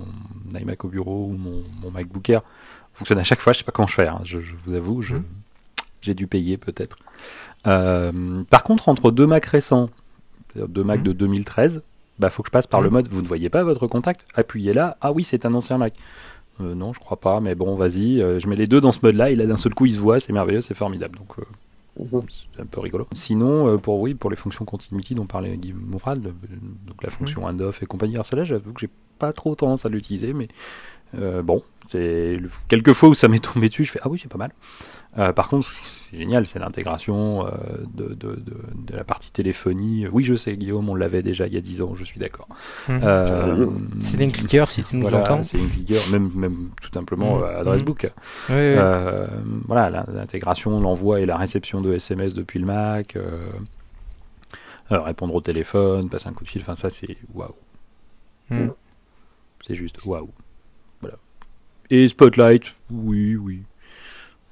iMac 0.54 0.84
au 0.84 0.88
bureau 0.88 1.26
ou 1.26 1.36
mon, 1.36 1.64
mon 1.82 1.90
MacBook 1.90 2.30
Air 2.30 2.42
fonctionne 2.94 3.18
à 3.18 3.24
chaque 3.24 3.40
fois. 3.40 3.52
Je 3.52 3.58
sais 3.58 3.64
pas 3.64 3.72
comment. 3.72 3.88
Hein. 3.98 4.20
Je, 4.22 4.40
je, 4.40 4.54
vous 4.64 4.74
avoue, 4.74 5.02
je, 5.02 5.16
j'ai 6.00 6.14
dû 6.14 6.26
payer 6.26 6.56
peut-être. 6.56 6.96
Euh, 7.66 8.42
par 8.50 8.62
contre, 8.62 8.88
entre 8.88 9.10
deux 9.10 9.26
Macs 9.26 9.46
récents, 9.46 9.90
deux 10.56 10.84
Macs 10.84 11.02
de 11.02 11.12
2013, 11.12 11.82
bah 12.18 12.30
faut 12.30 12.42
que 12.42 12.48
je 12.48 12.52
passe 12.52 12.66
par 12.66 12.80
le 12.80 12.90
mode. 12.90 13.08
Vous 13.08 13.22
ne 13.22 13.28
voyez 13.28 13.48
pas 13.48 13.62
votre 13.62 13.86
contact 13.86 14.24
Appuyez 14.34 14.74
là. 14.74 14.96
Ah 15.00 15.12
oui, 15.12 15.24
c'est 15.24 15.46
un 15.46 15.54
ancien 15.54 15.78
Mac. 15.78 15.94
Euh, 16.60 16.74
non, 16.74 16.92
je 16.92 16.98
crois 16.98 17.18
pas, 17.18 17.40
mais 17.40 17.54
bon, 17.54 17.76
vas-y. 17.76 18.20
Euh, 18.20 18.40
je 18.40 18.48
mets 18.48 18.56
les 18.56 18.66
deux 18.66 18.80
dans 18.80 18.90
ce 18.90 18.98
mode-là, 19.02 19.30
et 19.30 19.36
là, 19.36 19.46
d'un 19.46 19.56
seul 19.56 19.74
coup, 19.74 19.86
ils 19.86 19.92
se 19.92 19.98
voient, 19.98 20.18
c'est 20.18 20.32
merveilleux, 20.32 20.60
c'est 20.60 20.74
formidable. 20.74 21.18
Donc, 21.18 21.36
mhm. 22.12 22.22
c'est 22.28 22.60
un 22.60 22.66
peu 22.66 22.80
rigolo. 22.80 23.06
Sinon, 23.14 23.78
pour 23.78 24.00
oui, 24.00 24.14
pour 24.14 24.30
les 24.30 24.36
fonctions 24.36 24.64
continuity 24.64 25.14
dont 25.14 25.26
parlait 25.26 25.56
Guy 25.56 25.72
Mourad, 25.72 26.20
donc 26.20 27.02
la 27.02 27.10
fonction 27.10 27.42
mhm. 27.42 27.48
handoff 27.48 27.82
et 27.82 27.86
compagnie, 27.86 28.14
alors 28.14 28.26
celle-là, 28.26 28.44
j'avoue 28.44 28.72
que 28.72 28.80
j'ai 28.80 28.90
pas 29.18 29.32
trop 29.32 29.54
tendance 29.54 29.86
à 29.86 29.88
l'utiliser, 29.88 30.32
mais 30.32 30.48
bon, 31.42 31.62
c'est 31.86 32.40
quelques 32.66 32.92
fois 32.92 33.08
où 33.08 33.14
ça 33.14 33.28
m'est 33.28 33.44
tombé 33.44 33.68
dessus, 33.68 33.84
je 33.84 33.92
fais 33.92 34.00
ah 34.02 34.08
oui, 34.08 34.18
c'est 34.20 34.30
pas 34.30 34.38
mal. 34.38 34.50
Euh, 35.18 35.32
par 35.32 35.48
contre, 35.48 35.72
c'est 36.10 36.18
génial, 36.18 36.46
c'est 36.46 36.58
l'intégration 36.58 37.46
euh, 37.46 37.50
de, 37.92 38.14
de, 38.14 38.36
de, 38.36 38.56
de, 38.74 38.96
la 38.96 39.04
partie 39.04 39.32
téléphonie. 39.32 40.06
Oui, 40.06 40.22
je 40.24 40.34
sais, 40.34 40.56
Guillaume, 40.56 40.88
on 40.88 40.94
l'avait 40.94 41.22
déjà 41.22 41.46
il 41.46 41.54
y 41.54 41.56
a 41.56 41.60
10 41.60 41.82
ans, 41.82 41.94
je 41.94 42.04
suis 42.04 42.20
d'accord. 42.20 42.48
Mmh. 42.88 42.98
Euh, 43.02 43.66
c'est 44.00 44.16
une 44.18 44.32
clicker, 44.32 44.70
si 44.70 44.84
tu 44.84 44.96
nous 44.96 45.02
voilà, 45.02 45.22
entends. 45.22 45.42
C'est 45.42 45.58
une 45.58 45.68
clicker, 45.68 46.00
même, 46.12 46.30
même 46.34 46.70
tout 46.80 46.90
simplement 46.92 47.38
mmh. 47.38 47.44
adresse 47.44 47.82
book. 47.82 48.04
Mmh. 48.04 48.08
Oui, 48.50 48.54
oui. 48.54 48.74
Euh, 48.76 49.26
voilà, 49.66 49.90
l'intégration, 49.90 50.80
l'envoi 50.80 51.20
et 51.20 51.26
la 51.26 51.36
réception 51.36 51.80
de 51.80 51.92
SMS 51.92 52.32
depuis 52.34 52.60
le 52.60 52.66
Mac. 52.66 53.16
Euh, 53.16 53.48
répondre 54.90 55.34
au 55.34 55.40
téléphone, 55.40 56.08
passer 56.08 56.28
un 56.28 56.32
coup 56.32 56.44
de 56.44 56.48
fil, 56.48 56.62
enfin 56.62 56.74
ça 56.74 56.88
c'est 56.88 57.18
waouh. 57.34 57.54
C'est 59.66 59.74
juste 59.74 60.02
waouh. 60.06 60.30
Voilà. 61.02 61.16
Et 61.90 62.08
Spotlight, 62.08 62.74
oui, 62.90 63.36
oui 63.36 63.64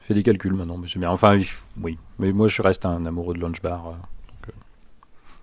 fais 0.07 0.15
des 0.15 0.23
calculs 0.23 0.55
maintenant, 0.55 0.79
mais 0.79 0.89
c'est 0.93 0.99
bien. 0.99 1.11
Enfin, 1.11 1.41
oui. 1.83 1.99
Mais 2.19 2.33
moi, 2.33 2.49
je 2.49 2.63
reste 2.63 2.87
un 2.87 3.05
amoureux 3.07 3.35
de 3.35 3.41
Launchbar. 3.41 3.87
Euh, 3.87 3.91
donc, 3.91 4.49
euh... 4.49 4.53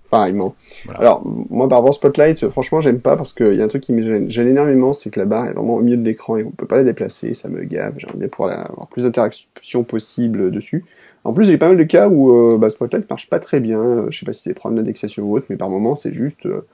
Pareillement. 0.10 0.56
Voilà. 0.86 1.00
Alors, 1.00 1.26
moi, 1.26 1.68
par 1.68 1.80
rapport 1.80 1.94
Spotlight, 1.94 2.48
franchement, 2.50 2.82
j'aime 2.82 3.00
pas 3.00 3.18
parce 3.18 3.34
qu'il 3.34 3.54
y 3.54 3.62
a 3.62 3.66
un 3.66 3.68
truc 3.68 3.84
qui 3.84 3.94
me 3.94 4.30
gêne, 4.30 4.48
énormément, 4.48 4.94
c'est 4.94 5.10
que 5.10 5.20
la 5.20 5.26
barre 5.26 5.48
est 5.48 5.54
vraiment 5.54 5.76
au 5.76 5.82
milieu 5.82 5.98
de 5.98 6.04
l'écran 6.04 6.38
et 6.38 6.44
on 6.44 6.52
peut 6.52 6.66
pas 6.66 6.78
la 6.78 6.84
déplacer. 6.84 7.34
Ça 7.34 7.50
me 7.50 7.64
gave. 7.64 7.96
J'aimerais 7.98 8.18
bien 8.18 8.28
pouvoir 8.28 8.70
avoir 8.70 8.88
plus 8.88 9.04
d'interaction 9.04 9.84
possible 9.84 10.52
dessus. 10.52 10.84
En 11.26 11.34
plus, 11.34 11.46
j'ai 11.46 11.58
pas 11.58 11.68
mal 11.68 11.78
de 11.78 11.84
cas 11.84 12.10
où 12.10 12.36
euh, 12.36 12.58
bah, 12.58 12.70
Spotlight 12.70 13.10
marche 13.10 13.30
pas 13.30 13.40
très 13.40 13.60
bien. 13.60 14.06
Je 14.10 14.18
sais 14.18 14.26
pas 14.26 14.34
si 14.34 14.44
c'est 14.44 14.50
des 14.52 14.56
problèmes 14.56 14.84
d'indexation 14.84 15.24
ou 15.24 15.36
autre, 15.36 15.46
mais 15.50 15.56
par 15.56 15.70
moment, 15.70 15.96
c'est 15.96 16.14
juste. 16.14 16.46
Euh, 16.46 16.66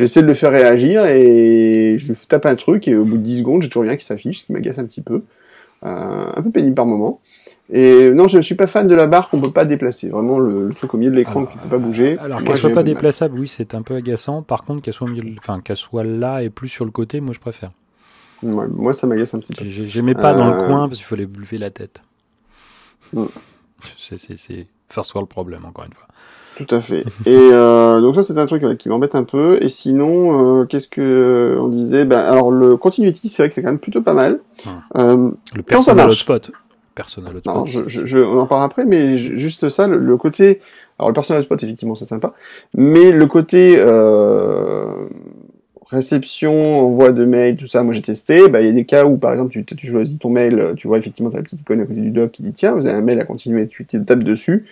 J'essaie 0.00 0.22
de 0.22 0.26
le 0.26 0.34
faire 0.34 0.50
réagir 0.50 1.04
et 1.04 1.96
je 1.98 2.14
tape 2.26 2.46
un 2.46 2.56
truc 2.56 2.88
et 2.88 2.96
au 2.96 3.04
bout 3.04 3.18
de 3.18 3.22
10 3.22 3.40
secondes, 3.40 3.62
j'ai 3.62 3.68
toujours 3.68 3.82
rien 3.82 3.96
qui 3.96 4.04
s'affiche, 4.06 4.40
ce 4.40 4.46
qui 4.46 4.52
m'agace 4.52 4.78
un 4.78 4.86
petit 4.86 5.02
peu. 5.02 5.22
Euh, 5.84 6.26
un 6.36 6.42
peu 6.42 6.50
pénible 6.50 6.74
par 6.74 6.86
moment. 6.86 7.20
Et 7.72 8.10
non, 8.10 8.26
je 8.26 8.36
ne 8.36 8.42
suis 8.42 8.56
pas 8.56 8.66
fan 8.66 8.86
de 8.86 8.94
la 8.94 9.06
barre 9.06 9.28
qu'on 9.28 9.40
peut 9.40 9.52
pas 9.52 9.64
déplacer. 9.64 10.08
Vraiment 10.08 10.38
le, 10.38 10.66
le 10.66 10.74
truc 10.74 10.92
au 10.92 10.98
milieu 10.98 11.10
de 11.10 11.16
l'écran 11.16 11.46
qui 11.46 11.56
peut 11.56 11.68
pas 11.68 11.78
bouger. 11.78 12.18
Alors 12.18 12.42
qu'elle 12.42 12.56
soit 12.56 12.70
pas 12.70 12.82
déplaçable, 12.82 13.38
oui, 13.38 13.48
c'est 13.48 13.74
un 13.74 13.82
peu 13.82 13.94
agaçant. 13.94 14.42
Par 14.42 14.64
contre, 14.64 14.82
qu'elle 14.82 14.92
soit 14.92 15.08
au 15.08 15.10
milieu, 15.10 15.34
enfin 15.38 15.60
qu'elle 15.60 15.76
soit 15.76 16.04
là 16.04 16.42
et 16.42 16.50
plus 16.50 16.68
sur 16.68 16.84
le 16.84 16.90
côté, 16.90 17.20
moi 17.20 17.32
je 17.32 17.38
préfère. 17.38 17.70
Ouais, 18.42 18.66
moi 18.68 18.92
ça 18.92 19.06
m'agace 19.06 19.34
un 19.34 19.38
petit 19.38 19.52
peu. 19.52 19.64
J'aimais 19.68 20.14
pas 20.14 20.32
euh... 20.32 20.38
dans 20.38 20.50
le 20.50 20.66
coin 20.66 20.88
parce 20.88 20.98
qu'il 20.98 21.06
fallait 21.06 21.26
lever 21.26 21.58
la 21.58 21.70
tête. 21.70 22.00
Mm. 23.12 23.24
C'est 23.96 24.66
first 24.88 25.14
world 25.14 25.30
problème 25.30 25.64
encore 25.64 25.84
une 25.84 25.94
fois. 25.94 26.08
Tout 26.56 26.66
à 26.74 26.80
fait. 26.80 27.04
et 27.24 27.36
euh, 27.36 28.00
donc 28.00 28.14
ça 28.14 28.22
c'est 28.22 28.36
un 28.38 28.46
truc 28.46 28.62
qui 28.76 28.88
m'embête 28.88 29.14
un 29.14 29.24
peu. 29.24 29.58
Et 29.62 29.68
sinon, 29.68 30.60
euh, 30.60 30.64
qu'est-ce 30.66 30.88
que 30.88 31.56
on 31.60 31.68
disait? 31.68 32.04
Ben 32.04 32.18
alors 32.18 32.50
le 32.50 32.76
continuity, 32.76 33.28
c'est 33.28 33.42
vrai 33.42 33.48
que 33.48 33.54
c'est 33.54 33.62
quand 33.62 33.68
même 33.68 33.78
plutôt 33.78 34.02
pas 34.02 34.12
mal. 34.14 34.40
Hum. 34.66 34.72
Euh, 34.96 35.30
le 35.54 35.62
quand 35.62 35.82
ça 35.82 35.94
marche? 35.94 36.08
Hotspot. 36.10 36.50
Personnel 36.94 37.36
hotspot. 37.36 37.54
Non, 37.54 37.66
je, 37.66 37.82
je, 37.86 38.04
je, 38.04 38.18
on 38.18 38.38
en 38.38 38.46
parle 38.46 38.64
après, 38.64 38.84
mais 38.84 39.16
juste 39.16 39.68
ça, 39.70 39.86
le, 39.86 39.98
le 39.98 40.16
côté. 40.16 40.60
Alors 40.98 41.08
le 41.08 41.14
personnel 41.14 41.40
hotspot, 41.40 41.62
effectivement, 41.62 41.94
c'est 41.94 42.04
sympa, 42.04 42.34
mais 42.74 43.10
le 43.10 43.26
côté 43.26 43.76
euh, 43.78 44.84
réception, 45.90 46.86
envoi 46.86 47.12
de 47.12 47.24
mail, 47.24 47.56
tout 47.56 47.66
ça, 47.66 47.82
moi 47.82 47.92
j'ai 47.92 48.02
testé. 48.02 48.48
Bah, 48.48 48.60
il 48.60 48.66
y 48.66 48.70
a 48.70 48.72
des 48.72 48.84
cas 48.84 49.04
où, 49.04 49.16
par 49.16 49.32
exemple, 49.32 49.50
tu, 49.50 49.64
tu 49.64 49.86
choisis 49.86 50.18
ton 50.18 50.30
mail, 50.30 50.74
tu 50.76 50.86
vois 50.86 50.98
effectivement 50.98 51.30
ta 51.30 51.42
petite 51.42 51.60
icône 51.60 51.80
à 51.80 51.86
côté 51.86 52.00
du 52.00 52.10
doc 52.10 52.30
qui 52.30 52.42
dit 52.42 52.52
tiens, 52.52 52.72
vous 52.72 52.86
avez 52.86 52.96
un 52.96 53.02
mail 53.02 53.20
à 53.20 53.24
continuer, 53.24 53.66
tu 53.68 53.84
tapes 53.84 54.24
dessus. 54.24 54.66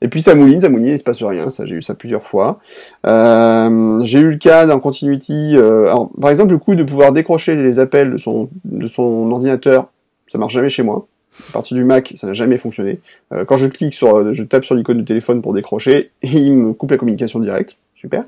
Et 0.00 0.08
puis 0.08 0.22
ça 0.22 0.34
mouline, 0.34 0.60
ça 0.60 0.68
mouline, 0.68 0.88
il 0.88 0.98
se 0.98 1.04
passe 1.04 1.22
rien. 1.22 1.50
Ça, 1.50 1.66
j'ai 1.66 1.74
eu 1.74 1.82
ça 1.82 1.94
plusieurs 1.94 2.22
fois. 2.22 2.60
Euh, 3.06 4.00
j'ai 4.02 4.20
eu 4.20 4.30
le 4.30 4.36
cas 4.36 4.66
dans 4.66 4.78
Continuity. 4.78 5.56
Euh, 5.56 5.86
alors, 5.86 6.10
par 6.20 6.30
exemple, 6.30 6.52
le 6.52 6.58
coup 6.58 6.74
de 6.74 6.84
pouvoir 6.84 7.12
décrocher 7.12 7.56
les 7.56 7.78
appels 7.78 8.16
de 8.64 8.86
son 8.86 9.30
ordinateur, 9.30 9.90
ça 10.30 10.38
marche 10.38 10.54
jamais 10.54 10.68
chez 10.68 10.82
moi. 10.82 11.06
À 11.50 11.52
partir 11.52 11.76
du 11.76 11.84
Mac, 11.84 12.12
ça 12.16 12.26
n'a 12.26 12.32
jamais 12.32 12.58
fonctionné. 12.58 13.00
Euh, 13.32 13.44
quand 13.44 13.56
je 13.56 13.66
clique 13.66 13.94
sur, 13.94 14.32
je 14.32 14.42
tape 14.42 14.64
sur 14.64 14.74
l'icône 14.74 14.98
de 14.98 15.04
téléphone 15.04 15.42
pour 15.42 15.52
décrocher, 15.52 16.10
il 16.22 16.52
me 16.52 16.72
coupe 16.72 16.90
la 16.90 16.96
communication 16.96 17.40
directe. 17.40 17.76
Super. 18.00 18.24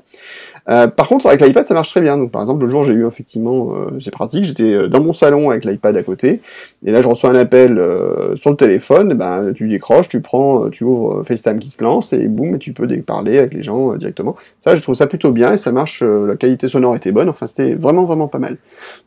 Euh, 0.69 0.87
par 0.87 1.07
contre, 1.07 1.27
avec 1.27 1.39
l'iPad, 1.39 1.65
ça 1.65 1.73
marche 1.73 1.91
très 1.91 2.01
bien. 2.01 2.17
Donc, 2.17 2.29
par 2.29 2.41
exemple, 2.41 2.61
le 2.61 2.67
jour, 2.69 2.83
j'ai 2.83 2.91
eu 2.91 3.07
effectivement, 3.07 3.73
euh, 3.73 3.99
c'est 4.01 4.11
pratique. 4.11 4.43
J'étais 4.43 4.63
euh, 4.63 4.87
dans 4.89 5.01
mon 5.01 5.13
salon 5.13 5.49
avec 5.49 5.63
l'iPad 5.63 5.95
à 5.95 6.03
côté, 6.03 6.41
et 6.85 6.91
là, 6.91 7.01
je 7.01 7.07
reçois 7.07 7.29
un 7.29 7.35
appel 7.35 7.79
euh, 7.79 8.35
sur 8.35 8.49
le 8.49 8.57
téléphone. 8.57 9.13
Ben, 9.13 9.53
tu 9.55 9.69
décroches, 9.69 10.09
tu 10.09 10.19
prends, 10.19 10.69
tu 10.69 10.83
ouvres 10.83 11.23
FaceTime 11.23 11.59
qui 11.59 11.69
se 11.69 11.81
lance, 11.81 12.11
et 12.11 12.27
boum, 12.27 12.55
et 12.55 12.59
tu 12.59 12.73
peux 12.73 12.85
parler 12.99 13.37
avec 13.37 13.53
les 13.53 13.63
gens 13.63 13.95
directement. 13.95 14.35
Ça, 14.59 14.75
je 14.75 14.81
trouve 14.81 14.95
ça 14.95 15.07
plutôt 15.07 15.31
bien, 15.31 15.53
et 15.53 15.57
ça 15.57 15.71
marche. 15.71 16.03
la 16.03 16.35
qualité 16.35 16.67
sonore 16.67 16.97
était 16.97 17.13
bonne. 17.13 17.29
Enfin, 17.29 17.47
c'était 17.47 17.73
vraiment, 17.73 18.03
vraiment 18.03 18.27
pas 18.27 18.39
mal. 18.39 18.57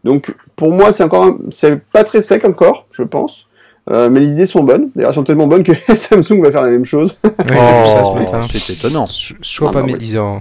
Donc, 0.02 0.34
pour 0.56 0.70
moi, 0.70 0.92
c'est 0.92 1.04
encore, 1.04 1.36
c'est 1.50 1.78
pas 1.92 2.04
très 2.04 2.22
sec 2.22 2.46
encore, 2.46 2.86
je 2.90 3.02
pense. 3.02 3.48
Euh, 3.90 4.08
mais 4.08 4.20
les 4.20 4.32
idées 4.32 4.46
sont 4.46 4.62
bonnes. 4.62 4.90
D'ailleurs, 4.94 5.10
elles 5.10 5.14
sont 5.14 5.24
tellement 5.24 5.46
bonnes 5.46 5.62
que 5.62 5.72
Samsung 5.96 6.40
va 6.42 6.50
faire 6.50 6.62
la 6.62 6.70
même 6.70 6.84
chose. 6.84 7.18
Oui, 7.24 7.56
oh, 7.56 8.46
c'est 8.50 8.72
étonnant. 8.72 9.04
Sois 9.06 9.68
ah, 9.70 9.72
pas 9.72 9.82
médisant. 9.82 10.40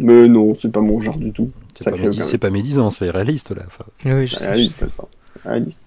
Mais 0.00 0.28
non, 0.28 0.54
c'est 0.54 0.72
pas 0.72 0.80
mon 0.80 1.00
genre 1.00 1.18
du 1.18 1.32
tout. 1.32 1.50
C'est 1.78 1.90
pas, 1.90 1.96
pas, 2.38 2.50
médisant, 2.50 2.90
c'est 2.90 3.10
réaliste 3.10 3.54
là. 3.54 3.62
Enfin, 3.66 3.84
oui, 4.06 4.26
je 4.26 4.36
réaliste, 4.36 4.84
réaliste. 5.44 5.82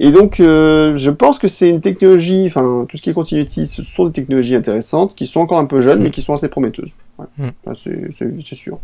Et 0.00 0.10
donc, 0.10 0.40
euh, 0.40 0.96
je 0.96 1.10
pense 1.10 1.38
que 1.38 1.48
c'est 1.48 1.68
une 1.68 1.80
technologie, 1.80 2.44
enfin, 2.46 2.86
tout 2.88 2.96
ce 2.96 3.02
qui 3.02 3.10
est 3.10 3.12
continuity, 3.12 3.66
ce 3.66 3.82
sont 3.82 4.06
des 4.06 4.12
technologies 4.12 4.54
intéressantes, 4.54 5.14
qui 5.14 5.26
sont 5.26 5.40
encore 5.40 5.58
un 5.58 5.66
peu 5.66 5.80
jeunes, 5.80 6.00
mm. 6.00 6.02
mais 6.02 6.10
qui 6.10 6.22
sont 6.22 6.34
assez 6.34 6.48
prometteuses. 6.48 6.94
Ouais. 7.18 7.26
Mm. 7.38 7.74
c'est 7.74 8.54
sûr. 8.54 8.78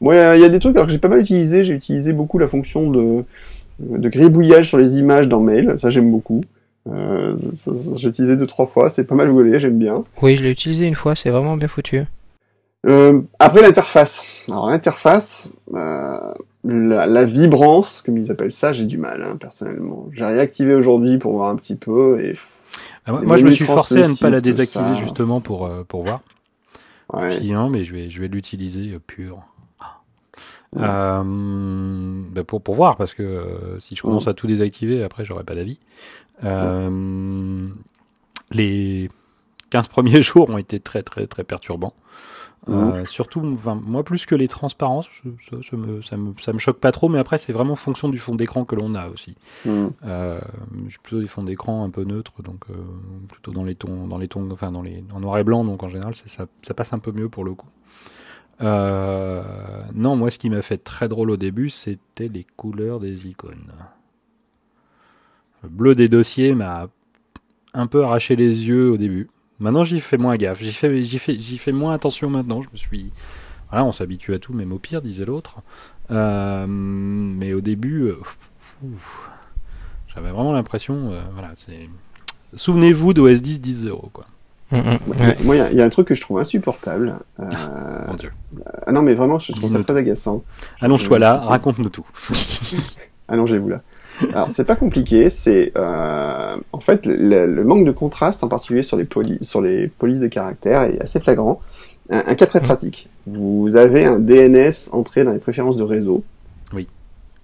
Moi, 0.00 0.14
ouais, 0.14 0.38
il 0.38 0.42
y 0.42 0.44
a 0.44 0.48
des 0.48 0.58
trucs 0.58 0.74
alors 0.74 0.86
que 0.86 0.92
j'ai 0.92 0.98
pas 0.98 1.08
mal 1.08 1.20
utilisé. 1.20 1.62
J'ai 1.62 1.74
utilisé 1.74 2.12
beaucoup 2.12 2.38
la 2.38 2.46
fonction 2.46 2.90
de, 2.90 3.24
de 3.78 4.08
gribouillage 4.08 4.68
sur 4.68 4.78
les 4.78 4.98
images 4.98 5.28
dans 5.28 5.40
Mail. 5.40 5.74
Ça, 5.78 5.90
j'aime 5.90 6.10
beaucoup. 6.10 6.42
Euh, 6.90 7.36
j'ai 7.96 8.08
utilisé 8.08 8.36
deux 8.36 8.46
trois 8.46 8.66
fois. 8.66 8.90
C'est 8.90 9.04
pas 9.04 9.14
mal 9.14 9.28
volé, 9.28 9.58
j'aime 9.58 9.78
bien. 9.78 10.04
Oui, 10.22 10.36
je 10.36 10.42
l'ai 10.42 10.50
utilisé 10.50 10.86
une 10.86 10.94
fois. 10.94 11.14
C'est 11.14 11.30
vraiment 11.30 11.56
bien 11.56 11.68
foutu. 11.68 12.02
Euh, 12.86 13.20
après 13.38 13.60
l'interface. 13.62 14.24
Alors 14.48 14.68
l'interface, 14.68 15.50
euh, 15.74 16.32
la, 16.64 17.06
la, 17.06 17.24
vibrance, 17.24 18.00
comme 18.02 18.16
ils 18.16 18.30
appellent 18.30 18.52
ça, 18.52 18.72
j'ai 18.72 18.86
du 18.86 18.96
mal 18.96 19.22
hein, 19.22 19.36
personnellement. 19.38 20.08
J'ai 20.12 20.24
réactivé 20.24 20.74
aujourd'hui 20.74 21.18
pour 21.18 21.32
voir 21.32 21.50
un 21.50 21.56
petit 21.56 21.76
peu 21.76 22.24
et. 22.24 22.34
Ah, 23.04 23.12
moi, 23.12 23.22
moi 23.22 23.36
je 23.36 23.44
me 23.44 23.50
suis 23.50 23.64
forcé 23.64 24.02
à 24.02 24.08
ne 24.08 24.14
pas 24.14 24.30
la 24.30 24.40
désactiver 24.40 24.94
justement 24.94 25.40
pour 25.40 25.66
euh, 25.66 25.84
pour 25.86 26.04
voir. 26.04 26.20
Ouais. 27.12 27.36
Puis, 27.36 27.52
hein, 27.52 27.68
mais 27.70 27.84
je 27.84 27.92
vais 27.92 28.08
je 28.08 28.20
vais 28.20 28.28
l'utiliser 28.28 28.94
euh, 28.94 28.98
pur. 28.98 29.40
Ouais. 30.74 30.82
Bah 30.82 32.44
pour, 32.46 32.62
pour 32.62 32.76
voir, 32.76 32.96
parce 32.96 33.12
que 33.12 33.76
si 33.80 33.96
je 33.96 34.02
commence 34.02 34.28
à 34.28 34.34
tout 34.34 34.46
désactiver, 34.46 35.02
après 35.02 35.24
j'aurai 35.24 35.42
pas 35.44 35.56
d'avis. 35.56 35.80
Les 38.52 39.10
15 39.70 39.88
premiers 39.88 40.22
jours 40.22 40.48
ont 40.48 40.58
été 40.58 40.80
très 40.80 41.02
très 41.02 41.26
très 41.26 41.44
perturbants. 41.44 41.94
Euh, 42.68 43.06
surtout, 43.06 43.40
enfin, 43.54 43.74
moi 43.74 44.04
plus 44.04 44.26
que 44.26 44.34
les 44.34 44.46
transparences, 44.46 45.08
ça, 45.48 45.56
ça, 45.68 45.76
me, 45.76 46.02
ça, 46.02 46.16
me, 46.16 46.34
ça 46.38 46.52
me 46.52 46.58
choque 46.58 46.78
pas 46.78 46.92
trop, 46.92 47.08
mais 47.08 47.18
après 47.18 47.38
c'est 47.38 47.52
vraiment 47.52 47.74
fonction 47.74 48.10
du 48.10 48.18
fond 48.18 48.34
d'écran 48.34 48.64
que 48.64 48.76
l'on 48.76 48.94
a 48.94 49.08
aussi. 49.08 49.34
Mmh. 49.64 49.86
Euh, 50.04 50.40
j'ai 50.88 50.98
plutôt 51.02 51.20
des 51.20 51.26
fonds 51.26 51.42
d'écran 51.42 51.84
un 51.84 51.90
peu 51.90 52.04
neutres, 52.04 52.42
donc 52.42 52.64
euh, 52.70 52.74
plutôt 53.28 53.52
dans 53.52 53.64
les 53.64 53.74
tons, 53.74 54.06
dans 54.06 54.18
les 54.18 54.28
tons, 54.28 54.46
enfin 54.50 54.70
dans 54.70 54.82
les 54.82 55.02
en 55.14 55.20
noir 55.20 55.38
et 55.38 55.44
blanc, 55.44 55.64
donc 55.64 55.82
en 55.82 55.88
général 55.88 56.14
ça, 56.14 56.46
ça 56.60 56.74
passe 56.74 56.92
un 56.92 56.98
peu 56.98 57.12
mieux 57.12 57.30
pour 57.30 57.44
le 57.44 57.54
coup. 57.54 57.68
Euh, 58.60 59.42
non, 59.94 60.16
moi 60.16 60.28
ce 60.28 60.38
qui 60.38 60.50
m'a 60.50 60.60
fait 60.60 60.78
très 60.78 61.08
drôle 61.08 61.30
au 61.30 61.38
début, 61.38 61.70
c'était 61.70 62.28
les 62.28 62.44
couleurs 62.56 63.00
des 63.00 63.26
icônes. 63.26 63.72
Le 65.62 65.68
bleu 65.70 65.94
des 65.94 66.08
dossiers 66.08 66.54
m'a 66.54 66.88
un 67.72 67.86
peu 67.86 68.04
arraché 68.04 68.36
les 68.36 68.66
yeux 68.66 68.90
au 68.90 68.96
début. 68.98 69.30
Maintenant, 69.60 69.84
j'y 69.84 70.00
fais 70.00 70.16
moins 70.16 70.36
gaffe. 70.36 70.60
J'y 70.60 70.72
fais, 70.72 71.04
j'y 71.04 71.18
fais, 71.18 71.34
j'y 71.34 71.58
fais 71.58 71.72
moins 71.72 71.94
attention 71.94 72.30
maintenant. 72.30 72.62
Je 72.62 72.68
me 72.72 72.76
suis, 72.76 73.10
voilà, 73.70 73.84
on 73.84 73.92
s'habitue 73.92 74.34
à 74.34 74.38
tout, 74.38 74.52
même 74.52 74.72
au 74.72 74.78
pire, 74.78 75.02
disait 75.02 75.24
l'autre. 75.24 75.58
Euh, 76.10 76.66
mais 76.66 77.52
au 77.52 77.60
début, 77.60 78.04
euh, 78.04 78.18
J'avais 80.14 80.30
vraiment 80.30 80.52
l'impression, 80.52 81.12
voilà, 81.34 81.52
c'est. 81.56 81.88
Souvenez-vous 82.54 83.14
d'OS 83.14 83.42
10 83.42 83.60
10.0 83.60 84.10
quoi. 84.12 84.26
Moi, 84.72 85.56
il 85.56 85.76
y, 85.76 85.82
a 85.82 85.84
un 85.84 85.88
truc 85.88 86.06
que 86.08 86.14
je 86.14 86.20
trouve 86.20 86.38
insupportable. 86.38 87.16
Euh... 87.40 87.44
Mon 88.08 88.14
Dieu. 88.14 88.30
Ah 88.86 88.92
non, 88.92 89.02
mais 89.02 89.14
vraiment, 89.14 89.38
je 89.38 89.52
trouve 89.52 89.70
ça 89.70 89.82
très 89.82 89.96
agaçant. 89.96 90.44
Allonge-toi 90.80 91.18
là, 91.18 91.38
raconte-nous 91.38 91.88
tout. 91.88 92.06
Allongez-vous 93.28 93.68
là. 93.68 93.82
Alors, 94.34 94.50
c'est 94.50 94.64
pas 94.64 94.76
compliqué, 94.76 95.30
c'est 95.30 95.72
euh, 95.78 96.56
en 96.72 96.80
fait 96.80 97.06
le, 97.06 97.64
manque 97.64 97.84
de 97.84 97.92
contraste, 97.92 98.44
en 98.44 98.48
particulier 98.48 98.82
sur 98.82 98.96
les, 98.96 99.06
sur 99.40 99.60
les 99.60 99.88
polices 99.88 100.20
de 100.20 100.28
caractère, 100.28 100.82
est 100.82 101.00
assez 101.00 101.20
flagrant. 101.20 101.60
Un, 102.10 102.34
cas 102.34 102.46
très 102.46 102.60
mm. 102.60 102.64
pratique. 102.64 103.08
Vous 103.26 103.76
avez 103.76 104.04
un 104.04 104.18
DNS 104.18 104.90
entré 104.92 105.24
dans 105.24 105.32
les 105.32 105.38
préférences 105.38 105.76
de 105.76 105.84
réseau. 105.84 106.24
Oui. 106.72 106.88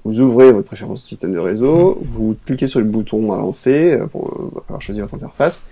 Vous 0.05 0.21
ouvrez 0.21 0.53
votre 0.53 0.67
préférence 0.67 1.03
système 1.03 1.33
de 1.33 1.39
réseau, 1.39 1.99
vous 2.03 2.37
cliquez 2.45 2.67
sur 2.67 2.81
le 2.81 2.87
bouton 2.87 3.33
à 3.33 3.39
lancer 3.39 3.93
euh, 3.93 4.07
pour, 4.07 4.51
pour 4.67 4.83
choisir 4.83 5.05
votre 5.05 5.15
interface 5.15 5.65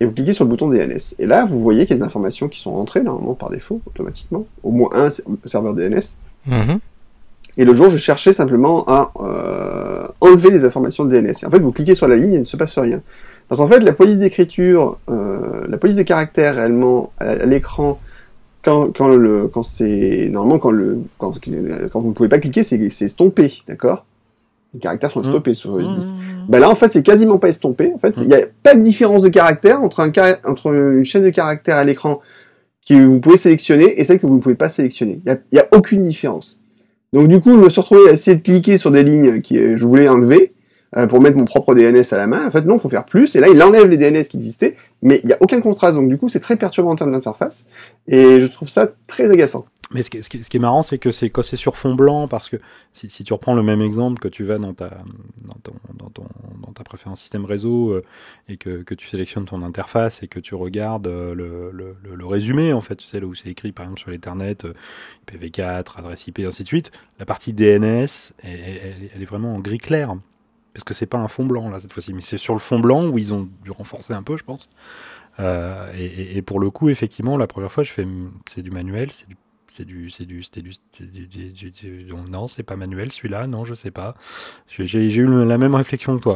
et 0.00 0.04
vous 0.04 0.12
cliquez 0.12 0.32
sur 0.32 0.44
le 0.44 0.50
bouton 0.50 0.68
DNS. 0.68 1.14
Et 1.18 1.26
là, 1.26 1.44
vous 1.44 1.60
voyez 1.60 1.86
qu'il 1.86 1.96
y 1.96 1.98
a 1.98 1.98
des 1.98 2.06
informations 2.06 2.48
qui 2.48 2.60
sont 2.60 2.72
rentrées, 2.72 3.02
normalement, 3.02 3.34
par 3.34 3.50
défaut, 3.50 3.80
automatiquement. 3.86 4.46
Au 4.62 4.70
moins 4.70 4.90
un 4.92 5.08
serveur 5.44 5.74
DNS. 5.74 6.00
Et 7.56 7.64
le 7.64 7.74
jour, 7.74 7.88
je 7.88 7.96
cherchais 7.96 8.32
simplement 8.32 8.84
à 8.86 9.12
euh, 9.20 10.06
enlever 10.20 10.50
les 10.50 10.64
informations 10.64 11.04
de 11.04 11.10
DNS. 11.10 11.32
Et 11.42 11.46
en 11.46 11.50
fait, 11.50 11.60
vous 11.60 11.72
cliquez 11.72 11.94
sur 11.94 12.08
la 12.08 12.16
ligne 12.16 12.32
et 12.32 12.36
il 12.36 12.40
ne 12.40 12.44
se 12.44 12.56
passe 12.56 12.78
rien. 12.78 13.00
Parce 13.48 13.60
qu'en 13.60 13.68
fait, 13.68 13.80
la 13.80 13.92
police 13.92 14.18
d'écriture, 14.18 14.98
euh, 15.10 15.64
la 15.68 15.78
police 15.78 15.96
de 15.96 16.02
caractère 16.02 16.56
réellement 16.56 17.12
à, 17.18 17.36
l'écran, 17.46 18.00
quand, 18.64 18.96
quand 18.96 19.08
le, 19.08 19.48
quand 19.48 19.62
c'est 19.62 20.28
normalement 20.32 20.58
quand 20.58 20.70
le, 20.70 20.98
quand, 21.18 21.34
quand 21.92 22.00
vous 22.00 22.08
ne 22.08 22.14
pouvez 22.14 22.28
pas 22.28 22.38
cliquer, 22.38 22.62
c'est 22.62 22.88
c'est 22.88 23.04
estompé, 23.04 23.62
d'accord? 23.68 24.06
Les 24.72 24.80
caractères 24.80 25.12
sont 25.12 25.22
stoppés 25.22 25.54
sur 25.54 25.74
OS 25.74 25.92
10. 25.92 26.14
Ben 26.48 26.58
là, 26.58 26.68
en 26.68 26.74
fait, 26.74 26.92
c'est 26.92 27.04
quasiment 27.04 27.38
pas 27.38 27.48
estompé. 27.48 27.92
En 27.94 27.98
fait, 27.98 28.14
il 28.16 28.26
n'y 28.26 28.34
a 28.34 28.40
pas 28.64 28.74
de 28.74 28.80
différence 28.80 29.22
de 29.22 29.28
caractère 29.28 29.80
entre, 29.80 30.00
un 30.00 30.10
entre 30.44 30.72
une 30.72 31.04
chaîne 31.04 31.22
de 31.22 31.30
caractères 31.30 31.76
à 31.76 31.84
l'écran 31.84 32.20
que 32.86 32.94
vous 32.94 33.20
pouvez 33.20 33.36
sélectionner 33.36 34.00
et 34.00 34.02
celle 34.02 34.18
que 34.18 34.26
vous 34.26 34.34
ne 34.34 34.40
pouvez 34.40 34.56
pas 34.56 34.68
sélectionner. 34.68 35.20
Il 35.24 35.38
n'y 35.52 35.58
a, 35.60 35.62
a, 35.62 35.76
aucune 35.76 36.02
différence. 36.02 36.60
Donc 37.14 37.28
du 37.28 37.40
coup, 37.40 37.52
je 37.52 37.60
me 37.60 37.68
suis 37.68 37.80
retrouvé 37.80 38.08
à 38.10 38.12
essayer 38.12 38.36
de 38.36 38.42
cliquer 38.42 38.76
sur 38.76 38.90
des 38.90 39.04
lignes 39.04 39.40
que 39.40 39.76
je 39.76 39.86
voulais 39.86 40.08
enlever 40.08 40.52
euh, 40.96 41.06
pour 41.06 41.20
mettre 41.20 41.38
mon 41.38 41.44
propre 41.44 41.72
DNS 41.72 42.02
à 42.10 42.16
la 42.16 42.26
main. 42.26 42.44
En 42.44 42.50
fait, 42.50 42.62
non, 42.62 42.80
faut 42.80 42.88
faire 42.88 43.04
plus. 43.04 43.36
Et 43.36 43.40
là, 43.40 43.46
il 43.48 43.62
enlève 43.62 43.88
les 43.88 43.96
DNS 43.96 44.24
qui 44.24 44.36
existaient, 44.36 44.74
mais 45.00 45.20
il 45.22 45.28
n'y 45.28 45.32
a 45.32 45.36
aucun 45.38 45.60
contraste. 45.60 45.94
Donc 45.94 46.08
du 46.08 46.18
coup, 46.18 46.28
c'est 46.28 46.40
très 46.40 46.56
perturbant 46.56 46.90
en 46.90 46.96
termes 46.96 47.12
d'interface. 47.12 47.66
Et 48.08 48.40
je 48.40 48.46
trouve 48.46 48.68
ça 48.68 48.88
très 49.06 49.30
agaçant. 49.30 49.64
Mais 49.94 50.02
ce 50.02 50.10
qui, 50.10 50.22
ce 50.22 50.28
qui, 50.28 50.56
est 50.56 50.60
marrant, 50.60 50.82
c'est 50.82 50.98
que 50.98 51.12
c'est 51.12 51.30
quand 51.30 51.42
c'est 51.42 51.56
sur 51.56 51.76
fond 51.76 51.94
blanc, 51.94 52.26
parce 52.26 52.48
que 52.48 52.56
si, 52.92 53.08
si, 53.08 53.22
tu 53.22 53.32
reprends 53.32 53.54
le 53.54 53.62
même 53.62 53.80
exemple 53.80 54.20
que 54.20 54.26
tu 54.26 54.42
vas 54.42 54.58
dans 54.58 54.74
ta, 54.74 54.90
dans 55.42 55.58
ton, 55.62 55.74
dans 55.94 56.10
ton, 56.10 56.26
dans 56.66 56.72
ta 56.72 56.82
préférence 56.82 57.20
système 57.20 57.44
réseau 57.44 57.90
euh, 57.90 58.04
et 58.48 58.56
que, 58.56 58.82
que 58.82 58.94
tu 58.96 59.06
sélectionnes 59.06 59.44
ton 59.44 59.62
interface 59.62 60.24
et 60.24 60.28
que 60.28 60.40
tu 60.40 60.56
regardes 60.56 61.06
euh, 61.06 61.32
le, 61.32 61.70
le, 61.70 61.96
le, 62.12 62.26
résumé, 62.26 62.72
en 62.72 62.80
fait, 62.80 62.96
tu 62.96 63.06
sais, 63.06 63.20
là 63.20 63.26
où 63.26 63.36
c'est 63.36 63.48
écrit, 63.48 63.70
par 63.70 63.84
exemple, 63.84 64.00
sur 64.00 64.10
l'Ethernet, 64.10 64.64
euh, 64.64 64.74
IPv4, 65.28 65.96
adresse 65.98 66.26
IP, 66.26 66.40
ainsi 66.40 66.64
de 66.64 66.68
suite, 66.68 66.90
la 67.20 67.24
partie 67.24 67.52
DNS, 67.52 68.32
elle, 68.42 68.60
elle, 69.14 69.22
est 69.22 69.26
vraiment 69.26 69.54
en 69.54 69.60
gris 69.60 69.78
clair. 69.78 70.16
Parce 70.72 70.82
que 70.82 70.92
c'est 70.92 71.06
pas 71.06 71.18
un 71.18 71.28
fond 71.28 71.46
blanc, 71.46 71.70
là, 71.70 71.78
cette 71.78 71.92
fois-ci, 71.92 72.12
mais 72.12 72.20
c'est 72.20 72.36
sur 72.36 72.54
le 72.54 72.58
fond 72.58 72.80
blanc 72.80 73.06
où 73.06 73.16
ils 73.16 73.32
ont 73.32 73.48
dû 73.62 73.70
renforcer 73.70 74.12
un 74.12 74.24
peu, 74.24 74.36
je 74.36 74.42
pense. 74.42 74.68
Et, 75.38 76.36
et, 76.36 76.42
pour 76.42 76.58
le 76.58 76.70
coup, 76.70 76.88
effectivement, 76.88 77.36
la 77.36 77.46
première 77.46 77.70
fois, 77.70 77.84
je 77.84 77.92
fais, 77.92 78.06
c'est 78.48 78.62
du 78.62 78.70
manuel, 78.72 79.12
c'est 79.12 79.28
du 79.28 79.36
c'est 79.76 79.84
du, 79.84 80.08
c'est 80.08 80.24
du, 80.24 80.44
c'était 80.44 80.62
du, 80.62 80.72
non, 82.30 82.46
c'est 82.46 82.62
pas 82.62 82.76
manuel 82.76 83.10
celui-là, 83.10 83.48
non, 83.48 83.64
je 83.64 83.74
sais 83.74 83.90
pas. 83.90 84.14
J'ai 84.68 85.12
eu 85.16 85.44
la 85.44 85.58
même 85.58 85.74
réflexion 85.74 86.16
que 86.16 86.22
toi. 86.22 86.34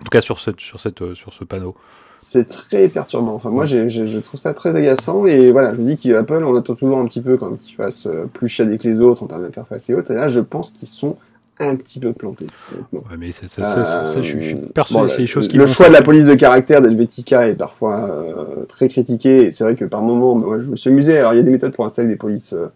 En 0.00 0.04
tout 0.04 0.10
cas 0.10 0.20
sur 0.20 0.38
cette, 0.38 0.60
sur 0.60 0.78
cette, 0.78 1.00
euh, 1.00 1.14
sur 1.14 1.32
ce 1.32 1.44
panneau. 1.44 1.74
C'est 2.18 2.46
très 2.46 2.88
perturbant. 2.88 3.32
Enfin, 3.32 3.48
moi, 3.48 3.64
je 3.64 4.18
trouve 4.18 4.38
ça 4.38 4.52
très 4.52 4.76
agaçant. 4.76 5.24
Et 5.24 5.52
voilà, 5.52 5.72
je 5.72 5.80
me 5.80 5.86
dis 5.86 5.96
qu'Apple, 5.96 6.44
on 6.44 6.54
attend 6.54 6.74
toujours 6.74 6.98
un 6.98 7.06
petit 7.06 7.22
peu 7.22 7.38
quand 7.38 7.56
qu'ils 7.56 7.76
fassent 7.76 8.06
euh, 8.06 8.26
plus 8.26 8.48
chiadé 8.48 8.76
que 8.76 8.88
les 8.88 9.00
autres 9.00 9.22
en 9.22 9.26
termes 9.26 9.42
d'interface 9.42 9.88
et 9.88 9.94
autres. 9.94 10.10
Et 10.10 10.16
là, 10.16 10.28
je 10.28 10.40
pense 10.40 10.70
qu'ils 10.70 10.88
sont 10.88 11.16
un 11.60 11.76
petit 11.76 12.00
peu 12.00 12.12
planté. 12.12 12.46
Ouais, 12.92 13.00
mais 13.18 13.32
ça, 13.32 13.46
ça, 13.46 14.04
ça, 14.04 14.22
je, 14.22 14.38
suis 14.38 14.54
euh, 14.54 14.66
persuadé 14.74 15.12
bon, 15.12 15.18
les 15.18 15.26
choses 15.26 15.48
qui 15.48 15.56
Le 15.56 15.66
choix 15.66 15.88
de 15.88 15.92
la 15.92 16.02
police 16.02 16.26
de 16.26 16.34
caractère 16.34 16.82
d'Helvetica 16.82 17.48
est 17.48 17.54
parfois 17.54 18.08
euh, 18.10 18.64
très 18.68 18.88
critiqué. 18.88 19.46
Et 19.46 19.52
c'est 19.52 19.64
vrai 19.64 19.76
que 19.76 19.84
par 19.84 20.02
moment, 20.02 20.34
moi, 20.34 20.58
je 20.58 20.70
me 20.70 20.76
suis 20.76 20.90
amusé. 20.90 21.18
Alors, 21.18 21.32
il 21.34 21.36
y 21.36 21.40
a 21.40 21.42
des 21.42 21.50
méthodes 21.50 21.72
pour 21.72 21.84
installer 21.84 22.08
des 22.08 22.16
polices 22.16 22.54
euh, 22.54 22.66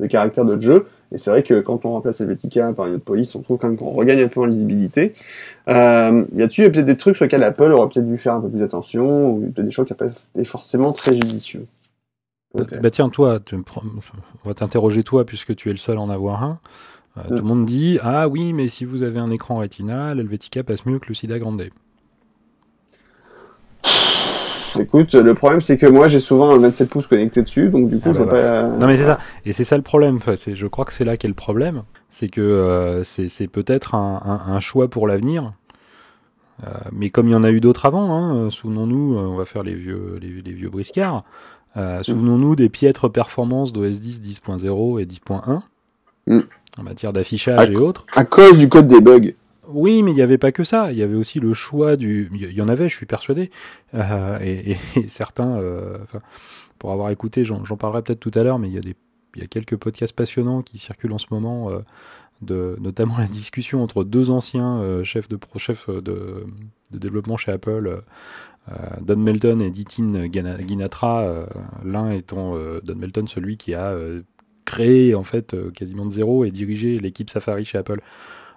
de 0.00 0.06
caractère 0.06 0.44
d'autres 0.44 0.62
jeux. 0.62 0.86
Et 1.12 1.18
c'est 1.18 1.30
vrai 1.30 1.44
que 1.44 1.60
quand 1.60 1.84
on 1.84 1.92
remplace 1.92 2.20
Helvetica 2.20 2.72
par 2.72 2.86
une 2.86 2.94
autre 2.94 3.04
police, 3.04 3.34
on 3.36 3.42
trouve 3.42 3.58
quand 3.58 3.68
même 3.68 3.76
qu'on 3.76 3.90
regagne 3.90 4.22
un 4.22 4.28
peu 4.28 4.40
en 4.40 4.46
lisibilité. 4.46 5.14
Euh, 5.68 6.24
y 6.34 6.42
a-tu 6.42 6.68
peut-être 6.70 6.86
des 6.86 6.96
trucs 6.96 7.16
sur 7.16 7.24
lesquels 7.24 7.44
Apple 7.44 7.70
aurait 7.70 7.88
peut-être 7.88 8.06
dû 8.06 8.18
faire 8.18 8.34
un 8.34 8.40
peu 8.40 8.48
plus 8.48 8.62
attention, 8.62 9.30
ou 9.30 9.40
peut-être 9.40 9.64
des 9.64 9.70
choses 9.70 9.86
qui 9.86 9.92
n'ont 9.92 10.08
pas 10.08 10.44
forcément 10.44 10.92
très 10.92 11.12
judicieux? 11.12 11.66
Bah, 12.54 12.64
bah, 12.82 12.90
tiens, 12.90 13.08
toi, 13.08 13.38
tu, 13.44 13.54
on 13.54 14.48
va 14.48 14.54
t'interroger 14.54 15.04
toi, 15.04 15.24
puisque 15.24 15.54
tu 15.54 15.68
es 15.68 15.72
le 15.72 15.78
seul 15.78 15.98
à 15.98 16.00
en 16.00 16.10
avoir 16.10 16.42
un. 16.42 16.58
Euh, 17.16 17.22
tout 17.28 17.34
le 17.34 17.42
monde 17.42 17.66
dit 17.66 17.98
Ah 18.02 18.28
oui, 18.28 18.52
mais 18.52 18.68
si 18.68 18.84
vous 18.84 19.02
avez 19.02 19.18
un 19.20 19.30
écran 19.30 19.56
Retina, 19.56 20.14
l'Helvetica 20.14 20.62
passe 20.62 20.84
mieux 20.86 20.98
que 20.98 21.08
le 21.08 21.14
Sida 21.14 21.38
Grande. 21.38 21.64
Écoute, 24.78 25.14
le 25.14 25.34
problème 25.34 25.60
c'est 25.60 25.76
que 25.76 25.86
moi 25.86 26.08
j'ai 26.08 26.18
souvent 26.18 26.50
un 26.52 26.58
27 26.58 26.90
pouces 26.90 27.06
connecté 27.06 27.42
dessus, 27.42 27.68
donc 27.68 27.88
du 27.88 28.00
coup 28.00 28.08
ah 28.10 28.12
je 28.12 28.22
bah 28.24 28.30
pas. 28.30 28.62
Non 28.64 28.86
mais 28.88 28.96
c'est 28.96 29.04
ça, 29.04 29.18
et 29.44 29.52
c'est 29.52 29.64
ça 29.64 29.76
le 29.76 29.82
problème. 29.82 30.16
Enfin, 30.16 30.34
je 30.34 30.66
crois 30.66 30.84
que 30.84 30.92
c'est 30.92 31.04
là 31.04 31.16
qu'est 31.16 31.28
le 31.28 31.34
problème, 31.34 31.82
c'est 32.10 32.28
que 32.28 32.40
euh, 32.40 33.04
c'est 33.04 33.46
peut-être 33.46 33.94
un, 33.94 34.20
un, 34.24 34.52
un, 34.52 34.60
choix 34.60 34.88
pour 34.88 35.06
l'avenir. 35.06 35.52
Euh, 36.64 36.70
mais 36.92 37.10
comme 37.10 37.28
il 37.28 37.32
y 37.32 37.36
en 37.36 37.44
a 37.44 37.50
eu 37.50 37.60
d'autres 37.60 37.86
avant, 37.86 38.12
hein, 38.12 38.50
souvenons-nous, 38.50 39.16
on 39.16 39.36
va 39.36 39.44
faire 39.44 39.62
les 39.62 39.74
vieux, 39.74 40.18
les, 40.20 40.42
les 40.42 40.52
vieux 40.52 40.70
briscards. 40.70 41.24
Euh, 41.76 42.02
souvenons-nous 42.02 42.54
des 42.54 42.68
piètres 42.68 43.08
performances 43.08 43.72
d'OS 43.72 44.00
10 44.00 44.22
10.0 44.22 45.00
et 45.00 45.06
10.1 45.06 45.62
en 46.78 46.82
matière 46.82 47.12
d'affichage 47.12 47.70
et 47.70 47.76
autres. 47.76 48.06
À 48.14 48.24
cause 48.24 48.58
du 48.58 48.68
code 48.68 48.88
des 48.88 49.00
bugs. 49.00 49.32
Oui, 49.68 50.02
mais 50.02 50.10
il 50.10 50.14
n'y 50.14 50.22
avait 50.22 50.38
pas 50.38 50.52
que 50.52 50.64
ça. 50.64 50.92
Il 50.92 50.98
y 50.98 51.02
avait 51.02 51.14
aussi 51.14 51.40
le 51.40 51.54
choix 51.54 51.96
du. 51.96 52.30
Il 52.34 52.52
y 52.52 52.62
en 52.62 52.68
avait, 52.68 52.88
je 52.88 52.96
suis 52.96 53.06
persuadé. 53.06 53.50
Euh, 53.94 54.38
et, 54.40 54.76
certains, 55.08 55.56
euh, 55.56 55.98
pour 56.78 56.92
avoir 56.92 57.10
écouté, 57.10 57.44
j'en 57.44 57.62
parlerai 57.76 58.02
peut-être 58.02 58.20
tout 58.20 58.32
à 58.34 58.42
l'heure, 58.42 58.58
mais 58.58 58.68
il 58.68 58.74
y 58.74 58.78
a 58.78 58.82
des, 58.82 58.94
il 59.34 59.40
y 59.40 59.44
a 59.44 59.46
quelques 59.46 59.76
podcasts 59.76 60.14
passionnants 60.14 60.62
qui 60.62 60.78
circulent 60.78 61.12
en 61.12 61.18
ce 61.18 61.26
moment, 61.30 61.70
euh, 61.70 61.78
de, 62.42 62.76
notamment 62.80 63.16
la 63.18 63.26
discussion 63.26 63.82
entre 63.82 64.04
deux 64.04 64.30
anciens 64.30 65.02
chefs 65.04 65.28
de 65.28 65.36
pro, 65.36 65.58
chefs 65.58 65.88
de, 65.88 66.44
de 66.90 66.98
développement 66.98 67.36
chez 67.36 67.52
Apple. 67.52 68.02
Don 69.02 69.18
Melton 69.18 69.60
et 69.60 69.68
Ditin 69.68 70.26
Ginatra, 70.66 71.46
l'un 71.84 72.10
étant 72.12 72.54
Don 72.82 72.94
Melton 72.94 73.26
celui 73.26 73.58
qui 73.58 73.74
a 73.74 73.94
créé 74.64 75.14
en 75.14 75.24
fait 75.24 75.54
euh, 75.54 75.70
quasiment 75.70 76.06
de 76.06 76.12
zéro 76.12 76.44
et 76.44 76.50
dirigé 76.50 76.98
l'équipe 76.98 77.30
Safari 77.30 77.64
chez 77.64 77.78
Apple 77.78 78.00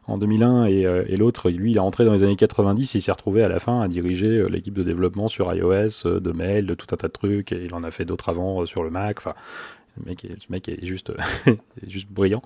en 0.08 0.18
2001 0.18 0.66
et, 0.66 0.86
euh, 0.86 1.04
et 1.08 1.18
l'autre, 1.18 1.50
lui, 1.50 1.72
il 1.72 1.78
est 1.78 1.82
rentré 1.82 2.06
dans 2.06 2.14
les 2.14 2.24
années 2.24 2.38
90 2.38 2.96
et 2.96 3.00
il 3.00 3.02
s'est 3.02 3.12
retrouvé 3.12 3.44
à 3.44 3.50
la 3.50 3.60
fin 3.60 3.82
à 3.82 3.88
diriger 3.90 4.28
euh, 4.28 4.48
l'équipe 4.48 4.74
de 4.74 4.84
développement 4.84 5.28
sur 5.28 5.54
iOS, 5.54 6.20
de 6.20 6.32
mail, 6.32 6.66
de 6.66 6.76
tout 6.76 6.88
un 6.94 6.98
tas 6.98 7.08
de 7.08 7.14
trucs 7.14 7.52
et 7.52 7.64
il 7.66 7.74
en 7.74 7.84
a 7.84 7.92
fait 7.92 8.06
d'autres 8.06 8.30
avant 8.30 8.66
sur 8.66 8.84
le 8.84 8.90
Mac. 8.90 9.18
Enfin, 9.20 9.34
mec 10.06 10.26
est, 10.26 10.38
ce 10.38 10.46
mec 10.50 10.70
est 10.70 10.86
juste, 10.86 11.12
juste 11.88 12.12
brillant. 12.12 12.42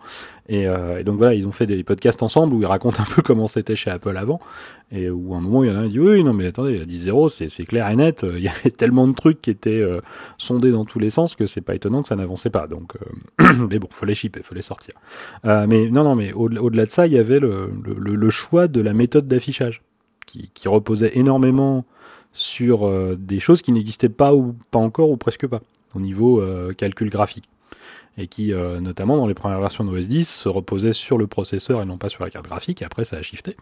Et, 0.48 0.68
euh, 0.68 1.00
et, 1.00 1.04
donc 1.04 1.18
voilà, 1.18 1.34
ils 1.34 1.48
ont 1.48 1.52
fait 1.52 1.66
des 1.66 1.84
podcasts 1.84 2.24
ensemble 2.24 2.54
où 2.54 2.62
ils 2.62 2.66
racontent 2.66 3.02
un 3.02 3.14
peu 3.14 3.22
comment 3.22 3.48
c'était 3.48 3.76
chez 3.76 3.92
Apple 3.92 4.16
avant. 4.18 4.40
Et 4.94 5.10
où 5.10 5.34
à 5.34 5.38
un 5.38 5.42
moment, 5.42 5.64
il 5.64 5.70
y 5.70 5.72
en 5.72 5.76
a 5.76 5.80
un 5.80 5.88
qui 5.88 5.94
dit 5.94 6.00
oui, 6.00 6.24
non 6.24 6.34
mais 6.34 6.48
attendez, 6.48 6.86
10.0, 6.86 7.48
c'est, 7.50 7.66
clair 7.66 7.90
et 7.90 7.96
net. 7.96 8.26
Il 8.28 8.42
y 8.42 8.50
avait 8.50 8.72
tellement 8.72 9.08
de 9.08 9.14
trucs 9.14 9.42
qui 9.42 9.50
étaient 9.50 9.82
euh, 9.82 10.02
sondés 10.38 10.72
dans 10.72 10.84
tous 10.84 11.00
les 11.00 11.10
sens 11.10 11.36
que 11.36 11.48
c'est 11.48 11.62
pas 11.62 11.76
étonnant 11.76 12.02
que 12.02 12.10
ça 12.10 12.16
n'avançait 12.18 12.50
pas. 12.50 12.68
Donc, 12.68 12.94
euh, 13.42 13.54
mais 13.70 13.80
bon, 13.80 13.88
faut 13.92 14.06
les 14.06 14.16
shipper, 14.16 14.42
faut 14.44 14.56
les 14.56 14.62
sortir. 14.62 14.94
Euh, 15.46 15.66
mais 15.68 15.90
non, 15.90 16.04
non, 16.04 16.16
mais 16.16 16.34
au-delà 16.34 16.86
de 16.86 16.92
ça, 16.92 17.08
il 17.08 17.14
y 17.14 17.18
avait 17.18 17.40
le, 17.40 18.30
choix 18.30 18.68
de 18.68 18.82
la 18.82 18.94
méthode 18.94 19.28
d'affichage 19.28 19.82
qui 20.26 20.68
reposait 20.70 21.12
énormément 21.16 21.84
sur 22.32 22.90
des 23.18 23.42
choses 23.42 23.62
qui 23.62 23.74
n'existaient 23.74 24.08
pas 24.08 24.34
ou 24.34 24.56
pas 24.72 24.80
encore 24.80 25.10
ou 25.10 25.18
presque 25.18 25.46
pas 25.46 25.62
au 25.96 26.00
niveau 26.00 26.42
euh, 26.42 26.74
calcul 26.74 27.10
graphique 27.10 27.50
et 28.18 28.28
qui, 28.28 28.54
euh, 28.54 28.82
notamment 28.82 29.16
dans 29.16 29.28
les 29.28 29.34
premières 29.34 29.62
versions 29.62 29.86
d'OS 29.86 30.08
10, 30.08 30.30
se 30.30 30.50
reposait 30.50 30.94
sur 30.94 31.18
le 31.18 31.28
processeur 31.28 31.82
et 31.82 31.86
non 31.86 31.98
pas 31.98 32.10
sur 32.10 32.24
la 32.24 32.30
carte 32.30 32.46
graphique, 32.46 32.82
après 32.82 33.06
ça 33.06 33.16
a 33.18 33.22
shifté, 33.22 33.56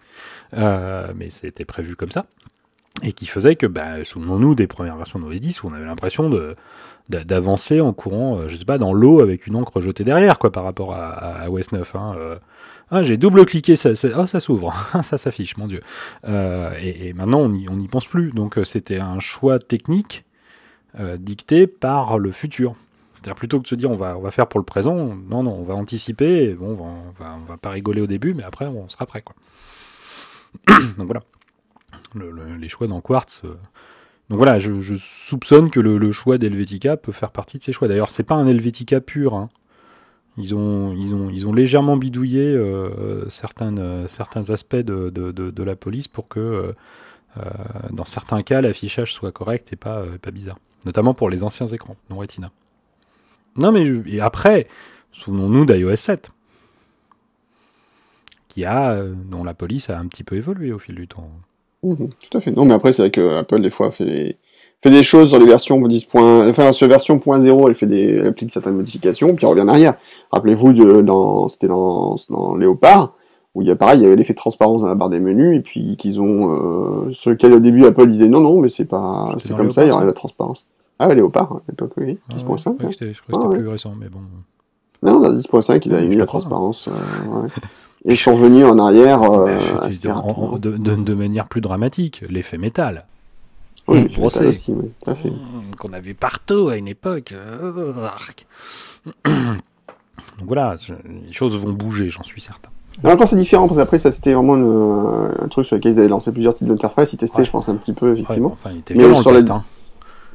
euh, 0.56 1.14
mais 1.16 1.30
c'était 1.30 1.66
prévu 1.66 1.96
comme 1.96 2.10
ça, 2.12 2.26
et 3.04 3.14
qui 3.14 3.28
faisait 3.28 3.56
que, 3.56 3.68
bah, 3.68 4.04
souvenons-nous 4.04 4.56
des 4.56 4.66
premières 4.66 4.98
versions 4.98 5.20
d'OS 5.20 5.40
10 5.40 5.62
où 5.62 5.68
on 5.68 5.74
avait 5.74 5.86
l'impression 5.86 6.30
de 6.30 6.56
d'avancer 7.10 7.82
en 7.82 7.92
courant, 7.92 8.48
je 8.48 8.56
sais 8.56 8.66
pas, 8.66 8.78
dans 8.78 8.94
l'eau 8.94 9.20
avec 9.20 9.48
une 9.48 9.56
encre 9.56 9.82
jetée 9.82 10.04
derrière, 10.04 10.38
quoi, 10.38 10.52
par 10.52 10.64
rapport 10.64 10.94
à, 10.94 11.50
OS 11.50 11.72
9. 11.72 11.96
Hein, 11.96 12.16
ah, 12.92 13.02
j'ai 13.02 13.18
double-cliqué, 13.18 13.74
oh, 14.16 14.28
ça 14.28 14.40
s'ouvre, 14.40 14.76
ça 15.02 15.18
s'affiche, 15.18 15.58
mon 15.58 15.66
dieu. 15.66 15.82
et, 16.28 17.14
maintenant, 17.14 17.40
on 17.40 17.50
n'y 17.50 17.88
pense 17.88 18.06
plus. 18.06 18.30
Donc, 18.30 18.60
c'était 18.64 19.00
un 19.00 19.20
choix 19.20 19.58
technique 19.58 20.24
euh, 20.99 21.18
dicté 21.18 21.68
par 21.68 22.18
le 22.18 22.32
futur. 22.32 22.74
C'est-à-dire 23.14 23.36
plutôt 23.36 23.60
que 23.60 23.64
de 23.64 23.68
se 23.68 23.76
dire 23.76 23.91
on 23.91 23.95
va, 23.95 24.18
on 24.18 24.22
va 24.22 24.32
faire 24.32 24.48
pour 24.48 24.60
le 24.60 24.66
présent, 24.66 24.95
non, 24.95 25.44
non, 25.44 25.52
on 25.52 25.64
va 25.64 25.76
anticiper, 25.76 26.53
bon, 26.56 26.78
on 26.80 27.24
va, 27.24 27.38
va, 27.48 27.57
pas 27.57 27.70
rigoler 27.70 28.02
au 28.02 28.07
début, 28.07 28.34
mais 28.34 28.44
après 28.44 28.66
on 28.66 28.90
sera 28.90 29.06
prêt. 29.06 29.22
Quoi. 29.22 29.36
donc 30.98 31.06
voilà. 31.06 31.22
les 32.57 32.70
choix 32.70 32.88
dans 32.88 33.02
Quartz. 33.02 33.44
donc 33.44 34.38
voilà, 34.38 34.57
je, 34.57 34.95
soupçonne 34.98 35.70
que 35.70 35.80
le, 35.80 36.11
choix 36.11 36.40
d'Helvetica 36.40 36.98
peut 36.98 37.11
faire 37.11 37.30
partie 37.30 37.60
de 37.60 37.64
ces 37.64 37.72
choix. 37.72 37.88
D'ailleurs, 37.88 38.10
c'est 38.10 38.24
pas 38.24 38.36
un 38.36 38.48
Helvetica 38.48 38.99
pur. 38.99 39.36
Hein. 39.36 39.49
Ils 40.38 40.56
ont, 40.56 40.94
ils 40.94 41.14
ont, 41.14 41.30
ils 41.30 41.45
ont 41.45 41.53
légèrement 41.53 41.98
bidouillé 41.98 42.57
certains, 43.30 44.07
certains 44.07 44.49
aspects 44.49 44.76
de, 44.76 45.10
de, 45.11 45.64
la 45.64 45.76
police 45.76 46.07
pour 46.07 46.30
que, 46.30 46.74
dans 47.91 48.06
certains 48.06 48.41
cas, 48.41 48.61
l'affichage 48.61 49.14
soit 49.14 49.34
correct 49.34 49.72
et 49.74 49.76
pas, 49.76 50.03
pas 50.22 50.32
bizarre. 50.32 50.57
Notamment 50.86 51.14
pour 51.14 51.30
les 51.30 51.44
anciens 51.44 51.68
écrans, 51.68 51.96
non 52.10 52.18
Retina. 52.18 52.50
Non, 53.58 53.72
mais 53.72 53.86
et 54.08 54.22
après, 54.22 54.68
souvenons-nous 55.12 55.66
d'iOS 55.66 55.96
7, 55.96 56.32
qui 58.48 58.66
a, 58.66 58.92
euh, 58.92 59.14
dont 59.30 59.44
la 59.44 59.54
police 59.54 59.90
a 59.90 59.98
un 59.98 60.08
petit 60.08 60.24
peu 60.24 60.36
évolué 60.36 60.72
au 60.72 60.80
fil 60.80 60.96
du 60.96 61.08
temps. 61.08 61.30
Mhm, 61.84 62.10
tout 62.30 62.38
à 62.38 62.42
fait. 62.42 62.52
Non, 62.52 62.66
mais 62.66 62.74
après, 62.74 62.92
c'est 62.92 63.04
vrai 63.04 63.12
que 63.12 63.38
Apple, 63.38 63.62
des 63.62 63.70
fois, 63.70 63.92
fait 63.92 64.06
des, 64.06 64.38
fait 64.82 64.90
des 64.90 65.04
choses 65.04 65.30
sur 65.30 65.40
les 65.40 65.46
versions 65.46 65.80
10. 65.80 66.08
Enfin, 66.14 66.72
sur 66.72 66.88
version 66.88 67.18
0.0, 67.18 67.68
elle 67.68 67.76
fait 67.76 67.88
des, 67.88 68.20
applique 68.20 68.52
certaines 68.52 68.76
modifications, 68.76 69.36
puis 69.36 69.46
elle 69.46 69.52
revient 69.52 69.62
en 69.62 69.68
arrière. 69.70 69.96
Rappelez-vous 70.32 70.74
de, 70.74 71.02
dans, 71.02 71.48
c'était 71.48 71.68
dans, 71.68 72.16
dans 72.30 72.56
Léopard, 72.56 73.16
où 73.56 73.62
il 73.62 73.68
y 73.68 73.72
a 73.72 73.76
pareil, 73.76 74.00
il 74.00 74.04
y 74.04 74.06
avait 74.06 74.16
l'effet 74.16 74.34
de 74.34 74.38
transparence 74.38 74.82
dans 74.82 74.88
la 74.88 74.96
barre 74.96 75.10
des 75.10 75.20
menus, 75.20 75.58
et 75.58 75.62
puis 75.62 75.98
qu'ils 75.98 76.22
ont, 76.22 77.08
euh, 77.08 77.12
sur 77.12 77.32
lequel 77.32 77.54
au 77.54 77.60
début 77.60 77.86
Apple 77.86 78.08
disait 78.08 78.30
non, 78.30 78.42
non, 78.42 78.62
mais 78.62 78.70
c'est 78.70 78.86
pas, 78.86 79.36
c'est 79.40 79.56
comme 79.56 79.72
ça, 79.72 79.84
il 79.84 79.90
y 79.90 79.92
aura 79.92 80.06
la 80.06 80.14
transparence. 80.14 80.68
Ah, 81.00 81.14
Léopard, 81.14 81.54
à 81.54 81.62
l'époque, 81.70 81.94
oui, 81.98 82.20
10.5. 82.30 82.30
Ah, 82.30 82.38
je 82.38 82.44
crois 82.44 82.76
que 82.76 82.92
c'était 82.92 83.14
plus 83.58 83.68
récent, 83.68 83.94
mais 83.98 84.10
bon. 84.10 84.20
Non, 85.02 85.22
dans 85.22 85.34
10.5, 85.34 85.82
ils 85.86 85.94
avaient 85.94 86.08
mis 86.08 86.18
la 86.18 86.26
transparence. 86.26 86.90
Euh, 86.90 87.48
Et 88.06 88.16
sont 88.16 88.34
revenus 88.34 88.66
en 88.66 88.80
arrière 88.80 89.24
euh, 89.24 89.58
de, 90.58 90.78
de, 90.78 91.14
manière 91.14 91.48
plus 91.48 91.60
dramatique, 91.60 92.24
l'effet 92.30 92.58
métal. 92.58 93.06
Oui, 93.88 94.04
l'effet 94.04 94.22
métal 94.22 94.48
aussi, 94.48 94.72
oui, 94.72 94.92
tout 95.02 95.10
à 95.10 95.16
fait. 95.16 95.30
Mmh, 95.30 95.76
qu'on 95.78 95.92
avait 95.92 96.14
partout 96.14 96.70
à 96.70 96.78
une 96.78 96.88
époque. 96.88 97.34
Euh, 97.34 98.10
Donc 99.26 100.48
voilà, 100.48 100.78
les 101.06 101.34
choses 101.34 101.58
vont 101.58 101.74
bouger, 101.74 102.10
j'en 102.10 102.24
suis 102.24 102.40
certain. 102.40 102.70
Alors 103.04 103.18
quand 103.18 103.26
c'est 103.26 103.36
différent, 103.36 103.68
parce 103.68 103.80
qu'après 103.80 104.00
ça 104.00 104.12
c'était 104.12 104.34
vraiment 104.34 104.56
un 104.56 105.48
truc 105.48 105.66
sur 105.66 105.76
lequel 105.76 105.94
ils 105.94 106.00
avaient 106.00 106.10
lancé 106.10 106.32
plusieurs 106.32 106.54
types 106.54 106.68
d'interfaces, 106.68 107.14
ils 107.14 107.18
testaient 107.18 107.46
je 107.46 107.52
pense 107.52 107.70
un 107.70 107.76
petit 107.76 107.94
peu 107.94 108.12
effectivement. 108.14 108.58
enfin, 108.62 108.76
était 108.76 108.94
mais 108.94 109.14
sur 109.16 109.32
test, 109.32 109.50
hein. 109.50 109.64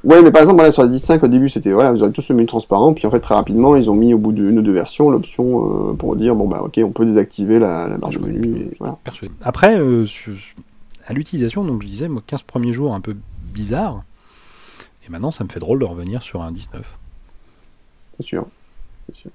Ouais, 0.05 0.23
mais 0.23 0.31
par 0.31 0.43
exemple, 0.43 0.57
voilà, 0.57 0.70
sur 0.70 0.82
la 0.82 0.91
10.5, 0.91 1.24
au 1.24 1.28
début, 1.28 1.49
c'était, 1.49 1.73
voilà, 1.73 1.91
vous 1.91 2.03
avez 2.03 2.12
tous 2.12 2.28
le 2.28 2.35
menu 2.35 2.47
transparent, 2.47 2.93
puis 2.93 3.07
en 3.07 3.11
fait, 3.11 3.20
très 3.20 3.35
rapidement, 3.35 3.74
ils 3.74 3.91
ont 3.91 3.95
mis 3.95 4.12
au 4.12 4.19
bout 4.19 4.32
d'une 4.32 4.59
ou 4.59 4.62
deux 4.62 4.73
versions 4.73 5.09
l'option 5.09 5.93
euh, 5.93 5.95
pour 5.95 6.15
dire, 6.15 6.35
bon, 6.35 6.47
bah, 6.47 6.61
ok, 6.62 6.78
on 6.85 6.91
peut 6.91 7.07
désactiver 7.07 7.59
la, 7.59 7.89
la 7.89 7.97
barre 7.97 8.11
de 8.11 8.19
menu, 8.19 8.59
et 8.59 8.77
voilà. 8.78 8.99
Après, 9.43 9.78
euh, 9.78 10.07
à 11.07 11.15
l'utilisation, 11.15 11.65
donc 11.65 11.82
je 11.82 11.86
disais, 11.89 12.09
moi, 12.09 12.23
15 12.27 12.43
premiers 12.43 12.74
jours 12.74 12.95
un 12.95 13.01
peu 13.01 13.16
bizarre, 13.55 14.03
et 15.07 15.11
maintenant, 15.11 15.31
ça 15.31 15.43
me 15.43 15.49
fait 15.49 15.61
drôle 15.61 15.78
de 15.78 15.86
revenir 15.86 16.23
sur 16.23 16.43
un 16.43 16.53
19. 16.53 16.85
C'est 18.19 18.27
sûr. 18.27 18.47
C'est 19.09 19.16
sûr. 19.16 19.31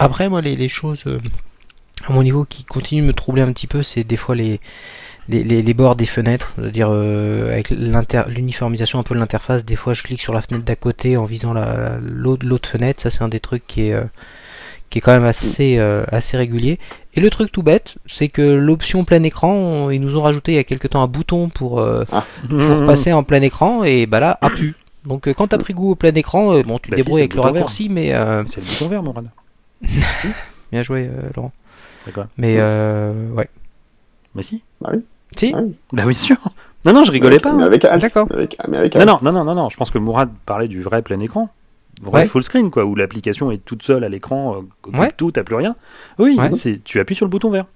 Après, 0.00 0.28
moi, 0.28 0.40
les, 0.40 0.56
les 0.56 0.68
choses, 0.68 1.04
euh, 1.06 1.20
à 2.06 2.12
mon 2.12 2.22
niveau, 2.22 2.44
qui 2.44 2.64
continuent 2.64 3.02
de 3.02 3.06
me 3.08 3.12
troubler 3.12 3.42
un 3.42 3.52
petit 3.52 3.66
peu, 3.66 3.82
c'est 3.82 4.04
des 4.04 4.16
fois 4.16 4.34
les 4.34 4.60
les, 5.28 5.62
les, 5.62 5.74
bords 5.74 5.96
des 5.96 6.06
fenêtres, 6.06 6.52
c'est-à-dire 6.58 6.88
euh, 6.90 7.52
avec 7.52 7.70
l'uniformisation 7.70 8.98
un 8.98 9.02
peu 9.02 9.14
de 9.14 9.20
l'interface, 9.20 9.64
des 9.64 9.76
fois 9.76 9.94
je 9.94 10.02
clique 10.02 10.20
sur 10.20 10.34
la 10.34 10.42
fenêtre 10.42 10.64
d'à 10.64 10.76
côté 10.76 11.16
en 11.16 11.24
visant 11.24 11.54
l'autre 11.54 12.68
fenêtre, 12.68 13.02
ça 13.02 13.10
c'est 13.10 13.22
un 13.22 13.28
des 13.28 13.40
trucs 13.40 13.66
qui 13.66 13.88
est, 13.88 13.94
euh, 13.94 14.04
qui 14.90 14.98
est 14.98 15.00
quand 15.00 15.12
même 15.12 15.24
assez, 15.24 15.76
euh, 15.78 16.04
assez 16.08 16.36
régulier. 16.36 16.78
Et 17.14 17.20
le 17.20 17.30
truc 17.30 17.50
tout 17.52 17.62
bête, 17.62 17.96
c'est 18.06 18.28
que 18.28 18.42
l'option 18.42 19.04
plein 19.04 19.22
écran, 19.22 19.88
ils 19.90 20.00
nous 20.00 20.16
ont 20.16 20.22
rajouté 20.22 20.52
il 20.52 20.56
y 20.56 20.58
a 20.58 20.64
quelques 20.64 20.90
temps 20.90 21.02
un 21.02 21.06
bouton 21.06 21.48
pour, 21.48 21.80
ah. 21.80 22.24
pour 22.48 22.84
passer 22.84 23.12
en 23.12 23.22
plein 23.22 23.40
écran, 23.40 23.84
et 23.84 24.06
bah 24.06 24.20
là, 24.20 24.38
a 24.40 24.50
pu. 24.50 24.74
Donc 25.06 25.32
quand 25.34 25.48
t'as 25.48 25.58
pris 25.58 25.74
goût 25.74 25.92
au 25.92 25.94
plein 25.94 26.12
écran, 26.12 26.60
bon 26.62 26.78
tu 26.78 26.90
te 26.90 26.90
bah 26.90 26.96
débrouilles 26.96 27.22
avec 27.22 27.34
le, 27.34 27.40
raccourci, 27.40 27.88
mais... 27.88 28.08
C'est 28.46 28.60
le 28.60 28.66
bouton 28.66 28.88
vert, 28.88 29.02
Morane. 29.02 29.30
Bien 30.72 30.82
joué, 30.82 31.08
Laurent. 31.36 31.52
Mais 32.36 32.58
ouais. 32.60 33.48
Mais 34.34 34.42
si. 34.42 34.62
Bah 34.80 34.90
oui. 34.92 35.02
Si 35.36 35.52
ah 35.54 35.62
Bah 35.92 36.04
oui, 36.06 36.14
sûr. 36.14 36.36
Non, 36.84 36.92
non, 36.92 37.04
je 37.04 37.10
rigolais 37.10 37.38
pas. 37.38 37.52
Mais 37.52 37.64
avec 37.64 37.82
D'accord. 37.82 38.28
non, 39.04 39.18
non, 39.22 39.32
non, 39.32 39.44
non, 39.44 39.54
non, 39.54 39.68
je 39.70 39.76
pense 39.76 39.90
que 39.90 39.98
Mourad 39.98 40.30
parlait 40.46 40.68
du 40.68 40.82
vrai 40.82 41.02
plein 41.02 41.20
écran. 41.20 41.48
Vrai 42.02 42.26
full 42.26 42.42
screen, 42.42 42.70
quoi, 42.70 42.84
où 42.84 42.94
l'application 42.94 43.50
est 43.50 43.64
toute 43.64 43.82
seule 43.82 44.04
à 44.04 44.08
l'écran, 44.08 44.56
euh, 44.56 44.98
ouais. 44.98 45.12
tout, 45.16 45.30
t'as 45.30 45.44
plus 45.44 45.54
rien. 45.54 45.76
Oui, 46.18 46.38
c'est 46.52 46.82
tu 46.82 47.00
appuies 47.00 47.14
sur 47.14 47.24
le 47.24 47.30
bouton 47.30 47.50
vert. 47.50 47.66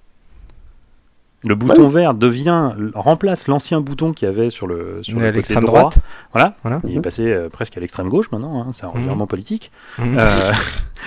Le 1.43 1.55
bouton 1.55 1.87
vert 1.87 2.13
devient 2.13 2.71
remplace 2.93 3.47
l'ancien 3.47 3.79
bouton 3.79 4.11
qu'il 4.11 4.27
y 4.27 4.31
avait 4.31 4.49
sur 4.49 4.67
le 4.67 4.99
sur 5.03 5.17
le 5.19 5.31
côté 5.31 5.53
droit. 5.55 5.79
Droite. 5.79 5.97
Voilà. 6.33 6.55
Il 6.85 6.97
est 6.97 7.01
passé 7.01 7.23
euh, 7.23 7.47
presque 7.47 7.77
à 7.77 7.79
l'extrême 7.79 8.09
gauche 8.09 8.29
maintenant. 8.31 8.61
Hein, 8.61 8.71
c'est 8.73 8.83
un 8.83 8.89
mhm. 8.89 8.95
revirement 8.95 9.27
politique. 9.27 9.71
Mhm. 9.99 10.17
Euh, 10.19 10.51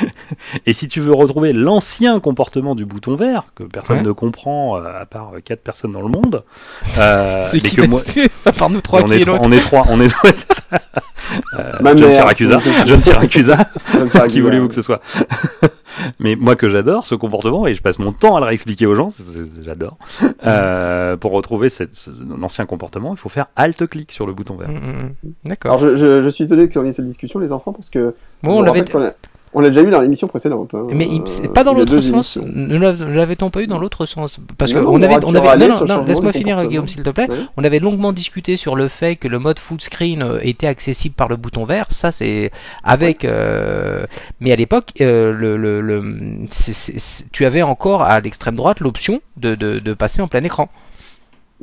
et 0.67 0.73
si 0.73 0.89
tu 0.89 1.01
veux 1.01 1.13
retrouver 1.13 1.53
l'ancien 1.53 2.19
comportement 2.19 2.75
du 2.75 2.87
bouton 2.87 3.15
vert 3.15 3.45
que 3.55 3.65
personne 3.65 4.03
ne 4.03 4.13
comprend 4.13 4.79
euh, 4.79 5.03
à 5.03 5.05
part 5.05 5.33
quatre 5.45 5.63
personnes 5.63 5.93
dans 5.93 6.01
le 6.01 6.09
monde, 6.09 6.45
c'est 6.95 7.59
qui 7.59 7.77
que 7.77 7.83
moi, 7.83 8.01
à 8.47 8.53
part 8.53 8.71
nous 8.71 8.81
trois, 8.81 9.03
on, 9.03 9.11
est 9.11 9.25
trois 9.25 9.39
on 9.43 9.53
est 9.53 9.59
trois, 9.59 9.85
on 9.91 10.01
est 10.01 10.09
trois, 10.09 10.33
je 11.93 11.93
ne 11.93 12.11
Siracusa, 12.11 12.61
je 13.93 13.99
ne 13.99 14.29
qui 14.29 14.41
voulez-vous 14.41 14.69
que 14.69 14.75
ce 14.75 14.83
soit? 14.83 15.01
Mais 16.19 16.37
moi 16.37 16.57
que 16.57 16.69
j'adore 16.69 17.07
ce 17.07 17.15
comportement 17.15 17.67
et 17.67 17.75
je 17.75 17.83
passe 17.83 17.99
mon 17.99 18.13
temps 18.13 18.37
à 18.37 18.41
le 18.41 18.47
réexpliquer 18.47 18.87
aux 18.87 18.95
gens, 18.95 19.09
j'adore. 19.65 19.97
Euh, 20.45 21.17
pour 21.17 21.31
retrouver 21.33 21.69
cette, 21.69 21.95
ce, 21.95 22.11
ancien 22.43 22.67
comportement, 22.67 23.13
il 23.13 23.17
faut 23.17 23.29
faire 23.29 23.47
alt-clic 23.55 24.11
sur 24.11 24.27
le 24.27 24.33
bouton 24.33 24.57
vert. 24.57 24.69
Mm, 24.69 24.75
mm, 24.75 25.15
mm. 25.23 25.33
D'accord. 25.45 25.73
Alors 25.75 25.97
je, 25.97 26.21
je, 26.23 26.29
suis 26.29 26.45
étonné 26.45 26.69
qu'on 26.69 26.85
ait 26.85 26.91
cette 26.91 27.07
discussion 27.07 27.39
les 27.39 27.53
enfants 27.53 27.73
parce 27.73 27.91
que 27.91 28.15
bon, 28.43 28.59
on 28.59 28.63
l'avait 28.63 28.83
on 29.55 29.61
l'a 29.61 29.69
déjà 29.69 29.83
eu 29.83 29.91
dans 29.91 30.01
l'émission 30.01 30.27
précédente. 30.29 30.75
Hein. 30.75 30.87
Mais 30.93 31.09
c'est 31.27 31.53
pas 31.53 31.65
dans 31.65 31.75
l'autre 31.75 32.01
sens. 32.01 32.37
Ne 32.37 32.79
l'avait-on 32.79 33.51
pas 33.51 33.63
eu 33.63 33.67
dans 33.67 33.79
l'autre 33.79 34.07
sens? 34.07 34.39
Parce 34.59 34.73
qu'on 34.73 35.03
avait, 35.03 35.25
on 35.25 35.35
avait, 35.35 35.69
non, 35.69 35.85
non, 35.87 36.05
laisse-moi 36.05 36.33
finir, 36.33 36.65
Guillaume, 36.67 36.87
s'il 36.87 37.03
te 37.03 37.11
plaît. 37.11 37.29
On 37.57 37.65
avait 37.65 37.79
longuement 37.79 38.13
discuté 38.13 38.57
sur 38.57 38.77
le 38.77 38.89
fait 38.89 39.17
que 39.17 39.29
le 39.29 39.39
mode 39.39 39.59
full 39.59 39.81
screen 39.81 40.23
euh, 40.23 40.39
était 40.43 40.67
accessible 40.67 41.15
par 41.15 41.29
le 41.29 41.37
bouton 41.37 41.65
vert. 41.65 41.87
Ça, 41.91 42.13
c'est 42.13 42.51
avec. 42.85 43.25
Euh... 43.25 44.05
Mais 44.41 44.53
à 44.53 44.57
l'époque, 44.57 44.91
euh, 45.01 45.33
le, 45.33 45.57
le, 45.57 45.81
le 45.81 46.03
tu 47.33 47.45
avais 47.45 47.63
encore 47.63 48.03
à 48.03 48.21
l'extrême 48.21 48.57
droite 48.57 48.81
l'option 48.81 49.21
de, 49.37 49.55
de, 49.55 49.79
de 49.79 49.95
passer 49.95 50.23
en 50.23 50.29
plein 50.29 50.43
écran. 50.45 50.69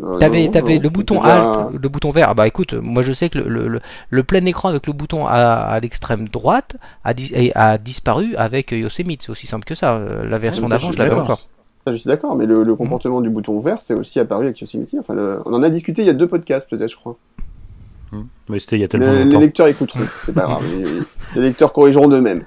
Euh, 0.02 0.18
t'avais, 0.20 0.48
t'avais 0.50 0.80
le 0.80 0.90
bouton 0.90 1.22
Alt, 1.22 1.74
le 1.74 1.90
bouton 1.90 2.12
vert. 2.12 2.28
Ah 2.30 2.34
bah 2.34 2.48
écoute, 2.48 2.74
moi 2.74 3.04
je 3.04 3.12
sais 3.12 3.30
que 3.30 3.40
le, 3.40 3.68
le, 3.68 3.80
le 4.10 4.24
plein 4.24 4.46
écran 4.46 4.70
avec 4.70 4.88
le 4.88 4.94
bouton 4.94 5.26
à, 5.26 5.32
à 5.34 5.80
l'extrême 5.80 6.28
droite 6.30 6.78
a, 7.04 7.14
a 7.56 7.78
disparu 7.78 8.36
avec 8.36 8.72
Yosemite. 8.72 9.24
C'est 9.24 9.30
aussi 9.32 9.48
simple 9.48 9.66
que 9.66 9.76
ça. 9.76 9.96
Euh, 9.96 10.26
la 10.26 10.38
version 10.38 10.68
d'avant, 10.68 10.92
je 10.92 10.98
l'avais 10.98 11.16
encore. 11.16 11.40
Ça, 11.86 11.94
je 11.94 11.98
suis 11.98 12.08
d'accord, 12.08 12.36
mais 12.36 12.46
le, 12.46 12.64
le 12.64 12.76
comportement 12.76 13.22
du 13.22 13.30
bouton 13.30 13.60
vert, 13.60 13.80
c'est 13.80 13.94
aussi 13.94 14.20
apparu 14.20 14.46
avec 14.46 14.60
Yosemite. 14.60 14.96
Enfin, 15.00 15.16
on 15.46 15.54
en 15.54 15.64
a 15.64 15.70
discuté 15.70 16.02
il 16.02 16.08
y 16.08 16.12
a 16.12 16.14
deux 16.14 16.28
podcasts, 16.28 16.70
peut-être, 16.70 16.92
je 16.92 16.98
crois. 16.98 17.18
Hmm. 18.12 18.24
Mais 18.50 18.60
c'était 18.60 18.78
il 18.78 18.82
y 18.82 18.84
a 18.84 18.88
tellement 18.88 19.12
longtemps. 19.12 19.40
Les 19.40 19.46
lecteurs 19.46 19.68
écouteront, 19.68 20.00
c'est 20.26 20.34
pas 20.34 20.42
grave. 20.42 20.64
les, 21.36 21.42
lecteurs 21.42 21.74
corrigeront 21.74 22.08
d'eux-mêmes. 22.08 22.44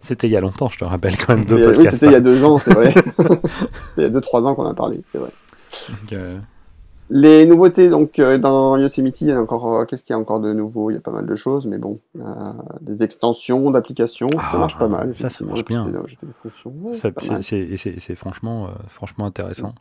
C'était 0.00 0.26
il 0.26 0.30
y 0.30 0.36
a 0.36 0.40
longtemps, 0.40 0.68
je 0.68 0.78
te 0.78 0.84
rappelle 0.84 1.16
quand 1.16 1.34
même 1.34 1.44
deux 1.44 1.56
podcasts. 1.56 1.78
Oui, 1.78 1.88
c'était 1.92 2.06
il 2.06 2.12
y 2.12 2.16
a 2.16 2.20
deux 2.20 2.44
ans, 2.44 2.58
c'est 2.58 2.72
vrai. 2.72 2.94
il 3.98 4.02
y 4.02 4.06
a 4.06 4.08
deux, 4.08 4.20
trois 4.20 4.46
ans 4.46 4.54
qu'on 4.54 4.66
a 4.66 4.74
parlé, 4.74 5.00
c'est 5.10 5.18
vrai. 5.18 5.30
Donc, 5.88 6.12
euh... 6.12 6.38
Les 7.14 7.44
nouveautés, 7.44 7.90
donc 7.90 8.18
euh, 8.18 8.38
dans 8.38 8.78
Yosemite, 8.78 9.20
il 9.20 9.28
y 9.28 9.32
a 9.32 9.38
encore, 9.38 9.70
euh, 9.70 9.84
qu'est-ce 9.84 10.02
qu'il 10.02 10.14
y 10.14 10.16
a 10.16 10.18
encore 10.18 10.40
de 10.40 10.54
nouveau? 10.54 10.90
Il 10.90 10.94
y 10.94 10.96
a 10.96 11.00
pas 11.00 11.10
mal 11.10 11.26
de 11.26 11.34
choses, 11.34 11.66
mais 11.66 11.76
bon, 11.76 11.98
euh, 12.18 12.22
des 12.80 13.02
extensions 13.02 13.70
d'applications, 13.70 14.28
ça 14.50 14.56
marche 14.56 14.78
pas 14.78 14.88
mal. 14.88 15.14
Ça, 15.14 15.28
ça 15.28 15.44
marche 15.44 15.62
bien. 15.66 15.86
c'est 17.42 18.16
franchement, 18.16 18.68
franchement 18.88 19.26
intéressant. 19.26 19.74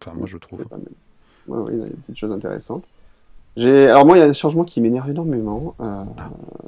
Enfin, 0.00 0.16
moi, 0.16 0.26
je 0.26 0.36
trouve. 0.38 0.64
Ouais, 1.46 1.58
ouais, 1.58 1.72
il 1.72 1.78
y 1.78 1.82
a 1.82 1.86
des 1.86 1.92
petites 1.92 2.18
choses 2.18 2.32
intéressantes. 2.32 2.82
Alors 3.56 4.04
moi, 4.04 4.16
il 4.16 4.20
y 4.20 4.24
a 4.24 4.28
des 4.28 4.34
changements 4.34 4.64
qui 4.64 4.80
m'énervent 4.80 5.10
énormément. 5.10 5.76
Ah. 5.78 6.02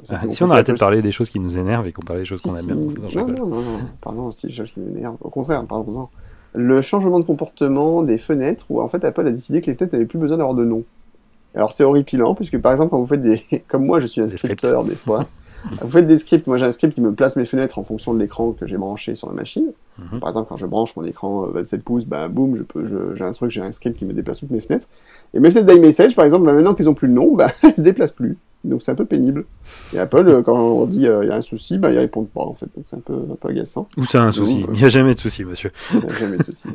Ah, 0.07 0.17
si 0.31 0.43
on 0.43 0.49
arrêtait 0.49 0.71
de 0.71 0.79
parler 0.79 1.01
des 1.01 1.11
choses 1.11 1.29
qui 1.29 1.41
nous 1.41 1.57
énervent 1.57 1.87
et 1.87 1.91
qu'on 1.91 2.03
parlait 2.03 2.21
des 2.21 2.25
choses 2.25 2.41
qu'on 2.41 2.55
aime 2.55 2.67
bien. 2.67 2.75
Non, 2.75 3.27
non, 3.27 3.47
non, 3.47 3.61
non, 3.61 3.79
pardon, 3.99 4.27
aussi 4.27 4.47
des 4.47 4.53
choses 4.53 4.71
qui 4.71 4.79
m'énervent. 4.79 5.17
Au 5.19 5.29
contraire, 5.29 5.65
parlons-en 5.65 6.09
le 6.55 6.81
changement 6.81 7.19
de 7.19 7.25
comportement 7.25 8.03
des 8.03 8.17
fenêtres, 8.17 8.65
où 8.69 8.81
en 8.81 8.87
fait 8.87 9.03
Apple 9.03 9.27
a 9.27 9.31
décidé 9.31 9.61
que 9.61 9.67
les 9.67 9.75
fenêtres 9.75 9.93
n'avaient 9.93 10.05
plus 10.05 10.19
besoin 10.19 10.37
d'avoir 10.37 10.55
de 10.55 10.63
nom. 10.63 10.83
Alors 11.53 11.71
c'est 11.71 11.83
horripilant, 11.83 12.35
puisque 12.35 12.59
par 12.59 12.71
exemple 12.71 12.91
quand 12.91 12.99
vous 12.99 13.07
faites 13.07 13.21
des... 13.21 13.41
Comme 13.67 13.85
moi 13.85 13.99
je 13.99 14.07
suis 14.07 14.21
un 14.21 14.27
scripteur 14.27 14.83
des 14.83 14.95
fois, 14.95 15.25
vous 15.81 15.89
faites 15.89 16.07
des 16.07 16.17
scripts, 16.17 16.47
moi 16.47 16.57
j'ai 16.57 16.65
un 16.65 16.71
script 16.71 16.93
qui 16.93 17.01
me 17.01 17.13
place 17.13 17.35
mes 17.35 17.45
fenêtres 17.45 17.79
en 17.79 17.83
fonction 17.83 18.13
de 18.13 18.19
l'écran 18.19 18.51
que 18.51 18.67
j'ai 18.67 18.77
branché 18.77 19.15
sur 19.15 19.27
la 19.27 19.33
machine. 19.33 19.71
Mhm. 19.97 20.19
Par 20.19 20.29
exemple 20.29 20.47
quand 20.49 20.57
je 20.57 20.65
branche 20.65 20.95
mon 20.95 21.03
écran 21.03 21.41
27 21.47 21.79
euh, 21.79 21.83
pouces, 21.83 22.05
bah 22.05 22.27
boum, 22.27 22.57
je 22.57 22.63
peux, 22.63 23.15
j'ai 23.15 23.23
un 23.23 23.31
truc, 23.31 23.51
j'ai 23.51 23.61
un 23.61 23.71
script 23.71 23.97
qui 23.97 24.05
me 24.05 24.13
déplace 24.13 24.39
toutes 24.39 24.51
mes 24.51 24.61
fenêtres. 24.61 24.87
Et 25.33 25.39
mes 25.39 25.51
fenêtres 25.51 25.73
d'iMessage 25.73 26.15
par 26.15 26.25
exemple, 26.25 26.45
bah, 26.45 26.53
maintenant 26.53 26.73
qu'ils 26.73 26.89
ont 26.89 26.93
plus 26.93 27.07
de 27.07 27.13
nom, 27.13 27.35
bah 27.35 27.51
elles 27.63 27.75
se 27.75 27.81
déplacent 27.81 28.11
plus. 28.11 28.37
Donc 28.63 28.81
c'est 28.81 28.91
un 28.91 28.95
peu 28.95 29.05
pénible. 29.05 29.45
Et 29.93 29.99
Apple, 29.99 30.27
euh, 30.27 30.41
quand 30.41 30.57
on 30.57 30.85
dit 30.85 31.07
euh, 31.07 31.23
il 31.23 31.29
y 31.29 31.31
a 31.31 31.35
un 31.35 31.41
souci, 31.41 31.77
bah, 31.77 31.91
ils 31.91 31.99
répondent 31.99 32.29
pas 32.29 32.41
en 32.41 32.53
fait. 32.53 32.67
Donc 32.75 32.85
c'est 32.89 32.95
un 32.95 33.01
peu, 33.01 33.13
un 33.13 33.35
peu 33.35 33.49
agaçant. 33.49 33.87
Où 33.97 34.05
ça 34.05 34.23
un 34.23 34.31
souci 34.31 34.65
Il 34.73 34.79
n'y 34.79 34.85
a 34.85 34.89
jamais 34.89 35.13
de 35.13 35.19
souci, 35.19 35.43
monsieur. 35.43 35.71
Il 35.93 35.99
n'y 35.99 36.05
a 36.05 36.09
jamais 36.09 36.37
de 36.37 36.43
souci. 36.43 36.69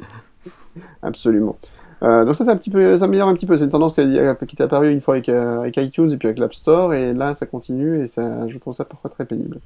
Absolument. 1.03 1.57
Euh, 2.02 2.24
donc 2.24 2.35
ça, 2.35 2.44
c'est 2.44 2.51
un 2.51 2.56
petit 2.56 2.70
peu, 2.70 2.97
ça 2.97 3.05
améliore 3.05 3.28
un 3.28 3.35
petit 3.35 3.47
peu. 3.47 3.56
C'est 3.56 3.64
une 3.64 3.70
tendance 3.70 3.94
qui, 3.94 4.02
qui 4.02 4.56
est 4.56 4.60
apparue 4.62 4.90
une 4.90 5.01
fois 5.01 5.14
avec, 5.14 5.28
euh, 5.28 5.60
avec 5.60 5.77
iTunes 5.77 6.10
et 6.10 6.16
puis 6.16 6.28
avec 6.28 6.39
l'App 6.39 6.55
Store, 6.55 6.94
et 6.94 7.12
là, 7.12 7.35
ça 7.35 7.47
continue 7.47 8.02
et 8.02 8.06
ça, 8.06 8.48
je 8.48 8.59
trouve 8.59 8.74
ça 8.74 8.85
parfois 8.85 9.10
très 9.10 9.24
pénible. 9.24 9.59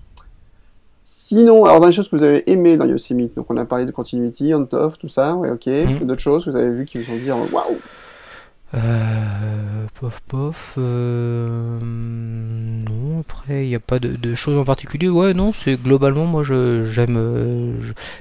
Sinon, 1.02 1.64
alors 1.66 1.80
dans 1.80 1.86
les 1.86 1.92
choses 1.92 2.08
que 2.08 2.16
vous 2.16 2.22
avez 2.22 2.50
aimées 2.50 2.76
dans 2.76 2.86
Yosemite, 2.86 3.36
donc 3.36 3.46
on 3.50 3.56
a 3.58 3.64
parlé 3.64 3.84
de 3.84 3.90
Continuity, 3.90 4.54
On-Off, 4.54 4.98
tout 4.98 5.08
ça, 5.08 5.36
ouais, 5.36 5.50
ok. 5.50 5.66
Mhm. 5.66 6.06
D'autres 6.06 6.20
choses 6.20 6.44
que 6.44 6.50
vous 6.50 6.56
avez 6.56 6.70
vues 6.70 6.86
qui 6.86 6.98
vous 6.98 7.12
ont 7.12 7.16
dit 7.16 7.30
oh, 7.30 7.46
waouh 7.52 7.76
Euh, 8.74 9.86
pof 10.00 10.20
pof. 10.26 10.74
euh, 10.78 11.78
non, 11.80 13.20
après 13.20 13.64
il 13.64 13.68
n'y 13.68 13.74
a 13.76 13.80
pas 13.80 14.00
de, 14.00 14.08
de 14.16 14.34
choses 14.34 14.58
en 14.58 14.64
particulier. 14.64 15.08
Ouais, 15.08 15.32
non, 15.32 15.52
c'est 15.52 15.80
globalement 15.80 16.26
moi 16.26 16.42
je 16.42 16.88
j'aime. 16.90 17.16
euh, 17.16 17.72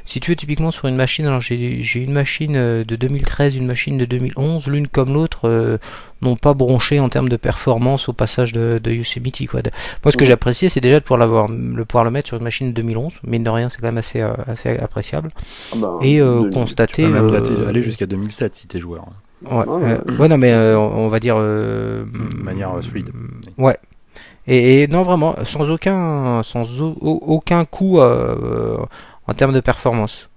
si 0.06 0.20
tu 0.20 0.30
veux 0.30 0.36
typiquement 0.36 0.70
sur 0.70 0.88
une 0.88 0.96
machine, 0.96 1.26
alors 1.26 1.42
j'ai 1.42 1.82
j'ai 1.82 2.02
une 2.04 2.12
machine 2.14 2.56
euh, 2.56 2.84
de 2.84 2.96
2013, 2.96 3.56
une 3.56 3.66
machine 3.66 3.98
de 3.98 4.06
2011, 4.06 4.68
l'une 4.68 4.88
comme 4.88 5.12
l'autre 5.14 5.50
euh, 5.50 5.80
n'ont 6.22 6.36
pas 6.36 6.54
bronché 6.54 7.00
en 7.00 7.10
termes 7.10 7.30
de 7.30 7.36
performance 7.38 8.08
au 8.08 8.14
passage 8.14 8.52
de, 8.52 8.80
de 8.84 8.92
Yosemite 8.92 9.48
quoi. 9.50 9.62
Moi 10.06 10.12
ce 10.12 10.18
que 10.18 10.24
Mhm. 10.24 10.28
j'appréciais 10.30 10.70
c'est 10.70 10.82
déjà 10.82 11.00
de 11.00 11.04
pouvoir 11.04 11.20
l'avoir, 11.20 11.48
le 11.48 11.84
pouvoir 11.84 12.04
le 12.04 12.12
mettre 12.12 12.28
sur 12.28 12.38
une 12.38 12.44
machine 12.44 12.68
de 12.68 12.74
2011. 12.74 13.14
Mine 13.24 13.44
de 13.44 13.50
rien 13.50 13.70
c'est 13.70 13.78
quand 13.80 13.88
même 13.88 13.98
assez 13.98 14.22
euh, 14.22 14.34
assez 14.46 14.78
appréciable. 14.78 15.30
Ah 15.72 15.78
ben, 15.82 15.98
Et 16.04 16.22
euh, 16.22 16.48
constater. 16.52 16.94
Tu 17.06 17.08
peux 17.10 17.14
même 17.14 17.26
euh, 17.26 17.30
dater- 17.32 17.68
aller 17.68 17.82
jusqu'à 17.82 18.06
2007 18.06 18.54
si 18.56 18.68
t'es 18.68 18.78
joueur. 18.78 19.06
hein. 19.08 19.14
Ouais, 19.50 19.66
Ah, 19.68 19.72
euh, 19.72 19.98
ouais. 20.20 20.28
non, 20.28 20.38
mais 20.38 20.52
euh, 20.54 20.78
on 20.80 21.08
va 21.10 21.20
dire. 21.20 21.36
euh, 21.38 22.04
De 22.06 22.38
manière, 22.44 22.74
euh, 22.76 22.82
fluide. 22.82 23.12
Ouais. 23.58 23.78
Et, 24.48 24.84
et 24.84 24.88
non, 24.88 25.04
vraiment, 25.04 25.36
sans 25.46 25.70
aucun, 25.70 26.42
sans 26.44 26.64
au- 26.82 26.98
au- 27.02 27.22
aucun 27.28 27.64
coût 27.66 28.00
euh, 28.00 28.78
en 29.28 29.34
termes 29.34 29.54
de 29.54 29.60
performance. 29.62 30.30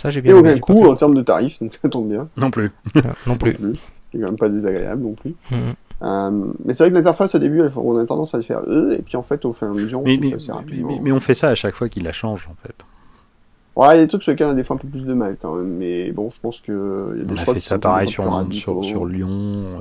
Ça, 0.00 0.10
j'ai 0.10 0.20
Et 0.20 0.22
bien 0.22 0.32
aimé, 0.38 0.50
aucun 0.50 0.54
j'ai 0.54 0.60
coût 0.60 0.84
en 0.86 0.94
termes 0.94 1.14
de 1.14 1.22
tarifs, 1.22 1.60
donc 1.60 1.74
ça 1.80 1.88
tombe 1.88 2.08
bien. 2.08 2.28
Non 2.36 2.50
plus. 2.50 2.70
non 3.26 3.36
plus. 3.36 3.56
C'est 4.12 4.18
quand 4.18 4.26
même 4.26 4.36
pas 4.36 4.48
désagréable 4.48 5.02
non 5.02 5.12
plus. 5.14 5.34
Mhm. 5.50 5.58
Euh, 6.02 6.30
mais 6.64 6.72
c'est 6.72 6.84
vrai 6.84 6.90
que 6.90 6.96
l'interface 6.96 7.34
au 7.34 7.38
début, 7.38 7.60
elle- 7.60 7.70
on 7.76 7.98
a 7.98 8.06
tendance 8.06 8.34
à 8.34 8.38
le 8.38 8.42
faire 8.42 8.60
et 8.92 9.02
puis 9.02 9.16
en 9.16 9.22
fait, 9.22 9.44
au 9.44 9.52
fur 9.52 9.66
et 9.66 9.70
à 9.70 9.74
mesure, 9.74 10.00
on 10.00 10.04
Mais, 10.04 10.16
mais, 10.18 10.30
mais- 10.82 11.00
mais 11.02 11.12
on 11.12 11.20
fait 11.20 11.34
ça 11.34 11.48
à 11.48 11.54
chaque 11.54 11.74
fois 11.74 11.88
qu'il 11.90 12.04
la 12.04 12.12
change 12.12 12.48
en 12.50 12.54
fait. 12.66 12.74
Ouais, 13.76 13.94
il 13.94 13.96
y 13.96 14.00
a 14.00 14.02
des 14.02 14.08
trucs 14.08 14.22
sur 14.22 14.32
lesquels 14.32 14.48
on 14.48 14.50
a 14.50 14.54
des 14.54 14.62
fois 14.64 14.76
un 14.76 14.78
peu 14.78 14.88
plus 14.88 15.04
de 15.04 15.14
mal 15.14 15.36
quand 15.40 15.54
même, 15.54 15.76
mais 15.78 16.10
bon, 16.10 16.28
je 16.30 16.40
pense 16.40 16.60
que 16.60 17.12
il 17.14 17.18
y 17.20 17.22
a 17.22 17.24
des 17.24 17.32
On 17.32 17.36
a 17.36 17.44
choix 17.44 17.54
fait 17.54 17.60
qui 17.60 17.66
ça 17.66 17.78
pareil 17.78 18.08
sur, 18.08 18.24
sur, 18.52 19.06
Lyon. 19.06 19.28
euh, 19.30 19.78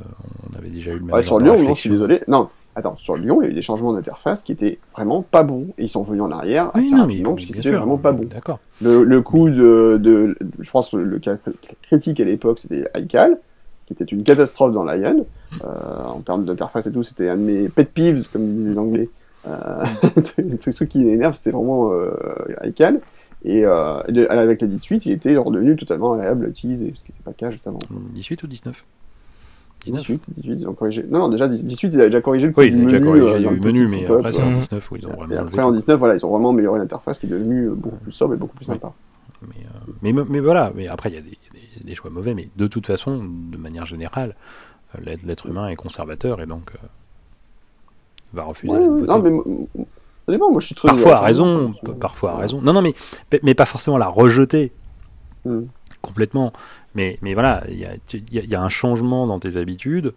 on 0.54 0.58
avait 0.58 0.70
déjà 0.70 0.92
eu 0.92 0.96
le 0.96 1.06
même 1.06 1.16
Ouais, 1.16 1.22
sur 1.22 1.40
Lyon, 1.40 1.62
non, 1.62 1.74
je 1.74 1.80
suis 1.80 1.90
désolé. 1.90 2.22
Non, 2.28 2.50
attends, 2.76 2.96
sur 2.98 3.18
Lyon, 3.18 3.42
il 3.42 3.46
y 3.46 3.48
a 3.48 3.52
eu 3.52 3.56
des 3.56 3.62
changements 3.62 3.92
d'interface 3.94 4.44
qui 4.44 4.52
étaient 4.52 4.78
vraiment 4.94 5.22
pas 5.24 5.44
bons, 5.44 5.68
et 5.78 5.84
ils 5.84 5.90
sont 5.90 6.04
revenus 6.04 6.22
en 6.22 6.32
arrière 6.32 6.72
Oui, 6.76 6.82
assez 6.82 6.92
non, 6.92 6.98
mais 6.98 7.02
rapidement, 7.02 7.34
parce 7.34 7.46
bien 7.46 7.56
c'était 7.56 7.70
sûr, 7.70 7.80
vraiment 7.80 7.98
pas 7.98 8.12
bon. 8.12 8.26
D'accord. 8.26 8.60
Le, 8.82 9.04
le 9.04 9.22
coup 9.22 9.50
de, 9.50 9.98
de, 10.02 10.38
je 10.60 10.70
pense, 10.72 10.94
le 10.94 11.20
cas 11.20 11.36
critique 11.82 12.20
à 12.22 12.26
l'époque, 12.26 12.60
c'était 12.60 12.88
iCal, 12.96 13.38
qui 13.88 13.94
était 13.94 14.06
une 14.06 14.24
catastrophe 14.24 14.72
dans 14.72 14.84
Lion. 14.84 15.26
Euh, 15.64 16.04
en 16.06 16.20
termes 16.20 16.46
d'interface 16.46 16.86
et 16.86 16.92
tout, 16.92 17.02
c'était 17.02 17.28
un 17.28 17.38
de 17.38 17.42
mes 17.42 17.70
pet 17.70 17.92
peeves, 17.92 18.30
comme 18.32 18.56
disait 18.56 18.74
l'anglais. 18.76 19.10
Euh, 19.48 19.84
le 20.38 20.58
truc 20.58 20.76
truc 20.76 20.90
qui 20.90 21.00
m'énerve, 21.00 21.34
c'était 21.34 21.50
vraiment 21.52 21.92
euh, 21.92 22.12
iCal. 22.66 23.00
Et 23.46 23.64
euh, 23.66 24.02
de- 24.10 24.26
avec 24.28 24.62
la 24.62 24.68
18, 24.68 25.06
il 25.06 25.12
était 25.14 25.36
redevenu 25.38 25.76
totalement 25.78 26.14
agréable 26.14 26.46
à 26.46 26.50
utiliser, 26.50 26.94
ce 26.96 27.02
qui 27.04 27.12
n'était 27.12 27.24
pas 27.24 27.32
le 27.32 27.36
cas 27.36 27.52
juste 27.52 27.66
avant. 27.68 27.80
18 28.14 28.44
ou 28.44 28.48
19 28.48 28.84
18, 29.86 30.30
18, 30.36 30.60
ils 30.60 30.68
ont 30.68 30.74
corrigé. 30.74 31.06
Non, 31.10 31.20
non, 31.20 31.30
déjà 31.30 31.48
18, 31.48 31.94
ils 31.94 32.02
avaient 32.02 32.10
déjà 32.10 32.22
corrigé 32.22 32.48
le 32.48 32.54
Oui, 32.58 32.70
du 32.70 32.76
il 32.76 32.82
a 32.82 32.84
déjà 32.84 32.98
menu. 33.00 33.06
corrigé 33.06 33.24
euh, 33.36 33.40
dans 33.40 33.52
eu 33.52 33.56
le 33.56 33.62
menu, 33.62 33.88
mais 33.88 34.02
pop-up. 34.04 34.20
après 34.20 34.34
c'est 34.34 34.44
en 34.44 34.50
Mhm. 34.52 34.60
19 34.60 34.92
où 34.92 34.96
ils 34.98 35.08
ont 35.08 35.10
Et 35.12 35.16
vraiment 35.16 35.34
après 35.36 35.40
enlevé 35.42 35.62
en 35.62 35.70
tout. 35.70 35.76
19, 35.78 36.00
voilà, 36.00 36.16
ils 36.16 36.26
ont 36.26 36.30
vraiment 36.30 36.50
amélioré 36.50 36.80
l'interface 36.80 37.18
qui 37.20 37.28
est 37.28 37.30
devenue 37.30 37.70
euh, 37.70 37.76
beaucoup 37.76 37.96
plus 37.98 38.12
sobre 38.12 38.34
et 38.34 38.38
beaucoup 38.38 38.58
plus 38.58 38.68
Oui. 38.68 38.74
sympa. 38.76 38.92
Mais, 39.42 39.64
euh, 39.64 39.92
mais, 40.02 40.12
mais 40.28 40.40
voilà, 40.42 40.74
mais 40.76 40.88
après 40.90 41.10
il 41.12 41.16
y 41.16 41.18
a 41.18 41.22
des, 41.22 41.30
des- 41.30 41.86
des 41.86 41.96
choix 41.96 42.12
mauvais, 42.12 42.34
mais 42.34 42.50
de 42.58 42.68
toute 42.68 42.86
façon, 42.88 43.24
de 43.24 43.58
manière 43.58 43.86
générale, 43.86 44.36
euh, 44.96 45.16
l'être 45.26 45.46
humain 45.48 45.70
est 45.70 45.78
conservateur 45.78 46.42
et 46.42 46.46
donc 46.46 46.72
euh, 46.76 46.88
va 48.34 48.44
refuser 48.44 48.74
Ouais, 48.74 48.86
non, 48.86 49.20
mais 49.22 49.32
ça 50.30 50.34
dépend, 50.34 50.52
moi 50.52 50.60
je 50.62 50.68
suis 50.68 50.76
très. 50.76 50.88
Parfois 50.90 51.18
à 51.18 51.22
raison, 51.22 51.74
parfois 52.00 52.32
à 52.34 52.38
raison. 52.38 52.62
Non, 52.62 52.74
non, 52.74 52.82
mais, 52.84 52.94
mais 53.44 53.56
pas 53.56 53.66
forcément 53.66 53.98
la 53.98 54.08
rejeter 54.08 54.72
Mm. 55.46 55.62
complètement. 56.02 56.54
Mais, 56.96 57.18
mais 57.22 57.34
voilà, 57.34 57.64
il 57.70 57.80
y 57.80 57.86
a, 57.86 57.92
tu- 58.08 58.18
il 58.30 58.34
y 58.36 58.40
a- 58.40 58.44
il 58.44 58.50
y 58.50 58.56
a 58.56 58.62
un 58.62 58.70
changement 58.70 59.26
dans 59.28 59.40
tes 59.40 59.56
habitudes 59.58 60.14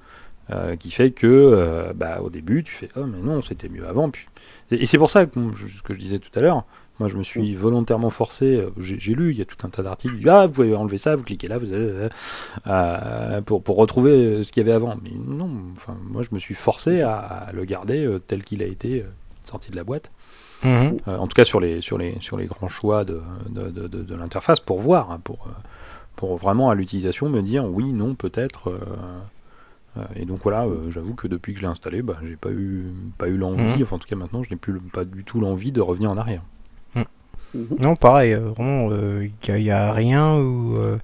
euh, 0.51 0.75
qui 0.77 0.91
fait 0.91 1.13
que, 1.13 1.27
euh, 1.29 1.93
bah, 1.95 2.21
au 2.23 2.29
début, 2.29 2.63
tu 2.65 2.75
fais 2.75 2.89
Oh, 2.97 3.05
mais 3.07 3.21
non, 3.23 3.41
c'était 3.43 3.69
mieux 3.69 3.87
avant. 3.87 4.11
Puis... 4.11 4.27
Et, 4.73 4.83
et 4.83 4.87
c'est 4.87 4.99
pour 4.99 5.11
ça 5.11 5.25
que, 5.27 5.39
je- 5.55 5.77
ce 5.79 5.83
que 5.83 5.95
je 5.95 5.99
disais 6.01 6.19
tout 6.19 6.37
à 6.37 6.41
l'heure, 6.43 6.65
moi 6.99 7.09
je 7.09 7.17
me 7.17 7.23
suis 7.23 7.55
volontairement 7.55 8.11
forcé, 8.11 8.57
euh, 8.57 8.71
j'ai 8.79 9.15
lu, 9.15 9.31
il 9.31 9.39
y 9.39 9.43
a 9.43 9.45
tout 9.45 9.57
un 9.65 9.71
tas 9.71 9.83
d'articles, 9.83 10.29
ah, 10.29 10.47
vous 10.47 10.53
pouvez 10.53 10.75
enlever 10.75 10.99
ça, 10.99 11.15
vous 11.15 11.23
cliquez 11.23 11.47
là, 11.47 11.59
vous 11.59 11.73
avez, 11.73 12.09
euh, 12.67 13.41
pour, 13.43 13.63
pour 13.63 13.77
retrouver 13.77 14.43
ce 14.45 14.51
qu'il 14.53 14.63
y 14.63 14.67
avait 14.67 14.75
avant. 14.77 14.97
Mais 15.03 15.11
non, 15.15 15.49
enfin, 15.77 15.97
moi 16.11 16.23
je 16.23 16.35
me 16.35 16.39
suis 16.41 16.55
forcé 16.55 17.01
à, 17.03 17.17
à 17.19 17.53
le 17.53 17.65
garder 17.65 18.09
tel 18.27 18.43
qu'il 18.45 18.63
a 18.63 18.67
été 18.67 19.05
euh, 19.45 19.49
sorti 19.51 19.71
de 19.71 19.77
la 19.77 19.85
boîte. 19.85 20.11
Mhm. 20.65 20.99
Euh, 21.09 21.17
en 21.19 21.27
tout 21.27 21.35
cas 21.35 21.45
sur 21.45 21.59
les, 21.61 21.81
sur 21.81 21.99
les, 21.99 22.17
sur 22.21 22.37
les 22.37 22.47
grands 22.47 22.69
choix 22.69 23.05
de, 23.05 23.21
de, 23.49 23.71
de, 23.71 23.89
de- 23.89 24.03
de 24.03 24.15
l'interface, 24.15 24.61
pour 24.61 24.81
voir, 24.81 25.11
hein, 25.11 25.21
pour, 25.25 25.47
euh, 25.49 25.51
pour 26.17 26.37
vraiment 26.37 26.71
à 26.71 26.75
l'utilisation 26.75 27.29
me 27.29 27.43
dire 27.43 27.65
oui, 27.65 27.93
non, 27.93 28.15
peut-être. 28.15 28.69
euh, 28.71 30.05
et 30.17 30.25
donc 30.25 30.39
voilà, 30.43 30.65
euh, 30.65 30.91
j'avoue 30.91 31.15
que 31.15 31.27
depuis 31.29 31.53
que 31.53 31.59
je 31.59 31.65
l'ai 31.65 31.71
installé, 31.71 32.01
bah, 32.01 32.17
j'ai 32.27 32.37
pas 32.37 32.51
eu, 32.51 32.87
pas 33.19 33.29
eu 33.29 33.37
l'envie, 33.37 33.63
Mhm. 33.77 33.83
enfin 33.83 33.97
en 33.97 33.99
tout 33.99 34.09
cas 34.09 34.17
maintenant, 34.17 34.43
je 34.43 34.51
n'ai 34.51 34.57
plus 34.57 34.79
pas 34.81 35.05
du 35.05 35.25
tout 35.25 35.39
l'envie 35.41 35.73
de 35.73 35.81
revenir 35.81 36.11
en 36.11 36.17
arrière. 36.17 36.43
Mhm. 37.55 37.67
Non, 37.81 37.97
pareil, 37.97 38.33
vraiment, 38.35 38.89
il 39.21 39.55
n'y 39.63 39.71
a, 39.71 39.93
rien 39.93 40.37
où. 40.37 40.77
euh, 40.77 40.97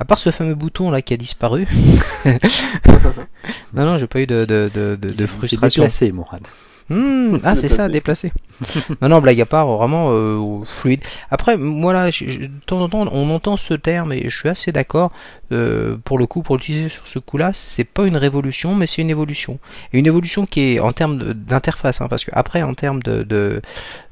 À 0.00 0.04
part 0.04 0.18
ce 0.18 0.30
fameux 0.32 0.56
bouton 0.56 0.90
là 0.90 1.00
qui 1.02 1.14
a 1.14 1.16
disparu. 1.16 1.68
non, 3.74 3.84
non, 3.86 3.98
j'ai 3.98 4.06
pas 4.08 4.20
eu 4.20 4.26
de, 4.26 4.44
de, 4.44 4.68
de, 4.74 4.96
de, 4.96 5.08
de 5.08 5.14
C'est- 5.14 5.26
frustration. 5.26 5.84
C'est 5.88 6.06
déplacé, 6.06 6.12
Mourad. 6.12 6.42
Hmm, 6.88 7.38
ah, 7.44 7.56
c'est 7.56 7.68
ça, 7.68 7.88
déplacé. 7.88 8.32
non, 9.02 9.08
non, 9.08 9.20
blague 9.20 9.40
à 9.40 9.46
part, 9.46 9.66
vraiment 9.76 10.08
euh, 10.10 10.64
fluide. 10.64 11.00
Après, 11.30 11.56
moi 11.56 11.92
là, 11.92 12.10
je- 12.12 12.28
je- 12.28 12.38
de 12.40 12.50
temps 12.64 12.80
en 12.80 12.88
temps, 12.88 13.06
on 13.10 13.30
entend 13.30 13.56
ce 13.56 13.74
terme 13.74 14.12
et 14.12 14.30
je 14.30 14.36
suis 14.38 14.48
assez 14.48 14.70
d'accord. 14.72 15.10
euh, 15.52 15.96
pour 16.04 16.18
le 16.18 16.26
coup, 16.26 16.42
pour 16.42 16.56
l'utiliser 16.56 16.88
sur 16.88 17.06
ce 17.06 17.18
coup-là, 17.20 17.50
c'est 17.54 17.84
pas 17.84 18.06
une 18.06 18.16
révolution, 18.16 18.74
mais 18.74 18.86
c'est 18.88 19.00
une 19.02 19.10
évolution. 19.10 19.58
Et 19.92 19.98
une 19.98 20.06
évolution 20.06 20.44
qui 20.46 20.74
est 20.74 20.80
en 20.80 20.92
termes 20.92 21.18
d'interface, 21.18 22.00
hein, 22.00 22.08
parce 22.08 22.24
que 22.24 22.30
après, 22.34 22.62
en 22.62 22.74
termes 22.74 23.02
de, 23.02 23.22
de, 23.22 23.60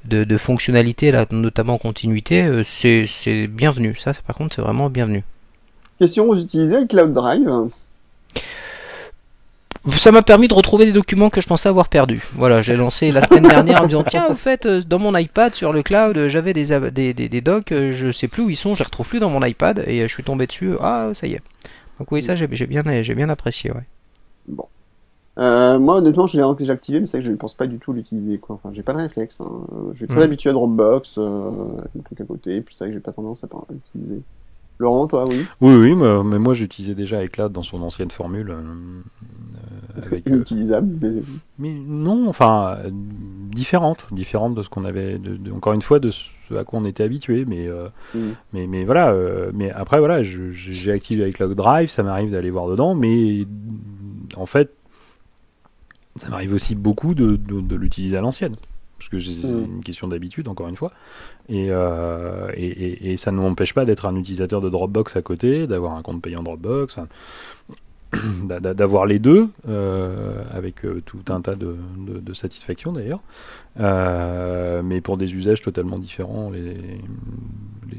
de, 0.04 0.22
de 0.24 0.36
fonctionnalité, 0.36 1.10
là, 1.10 1.26
notamment 1.32 1.76
continuité, 1.78 2.42
euh, 2.44 2.62
c'est 2.64 3.46
bienvenu. 3.48 3.96
Ça, 3.98 4.14
c'est- 4.14 4.22
par 4.22 4.36
contre, 4.36 4.54
c'est 4.54 4.62
vraiment 4.62 4.90
bienvenu. 4.90 5.22
Question, 5.98 6.26
vous 6.26 6.40
utilisez 6.40 6.80
le 6.80 6.86
Cloud 6.86 7.12
Drive 7.12 7.48
Ça 9.92 10.12
m'a 10.12 10.22
permis 10.22 10.48
de 10.48 10.54
retrouver 10.54 10.86
des 10.86 10.92
documents 10.92 11.28
que 11.28 11.40
je 11.42 11.46
pensais 11.46 11.68
avoir 11.68 11.88
perdus. 11.88 12.22
Voilà, 12.34 12.62
j'ai 12.62 12.74
lancé 12.76 13.12
la 13.12 13.20
semaine 13.20 13.42
dernière 13.42 13.80
en 13.80 13.82
me 13.84 13.88
disant 13.88 14.02
tiens, 14.08 14.26
au 14.30 14.34
fait, 14.34 14.64
euh, 14.64 14.82
dans 14.82 14.98
mon 14.98 15.14
iPad 15.16 15.54
sur 15.54 15.72
le 15.74 15.82
cloud, 15.82 16.16
euh, 16.16 16.28
j'avais 16.30 16.54
des, 16.54 16.66
des, 16.90 17.12
des, 17.12 17.28
des 17.28 17.40
docs, 17.42 17.70
euh, 17.72 17.92
je 17.92 18.10
sais 18.10 18.26
plus 18.28 18.42
où 18.42 18.48
ils 18.50 18.56
sont, 18.56 18.74
je 18.74 18.80
les 18.80 18.86
retrouve 18.86 19.08
plus 19.08 19.20
dans 19.20 19.28
mon 19.28 19.44
iPad 19.44 19.84
et 19.86 20.00
je 20.02 20.08
suis 20.12 20.22
tombé 20.24 20.46
dessus. 20.46 20.72
Ah, 20.80 21.10
ça 21.12 21.26
y 21.26 21.34
est. 21.34 21.42
Donc 21.98 22.10
oui, 22.12 22.22
ça 22.22 22.34
j'ai 22.34 22.46
bien, 22.46 22.82
j'ai 23.02 23.14
bien 23.14 23.28
apprécié. 23.28 23.72
Ouais. 23.72 23.82
Euh, 25.36 25.78
moi, 25.80 25.96
honnêtement, 25.96 26.26
je 26.28 26.40
l'ai 26.40 26.54
déjà 26.56 26.72
activé, 26.74 27.00
mais 27.00 27.06
c'est 27.06 27.16
vrai 27.18 27.22
que 27.22 27.26
je 27.26 27.32
ne 27.32 27.36
pense 27.36 27.54
pas 27.54 27.66
du 27.66 27.78
tout 27.78 27.92
l'utiliser, 27.92 28.38
quoi. 28.38 28.54
Enfin, 28.56 28.72
j'ai 28.72 28.82
pas 28.84 28.92
le 28.92 29.00
réflexe. 29.00 29.40
Hein. 29.40 29.50
Je 29.92 29.98
suis 29.98 30.06
très 30.06 30.16
Mhm. 30.18 30.22
habitué 30.22 30.50
à 30.50 30.52
Dropbox, 30.52 31.16
euh, 31.18 31.50
avec 31.78 31.90
le 31.96 32.02
truc 32.02 32.20
à 32.20 32.24
côté, 32.24 32.60
puis 32.60 32.74
c'est 32.76 32.84
vrai 32.84 32.90
que 32.90 32.94
j'ai 32.94 33.00
pas 33.02 33.12
tendance 33.12 33.42
à 33.42 33.48
pas 33.48 33.58
l'utiliser. 33.68 34.22
Laurent, 34.78 35.06
toi, 35.08 35.24
oui? 35.28 35.44
Oui, 35.60 35.74
oui, 35.74 35.94
mais, 35.94 36.22
mais 36.24 36.38
moi 36.38 36.52
j'utilisais 36.54 36.94
déjà 36.96 37.22
iCloud 37.24 37.52
dans 37.52 37.62
son 37.62 37.80
ancienne 37.82 38.10
formule. 38.10 38.54
Avec, 40.02 40.26
euh, 40.26 40.30
Inutilisable. 40.36 40.96
mais- 41.00 41.22
Mais 41.58 41.72
non, 41.86 42.28
enfin, 42.28 42.78
différente, 43.50 44.06
différente 44.12 44.54
de 44.54 44.62
ce 44.62 44.68
qu'on 44.68 44.84
avait, 44.84 45.18
de, 45.18 45.36
de- 45.36 45.52
encore 45.52 45.72
une 45.72 45.82
fois, 45.82 45.98
de 46.00 46.10
ce 46.10 46.24
à 46.54 46.64
quoi 46.64 46.78
on 46.80 46.84
était 46.84 47.02
habitué. 47.02 47.44
Mais, 47.46 47.66
euh, 47.68 47.88
Mm. 48.14 48.18
mais, 48.52 48.66
mais 48.66 48.84
voilà, 48.84 49.12
euh, 49.12 49.50
mais 49.54 49.70
après, 49.70 49.98
voilà, 49.98 50.22
j'ai 50.22 50.92
activé 50.92 51.22
avec 51.22 51.36
Cloud 51.36 51.54
Drive, 51.54 51.88
ça 51.90 52.02
m'arrive 52.02 52.30
d'aller 52.30 52.50
voir 52.50 52.66
dedans, 52.68 52.94
mais 52.94 53.44
en 54.36 54.46
fait, 54.46 54.72
ça 56.16 56.28
m'arrive 56.28 56.52
aussi 56.52 56.74
beaucoup 56.74 57.14
de, 57.14 57.26
de, 57.36 57.60
de 57.60 57.76
l'utiliser 57.76 58.16
à 58.16 58.20
l'ancienne. 58.20 58.54
Parce 58.98 59.08
que 59.08 59.18
c'est 59.20 59.46
Mm. 59.46 59.64
une 59.76 59.84
question 59.84 60.08
d'habitude, 60.08 60.48
encore 60.48 60.68
une 60.68 60.76
fois. 60.76 60.92
Et, 61.48 61.66
euh, 61.70 62.48
et, 62.54 62.66
et, 62.66 63.12
et 63.12 63.16
ça 63.16 63.32
ne 63.32 63.36
m'empêche 63.38 63.74
pas 63.74 63.84
d'être 63.84 64.06
un 64.06 64.14
utilisateur 64.16 64.60
de 64.60 64.70
Dropbox 64.70 65.16
à 65.16 65.22
côté, 65.22 65.66
d'avoir 65.66 65.94
un 65.96 66.02
compte 66.02 66.22
payant 66.22 66.42
Dropbox, 66.42 66.96
enfin, 66.96 67.08
d'avoir 68.44 69.06
les 69.06 69.18
deux, 69.18 69.48
euh, 69.68 70.42
avec 70.50 70.84
euh, 70.84 71.02
tout 71.04 71.22
un 71.28 71.40
tas 71.40 71.54
de, 71.54 71.76
de, 71.98 72.20
de 72.20 72.92
d'ailleurs, 72.92 73.20
Euh, 73.80 74.82
mais 74.84 75.00
pour 75.00 75.16
des 75.16 75.34
usages 75.34 75.60
totalement 75.60 75.98
différents 75.98 76.48
les, 76.48 76.60
les, 76.62 77.00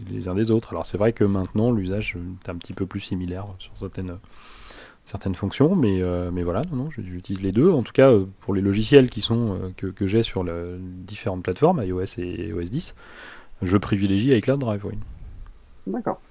les 0.09 0.27
uns 0.29 0.35
des 0.35 0.51
autres. 0.51 0.71
Alors 0.71 0.85
c'est 0.85 0.97
vrai 0.97 1.11
que 1.11 1.25
maintenant 1.25 1.69
l'usage 1.71 2.15
est 2.45 2.49
un 2.49 2.55
petit 2.55 2.71
peu 2.71 2.85
plus 2.85 3.01
similaire 3.01 3.45
sur 3.59 3.73
certaines, 3.77 4.17
certaines 5.03 5.35
fonctions, 5.35 5.75
mais, 5.75 6.01
mais 6.31 6.43
voilà, 6.43 6.61
non, 6.71 6.85
non, 6.85 6.89
j'utilise 6.91 7.41
les 7.43 7.51
deux. 7.51 7.69
En 7.71 7.83
tout 7.83 7.91
cas, 7.91 8.11
pour 8.39 8.53
les 8.53 8.61
logiciels 8.61 9.09
qui 9.09 9.19
sont, 9.19 9.73
que, 9.75 10.07
j'ai 10.07 10.23
sur 10.23 10.43
le, 10.43 10.79
différentes 10.79 11.43
plateformes, 11.43 11.83
iOS 11.83 12.19
et 12.19 12.53
OS 12.53 12.71
10, 12.71 12.95
je 13.61 13.77
privilégie 13.77 14.31
iCloud 14.37 14.59
Drive, 14.59 14.85
oui. 14.85 14.95
D'accord. 15.87 16.21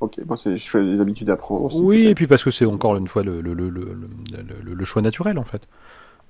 Ok, 0.00 0.22
bon, 0.24 0.36
c'est 0.36 0.54
des 0.54 1.00
habitudes 1.00 1.30
à 1.30 1.36
prendre 1.36 1.64
aussi. 1.64 1.80
Oui, 1.80 2.06
et 2.06 2.14
puis 2.14 2.26
parce 2.26 2.42
que 2.42 2.50
c'est 2.50 2.64
encore 2.64 2.96
une 2.96 3.08
fois 3.08 3.22
le, 3.22 3.40
le, 3.40 3.54
le, 3.54 3.70
le, 3.70 4.84
choix 4.84 5.02
naturel 5.02 5.38
en 5.38 5.44
fait. 5.44 5.68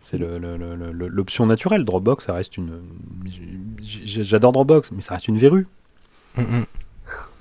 C'est 0.01 0.19
l'option 0.19 1.47
naturelle. 1.47 1.85
Dropbox, 1.85 2.27
ça 2.27 2.35
reste 2.35 2.57
une. 2.57 2.83
J'adore 3.81 4.53
Dropbox, 4.53 4.93
mais 4.93 5.01
ça 5.01 5.15
reste 5.15 5.29
une 5.29 5.39
verrue. 5.39 5.67
Mm, 6.37 6.43
mm. 6.43 6.65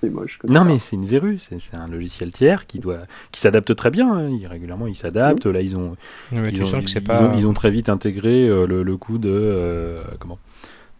C'est 0.02 0.10
moche. 0.10 0.40
Non, 0.48 0.64
mais 0.64 0.80
c'est 0.80 0.96
une 0.96 1.06
verrue. 1.06 1.38
C'est 1.40 1.76
un 1.76 1.88
logiciel 1.88 2.32
tiers 2.32 2.66
qui 2.66 2.80
doit, 2.80 3.00
qui 3.32 3.42
s'adapte 3.42 3.76
très 3.76 3.92
bien. 3.92 4.14
Hein. 4.14 4.30
Il, 4.30 4.48
régulièrement, 4.48 4.88
il 4.88 4.96
s'adapte. 4.96 5.46
Là, 5.46 5.62
ils 5.62 5.76
ont, 5.76 5.96
ils, 6.32 6.38
ont, 6.64 6.82
ils, 7.38 7.48
ont, 7.48 7.54
très 7.54 7.72
vite 7.72 7.90
intégré 7.90 8.48
euh, 8.48 8.66
le, 8.66 8.98
coup 8.98 9.18
de 9.18 9.30
euh, 9.32 10.04
comment? 10.20 10.40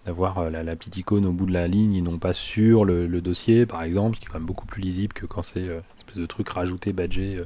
D'avoir 0.06 0.40
euh, 0.40 0.50
la, 0.50 0.76
petite 0.76 0.98
icône 0.98 1.26
au 1.26 1.32
bout 1.32 1.46
de 1.46 1.54
la 1.54 1.68
ligne 1.68 1.96
et 1.96 2.02
non 2.02 2.18
pas 2.18 2.34
sur 2.34 2.86
le, 2.86 3.08
dossier, 3.22 3.66
par 3.66 3.84
exemple, 3.84 4.16
ce 4.16 4.22
qui 4.22 4.28
est 4.28 4.30
quand 4.30 4.40
même 4.40 4.48
beaucoup 4.48 4.66
plus 4.66 4.82
lisible 4.82 5.14
que 5.14 5.26
quand 5.26 5.44
c'est 5.44 5.62
une 5.62 5.82
espèce 5.98 6.18
de 6.18 6.26
truc 6.26 6.50
rajouté, 6.50 6.94
badgé 6.94 7.44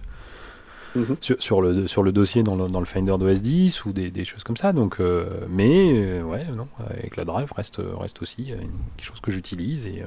Mhm. 0.96 1.18
sur, 1.22 1.62
le, 1.62 1.88
sur 1.88 2.04
le 2.04 2.12
dossier 2.12 2.42
dans 2.44 2.56
le, 2.56 2.68
dans 2.68 2.80
le 2.80 2.86
Finder 2.86 3.16
d'OS 3.18 3.42
10 3.42 3.86
ou 3.86 3.94
des, 3.94 4.10
des, 4.10 4.26
choses 4.26 4.44
comme 4.44 4.58
ça. 4.58 4.74
Donc, 4.74 5.00
euh, 5.00 5.46
mais 5.48 5.94
euh, 5.94 6.24
ouais, 6.24 6.46
non, 6.46 6.68
avec 6.90 7.16
la 7.16 7.26
Drive 7.26 7.52
reste, 7.52 7.80
reste 7.80 8.22
aussi 8.22 8.46
quelque 8.46 9.06
chose 9.06 9.20
que 9.20 9.32
j'utilise 9.32 9.86
et 9.86 10.02
euh, 10.02 10.06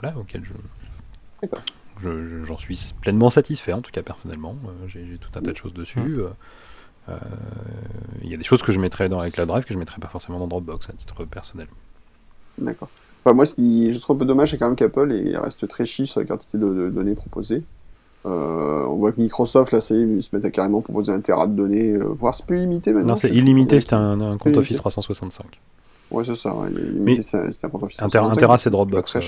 voilà, 0.00 0.16
auquel 0.18 0.42
je. 0.44 0.52
J'en 2.44 2.58
suis 2.58 2.92
pleinement 3.00 3.30
satisfait, 3.30 3.72
en 3.72 3.80
tout 3.80 3.90
cas 3.90 4.02
personnellement. 4.02 4.54
J'ai 4.86 5.18
tout 5.18 5.30
un 5.34 5.40
tas 5.40 5.52
de 5.52 5.56
choses 5.56 5.72
dessus. 5.72 6.20
Il 8.22 8.30
y 8.30 8.34
a 8.34 8.36
des 8.36 8.44
choses 8.44 8.62
que 8.62 8.72
je 8.72 8.80
mettrais 8.80 9.08
dans, 9.08 9.18
avec 9.18 9.36
la 9.36 9.46
Drive 9.46 9.64
que 9.64 9.72
je 9.72 9.78
mettrais 9.78 10.00
pas 10.00 10.08
forcément 10.08 10.38
dans 10.38 10.46
Dropbox 10.46 10.88
à 10.90 10.92
titre 10.92 11.24
personnel. 11.24 11.68
D'accord. 12.58 12.88
moi, 13.26 13.46
ce 13.46 13.54
qui 13.54 13.92
je 13.92 13.98
trouve 14.00 14.16
un 14.16 14.18
peu 14.20 14.24
dommage, 14.24 14.50
c'est 14.50 14.58
quand 14.58 14.66
même 14.66 14.76
qu'Apple 14.76 15.12
reste 15.36 15.68
très 15.68 15.86
chiche 15.86 16.10
sur 16.10 16.20
la 16.20 16.26
quantité 16.26 16.58
de 16.58 16.90
données 16.90 17.14
proposées. 17.14 17.62
Euh, 18.26 18.84
on 18.86 18.96
voit 18.96 19.12
que 19.12 19.20
Microsoft, 19.20 19.72
là, 19.72 19.78
ils 19.90 20.22
se 20.22 20.34
mettent 20.34 20.44
à 20.44 20.50
carrément 20.50 20.80
proposer 20.80 21.12
un 21.12 21.20
Tera 21.20 21.46
de 21.46 21.52
données, 21.52 21.90
euh, 21.90 22.04
voire 22.18 22.34
c'est 22.34 22.44
plus 22.44 22.58
limité 22.58 22.92
maintenant. 22.92 23.10
Non, 23.10 23.14
c'est 23.14 23.30
illimité, 23.30 23.78
c'est 23.78 23.92
un, 23.92 24.36
compte 24.38 24.56
Office 24.56 24.78
365. 24.78 25.46
Ouais, 26.10 26.24
c'est 26.24 26.36
ça, 26.36 26.54
ouais, 26.54 26.68
mais 26.70 27.20
c'est 27.20 27.36
Office 27.36 27.58
365. 27.96 28.16
Un 28.16 28.30
Tera, 28.32 28.58
c'est 28.58 28.70
Dropbox. 28.70 29.16
Euh, 29.16 29.20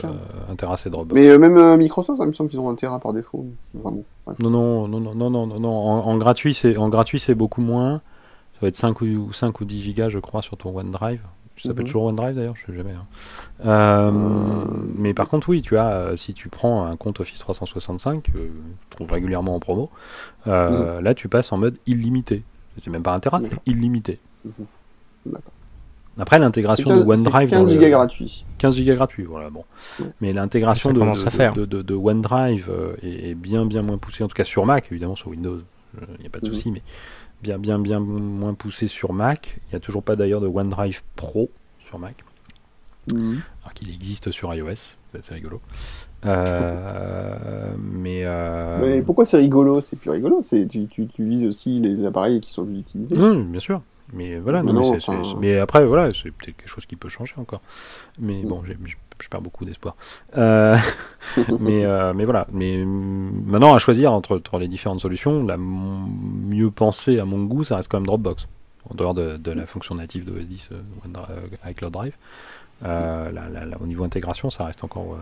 c'est 0.76 0.90
Dropbox. 0.90 1.20
Mais 1.20 1.36
même 1.36 1.76
Microsoft, 1.76 2.20
il 2.22 2.28
me 2.28 2.32
semble 2.32 2.50
qu'ils 2.50 2.60
ont 2.60 2.68
un 2.68 2.76
Tera 2.76 3.00
par 3.00 3.12
défaut. 3.12 3.46
Vraiment. 3.74 4.04
Non, 4.38 4.50
non, 4.50 4.88
non, 4.88 5.00
non, 5.00 5.14
non, 5.14 5.46
non, 5.46 5.60
non, 5.60 5.70
En, 5.70 6.16
gratuit, 6.18 6.54
c'est 6.54 6.76
en 6.76 6.88
gratuit, 6.88 7.18
c'est 7.18 7.34
beaucoup 7.34 7.62
moins. 7.62 8.00
Ça 8.54 8.58
va 8.62 8.68
être 8.68 8.76
5 8.76 9.00
ou, 9.00 9.32
5 9.32 9.60
ou 9.60 9.64
10 9.64 9.80
gigas, 9.80 10.08
je 10.08 10.18
crois, 10.18 10.42
sur 10.42 10.56
ton 10.56 10.76
OneDrive. 10.76 11.20
Ça 11.58 11.70
s'appelle 11.70 11.84
mhm. 11.84 11.86
toujours 11.86 12.04
OneDrive 12.04 12.36
d'ailleurs, 12.36 12.54
je 12.56 12.66
sais 12.66 12.76
jamais. 12.76 12.92
Hein. 12.92 13.06
Euh, 13.66 14.12
mais 14.96 15.12
par 15.12 15.28
contre, 15.28 15.48
oui, 15.48 15.60
tu 15.60 15.76
as, 15.76 15.90
euh, 15.90 16.16
si 16.16 16.32
tu 16.32 16.48
prends 16.48 16.84
un 16.84 16.96
compte 16.96 17.18
Office 17.18 17.40
365, 17.40 18.22
que 18.22 18.30
tu 18.30 18.50
trouves 18.90 19.10
régulièrement 19.10 19.56
en 19.56 19.58
promo, 19.58 19.90
euh, 20.46 20.98
mhm. 20.98 21.04
là 21.04 21.14
tu 21.14 21.28
passes 21.28 21.50
en 21.50 21.58
mode 21.58 21.76
illimité. 21.86 22.44
C'est 22.76 22.90
même 22.90 23.02
pas 23.02 23.12
un 23.12 23.18
Tera, 23.18 23.40
c'est 23.40 23.50
illimité. 23.66 24.20
Mhm. 24.44 25.32
Après, 26.18 26.38
l'intégration 26.38 26.96
de 26.96 27.02
OneDrive. 27.04 27.50
15 27.50 27.72
gigas 27.72 27.90
gratuit. 27.90 28.44
15 28.58 28.74
gigas 28.74 28.94
gratuit, 28.94 29.24
voilà, 29.24 29.50
bon. 29.50 29.64
Mais 30.20 30.32
l'intégration 30.32 30.92
de, 30.92 31.64
de, 31.64 31.82
de, 31.82 31.94
OneDrive 31.94 32.70
est, 33.02 33.34
bien, 33.34 33.64
bien 33.64 33.82
moins 33.82 33.98
poussée, 33.98 34.24
en 34.24 34.28
tout 34.28 34.34
cas 34.34 34.44
sur 34.44 34.66
Mac, 34.66 34.88
évidemment 34.90 35.16
sur 35.16 35.28
Windows, 35.28 35.60
il 36.00 36.20
n'y 36.20 36.26
a 36.26 36.30
pas 36.30 36.40
de 36.40 36.46
souci, 36.46 36.70
mais 36.70 36.82
bien, 37.42 37.58
bien, 37.58 37.78
bien 37.78 38.00
moins 38.00 38.54
poussé 38.54 38.88
sur 38.88 39.12
Mac. 39.12 39.60
Il 39.66 39.74
n'y 39.74 39.76
a 39.76 39.80
toujours 39.80 40.02
pas 40.02 40.16
d'ailleurs 40.16 40.40
de 40.40 40.48
OneDrive 40.48 41.02
Pro 41.16 41.50
sur 41.86 41.98
Mac. 41.98 42.16
Mhm. 43.12 43.40
Alors 43.62 43.74
qu'il 43.74 43.90
existe 43.90 44.30
sur 44.30 44.52
iOS, 44.54 44.96
c'est 45.20 45.34
rigolo. 45.34 45.60
Euh, 46.26 47.74
mais, 47.78 48.22
euh... 48.24 48.78
mais, 48.80 49.02
pourquoi 49.02 49.24
c'est 49.24 49.36
rigolo? 49.36 49.80
C'est 49.80 49.96
plus 49.96 50.10
rigolo. 50.10 50.40
Tu, 50.42 50.86
tu, 50.88 51.06
tu, 51.06 51.24
vises 51.24 51.46
aussi 51.46 51.78
les 51.80 52.04
appareils 52.04 52.40
qui 52.40 52.52
sont 52.52 52.68
utilisés. 52.68 53.16
Non, 53.16 53.40
bien 53.44 53.60
sûr. 53.60 53.80
Mais 54.12 54.38
voilà, 54.38 54.62
non, 54.62 54.98
mais, 55.38 55.58
après 55.58 55.84
voilà, 55.84 56.12
c'est 56.14 56.30
peut-être 56.30 56.56
quelque 56.56 56.68
chose 56.68 56.86
qui 56.86 56.96
peut 56.96 57.08
changer 57.08 57.34
encore. 57.36 57.60
Mais 58.18 58.42
bon, 58.42 58.62
je 59.20 59.28
perds 59.28 59.42
beaucoup 59.42 59.64
d'espoir. 59.64 59.96
Euh, 60.36 60.76
mais, 61.60 61.84
euh, 61.84 62.14
mais 62.14 62.24
voilà. 62.24 62.46
Mais 62.52 62.84
maintenant, 62.84 63.74
à 63.74 63.78
choisir 63.78 64.12
entre, 64.12 64.36
entre, 64.36 64.58
les 64.58 64.68
différentes 64.68 65.00
solutions, 65.00 65.44
la 65.44 65.56
mieux 65.58 66.70
pensée 66.70 67.18
à 67.18 67.24
mon 67.24 67.44
goût, 67.44 67.64
ça 67.64 67.76
reste 67.76 67.90
quand 67.90 67.98
même 67.98 68.06
Dropbox. 68.06 68.48
En 68.90 68.94
dehors 68.94 69.12
de, 69.12 69.36
de 69.36 69.50
la 69.50 69.66
fonction 69.66 69.94
native 69.94 70.24
de 70.24 70.40
OS 70.40 70.48
10 70.48 70.70
avec 71.62 71.76
Cloud 71.76 71.92
Drive. 71.92 72.14
Euh, 72.84 73.30
au 73.80 73.86
niveau 73.86 74.04
intégration, 74.04 74.48
ça 74.48 74.64
reste 74.64 74.84
encore 74.84 75.18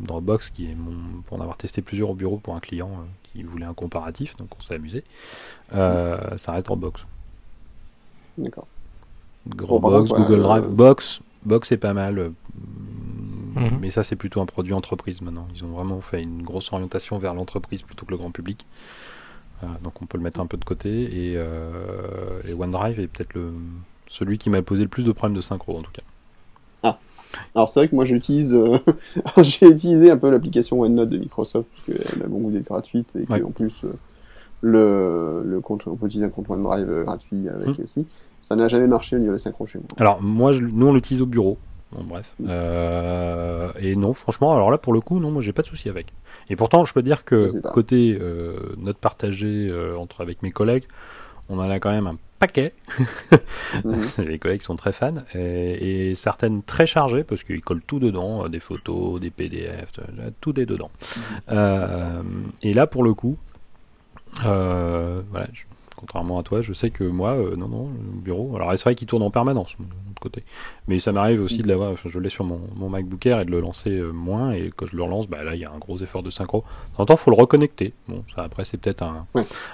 Dropbox, 0.00 0.50
qui 0.50 0.70
est 0.70 0.74
mon, 0.74 1.22
pour 1.22 1.38
en 1.38 1.40
avoir 1.40 1.56
testé 1.56 1.82
plusieurs 1.82 2.10
au 2.10 2.14
bureau 2.14 2.38
pour 2.38 2.56
un 2.56 2.60
client 2.60 2.90
qui 3.22 3.44
voulait 3.44 3.66
un 3.66 3.74
comparatif, 3.74 4.36
donc 4.36 4.48
on 4.58 4.62
s'est 4.62 4.74
amusé. 4.74 5.04
ça 5.70 6.52
reste 6.52 6.66
Dropbox. 6.66 7.06
D'accord. 8.38 8.66
Dropbox, 9.46 10.10
Google 10.10 10.42
Drive, 10.42 10.66
Box, 10.68 11.20
Box 11.44 11.72
est 11.72 11.76
pas 11.76 11.94
mal. 11.94 12.32
Mhm. 13.56 13.78
Mais 13.80 13.90
ça, 13.90 14.02
c'est 14.02 14.16
plutôt 14.16 14.40
un 14.40 14.46
produit 14.46 14.74
entreprise 14.74 15.22
maintenant. 15.22 15.48
Ils 15.54 15.64
ont 15.64 15.68
vraiment 15.68 16.00
fait 16.00 16.22
une 16.22 16.42
grosse 16.42 16.72
orientation 16.72 17.18
vers 17.18 17.34
l'entreprise 17.34 17.82
plutôt 17.82 18.04
que 18.04 18.10
le 18.10 18.18
grand 18.18 18.30
public. 18.30 18.66
Euh, 19.62 19.66
donc 19.82 20.02
on 20.02 20.06
peut 20.06 20.18
le 20.18 20.24
mettre 20.24 20.40
un 20.40 20.46
peu 20.46 20.56
de 20.56 20.64
côté. 20.64 20.90
Et, 20.90 21.34
euh, 21.36 22.40
OneDrive 22.58 23.00
est 23.00 23.06
peut-être 23.06 23.34
le, 23.34 23.52
celui 24.08 24.38
qui 24.38 24.50
m'a 24.50 24.62
posé 24.62 24.82
le 24.82 24.88
plus 24.88 25.04
de 25.04 25.12
problèmes 25.12 25.36
de 25.36 25.40
synchro 25.40 25.78
en 25.78 25.82
tout 25.82 25.92
cas. 25.92 26.02
Ah. 26.82 26.98
Alors 27.54 27.68
c'est 27.68 27.80
vrai 27.80 27.88
que 27.88 27.94
moi 27.94 28.04
j'utilise, 28.04 28.54
euh, 28.54 28.78
j'ai 29.42 29.68
utilisé 29.68 30.10
un 30.10 30.16
peu 30.18 30.30
l'application 30.30 30.80
OneNote 30.80 31.08
de 31.08 31.18
Microsoft 31.18 31.68
parce 31.72 31.98
qu'elle 31.98 32.22
a 32.22 32.26
beaucoup 32.26 32.50
d'être 32.50 32.66
gratuite 32.66 33.16
et 33.16 33.42
en 33.42 33.50
plus 33.50 33.84
le, 34.60 35.42
le 35.44 35.60
compte, 35.60 35.86
on 35.86 35.96
peut 35.96 36.06
utiliser 36.06 36.26
un 36.26 36.30
compte 36.30 36.50
OneDrive 36.50 37.04
gratuit 37.04 37.48
avec 37.48 37.78
mhm. 37.78 37.84
aussi. 37.84 38.06
Ça 38.46 38.54
n'a 38.54 38.68
jamais 38.68 38.86
marché 38.86 39.16
au 39.16 39.18
niveau 39.18 39.32
des 39.32 39.40
synchro 39.40 39.66
chez 39.66 39.78
moi. 39.78 39.88
Alors 39.98 40.22
moi, 40.22 40.52
nous 40.52 40.86
on 40.86 40.94
l'utilise 40.94 41.20
au 41.20 41.26
bureau 41.26 41.58
bref. 41.92 42.32
Euh, 42.46 43.70
et 43.78 43.96
non, 43.96 44.12
franchement, 44.12 44.54
alors 44.54 44.70
là, 44.70 44.78
pour 44.78 44.92
le 44.92 45.00
coup, 45.00 45.18
non, 45.18 45.30
moi, 45.30 45.42
j'ai 45.42 45.52
pas 45.52 45.62
de 45.62 45.66
souci 45.66 45.88
avec. 45.88 46.12
Et 46.50 46.56
pourtant, 46.56 46.84
je 46.84 46.92
peux 46.92 47.02
dire 47.02 47.24
que 47.24 47.60
côté 47.70 48.16
euh, 48.20 48.74
note 48.78 48.98
partagée 48.98 49.68
euh, 49.70 49.96
entre 49.96 50.20
avec 50.20 50.42
mes 50.42 50.50
collègues, 50.50 50.84
on 51.48 51.58
en 51.58 51.70
a 51.70 51.78
quand 51.78 51.90
même 51.90 52.06
un 52.06 52.18
paquet. 52.38 52.74
Mhm. 53.84 54.06
Les 54.26 54.38
collègues 54.38 54.62
sont 54.62 54.76
très 54.76 54.92
fans 54.92 55.14
et, 55.34 56.14
certaines 56.14 56.62
très 56.62 56.86
chargées 56.86 57.24
parce 57.24 57.44
qu'ils 57.44 57.62
collent 57.62 57.82
tout 57.86 57.98
dedans, 57.98 58.48
des 58.48 58.60
photos, 58.60 59.20
des 59.20 59.30
PDF, 59.30 59.92
tout 60.40 60.58
est 60.60 60.66
dedans. 60.66 60.90
Mhm. 61.50 62.52
et 62.62 62.74
là, 62.74 62.86
pour 62.86 63.04
le 63.04 63.14
coup, 63.14 63.36
voilà, 64.42 65.46
contrairement 66.06 66.38
à 66.38 66.42
toi, 66.42 66.62
je 66.62 66.72
sais 66.72 66.90
que 66.90 67.04
moi, 67.04 67.36
non, 67.56 67.68
non, 67.68 67.88
le 67.88 68.20
bureau. 68.20 68.56
Alors, 68.56 68.70
c'est 68.72 68.84
vrai 68.84 68.94
qu'il 68.94 69.06
tourne 69.06 69.22
en 69.22 69.30
permanence 69.30 69.76
côté. 70.20 70.44
Mais 70.88 70.98
ça 70.98 71.12
m'arrive 71.12 71.42
aussi 71.42 71.58
de 71.58 71.68
l'avoir, 71.68 71.94
je 71.96 72.18
l'ai 72.18 72.28
sur 72.28 72.44
mon, 72.44 72.60
MacBook 72.88 73.24
Air 73.26 73.40
et 73.40 73.44
de 73.44 73.50
le 73.50 73.60
lancer 73.60 73.90
euh, 73.90 74.12
moins, 74.12 74.52
et 74.52 74.72
quand 74.74 74.86
je 74.86 74.96
le 74.96 75.02
relance, 75.02 75.28
bah, 75.28 75.42
là 75.42 75.54
il 75.54 75.60
y 75.60 75.64
a 75.64 75.70
un 75.70 75.78
gros 75.78 75.98
effort 75.98 76.22
de 76.22 76.30
synchro. 76.30 76.64
De 76.98 77.04
temps 77.04 77.14
il 77.14 77.18
faut 77.18 77.30
le 77.30 77.36
reconnecter. 77.36 77.92
Bon, 78.08 78.24
ça 78.34 78.42
après 78.42 78.64
c'est 78.64 78.78
peut-être 78.78 79.02
un, 79.02 79.26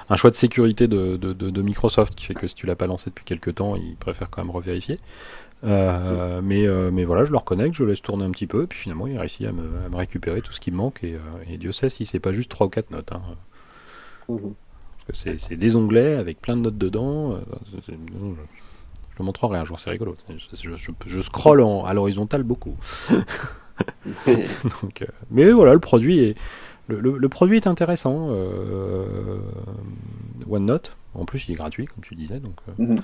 un, 0.08 0.16
choix 0.16 0.30
de 0.30 0.36
sécurité 0.36 0.88
de, 0.88 1.16
de, 1.16 1.62
Microsoft 1.62 2.14
qui 2.14 2.26
fait 2.26 2.34
que 2.34 2.46
si 2.46 2.54
tu 2.54 2.66
l'as 2.66 2.76
pas 2.76 2.86
lancé 2.86 3.10
depuis 3.10 3.24
quelques 3.24 3.56
temps, 3.56 3.76
ils 3.76 3.96
préfèrent 3.96 4.30
quand 4.30 4.42
même 4.42 4.54
revérifier. 4.54 4.98
Euh, 5.64 6.40
mais, 6.42 6.66
euh, 6.66 6.90
mais 6.92 7.04
voilà, 7.04 7.24
je 7.24 7.30
le 7.30 7.36
reconnecte, 7.36 7.74
je 7.74 7.84
laisse 7.84 8.02
tourner 8.02 8.24
un 8.24 8.32
petit 8.32 8.48
peu, 8.48 8.64
et 8.64 8.66
puis 8.66 8.80
finalement 8.80 9.06
il 9.06 9.16
réussit 9.16 9.46
à 9.46 9.52
me, 9.52 9.62
à 9.86 9.88
me 9.88 9.96
récupérer 9.96 10.42
tout 10.42 10.52
ce 10.52 10.58
qui 10.58 10.72
me 10.72 10.76
manque, 10.76 11.04
et, 11.04 11.16
et 11.48 11.56
Dieu 11.56 11.70
sait 11.70 11.88
si 11.88 12.04
c'est 12.04 12.18
pas 12.18 12.32
juste 12.32 12.50
3 12.50 12.66
ou 12.66 12.70
4 12.70 12.90
notes. 12.90 13.12
Hein. 13.12 13.22
Mhm. 14.28 14.54
C'est 15.12 15.56
des 15.56 15.76
onglets 15.76 16.14
avec 16.14 16.40
plein 16.40 16.56
de 16.56 16.62
notes 16.62 16.78
dedans. 16.78 17.38
Je 17.76 19.16
te 19.16 19.22
montrerai 19.22 19.58
un 19.58 19.64
jour, 19.64 19.78
c'est 19.78 19.90
rigolo. 19.90 20.16
Je, 20.28 20.70
je, 21.06 21.20
scrolle 21.20 21.62
à 21.84 21.92
l'horizontale 21.94 22.42
beaucoup. 22.42 22.76
Donc, 24.26 25.02
euh, 25.02 25.06
mais 25.30 25.50
voilà, 25.50 25.72
le 25.72 25.80
produit 25.80 26.18
est, 26.20 26.36
le, 26.88 27.28
produit 27.28 27.56
est 27.56 27.66
intéressant. 27.66 28.28
Euh, 28.30 29.38
OneNote, 30.48 30.96
en 31.14 31.24
plus, 31.24 31.46
il 31.48 31.52
est 31.52 31.54
gratuit, 31.54 31.86
comme 31.86 32.02
tu 32.02 32.14
disais, 32.14 32.40
donc 32.40 32.54
euh, 32.68 32.72
mhm. 32.84 33.00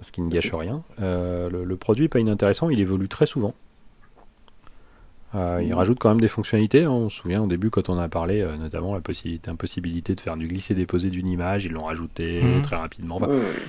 ce 0.00 0.12
qui 0.12 0.20
ne 0.22 0.30
gâche 0.30 0.52
rien. 0.52 0.82
le, 0.98 1.64
le, 1.64 1.76
produit 1.76 2.04
n'est 2.04 2.08
pas 2.08 2.20
inintéressant, 2.20 2.70
il 2.70 2.80
évolue 2.80 3.08
très 3.08 3.26
souvent. 3.26 3.54
Euh, 5.36 5.62
il 5.62 5.74
rajoute 5.74 5.98
quand 5.98 6.08
même 6.08 6.20
des 6.20 6.28
fonctionnalités. 6.28 6.84
Hein. 6.84 6.90
On 6.90 7.08
se 7.10 7.20
souvient 7.20 7.42
au 7.42 7.46
début 7.46 7.70
quand 7.70 7.88
on 7.88 7.98
a 7.98 8.08
parlé 8.08 8.40
euh, 8.40 8.56
notamment 8.56 8.94
la 8.94 9.00
possibilité, 9.00 9.50
impossibilité 9.50 10.14
de 10.14 10.20
faire 10.20 10.36
du 10.36 10.48
glisser-déposer 10.48 11.10
d'une 11.10 11.28
image, 11.28 11.66
ils 11.66 11.72
l'ont 11.72 11.84
rajouté 11.84 12.42
mhm. 12.42 12.62
très 12.62 12.76
rapidement. 12.76 13.20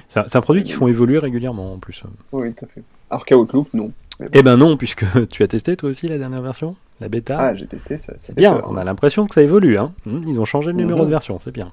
C'est 0.10 0.36
un, 0.36 0.42
produit 0.42 0.64
qu'ils 0.64 0.76
font 0.76 0.88
évoluer 0.88 1.20
régulièrement 1.20 1.74
en 1.74 1.78
plus. 1.78 2.04
Oui, 2.32 2.54
tout 2.54 2.66
à 2.66 2.68
fait. 2.68 2.84
Alors 3.10 3.26
qu'Outlook, 3.26 3.68
non. 3.74 3.92
Eh 4.34 4.42
ben 4.42 4.58
non, 4.58 4.78
puisque 4.78 5.06
tu 5.30 5.44
as 5.44 5.48
testé 5.48 5.78
toi 5.78 5.90
aussi 5.90 6.08
la 6.08 6.18
dernière 6.18 6.42
version, 6.42 6.76
la 7.02 7.08
bêta. 7.08 7.38
Ah, 7.40 7.56
j'ai 7.56 7.68
testé 7.68 7.98
ça. 7.98 8.14
C'est 8.20 8.36
bien. 8.36 8.62
On 8.68 8.76
a 8.76 8.84
l'impression 8.84 9.28
que 9.28 9.36
ça 9.36 9.42
évolue. 9.42 9.78
Hein. 9.78 9.94
Hmm, 10.06 10.22
ils 10.28 10.40
ont 10.40 10.46
changé 10.46 10.70
le 10.70 10.78
numéro 10.78 11.00
mhm. 11.00 11.06
de 11.06 11.12
version, 11.12 11.40
c'est 11.40 11.52
bien. 11.52 11.72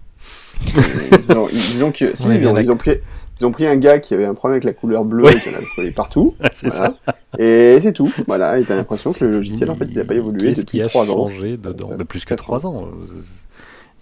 ils, 0.66 1.82
ont, 1.82 1.90
que, 1.90 2.12
ils, 2.28 2.70
ont, 2.70 2.76
pris, 2.76 2.98
Ils 3.40 3.46
ont 3.46 3.50
pris 3.50 3.66
un 3.66 3.76
gars 3.76 3.98
qui 3.98 4.14
avait 4.14 4.24
un 4.26 4.34
problème 4.34 4.54
avec 4.54 4.64
la 4.64 4.72
couleur 4.72 5.04
bleue 5.04 5.28
et 5.28 5.34
qui 5.40 5.48
en 5.48 5.52
a 5.52 5.62
collé 5.74 5.90
partout. 5.90 6.34
c'est 6.52 6.70
ça. 6.70 6.94
Et 7.38 7.78
c'est 7.82 7.92
tout. 7.92 8.12
Voilà. 8.28 8.58
Et 8.58 8.64
t'as 8.64 8.76
l'impression 8.76 9.12
que 9.12 9.24
le 9.24 9.30
logiciel, 9.32 9.70
en 9.70 9.74
fait, 9.74 9.86
il 9.90 9.96
n'a 9.96 10.04
pas 10.04 10.14
évolué 10.14 10.48
Qu'est-ce 10.48 10.60
qui 10.64 10.78
depuis 10.78 10.82
a 10.82 10.86
3 10.88 11.10
ans. 11.10 11.26
changé 11.26 11.56
dedans 11.56 11.90
De 11.96 12.04
plus 12.04 12.20
que 12.24 12.28
quatre 12.30 12.44
3 12.44 12.66
ans. 12.66 12.88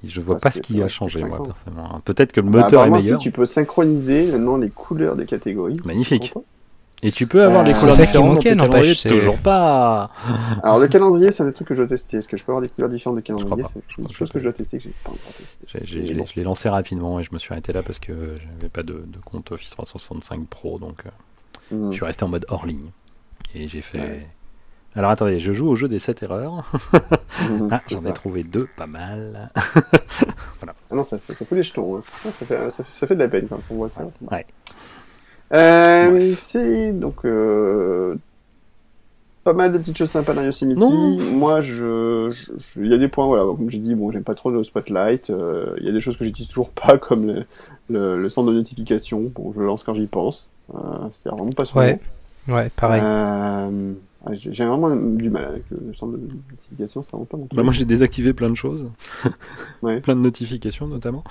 Je 0.04 0.20
vois 0.20 0.34
Parce 0.36 0.42
pas 0.42 0.50
ce 0.50 0.60
qui 0.60 0.82
a 0.82 0.88
changé, 0.88 1.24
moi, 1.24 1.42
personnellement. 1.44 2.00
Peut-être 2.04 2.32
que 2.32 2.40
le 2.40 2.46
Bah, 2.50 2.62
moteur 2.62 2.64
est 2.64 2.74
apparemment, 2.74 2.96
si, 2.98 3.02
meilleur. 3.04 3.18
tu 3.20 3.30
peux 3.30 3.46
synchroniser 3.46 4.26
maintenant 4.32 4.56
les 4.56 4.68
couleurs 4.68 5.14
des 5.16 5.26
catégories. 5.26 5.76
Magnifique. 5.84 6.34
Et 7.04 7.10
tu 7.10 7.26
peux 7.26 7.42
avoir 7.42 7.62
Euh, 7.62 7.64
les 7.64 7.72
c'est 7.74 7.80
couleurs 7.80 7.96
différentes 7.96 8.28
dans 8.28 8.34
manquait, 8.34 8.48
calendriers, 8.56 8.94
c'est- 8.94 9.08
Toujours 9.08 9.36
pas. 9.38 10.10
Alors 10.62 10.78
le 10.78 10.86
calendrier, 10.86 11.32
c'est 11.32 11.42
un 11.42 11.46
des 11.46 11.52
trucs 11.52 11.66
que 11.68 11.74
je 11.74 11.80
dois 11.82 11.88
tester. 11.88 12.18
Est-ce 12.18 12.28
que 12.28 12.36
je 12.36 12.44
peux 12.44 12.52
avoir 12.52 12.62
des 12.62 12.68
couleurs 12.68 12.90
différentes 12.90 13.16
de 13.16 13.22
calendrier. 13.22 13.64
C'est 13.64 13.80
Je 13.88 13.92
crois 13.94 14.04
une 14.04 14.08
que 14.08 14.14
chose 14.14 14.30
que 14.30 14.38
je 14.38 14.44
dois 14.44 14.52
tester 14.52 14.78
que 14.78 14.84
j'ai 14.84 14.90
pas 15.02 15.10
encore 15.10 15.32
testé. 15.36 15.56
J'ai- 15.66 15.80
j'ai- 15.84 15.98
Mais 16.00 16.06
Je 16.06 16.12
l'ai 16.12 16.18
bon. 16.20 16.26
je 16.26 16.34
l'ai 16.36 16.44
lancé 16.44 16.68
rapidement 16.68 17.18
et 17.18 17.24
je 17.24 17.30
me 17.32 17.38
suis 17.40 17.52
arrêté 17.52 17.72
là 17.72 17.82
parce 17.82 17.98
que 17.98 18.12
j'avais 18.36 18.68
pas 18.68 18.82
de, 18.84 18.92
de 19.06 19.18
compte 19.24 19.50
Office 19.50 19.70
365 19.70 20.46
Pro, 20.46 20.78
donc 20.78 21.02
euh, 21.06 21.74
Hmm. 21.74 21.90
je 21.90 21.96
suis 21.96 22.04
resté 22.04 22.22
en 22.24 22.28
mode 22.28 22.46
hors 22.48 22.66
ligne. 22.66 22.90
Et 23.54 23.66
j'ai 23.66 23.80
fait. 23.80 23.98
Ouais. 23.98 24.26
Alors 24.94 25.10
attendez, 25.10 25.40
je 25.40 25.52
joue 25.52 25.68
au 25.68 25.74
jeu 25.76 25.88
des 25.88 25.98
7 25.98 26.22
erreurs. 26.22 26.70
Mhm, 27.50 27.68
Ah, 27.72 27.80
J'en 27.88 28.04
ai 28.04 28.12
trouvé 28.12 28.44
deux, 28.44 28.68
pas 28.76 28.86
mal. 28.86 29.50
Ah 30.64 30.94
non, 30.94 31.02
ça 31.02 31.18
fait, 31.18 31.34
ça 31.34 31.44
fait 31.46 31.54
des 31.56 31.62
jetons. 31.62 31.96
hein. 31.96 32.02
Ça, 32.22 32.30
fait, 32.30 32.70
ça, 32.70 32.84
fait, 32.84 32.92
ça 32.94 33.06
fait 33.06 33.14
de 33.14 33.20
la 33.20 33.28
peine 33.28 33.48
quand 33.48 33.58
on 33.70 33.74
voit 33.74 33.88
ça. 33.88 34.02
Ouais. 34.30 34.46
Euh, 35.54 36.34
C'est 36.36 36.92
donc 36.92 37.24
euh, 37.24 38.14
pas 39.44 39.52
mal 39.52 39.72
de 39.72 39.78
petites 39.78 39.98
choses 39.98 40.10
sympas 40.10 40.34
dans 40.34 40.42
Yosemite. 40.42 40.78
Non. 40.78 41.32
Moi, 41.32 41.60
je, 41.60 42.30
je- 42.30 42.52
je- 42.74 42.80
il 42.80 42.86
y 42.90 42.94
a 42.94 42.98
des 42.98 43.08
points, 43.08 43.26
voilà, 43.26 43.42
comme 43.44 43.68
j'ai 43.70 43.78
dit, 43.78 43.94
bon, 43.94 44.10
j'aime 44.12 44.22
pas 44.24 44.34
trop 44.34 44.50
le 44.50 44.62
spotlight. 44.62 45.30
euh, 45.30 45.74
Il 45.78 45.84
y 45.84 45.88
a 45.88 45.92
des 45.92 46.00
choses 46.00 46.16
que 46.16 46.24
j'utilise 46.24 46.48
toujours 46.48 46.70
pas, 46.74 46.96
comme 46.98 47.26
le, 47.26 47.44
le, 47.90 48.20
le 48.22 48.28
centre 48.30 48.48
de 48.50 48.54
notification. 48.54 49.30
Bon, 49.34 49.52
je 49.54 49.60
le 49.60 49.66
lance 49.66 49.82
quand 49.82 49.94
j'y 49.94 50.06
pense. 50.06 50.50
Euh, 50.74 50.78
c'est 51.22 51.28
vraiment 51.28 51.50
pas 51.50 51.64
souvent. 51.64 51.80
Ouais, 52.48 52.54
ouais, 52.54 52.70
pareil. 52.76 53.00
Euh, 54.28 54.34
j'ai 54.38 54.64
vraiment 54.64 54.94
du 54.94 55.30
mal 55.30 55.44
avec 55.46 55.64
le, 55.70 55.78
le 55.88 55.94
centre 55.94 56.12
de 56.12 56.28
notification, 56.50 57.02
ça 57.02 57.10
vraiment 57.12 57.24
pas 57.24 57.36
mon 57.36 57.46
truc. 57.46 57.56
Bah, 57.56 57.64
moi 57.64 57.72
j'ai 57.72 57.84
désactivé 57.84 58.32
plein 58.32 58.50
de 58.50 58.54
choses, 58.54 58.86
Ouais. 59.82 60.00
plein 60.00 60.14
de 60.14 60.20
notifications 60.20 60.86
notamment. 60.86 61.24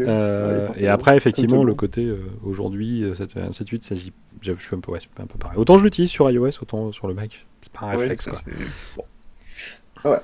Euh, 0.00 0.68
ouais, 0.68 0.82
et 0.82 0.88
après 0.88 1.16
effectivement 1.16 1.62
le 1.62 1.74
côté 1.74 2.06
euh, 2.06 2.18
aujourd'hui 2.42 3.04
euh, 3.04 3.14
7, 3.14 3.52
7 3.52 3.68
8 3.68 3.84
ça, 3.84 3.94
j'y- 3.94 4.12
je 4.40 4.52
suis 4.58 4.74
un 4.74 4.80
peu, 4.80 4.92
ouais, 4.92 4.98
c'est 5.00 5.22
un 5.22 5.26
peu 5.26 5.36
pareil. 5.38 5.58
Autant 5.58 5.76
je 5.76 5.84
l'utilise 5.84 6.08
sur 6.10 6.30
iOS, 6.30 6.50
autant 6.62 6.90
sur 6.92 7.06
le 7.06 7.12
Mac. 7.14 7.44
C'est 7.60 7.72
pas 7.72 7.86
un 7.86 7.90
réflexe 7.90 8.24
ça, 8.24 8.30
quoi. 8.30 8.40
c'est- 8.44 8.52
bon. 8.96 9.04
Ah 10.04 10.10
ouais. 10.12 10.18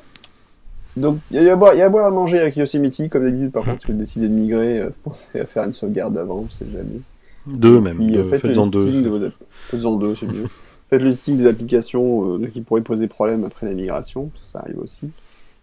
Donc, 0.96 1.18
il 1.32 1.42
y, 1.42 1.48
a 1.48 1.52
à 1.52 1.56
boire- 1.56 1.74
y 1.74 1.82
a 1.82 1.86
à 1.86 1.88
boire 1.88 2.06
à 2.06 2.10
manger 2.12 2.38
avec 2.38 2.56
Yosemite, 2.56 3.10
comme 3.10 3.24
d'habitude. 3.24 3.50
Par 3.50 3.64
contre, 3.64 3.78
tu 3.78 3.88
peux 3.88 3.92
décider 3.94 4.28
de 4.28 4.32
migrer 4.32 4.78
euh, 4.78 4.90
pour 5.02 5.18
à 5.34 5.44
faire 5.44 5.64
une 5.64 5.74
sauvegarde 5.74 6.16
avant, 6.16 6.36
on 6.38 6.48
sait 6.48 6.66
jamais. 6.72 7.00
Deux 7.46 7.80
même. 7.80 7.98
Euh, 8.00 8.06
deux, 8.06 8.22
faites 8.24 8.42
le 8.44 8.48
Faites-en 8.50 8.66
deux. 8.68 9.02
de 9.02 9.08
vos 9.08 9.18
Faites-en 9.70 9.96
deux, 9.96 10.14
c'est 10.14 10.26
mieux. 10.26 10.44
Listing 11.02 11.36
des 11.38 11.46
applications 11.46 12.38
euh, 12.38 12.46
qui 12.46 12.60
pourraient 12.60 12.80
poser 12.80 13.06
problème 13.06 13.44
après 13.44 13.66
la 13.66 13.74
migration, 13.74 14.30
ça 14.52 14.60
arrive 14.60 14.78
aussi. 14.78 15.10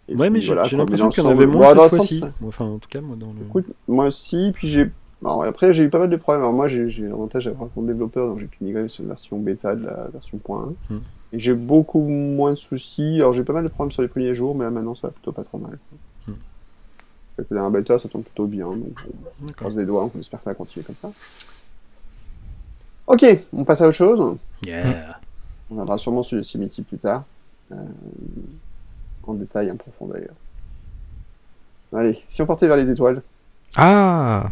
Et 0.07 0.15
Ouais, 0.15 0.27
puis, 0.27 0.33
mais 0.33 0.41
j'ai 0.41 0.47
voilà, 0.47 0.63
j'ai 0.63 0.75
quoi, 0.75 0.79
l'impression 0.79 1.09
qu'il 1.09 1.23
y 1.23 1.27
en 1.27 1.29
avait 1.29 1.45
moins 1.45 1.73
le 1.73 1.81
cette 1.81 1.89
fois-ci. 1.97 2.23
Enfin, 2.45 2.65
en 2.65 2.77
tout 2.77 2.89
cas, 2.89 3.01
moi, 3.01 3.15
dans 3.15 3.27
le. 3.27 3.45
Écoute, 3.47 3.65
moi 3.87 4.05
aussi, 4.05 4.51
puis 4.53 4.67
j'ai. 4.67 4.91
Alors, 5.23 5.43
après, 5.43 5.71
j'ai 5.71 5.83
eu 5.83 5.89
pas 5.89 5.99
mal 5.99 6.09
de 6.09 6.15
problèmes. 6.15 6.41
Alors, 6.41 6.53
moi, 6.53 6.67
j'ai 6.67 6.87
l'avantage 7.07 7.45
d'avoir 7.45 7.65
un 7.65 7.67
compte 7.67 7.85
développeur, 7.85 8.27
donc 8.27 8.39
j'ai 8.39 8.47
pu 8.47 8.63
migrer 8.63 8.89
sur 8.89 9.03
la 9.03 9.09
version 9.09 9.37
bêta 9.37 9.75
de 9.75 9.85
la 9.85 10.07
version 10.11 10.37
point 10.39 10.73
1. 10.89 10.95
Hmm. 10.95 11.01
Et 11.33 11.39
j'ai 11.39 11.53
beaucoup 11.53 12.01
moins 12.01 12.51
de 12.51 12.57
soucis. 12.57 13.17
Alors, 13.17 13.33
j'ai 13.33 13.43
pas 13.43 13.53
mal 13.53 13.63
de 13.63 13.69
problèmes 13.69 13.91
sur 13.91 14.01
les 14.01 14.07
premiers 14.07 14.33
jours, 14.35 14.55
mais 14.55 14.65
là, 14.65 14.71
maintenant, 14.71 14.95
ça 14.95 15.07
va 15.07 15.11
plutôt 15.11 15.31
pas 15.31 15.43
trop 15.43 15.59
mal. 15.59 15.77
Dans 17.49 17.63
la 17.63 17.69
bêta, 17.69 17.97
ça 17.97 18.07
tombe 18.07 18.23
plutôt 18.23 18.45
bien, 18.45 18.67
donc 18.67 18.99
on 19.43 19.51
croise 19.53 19.75
les 19.75 19.85
doigts, 19.85 20.09
on 20.13 20.19
espère 20.19 20.39
que 20.39 20.43
ça 20.43 20.51
va 20.51 20.55
continuer 20.55 20.85
comme 20.85 20.97
ça. 20.97 21.11
Ok, 23.11 23.25
on 23.51 23.65
passe 23.65 23.81
à 23.81 23.87
autre 23.89 23.97
chose. 23.97 24.37
Yeah. 24.65 25.19
On 25.69 25.73
reviendra 25.73 25.97
sûrement 25.97 26.23
sur 26.23 26.37
le 26.37 26.43
cimetière 26.43 26.85
plus 26.85 26.97
tard. 26.97 27.25
Euh, 27.73 27.75
en 29.27 29.33
détail, 29.33 29.69
en 29.69 29.75
profond 29.75 30.07
d'ailleurs. 30.07 30.33
Allez, 31.93 32.23
si 32.29 32.41
on 32.41 32.45
partait 32.45 32.67
vers 32.67 32.77
les 32.77 32.89
étoiles. 32.89 33.21
Ah 33.75 34.49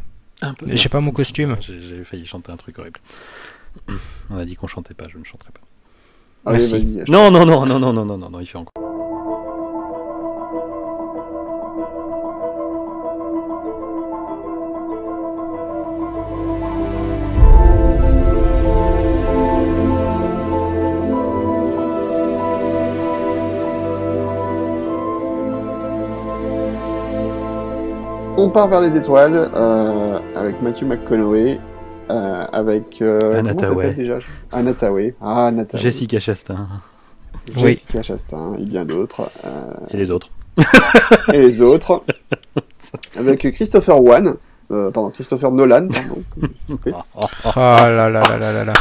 J'ai 0.66 0.90
pas 0.90 1.00
mon 1.00 1.12
costume. 1.12 1.56
J'ai 1.62 2.04
failli 2.04 2.26
chanter 2.26 2.52
un 2.52 2.58
truc 2.58 2.78
horrible. 2.80 3.00
On 4.30 4.38
a 4.38 4.44
dit 4.44 4.58
qu'on 4.58 4.68
chantait 4.68 4.94
pas, 4.94 5.08
je 5.08 5.18
ne 5.18 5.24
chanterai 5.24 5.52
pas. 5.54 5.62
Non, 7.08 7.32
non, 7.32 7.46
non, 7.46 7.66
non, 7.66 7.80
non, 7.80 7.94
non, 7.94 8.06
non, 8.18 8.30
non, 8.30 8.40
il 8.42 8.46
fait 8.46 8.58
encore. 8.58 8.89
On 28.50 28.52
part 28.52 28.68
vers 28.68 28.82
les 28.82 28.98
étoiles 28.98 29.48
euh, 29.54 30.18
avec 30.36 30.60
Matthew 30.64 30.82
McConaughey, 30.86 31.60
euh, 32.10 32.46
avec 32.52 33.00
euh, 33.00 33.44
déjà? 33.96 34.18
Anna 34.52 34.74
Thaoué. 34.74 35.14
Ah, 35.22 35.46
Anna 35.46 35.66
Thaoué. 35.66 35.84
Jessica 35.84 36.20
Chastain 36.20 36.68
Jessica 37.56 38.02
Chastain 38.02 38.56
et 38.60 38.66
bien 38.66 38.86
d'autres. 38.86 39.30
euh, 39.46 39.72
et 39.92 39.98
les 39.98 40.10
autres. 40.10 40.32
et 41.32 41.38
les 41.38 41.62
autres. 41.62 42.02
avec 43.20 43.52
Christopher 43.52 44.02
Wan. 44.02 44.38
Euh, 44.72 44.90
pardon, 44.90 45.12
Christopher 45.12 45.52
Nolan, 45.52 45.88
pardon. 45.88 46.24
Oh, 47.06 47.26
là 47.56 48.10
là 48.10 48.10
là 48.10 48.24
là 48.40 48.52
là 48.52 48.66
là. 48.66 48.74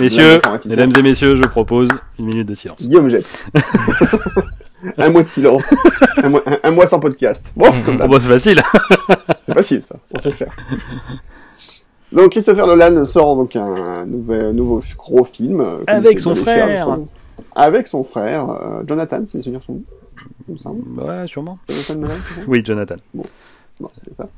Messieurs, 0.00 0.40
mesdames 0.66 0.92
et 0.96 1.02
messieurs, 1.02 1.34
je 1.34 1.42
propose 1.42 1.88
une 2.20 2.26
minute 2.26 2.46
de 2.46 2.54
silence. 2.54 2.78
Guillaume 2.78 3.08
Jette. 3.08 3.26
un 4.98 5.10
mois 5.10 5.22
de 5.22 5.28
silence. 5.28 5.74
un, 6.22 6.28
mois, 6.28 6.42
un- 6.46 6.58
un 6.62 6.70
mois 6.70 6.86
sans 6.86 7.00
podcast. 7.00 7.52
Bon, 7.56 7.70
comme 7.84 7.96
bah, 7.98 8.06
c'est 8.20 8.28
facile. 8.28 8.62
c'est 9.46 9.54
facile 9.54 9.82
ça, 9.82 9.96
on 10.14 10.18
sait 10.18 10.30
faire. 10.30 10.54
Donc 12.12 12.30
Christopher 12.30 12.66
Nolan 12.66 13.04
sort 13.04 13.36
donc 13.36 13.54
un 13.56 14.06
nouvel, 14.06 14.52
nouveau 14.52 14.82
gros 14.96 15.24
film. 15.24 15.60
euh, 15.60 15.78
Avec 15.86 16.20
son 16.20 16.34
faire 16.34 16.64
frère. 16.66 16.84
son- 16.84 17.08
Avec 17.54 17.86
son 17.86 18.02
frère, 18.04 18.48
euh, 18.50 18.82
Jonathan, 18.86 19.22
si 19.26 19.36
mes 19.36 19.42
souvenirs 19.42 19.62
sont 19.62 19.82
bons. 20.48 21.06
Ouais, 21.06 21.26
sûrement. 21.26 21.58
Jonathan 21.68 21.94
Nolan, 22.00 22.14
Oui, 22.46 22.62
Jonathan. 22.64 22.96
Bon, 23.12 23.24
c'est 24.04 24.16
ça. 24.16 24.28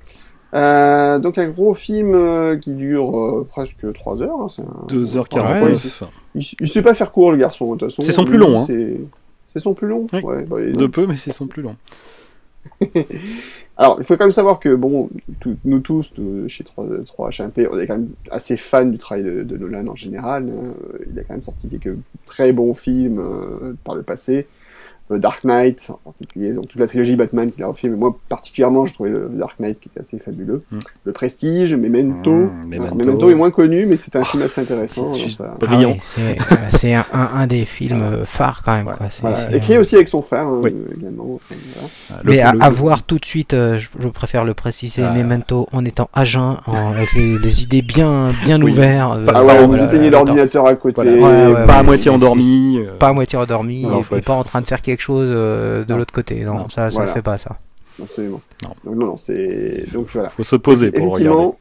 Euh, 0.53 1.21
donc 1.21 1.39
un 1.39 1.47
gros 1.49 1.75
film 1.75 2.13
euh, 2.13 2.57
qui 2.57 2.73
dure 2.75 3.17
euh, 3.17 3.47
presque 3.49 3.91
3 3.93 4.21
heures. 4.23 4.41
hein, 4.41 4.49
un- 4.59 4.87
2h49. 4.93 6.03
Il, 6.35 6.43
il 6.61 6.69
sait 6.69 6.83
pas 6.83 6.95
faire 6.95 7.13
court 7.13 7.31
le 7.31 7.39
garçon 7.39 7.75
de 7.75 7.79
toute 7.79 7.91
façon. 7.91 8.03
C'est 8.03 8.11
son 8.13 8.25
plus 8.25 8.37
long, 8.37 8.59
hein. 8.61 8.67
C'est 9.53 9.61
son 9.61 9.75
plus 9.75 9.89
long. 9.89 10.07
Oui. 10.13 10.21
Ouais, 10.23 10.45
bah, 10.45 10.61
De 10.63 10.87
peu, 10.87 11.07
mais 11.07 11.17
c'est 11.17 11.33
son 11.33 11.47
plus 11.47 11.63
long. 11.63 11.77
Alors, 13.77 13.97
il 13.99 14.05
faut 14.05 14.17
quand 14.17 14.25
même 14.25 14.31
savoir 14.31 14.61
que, 14.61 14.75
bon, 14.75 15.09
tout- 15.41 15.57
nous 15.65 15.81
tous, 15.81 16.13
nous, 16.19 16.49
chez 16.49 16.65
3, 16.65 16.85
3HMP, 16.87 17.67
on 17.73 17.79
est 17.79 17.87
quand 17.87 17.97
même 17.97 18.11
assez 18.31 18.57
fans 18.57 18.85
du 18.85 18.99
travail 18.99 19.25
de, 19.25 19.43
de 19.43 19.57
Nolan 19.57 19.87
en 19.89 19.97
général. 19.97 20.45
hein. 20.55 20.63
Euh, 20.95 20.99
Il 21.11 21.19
a 21.19 21.25
quand 21.25 21.35
même 21.35 21.43
sorti 21.43 21.69
quelques 21.69 21.97
très 22.27 22.53
bons 22.53 22.75
films 22.75 23.19
euh, 23.19 23.75
par 23.85 23.95
le 23.95 24.03
passé. 24.03 24.47
Euh, 25.13 25.19
Dark 25.19 25.43
Knight, 25.45 25.91
en 25.91 26.11
particulier, 26.13 26.53
donc 26.53 26.69
toute 26.69 26.81
la 26.81 26.87
trilogie 26.87 27.17
Batman 27.17 27.51
qu'il 27.51 27.65
a 27.65 27.67
refait, 27.67 27.89
mais 27.89 27.97
moi, 27.97 28.17
particulièrement, 28.29 28.85
je 28.85 28.95
trouvais 28.95 29.11
le 29.11 29.29
Dark 29.33 29.59
Knight 29.59 29.81
qui 29.81 29.89
était 29.89 30.01
assez 30.01 30.19
fabuleux. 30.19 30.63
Mm. 30.71 30.79
Le 31.05 31.13
Prestige, 31.13 31.75
Memento. 31.75 32.31
Mm, 32.33 32.73
Alors, 32.75 32.85
Memento. 32.95 32.95
Memento. 32.95 33.31
est 33.31 33.35
moins 33.35 33.51
connu, 33.51 33.87
mais 33.87 33.97
c'est 33.97 34.15
un 34.15 34.23
film 34.23 34.45
assez 34.45 34.61
intéressant. 34.61 35.13
c'est 35.13 35.43
Ah 35.43 35.57
c'est 36.05 36.23
euh, 36.23 36.57
c'est 36.71 36.95
un, 36.95 37.05
un, 37.13 37.31
un 37.35 37.47
des 37.49 37.65
films 37.65 38.03
euh, 38.03 38.25
phares 38.25 38.63
quand 38.65 38.73
même. 38.77 38.87
Ouais. 38.87 38.93
Quoi. 38.97 39.07
C'est- 39.11 39.25
Ouais. 39.25 39.33
c'est, 39.35 39.57
Écrit 39.57 39.75
euh, 39.77 39.81
aussi 39.81 39.97
avec 39.97 40.07
son 40.09 40.23
frère, 40.23 40.47
hein, 40.47 40.61
Oui. 40.63 40.71
euh, 40.75 40.95
également. 40.97 41.35
Enfin, 41.35 41.55
voilà. 41.75 41.89
Ah, 42.11 42.21
le- 42.23 42.31
Mais 42.31 42.41
à, 42.41 42.53
le- 42.53 42.63
à 42.63 42.71
voir 42.71 43.03
tout 43.03 43.19
de 43.19 43.25
suite, 43.25 43.53
euh, 43.55 43.79
je, 43.79 43.89
je 43.99 44.09
préfère 44.09 44.45
le 44.45 44.55
préciser, 44.55 45.03
Ah. 45.05 45.13
Memento 45.13 45.69
en 45.73 45.85
étant 45.85 46.09
à 46.13 46.25
jeun, 46.25 46.57
en- 46.67 46.93
avec 46.93 47.13
les, 47.15 47.37
les 47.39 47.63
idées 47.65 47.83
bien, 47.83 48.29
bien 48.45 48.63
Oui. 48.63 48.71
ouvertes. 48.71 49.19
euh, 49.19 49.27
Ah 49.35 49.45
ouais, 49.45 49.67
vous 49.67 49.83
éteignez 49.83 50.07
euh, 50.07 50.11
l'ordinateur 50.11 50.67
à 50.67 50.75
côté. 50.77 51.19
Pas 51.67 51.75
à 51.79 51.83
moitié 51.83 52.11
endormi. 52.13 52.79
euh, 52.79 52.97
Pas 52.99 53.09
à 53.09 53.13
moitié 53.13 53.37
endormi 53.39 53.85
et, 54.13 54.21
pas 54.21 54.35
en 54.35 54.45
train 54.45 54.61
de 54.61 54.67
faire 54.67 54.81
quelque 54.83 55.00
chose 55.01 55.29
euh, 55.33 55.85
de 55.85 55.95
l'autre 55.95 56.13
côté. 56.13 56.45
Non, 56.45 56.55
Non. 56.55 56.69
ça, 56.69 56.91
ça 56.91 56.97
Voilà. 56.99 57.13
fait 57.13 57.23
pas 57.23 57.37
ça. 57.37 57.59
Absolument. 58.03 58.41
Non. 58.63 58.71
Donc, 58.85 58.97
non, 58.97 59.07
non, 59.09 59.17
c'est. 59.17 59.85
Donc 59.93 60.09
voilà. 60.13 60.29
Faut 60.31 60.45
se 60.45 60.57
poser 60.57 60.91
pour 60.91 61.07
le 61.07 61.11
regarder. 61.13 61.53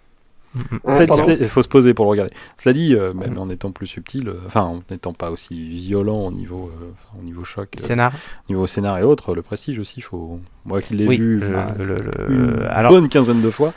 Pardon 0.83 1.15
cela- 1.25 1.37
Il 1.39 1.47
faut 1.47 1.61
se 1.61 1.67
poser 1.67 1.93
pour 1.93 2.05
le 2.05 2.09
regarder. 2.11 2.33
Cela 2.57 2.73
dit, 2.73 2.95
euh, 2.95 3.13
même 3.13 3.37
en 3.37 3.49
étant 3.51 3.71
plus 3.71 3.85
subtil, 3.87 4.29
euh, 4.29 4.39
enfin 4.47 4.61
en 4.61 4.81
n'étant 4.89 5.13
pas 5.13 5.29
aussi 5.29 5.53
violent 5.69 6.21
au 6.25 6.31
niveau, 6.31 6.71
euh, 6.81 7.19
au 7.19 7.23
niveau 7.23 7.43
choc, 7.43 7.69
euh, 7.79 7.83
Scénar 7.83 8.13
au 8.49 8.53
niveau 8.53 8.65
scénar 8.65 8.97
et 8.97 9.03
autres, 9.03 9.35
le 9.35 9.41
prestige 9.43 9.77
aussi, 9.77 10.01
faut. 10.01 10.39
Moi 10.65 10.81
qui 10.81 10.95
l'ai 10.95 11.07
Oui. 11.07 11.17
vu 11.17 11.39
le- 11.39 11.49
le- 11.77 12.01
le- 12.01 12.31
une 12.31 12.63
alors, 12.69 12.91
bonne 12.91 13.09
quinzaine 13.09 13.41
de 13.41 13.49
fois, 13.51 13.73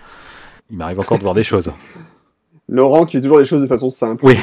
il 0.70 0.78
m'arrive 0.78 0.98
encore 1.00 1.18
de 1.18 1.22
voir 1.24 1.34
des 1.34 1.44
choses. 1.44 1.70
Laurent 2.68 3.04
qui 3.04 3.16
fait 3.18 3.20
toujours 3.22 3.38
les 3.40 3.44
choses 3.44 3.60
de 3.60 3.66
façon 3.66 3.90
simple. 3.90 4.24
Oui. 4.24 4.36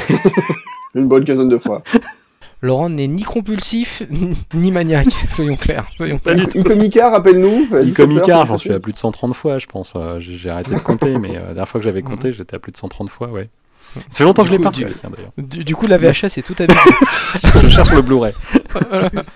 Une 0.96 1.08
bonne 1.08 1.24
quinzaine 1.24 1.50
de 1.50 1.58
fois. 1.58 1.82
Laurent 2.62 2.90
n'est 2.90 3.08
ni 3.08 3.24
compulsif 3.24 4.04
ni 4.54 4.72
maniaque, 4.72 5.12
soyons 5.28 5.56
clairs. 5.56 5.88
Soyons 5.96 6.20
clairs. 6.20 6.56
Icomica, 6.56 7.10
rappelle-nous. 7.10 7.68
Icomica, 7.86 8.46
j'en 8.46 8.58
suis 8.58 8.74
à 8.74 8.80
plus 8.80 8.94
de 8.94 8.98
130 8.98 9.34
fois, 9.34 9.60
je 9.60 9.68
pense. 9.68 9.94
Euh, 9.96 10.20
j'ai 10.20 10.50
arrêté 10.50 10.74
de 10.74 10.80
compter, 10.80 11.18
mais 11.18 11.32
euh, 11.32 11.40
la 11.40 11.46
dernière 11.46 11.70
fois 11.70 11.80
que 11.80 11.86
j'avais 11.86 12.02
compté, 12.02 12.34
j'étais 12.34 12.56
à 12.56 12.60
plus 12.60 12.72
de 12.72 12.78
130 12.78 13.10
fois, 13.10 13.30
ouais. 13.30 13.50
Fait 14.12 14.24
longtemps 14.24 14.44
que 14.44 14.50
je 14.50 14.54
l'ai 14.54 14.60
pas. 14.60 14.70
Du, 14.70 14.86
tiens, 14.86 15.10
du, 15.38 15.64
du, 15.64 15.76
coup, 15.76 15.88
la 15.88 15.98
VHS 15.98 16.38
est 16.38 16.46
tout 16.46 16.56
habillée. 16.60 16.80
je 17.64 17.70
cherche 17.70 17.92
le 17.92 18.02
Blu-ray. 18.02 18.34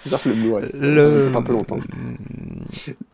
je 0.05 0.09
cherche 0.09 0.25
le 0.25 0.33
Blu-ray. 0.33 0.69
Le... 0.73 1.31
un 1.35 1.41
peu 1.41 1.53
longtemps. 1.53 1.79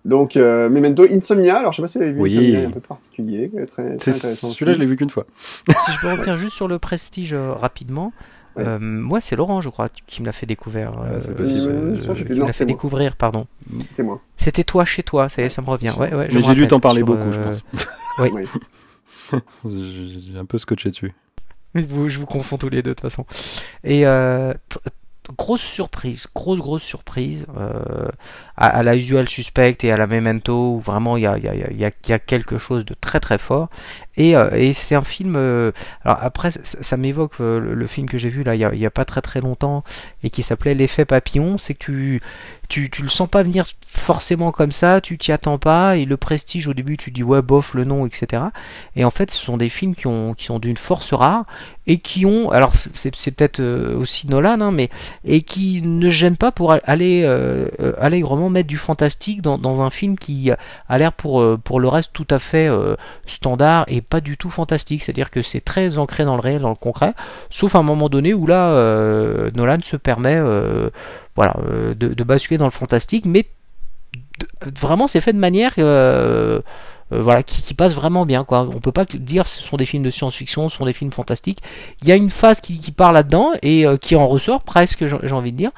Donc, 0.04 0.36
euh, 0.36 0.70
Memento 0.70 1.06
Insomnia. 1.10 1.60
Alors, 1.60 1.72
je 1.72 1.78
sais 1.78 1.82
pas 1.82 1.88
si 1.88 1.98
vous 1.98 2.04
avez 2.04 2.14
vu. 2.14 2.20
Oui. 2.20 2.38
Insomnia, 2.38 2.68
un 2.68 2.72
peu 2.72 2.80
particulier, 2.82 3.52
très, 3.72 3.96
très 3.96 4.16
intéressant. 4.16 4.50
Celui-là, 4.50 4.74
je 4.74 4.80
l'ai 4.80 4.86
vu 4.86 4.98
qu'une 4.98 5.10
fois. 5.10 5.26
si 5.68 5.92
je 5.94 6.00
peux 6.02 6.12
revenir 6.12 6.36
juste 6.36 6.56
sur 6.56 6.68
le 6.68 6.78
Prestige 6.78 7.34
euh, 7.34 7.54
rapidement. 7.54 8.12
Ouais. 8.60 8.68
Euh, 8.68 8.80
moi, 8.80 9.22
c'est 9.22 9.36
Laurent, 9.36 9.62
je 9.62 9.70
crois, 9.70 9.90
qui 9.90 10.22
me 10.22 10.26
l'a 10.26 10.32
fait 10.32 10.46
découvrir. 10.46 10.92
Euh, 11.02 11.20
c'est 11.20 11.36
possible. 11.36 11.70
Euh, 11.70 12.14
qui 12.14 12.34
me 12.34 12.40
l'a 12.40 12.54
fait 12.54 12.66
découvrir, 12.66 13.16
pardon. 13.16 13.48
C'était 13.90 14.04
moi. 14.04 14.22
C'était 14.38 14.64
toi 14.64 14.86
chez 14.86 15.04
toi, 15.04 15.30
ça 15.30 15.42
y 15.42 15.46
est, 15.46 15.50
ça 15.50 15.62
me 15.62 15.70
revient. 15.70 15.94
Ouais, 15.98 16.14
ouais, 16.14 16.30
Mais 16.34 16.42
j'ai 16.42 16.56
dû 16.56 16.68
t'en 16.68 16.80
parler 16.80 17.04
beaucoup, 17.04 17.32
je 17.32 17.40
euh, 17.40 17.44
pense. 17.44 17.64
oui. 18.20 18.48
j'ai 20.32 20.38
un 20.38 20.46
peu 20.46 20.58
scotché 20.58 20.90
dessus. 20.90 21.14
Vous, 21.76 22.10
je 22.10 22.18
vous 22.18 22.26
confonds 22.26 22.58
tous 22.58 22.70
les 22.70 22.82
deux 22.82 22.92
de 22.92 22.96
toute 22.96 23.02
façon. 23.02 23.26
Et 23.84 24.06
euh, 24.06 24.54
grosse 25.38 25.62
surprise, 25.62 26.28
grosse 26.34 26.60
grosse 26.60 26.84
surprise 26.84 27.46
euh, 27.58 28.08
à, 28.58 28.84
la 28.84 28.96
usual 28.96 29.30
suspect 29.30 29.78
et 29.84 29.92
à 29.92 29.98
la 29.98 30.08
memento 30.08 30.74
où 30.74 30.80
vraiment 30.80 31.18
il 31.18 31.24
y 31.24 31.28
a, 31.28 31.38
y, 31.38 31.48
a, 31.48 31.88
y, 31.88 32.20
quelque 32.26 32.58
chose 32.58 32.86
de 32.86 32.96
très 33.00 33.20
très 33.20 33.38
fort. 33.38 33.70
Et, 34.18 34.36
euh, 34.36 34.50
et 34.54 34.74
c'est 34.74 34.96
un 34.96 35.04
film. 35.04 35.36
Euh, 35.38 35.72
alors 36.04 36.18
après, 36.22 36.52
ça, 36.52 36.98
m'évoque 36.98 37.40
le, 37.40 37.88
film 37.88 38.08
que 38.08 38.18
j'ai 38.18 38.30
vu 38.30 38.44
là 38.44 38.56
il 38.56 38.62
y, 38.62 38.66
a, 38.66 38.74
y 38.74 38.86
a 38.86 38.92
pas 38.92 39.06
très 39.06 39.22
très 39.22 39.42
longtemps 39.42 39.84
et 40.24 40.30
qui 40.30 40.44
s'appelait 40.44 40.74
L'effet 40.74 41.06
papillon. 41.06 41.58
C'est 41.58 41.74
que 41.74 41.84
tu 41.84 42.22
tu, 42.70 42.90
tu 42.90 43.02
le 43.02 43.10
sens 43.10 43.28
pas 43.28 43.44
venir 43.44 43.66
forcément 43.86 44.52
comme 44.52 44.72
ça, 44.72 45.02
tu 45.02 45.18
t'y 45.18 45.32
attends 45.32 45.58
pas, 45.58 45.98
et 45.98 46.06
le 46.06 46.18
prestige 46.18 46.68
au 46.68 46.74
début 46.74 46.96
tu 46.98 47.12
dis 47.12 47.24
ouais 47.24 47.42
bof 47.42 47.74
le 47.74 47.84
nom 47.84 48.06
etc. 48.06 48.44
Et 48.96 49.04
en 49.04 49.12
fait 49.12 49.32
ce 49.32 49.44
sont 49.44 49.58
des 49.58 49.70
films 49.70 49.96
qui, 49.96 50.08
ont, 50.08 50.34
qui 50.34 50.46
sont 50.46 50.60
d'une 50.60 50.78
force 50.78 51.14
rare 51.14 51.46
et 51.88 51.98
qui 51.98 52.26
ont, 52.28 52.52
alors 52.52 52.74
c'est, 52.76 53.16
c'est 53.16 53.32
peut-être 53.32 53.60
aussi 53.96 54.28
Nolan, 54.28 54.62
hein, 54.62 54.72
mais 54.72 54.90
et 55.26 55.42
qui 55.42 55.82
ne 55.84 56.10
gênent 56.10 56.38
pas 56.38 56.52
pour 56.52 56.72
aller 56.72 57.24
euh, 57.26 57.68
allègrement 58.00 58.50
mettre 58.50 58.68
du 58.68 58.78
fantastique 58.78 59.42
dans, 59.42 59.82
un 59.82 59.90
film 59.90 60.18
qui 60.18 60.52
a 60.88 60.98
l'air 60.98 61.14
pour, 61.14 61.44
pour 61.60 61.80
le 61.80 61.88
reste 61.88 62.12
tout 62.14 62.28
à 62.30 62.38
fait 62.38 62.68
euh, 62.68 62.96
standard 63.26 63.86
et 63.88 64.02
pas 64.02 64.22
du 64.22 64.38
tout 64.38 64.50
fantastique, 64.50 65.04
c'est-à-dire 65.04 65.32
que 65.32 65.42
c'est 65.42 65.62
très 65.62 65.98
ancré 65.98 66.26
dans 66.26 66.36
le 66.36 66.42
réel, 66.42 66.62
dans 66.62 66.70
le 66.70 66.76
concret, 66.76 67.14
sauf 67.50 67.76
à 67.76 67.80
un 67.80 67.84
moment 67.84 68.10
donné 68.10 68.34
où 68.34 68.46
là 68.46 68.70
euh, 68.70 69.50
Nolan 69.56 69.80
se 69.82 69.96
permet 69.96 70.40
voilà, 71.36 71.56
euh, 71.68 71.94
de, 71.94 72.14
de, 72.14 72.24
basculer 72.24 72.58
dans 72.58 72.66
le 72.66 72.72
fantastique, 72.72 73.26
mais 73.26 73.46
de, 74.14 74.80
vraiment 74.80 75.08
c'est 75.08 75.22
fait 75.22 75.34
de 75.34 75.40
manière 75.40 75.74
euh, 75.78 76.62
euh, 77.12 77.22
voilà, 77.22 77.42
qui, 77.44 77.62
qui, 77.62 77.74
passe 77.74 77.96
vraiment 77.96 78.26
bien. 78.26 78.44
Quoi. 78.44 78.70
On 78.74 78.80
peut 78.80 78.92
pas 78.92 79.06
dire 79.06 79.48
ce 79.48 79.62
sont 79.62 79.78
des 79.78 79.86
films 79.86 80.04
de 80.04 80.12
science-fiction, 80.12 80.70
ce 80.70 80.78
sont 80.78 80.86
des 80.86 80.94
films 80.94 81.12
fantastiques. 81.12 81.60
Il 82.02 82.08
y 82.08 82.12
a 82.12 82.16
une 82.16 82.30
phase 82.30 82.62
qui, 82.62 82.78
qui 82.78 82.92
part 82.92 83.12
là-dedans 83.12 83.52
et 83.64 83.86
euh, 83.86 83.98
qui 83.98 84.16
en 84.16 84.28
ressort 84.28 84.64
presque, 84.64 85.06
j'ai 85.08 85.32
envie 85.34 85.52
de 85.52 85.58
dire. 85.58 85.72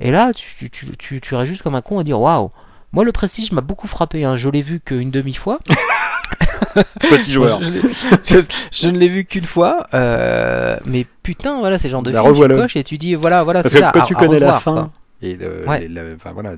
Et 0.00 0.10
là, 0.10 0.32
tu, 0.32 0.70
tu, 0.70 0.96
tu, 0.96 1.20
tu 1.20 1.34
restes 1.34 1.50
juste 1.50 1.62
comme 1.62 1.74
un 1.74 1.82
con 1.82 1.98
à 1.98 2.04
dire 2.04 2.20
waouh. 2.20 2.50
Moi, 2.92 3.04
le 3.04 3.12
Prestige 3.12 3.52
m'a 3.52 3.60
beaucoup 3.60 3.86
frappé. 3.86 4.24
Hein. 4.24 4.36
Je 4.36 4.48
l'ai 4.48 4.62
vu 4.62 4.80
qu'une 4.80 5.10
demi-fois. 5.10 5.58
Petit 7.00 7.32
joueur. 7.32 7.60
je, 7.60 8.40
je, 8.40 8.40
je, 8.72 8.88
ne 8.88 8.98
l'ai 8.98 9.08
vu 9.08 9.24
qu'une 9.24 9.44
fois, 9.44 9.86
euh, 9.92 10.76
mais 10.86 11.06
putain, 11.22 11.58
voilà, 11.58 11.78
c'est 11.78 11.90
genre 11.90 12.02
de 12.02 12.10
La 12.10 12.22
film 12.22 12.34
tu 12.34 12.48
coches 12.48 12.76
et 12.76 12.84
tu 12.84 12.96
dis 12.96 13.14
voilà, 13.14 13.42
voilà. 13.44 13.62
Parce 13.62 13.74
que 13.74 13.80
ça, 13.80 13.90
quand 13.92 14.02
à, 14.02 14.06
tu 14.06 14.14
connais 14.14 14.36
revoir, 14.36 14.52
la 14.52 14.60
fin, 14.60 14.72
quoi. 14.72 14.90
Et 15.22 15.34
le, 15.36 15.66
Ouais. 15.68 15.88
les- 15.88 16.14
enfin 16.14 16.32
voilà, 16.32 16.54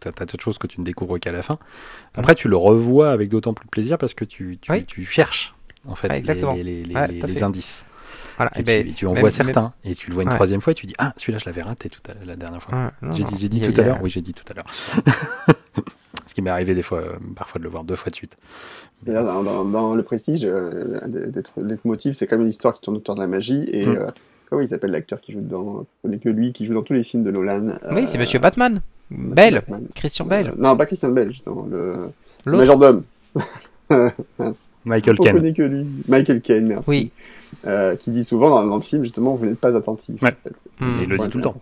t'as 0.00 0.12
t'as 0.12 0.24
de 0.36 0.40
choses 0.40 0.58
que 0.58 0.66
tu 0.66 0.80
ne 0.80 0.84
découvres 0.84 1.18
qu'à 1.20 1.32
la 1.32 1.42
fin. 1.42 1.58
Après, 2.14 2.34
tu 2.34 2.48
le 2.48 2.56
revois 2.56 3.10
avec 3.12 3.28
d'autant 3.28 3.54
plus 3.54 3.66
de 3.66 3.70
plaisir 3.70 3.98
parce 3.98 4.14
que 4.14 4.24
tu, 4.24 4.58
tu, 4.60 4.72
Oui. 4.72 4.84
tu 4.84 5.04
cherches 5.04 5.54
en 5.86 5.94
fait 5.94 6.08
Ouais, 6.08 6.20
les, 6.62 6.84
Ouais, 6.94 7.20
fait. 7.20 7.42
indices. 7.42 7.84
Voilà, 8.36 8.50
Et, 8.56 8.60
et 8.60 8.62
ben, 8.62 8.86
tu, 8.86 8.94
tu 8.94 9.06
en 9.06 9.10
même- 9.12 9.20
vois 9.20 9.28
même- 9.28 9.30
certains 9.30 9.72
et 9.84 9.94
tu 9.94 10.08
le 10.10 10.14
vois 10.14 10.22
une 10.22 10.28
Ouais. 10.30 10.34
troisième 10.34 10.60
fois 10.60 10.70
et 10.72 10.74
tu 10.74 10.86
dis 10.86 10.94
ah 10.98 11.12
celui-là 11.16 11.38
je 11.38 11.44
l'avais 11.46 11.62
raté 11.62 11.88
tout 11.90 12.00
à 12.10 12.24
la 12.24 12.36
dernière 12.36 12.62
fois. 12.62 12.92
J'ai 13.12 13.48
dit, 13.48 13.60
tout 13.60 13.80
à 13.80 13.84
l'heure. 13.84 13.98
Oui, 14.02 14.10
j'ai 14.10 14.22
dit 14.22 14.32
tout 14.34 14.44
à 14.50 14.54
l'heure. 14.54 14.66
Ce 16.26 16.34
qui 16.34 16.42
m'est 16.42 16.50
arrivé 16.50 16.74
des 16.74 16.82
fois, 16.82 16.98
euh, 16.98 17.12
parfois 17.36 17.58
de 17.58 17.64
le 17.64 17.70
voir 17.70 17.84
deux 17.84 17.96
fois 17.96 18.10
de 18.10 18.14
suite. 18.16 18.36
D'ailleurs, 19.02 19.24
dans, 19.24 19.42
dans, 19.42 19.64
dans 19.64 19.94
le 19.94 20.02
prestige, 20.02 20.44
euh, 20.44 21.00
tr- 21.36 21.62
leitmotifs, 21.64 22.14
c'est 22.16 22.26
quand 22.26 22.36
même 22.36 22.42
une 22.44 22.50
histoire 22.50 22.74
qui 22.74 22.82
tourne 22.82 22.96
autour 22.96 23.14
de 23.14 23.20
la 23.20 23.26
magie. 23.26 23.64
Et 23.72 23.86
Mm. 23.86 23.96
euh, 23.96 24.10
comment 24.48 24.62
il 24.62 24.68
s'appelle 24.68 24.90
l'acteur 24.92 25.20
qui 25.20 25.32
joue 25.32 25.40
dedans 25.40 25.80
Je 26.02 26.08
connais 26.08 26.18
que 26.18 26.28
lui, 26.28 26.52
qui 26.52 26.66
joue 26.66 26.74
dans 26.74 26.82
tous 26.82 26.92
les 26.94 27.04
films 27.04 27.22
de 27.24 27.30
Nolan. 27.30 27.74
Oui, 27.90 28.02
euh, 28.02 28.06
c'est 28.06 28.18
Monsieur 28.18 28.38
Batman. 28.38 28.80
Belle. 29.10 29.54
Batman. 29.54 29.86
Christian 29.94 30.26
Euh, 30.26 30.28
Bale. 30.28 30.54
non, 30.58 30.76
pas 30.76 30.86
Christian 30.86 31.10
Bale, 31.10 31.30
justement. 31.30 31.66
Le, 31.70 32.10
majordome. 32.46 33.02
Michael 34.84 35.16
On 35.18 35.22
Caine. 35.22 35.36
connaît 35.36 35.52
que 35.54 35.62
lui. 35.62 35.86
Michael 36.08 36.40
Caine, 36.40 36.66
merci. 36.66 36.84
Oui. 36.88 37.10
Euh, 37.66 37.96
qui 37.96 38.10
dit 38.10 38.24
souvent 38.24 38.50
dans, 38.50 38.64
dans 38.66 38.76
le 38.76 38.82
film, 38.82 39.02
justement, 39.02 39.34
vous 39.34 39.46
n'êtes 39.46 39.58
pas 39.58 39.74
attentif. 39.76 40.20
Ouais. 40.22 40.28
en 40.30 40.48
fait. 40.48 40.84
Et 40.84 41.02
il 41.04 41.08
le 41.08 41.16
dit 41.16 41.22
Ouais, 41.22 41.28
tout 41.30 41.38
le 41.38 41.44
temps. 41.44 41.60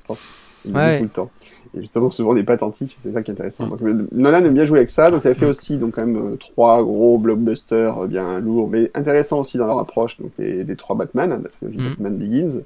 Il 0.65 0.73
le 0.73 0.93
dit 0.93 0.99
tout 0.99 1.03
le 1.05 1.09
temps. 1.09 1.31
Et 1.77 1.81
justement, 1.83 2.11
souvent, 2.11 2.31
on 2.31 2.35
n'est 2.35 2.43
pas 2.43 2.55
attentif, 2.55 2.97
c'est 3.03 3.13
ça 3.13 3.23
qui 3.23 3.31
est 3.31 3.35
intéressant. 3.35 3.67
Mm. 3.67 3.71
Donc, 3.71 3.83
euh, 3.83 4.07
Nolan 4.13 4.39
aime 4.45 4.55
bien 4.55 4.65
jouer 4.65 4.79
avec 4.79 4.89
ça, 4.91 5.11
donc 5.11 5.23
il 5.25 5.29
a 5.29 5.35
fait 5.35 5.45
Mm. 5.47 5.51
aussi, 5.51 5.77
donc, 5.79 5.95
quand 5.95 6.07
même, 6.07 6.17
euh, 6.17 6.37
trois 6.39 6.83
gros 6.83 7.19
blockbusters 7.19 7.99
euh, 8.03 8.07
bien 8.07 8.41
lourds, 8.41 8.69
mais 8.71 8.91
intéressants 8.95 9.41
aussi 9.41 9.59
dans 9.59 9.67
leur 9.67 9.79
approche, 9.79 10.19
donc, 10.19 10.31
des, 10.39 10.65
des 10.65 10.77
trois 10.77 10.97
Batman, 10.97 11.31
hein, 11.33 11.41
la 11.43 11.51
trilogie 11.51 11.79
Mm. 11.79 11.89
Batman 11.91 12.17
Begins, 12.17 12.61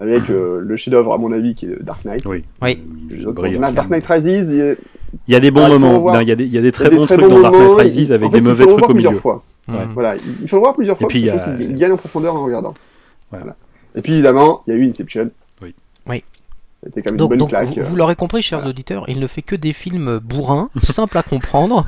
avec 0.00 0.30
euh, 0.30 0.60
le 0.60 0.76
chef-d'œuvre, 0.76 1.12
à 1.12 1.18
mon 1.18 1.32
avis, 1.32 1.54
qui 1.54 1.66
est 1.66 1.82
Dark 1.82 2.04
Knight. 2.04 2.24
Oui. 2.26 2.44
Oui. 2.62 2.80
Les 3.10 3.24
brillant. 3.26 3.72
Dark 3.72 3.90
Knight 3.90 4.06
Rises, 4.06 4.50
il 4.50 4.58
y 4.58 4.62
a- 4.62 4.74
Il 5.28 5.32
y 5.32 5.36
a 5.36 5.40
des 5.40 5.50
bons 5.50 5.62
Ah, 5.64 5.68
il 5.68 5.78
moments. 5.78 6.20
Il 6.20 6.28
y, 6.28 6.32
a 6.32 6.36
des, 6.36 6.44
il 6.44 6.52
y 6.52 6.58
a 6.58 6.60
des 6.62 6.68
il 6.68 6.70
y 6.70 6.72
très 6.72 6.86
a 6.86 6.90
des 6.90 6.96
bons 6.96 7.04
très 7.06 7.16
trucs 7.16 7.28
bons 7.28 7.36
dans 7.36 7.42
Dark 7.42 7.54
Knight 7.54 7.62
moments, 7.66 7.76
Rises 7.76 7.96
il- 7.96 8.12
avec 8.12 8.28
en 8.28 8.30
fait, 8.30 8.40
des 8.40 8.46
il 8.46 8.48
mauvais 8.50 8.64
faut 8.64 8.70
le 8.70 8.76
trucs 8.76 8.78
voir 8.80 8.90
au 8.90 8.94
milieu. 8.94 9.08
plusieurs 9.08 9.22
fois. 9.22 9.42
Ouais. 9.68 9.74
Voilà, 9.94 10.16
il 10.16 10.22
il 10.42 10.48
faut 10.48 10.56
le 10.56 10.60
voir 10.60 10.74
plusieurs 10.74 10.96
Et 10.96 11.00
fois, 11.00 11.08
puis, 11.08 11.26
parce 11.26 11.46
il 11.46 11.50
a- 11.50 11.56
qu'il 11.56 11.74
gagne 11.76 11.92
en 11.92 11.96
profondeur 11.96 12.34
en 12.34 12.44
regardant. 12.44 12.74
Ouais. 13.32 13.38
Voilà. 13.40 13.56
Et 13.94 14.02
puis, 14.02 14.12
évidemment, 14.14 14.62
il 14.66 14.74
y 14.74 14.76
a 14.76 14.80
eu 14.80 14.86
Inception. 14.86 15.28
C'était 16.86 17.02
quand 17.02 17.10
même 17.10 17.16
Donc, 17.18 17.32
une 17.32 17.38
bonne 17.38 17.38
donc 17.38 17.48
claque. 17.50 17.66
vous, 17.66 17.82
vous 17.82 17.96
l'aurez 17.96 18.14
compris, 18.14 18.42
chers 18.42 18.64
auditeurs, 18.64 19.04
il 19.08 19.18
ne 19.18 19.26
fait 19.26 19.42
que 19.42 19.56
des 19.56 19.72
films 19.72 20.18
bourrins, 20.20 20.68
simples 20.78 21.18
à 21.18 21.22
comprendre, 21.24 21.84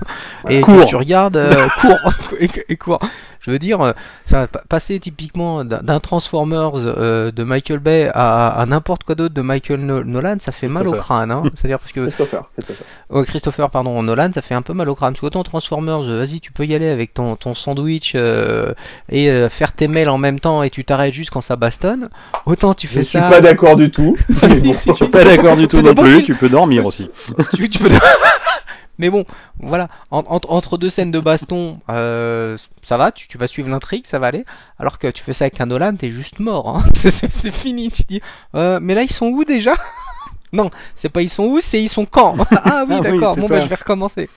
et 0.49 0.61
Court. 0.61 0.77
que 0.85 0.89
tu 0.89 0.97
regardes 0.97 1.37
euh, 1.37 1.69
court 1.81 2.13
et, 2.41 2.51
et 2.69 2.77
court. 2.77 2.99
Je 3.41 3.51
veux 3.51 3.59
dire, 3.59 3.81
euh, 3.81 3.93
ça 4.27 4.47
passer 4.69 4.99
typiquement 5.01 5.65
d'un 5.65 6.01
Transformers 6.01 6.73
euh, 6.77 7.31
de 7.31 7.45
Michael 7.45 7.79
Bay 7.79 8.11
à, 8.15 8.49
à 8.49 8.67
n'importe 8.67 9.05
quoi 9.05 9.15
d'autre 9.15 9.35
de 9.35 9.41
Michael 9.43 9.81
No- 9.81 10.03
Nolan, 10.05 10.37
ça 10.41 10.53
fait 10.53 10.69
mal 10.69 10.87
au 10.89 10.93
Christopher. 10.93 11.05
crâne. 11.05 11.31
Hein. 11.31 11.43
C'est-à-dire 11.55 11.79
parce 11.79 11.93
que 11.93 12.01
Christopher, 12.01 12.45
Christopher. 12.57 12.87
Oh, 13.11 13.23
Christopher, 13.23 13.71
pardon, 13.71 14.03
Nolan, 14.03 14.31
ça 14.35 14.43
fait 14.43 14.55
un 14.55 14.63
peu 14.63 14.73
mal 14.75 14.89
au 14.89 14.95
crâne. 14.95 15.13
Parce 15.13 15.21
qu'autant 15.21 15.43
Transformers, 15.45 16.01
euh, 16.03 16.19
vas-y, 16.19 16.41
tu 16.41 16.53
peux 16.53 16.67
y 16.67 16.75
aller 16.75 16.89
avec 16.89 17.15
ton, 17.15 17.37
ton 17.37 17.55
sandwich 17.55 18.13
euh, 18.15 18.75
et 19.09 19.31
euh, 19.31 19.49
faire 19.49 19.73
tes 19.73 19.89
mails 19.89 20.09
en 20.11 20.19
même 20.19 20.41
temps 20.41 20.63
et 20.63 20.71
tu 20.71 20.85
t'arrêtes 20.85 21.15
juste 21.15 21.31
quand 21.31 21.41
ça 21.41 21.57
bastonne. 21.57 22.09
Autant 22.47 22.75
tu 22.75 22.87
Je 22.89 22.93
fais 22.95 23.03
suis 23.03 23.19
ça. 23.19 23.29
pas 23.31 23.41
d'accord 23.41 23.77
du 23.77 23.91
tout. 23.91 24.17
Je 24.43 24.93
suis 24.93 25.09
pas 25.09 25.25
d'accord 25.25 25.57
du 25.57 25.69
tout 25.69 25.81
non 25.81 25.95
plus. 25.95 26.23
Tu 26.25 26.35
peux 26.35 26.49
dormir 26.49 26.85
aussi. 26.87 27.09
tu, 27.55 27.69
tu 27.69 27.79
peux... 27.79 27.89
Mais 28.99 29.11
bon, 29.11 29.25
voilà, 29.61 29.89
En- 30.11 30.25
entre- 30.29 30.51
entre 30.51 30.77
deux 30.79 30.91
scènes 30.91 31.11
de 31.13 31.21
baston, 31.21 31.79
euh, 31.89 32.57
ça 32.83 32.97
va, 32.97 33.13
tu, 33.13 33.29
tu 33.29 33.39
vas 33.39 33.47
suivre 33.47 33.69
l'intrigue, 33.69 34.07
ça 34.07 34.19
va 34.19 34.27
aller. 34.29 34.45
Alors 34.79 34.99
que 34.99 35.09
tu 35.09 35.23
fais 35.23 35.33
ça 35.33 35.45
avec 35.45 35.61
un 35.61 35.67
Nolan, 35.67 35.95
t'es 35.97 36.11
juste 36.11 36.41
mort. 36.41 36.69
Hein. 36.69 36.83
C'est- 36.95 37.51
fini. 37.51 37.91
Tu 37.91 38.03
dis, 38.09 38.21
euh, 38.55 38.79
mais 38.83 38.95
là 38.95 39.03
ils 39.03 39.13
sont 39.13 39.27
où 39.29 39.45
déjà? 39.45 39.75
Non, 40.53 40.71
c'est 40.97 41.11
pas 41.11 41.21
ils 41.21 41.29
sont 41.29 41.45
où, 41.45 41.61
c'est 41.61 41.83
ils 41.83 41.89
sont 41.91 42.07
quand? 42.07 42.35
Ah 42.51 42.85
oui, 42.89 42.95
Ah 42.97 43.01
oui, 43.01 43.01
d'accord. 43.03 43.37
bon, 43.37 43.47
bah 43.49 43.61
je 43.61 43.69
vais 43.69 43.75
recommencer. 43.75 44.31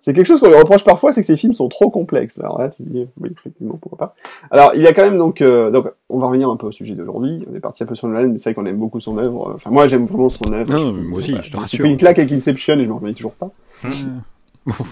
C'est- 0.00 0.12
quelque 0.14 0.24
chose 0.26 0.40
qu'on 0.40 0.48
lui 0.48 0.56
reproche 0.56 0.84
parfois, 0.84 1.10
c'est 1.12 1.20
que 1.22 1.26
ces 1.26 1.36
films 1.38 1.52
sont 1.54 1.68
trop 1.68 1.90
complexes. 1.90 2.38
Alors 2.38 2.58
là, 2.58 2.68
tu 2.70 2.82
dis, 2.84 3.06
oui, 3.20 3.30
effectivement, 3.38 3.78
pourquoi 3.80 3.98
pas. 3.98 4.14
Alors, 4.50 4.72
il 4.74 4.80
y 4.82 4.86
a 4.86 4.92
quand 4.94 5.02
même 5.04 5.16
donc, 5.18 5.40
euh, 5.42 5.70
donc, 5.70 5.86
on 6.10 6.18
va 6.18 6.26
revenir 6.28 6.48
un 6.50 6.56
peu 6.56 6.66
au 6.66 6.72
sujet 6.72 6.94
d'aujourd'hui. 6.94 7.46
On 7.50 7.54
est 7.54 7.60
parti 7.60 7.82
un 7.82 7.86
peu 7.86 7.94
sur 7.94 8.08
Nolan, 8.08 8.28
mais 8.28 8.38
c'est 8.38 8.50
vrai 8.50 8.54
qu'on 8.54 8.64
aime 8.66 8.78
beaucoup 8.78 9.00
son 9.00 9.16
œuvre. 9.18 9.52
Enfin, 9.54 9.70
moi, 9.70 9.86
j'aime 9.88 10.06
vraiment 10.06 10.28
son 10.30 10.50
œuvre. 10.52 10.70
Non, 10.72 10.78
Je- 10.78 11.00
moi 11.00 11.18
aussi, 11.18 11.32
je 11.32 11.48
te 11.50 11.52
J'ai 11.52 11.58
rassure. 11.58 11.84
une 11.86 11.96
claque 11.98 12.18
avec 12.18 12.32
Inception 12.32 12.78
et 12.78 12.84
je 12.84 12.88
m'en 12.90 12.96
remets 12.98 13.12
toujours 13.14 13.34
pas. 13.34 13.50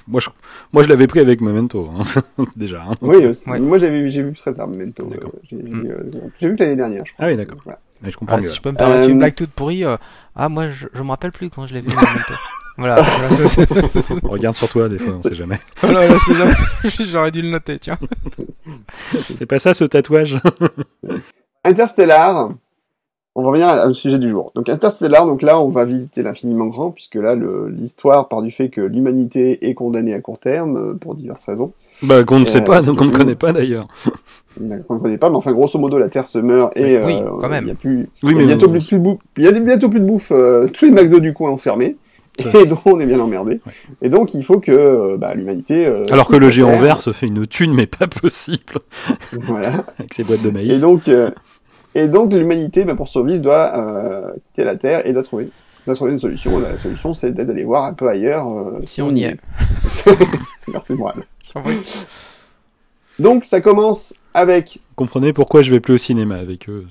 Moi, 0.07 0.21
je, 0.21 0.29
moi, 0.73 0.83
je 0.83 0.89
l'avais 0.89 1.07
pris 1.07 1.21
avec 1.21 1.41
Memento, 1.41 1.91
hein, 1.99 2.03
déjà. 2.57 2.83
hein. 2.83 2.95
Oui, 3.01 3.25
aussi. 3.27 3.49
Ouais. 3.51 3.59
moi, 3.61 3.79
j'ai 3.79 3.91
vu, 3.91 4.11
j'ai 4.11 4.23
vu 4.23 4.33
très 4.35 4.53
tard, 4.53 4.69
Memento. 4.69 5.03
Euh, 5.11 5.17
J'ai 5.51 5.57
Mm. 5.57 5.83
j'ai, 5.85 5.91
euh, 5.91 6.11
j'ai 6.41 6.49
vu 6.49 6.57
que 6.57 6.63
l'année 6.63 6.77
dernière, 6.77 7.05
je 7.07 7.13
crois. 7.15 7.25
Ah 7.25 7.29
oui, 7.29 7.37
d'accord. 7.37 7.59
Voilà. 7.65 7.79
Je 8.05 8.17
comprends 8.17 8.37
Ah, 8.37 8.41
mieux. 8.41 8.49
si 8.49 8.57
je 8.57 8.61
peux 8.61 8.71
me 8.73 8.77
permettre 8.77 9.07
Euh, 9.07 9.11
une 9.13 9.19
blague 9.19 9.35
toute 9.35 9.51
pourrie, 9.53 9.85
euh, 9.85 9.97
ah 10.35 10.49
moi 10.49 10.69
je, 10.69 10.87
je 10.93 11.03
me 11.03 11.09
rappelle 11.11 11.31
plus 11.33 11.51
quand 11.51 11.67
je 11.67 11.75
l'ai 11.75 11.81
vu. 11.83 11.89
Voilà, 12.79 13.03
voilà, 13.03 13.29
ça, 13.31 13.49
c'est- 13.49 13.69
Regarde 14.25 14.55
sur 14.55 14.67
toi, 14.71 14.89
des 14.89 14.97
fois, 14.99 15.13
on 15.13 15.19
sait 15.19 15.35
jamais. 15.35 15.61
voilà, 15.83 16.09
là, 16.09 16.17
c'est 16.19 16.35
jamais- 16.35 16.55
j'aurais 17.11 17.31
dû 17.31 17.43
le 17.43 17.51
noter, 17.51 17.79
tiens. 17.79 17.99
C'est 19.13 19.45
pas 19.45 19.59
ça, 19.59 19.75
ce 19.75 19.85
tatouage? 19.85 20.39
Interstellar. 21.65 22.53
On 23.35 23.43
va 23.43 23.49
revenir 23.49 23.87
au 23.89 23.93
sujet 23.95 24.19
du 24.19 24.29
jour. 24.29 24.53
Donc 24.55 24.69
Interstellar, 24.69 25.25
donc 25.27 25.41
là 25.41 25.59
on 25.59 25.69
va 25.69 25.87
visiter 25.87 26.23
l'infiniment 26.23 26.67
grand 26.67 26.91
puisque 26.91 27.15
là 27.15 27.35
le- 27.35 27.69
l'histoire 27.71 28.29
part 28.29 28.43
du 28.43 28.51
fait 28.51 28.69
que 28.69 28.83
l'humanité 28.83 29.67
est 29.69 29.73
condamnée 29.75 30.13
à 30.13 30.21
court 30.21 30.39
terme 30.39 30.77
euh, 30.77 30.95
pour 30.95 31.15
diverses 31.15 31.47
raisons. 31.47 31.73
Bah, 32.03 32.25
qu'on 32.25 32.41
ne 32.41 32.45
Euh, 32.47 32.51
sait 32.51 32.61
pas, 32.63 32.83
donc 32.83 33.01
on 33.01 33.07
ne 33.07 33.11
connaît 33.11 33.35
pas 33.37 33.53
d'ailleurs. 33.53 33.87
Vous 34.59 34.67
ne 34.67 34.79
comprenez 34.83 35.17
pas, 35.17 35.31
mais 35.31 35.37
enfin, 35.37 35.53
grosso 35.53 35.79
modo, 35.79 35.97
la 35.99 36.09
Terre 36.09 36.27
se 36.27 36.39
meurt 36.39 36.77
et 36.77 36.99
Oui, 36.99 37.15
euh, 37.15 37.31
quand 37.41 37.49
même. 37.49 37.65
il 37.65 37.69
y 37.69 37.73
a 37.73 37.75
plus, 37.75 38.09
Oui, 38.23 38.33
il 38.33 38.33
y 38.33 38.35
a 38.35 38.39
mais 38.39 38.47
bientôt 38.49 38.67
on- 38.67 38.71
plus 38.73 38.91
de 38.93 38.99
bouffe. 38.99 39.19
Il 39.39 39.45
y 39.45 39.49
a 39.49 39.53
bientôt 39.53 39.89
plus 39.89 40.01
de 40.01 40.05
bouffe. 40.05 40.33
euh, 40.33 40.67
tous 40.73 40.85
les 40.85 40.91
McDo 40.91 41.19
du 41.21 41.33
coin 41.33 41.51
ont 41.53 41.57
fermé. 41.57 41.97
Et 42.39 42.67
donc, 42.67 42.81
on 42.87 42.99
est 42.99 43.05
bien 43.07 43.21
emmerdé. 43.21 43.61
Ouais. 43.67 43.73
Et 44.03 44.09
donc, 44.09 44.33
il 44.35 44.43
faut 44.43 44.59
que 44.59 44.73
euh, 44.73 45.17
bah, 45.19 45.35
l'humanité. 45.35 45.87
euh, 45.87 46.03
Alors 46.11 46.29
que 46.29 46.37
le 46.37 46.49
géant 46.51 46.69
Terre. 46.71 46.81
vert 46.83 47.01
se 47.01 47.13
fait 47.13 47.27
une 47.27 47.47
thune, 47.47 47.73
mais 47.75 47.87
pas 47.87 48.07
possible, 48.09 48.79
Voilà. 49.33 49.69
avec 49.99 50.13
ses 50.15 50.25
boîtes 50.25 50.43
de 50.43 50.49
Et 50.49 50.53
maïs. 50.53 50.81
donc, 50.81 51.09
euh, 51.09 51.31
et 51.95 52.09
donc 52.09 52.33
l'humanité, 52.33 52.85
bah, 52.85 52.95
pour 52.95 53.09
survivre, 53.09 53.41
doit 53.43 53.77
euh, 53.77 54.33
quitter 54.47 54.65
la 54.65 54.77
Terre 54.77 55.07
et 55.07 55.13
doit 55.13 55.23
trouver, 55.23 55.51
doit 55.87 55.95
trouver 55.95 56.13
une 56.13 56.19
solution. 56.19 56.59
La 56.59 56.79
solution, 56.79 57.15
c'est 57.15 57.33
d'aller 57.33 57.65
voir 57.65 57.85
un 57.85 57.95
peu 57.95 58.09
ailleurs. 58.09 58.49
euh, 58.49 58.81
Si 58.87 59.03
on 59.03 59.11
y 59.15 59.25
est. 59.25 59.37
Merci, 60.73 60.95
Mourad. 60.95 61.17
Donc, 63.19 63.45
ça 63.45 63.61
commence 63.61 64.15
avec 64.35 64.81
Comprenez 64.97 65.33
pourquoi 65.33 65.63
je 65.63 65.71
vais 65.71 65.81
plus 65.81 65.95
au 65.95 65.99
cinéma 65.99 66.37
avec 66.37 66.69
eux. 66.69 66.87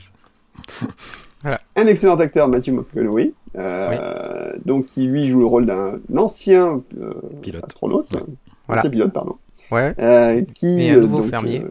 un 1.75 1.87
excellent 1.87 2.15
acteur, 2.17 2.47
Matthew 2.47 2.69
McConaughey, 2.69 3.33
euh, 3.57 4.53
donc 4.65 4.85
qui 4.85 5.05
lui 5.05 5.27
joue 5.27 5.39
le 5.39 5.45
rôle 5.47 5.65
d'un 5.65 5.99
ancien 6.15 6.81
euh, 7.01 7.13
Pilote. 7.41 7.63
astronaute, 7.65 8.13
Ouais. 8.13 8.21
Voilà. 8.67 8.81
ancien 8.81 8.91
pilote, 8.91 9.11
pardon, 9.13 9.35
Ouais. 9.71 9.93
euh, 9.99 10.43
qui 10.53 10.81
Et 10.83 10.91
un 10.91 10.97
nouveau 10.99 11.21
donc, 11.21 11.29
fermier. 11.31 11.63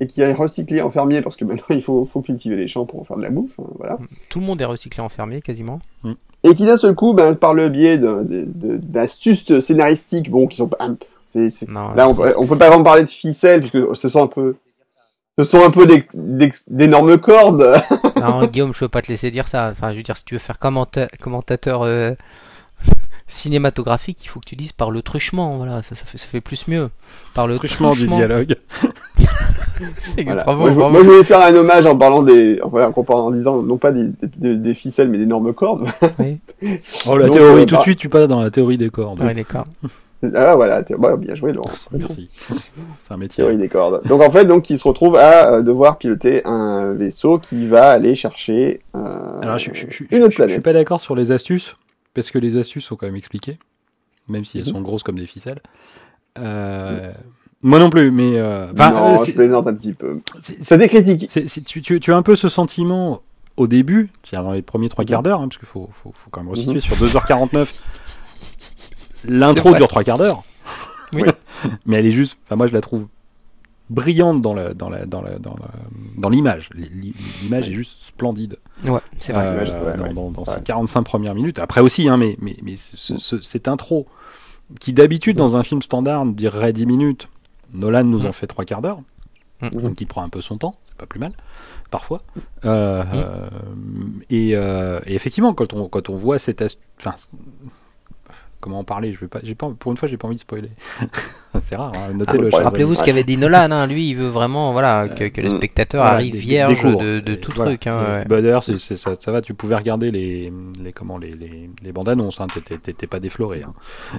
Et 0.00 0.06
qui 0.06 0.22
a 0.22 0.34
recyclé 0.34 0.80
en 0.82 0.90
fermier 0.90 1.22
parce 1.22 1.36
que 1.36 1.44
maintenant 1.44 1.64
il 1.70 1.82
faut, 1.82 2.04
faut 2.04 2.20
cultiver 2.22 2.56
les 2.56 2.66
champs 2.68 2.84
pour 2.86 3.00
en 3.00 3.04
faire 3.04 3.16
de 3.16 3.22
la 3.22 3.30
bouffe, 3.30 3.58
hein, 3.58 3.64
voilà. 3.76 3.98
Tout 4.28 4.40
le 4.40 4.46
monde 4.46 4.60
est 4.60 4.64
recyclé 4.66 5.02
en 5.02 5.08
fermier 5.08 5.40
quasiment. 5.40 5.80
et 6.44 6.54
qui 6.54 6.64
d'un 6.66 6.76
seul 6.76 6.94
coup, 6.94 7.14
ben, 7.14 7.34
par 7.34 7.54
le 7.54 7.68
biais 7.68 7.98
d'astuces 7.98 9.58
scénaristiques, 9.58 10.30
bon, 10.30 10.46
qui 10.46 10.56
sont 10.56 10.68
pas, 10.68 10.88
Non, 11.68 11.94
là 11.94 12.08
on, 12.08 12.16
on 12.42 12.46
peut 12.46 12.58
pas 12.58 12.68
vraiment 12.68 12.84
parler 12.84 13.04
de 13.04 13.10
ficelles 13.10 13.60
puisque 13.60 13.96
ce 13.96 14.08
sont 14.08 14.22
un 14.22 14.26
peu, 14.28 14.56
ce 15.38 15.44
sont 15.44 15.64
un 15.64 15.70
peu 15.70 15.86
des- 15.86 16.06
des- 16.14 16.52
d'énormes 16.68 17.18
cordes. 17.18 17.74
Non, 18.18 18.44
Guillaume, 18.46 18.74
je 18.74 18.80
peux 18.80 18.88
pas 18.88 19.00
te 19.02 19.06
laisser 19.08 19.30
dire 19.30 19.46
ça. 19.46 19.68
Enfin, 19.70 19.92
je 19.92 19.96
veux 19.98 20.02
dire, 20.02 20.16
si 20.16 20.24
tu 20.24 20.34
veux 20.34 20.40
faire 20.40 20.58
commenta- 20.58 21.06
commentateur 21.20 21.82
euh, 21.82 22.12
cinématographique, 23.28 24.18
il 24.24 24.28
faut 24.28 24.40
que 24.40 24.46
tu 24.48 24.56
dises 24.56 24.72
par 24.72 24.90
le 24.90 25.02
truchement. 25.02 25.56
Voilà, 25.56 25.82
ça, 25.82 25.94
ça, 25.94 26.04
fait, 26.04 26.18
ça 26.18 26.26
fait 26.26 26.40
plus 26.40 26.66
mieux. 26.66 26.90
Par 27.34 27.46
le 27.46 27.56
Truchement 27.56 27.92
du 27.92 28.08
dialogue. 28.08 28.56
Voilà. 30.24 30.44
Bravo, 30.44 30.60
moi, 30.62 30.70
je, 30.70 30.76
bravo. 30.76 30.92
moi, 30.92 31.02
je 31.02 31.06
voulais 31.08 31.24
faire 31.24 31.40
un 31.40 31.54
hommage 31.54 31.86
en 31.86 31.96
parlant 31.96 32.22
des, 32.22 32.60
voilà, 32.64 32.88
en, 32.88 32.92
comparant- 32.92 33.26
en 33.26 33.30
disant 33.30 33.62
non 33.62 33.76
pas 33.78 33.92
des, 33.92 34.08
des, 34.36 34.56
des 34.56 34.74
ficelles 34.74 35.08
mais 35.08 35.18
d'énormes 35.18 35.52
cordes. 35.54 35.86
Oui, 36.18 36.38
Oh, 37.06 37.16
la 37.16 37.26
Donc, 37.26 37.34
théorie, 37.36 37.62
euh, 37.62 37.66
tout 37.66 37.74
bah- 37.74 37.78
de 37.78 37.82
suite, 37.82 37.98
tu 37.98 38.08
passes 38.08 38.28
dans 38.28 38.40
la 38.42 38.50
théorie 38.50 38.78
des 38.78 38.90
cordes. 38.90 39.20
ouais, 39.20 39.34
d'accord. 39.34 39.66
ah 40.34 40.56
voilà, 40.56 40.82
ouais, 40.88 41.16
bien 41.16 41.34
joué 41.36 41.52
Laurent. 41.52 41.70
Merci. 41.92 42.28
C'est 42.48 43.14
un 43.14 43.16
métier. 43.16 43.44
Théorie 43.44 43.56
des 43.58 43.68
cordes. 43.68 44.02
Donc 44.08 44.20
en 44.22 44.30
fait, 44.30 44.44
donc 44.44 44.68
il 44.70 44.76
se 44.78 44.86
retrouve 44.88 45.14
à 45.16 45.52
euh, 45.54 45.62
devoir 45.62 45.98
piloter 45.98 46.42
un 46.44 46.92
vaisseau 46.92 47.38
qui 47.38 47.66
va 47.68 47.90
aller 47.90 48.14
chercher 48.16 48.80
euh, 48.96 49.00
Alors, 49.42 49.58
je, 49.58 49.70
je, 49.72 49.86
je, 49.90 50.04
une 50.10 50.24
autre 50.24 50.24
je- 50.24 50.24
je 50.24 50.24
suis 50.24 50.34
planète. 50.36 50.62
pas 50.62 50.72
d'accord 50.72 51.00
sur 51.00 51.14
les 51.14 51.30
astuces, 51.30 51.76
parce 52.14 52.30
que 52.32 52.38
les 52.38 52.56
astuces 52.56 52.84
sont 52.84 52.96
quand 52.96 53.06
même 53.06 53.14
expliquées, 53.16 53.58
même 54.28 54.44
si 54.44 54.58
elles 54.58 54.66
Mhm. 54.66 54.72
sont 54.72 54.80
grosses 54.80 55.04
comme 55.04 55.18
des 55.20 55.26
ficelles. 55.26 55.60
Euh, 56.38 57.12
Moi 57.62 57.78
non 57.80 57.90
plus, 57.90 58.10
mais... 58.12 58.32
Euh, 58.36 58.72
non, 58.72 59.14
euh, 59.14 59.16
je 59.18 59.24
c'est- 59.24 59.32
plaisante 59.32 59.66
un 59.66 59.74
petit 59.74 59.92
peu. 59.92 60.20
c'est- 60.40 60.62
Ça 60.64 60.76
décritique. 60.76 61.26
c'est- 61.28 61.48
c'est- 61.48 61.62
tu, 61.62 61.82
tu, 61.82 61.98
tu 62.00 62.12
as 62.12 62.16
un 62.16 62.22
peu 62.22 62.36
ce 62.36 62.48
sentiment 62.48 63.20
au 63.56 63.66
début, 63.66 64.10
c'est-à-dire 64.22 64.48
dans 64.48 64.54
les 64.54 64.62
premiers 64.62 64.88
trois 64.88 65.04
quarts 65.04 65.22
d'heure, 65.24 65.40
hein, 65.40 65.48
parce 65.48 65.58
qu'il 65.58 65.66
faut, 65.66 65.90
faut, 66.02 66.12
faut 66.14 66.30
quand 66.30 66.40
même 66.40 66.50
resituer, 66.50 66.74
Mhm. 66.74 66.80
sur 66.80 66.96
2h49, 66.96 67.74
l'intro 69.28 69.64
C'est 69.64 69.68
vrai. 69.70 69.78
dure 69.78 69.88
trois 69.88 70.04
quarts 70.04 70.18
d'heure. 70.18 70.44
Oui. 71.12 71.22
mais 71.86 71.96
elle 71.98 72.06
est 72.06 72.12
juste... 72.12 72.36
Enfin, 72.46 72.56
moi, 72.56 72.66
je 72.68 72.72
la 72.74 72.80
trouve 72.80 73.06
brillante 73.90 74.42
dans 74.42 74.52
la 74.52 74.74
dans 74.74 74.90
la 74.90 75.06
dans 75.06 75.22
la 75.22 75.38
dans 75.38 75.56
la- 75.56 76.28
l'image 76.28 76.68
l'image 76.74 77.70
est 77.70 77.72
juste 77.72 78.02
splendide 78.02 78.58
Ouais, 78.84 79.00
c'est 79.18 79.32
vrai. 79.32 79.46
euh, 79.46 79.64
l'image, 79.64 79.68
ouais, 79.82 79.96
dans, 79.96 80.02
ouais. 80.04 80.12
dans- 80.12 80.30
dans 80.30 80.42
Ouais. 80.42 80.58
ces 80.58 80.62
45 80.62 81.02
premières 81.04 81.34
minutes. 81.34 81.58
Après 81.58 81.80
aussi, 81.80 82.06
hein, 82.06 82.18
mais, 82.18 82.36
mais, 82.42 82.54
mais 82.62 82.76
ce- 82.76 83.16
ce- 83.18 83.40
cette 83.40 83.66
intro, 83.66 84.06
qui 84.78 84.92
d'habitude 84.92 85.38
dans 85.38 85.56
un 85.56 85.62
film 85.62 85.80
standard 85.80 86.26
dirait 86.26 86.74
10 86.74 86.84
minutes, 86.84 87.28
Nolan 87.72 88.04
nous 88.04 88.26
en 88.26 88.32
fait 88.32 88.46
trois 88.46 88.64
quarts 88.64 88.82
d'heure, 88.82 89.00
Mm. 89.60 89.68
donc 89.70 90.00
il 90.00 90.06
prend 90.06 90.22
un 90.22 90.28
peu 90.28 90.40
son 90.40 90.56
temps, 90.56 90.76
c'est 90.84 90.94
pas 90.96 91.06
plus 91.06 91.18
mal, 91.18 91.32
parfois. 91.90 92.22
Euh, 92.64 93.02
euh, 93.12 93.48
et, 94.30 94.54
euh, 94.54 95.00
et 95.04 95.14
effectivement, 95.14 95.52
quand 95.54 95.72
on, 95.74 95.88
quand 95.88 96.08
on 96.10 96.16
voit 96.16 96.38
cette. 96.38 96.62
Enfin, 96.98 97.14
comment 98.60 98.80
en 98.80 98.84
parler 98.84 99.12
je 99.12 99.20
vais 99.20 99.28
pas, 99.28 99.40
j'ai 99.42 99.54
pas, 99.54 99.70
Pour 99.70 99.92
une 99.92 99.98
fois, 99.98 100.08
j'ai 100.08 100.16
pas 100.16 100.26
envie 100.26 100.36
de 100.36 100.40
spoiler. 100.40 100.70
c'est 101.60 101.76
rare, 101.76 101.92
hein, 101.96 102.12
notez-le. 102.14 102.50
chers 102.50 102.62
Rappelez-vous 102.64 102.94
ce 102.94 103.02
qu'avait 103.04 103.24
dit 103.24 103.36
Nolan, 103.36 103.70
hein. 103.70 103.86
lui 103.86 104.10
il 104.10 104.14
veut 104.16 104.28
vraiment 104.28 104.72
voilà, 104.72 105.08
que, 105.08 105.24
que 105.28 105.40
le 105.40 105.48
Mm. 105.48 105.56
spectateur 105.56 106.02
Voilà, 106.02 106.16
arrive 106.16 106.32
des- 106.32 106.38
vierge 106.38 106.82
des 106.82 106.90
cours. 106.90 107.00
de, 107.00 107.20
de 107.20 107.32
Et 107.32 107.40
tout 107.40 107.52
voilà. 107.56 107.70
truc. 107.72 107.86
Hein, 107.86 108.02
ouais. 108.06 108.24
bah, 108.26 108.42
D'ailleurs, 108.42 108.62
c'est- 108.62 108.78
c'est- 108.78 108.96
ça, 108.96 109.14
ça 109.18 109.32
va, 109.32 109.40
tu 109.42 109.54
pouvais 109.54 109.74
regarder 109.76 110.10
les, 110.10 110.52
les, 110.82 110.92
comment, 110.92 111.18
les, 111.18 111.30
les, 111.32 111.70
les 111.82 111.92
bandes 111.92 112.08
annonces, 112.08 112.40
hein, 112.40 112.46
t'étais- 112.52 112.78
t'étais 112.78 113.06
pas 113.06 113.18
défloré. 113.20 113.62
Hein. 113.64 113.72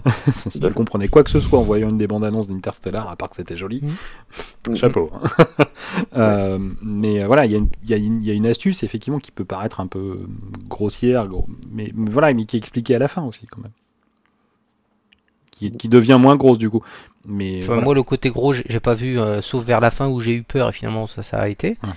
si 0.50 0.60
tu 0.60 0.70
comprenais 0.74 1.08
quoi 1.08 1.24
que 1.24 1.30
ce 1.30 1.40
soit 1.40 1.60
en 1.60 1.64
voyant 1.64 1.90
une 1.90 1.98
des 1.98 2.08
bandes 2.08 2.24
annonces 2.26 2.48
d'Interstellar, 2.48 3.10
à 3.10 3.16
part 3.16 3.30
que 3.30 3.36
c'était 3.36 3.58
joli, 3.58 3.82
chapeau. 4.76 5.12
hein. 5.14 5.46
Euh, 6.16 6.58
mais 6.82 7.22
euh, 7.24 7.28
voilà, 7.28 7.46
il 7.46 7.52
y, 7.52 7.56
a 7.56 7.58
une- 7.58 8.22
y, 8.24 8.32
y 8.32 8.48
a 8.48 8.50
astuce 8.50 8.84
effectivement 8.84 9.20
qui 9.20 9.32
peut 9.32 9.46
paraître 9.46 9.80
un 9.80 9.88
peu 9.88 10.22
grossière, 10.68 11.28
gros, 11.28 11.46
mais, 11.72 11.92
mais 11.96 12.10
voilà, 12.10 12.34
mais 12.34 12.46
qui 12.46 12.56
est 12.56 12.60
expliquée 12.60 12.96
à 12.96 13.00
la 13.00 13.08
fin 13.08 13.24
aussi 13.24 13.46
quand 13.46 13.62
même. 13.62 13.72
Qui, 15.60 15.72
qui 15.72 15.88
devient 15.90 16.18
moins 16.20 16.36
grosse 16.38 16.58
du 16.58 16.70
coup. 16.70 16.82
Mais 17.26 17.58
Enfin, 17.60 17.68
voilà. 17.74 17.82
Moi, 17.84 17.94
le 17.96 18.04
côté 18.04 18.30
gros, 18.30 18.54
j'ai 18.54 18.80
pas 18.80 18.94
vu, 18.94 19.20
euh, 19.20 19.42
sauf 19.42 19.64
vers 19.64 19.82
la 19.82 19.92
fin 19.92 20.08
où 20.08 20.20
j'ai 20.22 20.34
eu 20.34 20.42
peur 20.44 20.70
et 20.70 20.72
finalement 20.72 21.06
ça, 21.06 21.22
ça 21.22 21.38
a 21.38 21.48
été. 21.50 21.78
Ouais. 21.84 21.90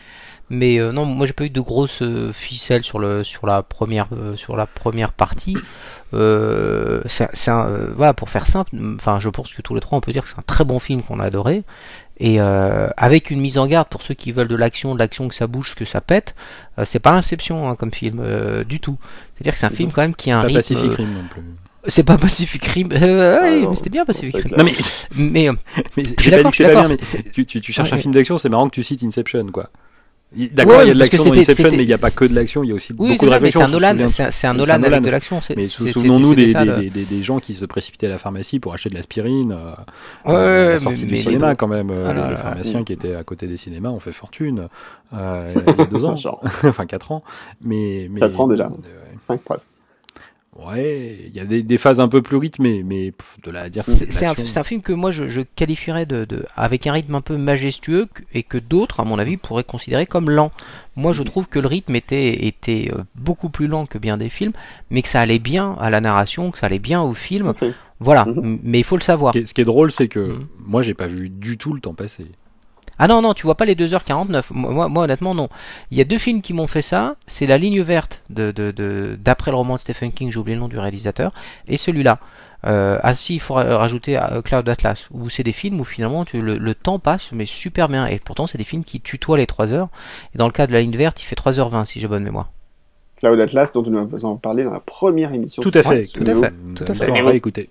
Mais 0.51 0.79
euh, 0.81 0.93
non, 0.93 1.07
moi 1.07 1.25
j'ai 1.25 1.33
pas 1.33 1.45
eu 1.45 1.51
de 1.51 1.61
grosses 1.61 2.03
euh, 2.03 2.31
ficelles 2.33 2.83
sur 2.85 2.99
le 2.99 3.23
sur 3.25 3.47
la 3.47 3.63
première 3.63 4.09
euh, 4.13 4.37
sur 4.37 4.55
la 4.57 4.67
première 4.67 5.13
partie. 5.13 5.57
C'est 6.13 7.29
c'est 7.33 7.51
un, 7.51 7.71
voilà 7.97 8.13
pour 8.15 8.29
faire 8.29 8.47
simple. 8.47 8.77
Enfin, 8.97 9.19
je 9.19 9.29
pense 9.31 9.55
que 9.55 9.63
tous 9.63 9.75
les 9.75 9.81
trois 9.81 9.97
on 9.97 10.01
peut 10.01 10.13
dire 10.13 10.25
que 10.25 10.29
c'est 10.29 10.39
un 10.39 10.45
très 10.47 10.65
bon 10.65 10.79
film 10.79 11.03
qu'on 11.03 11.21
a 11.21 11.25
adoré 11.25 11.63
et 12.19 12.41
euh, 12.41 12.89
avec 12.97 13.31
une 13.31 13.41
mise 13.41 13.59
en 13.59 13.67
garde 13.67 13.89
pour 13.89 14.03
ceux 14.03 14.15
qui 14.15 14.31
veulent 14.33 14.49
de 14.49 14.57
l'action, 14.57 14.95
de 14.95 14.99
l'action 14.99 15.27
que 15.29 15.35
ça 15.35 15.47
bouge, 15.47 15.75
que 15.75 15.85
ça 15.85 16.01
pète. 16.01 16.35
euh, 16.79 16.85
c'est 16.85 16.99
pas 17.01 17.13
Inception 17.13 17.69
hein, 17.69 17.75
comme 17.77 17.93
film 17.93 18.21
euh, 18.23 18.63
du 18.65 18.79
tout. 18.81 18.99
C'est-à-dire 19.35 19.55
que 19.55 19.59
c'est 19.59 19.67
un 19.67 19.71
film 19.71 19.91
quand 19.91 20.03
même 20.03 20.15
qui 20.15 20.31
a 20.31 20.39
un 20.39 20.43
pas 20.43 20.49
rythme. 20.49 20.59
Pacific 20.61 20.93
Rim 20.93 21.15
non 21.15 21.25
plus. 21.31 21.43
C'est 21.87 22.03
pas 22.05 22.17
Pacific 22.19 22.65
Rim. 22.65 22.89
Euh, 22.93 23.39
Ah 23.41 23.45
ouais, 23.45 23.61
non, 23.61 23.71
mais 23.71 23.77
c'était 23.77 23.91
bien 23.91 24.05
Pacific 24.05 24.35
Rim. 24.37 24.57
Non 24.57 24.65
mais, 24.65 24.73
Mais 25.17 25.49
euh, 25.49 25.53
mais 25.97 26.05
je 26.05 26.09
suis 26.09 26.17
j'ai 26.19 26.31
pas 26.43 26.51
dit 26.51 26.63
d'accord, 26.63 26.87
tu, 27.33 27.47
tu, 27.47 27.61
tu 27.61 27.73
cherches 27.73 27.89
Ouais, 27.89 27.95
un 27.95 27.97
ouais. 27.97 28.03
film 28.03 28.15
d'action, 28.15 28.39
c'est 28.39 28.49
marrant 28.49 28.69
que 28.69 28.75
tu 28.75 28.83
cites 28.83 29.03
Inception, 29.03 29.47
quoi. 29.47 29.69
D'accord, 30.35 30.79
Ouais, 30.79 30.85
il 30.85 30.89
y 30.89 30.91
a 30.93 30.95
de 30.95 30.99
l'action 30.99 31.25
dans 31.27 31.33
Inception, 31.35 31.69
mais 31.73 31.83
il 31.83 31.87
n'y 31.87 31.93
a 31.93 31.99
pas 31.99 32.11
que 32.11 32.25
de 32.25 32.35
l'action, 32.35 32.65
il 32.65 32.71
y 32.71 32.73
a 32.73 32.75
aussi 32.75 32.95
Oui, 32.97 33.11
beaucoup 33.11 33.27
de 33.27 33.31
ça, 33.31 33.39
mais 33.39 33.49
réflexion. 33.49 33.61
c'est 33.61 33.65
un 33.67 33.69
on 33.69 33.73
Nolan, 33.73 34.09
c'est 34.09 34.47
un, 34.47 34.55
Nolan 34.55 34.83
avec 34.83 35.03
de 35.03 35.11
l'action. 35.11 35.41
Mais 35.55 35.65
souvenons-nous 35.65 36.35
des, 36.35 36.55
des, 36.55 36.65
le- 36.65 36.77
des, 36.81 36.89
des- 36.91 37.05
des 37.05 37.23
gens 37.23 37.39
qui 37.39 37.53
se 37.53 37.67
précipitaient 37.67 38.07
à 38.07 38.11
la 38.11 38.17
pharmacie 38.19 38.59
pour 38.59 38.73
acheter 38.73 38.89
de 38.89 38.95
l'aspirine. 38.95 39.53
euh, 39.53 39.57
Ouais, 40.25 40.35
euh, 40.35 40.65
à 40.65 40.69
la 40.69 40.73
ouais, 40.73 40.79
sortie 40.79 41.01
mais- 41.01 41.07
du 41.07 41.13
mais- 41.13 41.19
cinéma, 41.21 41.55
quand 41.55 41.69
même. 41.69 41.91
euh, 41.91 42.07
Ah 42.09 42.15
là 42.15 42.31
là. 42.31 42.37
pharmaciens 42.39 42.83
qui 42.83 42.95
étaient 42.95 43.15
à 43.15 43.25
côté 43.25 43.47
des 43.47 43.59
cinémas 43.59 43.91
ont 43.91 44.01
fait 44.01 44.13
fortune 44.13 44.69
euh, 45.13 45.53
il 45.67 45.79
y 45.79 45.83
a 45.83 45.85
deux 45.85 46.05
ans, 46.07 46.17
Genre, 46.17 46.41
enfin 46.65 46.87
quatre 46.87 47.13
ans. 47.13 47.23
Mais, 47.63 48.09
mais, 48.11 48.21
Quatre 48.21 48.41
ans 48.41 48.49
déjà. 48.49 48.71
5 49.27 49.39
presque. 49.43 49.69
Ouais, 50.55 51.19
il 51.29 51.35
y 51.35 51.41
a 51.41 51.47
des, 51.47 51.63
des 51.63 51.79
phases 51.79 51.99
un 51.99 52.09
peu 52.09 52.21
plus 52.21 52.37
rythmées, 52.37 52.83
mais 52.83 53.13
pff, 53.13 53.39
de 53.43 53.57
à 53.57 53.71
dire 53.71 53.83
C'est 53.85 54.27
un, 54.27 54.65
film 54.65 54.83
que 54.83 54.93
moi 54.93 55.11
je, 55.11 55.27
je 55.27 55.41
qualifierais 55.41 56.05
de, 56.05 56.27
de- 56.27 56.45
avec 56.57 56.87
un 56.87 56.93
rythme 56.93 57.15
un 57.15 57.23
peu 57.23 57.39
majestueux 57.39 58.07
et 58.35 58.43
que 58.43 58.59
d'autres, 58.59 59.01
à 59.01 59.05
mon 59.05 59.19
avis, 59.19 59.39
pourraient 59.39 59.65
considérer 59.65 60.05
comme 60.05 60.29
lent. 60.29 60.53
Moi, 60.95 61.15
je 61.15 61.23
trouve 61.23 61.49
que 61.49 61.59
le 61.59 61.69
rythme 61.69 61.97
était, 61.97 62.47
était 62.47 62.91
euh, 62.95 62.99
beaucoup 63.15 63.49
plus 63.49 63.67
lent 63.67 63.87
que 63.87 63.97
bien 63.97 64.19
des 64.19 64.29
films, 64.29 64.53
mais 64.91 65.01
que 65.01 65.09
ça 65.09 65.23
allait 65.23 65.39
bien 65.39 65.75
à 65.81 65.89
la 65.89 66.03
narration, 66.03 66.51
que 66.51 66.59
ça 66.59 66.67
allait 66.67 66.79
bien 66.79 67.01
au 67.01 67.15
film. 67.15 67.53
Voilà, 67.99 68.27
Mhm. 68.27 68.39
M- 68.45 68.59
mais 68.63 68.79
il 68.81 68.85
faut 68.85 68.97
le 68.97 69.03
savoir. 69.03 69.33
Ce 69.33 69.39
qui 69.39 69.45
est- 69.45 69.47
ce 69.47 69.55
qui 69.55 69.63
est 69.63 69.65
drôle, 69.65 69.91
c'est 69.91 70.09
que 70.09 70.19
Mhm. 70.21 70.47
moi, 70.67 70.83
j'ai 70.83 70.93
pas 70.95 71.07
vu 71.07 71.31
du 71.31 71.57
tout 71.57 71.73
le 71.73 71.81
temps 71.81 71.95
passer. 71.95 72.27
Ah 73.05 73.09
non, 73.09 73.21
non, 73.21 73.35
tu 73.35 73.43
vois 73.43 73.57
pas 73.57 73.65
les 73.65 73.75
2h49. 73.75 74.45
Moi, 74.53 74.71
moi, 74.71 74.89
moi, 74.89 75.03
honnêtement, 75.03 75.35
non. 75.35 75.49
Il 75.91 75.99
y 75.99 76.01
a 76.01 76.05
deux 76.05 76.19
films 76.19 76.41
qui 76.41 76.53
m'ont 76.53 76.69
fait 76.69 76.83
ça. 76.83 77.17
C'est 77.27 77.47
La 77.47 77.59
Ligne 77.59 77.83
Verte, 77.83 78.23
de, 78.31 78.53
de, 78.53 78.71
de- 78.71 79.19
d'après 79.21 79.51
le 79.51 79.57
roman 79.57 79.75
de 79.75 79.81
Stephen 79.81 80.13
King, 80.13 80.31
j'ai 80.31 80.39
oublié 80.39 80.55
le 80.55 80.61
nom 80.61 80.69
du 80.69 80.79
réalisateur, 80.79 81.33
et 81.67 81.77
celui-là. 81.77 82.21
Euh, 82.65 83.01
ah 83.03 83.13
si, 83.13 83.35
il 83.35 83.41
faut 83.41 83.55
ra- 83.55 83.77
rajouter 83.77 84.17
euh, 84.17 84.41
Cloud 84.41 84.69
Atlas, 84.69 85.09
où 85.11 85.29
c'est 85.31 85.43
des 85.43 85.51
films 85.53 85.81
où 85.81 85.85
finalement 85.85 86.25
tu, 86.25 86.41
le, 86.41 86.57
le 86.59 86.75
temps 86.77 87.01
passe, 87.01 87.31
mais 87.33 87.45
super 87.45 87.89
bien. 87.89 88.07
Et 88.07 88.21
pourtant, 88.21 88.47
c'est 88.47 88.57
des 88.57 88.63
films 88.63 88.85
qui 88.85 89.01
tutoient 89.01 89.37
les 89.37 89.49
3 89.49 89.73
heures. 89.73 89.89
Et 90.33 90.39
dans 90.39 90.47
le 90.47 90.53
cas 90.53 90.69
de 90.69 90.73
La 90.73 90.81
Ligne 90.81 90.97
Verte, 90.97 91.21
il 91.21 91.25
fait 91.25 91.35
3h20, 91.37 91.85
si 91.87 91.99
j'ai 91.99 92.07
bonne 92.07 92.23
mémoire. 92.23 92.51
Cloud 93.17 93.41
Atlas, 93.41 93.73
dont 93.73 93.83
nous 93.83 93.99
avons 93.99 94.37
parlé 94.37 94.63
dans 94.63 94.71
la 94.73 94.79
première 94.79 95.33
émission. 95.35 95.61
Tout 95.61 95.73
à 95.75 95.83
fait. 95.83 96.05
Tout 96.07 96.23
à 96.25 96.35
fait, 96.37 96.53
tout 96.77 96.85
à 96.87 96.95
fait. 96.95 97.11
réécouter. 97.11 97.69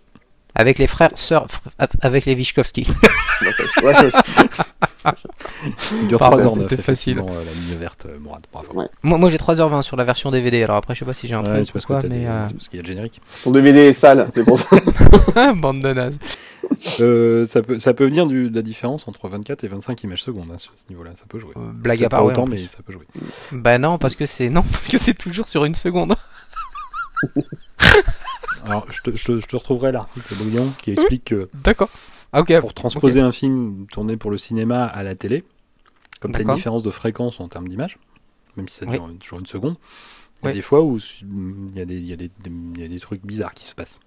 Avec 0.56 0.78
les 0.78 0.88
frères, 0.88 1.12
sœurs, 1.16 1.48
avec 2.02 2.26
les 2.26 2.36
Vyshkovsky. 2.36 2.86
Il 6.02 6.08
dure 6.08 6.20
Pardon, 6.20 6.50
3h09. 6.56 6.62
c'était 6.70 6.82
facile. 6.82 7.20
euh, 7.20 7.24
La 7.46 7.52
ligne 7.54 7.80
verte, 7.80 8.06
euh, 8.08 8.20
Mourad, 8.20 8.42
bravo. 8.52 8.68
Ouais. 8.74 8.86
moi, 9.04 9.18
moi 9.18 9.30
j'ai 9.30 9.38
3h20 9.38 9.82
sur 9.82 9.96
la 9.98 10.04
version 10.04 10.32
DVD. 10.32 10.64
Alors 10.64 10.76
après, 10.78 10.94
je 10.96 11.00
sais 11.00 11.06
pas 11.06 11.14
si 11.14 11.28
j'ai 11.28 11.34
un 11.36 11.42
Ouais, 11.44 11.64
truc 11.64 11.66
c'est 11.66 11.74
parce 11.74 11.86
t'as 12.04 12.08
mais... 12.10 12.20
des- 12.20 12.26
euh, 12.26 12.48
c'est 12.48 12.54
parce 12.56 12.68
qu'il 12.68 12.78
y 12.78 12.80
a 12.80 12.84
le 12.84 12.88
générique. 12.88 13.22
Ton 13.44 13.52
DVD 13.52 13.80
est 13.80 13.94
sale, 13.94 14.30
c'est 14.34 14.44
pour 14.44 14.60
ça. 14.60 15.54
Bande 15.56 15.82
de 15.82 15.94
nazes. 15.94 16.18
euh, 17.00 17.46
ça, 17.48 17.62
peut, 17.62 17.80
ça 17.80 17.94
peut 17.94 18.06
venir 18.06 18.28
du, 18.28 18.50
de 18.50 18.56
la 18.56 18.62
différence 18.62 19.08
entre 19.08 19.28
24 19.28 19.64
et 19.64 19.68
25 19.68 20.04
images 20.04 20.24
secondes 20.24 20.50
hein, 20.54 20.58
sur 20.58 20.72
ce 20.76 20.84
niveau-là, 20.90 21.12
ça 21.16 21.24
peut 21.28 21.40
jouer. 21.40 21.54
Euh, 21.58 21.72
blague 21.74 22.04
à 22.04 22.10
part, 22.10 22.20
part, 22.20 22.26
autant, 22.28 22.46
mais 22.48 22.60
ça 22.68 22.78
peut 22.86 22.94
jouer. 22.94 23.06
Bah 23.52 23.78
non, 23.80 23.98
parce 23.98 24.16
que 24.16 24.26
c'est 24.26 24.50
non, 24.50 24.62
parce 24.72 24.88
que 24.88 24.98
c'est 24.98 25.14
toujours 25.16 25.48
sur 25.48 25.66
une 25.66 25.76
seconde. 25.76 26.16
Alors, 28.66 28.86
je 28.92 29.02
te, 29.02 29.16
je 29.16 29.26
te, 29.26 29.40
je 29.40 29.46
te 29.48 29.56
retrouverai 29.56 29.92
l'article 29.92 30.36
brillant 30.36 30.68
qui 30.82 30.92
explique 30.92 31.26
que. 31.26 31.50
D'accord. 31.64 31.90
Ah. 32.34 32.44
Pour 32.44 32.74
transposer 32.74 33.20
un 33.20 33.32
film 33.32 33.88
tourné 33.92 34.18
pour 34.18 34.32
le 34.32 34.38
cinéma 34.38 34.86
à 34.86 35.04
la 35.04 35.16
télé, 35.16 35.44
comme 36.20 36.32
tu 36.32 36.40
as 36.40 36.42
une 36.42 36.54
différence 36.54 36.84
de 36.84 36.92
fréquence 36.92 37.40
en 37.40 37.48
termes 37.48 37.68
d'image, 37.68 37.98
même 38.56 38.68
si 38.68 38.78
ça 38.78 38.86
dure 38.86 39.10
toujours 39.20 39.40
une 39.40 39.46
seconde, 39.46 39.76
il 40.44 40.48
y 40.48 40.50
a 40.50 40.54
des 40.54 40.62
fois 40.62 40.82
où 40.82 40.98
il 40.98 41.78
y 41.78 41.82
a 41.82 41.86
des, 41.86 41.98
il 41.98 42.06
y 42.06 42.14
a 42.14 42.16
des, 42.16 42.32
il 42.46 42.82
y 42.82 42.84
a 42.84 42.88
des 42.88 43.00
trucs 43.00 43.26
bizarres 43.26 43.54
qui 43.54 43.66
se 43.66 43.76
passent. 43.76 44.00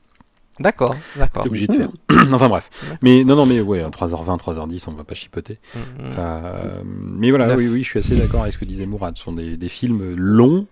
D'accord, 0.60 0.94
d'accord. 1.16 1.42
T'es 1.42 1.48
obligé 1.48 1.66
de 1.66 1.72
faire. 1.72 1.88
enfin 2.32 2.48
bref. 2.48 2.70
Mais 3.02 3.24
non, 3.24 3.34
non, 3.34 3.44
mais 3.44 3.60
ouais, 3.60 3.82
3h20, 3.82 4.38
3h10, 4.38 4.84
on 4.86 4.92
va 4.92 5.02
pas 5.02 5.14
chipoter. 5.14 5.58
Mm, 5.74 5.78
mm. 5.78 5.84
Euh, 6.18 6.82
mais 6.84 7.30
voilà, 7.30 7.56
oui, 7.56 7.66
oui, 7.66 7.82
je 7.82 7.88
suis 7.88 7.98
assez 7.98 8.16
d'accord 8.16 8.42
avec 8.42 8.52
ce 8.52 8.58
que 8.58 8.64
disait 8.64 8.86
Mourad. 8.86 9.16
Ce 9.16 9.24
sont 9.24 9.32
des, 9.32 9.56
des 9.56 9.68
films 9.68 10.14
longs, 10.14 10.66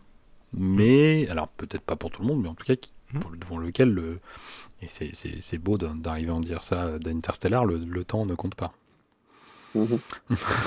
mais 0.56 1.28
alors 1.30 1.48
peut-être 1.48 1.82
pas 1.82 1.96
pour 1.96 2.10
tout 2.10 2.22
le 2.22 2.28
monde, 2.28 2.42
mais 2.42 2.48
en 2.48 2.54
tout 2.54 2.64
cas 2.64 2.76
qui, 2.76 2.92
mm. 3.12 3.20
devant 3.40 3.58
lequel 3.58 3.90
le 3.90 4.20
et 4.82 5.12
c'est 5.40 5.58
beau 5.58 5.78
d'arriver 5.78 6.30
à 6.30 6.34
en 6.34 6.40
dire 6.40 6.62
ça 6.62 6.98
d'Interstellar, 6.98 7.64
le, 7.64 7.78
le 7.78 8.04
temps 8.04 8.26
ne 8.26 8.34
compte 8.34 8.54
pas. 8.54 8.72
Mhm. 9.74 9.98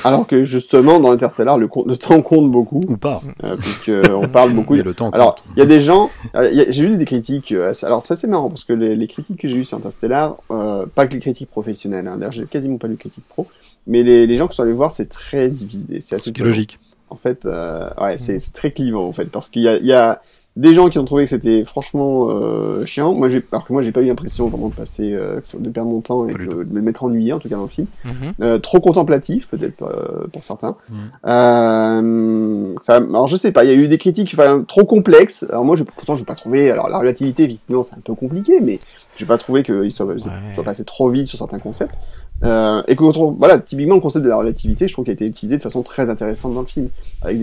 Alors 0.03 0.25
que 0.25 0.43
justement 0.45 0.99
dans 0.99 1.11
Interstellar 1.11 1.59
le, 1.59 1.69
le 1.85 1.95
temps 1.95 2.23
compte 2.23 2.49
beaucoup 2.49 2.81
ou 2.87 2.97
pas 2.97 3.21
euh, 3.43 3.55
puisque 3.55 3.91
on 4.09 4.27
parle 4.27 4.53
beaucoup. 4.53 4.73
le 4.73 4.93
temps 4.95 5.11
alors 5.11 5.35
il 5.55 5.59
y 5.59 5.61
a 5.61 5.67
des 5.67 5.79
gens, 5.81 6.09
euh, 6.33 6.65
j'ai 6.69 6.85
eu 6.85 6.97
des 6.97 7.05
critiques. 7.05 7.51
Euh, 7.51 7.71
alors 7.83 8.01
ça 8.01 8.15
c'est 8.15 8.25
marrant 8.25 8.49
parce 8.49 8.63
que 8.63 8.73
les, 8.73 8.95
les 8.95 9.07
critiques 9.07 9.39
que 9.39 9.47
j'ai 9.47 9.57
eues 9.57 9.65
sur 9.65 9.77
Interstellar, 9.77 10.37
euh, 10.49 10.87
pas 10.87 11.05
que 11.05 11.13
les 11.13 11.19
critiques 11.19 11.51
professionnelles. 11.51 12.07
Hein, 12.07 12.17
D'ailleurs 12.17 12.31
j'ai 12.31 12.45
quasiment 12.45 12.77
pas 12.77 12.87
de 12.87 12.95
critiques 12.95 13.27
pro, 13.29 13.45
mais 13.85 14.01
les, 14.01 14.25
les 14.25 14.37
gens 14.37 14.47
qui 14.47 14.55
sont 14.55 14.63
allés 14.63 14.73
voir 14.73 14.91
c'est 14.91 15.09
très 15.09 15.49
divisé. 15.49 16.01
C'est 16.01 16.15
assez 16.15 16.31
logique. 16.31 16.79
En 17.11 17.15
fait, 17.15 17.45
euh, 17.45 17.87
ouais, 18.01 18.17
c'est 18.17 18.39
très 18.53 18.71
clivant 18.71 19.07
en 19.07 19.13
fait 19.13 19.25
parce 19.25 19.49
qu'il 19.49 19.61
y 19.61 19.67
a, 19.67 19.77
y 19.77 19.93
a 19.93 20.19
des 20.55 20.73
gens 20.73 20.87
qui 20.87 20.97
ont 20.99 21.05
trouvé 21.05 21.25
que 21.25 21.29
c'était 21.29 21.65
franchement 21.65 22.29
euh, 22.29 22.85
chiant. 22.85 23.13
Moi, 23.13 23.27
j'ai, 23.27 23.43
alors 23.51 23.65
que 23.65 23.73
moi, 23.73 23.81
j'ai 23.81 23.91
pas 23.91 24.01
eu 24.01 24.05
l'impression 24.05 24.47
vraiment 24.47 24.69
de 24.69 24.73
passer, 24.73 25.11
euh, 25.11 25.41
de 25.57 25.69
perdre 25.69 25.89
mon 25.89 25.99
temps 25.99 26.27
et 26.27 26.33
de, 26.33 26.65
me 26.71 26.81
mettre 26.81 27.03
ennuyé 27.03 27.33
en 27.33 27.39
tout 27.39 27.49
cas 27.49 27.55
dans 27.55 27.63
le 27.63 27.67
film. 27.67 27.87
Mhm. 28.05 28.33
euh, 28.41 28.57
trop 28.59 28.79
contemplatif, 28.79 29.49
peut-être 29.49 29.83
euh, 29.83 30.27
pour 30.31 30.45
certains. 30.45 30.77
Euh, 31.25 32.73
ça, 32.83 32.95
alors 32.95 33.27
je 33.27 33.35
sais 33.35 33.51
pas, 33.51 33.65
il 33.65 33.69
y 33.69 33.73
a 33.73 33.75
eu 33.75 33.89
des 33.89 33.97
critiques, 33.97 34.31
enfin, 34.33 34.63
trop 34.65 34.85
complexes. 34.85 35.45
Alors 35.49 35.65
moi, 35.65 35.75
je, 35.75 35.83
pourtant, 35.83 36.15
je 36.15 36.23
pas 36.23 36.35
trouvé. 36.35 36.71
Alors 36.71 36.87
la 36.87 36.99
relativité, 36.99 37.43
effectivement, 37.43 37.83
c'est 37.83 37.95
un 37.95 38.01
peu 38.03 38.15
compliqué, 38.15 38.59
mais 38.61 38.79
j'ai 39.15 39.25
pas 39.25 39.37
trouvé 39.37 39.63
qu'il 39.63 39.91
soit, 39.91 40.07
soit 40.53 40.63
passé 40.63 40.83
trop 40.83 41.09
vite 41.09 41.27
sur 41.27 41.37
certains 41.37 41.59
concepts. 41.59 41.95
Euh, 42.43 42.83
et 42.87 42.95
que 42.95 43.03
voilà, 43.37 43.59
typiquement 43.59 43.95
le 43.95 44.01
concept 44.01 44.25
de 44.25 44.29
la 44.29 44.35
relativité, 44.35 44.87
je 44.87 44.93
trouve 44.93 45.05
qu'il 45.05 45.11
a 45.11 45.13
été 45.13 45.25
utilisé 45.25 45.57
de 45.57 45.61
façon 45.61 45.83
très 45.83 46.09
intéressante 46.09 46.53
dans 46.53 46.61
le 46.61 46.67
film, 46.67 46.89
avec 47.21 47.37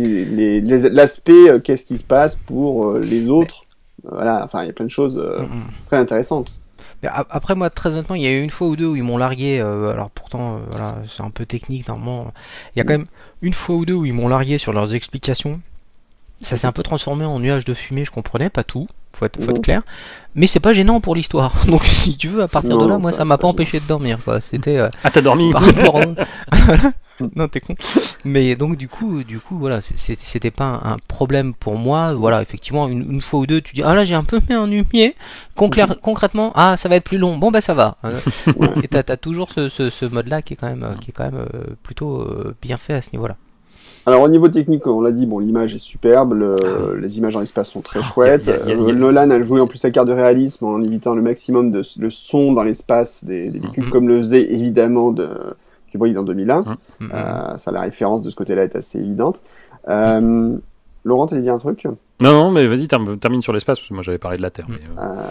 l'aspect 0.92 1.48
euh, 1.48 1.60
qu'est-ce 1.60 1.86
qui 1.86 1.96
se 1.96 2.04
passe 2.04 2.36
pour 2.36 2.88
euh, 2.88 3.00
les 3.00 3.28
autres. 3.28 3.64
Voilà, 4.04 4.42
enfin 4.44 4.62
il 4.62 4.66
y 4.66 4.70
a 4.70 4.72
plein 4.72 4.84
de 4.84 4.90
choses 4.90 5.16
euh, 5.18 5.42
mm, 5.42 5.44
mm. 5.44 5.70
très 5.86 5.96
intéressantes. 5.96 6.60
Après 7.04 7.54
moi 7.54 7.70
très 7.70 7.90
honnêtement, 7.90 8.14
il 8.14 8.22
y 8.22 8.26
a 8.26 8.32
eu 8.32 8.42
une 8.42 8.50
fois 8.50 8.68
ou 8.68 8.76
deux 8.76 8.86
où 8.86 8.96
ils 8.96 9.02
m'ont 9.02 9.16
largué. 9.16 9.60
alors 9.60 10.10
pourtant, 10.10 10.60
voilà, 10.70 11.02
c'est 11.08 11.22
un 11.22 11.30
peu 11.30 11.46
technique 11.46 11.88
normalement. 11.88 12.32
Il 12.74 12.78
y 12.78 12.82
a 12.82 12.84
quand 12.84 12.92
même 12.92 13.08
une 13.40 13.54
fois 13.54 13.74
ou 13.74 13.84
deux 13.84 13.94
où 13.94 14.04
ils 14.04 14.12
m'ont 14.12 14.28
largué 14.28 14.58
sur 14.58 14.72
leurs 14.72 14.94
explications. 14.94 15.60
Ça 16.42 16.56
s'est 16.56 16.66
un 16.66 16.72
peu 16.72 16.82
transformé 16.82 17.24
en 17.24 17.38
nuage 17.38 17.64
de 17.64 17.74
fumée. 17.74 18.04
Je 18.04 18.10
comprenais 18.10 18.50
pas 18.50 18.64
tout 18.64 18.86
faut 19.16 19.26
être, 19.26 19.36
faut 19.42 19.50
être 19.50 19.56
mhm. 19.56 19.62
clair. 19.62 19.82
Mais 20.34 20.46
c'est 20.46 20.60
pas 20.60 20.72
gênant 20.72 21.00
pour 21.00 21.14
l'histoire. 21.14 21.52
Donc 21.66 21.84
si 21.84 22.16
tu 22.16 22.28
veux, 22.28 22.42
à 22.42 22.48
partir 22.48 22.78
de 22.78 22.86
là, 22.86 22.98
moi, 22.98 23.12
ça 23.12 23.24
m'a 23.24 23.38
pas 23.38 23.48
empêché 23.48 23.80
de 23.80 23.86
dormir. 23.86 24.18
Quoi. 24.24 24.40
C'était. 24.40 24.78
Euh, 24.78 24.88
ah, 25.04 25.10
t'as 25.10 25.20
dormi. 25.20 25.52
non, 27.36 27.48
t'es 27.48 27.60
con. 27.60 27.74
Mais 28.24 28.56
donc 28.56 28.76
du 28.76 28.88
coup, 28.88 29.22
du 29.22 29.38
coup, 29.38 29.58
voilà, 29.58 29.80
c'était 29.80 30.50
pas 30.50 30.80
un 30.82 30.96
problème 31.08 31.54
pour 31.54 31.76
moi. 31.76 32.14
Voilà, 32.14 32.42
effectivement, 32.42 32.88
une, 32.88 33.12
une 33.12 33.20
fois 33.20 33.40
ou 33.40 33.46
deux, 33.46 33.60
tu 33.60 33.74
dis, 33.74 33.82
ah 33.82 33.94
là, 33.94 34.04
j'ai 34.04 34.14
un 34.14 34.24
peu 34.24 34.40
fait 34.40 34.54
un 34.54 34.70
humier. 34.70 35.14
Mhm. 35.60 35.96
Concrètement, 36.00 36.52
ah, 36.54 36.76
ça 36.76 36.88
va 36.88 36.96
être 36.96 37.04
plus 37.04 37.18
long. 37.18 37.36
Bon, 37.36 37.50
bah 37.50 37.60
ça 37.60 37.74
va. 37.74 37.98
Et 38.82 38.88
t'as 38.88 39.02
as 39.06 39.16
toujours 39.16 39.50
ce, 39.50 39.68
ce, 39.68 39.90
ce 39.90 40.06
mode-là 40.06 40.42
qui 40.42 40.54
est 40.54 40.56
quand 40.56 40.68
même, 40.68 40.96
qui 41.00 41.10
est 41.10 41.12
quand 41.12 41.24
même 41.24 41.46
euh, 41.54 41.74
plutôt 41.82 42.20
euh, 42.20 42.56
bien 42.62 42.78
fait 42.78 42.94
à 42.94 43.02
ce 43.02 43.10
niveau-là. 43.12 43.36
Alors 44.06 44.22
au 44.22 44.28
niveau 44.28 44.48
technique, 44.48 44.86
on 44.86 45.00
l'a 45.00 45.12
dit, 45.12 45.26
bon, 45.26 45.38
l'image 45.38 45.74
est 45.74 45.78
superbe, 45.78 46.34
ah. 46.64 46.96
les 46.98 47.18
images 47.18 47.34
dans 47.34 47.40
l'espace 47.40 47.70
sont 47.70 47.80
très 47.80 48.00
ah, 48.00 48.02
chouettes. 48.02 48.48
Euh, 48.48 48.92
Nolan 48.92 49.30
a 49.30 49.40
joué 49.42 49.60
en 49.60 49.66
plus 49.66 49.78
sa 49.78 49.90
carte 49.90 50.08
de 50.08 50.12
réalisme 50.12 50.64
en 50.64 50.80
évitant 50.82 51.14
le 51.14 51.22
maximum 51.22 51.70
de 51.70 51.82
le 51.98 52.10
son 52.10 52.52
dans 52.52 52.64
l'espace 52.64 53.24
des, 53.24 53.48
des 53.48 53.58
véhicules, 53.58 53.84
mm-hmm. 53.84 53.90
comme 53.90 54.08
le 54.08 54.18
faisait 54.18 54.52
évidemment 54.52 55.12
de 55.12 55.28
Kubrick 55.90 56.14
dans 56.14 56.24
2001. 56.24 56.62
Mm-hmm. 56.62 56.76
Euh, 57.12 57.56
ça, 57.58 57.70
la 57.70 57.82
référence 57.82 58.22
de 58.24 58.30
ce 58.30 58.36
côté-là 58.36 58.64
est 58.64 58.76
assez 58.76 58.98
évidente. 58.98 59.40
Euh, 59.88 60.56
Laurent, 61.04 61.26
t'allais 61.26 61.42
dire 61.42 61.54
un 61.54 61.58
truc? 61.58 61.86
Non, 62.22 62.32
non, 62.32 62.50
mais 62.50 62.66
vas-y, 62.66 62.88
termine 62.88 63.42
sur 63.42 63.52
l'espace, 63.52 63.78
parce 63.78 63.88
que 63.88 63.94
moi 63.94 64.02
j'avais 64.02 64.18
parlé 64.18 64.36
de 64.36 64.42
la 64.42 64.50
Terre. 64.50 64.66
Mais, 64.68 64.76
euh... 64.76 65.02
euh 65.02 65.22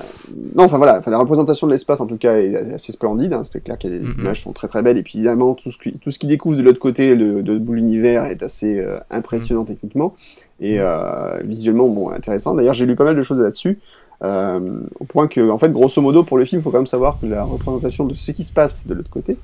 non, 0.55 0.63
enfin 0.65 0.77
voilà, 0.77 1.01
la 1.05 1.17
représentation 1.17 1.67
de 1.67 1.71
l'espace 1.71 2.01
en 2.01 2.07
tout 2.07 2.17
cas 2.17 2.35
est 2.37 2.73
assez 2.73 2.91
splendide. 2.91 3.33
Hein. 3.33 3.43
C'était 3.45 3.61
clair 3.61 3.79
que 3.79 3.87
les 3.87 3.99
mm-hmm. 3.99 4.19
images 4.19 4.41
sont 4.41 4.51
très 4.51 4.67
très 4.67 4.81
belles. 4.81 4.97
Et 4.97 5.03
puis 5.03 5.19
évidemment, 5.19 5.53
tout 5.53 5.71
ce 5.71 5.77
qui, 5.77 5.93
tout 5.93 6.11
ce 6.11 6.19
qui 6.19 6.27
découvre 6.27 6.57
de 6.57 6.61
l'autre 6.61 6.79
côté 6.79 7.15
le, 7.15 7.41
de, 7.41 7.53
l'univers 7.71 8.25
est 8.25 8.43
assez 8.43 8.79
euh, 8.79 8.97
impressionnant 9.09 9.63
mm. 9.63 9.67
techniquement 9.67 10.15
et 10.59 10.77
mm. 10.77 10.81
euh, 10.81 11.39
visuellement 11.43 11.87
bon 11.87 12.09
intéressant. 12.09 12.53
D'ailleurs, 12.53 12.73
j'ai 12.73 12.85
lu 12.85 12.95
pas 12.95 13.05
mal 13.05 13.15
de 13.15 13.23
choses 13.23 13.39
là-dessus. 13.39 13.79
Euh, 14.23 14.81
au 14.99 15.05
point 15.05 15.27
que, 15.27 15.49
en 15.49 15.57
fait, 15.57 15.71
grosso 15.71 15.99
modo, 16.01 16.23
pour 16.23 16.37
le 16.37 16.45
film, 16.45 16.61
il 16.61 16.63
faut 16.63 16.69
quand 16.69 16.77
même 16.77 16.87
savoir 16.87 17.19
que 17.19 17.25
la 17.25 17.43
représentation 17.43 18.05
de 18.05 18.13
ce 18.13 18.31
qui 18.31 18.43
se 18.43 18.53
passe 18.53 18.87
de 18.87 18.93
l'autre 18.93 19.09
côté 19.09 19.33
euh, 19.33 19.35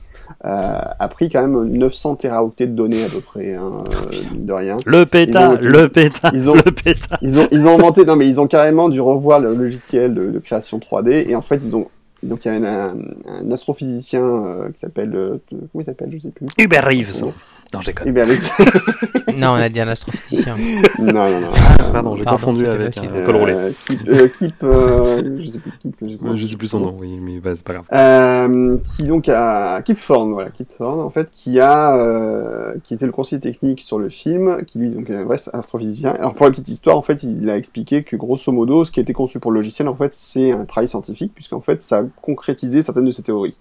a 0.41 1.08
pris 1.10 1.30
quand 1.30 1.41
même 1.41 1.66
900 1.66 2.16
teraoctets 2.18 2.68
de 2.68 2.74
données 2.74 3.04
à 3.04 3.10
peu 3.10 3.20
près, 3.20 3.54
hein, 3.54 3.84
de 4.36 4.54
rien. 4.54 4.78
Le 4.86 5.06
péta, 5.06 5.56
le 5.60 5.90
péta, 5.90 6.32
ils 6.34 6.49
ont, 6.49 6.56
le 6.56 6.72
péta. 6.72 7.18
Ils 7.22 7.40
ont, 7.40 7.48
ils 7.52 7.68
ont 7.68 7.76
inventé, 7.76 8.06
non 8.06 8.16
mais 8.16 8.28
ils 8.28 8.40
ont 8.40 8.48
carrément 8.48 8.90
dû 8.90 9.02
revoir 9.02 9.40
le 9.40 9.54
logiciel 9.54 10.14
de, 10.14 10.32
de 10.32 10.40
création 10.40 10.80
3D 10.80 11.30
et 11.30 11.36
en 11.36 11.41
fait 11.41 11.58
ils 11.58 11.76
ont 11.76 11.88
donc 12.24 12.45
il 12.45 12.52
y 12.52 12.52
a 12.52 12.56
un, 12.56 12.98
un, 13.28 13.52
astrophysicien 13.52 14.24
euh, 14.24 14.72
qui 14.72 14.80
s'appelle 14.80 15.16
euh, 15.16 15.38
comment 15.49 15.82
il 15.82 15.86
s'appelle 15.86 16.12
je 16.14 16.20
sais 16.20 16.32
plus. 16.32 16.48
Hubert 16.58 16.86
Reeves. 16.86 17.24
Non, 17.73 17.81
j'ai 17.81 17.94
Hubert 18.06 18.26
non, 19.38 19.49
on 19.49 19.56
a 19.56 19.69
dit 19.69 19.80
un 19.81 19.88
astrophysicien. 19.89 20.56
non, 20.99 21.14
non, 21.14 21.41
non. 21.41 21.48
Ah, 21.80 21.91
pardon, 21.91 22.15
j'ai 22.15 22.23
confondu 22.23 22.65
avec 22.65 22.98
un 22.98 23.26
col 23.26 23.35
roulé. 23.35 23.53
Euh, 23.53 23.72
Keep, 23.88 24.07
euh, 24.07 24.27
keep 24.27 24.64
euh, 24.64 25.38
je 25.39 25.49
sais 25.49 25.60
plus, 25.60 25.72
keep, 25.80 25.95
je 26.02 26.11
sais, 26.11 26.18
plus, 26.18 26.38
je 26.38 26.45
sais 26.45 26.56
plus 26.56 26.68
son 26.68 26.80
nom, 26.80 26.95
oui, 26.98 27.19
mais 27.22 27.39
bah, 27.39 27.52
c'est 27.56 27.65
pas 27.65 27.73
grave. 27.73 27.85
Euh, 27.94 28.77
qui 28.95 29.03
donc 29.03 29.27
a 29.30 29.81
Kip 29.81 29.98
Thorne, 29.99 30.31
voilà, 30.31 30.49
Kip 30.49 30.69
Thorne, 30.77 31.02
en 31.02 31.10
fait, 31.10 31.30
qui 31.31 31.60
a, 31.60 31.98
euh, 31.98 32.76
qui 32.84 32.94
était 32.94 33.06
le 33.06 33.11
conseiller 33.11 33.41
technique 33.41 33.81
sur 33.81 33.99
le 33.99 34.10
film, 34.10 34.64
qui 34.65 34.80
lui 34.80 34.89
donc 34.89 35.10
est 35.10 35.15
un 35.15 35.23
vrai 35.26 35.38
astrophysicien. 35.52 36.11
Alors 36.11 36.34
pour 36.34 36.45
la 36.45 36.52
petite 36.52 36.69
histoire, 36.69 36.98
en 36.98 37.02
fait, 37.02 37.23
il 37.23 37.49
a 37.49 37.57
expliqué 37.57 38.03
que 38.03 38.15
grosso 38.15 38.52
modo, 38.52 38.85
ce 38.85 38.91
qui 38.91 38.99
a 38.99 39.03
été 39.03 39.14
conçu 39.14 39.39
pour 39.39 39.52
le 39.52 39.60
logiciel, 39.60 39.88
en 39.89 39.95
fait, 39.95 40.14
c'est 40.14 40.52
un 40.52 40.65
travail 40.65 40.88
scientifique, 40.88 41.34
puisqu'en 41.35 41.61
fait, 41.61 41.81
ça 41.81 41.99
a 41.99 42.03
concrétisé 42.22 42.81
certaines 42.81 43.06
de 43.06 43.11
ses 43.11 43.23
théories. 43.23 43.56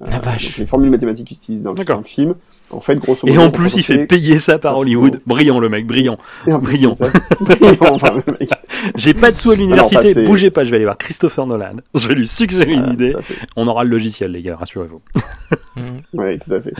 La 0.00 0.18
vache. 0.20 0.58
les 0.58 0.66
formules 0.66 0.90
mathématiques 0.90 1.30
utilisées 1.30 1.62
dans 1.62 1.72
le, 1.72 1.84
dans 1.84 1.98
le 1.98 2.04
film 2.04 2.34
en 2.70 2.80
fait, 2.80 2.96
grosso 2.96 3.26
modo. 3.26 3.34
Et 3.34 3.42
en 3.42 3.50
plus, 3.50 3.74
il 3.76 3.82
fait 3.82 4.06
payer 4.06 4.38
ça 4.38 4.58
par 4.58 4.76
Hollywood. 4.76 5.20
Brillant, 5.26 5.58
le 5.58 5.68
mec, 5.68 5.86
brillant. 5.86 6.18
Brillant. 6.46 6.94
J'ai 8.96 9.14
pas 9.14 9.30
de 9.30 9.36
sous 9.36 9.50
à 9.50 9.56
l'université. 9.56 10.24
Bougez 10.24 10.50
pas, 10.50 10.64
je 10.64 10.70
vais 10.70 10.76
aller 10.76 10.84
voir 10.84 10.98
Christopher 10.98 11.46
Nolan. 11.46 11.76
Je 11.94 12.08
vais 12.08 12.14
lui 12.14 12.26
suggérer 12.26 12.72
une 12.72 12.90
idée. 12.90 13.14
On 13.56 13.66
aura 13.68 13.84
le 13.84 13.90
logiciel, 13.90 14.32
les 14.32 14.42
gars, 14.42 14.56
rassurez-vous. 14.56 15.00
oui, 16.12 16.38
tout 16.38 16.52
à 16.52 16.60
fait. 16.60 16.74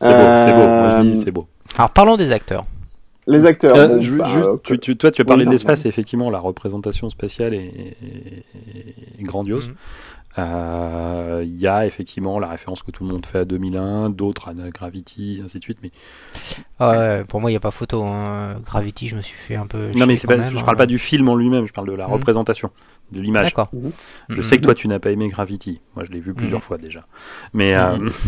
C'est 0.00 0.08
beau, 0.08 0.36
c'est 0.36 0.52
beau. 0.52 0.66
Moi, 0.66 0.94
je 0.96 1.02
dis, 1.02 1.16
c'est 1.16 1.30
beau. 1.30 1.46
Alors, 1.76 1.90
parlons 1.90 2.16
des 2.16 2.32
acteurs. 2.32 2.64
Les 3.26 3.44
acteurs. 3.44 3.76
Euh, 3.76 3.88
bon, 3.88 4.00
je, 4.00 4.14
bah, 4.14 4.26
tu, 4.64 4.78
tu, 4.78 4.96
toi, 4.96 5.10
tu 5.10 5.20
as 5.20 5.24
parlé 5.26 5.44
de 5.44 5.50
l'espace, 5.50 5.84
effectivement, 5.84 6.30
la 6.30 6.38
représentation 6.38 7.10
spatiale 7.10 7.52
est, 7.52 7.58
est, 7.58 9.18
est 9.18 9.22
grandiose. 9.22 9.68
Mm. 9.68 9.72
Euh, 9.72 9.74
il 10.38 11.58
y 11.58 11.66
a 11.66 11.86
effectivement 11.86 12.38
la 12.38 12.48
référence 12.48 12.82
que 12.82 12.90
tout 12.90 13.04
le 13.04 13.10
monde 13.10 13.26
fait 13.26 13.40
à 13.40 13.44
2001, 13.44 14.10
d'autres 14.10 14.48
à 14.48 14.54
Gravity, 14.54 15.40
ainsi 15.44 15.58
de 15.58 15.64
suite. 15.64 15.78
Mais 15.82 15.90
ah 16.78 17.24
pour 17.26 17.40
moi, 17.40 17.50
il 17.50 17.54
n'y 17.54 17.58
a 17.58 17.60
pas 17.60 17.70
photo. 17.70 18.04
Hein. 18.04 18.60
Gravity, 18.64 19.08
je 19.08 19.16
me 19.16 19.22
suis 19.22 19.36
fait 19.36 19.56
un 19.56 19.66
peu. 19.66 19.90
Non, 19.94 20.06
mais 20.06 20.16
c'est 20.16 20.26
pas, 20.26 20.50
je 20.50 20.64
parle 20.64 20.76
pas 20.76 20.86
du 20.86 20.98
film 20.98 21.28
en 21.28 21.36
lui-même, 21.36 21.66
je 21.66 21.72
parle 21.72 21.88
de 21.88 21.94
la 21.94 22.06
mhm. 22.06 22.14
représentation, 22.14 22.70
de 23.12 23.20
l'image. 23.20 23.44
D'accord. 23.44 23.68
Mhm. 23.72 23.92
Je 24.28 24.36
mhm. 24.36 24.42
sais 24.42 24.56
que 24.56 24.62
toi, 24.62 24.74
tu 24.74 24.88
n'as 24.88 24.98
pas 24.98 25.10
aimé 25.10 25.28
Gravity. 25.28 25.80
Moi, 25.94 26.04
je 26.04 26.12
l'ai 26.12 26.20
vu 26.20 26.34
plusieurs 26.34 26.62
fois 26.62 26.78
déjà. 26.78 27.06
Mais. 27.52 27.74
Euh... 27.74 28.08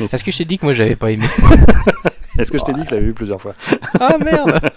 Est-ce 0.00 0.24
que 0.24 0.30
je 0.30 0.38
t'ai 0.38 0.44
dit 0.44 0.58
que 0.58 0.64
moi, 0.64 0.72
j'avais 0.72 0.96
pas 0.96 1.12
aimé? 1.12 1.26
Est-ce 2.38 2.52
que 2.52 2.58
je 2.58 2.64
t'ai 2.64 2.72
dit 2.72 2.82
que 2.82 2.88
je 2.88 2.94
l'avais 2.94 3.06
vu 3.06 3.14
plusieurs 3.14 3.40
fois? 3.40 3.54
Ah 3.98 4.16
merde 4.18 4.60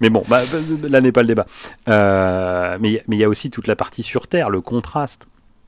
Mais 0.00 0.10
bon, 0.10 0.22
bah, 0.28 0.42
là 0.88 1.00
n'est 1.00 1.12
pas 1.12 1.22
le 1.22 1.28
débat. 1.28 1.46
Euh, 1.88 2.78
mais 2.80 3.02
il 3.08 3.18
y 3.18 3.24
a 3.24 3.28
aussi 3.28 3.50
toute 3.50 3.66
la 3.66 3.76
partie 3.76 4.02
sur 4.02 4.28
Terre, 4.28 4.50
le 4.50 4.60
contraste. 4.60 5.26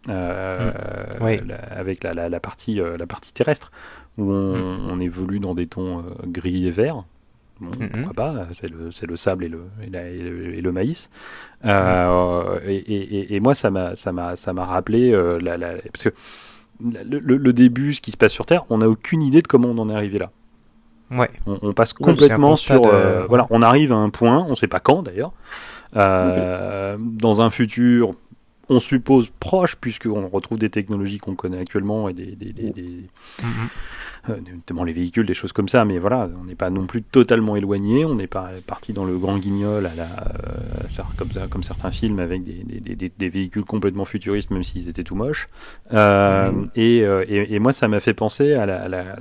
Euh, 0.08 0.72
mm. 1.20 1.52
avec 1.70 2.02
la, 2.02 2.28
la, 2.30 2.40
partie, 2.40 2.80
euh, 2.80 2.96
la 2.96 3.06
partie 3.06 3.34
terrestre, 3.34 3.70
où 4.16 4.32
on, 4.32 4.56
mm. 4.56 4.90
on, 4.90 4.98
évolue 4.98 5.40
dans 5.40 5.54
des 5.54 5.66
tons 5.66 6.04
gris 6.24 6.66
et 6.66 6.70
verts, 6.70 7.04
Bon, 7.60 7.70
mm-hmm. 7.72 7.90
Pourquoi 7.90 8.14
pas 8.14 8.46
C'est 8.52 8.70
le, 8.70 8.88
le, 9.06 9.16
sable 9.16 9.44
et 9.44 9.48
le, 9.48 9.60
et, 9.82 10.60
le, 10.62 10.72
maïs. 10.72 11.10
Euh, 11.66 12.58
et, 12.66 13.38
moi, 13.40 13.54
ça 13.54 13.70
m'a 13.70 14.64
rappelé 14.64 15.10
la, 15.42 15.58
la, 15.58 15.74
parce 15.92 16.04
que 16.04 16.10
le, 16.82 17.52
début, 17.52 17.92
ce 17.92 18.00
qui 18.00 18.12
se 18.12 18.16
passe 18.16 18.32
sur 18.32 18.46
Terre, 18.46 18.64
on 18.70 18.78
n'a 18.78 18.88
aucune 18.88 19.22
idée 19.22 19.42
de 19.42 19.46
comment 19.46 19.68
on 19.68 19.78
en 19.78 19.90
est 19.90 19.94
arrivé 19.94 20.18
là. 20.18 20.30
Ouais. 21.10 21.30
On, 21.46 21.72
passe 21.72 21.92
complètement 21.92 22.56
sur. 22.56 22.82
voilà, 23.28 23.46
on 23.50 23.62
arrive 23.62 23.92
à 23.92 23.96
un 23.96 24.10
point, 24.10 24.44
on 24.46 24.50
ne 24.50 24.54
sait 24.54 24.68
pas 24.68 24.80
quand 24.80 25.02
d'ailleurs, 25.02 25.32
dans 25.94 27.40
un 27.40 27.50
futur 27.50 28.14
on 28.70 28.78
suppose 28.78 29.28
proche, 29.40 29.74
puisqu'on 29.74 30.28
retrouve 30.28 30.56
des 30.56 30.70
technologies 30.70 31.18
qu'on 31.18 31.34
connaît 31.34 31.58
actuellement 31.58 32.08
et 32.08 32.12
des, 32.12 32.36
mm-hmm. 32.36 33.44
euh, 34.30 34.36
notamment 34.54 34.84
les 34.84 34.92
véhicules, 34.92 35.26
des 35.26 35.34
choses 35.34 35.52
comme 35.52 35.68
ça. 35.68 35.84
Mais 35.84 35.98
voilà, 35.98 36.30
on 36.40 36.44
n'est 36.44 36.54
pas 36.54 36.70
non 36.70 36.86
plus 36.86 37.02
totalement 37.02 37.56
éloigné. 37.56 38.04
On 38.04 38.14
n'est 38.14 38.28
pas 38.28 38.50
parti 38.68 38.92
dans 38.92 39.04
le 39.04 39.18
grand 39.18 39.38
guignol 39.38 39.86
à 39.86 39.94
la, 39.96 40.04
euh, 40.04 41.02
comme, 41.16 41.28
comme, 41.50 41.62
certains 41.64 41.90
films 41.90 42.20
avec 42.20 42.44
des, 42.44 43.28
véhicules 43.28 43.64
complètement 43.64 44.04
futuristes, 44.04 44.52
même 44.52 44.62
s'ils 44.62 44.88
étaient 44.88 45.02
tout 45.02 45.16
moches. 45.16 45.48
Euh, 45.92 46.52
mm-hmm. 46.52 47.52
et, 47.52 47.58
moi, 47.58 47.72
ça 47.72 47.88
m'a 47.88 47.98
fait 47.98 48.14
penser 48.14 48.54
à 48.54 48.66
la, 48.66 49.16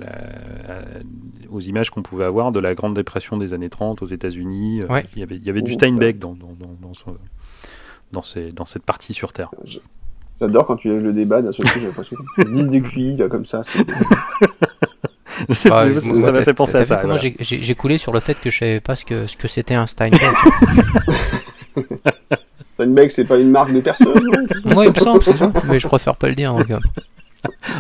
aux 1.50 1.62
images 1.62 1.90
qu'on 1.90 2.04
pouvait 2.04 2.26
avoir 2.26 2.52
de 2.52 2.60
la 2.60 2.76
Grande 2.76 2.94
Dépression 2.94 3.38
des 3.38 3.54
années 3.54 3.70
30 3.70 4.04
aux 4.04 4.06
États-Unis. 4.06 4.84
Il 5.16 5.20
y 5.20 5.24
avait, 5.24 5.38
il 5.38 5.44
y 5.44 5.50
avait 5.50 5.64
du 5.64 5.74
Steinbeck 5.74 6.20
dans, 6.20 6.36
dans, 6.36 6.54
dans, 6.54 6.78
dans, 6.80 6.94
ces, 8.24 8.52
dans 8.52 8.66
cette 8.66 8.84
partie 8.84 9.14
sur 9.14 9.34
Terre. 9.34 9.52
J'adore 10.40 10.66
quand 10.66 10.78
tu 10.78 10.90
lèves 10.90 11.04
le 11.04 11.14
débat, 11.14 11.42
d'un 11.42 11.52
seul 11.52 11.66
coup, 11.66 11.80
j'ai 11.80 11.88
l'impression 11.88 12.18
que 12.36 12.44
10 12.44 12.70
de 12.70 12.80
QI, 12.80 13.18
là, 13.18 13.28
comme 13.28 13.46
ça. 13.46 13.62
Ah, 15.72 15.86
ça 16.00 16.32
m'a 16.32 16.44
fait 16.44 16.54
penser 16.54 16.78
à 16.78 16.84
ça. 16.84 17.02
J'ai 17.40 17.76
coulé 17.76 17.98
sur 17.98 18.12
le 18.12 18.20
fait 18.20 18.40
que 18.40 18.50
je 18.50 18.60
savais 18.60 18.80
pas 18.80 18.96
ce 18.96 19.06
que 19.06 19.28
ce 19.28 19.38
que 19.38 19.48
c'était 19.48 19.74
un 19.74 19.88
Steinbeck. 19.88 20.22
Steinbeck, 22.74 23.12
c'est 23.12 23.26
pas 23.26 23.38
une 23.38 23.50
marque 23.50 23.74
de 23.74 23.82
personne 23.82 24.22
Moi, 24.66 24.86
il 24.86 24.94
me 24.94 25.00
semble, 25.00 25.24
c'est 25.24 25.38
ça. 25.38 25.52
Mais 25.68 25.80
je 25.80 25.88
préfère 25.88 26.16
pas 26.16 26.28
le 26.30 26.36
dire, 26.36 26.54
en 26.54 26.64
cas. 26.64 26.80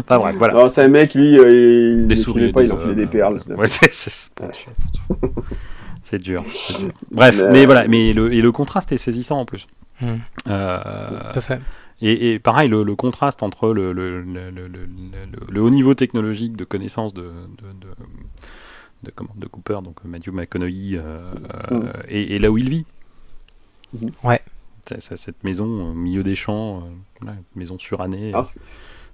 Pas 0.07 0.17
vrai, 0.17 0.33
voilà. 0.33 0.69
c'est 0.69 0.83
un 0.83 0.87
mec, 0.87 1.13
lui, 1.13 1.37
euh, 1.37 1.97
il 1.99 2.05
des 2.05 2.15
souris, 2.15 2.51
pas, 2.53 2.63
il 2.63 2.71
enfilait 2.71 2.95
des 2.95 3.07
perles. 3.07 3.37
Ouais, 3.57 3.67
c'est 3.91 3.91
c'est 6.01 6.17
dur, 6.17 6.43
dur. 6.79 6.89
Bref, 7.11 7.43
mais, 7.51 7.65
voilà, 7.65 7.87
mais 7.87 8.13
le, 8.13 8.33
et 8.33 8.41
le 8.41 8.51
contraste 8.51 8.91
est 8.91 8.97
saisissant 8.97 9.39
en 9.39 9.45
plus. 9.45 9.67
Euh, 10.01 11.31
Tout 11.31 11.39
à 11.39 11.41
fait. 11.41 11.61
Et, 12.01 12.33
et, 12.33 12.39
pareil, 12.39 12.69
le, 12.69 12.83
le 12.83 12.95
contraste 12.95 13.43
entre 13.43 13.73
le, 13.73 13.91
le, 13.91 14.21
le, 14.21 15.61
haut 15.61 15.69
niveau 15.69 15.93
technologique 15.93 16.55
de 16.55 16.63
connaissance 16.63 17.13
de, 17.13 17.23
de, 17.23 17.67
de, 17.81 17.87
de, 19.03 19.11
comment, 19.11 19.33
de 19.35 19.47
Cooper, 19.47 19.79
donc 19.83 20.03
Matthew 20.05 20.29
McConaughey, 20.29 20.93
euh, 20.93 21.31
hmm. 21.71 21.91
et, 22.07 22.35
et, 22.35 22.39
là 22.39 22.51
où 22.51 22.57
il 22.57 22.69
vit. 22.69 22.85
Ouais. 24.23 24.41
Cette 24.99 25.43
maison 25.43 25.65
au 25.65 25.93
milieu 25.93 26.23
des 26.23 26.35
champs, 26.35 26.83
euh, 27.25 27.31
maison 27.55 27.77
surannée. 27.77 28.29
Alors, 28.29 28.47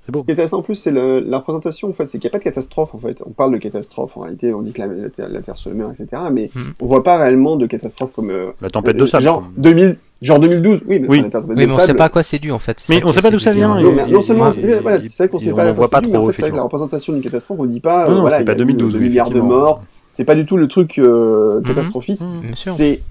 c'est 0.06 0.12
beau. 0.12 0.20
Ce 0.20 0.26
qui 0.26 0.32
est 0.32 0.34
intéressant 0.34 0.60
en 0.60 0.62
plus, 0.62 0.76
c'est 0.76 0.92
la 0.92 1.38
représentation, 1.38 1.90
en 1.90 1.94
fait, 1.94 2.10
c'est 2.10 2.20
qu'il 2.20 2.28
n'y 2.28 2.32
a 2.32 2.34
pas 2.34 2.38
de 2.38 2.44
catastrophe, 2.44 2.94
en 2.94 3.00
fait. 3.00 3.24
On 3.26 3.32
parle 3.32 3.54
de 3.54 3.58
catastrophe, 3.58 4.18
en 4.18 4.22
réalité, 4.22 4.54
on 4.54 4.62
dit 4.62 4.72
que 4.72 4.82
la, 4.82 5.42
Terre, 5.42 5.58
se 5.58 5.70
meurt, 5.70 6.00
etc., 6.00 6.24
mais 6.32 6.52
hmm. 6.54 6.74
on 6.80 6.86
voit 6.86 7.04
pas 7.04 7.18
réellement 7.18 7.56
de 7.56 7.66
catastrophe 7.66 8.12
comme... 8.16 8.30
Euh, 8.30 8.52
la 8.62 8.70
tempête 8.70 8.98
de 8.98 9.04
euh, 9.04 9.08
sable. 9.08 9.24
Genre, 9.24 9.44
2000, 9.58 9.98
genre 10.22 10.40
2012, 10.40 10.84
oui, 10.88 11.00
mais, 11.00 11.08
oui. 11.08 11.24
mais 11.56 11.68
on 11.68 11.80
sait 11.80 11.94
pas 11.96 12.06
à 12.06 12.10
quoi 12.10 12.22
c'est 12.22 12.40
dû, 12.40 12.52
en 12.52 12.60
fait. 12.60 12.84
Mais 12.88 13.04
on 13.04 13.12
sait 13.12 13.22
pas 13.22 13.32
d'où 13.32 13.40
ça 13.40 13.52
vient. 13.52 13.80
Non, 13.80 14.22
seulement, 14.22 14.52
c'est 14.52 14.62
vrai 14.62 15.30
qu'on 15.30 15.40
sait 15.40 15.52
pas, 15.52 15.70
on 15.70 15.74
voit 15.74 15.90
pas 15.90 16.02
trop, 16.02 16.16
en 16.16 16.28
fait, 16.28 16.34
c'est 16.34 16.42
vrai 16.44 16.52
que 16.52 16.56
la 16.56 16.64
représentation 16.64 17.14
d'une 17.14 17.24
catastrophe, 17.24 17.60
on 17.60 17.66
dit 17.66 17.80
pas, 17.80 18.08
non, 18.08 18.22
voilà, 18.22 18.42
il 18.42 18.48
y 18.48 18.52
a 18.52 18.56
2012, 18.56 18.94
2 18.94 19.00
milliards 19.00 19.32
de 19.32 19.42
morts, 19.42 19.84
c'est 20.14 20.26
pas 20.26 20.36
du 20.36 20.46
tout 20.46 20.58
le 20.58 20.68
truc 20.68 21.00
euh, 21.00 21.60
hmm. 21.60 21.64
catastrophiste, 21.64 22.26
c'est... 22.56 23.02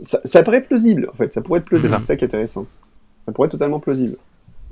Ça, 0.00 0.20
ça 0.24 0.44
paraît 0.44 0.62
plausible, 0.62 1.08
en 1.12 1.16
fait, 1.16 1.32
ça 1.32 1.40
pourrait 1.40 1.58
être 1.58 1.64
plausible, 1.64 1.92
c'est 1.98 2.04
ça 2.04 2.14
qui 2.14 2.24
est 2.24 2.28
intéressant. 2.28 2.66
Ça 3.26 3.32
pourrait 3.32 3.46
être 3.46 3.52
totalement 3.52 3.80
plausible. 3.80 4.16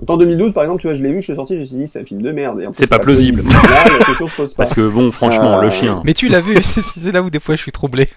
En 0.06 0.16
2012, 0.18 0.52
par 0.52 0.62
exemple, 0.62 0.82
tu 0.82 0.88
vois, 0.88 0.94
je 0.94 1.02
l'ai 1.02 1.10
vu, 1.10 1.20
je 1.20 1.24
suis 1.24 1.34
sorti, 1.34 1.54
je 1.54 1.60
me 1.60 1.64
suis 1.64 1.76
dit, 1.76 1.88
c'est 1.88 2.00
un 2.00 2.04
film 2.04 2.20
de 2.20 2.30
merde. 2.30 2.62
C'est 2.74 2.88
pas 2.88 2.98
plausible. 2.98 3.42
Parce 4.56 4.74
que 4.74 4.88
bon, 4.88 5.10
franchement, 5.10 5.60
le 5.60 5.68
euh, 5.68 5.70
chien. 5.70 6.02
Mais 6.04 6.12
tu 6.12 6.28
l'as 6.28 6.40
vu, 6.40 6.56
c'est 6.62 7.12
là 7.12 7.22
où 7.22 7.30
des 7.30 7.40
fois 7.40 7.56
je 7.56 7.62
suis 7.62 7.72
troublé. 7.72 8.08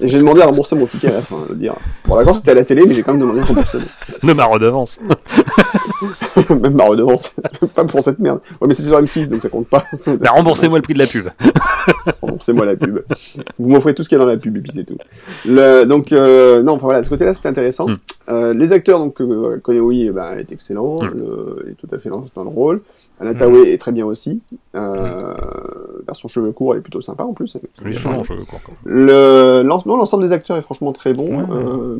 J'ai 0.00 0.18
demandé 0.18 0.40
à 0.40 0.46
rembourser 0.46 0.76
mon 0.76 0.86
ticket 0.86 1.08
à 1.08 1.12
la 1.12 1.20
fin, 1.20 1.36
je 1.46 1.52
veux 1.52 1.58
dire. 1.58 1.74
Bon, 2.06 2.16
d'accord, 2.16 2.36
c'était 2.36 2.52
à 2.52 2.54
la 2.54 2.64
télé, 2.64 2.84
mais 2.86 2.94
j'ai 2.94 3.02
quand 3.02 3.12
même 3.12 3.20
demandé 3.20 3.40
à 3.40 3.44
rembourser. 3.44 3.78
De 4.22 4.32
ma 4.32 4.44
redevance. 4.46 4.98
même 6.50 6.74
ma 6.74 6.84
redevance. 6.84 7.34
pas 7.74 7.84
pour 7.84 8.02
cette 8.02 8.18
merde. 8.18 8.40
Ouais, 8.60 8.68
mais 8.68 8.74
c'est 8.74 8.82
sur 8.82 9.00
M6, 9.00 9.30
donc 9.30 9.42
ça 9.42 9.48
compte 9.48 9.68
pas. 9.68 9.84
Bah, 10.06 10.30
remboursez-moi 10.30 10.78
le 10.78 10.82
prix 10.82 10.94
de 10.94 10.98
la 10.98 11.06
pub. 11.06 11.28
remboursez-moi 12.22 12.64
la 12.64 12.76
pub. 12.76 13.00
Vous 13.58 13.68
m'offrez 13.68 13.94
tout 13.94 14.02
ce 14.02 14.08
qu'il 14.08 14.18
y 14.18 14.20
a 14.20 14.24
dans 14.24 14.30
la 14.30 14.36
pub, 14.36 14.56
et 14.56 14.60
puis 14.60 14.72
c'est 14.72 14.84
tout. 14.84 14.98
Le, 15.46 15.84
donc, 15.84 16.12
euh, 16.12 16.62
non, 16.62 16.72
enfin 16.72 16.86
voilà, 16.86 17.00
de 17.00 17.04
ce 17.04 17.10
côté-là, 17.10 17.34
c'était 17.34 17.48
intéressant. 17.48 17.88
Hmm. 17.88 17.96
Euh, 18.28 18.54
les 18.54 18.72
acteurs, 18.72 18.98
donc, 18.98 19.20
euh, 19.20 19.60
oui, 19.66 20.10
ben, 20.10 20.38
est 20.38 20.52
excellent. 20.52 21.02
Hmm 21.02 21.12
est 21.68 21.74
tout 21.74 21.88
à 21.94 21.98
fait 21.98 22.08
dans, 22.08 22.24
le 22.36 22.48
rôle. 22.48 22.82
Anatawe 23.20 23.64
mm. 23.64 23.68
est 23.68 23.78
très 23.78 23.92
bien 23.92 24.04
aussi. 24.04 24.40
Euh, 24.74 25.34
version 26.06 26.28
cheveux 26.28 26.52
courts, 26.52 26.74
elle 26.74 26.80
est 26.80 26.82
plutôt 26.82 27.00
sympa 27.00 27.24
en 27.24 27.32
plus. 27.32 27.56
cheveux 27.82 28.44
courts. 28.44 28.60
Le 28.84 29.62
l'ensemble 29.62 30.24
des 30.24 30.32
acteurs 30.32 30.56
est 30.56 30.62
franchement 30.62 30.92
très 30.92 31.12
bon. 31.12 31.46
Euh, 31.50 31.98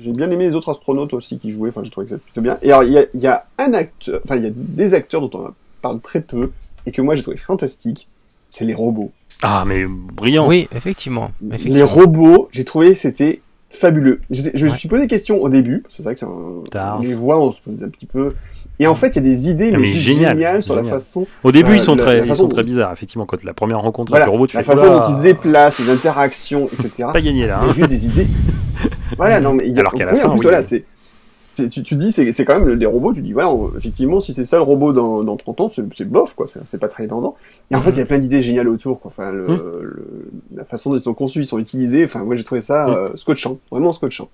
j'ai 0.00 0.12
bien 0.12 0.30
aimé 0.30 0.44
les 0.44 0.54
autres 0.54 0.70
astronautes 0.70 1.14
aussi 1.14 1.38
qui 1.38 1.50
jouaient. 1.50 1.70
Enfin, 1.70 1.82
j'ai 1.82 1.90
trouvé 1.90 2.06
que 2.06 2.10
c'était 2.10 2.22
plutôt 2.22 2.42
bien. 2.42 2.58
Et 2.62 2.72
alors, 2.72 2.84
il 2.84 2.92
y 2.92 2.98
a, 2.98 3.04
y 3.14 3.26
a, 3.26 3.46
un 3.58 3.72
acteur, 3.72 4.20
enfin, 4.24 4.36
il 4.36 4.44
y 4.44 4.46
a 4.46 4.50
des 4.54 4.94
acteurs 4.94 5.26
dont 5.26 5.38
on 5.38 5.52
parle 5.80 6.00
très 6.00 6.20
peu 6.20 6.50
et 6.86 6.92
que 6.92 7.02
moi 7.02 7.14
j'ai 7.14 7.22
trouvé 7.22 7.36
fantastique. 7.36 8.08
C'est 8.50 8.64
les 8.64 8.74
robots. 8.74 9.12
Ah, 9.42 9.64
mais 9.66 9.86
brillant. 9.86 10.46
Oui, 10.46 10.68
effectivement. 10.74 11.30
effectivement. 11.46 11.76
Les 11.76 11.82
robots, 11.82 12.48
j'ai 12.52 12.64
trouvé 12.64 12.94
c'était 12.94 13.40
fabuleux. 13.70 14.20
Je, 14.30 14.64
me 14.64 14.68
suis 14.68 14.88
posé 14.88 15.02
des 15.02 15.08
questions 15.08 15.40
au 15.40 15.48
début, 15.48 15.84
c'est 15.88 16.02
vrai 16.02 16.14
que 16.14 16.20
c'est 16.20 16.26
un... 16.26 17.00
les 17.00 17.14
voix, 17.14 17.38
on 17.38 17.52
se 17.52 17.60
pose 17.60 17.82
un 17.82 17.88
petit 17.88 18.06
peu. 18.06 18.34
Et 18.80 18.86
en 18.86 18.94
fait, 18.94 19.08
il 19.08 19.16
y 19.16 19.18
a 19.18 19.22
des 19.22 19.50
idées 19.50 19.70
mais, 19.72 19.92
géniales 19.92 20.62
sur 20.62 20.74
la 20.74 20.84
façon. 20.84 21.26
Au 21.44 21.52
début, 21.52 21.74
ils 21.74 21.80
sont 21.80 21.96
très, 21.96 22.26
ils 22.26 22.34
sont 22.34 22.48
très 22.48 22.64
bizarres. 22.64 22.92
Effectivement, 22.92 23.26
quand 23.26 23.44
la 23.44 23.52
première 23.52 23.80
rencontre 23.80 24.14
avec 24.14 24.24
le 24.24 24.32
robot, 24.32 24.46
tu 24.46 24.56
la 24.56 24.62
façon 24.62 24.86
dont 24.86 25.02
ils 25.02 25.16
se 25.16 25.20
déplacent, 25.20 25.78
les 25.80 25.90
interactions, 25.90 26.68
etc. 26.72 27.10
Pas 27.12 27.20
gagné 27.20 27.46
là. 27.46 27.60
Il 27.60 27.66
y 27.66 27.68
a 27.68 27.70
hein. 27.70 27.74
juste 27.74 27.90
des 27.90 28.06
idées. 28.06 28.26
voilà, 29.18 29.38
non 29.40 29.52
mais 29.52 29.64
il 29.66 29.74
y 29.74 29.76
a. 29.76 29.80
Alors 29.80 29.92
qu'à 29.92 30.06
la 30.06 30.14
fin, 30.14 30.28
en 30.28 30.34
plus, 30.34 30.44
voilà, 30.44 30.62
c'est. 30.62 30.84
Tu, 31.56 31.82
tu 31.82 31.94
dis, 31.94 32.10
c'est 32.10 32.44
quand 32.46 32.58
même 32.58 32.78
des 32.78 32.86
robots, 32.86 33.12
tu 33.12 33.20
dis, 33.20 33.34
voilà, 33.34 33.52
effectivement, 33.76 34.20
si 34.20 34.32
c'est 34.32 34.46
ça 34.46 34.56
le 34.56 34.62
robot 34.62 34.94
dans, 34.94 35.22
dans 35.22 35.36
30 35.36 35.60
ans, 35.60 35.68
c'est 35.68 36.08
bof, 36.08 36.32
quoi, 36.32 36.46
c'est 36.46 36.78
pas 36.78 36.88
très 36.88 37.06
vendant. 37.06 37.36
Et 37.70 37.74
en 37.74 37.82
fait, 37.82 37.90
il 37.90 37.98
y 37.98 38.00
a 38.00 38.06
plein 38.06 38.18
d'idées 38.18 38.40
géniales 38.40 38.68
autour, 38.68 38.98
quoi. 38.98 39.10
Enfin, 39.10 39.30
le, 39.30 39.46
hum. 39.46 39.92
la 40.54 40.64
façon 40.64 40.88
dont 40.88 40.96
ils 40.96 41.02
sont 41.02 41.12
conçus, 41.12 41.40
ils 41.40 41.46
sont 41.46 41.58
utilisés, 41.58 42.06
enfin, 42.06 42.24
moi 42.24 42.34
j'ai 42.34 42.44
trouvé 42.44 42.62
ça 42.62 42.88
hum. 42.88 42.94
euh, 42.94 43.16
scotchant, 43.16 43.58
vraiment 43.70 43.92
scotchant. 43.92 44.30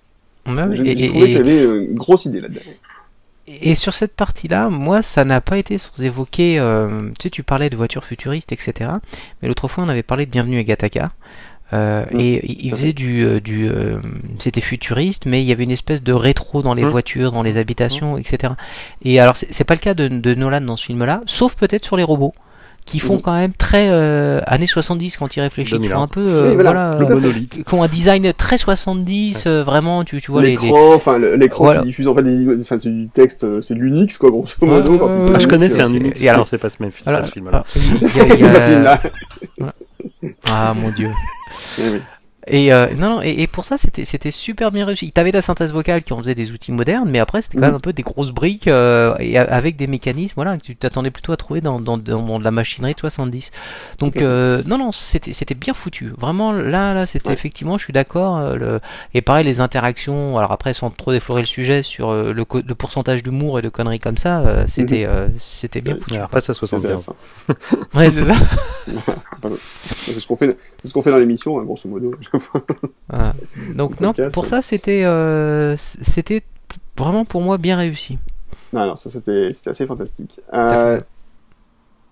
J'ai 0.46 1.08
trouvé 1.08 1.26
qu'il 1.26 1.32
y 1.32 1.36
avait 1.38 1.64
une 1.64 1.94
grosse 1.94 2.26
idée 2.26 2.40
là-dedans. 2.40 2.60
Et 3.48 3.74
sur 3.76 3.94
cette 3.94 4.16
partie-là, 4.16 4.68
moi, 4.68 5.02
ça 5.02 5.24
n'a 5.24 5.40
pas 5.40 5.58
été 5.58 5.78
sans 5.78 6.02
évoquer. 6.02 6.58
Euh, 6.58 7.10
tu 7.18 7.24
sais, 7.24 7.30
tu 7.30 7.42
parlais 7.42 7.70
de 7.70 7.76
voitures 7.76 8.04
futuristes, 8.04 8.50
etc. 8.50 8.90
Mais 9.40 9.48
l'autre 9.48 9.68
fois, 9.68 9.84
on 9.84 9.88
avait 9.88 10.02
parlé 10.02 10.26
de 10.26 10.30
Bienvenue 10.30 10.58
à 10.58 10.64
Gattaca. 10.64 11.12
Euh, 11.72 12.04
Et 12.16 12.64
il 12.64 12.70
faisait 12.72 12.92
du, 12.92 13.24
euh, 13.24 13.40
du 13.40 13.68
euh, 13.68 13.98
c'était 14.38 14.60
futuriste, 14.60 15.26
mais 15.26 15.42
il 15.42 15.46
y 15.46 15.52
avait 15.52 15.64
une 15.64 15.72
espèce 15.72 16.02
de 16.02 16.12
rétro 16.12 16.62
dans 16.62 16.74
les 16.74 16.84
voitures, 16.84 17.32
dans 17.32 17.42
les 17.42 17.58
habitations, 17.58 18.16
etc. 18.18 18.54
Et 19.02 19.18
alors, 19.18 19.36
c'est 19.36 19.64
pas 19.64 19.74
le 19.74 19.80
cas 19.80 19.94
de, 19.94 20.06
de 20.06 20.34
Nolan 20.34 20.60
dans 20.60 20.76
ce 20.76 20.86
film-là, 20.86 21.22
sauf 21.26 21.56
peut-être 21.56 21.84
sur 21.84 21.96
les 21.96 22.04
robots 22.04 22.32
qui 22.86 23.00
font 23.00 23.18
quand 23.18 23.34
même 23.34 23.52
très 23.52 23.88
euh, 23.90 24.40
années 24.46 24.68
70 24.68 25.16
quand 25.16 25.36
ils 25.36 25.40
réfléchissent. 25.40 25.78
Ils 25.82 25.90
font 25.90 26.00
un 26.00 26.06
peu, 26.06 26.24
euh, 26.24 26.54
voilà, 26.54 26.96
qui 27.50 27.74
ont 27.74 27.82
un 27.82 27.88
design 27.88 28.32
très 28.32 28.58
70, 28.58 29.44
euh, 29.46 29.64
vraiment, 29.64 30.04
tu, 30.04 30.20
tu 30.20 30.30
vois 30.30 30.42
l'écran, 30.42 30.94
enfin 30.94 31.18
l'écran 31.18 31.74
qui 31.74 31.88
diffuse 31.88 32.08
en 32.08 32.14
fait 32.14 32.22
des, 32.22 32.46
enfin 32.60 32.78
c'est 32.78 32.88
du 32.88 33.08
texte, 33.08 33.60
c'est 33.60 33.74
l'Unix 33.74 34.16
quoi, 34.16 34.30
grosso 34.30 34.54
modo. 34.62 35.10
ah, 35.34 35.38
je 35.38 35.46
connais, 35.48 35.68
c'est 35.68 35.82
un 35.82 35.92
Unix. 35.92 36.22
Et 36.22 36.28
alors, 36.28 36.46
c'est 36.46 36.58
pas 36.58 36.68
ce 36.68 36.76
même 36.80 36.92
voilà. 37.04 37.24
film 37.24 37.50
là. 37.50 39.02
Ah 40.44 40.72
mon 40.74 40.90
dieu. 40.90 41.10
Et 42.48 42.72
euh, 42.72 42.94
non, 42.94 43.16
non, 43.16 43.22
et, 43.22 43.46
pour 43.48 43.64
ça, 43.64 43.76
c'était 43.76 44.04
c'était 44.04 44.30
super 44.30 44.70
bien 44.70 44.86
réussi. 44.86 45.10
T'avais 45.10 45.32
la 45.32 45.42
synthèse 45.42 45.72
vocale 45.72 46.02
qui 46.04 46.12
en 46.12 46.18
faisait 46.18 46.36
des 46.36 46.52
outils 46.52 46.70
modernes, 46.70 47.08
mais 47.10 47.18
après, 47.18 47.42
c'était 47.42 47.58
quand 47.58 47.66
même 47.66 47.74
un 47.74 47.80
peu 47.80 47.92
des 47.92 48.02
grosses 48.02 48.30
briques 48.30 48.68
euh, 48.68 49.16
et 49.18 49.36
avec 49.36 49.76
des 49.76 49.88
mécanismes, 49.88 50.34
voilà, 50.36 50.56
que 50.56 50.62
tu 50.62 50.76
t'attendais 50.76 51.10
plutôt 51.10 51.32
à 51.32 51.36
trouver 51.36 51.60
dans, 51.60 51.80
dans, 51.80 51.98
dans, 51.98 52.38
de 52.38 52.44
la 52.44 52.50
machinerie 52.52 52.94
de 52.94 53.00
70. 53.00 53.50
Donc, 53.98 54.18
euh, 54.18 54.62
non, 54.64 54.78
non, 54.78 54.92
c'était 54.92 55.32
c'était 55.32 55.54
bien 55.54 55.74
foutu. 55.74 56.12
Vraiment, 56.16 56.52
là, 56.52 56.94
là, 56.94 57.06
c'était 57.06 57.32
effectivement, 57.32 57.78
je 57.78 57.84
suis 57.84 57.92
d'accord. 57.92 58.36
Euh, 58.38 58.56
le... 58.56 58.80
Et 59.12 59.22
pareil, 59.22 59.44
les 59.44 59.60
interactions. 59.60 60.38
Alors 60.38 60.52
après, 60.52 60.72
sans 60.72 60.90
trop 60.90 61.10
déflorer 61.10 61.42
le 61.42 61.48
sujet 61.48 61.82
sur 61.82 62.10
euh, 62.10 62.32
le, 62.32 62.44
le 62.64 62.74
pourcentage 62.76 63.24
d'humour 63.24 63.58
et 63.58 63.62
de 63.62 63.68
conneries 63.68 63.98
comme 63.98 64.18
ça, 64.18 64.66
c'était 64.68 65.06
mhm. 65.06 65.32
c'était 65.40 65.80
bien 65.80 65.96
foutu. 65.96 66.16
Après, 66.16 66.40
ça 66.40 66.54
75. 66.54 67.10
ouais, 67.94 68.10
c'est 68.10 68.24
ça. 68.24 68.34
c'est 69.86 70.12
ce 70.12 70.26
qu'on 70.26 70.36
fait, 70.36 70.56
c'est 70.80 70.88
ce 70.88 70.94
qu'on 70.94 71.02
fait 71.02 71.10
dans 71.10 71.18
l'émission, 71.18 71.58
hein, 71.58 71.64
grosso 71.64 71.88
modo. 71.88 72.14
Donc 73.74 74.00
non, 74.00 74.12
pour 74.32 74.46
ça 74.46 74.62
c'était 74.62 75.04
euh, 75.04 75.74
c'était 75.78 76.42
vraiment 76.96 77.24
pour 77.24 77.40
moi 77.40 77.58
bien 77.58 77.76
réussi. 77.76 78.18
Non, 78.72 78.86
non, 78.86 78.96
ça 78.96 79.10
c'était 79.10 79.50
assez 79.66 79.86
fantastique. 79.86 80.40
Euh, 80.52 81.00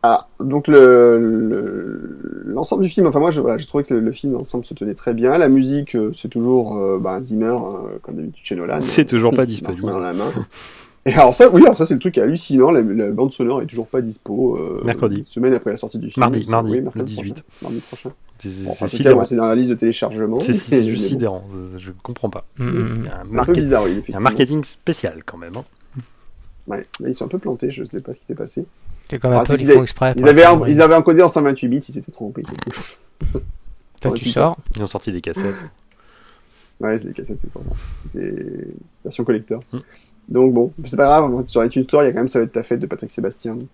Ah, 0.07 0.29
donc 0.39 0.69
le 0.69 2.45
l'ensemble 2.45 2.83
du 2.83 2.91
film, 2.91 3.07
enfin 3.07 3.21
moi 3.21 3.31
je 3.31 3.41
voilà, 3.41 3.57
j'ai 3.57 3.67
trouvé 3.67 3.85
que 3.85 3.95
le, 3.95 4.13
film 4.13 4.37
ensemble 4.37 4.65
se 4.67 4.75
tenait 4.75 4.95
très 4.95 5.15
bien. 5.15 5.39
La 5.39 5.49
musique, 5.49 5.97
euh, 5.97 6.13
c'est 6.13 6.29
toujours 6.29 6.77
euh, 6.77 6.99
bah, 6.99 7.23
Zimmer 7.23 7.57
comme 8.03 8.17
d'habitude 8.17 8.45
chez 8.45 8.55
Nolan. 8.55 8.81
C'est 8.83 9.07
toujours 9.07 9.35
pas 9.35 9.47
disponible. 9.47 9.87
Dans 9.87 9.99
la 9.99 10.13
main. 10.13 10.31
Et 11.07 11.13
alors 11.13 11.35
ça, 11.35 11.51
oui, 11.51 11.63
alors 11.63 11.77
ça 11.77 11.85
c'est 11.85 11.95
le 11.95 12.01
truc 12.01 12.17
hallucinant. 12.17 12.71
La, 12.71 12.81
la, 12.81 13.11
bande 13.11 13.31
sonore 13.31 13.61
est 13.61 13.67
toujours 13.67 13.87
pas 13.87 14.01
dispo. 14.01 14.57
Euh, 14.57 14.83
mercredi. 14.85 15.23
Semaine 15.27 15.53
après 15.53 15.71
la 15.71 15.77
sortie 15.77 15.99
du 15.99 16.11
film. 16.11 16.21
Mardi, 16.21 16.49
mardi, 16.49 16.71
oui, 16.71 16.83
le 16.95 17.03
18. 17.03 17.43
Prochain, 17.43 17.45
mardi 17.63 17.81
prochain. 17.81 18.11
C'est 18.39 19.37
dans 19.37 19.47
la 19.47 19.55
liste 19.55 19.71
de 19.71 19.75
téléchargement. 19.75 20.41
C'est 20.41 20.55
sidérant. 20.55 21.45
Je 21.77 21.93
comprends 22.03 22.31
pas. 22.31 22.47
Mm, 22.59 22.65
mm, 22.65 22.99
Il 23.01 23.05
y 23.05 23.09
a 23.09 23.21
un, 23.21 23.39
un 23.39 23.45
peu 23.45 23.53
bizarre, 23.53 23.85
oui, 23.85 24.03
il 24.09 24.13
y 24.13 24.15
a 24.15 24.19
un 24.19 24.23
marketing 24.23 24.65
spécial 24.65 25.23
quand 25.25 25.37
même. 25.37 25.57
Hein. 25.57 25.65
Ouais, 26.67 26.87
là, 27.01 27.09
ils 27.09 27.15
sont 27.15 27.27
un 27.27 27.29
peu 27.29 27.39
plantés. 27.39 27.71
Je 27.71 27.85
sais 27.85 28.01
pas 28.01 28.15
ce 28.15 28.21
qui 28.21 28.27
s'est 28.27 28.35
passé. 28.35 28.67
C'est 29.11 29.19
comme 29.19 29.33
Apple, 29.33 29.57
ils, 29.61 29.71
font 29.71 29.83
exprès. 29.83 30.15
Ils 30.17 30.27
avaient, 30.27 30.47
ils 30.69 30.81
avaient 30.81 30.95
encodé 30.95 31.23
en 31.23 31.29
128 31.29 31.69
bits, 31.69 31.77
ils 31.77 31.93
s'étaient 31.93 32.13
trompés. 32.13 32.43
Toi, 34.01 34.13
tu 34.17 34.31
sors. 34.31 34.57
Ils 34.77 34.83
ont 34.83 34.87
sorti 34.87 35.13
des 35.13 35.21
cassettes. 35.21 35.55
Ouais, 36.81 36.99
c'est 36.99 37.09
des 37.09 37.13
cassettes, 37.13 37.39
c'est 37.41 37.51
sûrement. 37.51 37.77
Des 38.15 38.69
versions 39.05 39.25
collector. 39.25 39.63
Mm. 40.29 40.33
Donc 40.33 40.53
bon, 40.55 40.73
c'est 40.85 40.97
pas 40.97 41.05
grave, 41.05 41.47
sur 41.47 41.65
iTunes 41.65 41.83
Store, 41.83 42.03
il 42.03 42.07
y 42.07 42.09
a 42.09 42.13
quand 42.13 42.19
même 42.21 42.29
Ça 42.29 42.39
va 42.39 42.45
être 42.45 42.53
ta 42.53 42.63
fête 42.63 42.81
de 42.81 42.87
Patrick 42.87 43.11
Sébastien. 43.11 43.55
Donc, 43.57 43.69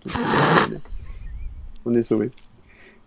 on 1.85 1.93
est 1.93 2.03
sauvé. 2.03 2.29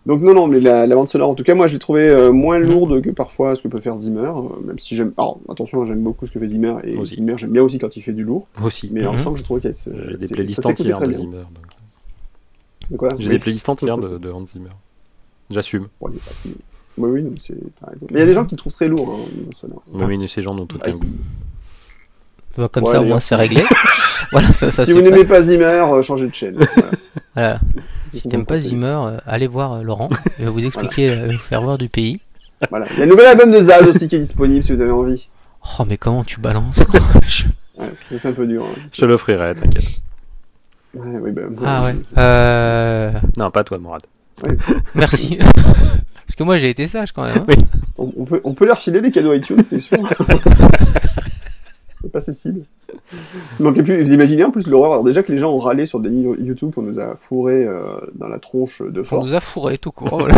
Donc 0.07 0.21
non, 0.21 0.35
non, 0.35 0.49
mais 0.49 0.61
la, 0.61 0.87
la 0.87 0.95
bande 0.97 1.09
sonore, 1.09 1.31
en 1.31 1.35
tout 1.35 1.45
cas, 1.45 1.55
moi, 1.55 1.67
je 1.67 1.73
l'ai 1.73 1.79
trouvé 1.79 2.07
euh, 2.09 2.31
moins 2.31 2.59
lourde 2.59 3.01
que 3.01 3.09
parfois 3.09 3.57
ce 3.57 3.63
que 3.63 3.69
peut 3.69 3.81
faire 3.81 3.97
Zimmer, 3.97 4.33
euh, 4.37 4.61
même 4.67 4.79
si 4.79 4.95
j'aime... 4.97 5.15
Alors, 5.17 5.41
attention, 5.49 5.87
j'aime 5.87 6.03
beaucoup 6.03 6.27
ce 6.27 6.33
que 6.33 6.39
fait 6.39 6.49
Zimmer, 6.49 6.75
et 6.85 6.95
aussi. 6.97 7.15
Zimmer, 7.15 7.39
j'aime 7.39 7.53
bien 7.53 7.63
aussi 7.63 7.79
quand 7.79 7.97
il 7.97 8.03
fait 8.03 8.13
du 8.13 8.23
lourd. 8.23 8.47
Aussi. 8.63 8.91
Mais 8.93 9.01
Mhm. 9.01 9.09
ensemble, 9.09 9.39
je 9.39 9.45
trouve 9.45 9.61
qu'elle... 9.61 9.75
J'ai 9.75 10.17
des 10.19 10.29
playlists 10.29 10.67
entières 10.67 11.01
de 11.01 11.13
Zimmer. 11.13 11.37
donc. 11.39 12.91
De 12.91 12.97
quoi? 12.99 13.09
J'ai 13.19 13.29
Oui. 13.29 13.33
des 13.33 13.39
playlists 13.39 13.69
entières 13.71 13.97
de, 13.97 14.19
de 14.19 14.31
Hans 14.31 14.45
Zimmer. 14.45 14.69
J'assume. 15.49 15.87
Bon, 15.99 16.09
c'est 16.11 16.19
pas- 16.23 16.59
Oui, 16.99 17.11
oui, 17.23 17.35
c'est... 17.41 17.55
Mais 18.11 18.11
il 18.11 18.19
y 18.19 18.23
a 18.23 18.27
des 18.27 18.35
gens 18.35 18.45
qui 18.45 18.55
le 18.57 18.59
trouvent 18.59 18.75
très 18.75 18.89
lourd, 18.89 19.11
hein, 19.11 19.51
sonore. 19.57 19.83
Mais 19.95 20.05
oui, 20.05 20.29
ces 20.29 20.43
gens 20.43 20.55
n'ont 20.55 20.65
aucun 20.65 20.79
Ah, 20.83 20.91
goût. 20.93 21.01
Bah, 22.57 22.69
Comme 22.73 22.85
Ouais, 22.85 22.93
ça, 22.93 23.01
au 23.01 23.05
moins, 23.05 23.21
c'est 23.21 23.35
réglé. 23.35 23.63
voilà, 24.33 24.49
ça, 24.53 24.71
ça 24.71 24.85
si 24.85 24.93
vous 24.93 25.01
n'aimez 25.03 25.25
pas 25.25 25.43
Zimmer, 25.43 25.65
euh, 25.65 26.03
changez 26.03 26.27
de 26.29 26.35
chaîne. 26.35 26.55
Voilà. 26.55 26.91
Voilà. 27.35 27.61
Si 28.13 28.29
t'aimes 28.29 28.47
pas. 28.47 28.55
Zimmer, 28.55 28.87
euh, 29.07 29.17
allez 29.27 29.49
voir 29.49 29.73
euh, 29.73 29.83
Laurent. 29.83 30.09
Il 30.39 30.45
va 30.45 30.51
vous 30.53 30.65
expliquer 30.65 31.11
euh, 31.11 31.33
le 31.33 31.39
ferveur 31.39 31.79
du 31.79 31.89
pays. 31.89 32.21
Voilà. 32.71 32.87
Il 32.93 32.99
y 33.01 33.03
a 33.03 33.07
le 33.07 33.11
nouvel 33.11 33.27
album 33.27 33.51
de 33.51 33.59
Zaz 33.61 33.89
aussi 33.89 34.09
qui 34.09 34.15
est 34.15 34.21
disponible 34.21 34.63
si 34.63 34.73
vous 34.73 34.81
avez 34.81 34.93
envie. 34.93 35.29
Oh, 35.81 35.85
mais 35.89 35.97
comment 35.97 36.23
tu 36.23 36.39
balances 36.39 36.81
Je- 37.27 37.47
Ouais, 37.77 37.91
mais 38.11 38.19
c'est 38.19 38.29
un 38.29 38.33
peu 38.33 38.47
dur. 38.47 38.63
hein. 38.65 38.81
Je 38.93 39.01
te 39.01 39.05
l'offrirai, 39.05 39.57
t'inquiète. 39.57 39.83
Ouais, 40.95 41.19
oui, 41.21 41.33
bah, 41.33 41.43
Ah 41.67 41.83
ouais. 41.87 41.97
Euh... 42.19 43.11
Non, 43.37 43.51
pas 43.51 43.65
toi, 43.65 43.79
Morad. 43.79 44.03
Merci. 44.95 45.39
Parce 45.39 46.37
que 46.39 46.45
moi, 46.45 46.57
j'ai 46.59 46.71
été 46.71 46.87
sage 46.87 47.11
quand 47.11 47.25
même. 47.25 47.45
hein. 47.49 47.63
On, 47.99 48.13
on 48.17 48.25
peut, 48.25 48.41
on 48.45 48.55
peut 48.55 48.65
leur 48.67 48.79
filer 48.79 49.01
des 49.01 49.11
cadeaux 49.11 49.33
iTunes, 49.35 49.57
c'était 49.61 49.81
sûr. 49.81 49.99
Pas 52.13 52.21
Cécile. 52.21 52.65
Il 53.59 53.65
manquait 53.65 53.83
plus, 53.83 54.03
vous 54.03 54.13
imaginez 54.13 54.45
en 54.45 54.51
plus 54.51 54.67
l'horreur. 54.67 54.93
Alors 54.93 55.05
déjà 55.05 55.23
que 55.23 55.33
les 55.33 55.39
gens 55.39 55.53
ont 55.53 55.59
râlé 55.59 55.87
sur 55.87 56.01
déni 56.01 56.23
YouTube, 56.23 56.73
on 56.77 56.83
nous 56.83 57.01
a 57.01 57.17
fourré 57.17 57.65
euh, 57.67 57.83
dans 58.15 58.29
la 58.29 58.39
tronche 58.39 58.83
de 58.83 59.01
On 59.01 59.05
force. 59.05 59.27
nous 59.27 59.35
a 59.35 59.41
fourré 59.41 59.79
tout 59.79 59.91
court. 59.93 60.09
Voilà. 60.19 60.35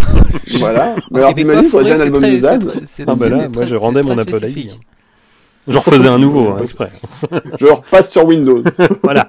Voilà. 0.58 0.96
Mais 1.10 1.18
alors 1.20 1.34
t'imagines, 1.34 1.68
ça 1.68 1.78
aurait 1.78 1.84
été 1.90 1.92
un 2.02 2.06
fourré, 2.06 2.06
album 2.06 2.22
c'est 2.22 2.30
de 2.32 2.38
très- 2.38 2.58
Zaz. 2.58 3.04
Ah 3.08 3.14
bah 3.14 3.28
là, 3.28 3.48
moi 3.48 3.66
je 3.66 3.76
rendais 3.76 4.02
mon 4.02 4.16
Apple. 4.18 4.44
ID. 4.48 4.72
J'en 5.68 5.80
refaisais 5.80 6.06
un 6.08 6.18
nouveau, 6.18 6.50
hein, 6.50 6.58
exprès. 6.60 6.92
Je 7.58 7.66
repasse 7.66 8.12
sur 8.12 8.24
Windows. 8.24 8.62
voilà. 9.02 9.26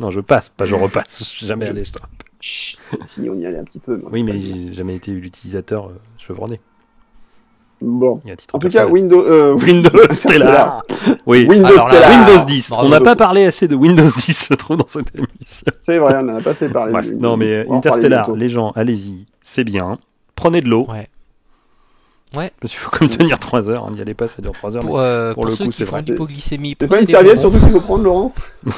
Non, 0.00 0.10
je 0.10 0.18
passe, 0.20 0.48
pas 0.48 0.64
je 0.64 0.74
repasse. 0.74 1.20
Je 1.20 1.24
suis 1.24 1.46
jamais 1.46 1.68
allé 1.68 1.82
toi. 1.84 2.02
Chut, 2.40 2.80
si 3.06 3.28
on 3.30 3.34
y 3.36 3.46
allait 3.46 3.58
un 3.58 3.64
petit 3.64 3.78
peu. 3.78 3.96
moi. 3.96 4.10
Oui, 4.12 4.24
mais 4.24 4.40
j'ai 4.40 4.72
jamais 4.72 4.96
été 4.96 5.12
l'utilisateur 5.12 5.86
euh, 5.86 5.92
chevronné. 6.18 6.60
Bon. 7.84 8.20
En 8.52 8.58
tout 8.58 8.68
cas, 8.68 8.84
personnel. 8.86 8.92
Windows. 8.92 9.24
Euh, 9.26 9.52
Windows 9.66 9.90
Stellar. 10.12 10.82
Oui. 11.26 11.44
Windows 11.48 11.66
Alors 11.66 11.90
Stellar. 11.90 12.10
Windows 12.28 12.44
10. 12.46 12.70
bravo. 12.70 12.86
On 12.86 12.90
n'a 12.90 13.00
pas 13.00 13.16
parlé 13.16 13.44
assez 13.44 13.66
de 13.68 13.74
Windows 13.74 14.02
10, 14.16 14.46
je 14.50 14.54
trouve, 14.54 14.76
dans 14.76 14.86
cette 14.86 15.14
émission. 15.14 15.66
C'est 15.80 15.98
vrai, 15.98 16.14
on 16.22 16.28
en 16.28 16.36
a 16.36 16.40
pas 16.40 16.50
assez 16.50 16.68
parlé. 16.68 16.92
Bref, 16.92 17.06
de 17.06 17.10
Windows 17.12 17.28
non, 17.30 17.36
mais 17.36 17.46
10. 17.46 17.52
euh, 17.52 17.64
On 17.66 17.70
va 17.72 17.76
en 17.76 17.80
parler 17.80 17.96
Interstellar, 18.06 18.32
les 18.36 18.48
gens, 18.48 18.72
allez-y, 18.76 19.26
c'est 19.40 19.64
bien. 19.64 19.98
Prenez 20.36 20.60
de 20.60 20.68
l'eau. 20.68 20.86
Ouais. 20.88 21.08
Ouais. 22.34 22.50
Parce 22.60 22.72
qu'il 22.72 22.80
faut 22.80 22.90
comme 22.90 23.08
tenir 23.10 23.38
3 23.38 23.68
heures. 23.68 23.84
On 23.86 23.90
n'y 23.90 24.00
allait 24.00 24.14
pas, 24.14 24.26
ça 24.26 24.40
dure 24.40 24.52
3 24.52 24.76
heures. 24.76 24.82
Pour, 24.84 24.98
euh, 24.98 25.34
pour 25.34 25.42
pour 25.42 25.50
le 25.50 25.56
ceux 25.56 25.64
coup, 25.66 25.70
c'est 25.70 25.84
vrai. 25.84 26.02
prenez 26.02 26.88
pas 26.88 26.98
une 26.98 27.04
serviette 27.04 27.40
surtout 27.40 27.58
qu'il 27.58 27.70
faut 27.72 27.80
prendre, 27.80 28.04
Laurent? 28.04 28.32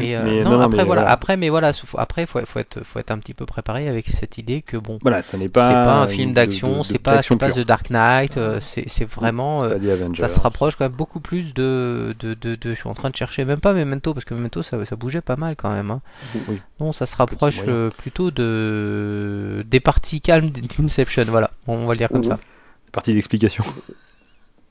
Et, 0.00 0.16
euh, 0.16 0.22
Mais 0.24 0.42
non, 0.44 0.50
non, 0.52 0.58
non, 0.58 0.64
après 0.64 0.76
mais 0.78 0.84
voilà, 0.84 1.02
voilà. 1.02 1.10
après 1.12 1.36
mais 1.36 1.48
voilà, 1.48 1.72
faut- 1.72 1.98
après 1.98 2.26
faut, 2.26 2.40
faut 2.46 2.58
être 2.58 2.84
faut 2.84 2.98
être 2.98 3.10
un 3.10 3.18
petit 3.18 3.34
peu 3.34 3.46
préparé 3.46 3.88
avec 3.88 4.08
cette 4.08 4.38
idée 4.38 4.62
que 4.62 4.76
bon, 4.76 4.98
Voilà, 5.02 5.22
ça 5.22 5.36
n'est 5.38 5.48
pas. 5.48 5.68
pas 5.84 5.94
un 6.02 6.08
film 6.08 6.32
d'action, 6.32 6.82
c'est 6.82 6.98
pas 6.98 7.22
c'est 7.22 7.36
pas. 7.36 7.50
The 7.50 7.60
Dark 7.60 7.90
Knight, 7.90 8.36
euh, 8.36 8.60
c'est 8.60 9.04
vraiment 9.04 9.64
euh, 9.64 9.78
ça 10.14 10.28
se 10.28 10.40
rapproche 10.40 10.76
quand 10.76 10.84
même 10.84 10.92
beaucoup 10.92 11.20
plus 11.20 11.54
de, 11.54 12.14
de, 12.20 12.34
de, 12.34 12.54
de- 12.54 12.70
je 12.70 12.74
suis 12.74 12.88
en 12.88 12.94
train 12.94 13.10
de 13.10 13.16
chercher 13.16 13.44
même 13.44 13.60
pas 13.60 13.72
Memento 13.72 14.14
parce 14.14 14.24
que 14.24 14.34
Memento 14.34 14.62
ça, 14.62 14.84
ça 14.84 14.96
bougeait 14.96 15.20
pas 15.20 15.36
mal 15.36 15.56
quand 15.56 15.70
même 15.70 15.90
hein. 15.90 16.00
Oui. 16.48 16.60
non 16.80 16.92
ça 16.92 17.06
se 17.06 17.16
rapproche 17.16 17.62
plutôt 17.96 18.30
de 18.30 19.64
des 19.68 19.80
parties 19.80 20.20
calmes 20.20 20.50
d'Inception 20.50 21.24
voilà 21.28 21.50
on 21.66 21.86
va 21.86 21.92
le 21.94 21.98
dire 21.98 22.08
comme 22.08 22.18
Mhm. 22.18 22.24
ça 22.24 22.38
Partie 22.92 23.14
d'explication. 23.14 23.64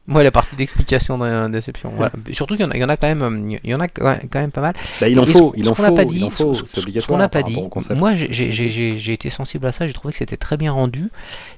ouais 0.08 0.24
la 0.24 0.32
partie 0.32 0.56
d'explication 0.56 1.18
d'Inception 1.50 1.92
voilà 1.96 2.12
surtout 2.32 2.56
qu'il 2.56 2.66
y 2.66 2.68
en 2.68 2.72
a, 2.72 2.76
il 2.76 2.82
y 2.82 2.84
en 2.84 2.90
a 2.90 2.98
quand 2.98 3.08
même 3.08 3.22
euh, 3.22 3.58
il 3.64 3.70
y 3.70 3.76
en 3.76 3.80
a 3.80 3.88
quand 3.88 4.18
même 4.34 4.52
pas 4.52 4.62
mal 4.62 4.74
Bah, 5.00 5.08
il 5.08 5.20
en 5.20 5.24
Et 5.24 5.32
faut, 5.34 5.52
ce- 5.54 5.60
il 5.60 5.66
ce 5.66 5.70
en 5.70 5.74
qu'on 5.76 5.82
n'a 5.84 5.88
faut, 5.90 5.96
pas 5.96 6.04
il 6.04 6.10
dit, 6.10 6.24
en 6.24 6.30
faut, 6.32 6.56
ce- 6.56 6.66
c'est 6.66 6.76
ce 6.78 6.80
obligatoire. 6.82 7.08
qu'on 7.18 7.22
n'a 7.22 7.30
pas 7.30 7.44
dit, 7.44 7.54
moi 7.96 8.16
j'ai- 8.16 8.34
j'ai 8.34 8.52
j'ai- 8.52 8.98
j'ai 8.98 9.14
été 9.14 9.30
sensible 9.30 9.66
à 9.68 9.72
ça, 9.72 9.86
j'ai 9.88 9.94
trouvé 9.94 10.12
que 10.12 10.18
c'était 10.18 10.38
très 10.38 10.58
bien 10.58 10.72
rendu, 10.72 11.10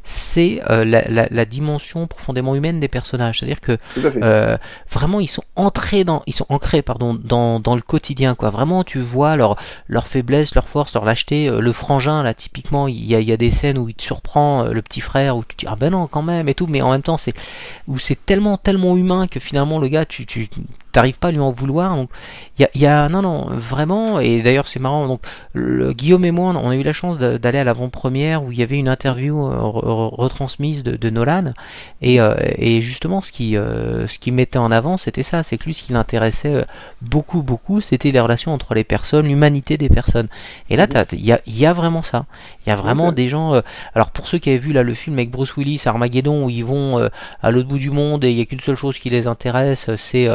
c'est 0.03 0.61
euh, 0.70 0.84
la, 0.86 1.03
la, 1.07 1.28
la 1.32 1.45
dimension 1.45 2.06
profondément 2.07 2.56
humaine 2.56 2.80
des 2.80 2.88
personnages. 2.90 3.40
C'est-à-dire 3.40 3.61
que 3.61 3.78
euh, 4.24 4.57
vraiment 4.91 5.20
ils 5.20 5.28
sont 5.28 5.44
entrés 5.56 6.03
dans, 6.03 6.22
ils 6.28 6.34
sont 6.34 6.45
ancrés 6.49 6.82
pardon 6.82 7.14
dans, 7.14 7.60
dans 7.60 7.76
le 7.76 7.82
quotidien 7.82 8.36
quoi. 8.36 8.49
Vraiment 8.49 8.84
tu 8.84 8.99
vois 8.99 9.36
leur 9.38 9.56
leur 9.88 10.07
faiblesse, 10.07 10.53
leur 10.56 10.68
force, 10.68 10.94
leur 10.94 11.06
lâcheté. 11.06 11.48
Euh, 11.48 11.61
Le 11.61 11.72
frangin 11.72 12.24
là 12.24 12.34
typiquement 12.34 12.88
il 12.88 13.03
y 13.06 13.15
a, 13.15 13.20
il 13.20 13.28
y 13.28 13.32
a 13.32 13.38
des 13.38 13.52
scènes 13.52 13.78
où 13.78 13.88
il 13.90 13.95
te 13.95 14.03
surprend 14.03 14.65
euh, 14.65 14.74
le 14.74 14.82
petit 14.82 15.02
frère 15.02 15.38
où 15.38 15.44
tu 15.48 15.56
te 15.56 15.61
dis 15.61 15.68
ah 15.70 15.76
ben 15.78 15.91
non 15.91 16.07
quand 16.07 16.22
même 16.22 16.49
et 16.49 16.53
tout, 16.56 16.68
mais 16.68 16.82
en 16.82 16.91
même 16.91 17.02
temps 17.02 17.18
c'est 17.18 17.34
où 17.88 17.98
c'est 17.99 18.15
tellement 18.34 18.57
tellement 18.57 18.97
humain 18.97 19.27
que 19.27 19.39
finalement 19.39 19.77
le 19.77 19.89
gars 19.89 20.07
tu 20.07 20.26
tu 20.26 20.47
t'arrives 20.94 21.20
pas 21.20 21.28
à 21.28 21.32
lui 21.32 21.40
en 21.40 21.52
vouloir. 21.52 21.95
Donc 21.95 22.10
il 22.57 22.61
y 22.61 22.65
a, 22.65 22.70
il 22.76 22.82
y 22.82 22.86
a 22.86 23.10
non 23.10 23.22
non 23.22 23.48
vraiment 23.49 24.20
et 24.20 24.41
d'ailleurs 24.44 24.68
c'est 24.68 24.80
marrant 24.80 25.07
donc 25.07 25.22
le, 25.53 25.91
Guillaume 25.94 26.24
et 26.24 26.32
moi 26.32 26.53
on 26.56 26.70
a 26.70 26.76
eu 26.76 26.84
la 26.84 26.94
chance 26.94 27.18
d'aller 27.18 27.57
à 27.60 27.64
l'avant-première 27.64 28.44
où 28.44 28.52
il 28.52 28.60
y 28.60 28.64
avait 28.64 28.78
une 28.78 28.88
interview 28.88 29.48
euh, 29.48 29.56
re- 29.56 29.84
re- 29.84 30.15
retransmise 30.15 30.84
de, 30.84 30.95
de 30.95 31.10
Nolan 31.10 31.53
et, 32.02 32.22
euh, 32.22 32.36
et 32.57 32.82
justement 32.82 33.22
ce 33.22 33.32
qui 33.32 33.57
euh, 33.57 34.07
ce 34.07 34.20
qui 34.20 34.32
mettait 34.32 34.60
en 34.60 34.72
avant 34.72 34.98
c'était 34.98 35.24
ça 35.24 35.41
c'est 35.41 35.57
que 35.57 35.65
lui 35.65 35.74
ce 35.74 35.82
qui 35.82 35.94
l'intéressait 35.94 36.65
beaucoup 37.02 37.41
beaucoup 37.41 37.82
c'était 37.82 38.11
les 38.11 38.20
relations 38.20 38.53
entre 38.53 38.76
les 38.76 38.84
personnes 38.84 39.26
l'humanité 39.26 39.78
des 39.78 39.90
personnes 39.90 40.28
et 40.70 40.76
là 40.76 40.86
il 41.11 41.26
y 41.26 41.32
a, 41.32 41.41
y 41.48 41.65
a 41.65 41.74
vraiment 41.74 42.03
ça 42.03 42.26
il 42.65 42.70
y 42.70 42.72
a 42.72 42.76
vraiment 42.76 43.11
des 43.11 43.30
gens 43.30 43.56
euh, 43.56 43.61
alors 43.95 44.11
pour 44.11 44.28
ceux 44.28 44.38
qui 44.38 44.52
avaient 44.52 44.60
vu 44.60 44.74
là 44.74 44.84
le 44.84 44.94
film 44.94 45.18
avec 45.18 45.32
Bruce 45.32 45.57
Willis 45.57 45.82
Armageddon 45.86 46.45
où 46.45 46.49
ils 46.52 46.65
vont 46.65 47.10
à 47.41 47.52
l'autre 47.52 47.68
bout 47.68 47.80
du 47.80 47.90
monde 47.90 48.24
et 48.24 48.30
il 48.32 48.38
y 48.38 48.41
a 48.41 48.45
qu'une 48.45 48.60
seule 48.60 48.76
chose 48.76 48.99
qui 48.99 49.10
les 49.10 49.26
intéresse 49.26 49.90
c'est 49.98 50.28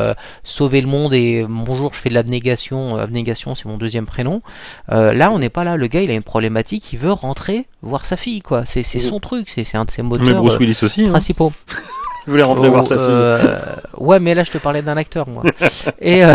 sauver 0.48 0.80
le 0.80 0.88
monde 0.88 1.12
et 1.12 1.42
euh, 1.42 1.46
bonjour 1.48 1.92
je 1.92 2.00
fais 2.00 2.08
de 2.08 2.14
l'abnégation 2.14 2.96
Euh, 2.96 3.02
abnégation 3.02 3.54
c'est 3.54 3.66
mon 3.66 3.76
deuxième 3.76 4.06
prénom. 4.06 4.42
Euh, 4.90 5.12
là 5.12 5.30
on 5.30 5.38
n'est 5.38 5.50
pas 5.50 5.62
là. 5.62 5.76
Le 5.76 5.86
gars 5.86 6.02
il 6.02 6.10
a 6.10 6.14
une 6.14 6.22
problématique 6.22 6.92
il 6.92 6.98
veut 6.98 7.12
rentrer 7.12 7.66
voir 7.82 8.06
sa 8.06 8.16
fille 8.16 8.40
quoi. 8.40 8.64
C'est 8.64 8.82
son 8.82 9.20
truc 9.20 9.50
c'est 9.50 9.76
un 9.76 9.84
de 9.84 9.90
ses 9.90 10.02
Mais 10.02 10.08
moteurs 10.08 10.42
Bruce 10.42 10.54
euh, 10.54 10.58
Willis 10.58 10.78
aussi, 10.82 11.04
hein. 11.04 11.12
il 12.28 12.30
voulait 12.30 12.42
rentrer 12.44 12.68
Oh, 12.68 12.72
voir 12.72 12.82
sa 12.84 12.94
fille. 12.96 13.04
euh, 13.08 13.56
ouais 13.96 14.20
mais 14.20 14.34
là 14.34 14.44
je 14.44 14.50
te 14.50 14.58
parlais 14.58 14.82
d'un 14.82 14.96
acteur 14.98 15.26
moi 15.28 15.42
et, 16.00 16.24
euh, 16.24 16.34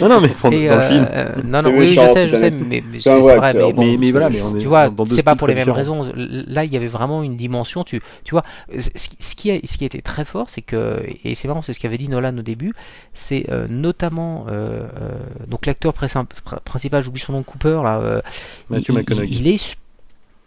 Non, 0.00 0.08
non, 0.08 0.20
mais 0.20 0.28
dans 0.42 0.50
et, 0.50 0.68
le 0.68 0.72
euh, 0.72 0.88
film. 0.88 1.50
non 1.50 1.62
non 1.62 1.70
oui 1.74 1.86
je 1.88 1.94
sais 2.06 2.30
je 2.30 2.36
sais 2.36 2.50
mais, 2.50 2.82
mais 2.92 3.00
C'est 3.00 3.18
vrai 3.18 3.32
acteur. 3.38 3.68
mais 3.68 3.72
bon, 3.72 3.82
Mais, 3.82 3.96
mais 3.96 4.10
voilà, 4.10 4.28
mais 4.30 4.42
on 4.42 4.54
est 4.54 4.58
tu 4.60 4.66
vois, 4.68 4.88
dans 4.90 5.06
c'est 5.06 5.22
pas 5.22 5.34
pour 5.34 5.48
les 5.48 5.54
mêmes 5.54 5.70
raisons. 5.70 6.12
Là, 6.14 6.64
il 6.64 6.72
y 6.72 6.76
avait 6.76 6.86
vraiment 6.86 7.22
une 7.22 7.36
dimension. 7.36 7.82
Tu, 7.84 8.00
tu 8.24 8.32
vois, 8.32 8.42
ce 8.78 8.90
ce 9.18 9.34
qui 9.34 9.50
a, 9.50 9.58
ce 9.64 9.78
qui 9.78 9.84
a 9.84 9.86
été 9.86 10.02
très 10.02 10.24
fort, 10.24 10.50
c'est 10.50 10.62
que, 10.62 11.02
et 11.24 11.34
c'est 11.34 11.48
marrant, 11.48 11.62
c'est 11.62 11.72
ce 11.72 11.80
qu'avait 11.80 11.98
dit 11.98 12.08
Nolan 12.08 12.36
au 12.38 12.42
début, 12.42 12.74
c'est 13.14 13.46
euh, 13.50 13.66
notamment 13.68 14.46
donc 15.48 15.66
l'acteur 15.66 15.94
principal, 15.94 17.02
j'oublie 17.02 17.20
son 17.20 17.32
nom, 17.32 17.42
Cooper 17.42 17.80
là, 17.82 17.98
euh, 18.00 18.20
Matthew 18.70 18.90
il, 18.90 18.94
McConaughey. 18.94 19.26
il- 19.28 19.46
il 19.46 19.54
est 19.54 19.76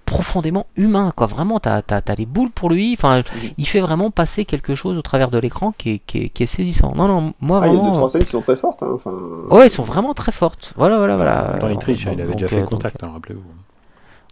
profondément 0.05 0.67
humain 0.77 1.11
quoi 1.15 1.27
vraiment 1.27 1.59
t'as 1.59 1.81
as, 1.89 2.15
les 2.15 2.25
boules 2.25 2.51
pour 2.51 2.69
lui 2.69 2.95
enfin 2.97 3.23
il 3.57 3.67
fait 3.67 3.81
vraiment 3.81 4.11
passer 4.11 4.45
quelque 4.45 4.75
chose 4.75 4.97
au 4.97 5.01
travers 5.01 5.29
de 5.29 5.37
l'écran 5.37 5.73
qui 5.77 5.91
est, 5.91 6.01
qui, 6.05 6.23
est, 6.23 6.29
qui 6.29 6.43
est 6.43 6.47
saisissant 6.47 6.93
non 6.95 7.07
non 7.07 7.33
moi 7.41 7.59
Ah, 7.63 7.67
il 7.67 7.73
y 7.73 7.75
a 7.75 7.79
vraiment 7.79 7.91
deux, 7.91 7.97
trois 7.97 8.09
scènes 8.09 8.23
qui 8.23 8.29
sont 8.29 8.41
très 8.41 8.55
fortes. 8.55 8.83
Hein. 8.83 8.91
Enfin, 8.93 9.11
ouais 9.49 9.67
ils 9.67 9.71
sont 9.71 9.83
vraiment 9.83 10.13
très 10.13 10.31
fortes 10.31 10.73
voilà 10.75 10.97
voilà 10.97 11.15
voilà 11.15 11.55
Attends, 11.55 11.69
il 11.69 11.77
triche, 11.77 12.05
Donc, 12.05 12.13
il 12.15 12.21
avait 12.21 12.29
donc, 12.31 12.39
déjà 12.39 12.47
fait 12.47 12.61
euh, 12.61 12.65
contact, 12.65 13.03
hein, 13.03 13.11
rappelez-vous. 13.13 13.41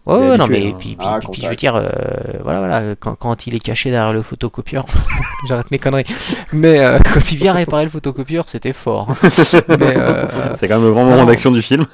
Ouais, 0.06 0.38
non, 0.38 0.48
mais 0.48 0.68
hein. 0.68 0.76
puis, 0.78 0.96
puis, 0.98 0.98
ah, 1.00 1.20
puis, 1.32 1.42
je 1.42 1.48
veux 1.48 1.56
dire, 1.56 1.76
euh, 1.78 1.88
voilà, 2.44 2.60
voilà, 2.60 2.96
quand, 3.00 3.16
quand, 3.16 3.48
il 3.48 3.56
est 3.56 3.60
caché 3.60 3.90
derrière 3.90 4.12
le 4.12 4.22
photocopieur, 4.22 4.86
j'arrête 5.48 5.72
mes 5.72 5.80
conneries. 5.80 6.06
Mais 6.52 6.80
euh, 6.80 7.00
quand 7.14 7.32
il 7.32 7.38
vient 7.38 7.54
réparer 7.54 7.86
le 7.86 7.90
photocopieur, 7.90 8.50
c'était 8.50 8.74
fort. 8.74 9.08
Euh, 9.70 10.26
c'est 10.56 10.68
quand 10.68 10.78
même 10.78 10.88
le 10.88 10.94
grand 10.94 11.06
moment 11.06 11.26
d'action 11.26 11.52
du 11.52 11.62
film. 11.62 11.86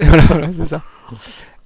voilà, 0.00 0.22
voilà 0.24 0.46
c'est 0.56 0.66
ça. 0.66 0.80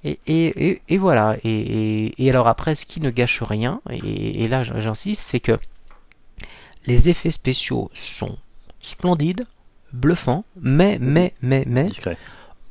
Et, 0.03 0.19
et, 0.27 0.81
et, 0.89 0.97
voilà. 0.97 1.37
Et, 1.43 2.29
alors 2.29 2.47
après, 2.47 2.75
ce 2.75 2.85
qui 2.85 2.99
ne 2.99 3.09
gâche 3.09 3.41
rien, 3.41 3.81
et, 3.89 4.47
là 4.47 4.63
j'insiste, 4.63 5.23
c'est 5.23 5.39
que 5.39 5.57
les 6.85 7.09
effets 7.09 7.31
spéciaux 7.31 7.89
sont 7.93 8.37
splendides, 8.81 9.45
bluffants, 9.93 10.43
mais, 10.59 10.97
mais, 10.99 11.33
mais, 11.41 11.63
mais, 11.65 11.85
Discret 11.85 12.17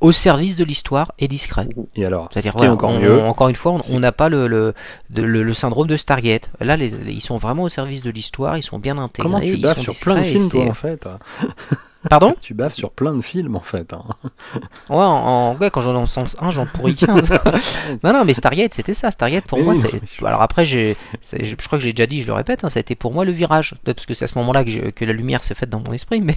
au 0.03 0.11
service 0.11 0.57
de 0.57 0.65
l'histoire 0.65 1.13
et 1.21 1.29
discret. 1.29 1.69
Et 1.95 2.05
alors, 2.05 2.29
c'est-à-dire 2.33 2.57
encore 2.57 2.99
mieux, 2.99 3.23
encore 3.23 3.49
une 3.49 3.55
fois, 3.55 3.79
on 3.89 4.01
n'a 4.01 4.11
pas 4.11 4.29
le 4.29 4.49
le, 4.49 4.75
le, 5.15 5.55
syndrome 5.55 5.87
de 5.87 5.97
Stargate. 5.97 6.51
Là, 6.61 6.77
les, 6.77 6.93
ils 7.09 7.23
sont 7.23 7.39
vraiment 7.39 7.63
au 7.63 7.69
service 7.69 8.03
de 8.03 8.11
l'histoire, 8.11 8.59
ils 8.59 8.65
sont 8.65 8.81
bien 8.81 8.99
intégrés. 8.99 9.31
Comment 9.31 9.41
tu 9.41 9.57
baves 9.59 9.81
sur 9.81 9.95
plein 9.95 10.17
de 10.17 10.25
films, 10.25 10.51
toi, 10.51 10.65
en 10.65 10.75
fait 10.75 11.09
Pardon 12.09 12.33
Tu 12.41 12.55
baves 12.55 12.75
sur 12.75 12.91
plein 12.91 13.15
de 13.15 13.23
films 13.23 13.57
en 13.57 13.61
fait. 13.61 13.93
Hein. 13.93 14.05
Ouais, 14.91 15.05
en, 15.05 15.57
ouais, 15.61 15.71
quand 15.71 15.83
j'en 15.83 15.95
en 15.95 16.07
sens 16.07 16.37
1, 16.41 16.51
j'en 16.51 16.67
pourris 16.67 16.97
15. 16.97 17.31
non, 18.05 18.13
non, 18.13 18.25
mais 18.25 18.35
Stargate, 18.35 18.75
c'était 18.75 18.95
ça. 18.95 19.11
Stargate, 19.11 19.45
pour 19.45 19.63
moi, 19.63 19.75
c'est. 19.75 20.25
Alors 20.25 20.43
après, 20.43 20.65
j'ai, 20.65 20.97
je 21.23 21.55
crois 21.57 21.79
que 21.79 21.85
j'ai 21.85 21.93
déjà 21.93 22.07
dit, 22.07 22.23
je 22.23 22.27
le 22.27 22.33
répète, 22.33 22.65
hein, 22.65 22.71
ça 22.71 22.79
a 22.79 22.81
été 22.81 22.95
pour 22.95 23.13
moi 23.13 23.25
le 23.25 23.33
virage. 23.33 23.75
Peut-être 23.83 23.97
parce 23.97 24.07
que 24.07 24.15
c'est 24.15 24.25
à 24.25 24.29
ce 24.29 24.39
moment-là 24.39 24.65
que, 24.65 24.91
que, 24.91 25.05
la 25.05 25.13
lumière 25.13 25.45
s'est 25.45 25.55
faite 25.55 25.71
dans 25.71 25.81
mon 25.81 25.93
esprit, 25.93 26.21
mais 26.21 26.37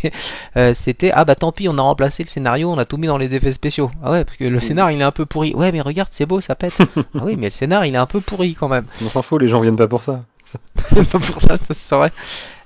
euh, 0.58 0.74
c'était 0.74 1.12
ah 1.12 1.26
bah 1.26 1.36
tant 1.36 1.52
pis, 1.52 1.68
on 1.68 1.78
a 1.78 1.82
remplacé 1.82 2.24
le 2.24 2.30
scénario, 2.30 2.72
on 2.72 2.78
a 2.78 2.86
tout 2.86 2.98
mis 2.98 3.08
dans 3.08 3.18
les 3.18 3.34
effets 3.34 3.52
spéciaux. 3.52 3.92
Ah 4.04 4.12
ouais, 4.12 4.24
parce 4.24 4.38
que 4.38 4.46
le 4.46 4.60
scénario 4.60 4.98
il 4.98 5.02
est 5.02 5.06
un 5.06 5.12
peu 5.12 5.26
pourri. 5.26 5.54
Ouais, 5.56 5.72
mais 5.72 5.82
regarde, 5.82 6.10
c'est 6.12 6.26
beau, 6.26 6.42
ça 6.42 6.56
pète. 6.56 6.78
ah 6.98 7.22
oui, 7.24 7.36
mais 7.38 7.48
le 7.48 7.52
scénario 7.52 7.92
il 7.92 7.96
est 7.96 8.00
un 8.00 8.06
peu 8.06 8.22
pourri 8.22 8.56
quand 8.56 8.70
même. 8.70 8.86
On 9.04 9.10
s'en 9.10 9.22
fout, 9.22 9.42
les 9.42 9.48
gens 9.48 9.62
viennent 9.62 9.76
pas 9.76 9.88
pour 9.88 10.04
ça. 10.04 10.24
pas 11.12 11.20
pour 11.20 11.42
ça, 11.42 11.58
ça 11.58 11.98
vrai. 11.98 12.12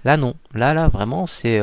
Là, 0.05 0.17
non. 0.17 0.35
Là, 0.53 0.73
là, 0.73 0.87
vraiment, 0.87 1.27
c'est. 1.27 1.61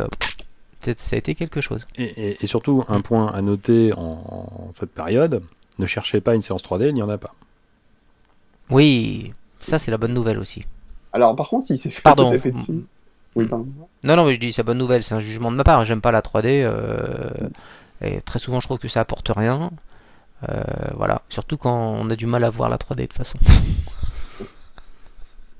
Ça 0.96 1.16
a 1.16 1.18
été 1.18 1.34
quelque 1.34 1.60
chose. 1.60 1.86
Et, 1.96 2.36
surtout, 2.44 2.84
un 2.88 3.00
point 3.00 3.28
à 3.28 3.42
noter 3.42 3.92
en, 3.96 4.70
cette 4.72 4.90
période, 4.90 5.42
ne 5.78 5.86
cherchez 5.86 6.20
pas 6.20 6.34
une 6.34 6.42
séance 6.42 6.62
3D, 6.62 6.88
il 6.88 6.94
n'y 6.94 7.02
en 7.02 7.08
a 7.08 7.18
pas. 7.18 7.34
Oui, 8.70 9.32
ça 9.60 9.78
c'est 9.78 9.90
la 9.90 9.98
bonne 9.98 10.14
nouvelle 10.14 10.38
aussi. 10.38 10.64
Alors 11.12 11.36
par 11.36 11.48
contre, 11.48 11.70
il 11.70 11.78
s'est 11.78 11.90
fait 11.90 12.02
pardon. 12.02 12.34
Oui, 13.34 13.46
pardon. 13.46 13.66
Non, 14.02 14.16
non, 14.16 14.26
mais 14.26 14.34
je 14.34 14.40
dis 14.40 14.52
c'est 14.52 14.62
bonne 14.62 14.78
nouvelle, 14.78 15.02
c'est 15.02 15.14
un 15.14 15.20
jugement 15.20 15.50
de 15.50 15.56
ma 15.56 15.64
part. 15.64 15.84
J'aime 15.84 16.00
pas 16.00 16.10
la 16.10 16.20
3D. 16.20 16.62
Euh, 16.62 17.30
et 18.00 18.20
très 18.22 18.38
souvent, 18.38 18.60
je 18.60 18.66
trouve 18.66 18.78
que 18.78 18.88
ça 18.88 19.00
apporte 19.00 19.30
rien. 19.34 19.70
Euh, 20.48 20.62
voilà, 20.94 21.22
surtout 21.28 21.56
quand 21.56 21.74
on 21.74 22.10
a 22.10 22.16
du 22.16 22.26
mal 22.26 22.44
à 22.44 22.50
voir 22.50 22.68
la 22.68 22.76
3D 22.76 22.96
de 22.96 23.02
toute 23.06 23.14
façon. 23.14 23.38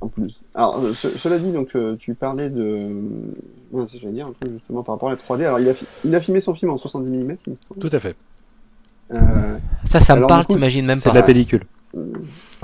en 0.01 0.09
plus. 0.09 0.41
Alors, 0.55 0.79
euh, 0.83 0.93
cela 0.95 1.39
dit, 1.39 1.53
donc, 1.53 1.75
euh, 1.75 1.97
tu 1.99 2.15
parlais 2.15 2.51
de. 2.51 3.03
Ouais, 3.73 3.85
j'allais 3.87 4.13
dire 4.13 4.27
un 4.27 4.33
peu 4.39 4.51
justement 4.53 4.83
par 4.83 4.95
rapport 4.95 5.09
à 5.09 5.13
la 5.13 5.19
3D. 5.19 5.45
Alors, 5.45 5.61
il 5.61 5.69
a, 5.69 5.73
il 6.05 6.15
a 6.15 6.21
filmé 6.21 6.41
son 6.41 6.55
film 6.55 6.71
en 6.71 6.77
70 6.77 7.11
mm, 7.11 7.37
Tout 7.81 7.89
à 7.91 7.99
fait. 7.99 8.15
Euh... 9.13 9.59
Ça, 9.85 10.01
ça 10.01 10.17
me 10.17 10.27
parle, 10.27 10.47
t'imagines 10.47 10.85
même 10.85 10.99
pas. 10.99 11.05
C'est 11.05 11.11
de 11.11 11.15
la 11.15 11.23
pellicule. 11.23 11.65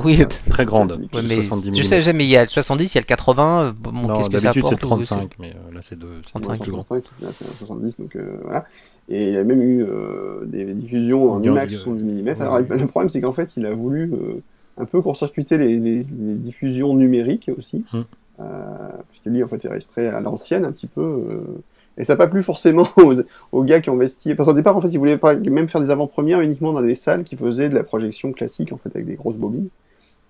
Oui, 0.04 0.22
très 0.50 0.66
grande. 0.66 1.08
mais 1.14 1.42
70 1.42 1.74
je 1.74 1.82
sais 1.84 2.02
jamais, 2.02 2.24
il 2.24 2.30
y 2.30 2.36
a 2.36 2.42
le 2.42 2.48
70, 2.48 2.92
il 2.92 2.96
y 2.96 2.98
a 2.98 3.00
le 3.00 3.06
80. 3.06 3.74
Bon, 3.80 3.92
non, 3.92 4.28
d'habitude 4.28 4.64
c'est 4.66 4.72
le 4.72 4.76
35, 4.76 5.30
mais 5.38 5.54
là 5.72 5.80
c'est 5.80 5.98
de 5.98 6.06
35 6.22 6.60
plus 6.60 6.72
grand. 6.72 6.84
Là 7.20 7.28
c'est 7.32 7.46
70, 7.46 8.00
donc 8.00 8.18
voilà. 8.42 8.66
Et 9.08 9.28
il 9.28 9.32
y 9.32 9.36
a 9.38 9.44
même 9.44 9.62
eu 9.62 9.86
des 10.44 10.74
diffusions 10.74 11.32
en 11.32 11.42
IMAX 11.42 11.72
70 11.72 12.22
mm. 12.22 12.42
Alors 12.42 12.58
le 12.58 12.86
problème 12.86 13.08
c'est 13.08 13.22
qu'en 13.22 13.32
fait 13.32 13.56
il 13.56 13.64
a 13.64 13.70
voulu 13.70 14.12
un 14.78 14.84
peu 14.84 15.00
court-circuiter 15.02 15.58
les, 15.58 15.78
les, 15.78 16.04
diffusions 16.04 16.94
numériques 16.94 17.50
aussi, 17.56 17.84
hum. 17.92 18.04
euh, 18.40 18.44
puisque 19.10 19.26
lui 19.26 19.42
en 19.42 19.48
fait 19.48 19.64
est 19.64 19.68
resté 19.68 20.06
à 20.06 20.20
l'ancienne 20.20 20.64
un 20.64 20.72
petit 20.72 20.86
peu. 20.86 21.00
Euh, 21.00 21.62
et 21.98 22.04
ça 22.04 22.14
n'a 22.14 22.16
pas 22.16 22.28
plu 22.28 22.42
forcément 22.42 22.88
aux, 22.96 23.14
aux, 23.52 23.64
gars 23.64 23.80
qui 23.80 23.90
ont 23.90 23.94
investi. 23.94 24.34
Parce 24.34 24.48
qu'au 24.48 24.54
départ, 24.54 24.76
en 24.76 24.80
fait, 24.80 24.88
ils 24.88 24.98
voulaient 24.98 25.18
pas 25.18 25.36
même 25.36 25.68
faire 25.68 25.80
des 25.80 25.90
avant-premières 25.90 26.40
uniquement 26.40 26.72
dans 26.72 26.80
des 26.80 26.94
salles 26.94 27.22
qui 27.22 27.36
faisaient 27.36 27.68
de 27.68 27.74
la 27.74 27.84
projection 27.84 28.32
classique, 28.32 28.72
en 28.72 28.78
fait, 28.78 28.88
avec 28.94 29.06
des 29.06 29.14
grosses 29.14 29.36
bobines. 29.36 29.68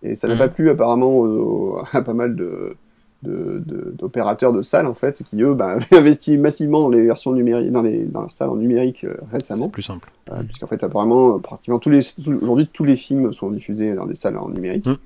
Et 0.02 0.16
ça 0.16 0.26
n'a 0.26 0.34
hum. 0.34 0.40
pas 0.40 0.48
plu 0.48 0.70
apparemment 0.70 1.84
à 1.92 2.02
pas 2.02 2.14
mal 2.14 2.34
de, 2.34 2.76
d'opérateurs 3.22 4.52
de, 4.52 4.58
de, 4.58 4.62
salles 4.62 4.86
en 4.86 4.94
fait 4.94 5.22
qui 5.22 5.40
eux 5.42 5.54
bah, 5.54 5.72
avaient 5.72 5.96
investi 5.96 6.36
massivement 6.36 6.80
dans 6.80 6.90
les 6.90 7.02
versions 7.02 7.32
numériques 7.32 7.70
dans 7.70 7.82
les 7.82 8.04
dans 8.04 8.22
leurs 8.22 8.32
salles 8.32 8.50
en 8.50 8.56
numérique 8.56 9.04
euh, 9.04 9.14
récemment. 9.30 9.68
Plus 9.68 9.82
simple. 9.82 10.10
Euh, 10.30 10.42
puisqu'en 10.42 10.66
fait 10.66 10.82
apparemment 10.82 11.38
pratiquement 11.38 11.78
tous 11.78 11.90
les 11.90 12.00
aujourd'hui 12.42 12.68
tous 12.72 12.84
les 12.84 12.96
films 12.96 13.32
sont 13.32 13.50
diffusés 13.50 13.94
dans 13.94 14.06
des 14.06 14.14
salles 14.14 14.38
en 14.38 14.48
numérique. 14.48 14.86
Mmh. 14.86 14.96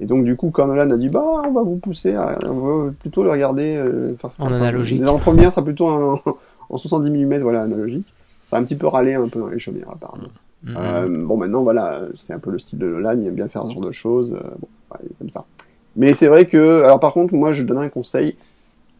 et 0.00 0.06
donc 0.06 0.24
du 0.24 0.36
coup 0.36 0.50
Cornelan 0.50 0.90
a 0.90 0.96
dit 0.96 1.08
bah 1.08 1.24
on 1.46 1.52
va 1.52 1.62
vous 1.62 1.76
pousser 1.76 2.14
à, 2.14 2.38
on 2.48 2.84
va 2.84 2.92
plutôt 2.92 3.24
le 3.24 3.30
regarder 3.30 3.76
euh, 3.76 4.14
en 4.38 4.52
analogique. 4.52 5.04
en 5.04 5.18
première 5.18 5.52
ça 5.52 5.62
plutôt 5.62 5.88
en, 5.88 6.20
en 6.68 6.76
70 6.76 7.10
mm 7.10 7.38
voilà 7.40 7.62
analogique. 7.62 8.12
Ça 8.48 8.56
a 8.56 8.60
un 8.60 8.62
petit 8.62 8.76
peu 8.76 8.86
râlé 8.86 9.14
un 9.14 9.26
peu 9.28 9.40
dans 9.40 9.48
les 9.48 9.58
chaumières 9.58 9.90
apparemment. 9.90 10.28
Mmh. 10.62 10.76
euh, 10.76 11.24
bon 11.26 11.36
maintenant 11.36 11.62
voilà 11.62 12.02
c'est 12.16 12.32
un 12.32 12.38
peu 12.38 12.50
le 12.50 12.58
style 12.58 12.78
de 12.78 12.86
Nolan 12.86 13.18
il 13.20 13.26
aime 13.26 13.34
bien 13.34 13.48
faire 13.48 13.64
ce 13.66 13.72
genre 13.72 13.82
de 13.82 13.90
choses 13.90 14.38
bon 14.58 14.68
comme 15.18 15.28
ça 15.28 15.44
mais 15.96 16.14
c'est 16.14 16.28
vrai 16.28 16.46
que, 16.46 16.82
alors 16.82 17.00
par 17.00 17.12
contre, 17.12 17.34
moi 17.34 17.52
je 17.52 17.62
donnerais 17.62 17.86
un 17.86 17.90
conseil. 17.90 18.36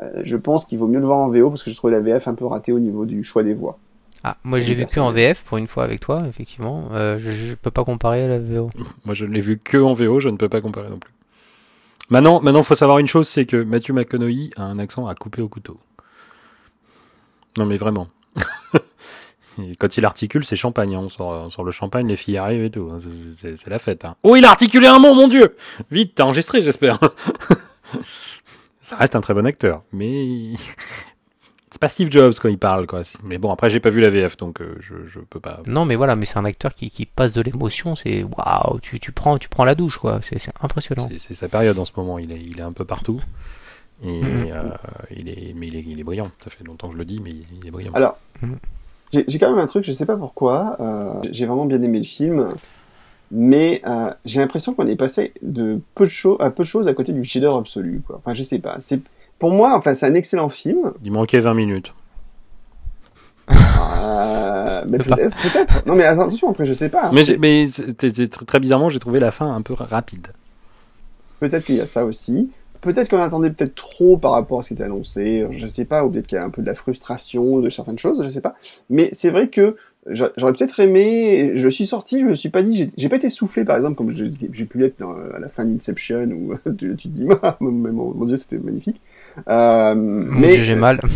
Euh, 0.03 0.23
je 0.25 0.37
pense 0.37 0.67
qu'il 0.67 0.79
vaut 0.79 0.89
mieux 0.89 0.99
le 0.99 1.07
voir 1.07 1.19
en 1.19 1.29
VO 1.29 1.49
parce 1.49 1.63
que 1.63 1.71
je 1.71 1.77
trouvé 1.77 1.93
la 1.93 2.01
VF 2.01 2.29
un 2.29 2.35
peu 2.35 2.45
ratée 2.45 2.73
au 2.73 2.79
niveau 2.79 3.07
du 3.07 3.25
choix 3.25 3.43
des 3.43 3.55
voix. 3.55 3.79
Ah, 4.25 4.37
moi 4.45 4.61
je 4.61 4.69
l'ai 4.69 4.75
vu 4.75 4.87
que 4.87 5.01
en 5.01 5.13
VF 5.13 5.43
pour 5.45 5.57
une 5.57 5.67
fois 5.67 5.85
avec 5.85 6.01
toi, 6.01 6.25
effectivement. 6.29 6.89
Euh, 6.93 7.19
je, 7.21 7.31
je 7.31 7.55
peux 7.55 7.71
pas 7.71 7.85
comparer 7.85 8.25
à 8.25 8.29
la 8.29 8.39
VO. 8.39 8.71
moi 9.05 9.15
je 9.15 9.25
ne 9.25 9.33
l'ai 9.33 9.41
vu 9.41 9.59
que 9.59 9.79
en 9.79 9.95
VO, 9.95 10.21
je 10.21 10.29
ne 10.29 10.37
peux 10.37 10.49
pas 10.49 10.61
comparer 10.61 10.91
non 10.91 10.99
plus. 10.99 11.13
Maintenant, 12.09 12.41
maintenant, 12.41 12.63
faut 12.63 12.77
savoir 12.77 12.99
une 12.99 13.09
chose, 13.09 13.29
c'est 13.29 13.47
que 13.47 13.57
Matthew 13.57 13.91
McConaughey 13.91 14.51
a 14.57 14.63
un 14.63 14.79
accent 14.79 15.07
à 15.07 15.15
couper 15.15 15.43
au 15.43 15.49
couteau. 15.49 15.79
Non 17.59 17.67
mais 17.67 17.77
vraiment. 17.77 18.09
quand 19.79 19.97
il 19.97 20.05
articule, 20.05 20.45
c'est 20.45 20.57
champagne. 20.57 20.95
Hein. 20.95 21.07
On, 21.19 21.51
sort, 21.51 21.65
le 21.65 21.71
champagne, 21.71 22.07
les 22.07 22.17
filles 22.17 22.39
arrivent 22.39 22.65
et 22.65 22.71
tout. 22.71 22.91
Hein. 22.93 22.99
C'est 23.33 23.69
la 23.69 23.79
fête. 23.79 24.05
Hein. 24.05 24.17
Oh, 24.23 24.37
il 24.37 24.45
a 24.45 24.51
articulé 24.51 24.87
un 24.87 24.99
mot, 24.99 25.15
mon 25.15 25.29
Dieu 25.29 25.57
Vite, 25.91 26.13
t'as 26.15 26.25
enregistré, 26.25 26.63
j'espère. 26.63 26.99
Ça 28.81 28.97
reste 28.97 29.17
un 29.17 29.21
très 29.21 29.35
bon 29.35 29.45
acteur, 29.47 29.83
mais 29.93 30.53
c'est 31.71 31.81
pas 31.81 31.89
Steve 31.89 32.11
Jobs 32.11 32.35
quand 32.41 32.49
il 32.49 32.59
parle, 32.59 32.87
quoi. 32.87 33.03
Mais 33.25 33.37
bon, 33.37 33.51
après, 33.51 33.69
j'ai 33.69 33.81
pas 33.81 33.91
vu 33.91 34.01
la 34.01 34.11
VF, 34.11 34.37
donc 34.37 34.61
euh, 34.61 34.77
je, 34.79 34.95
je 35.07 35.19
peux 35.19 35.41
pas. 35.41 35.61
Non, 35.67 35.85
mais 35.85 35.97
voilà, 35.97 36.15
mais 36.15 36.25
c'est 36.25 36.39
un 36.39 36.45
acteur 36.45 36.73
qui, 36.73 36.91
qui 36.91 37.05
passe 37.05 37.33
de 37.33 37.41
l'émotion. 37.41 37.97
C'est 37.97 38.23
waouh, 38.23 38.79
tu, 38.81 39.01
tu 39.01 39.11
prends, 39.11 39.39
tu 39.39 39.49
prends 39.49 39.65
la 39.65 39.75
douche, 39.75 39.99
quoi. 39.99 40.21
C'est 40.23 40.39
impressionnant. 40.61 41.09
C'est 41.19 41.35
sa 41.35 41.49
période 41.49 41.79
en 41.81 41.85
ce 41.85 41.91
moment. 41.97 42.21
Il 42.21 42.33
est, 42.33 42.41
il 42.41 42.61
est 42.61 42.63
un 42.63 42.73
peu 42.73 42.85
partout. 42.85 43.21
Et 44.05 44.23
mm-hmm. 44.23 44.53
euh, 44.53 44.71
il 45.17 45.29
est, 45.29 45.53
mais 45.55 45.67
il 45.67 45.77
est, 45.77 45.85
il 45.85 45.99
est 45.99 46.05
brillant. 46.05 46.31
Ça 46.45 46.51
fait 46.51 46.65
longtemps 46.65 46.87
que 46.87 46.95
je 46.95 46.99
le 46.99 47.05
dis, 47.05 47.21
mais 47.21 47.31
il 47.31 47.67
est 47.67 47.71
brillant. 47.71 47.93
Alors, 47.93 48.19
mm-hmm. 48.43 48.57
J'ai 49.13 49.39
quand 49.39 49.51
même 49.51 49.59
un 49.59 49.67
truc, 49.67 49.85
je 49.85 49.93
sais 49.93 50.07
pas 50.07 50.17
pourquoi. 50.17 50.77
Euh, 50.81 51.13
j'ai 51.31 51.47
vraiment 51.47 51.67
bien 51.67 51.83
aimé 51.83 51.99
le 51.99 52.05
film, 52.05 52.55
mais 53.31 53.81
euh, 53.87 54.11
j'ai 54.25 54.41
l'impression 54.41 54.75
qu'on 54.75 54.87
est 54.87 54.97
passé 54.97 55.33
de 55.43 55.81
peu 55.95 56.05
de 56.05 56.11
choses 56.11 56.37
à 56.41 56.51
peu 56.51 56.65
de 56.65 56.69
choses 56.69 56.89
à 56.89 56.95
côté 56.95 57.13
du 57.13 57.25
cheater 57.25 57.55
absolu. 57.55 58.03
Quoi. 58.07 58.17
Enfin, 58.19 58.35
je 58.35 58.43
sais 58.43 58.59
pas. 58.59 58.77
C'est 58.81 59.01
pour 59.39 59.53
moi, 59.53 59.77
enfin, 59.77 59.95
c'est 59.95 60.07
un 60.07 60.15
excellent 60.15 60.49
film. 60.49 60.93
Il 61.05 61.13
manquait 61.13 61.41
20 61.41 61.55
minutes. 61.55 61.95
Euh, 63.49 64.85
mais 64.89 64.99
peut-être, 64.99 65.37
peut-être. 65.37 65.87
Non, 65.87 65.95
mais 65.95 66.05
attention, 66.05 66.51
après, 66.51 66.67
je 66.67 66.73
sais 66.73 66.89
pas. 66.89 67.11
Mais, 67.13 67.25
mais 67.39 67.67
très 68.47 68.61
bizarrement, 68.61 68.89
j'ai 68.89 68.99
trouvé 68.99 69.21
la 69.21 69.31
fin 69.31 69.55
un 69.55 69.63
peu 69.63 69.75
rapide. 69.75 70.29
Peut-être 71.41 71.65
qu'il 71.65 71.77
y 71.77 71.81
a 71.81 71.87
ça 71.87 72.05
aussi 72.05 72.51
peut-être 72.81 73.09
qu'on 73.09 73.21
attendait 73.21 73.51
peut-être 73.51 73.75
trop 73.75 74.17
par 74.17 74.33
rapport 74.33 74.61
à 74.61 74.63
ce 74.63 74.69
qui 74.69 74.75
était 74.75 74.85
annoncé, 74.85 75.47
je 75.51 75.67
sais 75.67 75.85
pas, 75.85 76.05
ou 76.05 76.11
peut-être 76.11 76.27
qu'il 76.27 76.37
y 76.37 76.41
a 76.41 76.45
un 76.45 76.51
peu 76.51 76.63
de 76.63 76.67
la 76.67 76.75
frustration 76.75 77.61
de 77.61 77.71
certaines 77.71 77.99
choses, 77.99 78.23
je 78.23 78.29
sais 78.29 78.41
pas. 78.41 78.57
Mais 78.91 79.11
c'est 79.13 79.31
vrai 79.31 79.49
que 79.49 79.77
j'aurais 80.09 80.53
peut-être 80.53 80.79
aimé, 80.81 81.53
je 81.55 81.69
suis 81.69 81.87
sorti, 81.87 82.21
je 82.21 82.25
me 82.25 82.35
suis 82.35 82.49
pas 82.49 82.63
dit, 82.63 82.91
j'ai 82.97 83.09
pas 83.09 83.17
été 83.17 83.29
soufflé 83.29 83.65
par 83.65 83.77
exemple 83.77 83.97
comme 83.97 84.15
j'ai 84.15 84.65
pu 84.65 84.79
l'être 84.79 85.03
à 85.03 85.39
la 85.39 85.49
fin 85.49 85.65
d'Inception 85.65 86.25
où 86.31 86.55
tu, 86.77 86.97
te 86.97 87.09
dis, 87.09 87.27
mon, 87.61 87.71
mon, 87.71 88.25
dieu 88.25 88.37
c'était 88.37 88.59
magnifique. 88.59 89.01
Euh, 89.49 89.95
mon 89.95 90.41
mais, 90.41 90.55
dieu 90.55 90.65
j'ai 90.65 90.77
mal. 90.77 91.01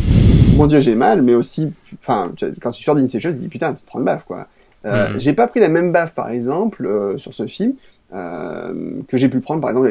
Mon 0.56 0.66
dieu 0.66 0.80
j'ai 0.80 0.94
mal, 0.94 1.22
mais 1.22 1.34
aussi, 1.34 1.72
enfin 2.02 2.32
quand 2.60 2.72
tu 2.72 2.82
sors 2.82 2.94
d'Inception 2.94 3.30
tu 3.30 3.36
te 3.36 3.42
dis 3.42 3.48
putain 3.48 3.76
prends 3.86 4.00
une 4.00 4.04
baffe 4.04 4.24
quoi. 4.24 4.48
Euh, 4.84 5.14
mm. 5.14 5.20
J'ai 5.20 5.32
pas 5.32 5.46
pris 5.46 5.60
la 5.60 5.68
même 5.68 5.90
baffe 5.92 6.14
par 6.14 6.28
exemple 6.28 6.84
euh, 6.84 7.16
sur 7.16 7.32
ce 7.32 7.46
film 7.46 7.74
que 8.12 9.16
j'ai 9.16 9.28
pu 9.28 9.40
prendre 9.40 9.60
par 9.60 9.70
exemple 9.70 9.88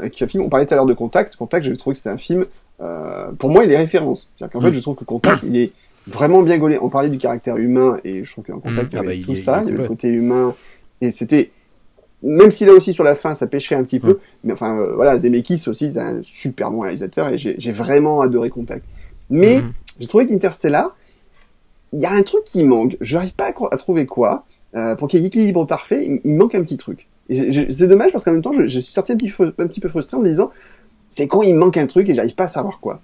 avec, 0.00 0.22
un 0.22 0.26
film. 0.26 0.44
On 0.44 0.48
parlait 0.48 0.66
tout 0.66 0.74
à 0.74 0.76
l'heure 0.76 0.86
de 0.86 0.94
Contact. 0.94 1.36
Contact, 1.36 1.64
j'ai 1.64 1.76
trouvé 1.76 1.94
que 1.94 1.98
c'était 1.98 2.10
un 2.10 2.18
film. 2.18 2.46
Euh, 2.80 3.30
pour 3.38 3.50
moi, 3.50 3.64
il 3.64 3.72
est 3.72 3.76
référence. 3.76 4.28
C'est-à-dire 4.36 4.52
qu'en 4.52 4.60
fait, 4.60 4.74
je 4.74 4.80
trouve 4.80 4.96
que 4.96 5.04
Contact, 5.04 5.42
il 5.44 5.56
est 5.56 5.72
vraiment 6.06 6.42
bien 6.42 6.58
gaulé. 6.58 6.78
On 6.80 6.88
parlait 6.88 7.08
du 7.08 7.18
caractère 7.18 7.56
humain 7.56 7.98
et 8.04 8.24
je 8.24 8.30
trouve 8.30 8.44
qu'en 8.44 8.60
Contact, 8.60 8.92
il 8.92 8.96
y 8.96 8.98
avait 8.98 9.20
tout 9.20 9.34
ça. 9.34 9.60
Il, 9.62 9.70
y 9.70 9.72
avait 9.72 9.82
le 9.82 9.88
côté 9.88 10.08
humain 10.08 10.54
et 11.00 11.10
c'était 11.10 11.50
même 12.22 12.52
si 12.52 12.64
là 12.64 12.72
aussi 12.72 12.94
sur 12.94 13.02
la 13.02 13.16
fin 13.16 13.34
ça 13.34 13.48
pêchait 13.48 13.74
un 13.74 13.82
petit 13.82 13.98
peu, 13.98 14.20
mais 14.44 14.52
enfin 14.52 14.78
euh, 14.78 14.94
voilà, 14.94 15.18
Zemeckis 15.18 15.64
aussi 15.66 15.90
c'est 15.90 15.98
un 15.98 16.22
super 16.22 16.70
bon 16.70 16.80
réalisateur 16.80 17.28
et 17.28 17.38
j'ai 17.38 17.72
vraiment 17.72 18.20
adoré 18.20 18.48
Contact. 18.48 18.84
Mais 19.28 19.62
j'ai 19.98 20.06
trouvé 20.06 20.26
qu'Interstellar, 20.26 20.94
il 21.92 22.00
y 22.00 22.06
a 22.06 22.12
un 22.12 22.22
truc 22.22 22.44
qui 22.44 22.64
manque. 22.64 22.96
Je 23.00 23.14
n'arrive 23.14 23.34
pas 23.34 23.52
à, 23.70 23.76
trouver 23.76 24.06
quoi. 24.06 24.44
Euh, 24.74 24.94
pour 24.94 25.08
qu'il 25.08 25.18
y 25.18 25.22
ait 25.22 25.24
l'équilibre 25.24 25.66
parfait, 25.66 26.20
il, 26.24 26.34
manque 26.34 26.54
un 26.54 26.62
petit 26.62 26.76
truc. 26.76 27.08
C'est 27.30 27.88
dommage 27.88 28.12
parce 28.12 28.24
qu'en 28.24 28.32
même 28.32 28.42
temps, 28.42 28.52
je, 28.52 28.66
suis 28.66 28.92
sorti 28.92 29.12
un 29.12 29.16
petit, 29.16 29.32
un 29.40 29.66
petit 29.66 29.80
peu 29.80 29.88
frustré 29.88 30.16
en 30.16 30.20
me 30.20 30.26
disant, 30.26 30.50
c'est 31.10 31.28
con, 31.28 31.42
il 31.42 31.54
me 31.54 31.60
manque 31.60 31.76
un 31.76 31.86
truc 31.86 32.08
et 32.08 32.14
j'arrive 32.14 32.34
pas 32.34 32.44
à 32.44 32.48
savoir 32.48 32.80
quoi. 32.80 33.00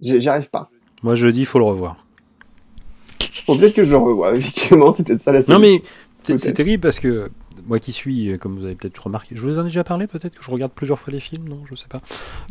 J'y 0.00 0.28
arrive 0.28 0.50
pas. 0.50 0.70
Moi, 1.02 1.14
je 1.14 1.28
dis, 1.28 1.40
il 1.40 1.46
faut 1.46 1.58
le 1.58 1.64
revoir. 1.64 1.96
Bon, 3.46 3.56
peut-être 3.56 3.74
que 3.74 3.84
je 3.84 3.90
le 3.90 3.96
revois, 3.96 4.32
effectivement, 4.36 4.90
c'était 4.90 5.18
ça 5.18 5.32
la 5.32 5.40
solution. 5.40 5.60
Non, 5.60 5.80
mais 6.26 6.38
c'est 6.38 6.52
terrible 6.52 6.82
parce 6.82 6.98
que 6.98 7.30
moi 7.66 7.78
qui 7.78 7.92
suis, 7.92 8.36
comme 8.38 8.58
vous 8.58 8.64
avez 8.64 8.74
peut-être 8.74 8.98
remarqué, 8.98 9.34
je 9.36 9.40
vous 9.40 9.58
en 9.58 9.62
ai 9.62 9.64
déjà 9.64 9.84
parlé 9.84 10.06
peut-être 10.06 10.34
que 10.34 10.44
je 10.44 10.50
regarde 10.50 10.72
plusieurs 10.72 10.98
fois 10.98 11.12
les 11.12 11.20
films, 11.20 11.48
non 11.48 11.60
Je 11.70 11.76
sais 11.76 11.88
pas. 11.88 12.00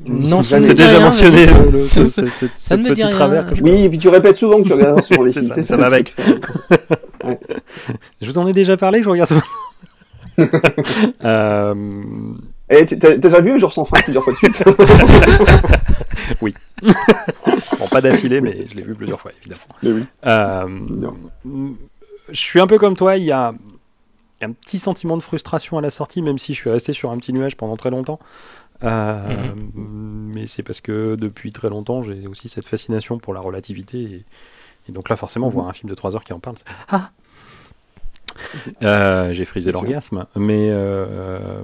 Non, 0.07 0.43
ça 0.43 0.59
déjà 0.59 0.99
mentionné 0.99 1.45
le, 1.71 1.83
ce, 1.85 2.03
ce, 2.05 2.27
ce, 2.27 2.45
ce 2.57 2.75
petit 2.75 3.09
travers. 3.09 3.47
oui, 3.61 3.83
et 3.83 3.89
puis 3.89 3.97
tu 3.97 4.09
répètes 4.09 4.37
souvent 4.37 4.61
que 4.61 4.67
tu 4.67 4.73
regardes 4.73 5.03
sur 5.03 5.23
les 5.23 5.31
films. 5.31 5.49
Ça, 5.49 5.61
ça, 5.61 5.77
va 5.77 5.87
avec. 5.87 6.13
ouais. 7.23 7.39
Je 8.21 8.27
vous 8.29 8.37
en 8.37 8.47
ai 8.47 8.53
déjà 8.53 8.77
parlé, 8.77 9.01
je 9.01 9.09
regarde 9.09 9.29
souvent. 9.29 9.41
Euh... 11.23 12.33
Et 12.69 12.85
t'as 12.85 13.15
déjà 13.15 13.41
vu 13.41 13.51
un 13.51 13.57
jour 13.57 13.71
sans 13.71 13.85
fin 13.85 14.01
plusieurs 14.01 14.23
fois 14.23 14.33
de 14.33 14.37
suite 14.37 14.63
Oui. 16.41 16.53
bon, 16.81 17.87
pas 17.89 18.01
d'affilée, 18.01 18.41
mais 18.41 18.65
je 18.69 18.75
l'ai 18.75 18.83
vu 18.83 18.95
plusieurs 18.95 19.21
fois, 19.21 19.31
évidemment. 19.39 19.61
Oui. 19.83 20.05
Euh... 20.25 21.71
Je 22.29 22.39
suis 22.39 22.59
un 22.59 22.67
peu 22.67 22.79
comme 22.79 22.95
toi, 22.95 23.17
il 23.17 23.23
y 23.23 23.31
a 23.31 23.53
un 24.41 24.51
petit 24.51 24.79
sentiment 24.79 25.17
de 25.17 25.23
frustration 25.23 25.77
à 25.77 25.81
la 25.81 25.89
sortie, 25.89 26.21
même 26.21 26.37
si 26.37 26.53
je 26.53 26.59
suis 26.59 26.69
resté 26.69 26.93
sur 26.93 27.11
un 27.11 27.17
petit 27.17 27.33
nuage 27.33 27.55
pendant 27.55 27.77
très 27.77 27.89
longtemps. 27.91 28.19
Euh, 28.83 29.53
mhm. 29.53 30.31
Mais 30.33 30.47
c'est 30.47 30.63
parce 30.63 30.81
que 30.81 31.15
depuis 31.15 31.51
très 31.51 31.69
longtemps, 31.69 32.01
j'ai 32.03 32.27
aussi 32.27 32.49
cette 32.49 32.67
fascination 32.67 33.19
pour 33.19 33.33
la 33.33 33.39
relativité. 33.39 34.25
Et, 34.89 34.91
donc 34.91 35.09
là, 35.09 35.15
forcément, 35.15 35.49
voir 35.49 35.67
un 35.67 35.73
film 35.73 35.89
de 35.89 35.95
3 35.95 36.15
heures 36.15 36.23
qui 36.23 36.33
en 36.33 36.39
parle, 36.39 36.57
ah 36.89 37.11
euh, 38.83 39.33
j'ai 39.33 39.45
frisé 39.45 39.71
l'orgasme, 39.71 40.25
mais 40.35 40.69
euh, 40.71 41.63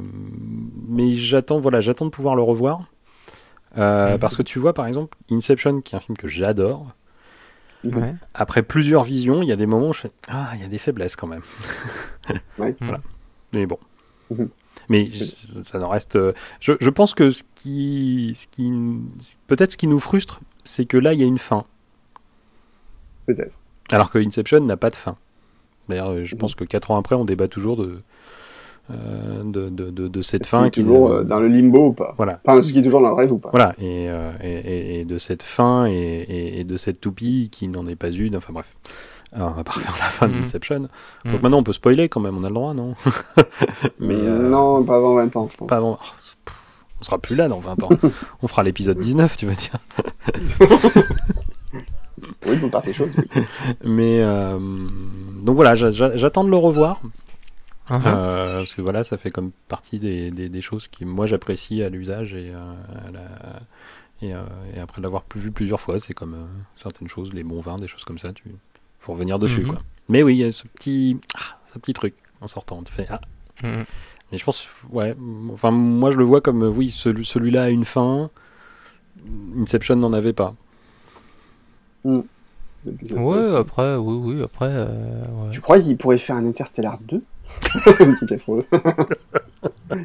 mais 0.88 1.12
j'attends 1.14 1.60
voilà, 1.60 1.82
j'attends 1.82 2.06
de 2.06 2.12
pouvoir 2.12 2.36
le 2.36 2.42
revoir 2.42 2.82
mhm. 3.76 4.18
parce 4.20 4.36
que 4.36 4.44
tu 4.44 4.60
vois 4.60 4.74
par 4.74 4.88
exemple 4.88 5.18
Inception, 5.30 5.82
qui 5.82 5.96
est 5.96 5.98
un 5.98 6.02
film 6.02 6.18
que 6.18 6.28
j'adore, 6.28 6.88
après 8.34 8.64
plusieurs 8.64 9.04
visions, 9.04 9.42
il 9.42 9.50
y 9.50 9.52
a 9.52 9.56
des 9.56 9.66
moments 9.66 9.90
où 9.90 9.94
je 9.94 10.02
fais 10.02 10.12
Ah, 10.28 10.52
il 10.56 10.62
y 10.62 10.64
a 10.64 10.68
des 10.68 10.78
faiblesses 10.78 11.16
quand 11.16 11.28
même. 11.28 11.42
voilà. 12.58 13.00
Mais 13.54 13.66
bon. 13.66 13.80
Mhm. 14.30 14.50
Mais 14.90 15.10
ça 15.12 15.80
n'en 15.80 15.90
reste. 15.90 16.16
Euh, 16.16 16.34
je, 16.60 16.74
je, 16.80 16.90
pense 16.90 17.14
que 17.14 17.30
ce 17.30 17.44
qui. 17.56 18.34
Ce 18.36 18.48
qui 18.48 18.72
Peut-être 19.48 19.74
ce 19.74 19.78
qui 19.78 19.88
nous 19.88 20.00
frustre, 20.00 20.42
c'est 20.64 20.86
que 20.86 20.98
là, 20.98 21.14
il 21.14 21.20
y 21.20 21.24
a 21.24 21.28
une 21.28 21.38
fin. 21.38 21.66
Peut-être. 23.26 23.58
Alors 23.90 24.10
que 24.12 24.20
Inception 24.20 24.62
n'a 24.62 24.78
pas 24.78 24.90
de 24.90 24.96
fin. 24.96 25.18
D'ailleurs, 25.90 26.24
je 26.24 26.36
mhm. 26.36 26.40
pense 26.40 26.56
que 26.56 26.64
4 26.64 26.92
ans 26.92 26.98
après, 26.98 27.16
on 27.16 27.26
débat 27.26 27.48
toujours 27.48 27.78
de, 27.78 28.02
euh, 28.92 29.44
de, 29.44 29.70
de, 29.70 30.08
de, 30.08 30.22
cette 30.22 30.46
fin 30.46 30.70
qui 30.70 30.80
est 30.80 30.84
toujours 30.84 31.12
euh, 31.12 31.24
dans 31.24 31.40
le 31.40 31.48
limbo 31.48 31.88
ou 31.88 31.94
pas? 31.94 32.14
Voilà. 32.18 32.40
Enfin 32.46 32.62
ce 32.62 32.74
qui 32.74 32.80
est 32.80 32.82
toujours 32.82 33.02
dans 33.02 33.10
le 33.10 33.16
rêve 33.16 33.32
ou 33.32 33.38
pas. 33.38 33.50
Voilà 33.52 33.74
et, 33.80 34.10
euh, 34.10 34.32
et, 34.42 35.00
et, 35.00 35.06
de 35.06 35.18
cette 35.18 35.44
fin 35.44 35.86
et, 35.86 36.60
et, 36.60 36.64
de 36.64 36.76
cette 36.78 37.00
toupie 37.00 37.50
qui 37.52 37.68
n'en 37.68 37.88
est 37.88 37.96
pas 37.96 38.10
une 38.10 38.36
enfin 38.36 38.54
bref. 38.54 38.76
Alors, 39.34 39.52
on 39.52 39.54
va 39.54 39.64
pas 39.64 39.74
refaire 39.74 39.96
la 39.98 40.06
fin 40.06 40.28
mm. 40.28 40.34
d'Inception 40.34 40.80
donc 40.80 40.90
mm. 41.24 41.42
maintenant 41.42 41.60
on 41.60 41.64
peut 41.64 41.74
spoiler 41.74 42.10
quand 42.10 42.20
même 42.20 42.38
on 42.38 42.44
a 42.44 42.50
le 42.50 42.54
droit 42.54 42.74
non? 42.74 42.96
Mais 44.00 44.18
non 44.18 44.84
pas 44.84 44.98
avant 44.98 45.16
20 45.16 45.36
ans 45.38 45.48
pas 45.68 45.78
avant 45.78 45.98
oh, 46.02 46.52
on 47.00 47.04
sera 47.04 47.18
plus 47.18 47.36
là 47.36 47.48
dans 47.48 47.60
20 47.60 47.84
ans. 47.84 47.90
On 48.44 48.48
fera 48.48 48.64
l'épisode 48.64 49.00
19 49.00 49.38
tu 49.38 49.46
vas 49.46 49.54
dire 49.54 49.74
oui 52.48 52.56
vous 52.58 52.70
partez 52.70 52.94
choses 52.94 53.12
mais 53.84 54.24
donc 54.24 55.56
voilà 55.56 55.76
j'attends 55.76 56.44
de 56.44 56.50
le 56.50 56.58
revoir 56.58 57.02
Uh-huh. 57.92 58.02
Euh, 58.06 58.60
parce 58.60 58.74
que 58.74 58.82
voilà, 58.82 59.04
ça 59.04 59.18
fait 59.18 59.32
comme 59.32 59.52
partie 59.68 60.00
des, 60.00 60.32
des, 60.32 60.48
des 60.48 60.62
choses 60.62 60.88
qui 60.88 61.04
moi 61.04 61.26
j'apprécie 61.26 61.84
à 61.84 61.90
l'usage 61.90 62.34
et, 62.34 62.52
euh, 62.54 63.20
et, 64.22 64.34
euh, 64.34 64.44
et, 64.76 64.80
après 64.80 65.02
l'avoir 65.02 65.24
vu 65.36 65.52
plusieurs 65.52 65.82
fois, 65.82 66.00
c'est 66.00 66.14
comme 66.14 66.48
certaines 66.78 67.10
choses, 67.10 67.34
les 67.34 67.44
bons 67.44 67.60
vins, 67.60 67.76
des 67.76 67.88
choses 67.88 68.06
comme 68.06 68.20
ça, 68.20 68.32
tu 68.32 68.44
faut 69.00 69.14
revenir 69.14 69.40
dessus 69.40 69.62
mm-hmm. 69.62 69.74
quoi. 69.74 69.82
Mais 70.08 70.24
oui, 70.24 70.36
il 70.36 70.40
y 70.40 70.44
a 70.44 70.52
ce 70.52 70.68
petit, 70.68 71.20
ah, 71.36 71.58
ce 71.74 71.80
petit 71.80 71.94
truc 71.94 72.14
en 72.40 72.48
sortant, 72.48 72.82
tu 72.84 72.94
fais 72.94 73.08
ah. 73.10 73.20
Mm-hmm. 73.62 73.86
Mais 74.32 74.38
je 74.38 74.46
pense, 74.46 74.68
ouais, 74.92 75.16
enfin 75.52 75.72
moi 75.72 76.12
je 76.12 76.18
le 76.18 76.24
vois 76.24 76.40
comme 76.40 76.64
oui, 76.64 76.92
celui, 76.92 77.26
celui-là 77.26 77.64
a 77.64 77.70
une 77.70 77.86
fin, 77.86 78.30
Inception 79.58 79.98
n'en 79.98 80.14
avait 80.14 80.34
pas. 80.34 80.56
Mm. 82.04 82.20
Ouais, 83.12 83.56
après, 83.56 83.96
oui, 83.96 84.20
oui, 84.24 84.44
après. 84.44 84.68
Ouais. 84.68 85.52
Tu 85.52 85.62
crois 85.62 85.80
qu'il 85.80 85.98
pourrait 85.98 86.18
faire 86.18 86.36
un 86.36 86.46
Interstellar 86.46 86.98
2 87.08 87.22
truc 88.16 88.32
affreux. 88.32 88.66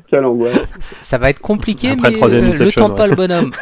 Quelle 0.09 0.25
angoisse. 0.25 0.77
Ça 1.01 1.19
va 1.19 1.31
être 1.31 1.41
compliqué, 1.41 1.91
Après, 1.91 2.11
mais 2.11 2.21
euh, 2.23 2.65
le 2.65 2.73
temps 2.73 2.91
pas 2.91 3.07
le 3.07 3.17
bonhomme. 3.17 3.53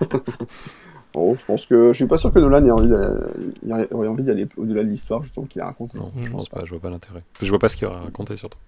bon, 1.14 1.36
je 1.36 1.44
pense 1.44 1.66
que 1.66 1.88
je 1.88 1.96
suis 1.96 2.06
pas 2.06 2.18
sûr 2.18 2.32
que 2.32 2.38
Nolan 2.38 2.64
ait 2.64 2.70
envie 2.70 2.88
d'aller, 2.88 3.88
envie 3.92 4.22
d'aller 4.22 4.46
au-delà 4.56 4.84
de 4.84 4.88
l'histoire 4.88 5.22
justement 5.22 5.46
qu'il 5.46 5.60
a 5.60 5.66
raconté. 5.66 5.98
Non, 5.98 6.12
je 6.22 6.30
pense 6.30 6.48
pas. 6.48 6.62
Je 6.64 6.70
vois 6.70 6.80
pas 6.80 6.90
l'intérêt. 6.90 7.22
Je 7.40 7.48
vois 7.48 7.58
pas 7.58 7.68
ce 7.68 7.76
qu'il 7.76 7.86
aura 7.86 8.00
raconté 8.00 8.36
surtout. 8.36 8.58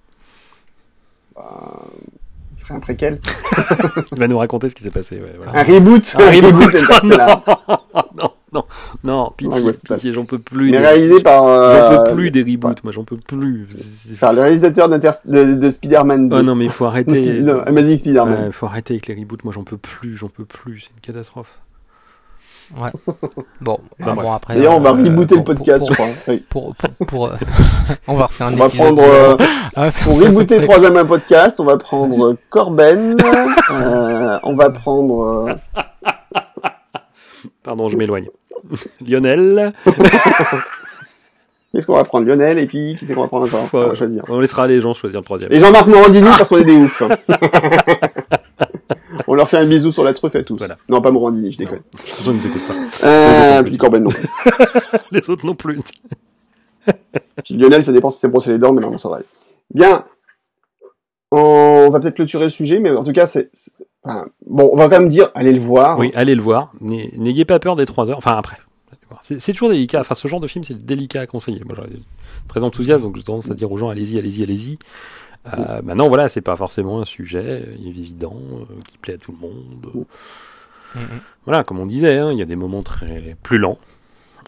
Bah, 1.35 1.87
il 2.57 2.62
ferait 2.65 2.74
un 2.74 2.81
préquel. 2.81 3.20
il 4.12 4.19
va 4.19 4.28
nous 4.28 4.39
raconter 4.39 4.69
ce 4.69 4.74
qui 4.74 4.82
s'est 4.82 4.91
passé. 4.91 5.16
Ouais, 5.16 5.35
voilà. 5.37 5.59
Un 5.59 5.62
reboot. 5.62 6.16
Un, 6.19 6.31
reboot. 6.31 6.74
non, 7.05 7.43
non, 8.16 8.32
non, 9.05 9.32
pitié, 9.36 9.62
pitié 9.62 10.12
j'en 10.12 10.24
peux 10.24 10.39
plus. 10.39 10.70
Mais 10.70 10.78
réalisé 10.78 11.20
par. 11.22 11.44
Euh... 11.44 11.97
J'en 11.97 12.05
peux 12.05 12.14
plus 12.14 12.31
des 12.31 12.43
reboots, 12.43 12.82
moi, 12.85 12.93
j'en 12.93 13.05
peux 13.05 13.16
plus. 13.16 13.66
Par 14.20 14.32
le 14.32 14.43
réalisateur 14.43 14.89
de, 14.89 15.55
de 15.55 15.70
Spider-Man 15.70 16.28
2. 16.28 16.36
Oh 16.36 16.43
non, 16.43 16.55
mais 16.55 16.64
il 16.64 16.70
faut 16.70 16.85
arrêter. 16.85 17.40
Non, 17.40 17.62
Amazing 17.66 17.98
Spider-Man. 17.98 18.44
Il 18.47 18.52
faut 18.52 18.66
arrêter 18.66 18.94
avec 18.94 19.06
les 19.06 19.14
reboots, 19.14 19.44
moi, 19.44 19.52
j'en 19.52 19.64
peux 19.64 19.77
plus, 19.77 20.16
j'en 20.16 20.28
peux 20.28 20.44
plus, 20.44 20.81
c'est 20.81 20.90
une 20.94 21.01
catastrophe. 21.01 21.59
Ouais. 22.77 22.90
Bon, 23.60 23.78
bah, 23.98 24.14
bon 24.14 24.32
après. 24.32 24.55
D'ailleurs, 24.55 24.77
on 24.77 24.81
va 24.81 24.90
euh, 24.90 25.05
rebooter 25.05 25.36
le 25.36 25.44
podcast, 25.44 25.86
pour, 25.86 25.89
je 25.89 25.94
crois. 25.94 26.09
Oui. 26.28 26.44
Pour, 26.48 26.74
pour, 26.77 27.06
pour 27.06 27.27
euh, 27.27 27.36
on 28.09 28.16
va 28.16 28.27
refaire 28.27 28.47
un 28.47 28.55
On 28.55 28.56
va 28.56 28.68
prendre, 28.70 29.02
euh, 29.02 29.36
ah, 29.77 29.89
pour 30.02 30.18
rebooter 30.18 30.60
troisième 30.60 30.97
un 30.97 31.05
podcast, 31.05 31.60
on 31.60 31.64
va 31.64 31.77
prendre 31.77 32.36
Corben, 32.48 33.16
euh, 33.70 34.39
on 34.43 34.55
va 34.55 34.70
prendre. 34.70 35.59
Pardon, 37.62 37.89
je 37.89 37.97
m'éloigne. 37.97 38.28
Lionel. 39.07 39.73
Qu'est-ce 41.73 41.87
qu'on 41.87 41.95
va 41.95 42.03
prendre 42.05 42.27
Lionel 42.27 42.59
et 42.59 42.66
puis 42.66 42.97
qui 42.99 43.07
c'est 43.07 43.15
qu'on 43.15 43.23
va 43.23 43.28
prendre 43.28 43.47
encore? 43.47 43.69
On 43.73 43.89
va 43.89 43.95
choisir. 43.95 44.24
On 44.28 44.41
laissera 44.41 44.66
les 44.66 44.81
gens 44.81 44.93
choisir 44.93 45.20
le 45.20 45.24
troisième. 45.24 45.53
Et 45.53 45.61
Jean-Marc 45.61 45.87
Morandini 45.87 46.28
parce 46.28 46.49
qu'on 46.49 46.57
est 46.57 46.65
des 46.65 46.77
oufs. 46.77 47.03
on 49.28 49.35
leur 49.35 49.49
fait 49.49 49.59
un 49.59 49.66
bisou 49.66 49.93
sur 49.93 50.03
la 50.03 50.12
truffe 50.12 50.35
à 50.35 50.43
tous. 50.43 50.57
Voilà. 50.57 50.77
Non, 50.89 51.01
pas 51.01 51.12
Morandini, 51.12 51.53
je 51.53 51.59
déconne. 51.59 51.82
Les 52.05 52.28
autres 52.28 52.39
ne 52.39 52.49
écoutent 52.49 52.66
pas. 52.66 52.74
Euh, 53.07 53.62
puis 53.62 53.77
Corben 53.77 54.03
non 54.03 54.11
les 55.12 55.31
autres 55.31 55.47
non 55.47 55.55
plus. 55.55 55.78
puis 57.45 57.55
Lionel, 57.55 57.85
ça 57.85 57.93
dépend 57.93 58.11
si 58.11 58.19
c'est 58.19 58.28
brossé 58.28 58.51
les 58.51 58.59
dents, 58.59 58.73
mais 58.73 58.81
non, 58.81 58.99
ça 58.99 59.09
va. 59.09 59.20
Bien. 59.73 60.05
On 61.31 61.90
va 61.90 62.01
peut-être 62.01 62.16
clôturer 62.16 62.44
le 62.44 62.51
sujet, 62.51 62.81
mais 62.81 62.90
en 62.90 63.05
tout 63.05 63.12
cas, 63.12 63.27
c'est 63.27 63.51
bon, 64.05 64.70
on 64.73 64.77
va 64.77 64.89
quand 64.89 64.98
même 64.98 65.09
dire, 65.09 65.31
allez 65.35 65.52
le 65.52 65.61
voir. 65.61 65.98
Oui, 65.98 66.11
allez 66.15 66.35
le 66.35 66.43
voir. 66.43 66.73
N'ayez 66.81 67.44
pas 67.44 67.59
peur 67.59 67.77
des 67.77 67.86
trois 67.86 68.11
heures. 68.11 68.19
Enfin, 68.19 68.36
après. 68.36 68.57
C'est 69.23 69.52
toujours 69.52 69.69
délicat. 69.69 70.01
Enfin, 70.01 70.15
ce 70.15 70.28
genre 70.28 70.40
de 70.40 70.47
film, 70.47 70.65
c'est 70.65 70.74
délicat 70.74 71.20
à 71.23 71.27
conseiller. 71.27 71.62
Moi, 71.65 71.74
j'aurais 71.77 71.90
très 72.48 72.65
enthousiaste, 72.65 73.05
donc 73.05 73.16
j'ai 73.16 73.23
tendance 73.23 73.51
à 73.51 73.55
dire 73.55 73.70
aux 73.70 73.77
gens, 73.77 73.90
allez-y, 73.90 74.19
allez-y, 74.19 74.43
allez-y. 74.43 74.78
Euh, 75.47 75.82
maintenant, 75.82 76.09
voilà, 76.09 76.28
c'est 76.28 76.40
pas 76.40 76.57
forcément 76.57 77.01
un 77.01 77.05
sujet 77.05 77.65
évident 77.85 78.36
euh, 78.36 78.74
qui 78.86 78.98
plaît 78.98 79.15
à 79.15 79.19
tout 79.19 79.32
le 79.32 79.39
monde. 79.39 80.07
Mm-hmm. 80.94 81.01
Voilà, 81.44 81.65
comme 81.65 81.78
on 81.78 81.86
disait, 81.86 82.19
hein, 82.19 82.31
il 82.32 82.39
y 82.39 82.43
a 82.43 82.47
des 82.47 82.57
moments 82.57 82.82
très 82.82 83.36
plus 83.43 83.59
lents 83.59 83.78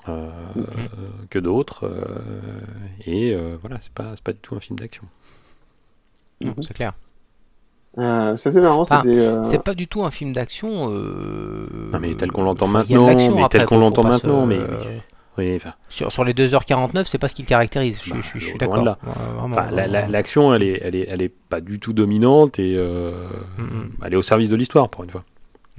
euh, 0.09 0.29
mm-hmm. 0.57 1.29
que 1.31 1.39
d'autres, 1.39 1.85
euh, 1.85 2.61
et 3.07 3.35
euh, 3.35 3.57
voilà, 3.61 3.79
c'est 3.81 3.93
pas, 3.93 4.15
pas 4.23 4.33
du 4.33 4.39
tout 4.39 4.55
un 4.55 4.61
film 4.61 4.79
d'action. 4.79 5.05
C'est 6.63 6.75
clair. 6.75 6.93
Euh, 7.99 8.37
c'est 8.37 8.55
marrant, 8.57 8.85
c'était. 8.85 9.19
Euh, 9.19 9.45
c'est 9.45 9.63
pas 9.63 9.75
du 9.75 9.87
tout 9.87 10.03
un 10.03 10.11
film 10.11 10.33
d'action. 10.33 10.89
Euh... 10.91 11.91
Non, 11.93 12.01
mais 12.01 12.15
tel 12.15 12.33
qu'on 12.33 12.43
l'entend 12.43 12.67
maintenant, 12.67 13.07
mais 13.07 13.49
tel 13.51 13.67
qu'on 13.67 13.79
l'entend 13.79 14.05
maintenant, 14.05 14.47
mais. 14.47 14.61
Oui, 15.39 15.55
enfin... 15.57 15.71
sur, 15.89 16.13
sur 16.13 16.25
les 16.25 16.35
2h49, 16.35 17.05
c'est 17.07 17.17
pas 17.17 17.29
ce 17.29 17.35
qui 17.35 17.41
le 17.41 17.49
caractérise. 17.49 18.03
Je, 18.05 18.13
bah, 18.13 18.19
je, 18.23 18.39
je 18.39 18.45
suis 18.45 18.59
d'accord. 18.59 18.99
Enfin, 19.41 19.71
L'action, 19.71 20.55
elle 20.55 20.63
est, 20.63 20.83
elle 20.85 20.95
est, 20.95 21.07
elle 21.09 21.23
est 21.23 21.33
pas 21.49 21.63
du 21.63 21.81
tout 21.81 21.95
dominante 21.95 22.59
et 22.59 22.75
euh, 22.77 23.13
mm 23.57 23.63
-hmm. 23.63 24.05
elle 24.05 24.13
est 24.13 24.17
au 24.17 24.23
service 24.23 24.51
de 24.51 24.57
l'histoire 24.57 24.91
pour 24.91 25.05
une 25.05 25.11
fois. 25.11 25.25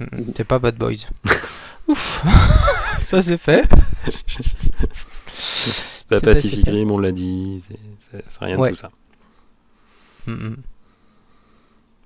Mm 0.00 0.04
-hmm. 0.04 0.32
C'est 0.36 0.44
pas 0.44 0.58
Bad 0.58 0.76
Boys. 0.76 1.06
Ouf, 1.88 2.24
ça 3.00 3.22
c'est 3.22 3.38
fait. 3.38 3.64
c'est 4.06 6.06
pas 6.08 6.20
Pacific 6.20 6.66
Rim, 6.66 6.90
on 6.90 6.98
l'a 6.98 7.12
dit. 7.12 7.62
C'est 8.00 8.44
rien 8.44 8.58
ouais. 8.58 8.70
de 8.70 8.74
tout 8.74 8.80
ça. 8.80 8.90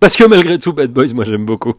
Parce 0.00 0.16
que 0.16 0.24
malgré 0.24 0.58
tout, 0.58 0.72
Bad 0.72 0.92
Boys, 0.92 1.12
moi 1.14 1.24
j'aime 1.24 1.44
beaucoup. 1.44 1.74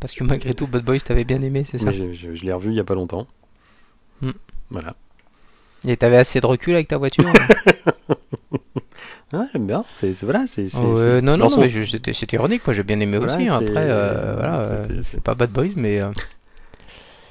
Parce 0.00 0.14
que 0.14 0.22
malgré 0.24 0.54
tout, 0.54 0.66
Bad 0.66 0.84
Boys, 0.84 1.00
t'avais 1.00 1.24
bien 1.24 1.42
aimé, 1.42 1.64
c'est 1.64 1.78
ça 1.78 1.90
Je, 1.90 2.12
je, 2.12 2.34
je 2.34 2.44
l'ai 2.44 2.52
revu 2.52 2.70
il 2.70 2.76
y 2.76 2.80
a 2.80 2.84
pas 2.84 2.94
longtemps. 2.94 3.26
Mm. 4.20 4.30
Voilà. 4.70 4.94
Et 5.86 5.96
t'avais 5.96 6.16
assez 6.16 6.40
de 6.40 6.46
recul 6.46 6.74
avec 6.74 6.88
ta 6.88 6.98
voiture 6.98 7.24
Ah, 9.34 9.44
j'aime 9.52 9.66
bien. 9.66 9.84
C'est 9.96 10.12
voilà, 10.22 10.46
c'est. 10.46 10.72
non, 10.74 11.20
non, 11.36 11.36
non, 11.36 11.58
mais 11.58 11.70
c'était 11.86 12.36
ironique. 12.36 12.66
Moi, 12.66 12.72
j'ai 12.72 12.82
bien 12.82 12.98
aimé 12.98 13.18
aussi. 13.18 13.46
Hein. 13.48 13.56
Après, 13.60 13.72
euh, 13.76 14.34
voilà, 14.36 14.86
c'est 15.02 15.20
pas 15.20 15.34
Bad 15.34 15.50
Boys, 15.50 15.72
mais. 15.76 16.00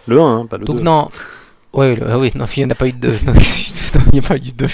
Le 0.07 0.21
1, 0.21 0.37
hein, 0.37 0.45
pas 0.45 0.57
le 0.57 0.65
Donc, 0.65 0.77
2. 0.77 0.83
non. 0.83 1.09
Ouais, 1.77 1.95
ah 2.07 2.17
oui, 2.17 2.31
non, 2.33 2.45
il 2.55 2.61
n'y 2.61 2.65
en 2.65 2.71
a 2.71 2.75
pas 2.75 2.87
eu 2.87 2.91
de 2.91 2.97
deux. 2.97 3.13
il 4.07 4.13
n'y 4.13 4.19
a 4.19 4.27
pas 4.27 4.35
eu 4.35 4.39
de 4.39 4.49
deux. 4.49 4.67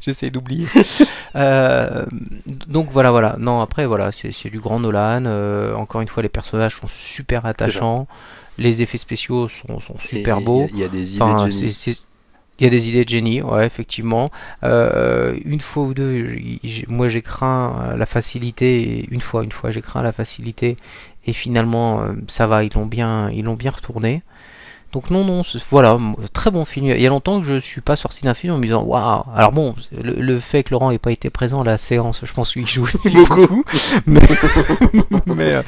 J'essaie 0.00 0.30
d'oublier. 0.30 0.66
euh, 1.36 2.04
donc 2.66 2.88
voilà, 2.90 3.12
voilà. 3.12 3.36
Non, 3.38 3.60
après, 3.60 3.86
voilà, 3.86 4.10
c'est 4.10 4.50
du 4.50 4.58
grand 4.58 4.80
Nolan. 4.80 5.22
Euh, 5.26 5.72
encore 5.76 6.00
une 6.00 6.08
fois, 6.08 6.24
les 6.24 6.28
personnages 6.28 6.78
sont 6.80 6.88
super 6.88 7.46
attachants. 7.46 8.08
Les 8.58 8.82
effets 8.82 8.98
spéciaux 8.98 9.46
sont, 9.46 9.78
sont 9.78 9.96
super 10.00 10.40
beaux. 10.40 10.66
Il 10.72 10.80
y, 10.80 10.82
a 10.82 10.88
des 10.88 11.14
idées 11.14 11.44
de 11.44 11.48
génie. 11.48 11.96
Il 12.58 12.64
y 12.64 12.66
a 12.66 12.70
des 12.70 12.88
idées 12.88 13.04
de 13.04 13.08
génie, 13.08 13.40
ouais, 13.42 13.64
effectivement. 13.64 14.30
Euh, 14.64 15.38
une 15.44 15.60
fois 15.60 15.84
ou 15.84 15.94
deux, 15.94 16.26
moi 16.88 17.06
j'ai 17.06 17.22
craint 17.22 17.94
la 17.96 18.06
facilité. 18.06 19.06
Une 19.12 19.20
fois, 19.20 19.44
une 19.44 19.52
fois, 19.52 19.70
j'ai 19.70 19.80
craint 19.80 20.02
la 20.02 20.12
facilité. 20.12 20.74
Et 21.24 21.32
finalement, 21.32 22.04
ça 22.26 22.48
va, 22.48 22.64
ils 22.64 22.72
l'ont 22.74 22.86
bien, 22.86 23.30
ils 23.30 23.44
l'ont 23.44 23.54
bien 23.54 23.70
retourné. 23.70 24.22
Donc 24.96 25.10
non, 25.10 25.26
non, 25.26 25.42
voilà, 25.68 25.98
très 26.32 26.50
bon 26.50 26.64
film. 26.64 26.86
Il 26.86 26.98
y 26.98 27.04
a 27.04 27.10
longtemps 27.10 27.42
que 27.42 27.46
je 27.46 27.60
suis 27.60 27.82
pas 27.82 27.96
sorti 27.96 28.24
d'un 28.24 28.32
film 28.32 28.54
en 28.54 28.56
me 28.56 28.62
disant 28.62 28.82
waouh. 28.82 29.24
Alors 29.34 29.52
bon, 29.52 29.74
le, 29.92 30.40
fait 30.40 30.62
que 30.62 30.70
Laurent 30.70 30.90
ait 30.90 30.96
pas 30.96 31.12
été 31.12 31.28
présent 31.28 31.60
à 31.60 31.64
la 31.64 31.76
séance, 31.76 32.22
je 32.24 32.32
pense 32.32 32.54
qu'il 32.54 32.66
joue 32.66 32.84
aussi 32.84 33.14
beaucoup. 33.28 33.62
mais, 34.06 34.22
mais 35.26 35.52
euh, 35.52 35.62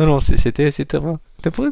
non, 0.00 0.06
non, 0.06 0.18
c'était, 0.18 0.72
c'était. 0.72 0.98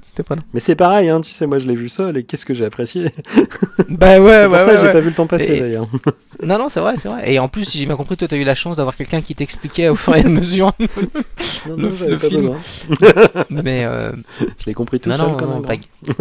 C'était 0.02 0.24
pas, 0.24 0.34
Mais 0.52 0.58
c'est 0.58 0.74
pareil, 0.74 1.08
hein, 1.08 1.20
tu 1.20 1.30
sais, 1.30 1.46
moi 1.46 1.58
je 1.58 1.66
l'ai 1.68 1.76
vu 1.76 1.88
seul 1.88 2.16
et 2.16 2.24
qu'est-ce 2.24 2.44
que 2.44 2.54
j'ai 2.54 2.64
apprécié? 2.64 3.12
bah 3.88 4.18
ouais, 4.20 4.44
pour 4.46 4.54
ouais, 4.54 4.64
ça, 4.64 4.84
j'ai 4.84 4.90
pas 4.90 5.00
vu 5.00 5.10
le 5.10 5.14
temps 5.14 5.28
passer 5.28 5.60
d'ailleurs. 5.60 5.86
non, 6.42 6.58
non, 6.58 6.68
c'est 6.68 6.80
vrai, 6.80 6.94
c'est 6.98 7.08
vrai. 7.08 7.32
Et 7.32 7.38
en 7.38 7.46
plus, 7.48 7.70
j'ai 7.70 7.86
bien 7.86 7.94
compris, 7.94 8.16
toi, 8.16 8.26
t'as 8.26 8.36
eu 8.36 8.42
la 8.42 8.56
chance 8.56 8.76
d'avoir 8.76 8.96
quelqu'un 8.96 9.20
qui 9.20 9.36
t'expliquait 9.36 9.88
au 9.88 9.94
fur 9.94 10.16
et 10.16 10.24
à 10.24 10.28
mesure 10.28 10.72
non, 11.68 11.76
le, 11.76 11.88
non, 11.88 12.06
le 12.08 12.18
film. 12.18 12.56
mais 13.50 13.84
euh... 13.84 14.12
je 14.58 14.66
l'ai 14.66 14.74
compris 14.74 14.98
tout 14.98 15.12
seul 15.12 15.36
quand 15.38 15.46
même. 15.46 15.64
Hein. 15.68 16.14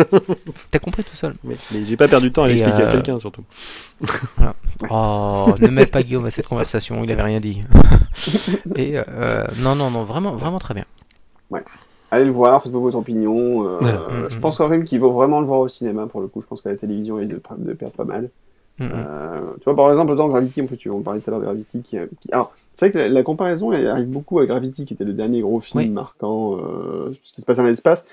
T'as 0.70 0.80
compris 0.80 1.04
tout 1.04 1.16
seul. 1.16 1.34
Mais, 1.44 1.56
mais 1.72 1.86
j'ai 1.86 1.98
pas 1.98 2.08
perdu 2.08 2.30
de 2.30 2.34
temps 2.34 2.44
à 2.44 2.50
l'expliquer 2.50 2.84
à 2.84 2.88
euh, 2.88 2.92
quelqu'un 2.92 3.18
surtout. 3.18 3.44
Voilà. 4.38 4.54
Oh, 4.90 5.54
ne 5.60 5.68
mets 5.68 5.88
pas 5.88 6.04
Guillaume 6.04 6.26
à 6.26 6.32
cette 6.32 6.48
conversation, 6.48 7.04
il 7.04 7.12
avait 7.12 7.24
rien 7.24 7.40
dit. 7.40 7.64
et 8.76 8.98
euh, 8.98 9.46
non, 9.58 9.76
non, 9.76 9.90
non, 9.90 10.04
vraiment, 10.04 10.36
vraiment 10.36 10.60
très 10.60 10.76
bien. 10.76 10.86
Ouais. 11.50 11.64
Allez 12.12 12.26
le 12.26 12.32
voir, 12.32 12.62
faites-vous 12.64 12.82
votre 12.82 12.98
opinion. 12.98 13.68
Euh, 13.68 13.80
mm, 13.80 14.30
Je 14.30 14.38
mm, 14.38 14.42
pense 14.42 14.58
quand 14.58 14.68
même 14.68 14.84
qu'il 14.84 15.00
vaut 15.00 15.12
vraiment 15.12 15.40
le 15.40 15.46
voir 15.46 15.60
au 15.60 15.68
cinéma 15.68 16.08
pour 16.08 16.22
le 16.22 16.28
coup. 16.28 16.42
Je 16.42 16.48
pense 16.48 16.62
qu'à 16.62 16.70
la 16.70 16.78
télévision, 16.78 17.18
il 17.20 17.22
risque 17.22 17.34
de, 17.58 17.74
perdre 17.74 17.96
pas 17.96 18.06
mal. 18.06 18.30
Mm, 18.80 18.84
euh, 18.92 19.54
tu 19.58 19.66
vois, 19.66 19.76
par 19.76 19.90
exemple, 19.90 20.12
autant 20.14 20.28
Gravity, 20.28 20.62
en 20.62 20.66
plus, 20.66 20.78
tu 20.78 20.90
en 20.90 21.02
parlais 21.02 21.22
tout 21.22 21.30
à 21.30 21.32
l'heure 21.32 21.42
de 21.42 21.46
Gravity. 21.46 21.82
Qui, 21.84 21.98
qui... 22.20 22.32
Alors, 22.32 22.54
c'est 22.74 22.90
vrai 22.90 23.10
que 23.10 23.14
la, 23.14 23.24
comparaison 23.24 23.72
elle 23.74 23.88
arrive 23.88 24.08
beaucoup 24.08 24.40
à 24.40 24.46
Gravity, 24.46 24.86
qui 24.86 24.94
était 24.94 25.04
le 25.04 25.14
dernier 25.14 25.42
gros 25.42 25.60
film 25.60 25.94
marquant 25.94 26.58
euh, 26.58 27.16
ce 27.24 27.34
qui 27.34 27.42
se 27.42 27.46
passe 27.46 27.58
dans 27.58 27.64
l'espace. 27.64 28.08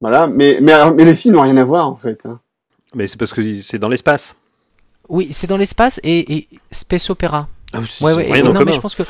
Voilà, 0.00 0.26
mais, 0.26 0.58
mais, 0.60 0.90
mais 0.90 1.04
les 1.04 1.14
films 1.14 1.36
n'ont 1.36 1.42
rien 1.42 1.56
à 1.56 1.64
voir 1.64 1.88
en 1.88 1.96
fait. 1.96 2.26
Hein. 2.26 2.40
Mais 2.94 3.06
c'est 3.06 3.16
parce 3.16 3.32
que 3.32 3.60
c'est 3.60 3.78
dans 3.78 3.88
l'espace. 3.88 4.34
Oui, 5.08 5.28
c'est 5.32 5.46
dans 5.46 5.56
l'espace 5.56 6.00
et, 6.02 6.34
et 6.34 6.48
space 6.70 7.08
opéra. 7.08 7.48
Ah, 7.72 7.78
ouais, 8.02 8.12
ouais, 8.12 8.42
non, 8.42 8.52
mais 8.64 8.72
je 8.72 8.80
pense 8.80 8.94
que 8.94 9.04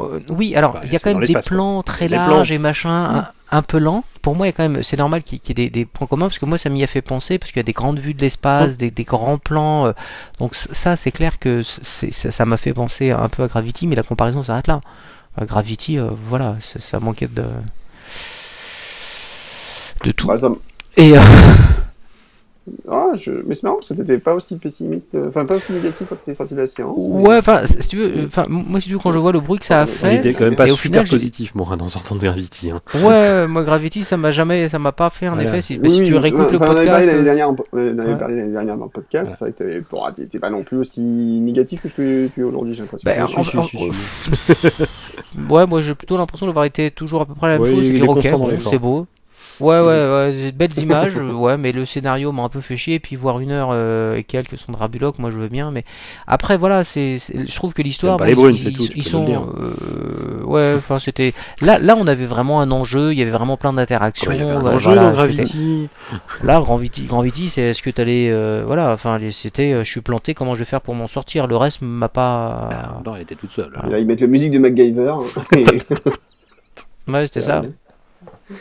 euh, 0.00 0.20
oui, 0.30 0.54
alors 0.54 0.72
bah, 0.74 0.80
il 0.84 0.92
y 0.92 0.96
a 0.96 0.98
quand 0.98 1.14
même 1.14 1.24
des 1.24 1.34
plans 1.34 1.82
très 1.82 2.08
larges 2.08 2.52
et 2.52 2.58
machin 2.58 3.26
un 3.50 3.62
peu 3.62 3.78
lent. 3.78 4.04
Pour 4.22 4.36
moi, 4.36 4.46
il 4.46 4.48
y 4.48 4.52
a 4.52 4.52
quand 4.52 4.68
même, 4.68 4.82
c'est 4.82 4.96
normal 4.96 5.22
qu'il 5.22 5.40
y 5.46 5.62
ait 5.62 5.70
des, 5.70 5.84
points 5.84 6.06
communs 6.06 6.26
parce 6.26 6.38
que 6.38 6.46
moi, 6.46 6.56
ça 6.56 6.70
m'y 6.70 6.82
a 6.82 6.86
fait 6.86 7.02
penser 7.02 7.38
parce 7.38 7.52
qu'il 7.52 7.58
y 7.58 7.60
a 7.60 7.64
des 7.64 7.72
grandes 7.72 7.98
vues 7.98 8.14
de 8.14 8.20
l'espace, 8.20 8.76
des, 8.76 8.90
grands 9.04 9.38
plans. 9.38 9.86
Euh, 9.86 9.92
donc 10.38 10.54
ça, 10.54 10.96
c'est 10.96 11.10
clair 11.10 11.38
que 11.38 11.62
ça 11.62 12.46
m'a 12.46 12.56
fait 12.56 12.72
penser 12.72 13.10
un 13.10 13.28
peu 13.28 13.42
à 13.42 13.48
Gravity, 13.48 13.86
mais 13.86 13.96
la 13.96 14.02
comparaison 14.02 14.42
s'arrête 14.42 14.68
là. 14.68 14.80
Gravity, 15.40 15.98
euh, 15.98 16.10
voilà, 16.28 16.56
ça 16.60 17.00
manquait 17.00 17.28
de 17.28 17.44
de 20.04 20.10
tout. 20.12 20.26
Bah, 20.26 20.36
Et 20.96 21.14
Ah, 22.88 23.10
je... 23.14 23.32
Mais 23.46 23.54
c'est 23.54 23.64
marrant 23.64 23.76
parce 23.76 23.88
que 23.88 23.94
t'étais 23.94 24.18
pas 24.18 24.34
aussi 24.34 24.56
pessimiste, 24.56 25.14
euh, 25.16 25.28
enfin 25.28 25.44
pas 25.46 25.56
aussi 25.56 25.72
négatif 25.72 26.06
quand 26.08 26.16
t'es 26.24 26.32
sorti 26.32 26.54
de 26.54 26.60
la 26.60 26.66
séance. 26.66 26.96
Ouais, 26.98 27.38
enfin, 27.38 27.62
si 27.66 27.88
tu 27.88 27.96
veux, 27.96 28.24
enfin, 28.26 28.44
moi 28.48 28.80
si 28.80 28.86
tu 28.86 28.94
veux, 28.94 29.00
quand 29.00 29.10
je 29.10 29.18
vois 29.18 29.32
le 29.32 29.40
bruit 29.40 29.58
que 29.58 29.66
ça 29.66 29.82
a 29.82 29.86
fait. 29.86 30.14
Il 30.14 30.18
était 30.18 30.34
quand 30.34 30.44
même 30.44 30.54
pas 30.54 30.68
super 30.68 31.04
positif, 31.04 31.54
moi, 31.54 31.76
dans 31.76 31.88
sortant 31.88 32.14
de 32.14 32.20
Gravity. 32.20 32.70
Hein. 32.70 32.80
Ouais, 33.02 33.48
moi 33.48 33.64
Gravity, 33.64 34.04
ça 34.04 34.16
m'a 34.16 34.30
jamais, 34.30 34.68
ça 34.68 34.78
m'a 34.78 34.92
pas 34.92 35.10
fait 35.10 35.28
en 35.28 35.38
effet. 35.40 35.60
Si, 35.60 35.80
si 35.82 36.02
tu 36.04 36.16
réécoutes 36.16 36.52
le 36.52 36.58
podcast. 36.58 36.88
On 36.88 36.92
avait 36.92 37.06
l'année 37.06 37.24
dernière, 37.24 37.50
on 37.50 37.98
avait 37.98 38.16
parlé 38.16 38.36
l'année 38.36 38.52
dernière 38.52 38.78
dans 38.78 38.84
le 38.84 38.90
podcast. 38.90 39.34
C'est 39.36 39.44
vrai 39.44 39.52
que 39.52 40.14
t'étais 40.14 40.38
pas 40.38 40.50
non 40.50 40.62
plus 40.62 40.76
aussi 40.76 41.00
négatif 41.00 41.82
que 41.82 41.88
ce 41.88 41.94
que 41.94 42.28
tu 42.28 42.40
es 42.40 42.44
aujourd'hui, 42.44 42.74
j'ai 42.74 42.82
l'impression. 42.82 43.10
Ouais, 45.48 45.66
moi 45.66 45.80
j'ai 45.80 45.94
plutôt 45.94 46.16
l'impression 46.16 46.46
d'avoir 46.46 46.64
été 46.64 46.90
toujours 46.90 47.22
à 47.22 47.26
peu 47.26 47.34
près 47.34 47.48
la 47.48 47.58
même 47.58 47.70
chose. 47.70 47.84
C'est 47.86 47.92
dire 47.92 48.08
ok, 48.08 48.28
c'est 48.70 48.78
beau. 48.78 49.06
Ouais, 49.60 49.80
ouais, 49.80 49.84
ouais, 49.84 50.52
belles 50.52 50.78
images, 50.78 51.16
ouais, 51.16 51.56
mais 51.56 51.72
le 51.72 51.84
scénario 51.84 52.32
m'a 52.32 52.42
un 52.42 52.48
peu 52.48 52.60
fait 52.60 52.76
chier. 52.76 52.94
Et 52.94 53.00
puis 53.00 53.16
voir 53.16 53.40
une 53.40 53.50
heure 53.50 53.68
euh, 53.72 54.16
et 54.16 54.24
quelques 54.24 54.58
son 54.58 54.72
Drabuloc, 54.72 55.18
moi 55.18 55.30
je 55.30 55.38
veux 55.38 55.48
bien. 55.48 55.70
Mais 55.70 55.84
après, 56.26 56.56
voilà, 56.56 56.84
c'est, 56.84 57.18
je 57.18 57.54
trouve 57.54 57.74
que 57.74 57.82
l'histoire. 57.82 58.16
Pas 58.16 58.26
les 58.26 58.34
brunes, 58.34 58.56
c'est 58.56 58.72
tout. 58.72 58.86
Ils 58.94 59.04
sont, 59.04 59.26
euh, 59.28 60.42
ouais, 60.44 60.74
enfin 60.76 60.98
c'était. 60.98 61.34
Là, 61.60 61.78
là, 61.78 61.96
on 61.96 62.06
avait 62.06 62.26
vraiment 62.26 62.60
un 62.60 62.70
enjeu. 62.70 63.12
Il 63.12 63.18
y 63.18 63.22
avait 63.22 63.30
vraiment 63.30 63.56
plein 63.56 63.72
d'interactions. 63.72 64.32
il 64.32 64.38
y 64.38 64.42
avait 64.42 64.52
un 64.52 64.66
enjeu 64.66 64.94
dans 64.94 65.12
Gravity. 65.12 65.88
Là, 66.42 66.60
Gravity, 66.60 67.04
Gravity, 67.04 67.48
c'est 67.50 67.62
est-ce 67.62 67.82
que 67.82 67.90
t'allais, 67.90 68.30
euh, 68.30 68.62
voilà, 68.66 68.92
enfin, 68.92 69.18
c'était, 69.30 69.84
je 69.84 69.90
suis 69.90 70.00
planté, 70.00 70.34
comment 70.34 70.54
je 70.54 70.60
vais 70.60 70.64
faire 70.64 70.80
pour 70.80 70.94
m'en 70.94 71.06
sortir. 71.06 71.46
Le 71.46 71.56
reste 71.56 71.80
m'a 71.82 72.08
pas. 72.08 72.68
Ah, 72.70 73.00
non, 73.04 73.16
elle 73.16 73.22
était 73.22 73.34
toute 73.34 73.50
seule. 73.52 73.72
Là, 73.88 73.98
ils 73.98 74.06
mettent 74.06 74.20
la 74.20 74.26
musique 74.26 74.50
de 74.50 74.58
MacGyver. 74.58 75.14
ouais, 77.08 77.26
c'était 77.26 77.40
ça. 77.40 77.62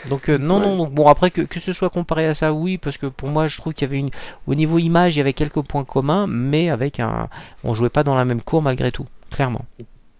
Donc 0.09 0.29
euh, 0.29 0.37
non, 0.37 0.59
non, 0.59 0.77
donc 0.77 0.93
bon 0.93 1.07
après 1.07 1.31
que, 1.31 1.41
que 1.41 1.59
ce 1.59 1.73
soit 1.73 1.89
comparé 1.89 2.25
à 2.27 2.35
ça, 2.35 2.53
oui, 2.53 2.77
parce 2.77 2.97
que 2.97 3.07
pour 3.07 3.29
moi 3.29 3.47
je 3.47 3.57
trouve 3.57 3.73
qu'il 3.73 3.87
y 3.87 3.89
avait 3.89 3.99
une, 3.99 4.09
au 4.47 4.55
niveau 4.55 4.77
image, 4.77 5.15
il 5.15 5.19
y 5.19 5.21
avait 5.21 5.33
quelques 5.33 5.61
points 5.61 5.83
communs, 5.83 6.27
mais 6.27 6.69
avec 6.69 6.99
un, 6.99 7.27
on 7.63 7.73
jouait 7.73 7.89
pas 7.89 8.03
dans 8.03 8.15
la 8.15 8.25
même 8.25 8.41
cour 8.41 8.61
malgré 8.61 8.91
tout, 8.91 9.05
clairement. 9.29 9.65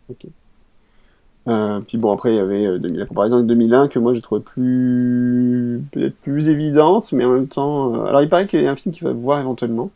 Ok. 0.09 0.25
Euh, 1.47 1.79
puis 1.79 1.97
bon 1.97 2.13
après 2.13 2.33
il 2.33 2.35
y 2.35 2.39
avait 2.39 2.67
euh, 2.67 2.79
la 2.83 3.07
comparaison 3.07 3.37
avec 3.37 3.47
2001 3.47 3.87
que 3.87 3.97
moi 3.97 4.13
j'ai 4.13 4.21
trouvé 4.21 4.41
plus 4.41 5.83
peut-être 5.91 6.15
plus 6.17 6.49
évidente, 6.49 7.11
mais 7.13 7.25
en 7.25 7.31
même 7.31 7.47
temps, 7.47 8.05
alors 8.05 8.21
il 8.21 8.29
paraît 8.29 8.47
qu'il 8.47 8.61
y 8.61 8.67
a 8.67 8.71
un 8.71 8.75
film 8.75 8.93
qu'il 8.93 9.03
va 9.03 9.13
voir 9.13 9.39
éventuellement. 9.39 9.89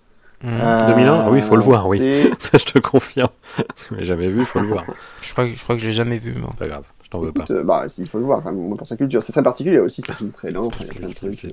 2001 0.43 1.07
ah 1.07 1.29
oui, 1.31 1.39
il 1.39 1.43
faut 1.43 1.55
le 1.55 1.63
voir, 1.63 1.87
oui. 1.87 1.99
Ça, 2.39 2.57
je 2.57 2.65
te 2.65 2.79
confirme. 2.79 3.29
Mais 3.91 4.05
jamais 4.05 4.27
vu, 4.27 4.41
il 4.41 4.45
faut 4.45 4.59
le 4.59 4.67
voir. 4.67 4.85
Je 5.21 5.31
crois, 5.31 5.47
je 5.47 5.63
crois 5.63 5.75
que 5.75 5.81
je 5.81 5.87
l'ai 5.87 5.93
jamais 5.93 6.17
vu. 6.17 6.35
C'est 6.51 6.59
pas 6.59 6.67
grave. 6.67 6.83
T'en 7.15 7.21
veux 7.21 7.31
pas. 7.31 7.45
Euh, 7.49 7.63
bah, 7.63 7.85
il 7.97 8.07
faut 8.07 8.19
le 8.19 8.25
voir 8.25 8.43
quand 8.43 8.51
même, 8.51 8.75
pour 8.75 8.87
sa 8.87 8.97
culture. 8.97 9.23
C'est 9.23 9.31
très 9.31 9.43
particulier 9.43 9.79
aussi, 9.79 10.01
c'est 10.01 10.13
film 10.13 10.31
très 10.31 10.51
lent. 10.51 10.69
Il 10.79 10.87
y 10.87 10.89
a 10.89 10.93
plein 10.93 11.07
de 11.07 11.13
trucs. 11.13 11.45
Euh, 11.45 11.49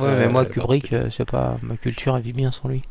ouais, 0.00 0.16
mais 0.18 0.28
moi, 0.28 0.44
Kubrick, 0.44 0.92
euh, 0.92 1.08
c'est 1.10 1.30
pas. 1.30 1.56
Ma 1.62 1.76
culture, 1.76 2.16
elle 2.16 2.22
vit 2.22 2.32
bien 2.32 2.50
sans 2.50 2.68
lui. 2.68 2.82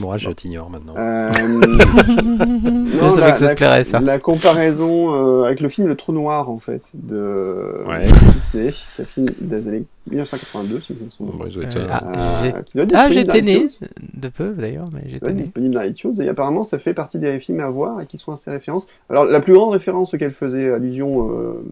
Moi, 0.00 0.16
je 0.16 0.30
t'ignore 0.30 0.70
maintenant. 0.70 0.94
Euh... 0.96 1.30
je 1.34 3.08
savais 3.08 3.32
que 3.32 3.38
ça 3.38 3.48
te 3.48 3.54
plairait, 3.56 3.84
ça. 3.84 4.00
La 4.00 4.18
comparaison 4.18 5.14
euh, 5.14 5.44
avec 5.44 5.60
le 5.60 5.68
film 5.68 5.88
Le 5.88 5.94
Trou 5.94 6.12
Noir, 6.12 6.48
en 6.48 6.58
fait, 6.58 6.90
de 6.94 7.84
ouais. 7.86 8.04
Disney, 8.34 8.72
qui 8.72 8.84
est 8.98 9.02
un 9.02 9.04
film 9.04 9.26
des 9.40 9.68
années 9.68 9.84
1982, 10.10 10.80
si 10.80 10.94
je 10.98 11.04
me 11.04 11.10
souviens. 11.10 11.34
Bon, 11.36 11.44
euh, 11.44 12.86
ah, 12.94 13.10
j'étais 13.10 13.42
né 13.42 13.66
de 14.14 14.28
peu, 14.28 14.50
d'ailleurs, 14.50 14.88
mais 14.92 15.02
j'étais 15.06 15.32
disponible 15.32 15.74
dans 15.74 15.82
iTunes, 15.82 16.14
et 16.20 16.28
apparemment, 16.28 16.64
ça 16.64 16.78
fait 16.78 16.94
partie 16.94 17.18
des 17.18 17.38
films 17.38 17.60
à 17.60 17.68
voir 17.68 18.00
et 18.00 18.06
qui 18.06 18.18
sont 18.18 18.32
assez 18.32 18.50
références. 18.50 18.88
Alors, 19.08 19.24
la 19.24 19.40
plus 19.40 19.52
grande 19.52 19.72
référence 19.72 20.14
auquel 20.14 20.30
faisait 20.30 20.72
allusion, 20.72 21.30
euh, 21.30 21.64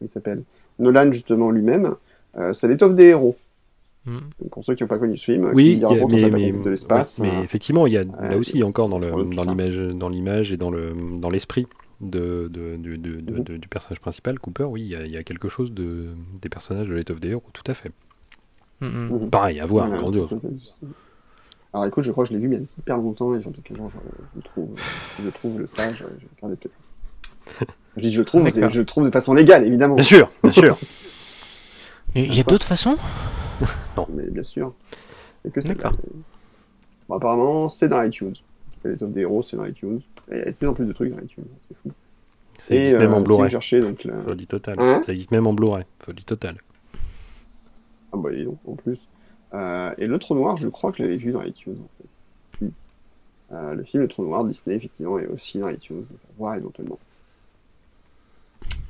il 0.00 0.08
s'appelle? 0.08 0.42
Nolan, 0.78 1.10
justement, 1.12 1.50
lui-même, 1.50 1.94
euh, 2.38 2.52
c'est 2.52 2.68
l'étoffe 2.68 2.94
des 2.94 3.06
héros. 3.06 3.36
Hmm. 4.04 4.18
Pour 4.50 4.64
ceux 4.64 4.74
qui 4.74 4.82
n'ont 4.82 4.88
pas 4.88 4.98
connu 4.98 5.16
ce 5.16 5.24
film, 5.24 5.50
oui, 5.54 5.78
qui 5.78 6.06
mais, 6.08 6.28
mais, 6.28 6.50
de 6.50 6.70
l'espace. 6.70 7.20
mais 7.20 7.40
effectivement, 7.44 7.86
il 7.86 7.92
y 7.92 7.96
a 7.96 8.02
là 8.02 8.36
aussi 8.36 8.62
encore 8.64 8.88
dans 8.88 8.98
le 8.98 9.10
dans 9.32 9.42
l'image 9.42 9.76
dans 9.76 10.08
l'image 10.08 10.50
et 10.50 10.56
dans 10.56 10.70
le 10.70 10.92
dans 11.20 11.30
l'esprit 11.30 11.68
de, 12.00 12.48
de, 12.50 12.76
de, 12.76 12.96
de, 12.96 13.56
du 13.56 13.68
personnage 13.68 14.00
principal, 14.00 14.40
Cooper. 14.40 14.64
Oui, 14.64 14.82
il 14.82 14.88
y 14.88 14.96
a, 14.96 15.06
il 15.06 15.12
y 15.12 15.16
a 15.16 15.22
quelque 15.22 15.48
chose 15.48 15.72
de 15.72 16.08
des 16.40 16.48
personnages 16.48 16.88
de 16.88 16.94
l'étoffe 16.94 17.20
des 17.20 17.28
héros, 17.28 17.44
tout 17.52 17.62
à 17.66 17.74
fait. 17.74 17.92
Hmm, 18.80 19.06
hmm. 19.06 19.30
Pareil, 19.30 19.60
à 19.60 19.66
voir, 19.66 19.86
voilà, 19.86 20.02
grandiose. 20.02 20.34
Alors 21.72 21.86
écoute, 21.86 22.02
je 22.02 22.10
crois 22.10 22.24
que 22.24 22.30
je 22.30 22.34
l'ai 22.34 22.40
vu 22.40 22.48
mais 22.48 22.56
il 22.56 22.62
y 22.62 22.64
a 22.64 22.66
hyper 22.78 22.98
longtemps 22.98 23.34
et 23.36 23.40
surtout 23.40 23.62
que 23.62 23.72
je, 23.72 23.80
je, 24.36 24.40
trouve, 24.42 24.68
je 25.24 25.30
trouve 25.30 25.60
le 25.60 25.66
stage, 25.66 25.98
je 25.98 26.04
vais 26.04 26.10
regarder 26.36 26.56
peut-être. 26.56 27.72
Je 27.98 28.00
dis 28.00 28.10
je 28.10 28.22
trouve, 28.22 28.48
je 28.48 28.78
le 28.80 28.86
trouve 28.86 29.04
de 29.04 29.10
façon 29.10 29.34
légale, 29.34 29.66
évidemment. 29.66 29.96
Bien 29.96 30.04
sûr, 30.04 30.30
bien 30.42 30.52
sûr. 30.52 30.78
Il 32.14 32.34
y 32.34 32.40
a 32.40 32.42
d'autres 32.42 32.66
façons 32.66 32.96
non. 33.96 34.06
Mais 34.12 34.24
bien 34.24 34.42
sûr. 34.42 34.74
Et 35.44 35.50
que 35.50 35.60
c'est 35.60 35.74
bon, 35.74 37.14
apparemment, 37.14 37.68
c'est 37.68 37.88
dans 37.88 38.02
iTunes. 38.02 38.34
Les 38.84 38.96
top 38.96 39.12
des 39.12 39.20
héros, 39.20 39.42
c'est 39.42 39.56
dans 39.56 39.64
iTunes. 39.64 40.00
il 40.30 40.38
y 40.38 40.40
a 40.40 40.44
de 40.46 40.52
plus 40.52 40.68
en 40.68 40.74
plus 40.74 40.86
de 40.86 40.92
trucs 40.92 41.14
dans 41.14 41.22
iTunes. 41.22 41.44
C'est 41.68 41.76
fou. 41.78 41.92
Ça 42.58 42.74
existe 42.74 42.96
même 42.98 43.14
en 43.14 43.20
euh, 43.20 43.24
Blu-ray. 43.24 43.50
Si 43.60 43.80
donc 43.80 44.04
la... 44.04 44.22
Folie 44.22 44.46
totale. 44.46 44.76
Hein 44.78 45.00
ça 45.04 45.12
existe 45.12 45.30
même 45.30 45.46
en 45.46 45.52
Blu-ray. 45.52 45.84
Folie 46.00 46.24
totale. 46.24 46.56
Ah 48.12 48.16
bah 48.16 48.30
dis 48.30 48.44
donc, 48.44 48.58
en 48.66 48.74
plus. 48.74 48.98
Euh, 49.54 49.92
et 49.98 50.06
Le 50.06 50.18
Trou 50.18 50.34
Noir, 50.34 50.56
je 50.56 50.68
crois 50.68 50.92
que 50.92 50.98
je 50.98 51.02
l'avais 51.02 51.16
vu 51.16 51.32
dans 51.32 51.42
iTunes, 51.42 51.78
en 51.80 51.88
fait. 51.98 52.66
Euh, 53.52 53.74
le 53.74 53.84
film 53.84 54.02
Le 54.02 54.08
Trou 54.08 54.24
Noir, 54.24 54.44
Disney, 54.44 54.76
effectivement, 54.76 55.18
est 55.18 55.26
aussi 55.26 55.58
dans 55.58 55.68
iTunes. 55.68 56.04
On 56.10 56.38
voir 56.38 56.54
éventuellement. 56.54 56.98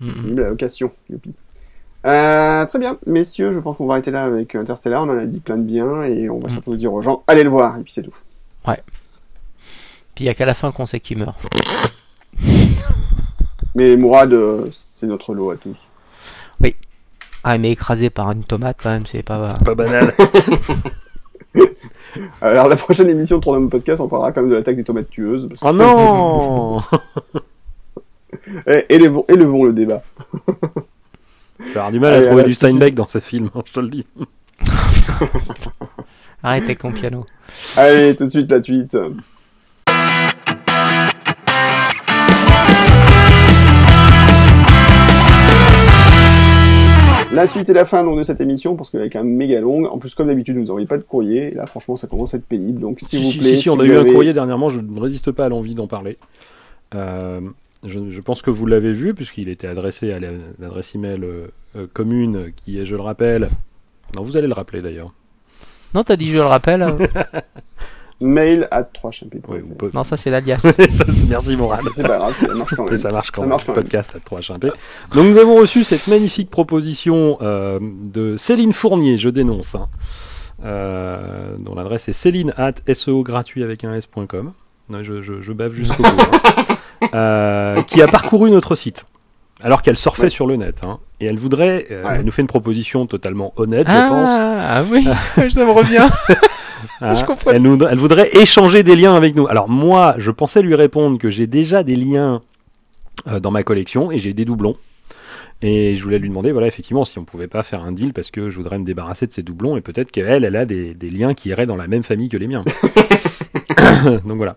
Mm 0.01 0.36
La 0.36 0.49
location. 0.49 0.93
Euh, 2.05 2.66
très 2.66 2.79
bien, 2.79 2.99
messieurs, 3.07 3.53
je 3.53 3.61
pense 3.61 3.77
qu'on 3.77 3.87
va 3.87 3.95
arrêter 3.95 4.11
là 4.11 4.24
avec 4.24 4.55
Interstellar. 4.55 5.05
On 5.05 5.11
en 5.11 5.19
a 5.19 5.27
dit 5.27 5.41
plein 5.41 5.57
de 5.57 5.62
bien 5.62 6.03
et 6.03 6.29
on 6.29 6.39
va 6.39 6.49
mm. 6.49 6.51
surtout 6.51 6.77
dire 6.77 6.93
aux 6.93 7.01
gens 7.01 7.23
allez 7.27 7.45
le 7.45 7.51
voir 7.51 7.79
et 7.79 7.83
puis 7.83 7.93
c'est 7.93 8.03
tout. 8.03 8.15
Ouais. 8.66 8.83
Puis 10.15 10.24
il 10.24 10.27
n'y 10.27 10.31
a 10.31 10.35
qu'à 10.35 10.47
la 10.47 10.55
fin 10.55 10.73
qu'on 10.73 10.87
sait 10.87 11.01
qu'il 11.01 11.19
meurt. 11.19 11.37
mais 13.74 13.97
Mourad, 13.97 14.33
euh, 14.33 14.65
c'est 14.73 15.07
notre 15.07 15.35
lot 15.35 15.51
à 15.51 15.57
tous. 15.57 15.79
Oui. 16.61 16.74
Ah, 17.45 17.59
mais 17.59 17.73
écrasé 17.73 18.11
par 18.11 18.31
une 18.33 18.45
tomate, 18.45 18.79
quand 18.83 18.91
même, 18.91 19.07
c'est 19.07 19.23
pas... 19.23 19.55
pas 19.55 19.74
banal. 19.74 20.15
Alors, 22.41 22.69
la 22.69 22.77
prochaine 22.77 23.09
émission 23.09 23.39
de 23.39 23.43
Tournament 23.43 23.69
Podcast, 23.69 24.01
on 24.01 24.09
parlera 24.09 24.33
quand 24.33 24.43
même 24.43 24.51
de 24.51 24.57
l'attaque 24.57 24.77
des 24.77 24.85
tomates 24.85 25.11
tueuses. 25.11 25.49
Oh 25.62 25.73
non 25.73 26.79
et, 28.66 28.87
élevons, 28.91 29.24
élevons, 29.29 29.65
le 29.65 29.73
débat. 29.73 30.03
Je 31.66 31.72
vais 31.72 31.76
avoir 31.76 31.93
du 31.93 32.01
mal 32.01 32.14
à 32.14 32.22
trouver 32.22 32.44
du 32.44 32.55
Steinbeck 32.55 32.94
dans 32.94 33.06
ce 33.06 33.18
film, 33.18 33.51
hein, 33.55 33.62
je 33.64 33.72
te 33.72 33.80
le 33.80 33.89
dis. 33.89 34.05
Arrête 36.43 36.64
avec 36.64 36.80
ton 36.80 36.90
piano. 36.90 37.24
Allez, 37.76 38.16
tout 38.16 38.24
de 38.24 38.30
suite 38.30 38.51
la 38.51 38.60
tweet. 38.60 38.97
La 47.32 47.47
suite 47.47 47.70
et 47.70 47.72
la 47.72 47.84
fin 47.86 48.05
donc, 48.05 48.18
de 48.18 48.24
cette 48.24 48.40
émission, 48.40 48.76
parce 48.76 48.90
qu'elle 48.90 49.02
est 49.02 49.10
quand 49.10 49.24
même 49.24 49.34
méga 49.34 49.60
longue. 49.60 49.86
En 49.86 49.98
plus, 49.98 50.14
comme 50.14 50.26
d'habitude, 50.26 50.56
vous 50.56 50.64
n'envoyez 50.64 50.86
pas 50.86 50.98
de 50.98 51.02
courrier. 51.02 51.52
Et 51.52 51.55
là, 51.55 51.64
franchement, 51.66 51.97
ça 51.97 52.06
commence 52.06 52.34
à 52.34 52.36
être 52.36 52.44
pénible. 52.44 52.80
Donc, 52.80 53.01
s'il 53.01 53.22
vous 53.24 53.39
plaît. 53.39 53.56
Si, 53.56 53.62
si, 53.62 53.70
on 53.70 53.80
a 53.80 53.84
eu 53.86 53.97
un 53.97 54.05
courrier 54.05 54.34
dernièrement, 54.34 54.68
je 54.68 54.80
ne 54.80 55.01
résiste 55.01 55.30
pas 55.30 55.47
à 55.47 55.48
l'envie 55.48 55.74
d'en 55.74 55.86
parler. 55.86 56.18
Euh, 56.94 57.40
je, 57.85 58.21
pense 58.21 58.43
que 58.43 58.51
vous 58.51 58.67
l'avez 58.67 58.93
vu, 58.93 59.15
puisqu'il 59.15 59.49
était 59.49 59.67
adressé 59.67 60.13
à 60.13 60.21
l'adresse 60.21 60.95
email 60.95 61.23
euh, 61.25 61.49
euh, 61.77 61.87
commune, 61.93 62.53
qui 62.55 62.79
est, 62.79 62.87
je 62.87 62.95
le 62.95 63.03
rappelle. 63.03 63.49
Non, 64.17 64.23
vous 64.23 64.37
allez 64.37 64.47
le 64.47 64.55
rappeler 64.55 64.83
d'ailleurs. 64.83 65.13
Non, 65.95 66.05
t'as 66.05 66.17
dit 66.17 66.31
je 66.31 66.37
le 66.37 66.45
rappelle. 66.45 66.85
mail 68.23 68.69
à 68.71 68.83
3 68.83 69.11
Non, 69.93 70.05
ça 70.05 70.17
c'est 70.17 70.31
l'alias. 70.31 70.65
merci 71.29 71.57
Moral. 71.57 71.85
C'est 71.95 72.07
pas 72.07 72.19
grave, 72.19 72.35
ça 72.35 72.55
marche 72.55 72.75
quand 72.75 72.85
même. 72.89 72.99
ça 72.99 73.13
marche 73.13 73.31
quand 73.31 73.47
même. 73.47 73.59
Podcast 73.75 74.13
à 74.15 74.21
3 74.21 74.41
Donc 74.59 74.73
nous 75.15 75.39
avons 75.39 75.57
reçu 75.57 75.85
cette 75.85 76.07
magnifique 76.07 76.51
proposition 76.51 77.39
euh, 77.43 77.79
de 77.83 78.37
Céline 78.37 78.73
Fournier, 78.73 79.19
je 79.19 79.29
dénonce, 79.29 79.75
hein, 79.75 79.89
euh, 80.65 81.57
dont 81.59 81.75
l'adresse 81.75 82.09
est 82.09 82.13
céline 82.13 82.55
at 82.57 82.75
seo 82.95 83.23
gratuit 83.23 83.63
avec 83.63 83.85
un 83.85 83.95
s.com. 83.95 84.53
Je, 85.03 85.23
je, 85.23 85.41
je, 85.41 85.53
bave 85.53 85.73
jusqu'au 85.73 86.03
bout. 86.03 86.09
Hein. 86.11 86.61
Euh, 87.15 87.83
qui 87.83 88.03
a 88.03 88.09
parcouru 88.09 88.51
notre 88.51 88.74
site 88.74 89.05
alors 89.62 89.83
qu'elle 89.83 89.97
surfait 89.97 90.29
sur 90.29 90.47
le 90.47 90.57
net. 90.57 90.81
Hein. 90.83 90.99
Et 91.20 91.27
elle 91.27 91.39
voudrait, 91.39 91.87
euh, 91.91 92.05
elle 92.16 92.24
nous 92.24 92.33
fait 92.33 92.43
une 92.43 92.49
proposition 92.49 93.07
totalement 93.07 93.53
honnête, 93.57 93.87
je 93.89 94.09
pense. 94.09 94.29
Ah 94.29 94.83
oui, 94.91 95.05
ça 95.51 95.65
me 95.65 95.70
revient. 95.70 96.09
Hein 97.01 97.15
elle, 97.47 97.65
elle, 97.91 97.99
voudrait 97.99 98.37
échanger 98.37 98.83
des 98.83 98.97
liens 98.97 99.15
avec 99.15 99.37
nous. 99.37 99.47
Alors 99.47 99.69
moi, 99.69 100.16
je 100.19 100.33
pensais 100.33 100.62
lui 100.62 100.74
répondre 100.74 101.16
que 101.16 101.31
j'ai 101.31 101.47
déjà 101.47 101.85
des 101.85 101.95
liens 101.95 102.43
euh, 103.29 103.39
dans 103.39 103.53
ma 103.53 103.62
collection 103.62 104.11
et 104.11 104.19
j'ai 104.19 104.33
des 104.33 104.45
doublons. 104.45 104.74
Et 105.62 105.95
je 105.95 106.03
voulais 106.03 106.19
lui 106.19 106.29
demander, 106.29 106.51
voilà, 106.51 106.66
effectivement, 106.66 107.05
si 107.05 107.20
on 107.20 107.24
pouvait 107.24 107.47
pas 107.47 107.62
faire 107.62 107.85
un 107.85 107.93
deal 107.93 108.12
parce 108.12 108.33
que 108.33 108.51
je 108.51 108.57
voudrais 108.57 108.81
me 108.81 108.85
débarrasser 108.85 109.29
de 109.29 109.33
ces 109.33 109.45
doublons 109.45 109.77
et 109.77 109.81
peut-être 109.81 110.11
qu'elle, 110.11 110.43
elle 110.43 110.57
a 110.57 110.65
des, 110.65 110.93
des, 110.93 111.09
liens 111.09 111.35
qui 111.35 111.51
iraient 111.51 111.66
dans 111.66 111.77
la 111.77 111.87
même 111.87 112.03
famille 112.03 112.29
que 112.29 112.37
les 112.37 112.49
miens. 112.49 112.65
Donc 114.24 114.39
voilà. 114.39 114.57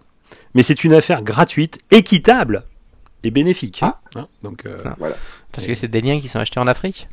Mais 0.56 0.64
c'est 0.64 0.84
une 0.84 0.94
affaire 0.94 1.22
gratuite, 1.22 1.80
équitable 1.92 2.64
et 3.24 3.30
bénéfique. 3.30 3.80
Ah. 3.82 4.00
Hein, 4.16 4.28
donc 4.42 4.66
euh, 4.66 4.78
ah, 4.86 4.96
voilà. 4.98 5.16
Parce 5.52 5.68
que 5.68 5.74
c'est 5.74 5.88
des 5.88 6.02
liens 6.02 6.20
qui 6.20 6.28
sont 6.28 6.40
achetés 6.40 6.60
en 6.60 6.68
Afrique. 6.68 7.08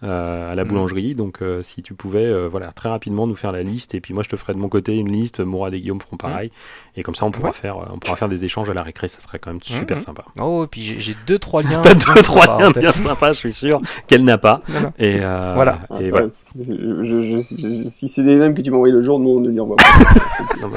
euh, 0.03 0.51
à 0.51 0.55
la 0.55 0.63
mm-hmm. 0.63 0.67
boulangerie. 0.67 1.15
Donc 1.15 1.41
euh, 1.41 1.63
si 1.63 1.81
tu 1.81 1.93
pouvais 1.93 2.25
euh, 2.25 2.49
voilà 2.49 2.73
très 2.73 2.89
rapidement 2.89 3.27
nous 3.27 3.35
faire 3.35 3.53
la 3.53 3.63
liste 3.63 3.95
et 3.95 4.01
puis 4.01 4.13
moi 4.13 4.23
je 4.23 4.29
te 4.29 4.35
ferai 4.35 4.53
de 4.53 4.57
mon 4.57 4.67
côté 4.67 4.97
une 4.97 5.09
liste. 5.09 5.39
Mourad 5.39 5.73
et 5.73 5.79
Guillaume 5.79 6.01
feront 6.01 6.17
mm-hmm. 6.17 6.19
pareil. 6.19 6.51
Et 6.97 7.03
comme 7.03 7.15
ça 7.15 7.25
on 7.25 7.31
pourra 7.31 7.53
faire 7.53 7.77
on 7.93 7.97
pourra 7.97 8.17
faire 8.17 8.27
des 8.27 8.43
échanges 8.43 8.69
à 8.69 8.73
la 8.73 8.83
récré. 8.83 9.07
Ça 9.07 9.21
serait 9.21 9.39
quand 9.39 9.51
même 9.51 9.63
super 9.63 10.01
sympa. 10.01 10.25
Oh 10.37 10.65
et 10.65 10.67
puis 10.67 10.81
j'ai 10.81 11.15
deux 11.25 11.39
trois 11.39 11.63
liens 11.63 11.81
t'as 11.83 11.93
deux 11.93 12.21
trois 12.23 12.59
liens 12.59 12.71
bien 12.71 12.91
sympas 12.91 13.31
je 13.31 13.37
suis 13.39 13.53
sûr 13.53 13.81
qu'elle 14.07 14.25
n'a 14.25 14.37
pas. 14.37 14.61
Et 14.97 15.19
voilà. 15.19 15.79
et 16.01 16.09
voilà. 16.09 16.27
Je, 16.27 17.03
je, 17.03 17.19
je, 17.19 17.37
si 17.39 18.07
c'est 18.09 18.23
les 18.23 18.35
mêmes 18.35 18.53
que 18.53 18.61
tu 18.61 18.69
m'as 18.69 18.77
envoyé 18.77 18.93
le 18.93 19.01
jour 19.01 19.19
nous 19.19 19.29
on 19.29 19.39
ne 19.39 19.49
les 19.49 19.59
envoie 19.59 19.77
pas 19.77 19.85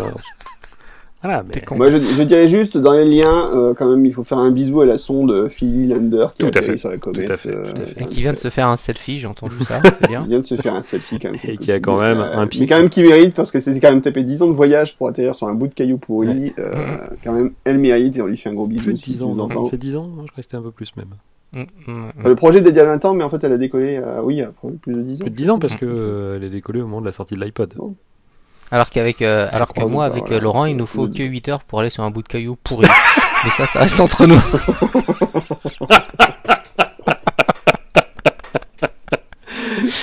voilà, 1.22 1.44
Moi, 1.76 1.90
je, 1.90 1.98
je, 1.98 2.22
dirais 2.24 2.48
juste, 2.48 2.76
dans 2.76 2.94
les 2.94 3.04
liens, 3.04 3.50
euh, 3.54 3.74
quand 3.74 3.88
même, 3.88 4.04
il 4.04 4.12
faut 4.12 4.24
faire 4.24 4.38
un 4.38 4.50
bisou 4.50 4.80
à 4.80 4.86
la 4.86 4.98
sonde 4.98 5.48
Philly 5.48 5.86
Lander 5.86 6.26
qui 6.34 6.44
tout 6.44 6.50
a 6.52 6.58
à 6.58 6.62
fait. 6.62 6.76
sur 6.76 6.90
la 6.90 6.96
comète. 6.96 7.26
Tout 7.26 7.32
à 7.32 7.36
fait, 7.36 7.54
euh, 7.54 7.64
Et 7.96 8.06
qui 8.06 8.22
vient 8.22 8.32
de 8.32 8.38
se 8.38 8.50
faire 8.50 8.66
un 8.66 8.76
selfie, 8.76 9.20
j'ai 9.20 9.28
entendu 9.28 9.54
ça. 9.62 9.80
Bien. 10.08 10.24
vient 10.24 10.40
de 10.40 10.44
se 10.44 10.56
faire 10.56 10.74
un 10.74 10.82
selfie 10.82 11.20
quand 11.20 11.30
même. 11.30 11.38
Et 11.44 11.56
qui 11.58 11.70
a 11.70 11.78
quand 11.78 12.00
même 12.00 12.18
euh, 12.18 12.38
un 12.38 12.48
pied. 12.48 12.62
Mais 12.62 12.66
quand 12.66 12.76
même 12.76 12.88
qui 12.88 13.02
mérite, 13.02 13.34
parce 13.34 13.52
que 13.52 13.60
c'était 13.60 13.78
quand 13.78 13.90
même 13.90 14.02
tapé 14.02 14.24
10 14.24 14.42
ans 14.42 14.48
de 14.48 14.52
voyage 14.52 14.96
pour 14.96 15.08
atterrir 15.08 15.36
sur 15.36 15.46
un 15.46 15.54
bout 15.54 15.68
de 15.68 15.74
caillou 15.74 15.96
pourri. 15.96 16.26
Ouais. 16.26 16.54
Euh, 16.58 16.96
mmh. 16.96 17.00
Quand 17.22 17.32
même, 17.32 17.50
elle 17.64 17.78
mérite 17.78 18.16
et 18.16 18.22
on 18.22 18.26
lui 18.26 18.36
fait 18.36 18.48
un 18.48 18.54
gros 18.54 18.66
bisou. 18.66 18.86
Plus 18.86 18.94
de 18.94 18.98
10 18.98 19.22
ans, 19.22 19.48
c'est 19.70 19.78
10 19.78 19.96
ans 19.96 20.10
Je 20.26 20.34
restais 20.34 20.56
un 20.56 20.62
peu 20.62 20.72
plus 20.72 20.92
même. 20.96 21.06
Mmh, 21.52 21.62
mmh, 21.86 22.04
le 22.24 22.34
projet 22.34 22.58
est 22.58 22.62
dédié 22.62 22.80
à 22.80 22.86
20 22.86 23.04
ans, 23.04 23.14
mais 23.14 23.22
en 23.22 23.30
fait, 23.30 23.44
elle 23.44 23.52
a 23.52 23.58
décollé, 23.58 23.96
euh, 23.96 24.22
oui, 24.24 24.42
après 24.42 24.70
plus 24.72 24.94
de 24.94 25.02
10 25.02 25.20
ans. 25.20 25.24
Plus 25.24 25.30
de 25.30 25.36
10 25.36 25.50
ans 25.50 25.58
parce 25.60 25.76
que 25.76 26.34
elle 26.36 26.44
est 26.44 26.50
décollée 26.50 26.80
au 26.80 26.86
moment 26.86 27.00
de 27.00 27.06
la 27.06 27.12
sortie 27.12 27.36
de 27.36 27.40
l'iPod. 27.40 27.74
Oh. 27.78 27.94
Alors 28.72 28.88
qu'avec, 28.88 29.20
euh, 29.20 29.48
alors 29.52 29.74
que 29.74 29.84
moi, 29.84 30.06
avec 30.06 30.30
euh, 30.30 30.40
Laurent, 30.40 30.64
il 30.64 30.78
nous 30.78 30.86
faut 30.86 31.06
que 31.06 31.22
8 31.22 31.48
heures 31.50 31.62
pour 31.62 31.80
aller 31.80 31.90
sur 31.90 32.04
un 32.04 32.10
bout 32.10 32.22
de 32.22 32.28
caillou 32.28 32.56
pourri. 32.56 32.88
Mais 33.44 33.50
ça, 33.50 33.66
ça 33.66 33.80
reste 33.80 34.00
entre 34.00 34.26
nous. 34.26 34.34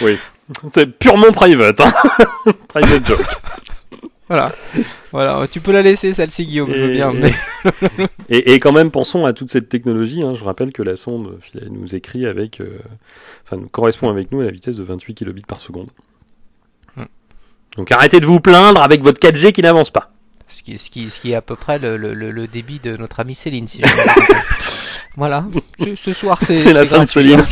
oui. 0.04 0.20
C'est 0.72 0.86
purement 0.86 1.32
private, 1.32 1.82
hein. 1.82 1.92
private 2.68 3.08
joke. 3.08 3.26
Voilà. 4.28 4.52
Voilà. 5.12 5.48
Tu 5.48 5.62
peux 5.62 5.72
la 5.72 5.82
laisser, 5.82 6.14
celle-ci, 6.14 6.46
Guillaume, 6.46 6.72
je 6.72 6.80
veux 6.80 6.92
bien. 6.92 7.12
Mais... 7.12 7.34
et, 8.30 8.54
et, 8.54 8.60
quand 8.60 8.72
même, 8.72 8.92
pensons 8.92 9.26
à 9.26 9.34
toute 9.34 9.50
cette 9.50 9.70
technologie. 9.70 10.22
Hein. 10.22 10.36
Je 10.36 10.44
rappelle 10.44 10.74
que 10.74 10.84
la 10.84 10.96
sonde 10.96 11.40
nous 11.72 11.96
écrit 11.96 12.28
avec, 12.28 12.62
euh, 12.62 12.78
enfin, 13.46 13.58
nous 13.58 13.68
correspond 13.68 14.10
avec 14.10 14.32
nous 14.32 14.42
à 14.42 14.44
la 14.44 14.52
vitesse 14.52 14.78
de 14.78 14.84
28 14.84 15.16
kilobits 15.16 15.42
par 15.42 15.60
seconde. 15.60 15.90
Donc 17.78 17.92
arrêtez 17.92 18.20
de 18.20 18.26
vous 18.26 18.40
plaindre 18.40 18.82
avec 18.82 19.02
votre 19.02 19.20
4G 19.20 19.52
qui 19.52 19.62
n'avance 19.62 19.90
pas. 19.90 20.12
Ce 20.48 20.64
qui, 20.64 20.78
ce, 20.80 20.90
qui, 20.90 21.10
ce 21.10 21.20
qui 21.20 21.32
est 21.32 21.36
à 21.36 21.42
peu 21.42 21.56
près 21.56 21.80
le, 21.80 21.96
le, 21.96 22.14
le 22.14 22.48
débit 22.48 22.80
de 22.80 22.98
notre 22.98 23.20
amie 23.20 23.36
Céline. 23.36 23.68
Si 23.68 23.82
voilà, 25.18 25.46
ce, 25.80 25.96
ce 25.96 26.14
soir 26.14 26.40
c'est... 26.42 26.56
C'est 26.56 26.74
la 26.74 26.86
Sainte 26.86 27.08
Céline. 27.08 27.44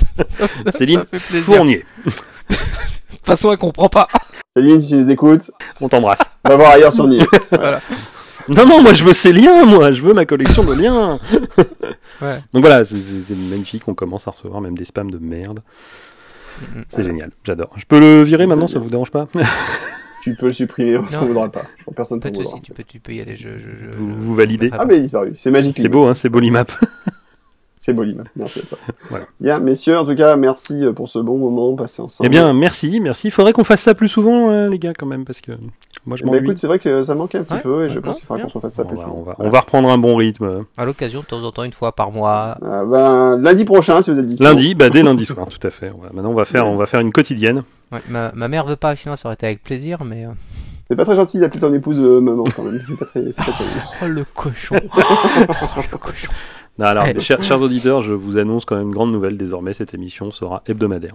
Céline 0.70 1.04
Fournier. 1.12 1.84
de 2.04 2.10
toute 2.10 3.24
façon 3.24 3.52
elle 3.52 3.58
comprend 3.58 3.88
pas. 3.88 4.08
Céline, 4.56 4.80
si 4.80 4.88
tu 4.88 4.96
les 4.96 5.10
écoutes, 5.10 5.50
on 5.80 5.88
t'embrasse. 5.88 6.22
On 6.44 6.48
va 6.50 6.56
voir 6.56 6.70
ailleurs 6.72 6.92
sur 6.92 7.08
voilà. 7.50 7.80
Non, 8.48 8.66
non, 8.66 8.82
moi 8.82 8.92
je 8.92 9.04
veux 9.04 9.14
ces 9.14 9.32
liens, 9.32 9.64
moi, 9.64 9.90
je 9.92 10.02
veux 10.02 10.12
ma 10.12 10.26
collection 10.26 10.64
de 10.64 10.74
liens. 10.74 11.18
ouais. 12.20 12.38
Donc 12.52 12.62
voilà, 12.62 12.84
c'est 12.84 12.96
magnifique, 13.50 13.84
on 13.88 13.94
commence 13.94 14.28
à 14.28 14.32
recevoir 14.32 14.60
même 14.60 14.76
des 14.76 14.84
spams 14.84 15.10
de 15.10 15.18
merde. 15.18 15.60
C'est 16.88 17.04
génial, 17.04 17.30
j'adore. 17.44 17.70
Je 17.76 17.84
peux 17.84 18.00
le 18.00 18.22
virer 18.22 18.46
maintenant, 18.46 18.66
ça 18.66 18.78
vous 18.78 18.90
dérange 18.90 19.10
pas 19.10 19.28
Tu 20.22 20.34
peux 20.36 20.46
le 20.46 20.52
supprimer, 20.52 20.96
on 20.96 21.02
ne 21.02 21.26
voudra 21.26 21.50
pas. 21.50 21.62
Je 21.78 21.92
personne 21.94 22.20
ne 22.24 22.30
voudra. 22.30 22.58
Tu 22.62 22.72
peux, 22.72 22.82
tu 22.82 22.98
peux 22.98 23.12
y 23.12 23.20
aller, 23.20 23.36
je, 23.36 23.50
je, 23.50 23.96
vous, 23.96 24.14
vous 24.14 24.34
validez 24.34 24.70
Ah 24.72 24.86
mais 24.86 24.94
il 24.94 24.98
est 24.98 25.02
disparu, 25.02 25.32
c'est 25.36 25.50
magique. 25.50 25.76
C'est 25.76 25.88
beau, 25.88 26.06
hein, 26.06 26.14
c'est 26.14 26.30
beau 26.30 26.40
l'imap. 26.40 26.72
C'est 27.84 28.66
toi. 28.66 28.78
Voilà. 29.10 29.26
Bien, 29.40 29.58
messieurs, 29.58 29.98
en 29.98 30.06
tout 30.06 30.14
cas, 30.14 30.36
merci 30.36 30.84
euh, 30.86 30.92
pour 30.94 31.06
ce 31.08 31.18
bon 31.18 31.36
moment 31.36 31.74
passé 31.74 32.00
ensemble. 32.00 32.26
Eh 32.26 32.30
bien, 32.30 32.50
merci, 32.54 32.98
merci. 32.98 33.28
Il 33.28 33.30
faudrait 33.30 33.52
qu'on 33.52 33.64
fasse 33.64 33.82
ça 33.82 33.94
plus 33.94 34.08
souvent, 34.08 34.50
euh, 34.50 34.70
les 34.70 34.78
gars, 34.78 34.94
quand 34.98 35.04
même, 35.04 35.26
parce 35.26 35.42
que 35.42 35.52
moi, 36.06 36.16
je 36.16 36.24
eh 36.26 36.30
ben, 36.30 36.42
écoute, 36.42 36.56
c'est 36.56 36.66
vrai 36.66 36.78
que 36.78 37.02
ça 37.02 37.14
manquait 37.14 37.38
un 37.38 37.44
petit 37.44 37.58
peu, 37.62 37.84
et 37.84 37.88
je 37.90 38.00
pense 38.00 38.16
qu'il 38.16 38.26
faudra 38.26 38.42
qu'on 38.44 38.60
fasse 38.60 38.72
ça 38.72 38.84
plus 38.84 38.96
souvent. 38.96 39.16
On 39.18 39.22
va, 39.22 39.36
on 39.38 39.50
va, 39.50 39.60
reprendre 39.60 39.90
un 39.90 39.98
bon 39.98 40.16
rythme. 40.16 40.64
À 40.78 40.86
l'occasion, 40.86 41.20
de 41.20 41.26
temps 41.26 41.42
en 41.42 41.50
temps, 41.50 41.64
une 41.64 41.72
fois 41.72 41.92
par 41.92 42.10
mois. 42.10 42.56
Euh, 42.62 42.86
ben, 42.86 43.36
lundi 43.36 43.64
prochain, 43.64 44.00
si 44.00 44.10
vous 44.10 44.18
êtes 44.18 44.26
disponible. 44.26 44.56
Lundi, 44.56 44.74
bah, 44.74 44.88
dès 44.88 45.02
lundi 45.02 45.26
soir, 45.26 45.46
tout 45.46 45.66
à 45.66 45.70
fait. 45.70 45.90
Maintenant, 46.14 46.30
on 46.30 46.34
va 46.34 46.46
faire, 46.46 46.66
on 46.66 46.76
va 46.76 46.86
faire 46.86 47.00
une 47.00 47.12
quotidienne. 47.12 47.64
Ouais, 47.92 48.00
ma, 48.08 48.32
ma 48.32 48.48
mère 48.48 48.64
veut 48.64 48.76
pas, 48.76 48.96
sinon 48.96 49.16
ça 49.16 49.28
aurait 49.28 49.34
été 49.34 49.46
avec 49.46 49.62
plaisir, 49.62 50.04
mais. 50.04 50.26
C'est 50.88 50.96
pas 50.96 51.04
très 51.04 51.16
gentil 51.16 51.38
d'appeler 51.38 51.60
ton 51.60 51.72
épouse 51.72 51.98
maman 51.98 52.44
quand 52.54 52.62
même. 52.62 52.80
C'est 52.86 52.98
pas 52.98 53.06
très, 53.06 53.24
c'est 53.32 53.44
pas 53.44 53.52
très... 53.52 53.64
oh 54.02 54.08
le 54.08 54.24
cochon. 54.24 54.76
oh, 54.96 55.80
le 55.92 55.98
cochon. 55.98 56.28
Non, 56.78 56.86
alors, 56.86 57.06
chers, 57.20 57.42
chers, 57.42 57.62
auditeurs, 57.62 58.00
je 58.00 58.14
vous 58.14 58.36
annonce 58.36 58.64
quand 58.64 58.76
même 58.76 58.88
une 58.88 58.94
grande 58.94 59.12
nouvelle. 59.12 59.36
Désormais, 59.36 59.74
cette 59.74 59.94
émission 59.94 60.32
sera 60.32 60.62
hebdomadaire. 60.66 61.14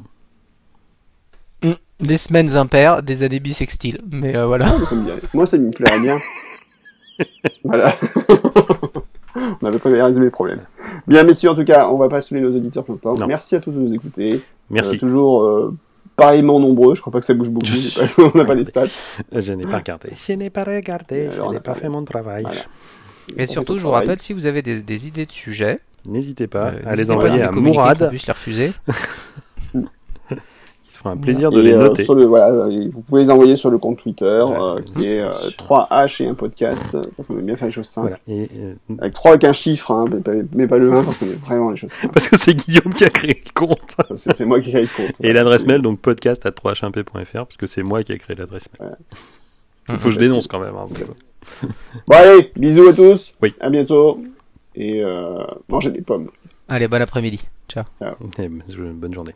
Mm. 1.63 1.71
Des 1.99 2.17
semaines 2.17 2.55
impaires, 2.55 3.03
des 3.03 3.23
années 3.23 3.41
bissextiles. 3.41 3.99
Mais 4.09 4.37
euh, 4.37 4.45
voilà. 4.45 4.67
Ah, 4.69 4.85
ça 4.85 4.95
me 4.95 5.03
Moi, 5.33 5.45
ça 5.45 5.57
me 5.57 5.69
plairait 5.71 5.99
bien. 5.99 6.19
voilà. 7.65 7.93
on 9.35 9.57
n'avait 9.61 9.79
pas 9.79 9.89
résolu 9.89 10.25
les 10.25 10.31
problèmes. 10.31 10.61
Bien, 11.07 11.23
messieurs, 11.23 11.49
en 11.49 11.55
tout 11.55 11.65
cas, 11.65 11.89
on 11.89 11.97
va 11.97 12.07
pas 12.07 12.21
saouler 12.21 12.41
nos 12.41 12.55
auditeurs 12.55 12.85
tout 12.85 12.93
le 12.93 12.99
temps. 12.99 13.15
Merci 13.27 13.55
à 13.55 13.59
tous 13.59 13.71
de 13.71 13.79
nous 13.79 13.93
écouter. 13.93 14.41
Merci. 14.69 14.95
Euh, 14.95 14.99
toujours 14.99 15.43
euh, 15.43 15.75
pareillement 16.15 16.59
nombreux. 16.59 16.95
Je 16.95 17.01
crois 17.01 17.11
pas 17.11 17.19
que 17.19 17.25
ça 17.25 17.33
bouge 17.33 17.49
beaucoup. 17.49 17.67
on 18.33 18.37
n'a 18.37 18.45
pas 18.45 18.55
les 18.55 18.65
stats. 18.65 18.85
Je 19.33 19.53
n'ai 19.53 19.65
pas 19.65 19.77
regardé. 19.77 20.11
Je 20.15 20.33
n'ai 20.33 20.49
pas 20.49 20.63
regardé. 20.63 21.29
je 21.31 21.41
n'ai 21.41 21.59
pas 21.59 21.73
fait 21.73 21.89
mon 21.89 22.03
travail. 22.03 22.45
Et 23.37 23.47
surtout, 23.47 23.77
je 23.77 23.83
vous 23.83 23.91
rappelle, 23.91 24.21
si 24.21 24.33
vous 24.33 24.45
avez 24.45 24.61
des, 24.61 24.81
des 24.81 25.07
idées 25.07 25.25
de 25.25 25.31
sujets, 25.31 25.79
n'hésitez 26.07 26.47
pas 26.47 26.67
euh, 26.67 26.79
à 26.85 26.95
les 26.95 27.11
envoyer 27.11 27.41
à 27.41 27.51
Mourad. 27.51 28.09
puisse 28.09 28.27
les 28.27 28.33
refuser. 28.33 28.71
Il 29.73 30.91
se 30.91 30.97
fera 30.97 31.11
un 31.11 31.17
plaisir 31.17 31.51
de 31.51 31.61
les 31.61 31.73
euh, 31.73 31.83
noter. 31.83 32.03
Sur 32.03 32.15
le, 32.15 32.25
voilà, 32.25 32.49
euh, 32.49 32.89
vous 32.91 33.01
pouvez 33.01 33.21
les 33.21 33.29
envoyer 33.29 33.55
sur 33.55 33.69
le 33.69 33.77
compte 33.77 33.97
Twitter, 33.97 34.41
qui 34.95 35.05
est 35.05 35.23
3H 35.57 36.23
et 36.23 36.27
un 36.27 36.33
podcast. 36.33 36.97
On 37.29 37.37
aime 37.37 37.45
bien 37.45 37.55
faire 37.55 37.67
les 37.67 37.71
choses 37.71 37.87
simples. 37.87 38.17
Voilà. 38.25 38.41
Et, 38.43 38.49
Avec 38.99 39.13
3 39.13 39.31
avec 39.31 39.43
un 39.43 39.53
chiffre, 39.53 39.91
hein, 39.91 40.05
mais, 40.53 40.67
pas, 40.67 40.77
le 40.77 40.91
1 40.91 41.03
parce 41.03 41.17
qu'on 41.19 41.27
est 41.27 41.39
vraiment 41.45 41.69
les 41.69 41.77
choses 41.77 41.91
simples. 41.91 42.13
Parce 42.13 42.27
que 42.27 42.37
c'est 42.37 42.55
Guillaume 42.55 42.93
qui 42.93 43.05
a 43.05 43.09
créé 43.09 43.41
le 43.45 43.51
compte. 43.53 43.95
c'est 44.15 44.45
moi 44.45 44.59
qui 44.59 44.69
ai 44.69 44.71
créé 44.71 44.81
le 44.83 45.05
compte. 45.05 45.15
Et 45.21 45.31
l'adresse 45.31 45.65
mail, 45.65 45.81
donc 45.81 45.99
podcast 45.99 46.45
à 46.45 46.49
3hmp.fr, 46.49 47.31
parce 47.33 47.57
que 47.57 47.67
c'est 47.67 47.83
moi 47.83 48.03
qui 48.03 48.11
ai 48.11 48.17
créé 48.17 48.35
l'adresse 48.35 48.69
mail. 48.79 48.95
Il 49.89 49.97
faut 49.97 50.09
que 50.09 50.15
je 50.15 50.19
dénonce 50.19 50.47
quand 50.47 50.59
même. 50.59 50.75
Hein, 50.75 50.87
bon 52.07 52.15
allez, 52.15 52.51
bisous 52.55 52.87
à 52.87 52.93
tous. 52.93 53.33
Oui. 53.41 53.53
À 53.59 53.69
bientôt. 53.69 54.21
Et 54.75 55.01
euh, 55.03 55.43
mangez 55.67 55.91
des 55.91 56.01
pommes. 56.01 56.29
Allez, 56.67 56.87
bon 56.87 57.01
après-midi. 57.01 57.43
Ciao. 57.67 57.83
Ciao. 57.99 58.15
bonne 58.93 59.13
journée. 59.13 59.35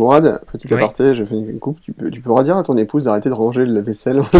Mourad, 0.00 0.40
petit 0.50 0.72
aparté, 0.72 1.14
je 1.14 1.24
fais 1.24 1.34
une 1.34 1.58
coupe. 1.58 1.78
Tu, 1.82 1.92
peux, 1.92 2.10
tu 2.10 2.22
pourras 2.22 2.42
dire 2.42 2.56
à 2.56 2.62
ton 2.62 2.74
épouse 2.78 3.04
d'arrêter 3.04 3.28
de 3.28 3.34
ranger 3.34 3.66
le 3.66 3.80
vaisselle 3.80 4.22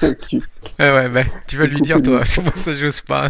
Ouais, 0.02 0.40
ouais, 0.78 1.08
bah, 1.08 1.24
tu 1.48 1.56
vas 1.56 1.66
lui 1.66 1.80
dire, 1.80 2.00
toi. 2.00 2.20
C'est 2.24 2.42
pour 2.42 2.56
ça 2.56 2.70
que 2.70 2.76
j'ose 2.76 3.00
pas. 3.00 3.28